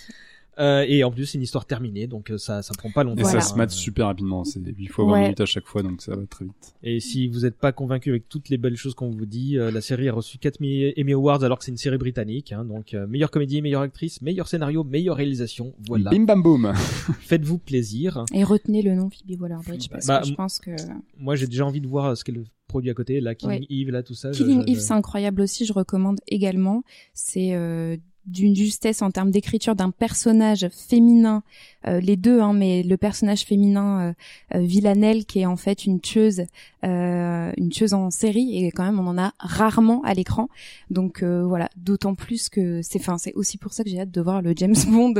Euh, 0.59 0.85
et 0.87 1.03
en 1.03 1.11
plus, 1.11 1.25
c'est 1.27 1.37
une 1.37 1.43
histoire 1.43 1.65
terminée, 1.65 2.07
donc 2.07 2.31
euh, 2.31 2.37
ça 2.37 2.61
ça 2.61 2.73
prend 2.77 2.89
pas 2.91 3.03
longtemps. 3.03 3.19
Et 3.19 3.23
Voilà. 3.23 3.41
ça 3.41 3.49
se 3.49 3.55
mate 3.55 3.69
super 3.71 4.07
rapidement, 4.07 4.43
c'est 4.43 4.59
8 4.59 4.87
fois 4.87 5.05
20 5.05 5.11
Ouais. 5.11 5.21
minutes 5.23 5.41
à 5.41 5.45
chaque 5.45 5.65
fois, 5.67 5.83
donc 5.83 6.01
ça 6.01 6.15
va 6.15 6.25
très 6.25 6.45
vite. 6.45 6.73
Et 6.83 6.99
si 6.99 7.27
vous 7.27 7.41
n'êtes 7.41 7.57
pas 7.57 7.71
convaincu 7.71 8.09
avec 8.09 8.27
toutes 8.29 8.49
les 8.49 8.57
belles 8.57 8.75
choses 8.75 8.93
qu'on 8.95 9.09
vous 9.09 9.25
dit, 9.25 9.57
euh, 9.57 9.69
la 9.71 9.81
série 9.81 10.09
a 10.09 10.13
reçu 10.13 10.37
4 10.37 10.59
Mi- 10.59 10.93
Emmy 10.97 11.13
Awards 11.13 11.43
alors 11.43 11.59
que 11.59 11.65
c'est 11.65 11.71
une 11.71 11.77
série 11.77 11.97
britannique. 11.97 12.51
Hein, 12.51 12.65
donc 12.65 12.93
euh, 12.93 13.05
meilleure 13.07 13.31
comédie, 13.31 13.61
meilleure 13.61 13.81
actrice, 13.81 14.21
meilleur 14.21 14.47
scénario, 14.47 14.83
meilleure 14.83 15.15
réalisation. 15.17 15.73
Voilà. 15.87 16.09
Bim 16.11 16.23
bam 16.25 16.41
boum. 16.41 16.73
Faites-vous 17.21 17.57
plaisir. 17.59 18.25
Et 18.33 18.43
retenez 18.43 18.81
le 18.81 18.95
nom 18.95 19.09
Phoebe 19.09 19.39
Waller-Bridge 19.41 19.89
parce 19.89 20.05
Bah, 20.07 20.21
que 20.21 20.27
je 20.27 20.33
pense 20.33 20.59
que 20.59 20.71
Moi 21.17 21.35
j'ai 21.35 21.47
déjà 21.47 21.65
envie 21.65 21.81
de 21.81 21.87
voir 21.87 22.15
ce 22.17 22.23
qu'est 22.23 22.31
le 22.31 22.43
produit 22.67 22.89
à 22.89 22.93
côté, 22.93 23.21
la 23.21 23.33
Killing 23.33 23.59
Ouais. 23.61 23.67
Eve, 23.69 23.91
là 23.91 24.03
tout 24.03 24.13
ça. 24.13 24.31
je- 24.33 24.39
Killing 24.43 24.63
je- 24.67 24.71
Eve, 24.73 24.79
c'est 24.79 24.93
incroyable 24.93 25.41
aussi. 25.41 25.65
Je 25.65 25.71
recommande 25.73 26.19
également. 26.27 26.83
C'est 27.13 27.53
euh, 27.53 27.95
d'une 28.27 28.55
justesse 28.55 29.01
en 29.01 29.09
termes 29.09 29.31
d'écriture 29.31 29.75
d'un 29.75 29.89
personnage 29.89 30.67
féminin, 30.69 31.43
euh, 31.87 31.99
les 32.01 32.17
deux, 32.17 32.41
hein, 32.41 32.53
mais 32.53 32.83
le 32.83 32.97
personnage 32.97 33.41
féminin 33.45 34.13
euh, 34.53 34.57
euh, 34.57 34.61
Villanelle 34.61 35.25
qui 35.25 35.39
est 35.39 35.45
en 35.45 35.55
fait 35.55 35.85
une 35.85 35.99
tueuse, 36.01 36.43
euh, 36.83 37.51
une 37.57 37.69
tueuse 37.69 37.93
en 37.93 38.11
série 38.11 38.63
et 38.65 38.71
quand 38.71 38.83
même 38.83 38.99
on 38.99 39.07
en 39.07 39.17
a 39.17 39.33
rarement 39.39 40.03
à 40.03 40.13
l'écran. 40.13 40.49
Donc 40.89 41.23
euh, 41.23 41.43
voilà, 41.45 41.69
d'autant 41.77 42.15
plus 42.15 42.49
que 42.49 42.81
c'est, 42.83 42.99
enfin 42.99 43.17
c'est 43.17 43.33
aussi 43.33 43.57
pour 43.57 43.73
ça 43.73 43.83
que 43.83 43.89
j'ai 43.89 43.99
hâte 44.01 44.11
de 44.11 44.21
voir 44.21 44.41
le 44.41 44.53
James 44.55 44.75
Bond 44.87 45.13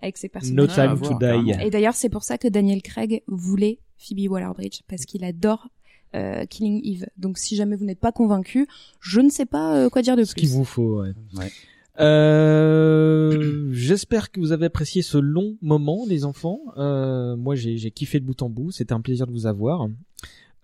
avec 0.00 0.16
ces 0.16 0.28
No 0.28 0.32
personnages. 0.32 0.78
à 0.78 0.86
time 0.86 0.94
voir, 0.94 1.18
to 1.18 1.42
die. 1.42 1.52
Et 1.66 1.70
d'ailleurs, 1.70 1.94
c'est 1.94 2.08
pour 2.08 2.22
ça 2.24 2.38
que 2.38 2.48
Daniel 2.48 2.80
Craig 2.82 3.22
voulait 3.26 3.78
Phoebe 3.98 4.30
Waller-Bridge 4.30 4.80
parce 4.88 5.04
qu'il 5.04 5.24
adore 5.24 5.68
euh, 6.14 6.44
Killing 6.46 6.80
Eve. 6.84 7.06
Donc, 7.18 7.38
si 7.38 7.54
jamais 7.54 7.76
vous 7.76 7.84
n'êtes 7.84 8.00
pas 8.00 8.12
convaincu, 8.12 8.66
je 9.00 9.20
ne 9.20 9.28
sais 9.28 9.46
pas 9.46 9.76
euh, 9.76 9.88
quoi 9.90 10.02
dire 10.02 10.16
de 10.16 10.24
Ce 10.24 10.34
qu'il 10.34 10.48
plus. 10.48 10.56
vous 10.56 10.64
faut. 10.64 11.02
Ouais. 11.02 11.12
Ouais. 11.36 11.52
Euh, 12.00 13.68
J'espère 13.72 14.30
que 14.30 14.40
vous 14.40 14.52
avez 14.52 14.66
apprécié 14.66 15.02
ce 15.02 15.18
long 15.18 15.56
moment, 15.62 16.04
les 16.08 16.24
enfants. 16.24 16.60
Euh, 16.76 17.36
moi, 17.36 17.54
j'ai 17.54 17.76
j'ai 17.76 17.90
kiffé 17.90 18.20
de 18.20 18.24
bout 18.24 18.40
en 18.42 18.48
bout. 18.48 18.70
C'était 18.70 18.92
un 18.92 19.00
plaisir 19.00 19.26
de 19.26 19.32
vous 19.32 19.46
avoir. 19.46 19.88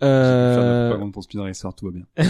Euh, 0.03 0.57
notre 0.57 0.89
propagande 0.91 1.13
pour 1.13 1.23
Spinner 1.25 1.45
Racer, 1.45 1.75
tout 1.75 1.87
va 1.87 1.93
bien. 1.93 2.07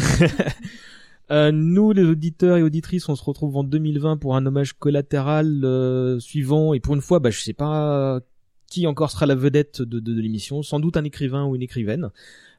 Euh, 1.33 1.51
nous, 1.51 1.91
les 1.91 2.05
auditeurs 2.05 2.57
et 2.57 2.62
auditrices, 2.62 3.09
on 3.09 3.17
se 3.17 3.25
retrouve 3.25 3.57
en 3.57 3.65
2020 3.65 4.17
pour 4.18 4.36
un 4.36 4.47
hommage 4.47 4.75
collatéral 4.75 5.65
euh, 5.65 6.20
suivant. 6.20 6.73
Et 6.73 6.78
pour 6.78 6.94
une 6.94 7.01
fois, 7.01 7.18
bah, 7.18 7.31
je 7.31 7.41
sais 7.41 7.52
pas 7.52 8.20
qui 8.68 8.86
encore 8.86 9.10
sera 9.10 9.26
la 9.26 9.35
vedette 9.35 9.83
de, 9.83 9.99
de, 9.99 10.15
de 10.15 10.20
l'émission. 10.20 10.62
Sans 10.62 10.81
doute 10.81 10.97
un 10.97 11.02
écrivain 11.05 11.44
ou 11.47 11.57
une 11.57 11.62
écrivaine. 11.62 12.10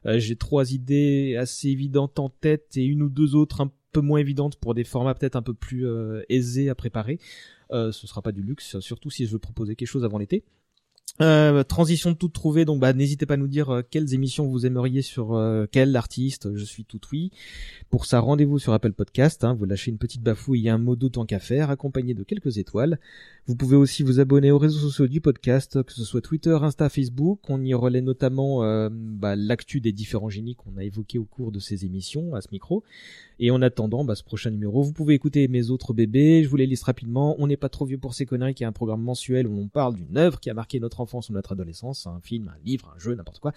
Euh, 0.06 0.18
J'ai 0.18 0.36
trois 0.36 0.72
idées 0.72 1.36
assez 1.38 1.68
évidentes 1.68 2.18
en 2.18 2.28
tête 2.28 2.76
et 2.76 2.84
une 2.84 3.02
ou 3.02 3.08
deux 3.08 3.34
autres 3.34 3.60
un 3.60 3.70
moins 4.02 4.20
évidentes 4.20 4.56
pour 4.56 4.74
des 4.74 4.84
formats 4.84 5.14
peut-être 5.14 5.36
un 5.36 5.42
peu 5.42 5.54
plus 5.54 5.86
euh, 5.86 6.22
aisés 6.28 6.68
à 6.68 6.74
préparer. 6.74 7.18
Euh, 7.70 7.92
ce 7.92 8.06
sera 8.06 8.22
pas 8.22 8.32
du 8.32 8.42
luxe, 8.42 8.78
surtout 8.80 9.10
si 9.10 9.26
je 9.26 9.32
veux 9.32 9.38
proposer 9.38 9.76
quelque 9.76 9.88
chose 9.88 10.04
avant 10.04 10.18
l'été. 10.18 10.44
Euh, 11.20 11.64
transition 11.64 12.14
toute 12.14 12.32
trouvée, 12.32 12.64
donc 12.64 12.80
bah 12.80 12.92
n'hésitez 12.92 13.26
pas 13.26 13.34
à 13.34 13.36
nous 13.36 13.48
dire 13.48 13.70
euh, 13.70 13.82
quelles 13.88 14.14
émissions 14.14 14.46
vous 14.46 14.66
aimeriez 14.66 15.02
sur 15.02 15.34
euh, 15.34 15.66
quel 15.70 15.96
artiste. 15.96 16.54
Je 16.54 16.64
suis 16.64 16.84
tout 16.84 17.00
oui. 17.10 17.32
Pour 17.90 18.06
ça, 18.06 18.20
rendez-vous 18.20 18.60
sur 18.60 18.72
Apple 18.72 18.92
Podcast. 18.92 19.42
Hein, 19.42 19.54
vous 19.54 19.64
lâchez 19.64 19.90
une 19.90 19.98
petite 19.98 20.22
bafouille 20.22 20.66
et 20.66 20.70
un 20.70 20.78
mot 20.78 20.94
d'autant 20.94 21.26
qu'à 21.26 21.40
faire, 21.40 21.70
accompagné 21.70 22.14
de 22.14 22.22
quelques 22.22 22.58
étoiles. 22.58 23.00
Vous 23.46 23.56
pouvez 23.56 23.76
aussi 23.76 24.02
vous 24.02 24.20
abonner 24.20 24.52
aux 24.52 24.58
réseaux 24.58 24.78
sociaux 24.78 25.08
du 25.08 25.20
podcast, 25.20 25.82
que 25.82 25.92
ce 25.92 26.04
soit 26.04 26.20
Twitter, 26.20 26.56
Insta, 26.60 26.88
Facebook. 26.88 27.40
On 27.48 27.64
y 27.64 27.72
relaie 27.74 28.02
notamment 28.02 28.60
bah, 28.90 29.36
l'actu 29.36 29.80
des 29.80 29.92
différents 29.92 30.28
génies 30.28 30.54
qu'on 30.54 30.76
a 30.76 30.84
évoqués 30.84 31.18
au 31.18 31.24
cours 31.24 31.50
de 31.50 31.58
ces 31.58 31.86
émissions 31.86 32.34
à 32.34 32.42
ce 32.42 32.48
micro. 32.52 32.84
Et 33.40 33.50
en 33.50 33.62
attendant 33.62 34.04
bah, 34.04 34.16
ce 34.16 34.22
prochain 34.22 34.50
numéro, 34.50 34.82
vous 34.82 34.92
pouvez 34.92 35.14
écouter 35.14 35.48
mes 35.48 35.70
autres 35.70 35.94
bébés. 35.94 36.42
Je 36.44 36.48
vous 36.50 36.56
les 36.56 36.66
liste 36.66 36.84
rapidement. 36.84 37.36
On 37.38 37.46
n'est 37.46 37.56
pas 37.56 37.70
trop 37.70 37.86
vieux 37.86 37.96
pour 37.96 38.12
ces 38.12 38.26
conneries, 38.26 38.52
qui 38.52 38.64
est 38.64 38.66
un 38.66 38.72
programme 38.72 39.00
mensuel 39.00 39.46
où 39.46 39.58
on 39.58 39.68
parle 39.68 39.94
d'une 39.94 40.18
œuvre 40.18 40.40
qui 40.40 40.50
a 40.50 40.54
marqué 40.54 40.78
notre 40.78 41.00
enfance 41.00 41.07
ou 41.14 41.32
notre 41.32 41.52
adolescence, 41.52 42.06
un 42.06 42.20
film, 42.20 42.48
un 42.48 42.64
livre, 42.64 42.92
un 42.94 42.98
jeu, 42.98 43.14
n'importe 43.14 43.40
quoi. 43.40 43.52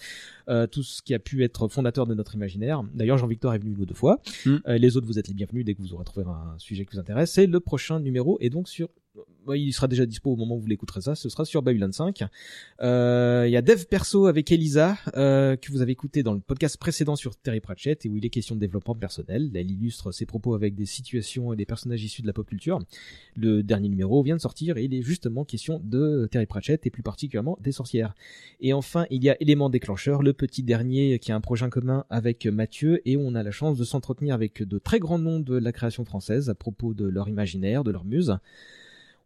Euh, 0.49 0.67
tout 0.67 0.83
ce 0.83 1.01
qui 1.01 1.13
a 1.13 1.19
pu 1.19 1.43
être 1.43 1.67
fondateur 1.67 2.07
de 2.07 2.15
notre 2.15 2.35
imaginaire. 2.35 2.83
D'ailleurs, 2.93 3.17
Jean-Victor 3.17 3.53
est 3.53 3.59
venu 3.59 3.71
une 3.71 3.81
ou 3.81 3.85
deux 3.85 3.93
fois. 3.93 4.19
Mm. 4.45 4.55
Euh, 4.67 4.77
les 4.77 4.97
autres, 4.97 5.07
vous 5.07 5.19
êtes 5.19 5.27
les 5.27 5.33
bienvenus 5.33 5.65
dès 5.65 5.75
que 5.75 5.81
vous 5.81 5.93
aurez 5.93 6.05
trouvé 6.05 6.25
un 6.27 6.57
sujet 6.57 6.85
qui 6.85 6.93
vous 6.93 6.99
intéresse. 6.99 7.37
Et 7.37 7.47
le 7.47 7.59
prochain 7.59 7.99
numéro 7.99 8.37
est 8.39 8.49
donc 8.49 8.67
sur 8.67 8.89
il 9.55 9.73
sera 9.73 9.87
déjà 9.87 10.05
dispo 10.05 10.31
au 10.31 10.35
moment 10.35 10.55
où 10.55 10.59
vous 10.59 10.67
l'écouterez 10.67 11.01
ça, 11.01 11.15
ce 11.15 11.29
sera 11.29 11.45
sur 11.45 11.61
Babylon 11.61 11.91
5. 11.91 12.23
Euh, 12.81 13.45
Il 13.47 13.51
y 13.51 13.57
a 13.57 13.61
Dev 13.61 13.85
Perso 13.85 14.27
avec 14.27 14.51
Elisa, 14.51 14.97
euh, 15.15 15.55
que 15.55 15.71
vous 15.71 15.81
avez 15.81 15.91
écouté 15.91 16.23
dans 16.23 16.33
le 16.33 16.39
podcast 16.39 16.77
précédent 16.77 17.15
sur 17.15 17.35
Terry 17.35 17.59
Pratchett, 17.59 18.05
et 18.05 18.09
où 18.09 18.17
il 18.17 18.25
est 18.25 18.29
question 18.29 18.55
de 18.55 18.59
développement 18.59 18.95
personnel. 18.95 19.51
Elle 19.53 19.71
illustre 19.71 20.11
ses 20.11 20.25
propos 20.25 20.53
avec 20.53 20.75
des 20.75 20.85
situations 20.85 21.53
et 21.53 21.55
des 21.55 21.65
personnages 21.65 22.03
issus 22.03 22.21
de 22.21 22.27
la 22.27 22.33
pop 22.33 22.47
culture. 22.47 22.79
Le 23.35 23.63
dernier 23.63 23.89
numéro 23.89 24.21
vient 24.23 24.35
de 24.35 24.41
sortir, 24.41 24.77
et 24.77 24.85
il 24.85 24.93
est 24.93 25.01
justement 25.01 25.43
question 25.43 25.81
de 25.83 26.27
Terry 26.31 26.45
Pratchett, 26.45 26.85
et 26.85 26.89
plus 26.89 27.03
particulièrement 27.03 27.57
des 27.61 27.71
sorcières. 27.71 28.15
Et 28.59 28.73
enfin, 28.73 29.05
il 29.09 29.23
y 29.23 29.29
a 29.29 29.37
Élément 29.41 29.71
déclencheur, 29.71 30.21
le 30.21 30.33
petit 30.33 30.61
dernier 30.61 31.17
qui 31.17 31.31
a 31.31 31.35
un 31.35 31.41
projet 31.41 31.67
commun 31.69 32.05
avec 32.09 32.45
Mathieu, 32.45 33.01
et 33.05 33.17
on 33.17 33.33
a 33.33 33.41
la 33.41 33.51
chance 33.51 33.77
de 33.77 33.83
s'entretenir 33.83 34.35
avec 34.35 34.61
de 34.61 34.77
très 34.77 34.99
grands 34.99 35.17
noms 35.19 35.39
de 35.39 35.57
la 35.57 35.71
création 35.71 36.05
française 36.05 36.49
à 36.49 36.55
propos 36.55 36.93
de 36.93 37.05
leur 37.05 37.27
imaginaire, 37.27 37.83
de 37.83 37.91
leur 37.91 38.05
muse. 38.05 38.37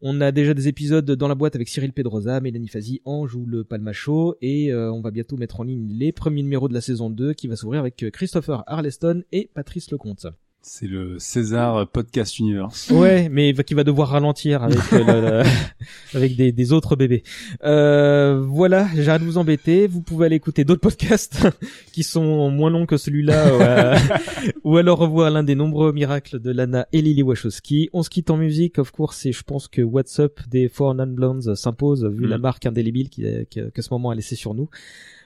On 0.02 0.22
a 0.22 0.32
déjà 0.32 0.54
des 0.54 0.68
épisodes 0.68 1.10
dans 1.10 1.28
la 1.28 1.36
boîte 1.36 1.56
avec 1.56 1.70
Cyril 1.70 1.94
Pedrosa, 1.94 2.40
Mélanie 2.42 2.68
Fazi, 2.68 3.02
Ange 3.06 3.36
ou 3.36 3.46
le 3.46 3.64
Palmacho, 3.64 4.36
et 4.42 4.72
euh, 4.72 4.92
on 4.92 5.02
va 5.02 5.12
bientôt 5.12 5.38
mettre 5.38 5.62
en 5.62 5.64
ligne 5.64 5.88
les 5.90 6.12
premiers 6.12 6.44
numéros 6.44 6.68
de 6.68 6.74
la 6.74 6.82
saison 6.82 7.10
2 7.10 7.34
qui 7.34 7.48
va 7.48 7.56
s'ouvrir 7.56 7.80
avec 7.80 8.06
Christopher 8.12 8.64
Arleston 8.68 9.24
et 9.32 9.50
Patrice 9.54 9.92
Lecomte. 9.92 10.28
C'est 10.68 10.88
le 10.88 11.20
César 11.20 11.88
Podcast 11.88 12.40
Universe. 12.40 12.90
Ouais, 12.90 13.30
mais 13.30 13.54
qui 13.54 13.76
va 13.76 13.84
devoir 13.84 14.10
ralentir 14.10 14.64
avec 14.64 14.80
euh, 14.94 14.98
le- 15.06 15.22
le- 15.44 15.44
avec 16.18 16.36
des, 16.36 16.52
des 16.52 16.74
autres 16.74 16.96
bébés. 16.96 17.22
Euh, 17.64 18.42
voilà, 18.44 18.88
j'arrête 18.96 19.22
de 19.22 19.28
vous 19.28 19.38
embêter. 19.38 19.86
Vous 19.86 20.02
pouvez 20.02 20.26
aller 20.26 20.38
écouter 20.38 20.64
d'autres 20.64 20.82
podcasts 20.82 21.48
qui 21.94 22.02
sont 22.02 22.50
moins 22.50 22.72
longs 22.72 22.88
que 22.88 22.98
celui-là, 22.98 23.56
ou, 23.56 23.62
euh, 23.62 23.96
ou 24.64 24.78
alors 24.78 24.98
revoir 24.98 25.30
l'un 25.30 25.44
des 25.44 25.54
nombreux 25.54 25.94
miracles 25.94 26.40
de 26.40 26.50
Lana 26.52 26.88
et 26.92 27.04
Lily 27.04 27.22
Wachowski. 27.22 27.92
On 27.94 28.02
se 28.02 28.10
quitte 28.10 28.32
en 28.32 28.38
musique, 28.38 28.80
of 28.80 28.90
course, 28.90 29.24
et 29.28 29.32
je 29.34 29.44
pense 29.44 29.68
que 29.68 29.84
What's 29.84 30.20
Up 30.20 30.40
des 30.50 30.68
Four 30.68 30.96
Non 30.96 31.06
Blondes 31.06 31.54
s'impose 31.54 32.06
vu 32.06 32.26
Mm. 32.26 32.30
la 32.30 32.38
marque 32.40 32.66
indélébile 32.66 33.10
qui, 33.10 33.22
que, 33.54 33.70
que 33.70 33.82
ce 33.84 33.90
moment 33.92 34.10
a 34.10 34.16
laissé 34.16 34.36
sur 34.36 34.56
nous. 34.56 34.68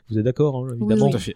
Vous 0.10 0.18
êtes 0.18 0.26
d'accord, 0.26 0.58
hein, 0.66 0.76
évidemment. 0.76 1.06
oui. 1.06 1.12
Tout 1.12 1.18
à 1.18 1.20
fait. 1.22 1.36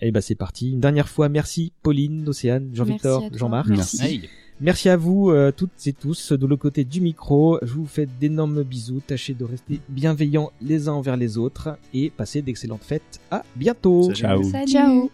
Et 0.00 0.10
ben 0.10 0.20
c'est 0.20 0.34
parti. 0.34 0.72
Une 0.72 0.80
dernière 0.80 1.08
fois, 1.08 1.28
merci 1.28 1.72
Pauline, 1.82 2.28
Océane, 2.28 2.70
Jean-Victor. 2.72 3.24
Jean-Marc. 3.32 3.68
Merci. 3.68 4.28
Merci 4.60 4.88
à 4.88 4.96
vous 4.96 5.30
euh, 5.30 5.50
toutes 5.56 5.70
et 5.86 5.92
tous 5.92 6.32
de 6.32 6.46
l'autre 6.46 6.62
côté 6.62 6.84
du 6.84 7.00
micro. 7.00 7.58
Je 7.62 7.72
vous 7.72 7.86
fais 7.86 8.06
d'énormes 8.20 8.62
bisous. 8.62 9.00
Tâchez 9.04 9.34
de 9.34 9.44
rester 9.44 9.80
bienveillants 9.88 10.52
les 10.60 10.88
uns 10.88 10.92
envers 10.92 11.16
les 11.16 11.36
autres 11.38 11.76
et 11.94 12.10
passez 12.10 12.42
d'excellentes 12.42 12.84
fêtes. 12.84 13.20
À 13.30 13.44
bientôt. 13.56 14.04
Salut. 14.04 14.16
Ciao. 14.16 14.42
Salut. 14.44 14.72
Ciao. 14.72 15.10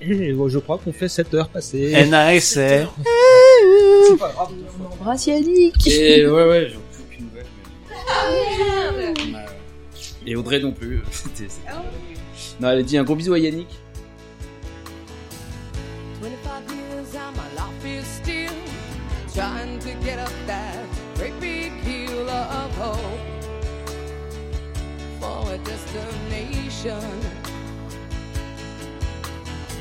Et 0.00 0.30
euh, 0.32 0.48
je 0.48 0.58
crois 0.58 0.78
qu'on 0.78 0.92
fait 0.92 1.08
7 1.08 1.34
heures 1.34 1.48
passées. 1.48 1.92
NASR. 2.08 2.86
Embrasse 5.00 5.26
Yannick. 5.26 5.86
Et 5.88 6.26
ouais, 6.28 6.48
ouais, 6.48 6.68
j'en 6.70 6.78
aucune 7.04 7.26
nouvelle. 7.26 9.14
mais- 9.32 10.30
Et 10.30 10.36
Audrey 10.36 10.60
non 10.60 10.72
plus. 10.72 11.02
Non, 12.60 12.70
elle 12.70 12.84
dit 12.84 12.98
un 12.98 13.04
gros 13.04 13.14
bisou 13.14 13.34
à 13.34 13.38
Yannick. 13.38 13.68
25 16.20 16.74
years 16.74 17.14
and 17.14 17.36
my 17.36 17.48
life 17.54 17.84
is 17.86 18.04
still 18.04 18.52
trying 19.32 19.78
to 19.78 19.90
get 20.04 20.18
up 20.18 20.32
that 20.46 20.84
great 21.14 21.38
big 21.38 21.70
hill 21.84 22.28
of 22.28 22.76
hope 22.76 23.20
for 25.20 25.52
a 25.52 25.58
destination. 25.58 26.98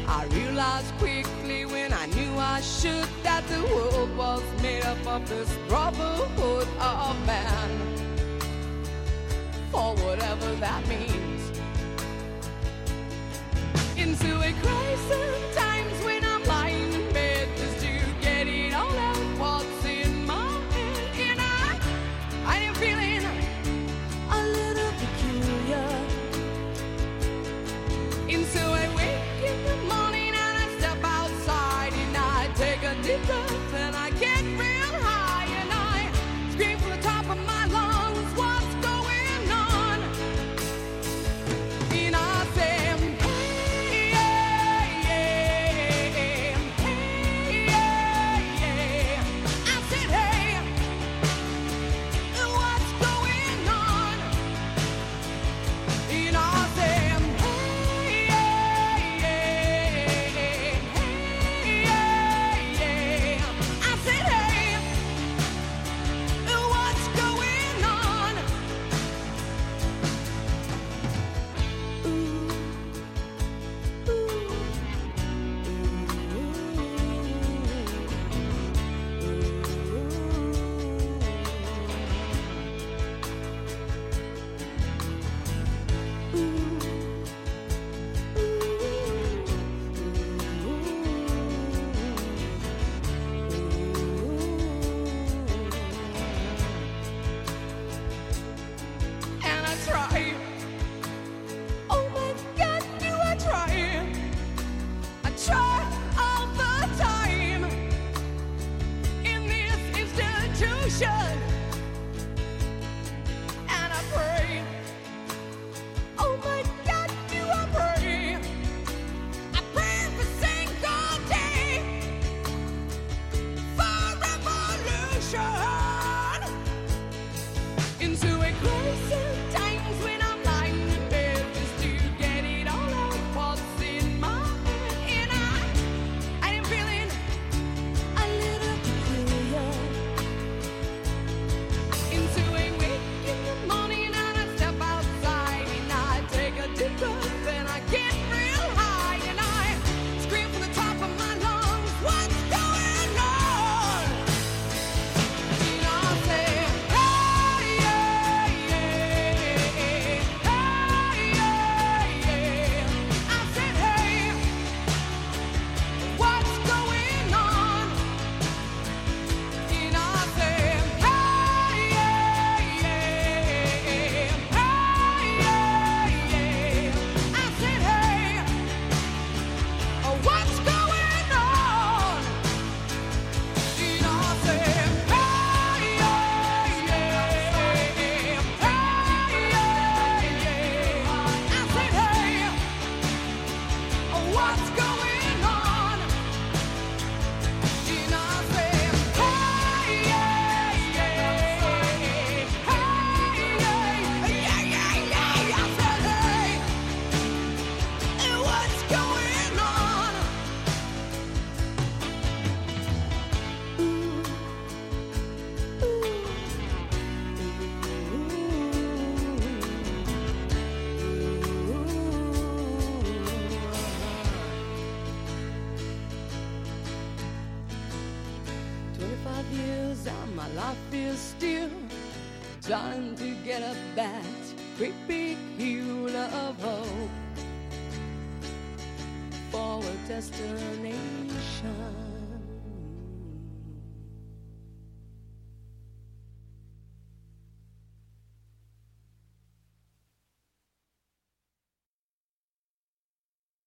I 0.07 0.25
realized 0.25 0.93
quickly 0.99 1.65
when 1.65 1.91
I 1.93 2.05
knew 2.05 2.37
I 2.37 2.61
should 2.61 3.09
that 3.23 3.43
the 3.47 3.61
world 3.73 4.15
was 4.15 4.43
made 4.61 4.85
up 4.85 5.03
of 5.07 5.27
this 5.27 5.49
brotherhood 5.67 6.67
of 6.79 7.25
man. 7.25 7.69
For 9.71 9.95
whatever 9.95 10.55
that 10.61 10.87
means 10.87 11.36
into 14.07 14.39
a 14.39 14.53
crisis 14.61 15.66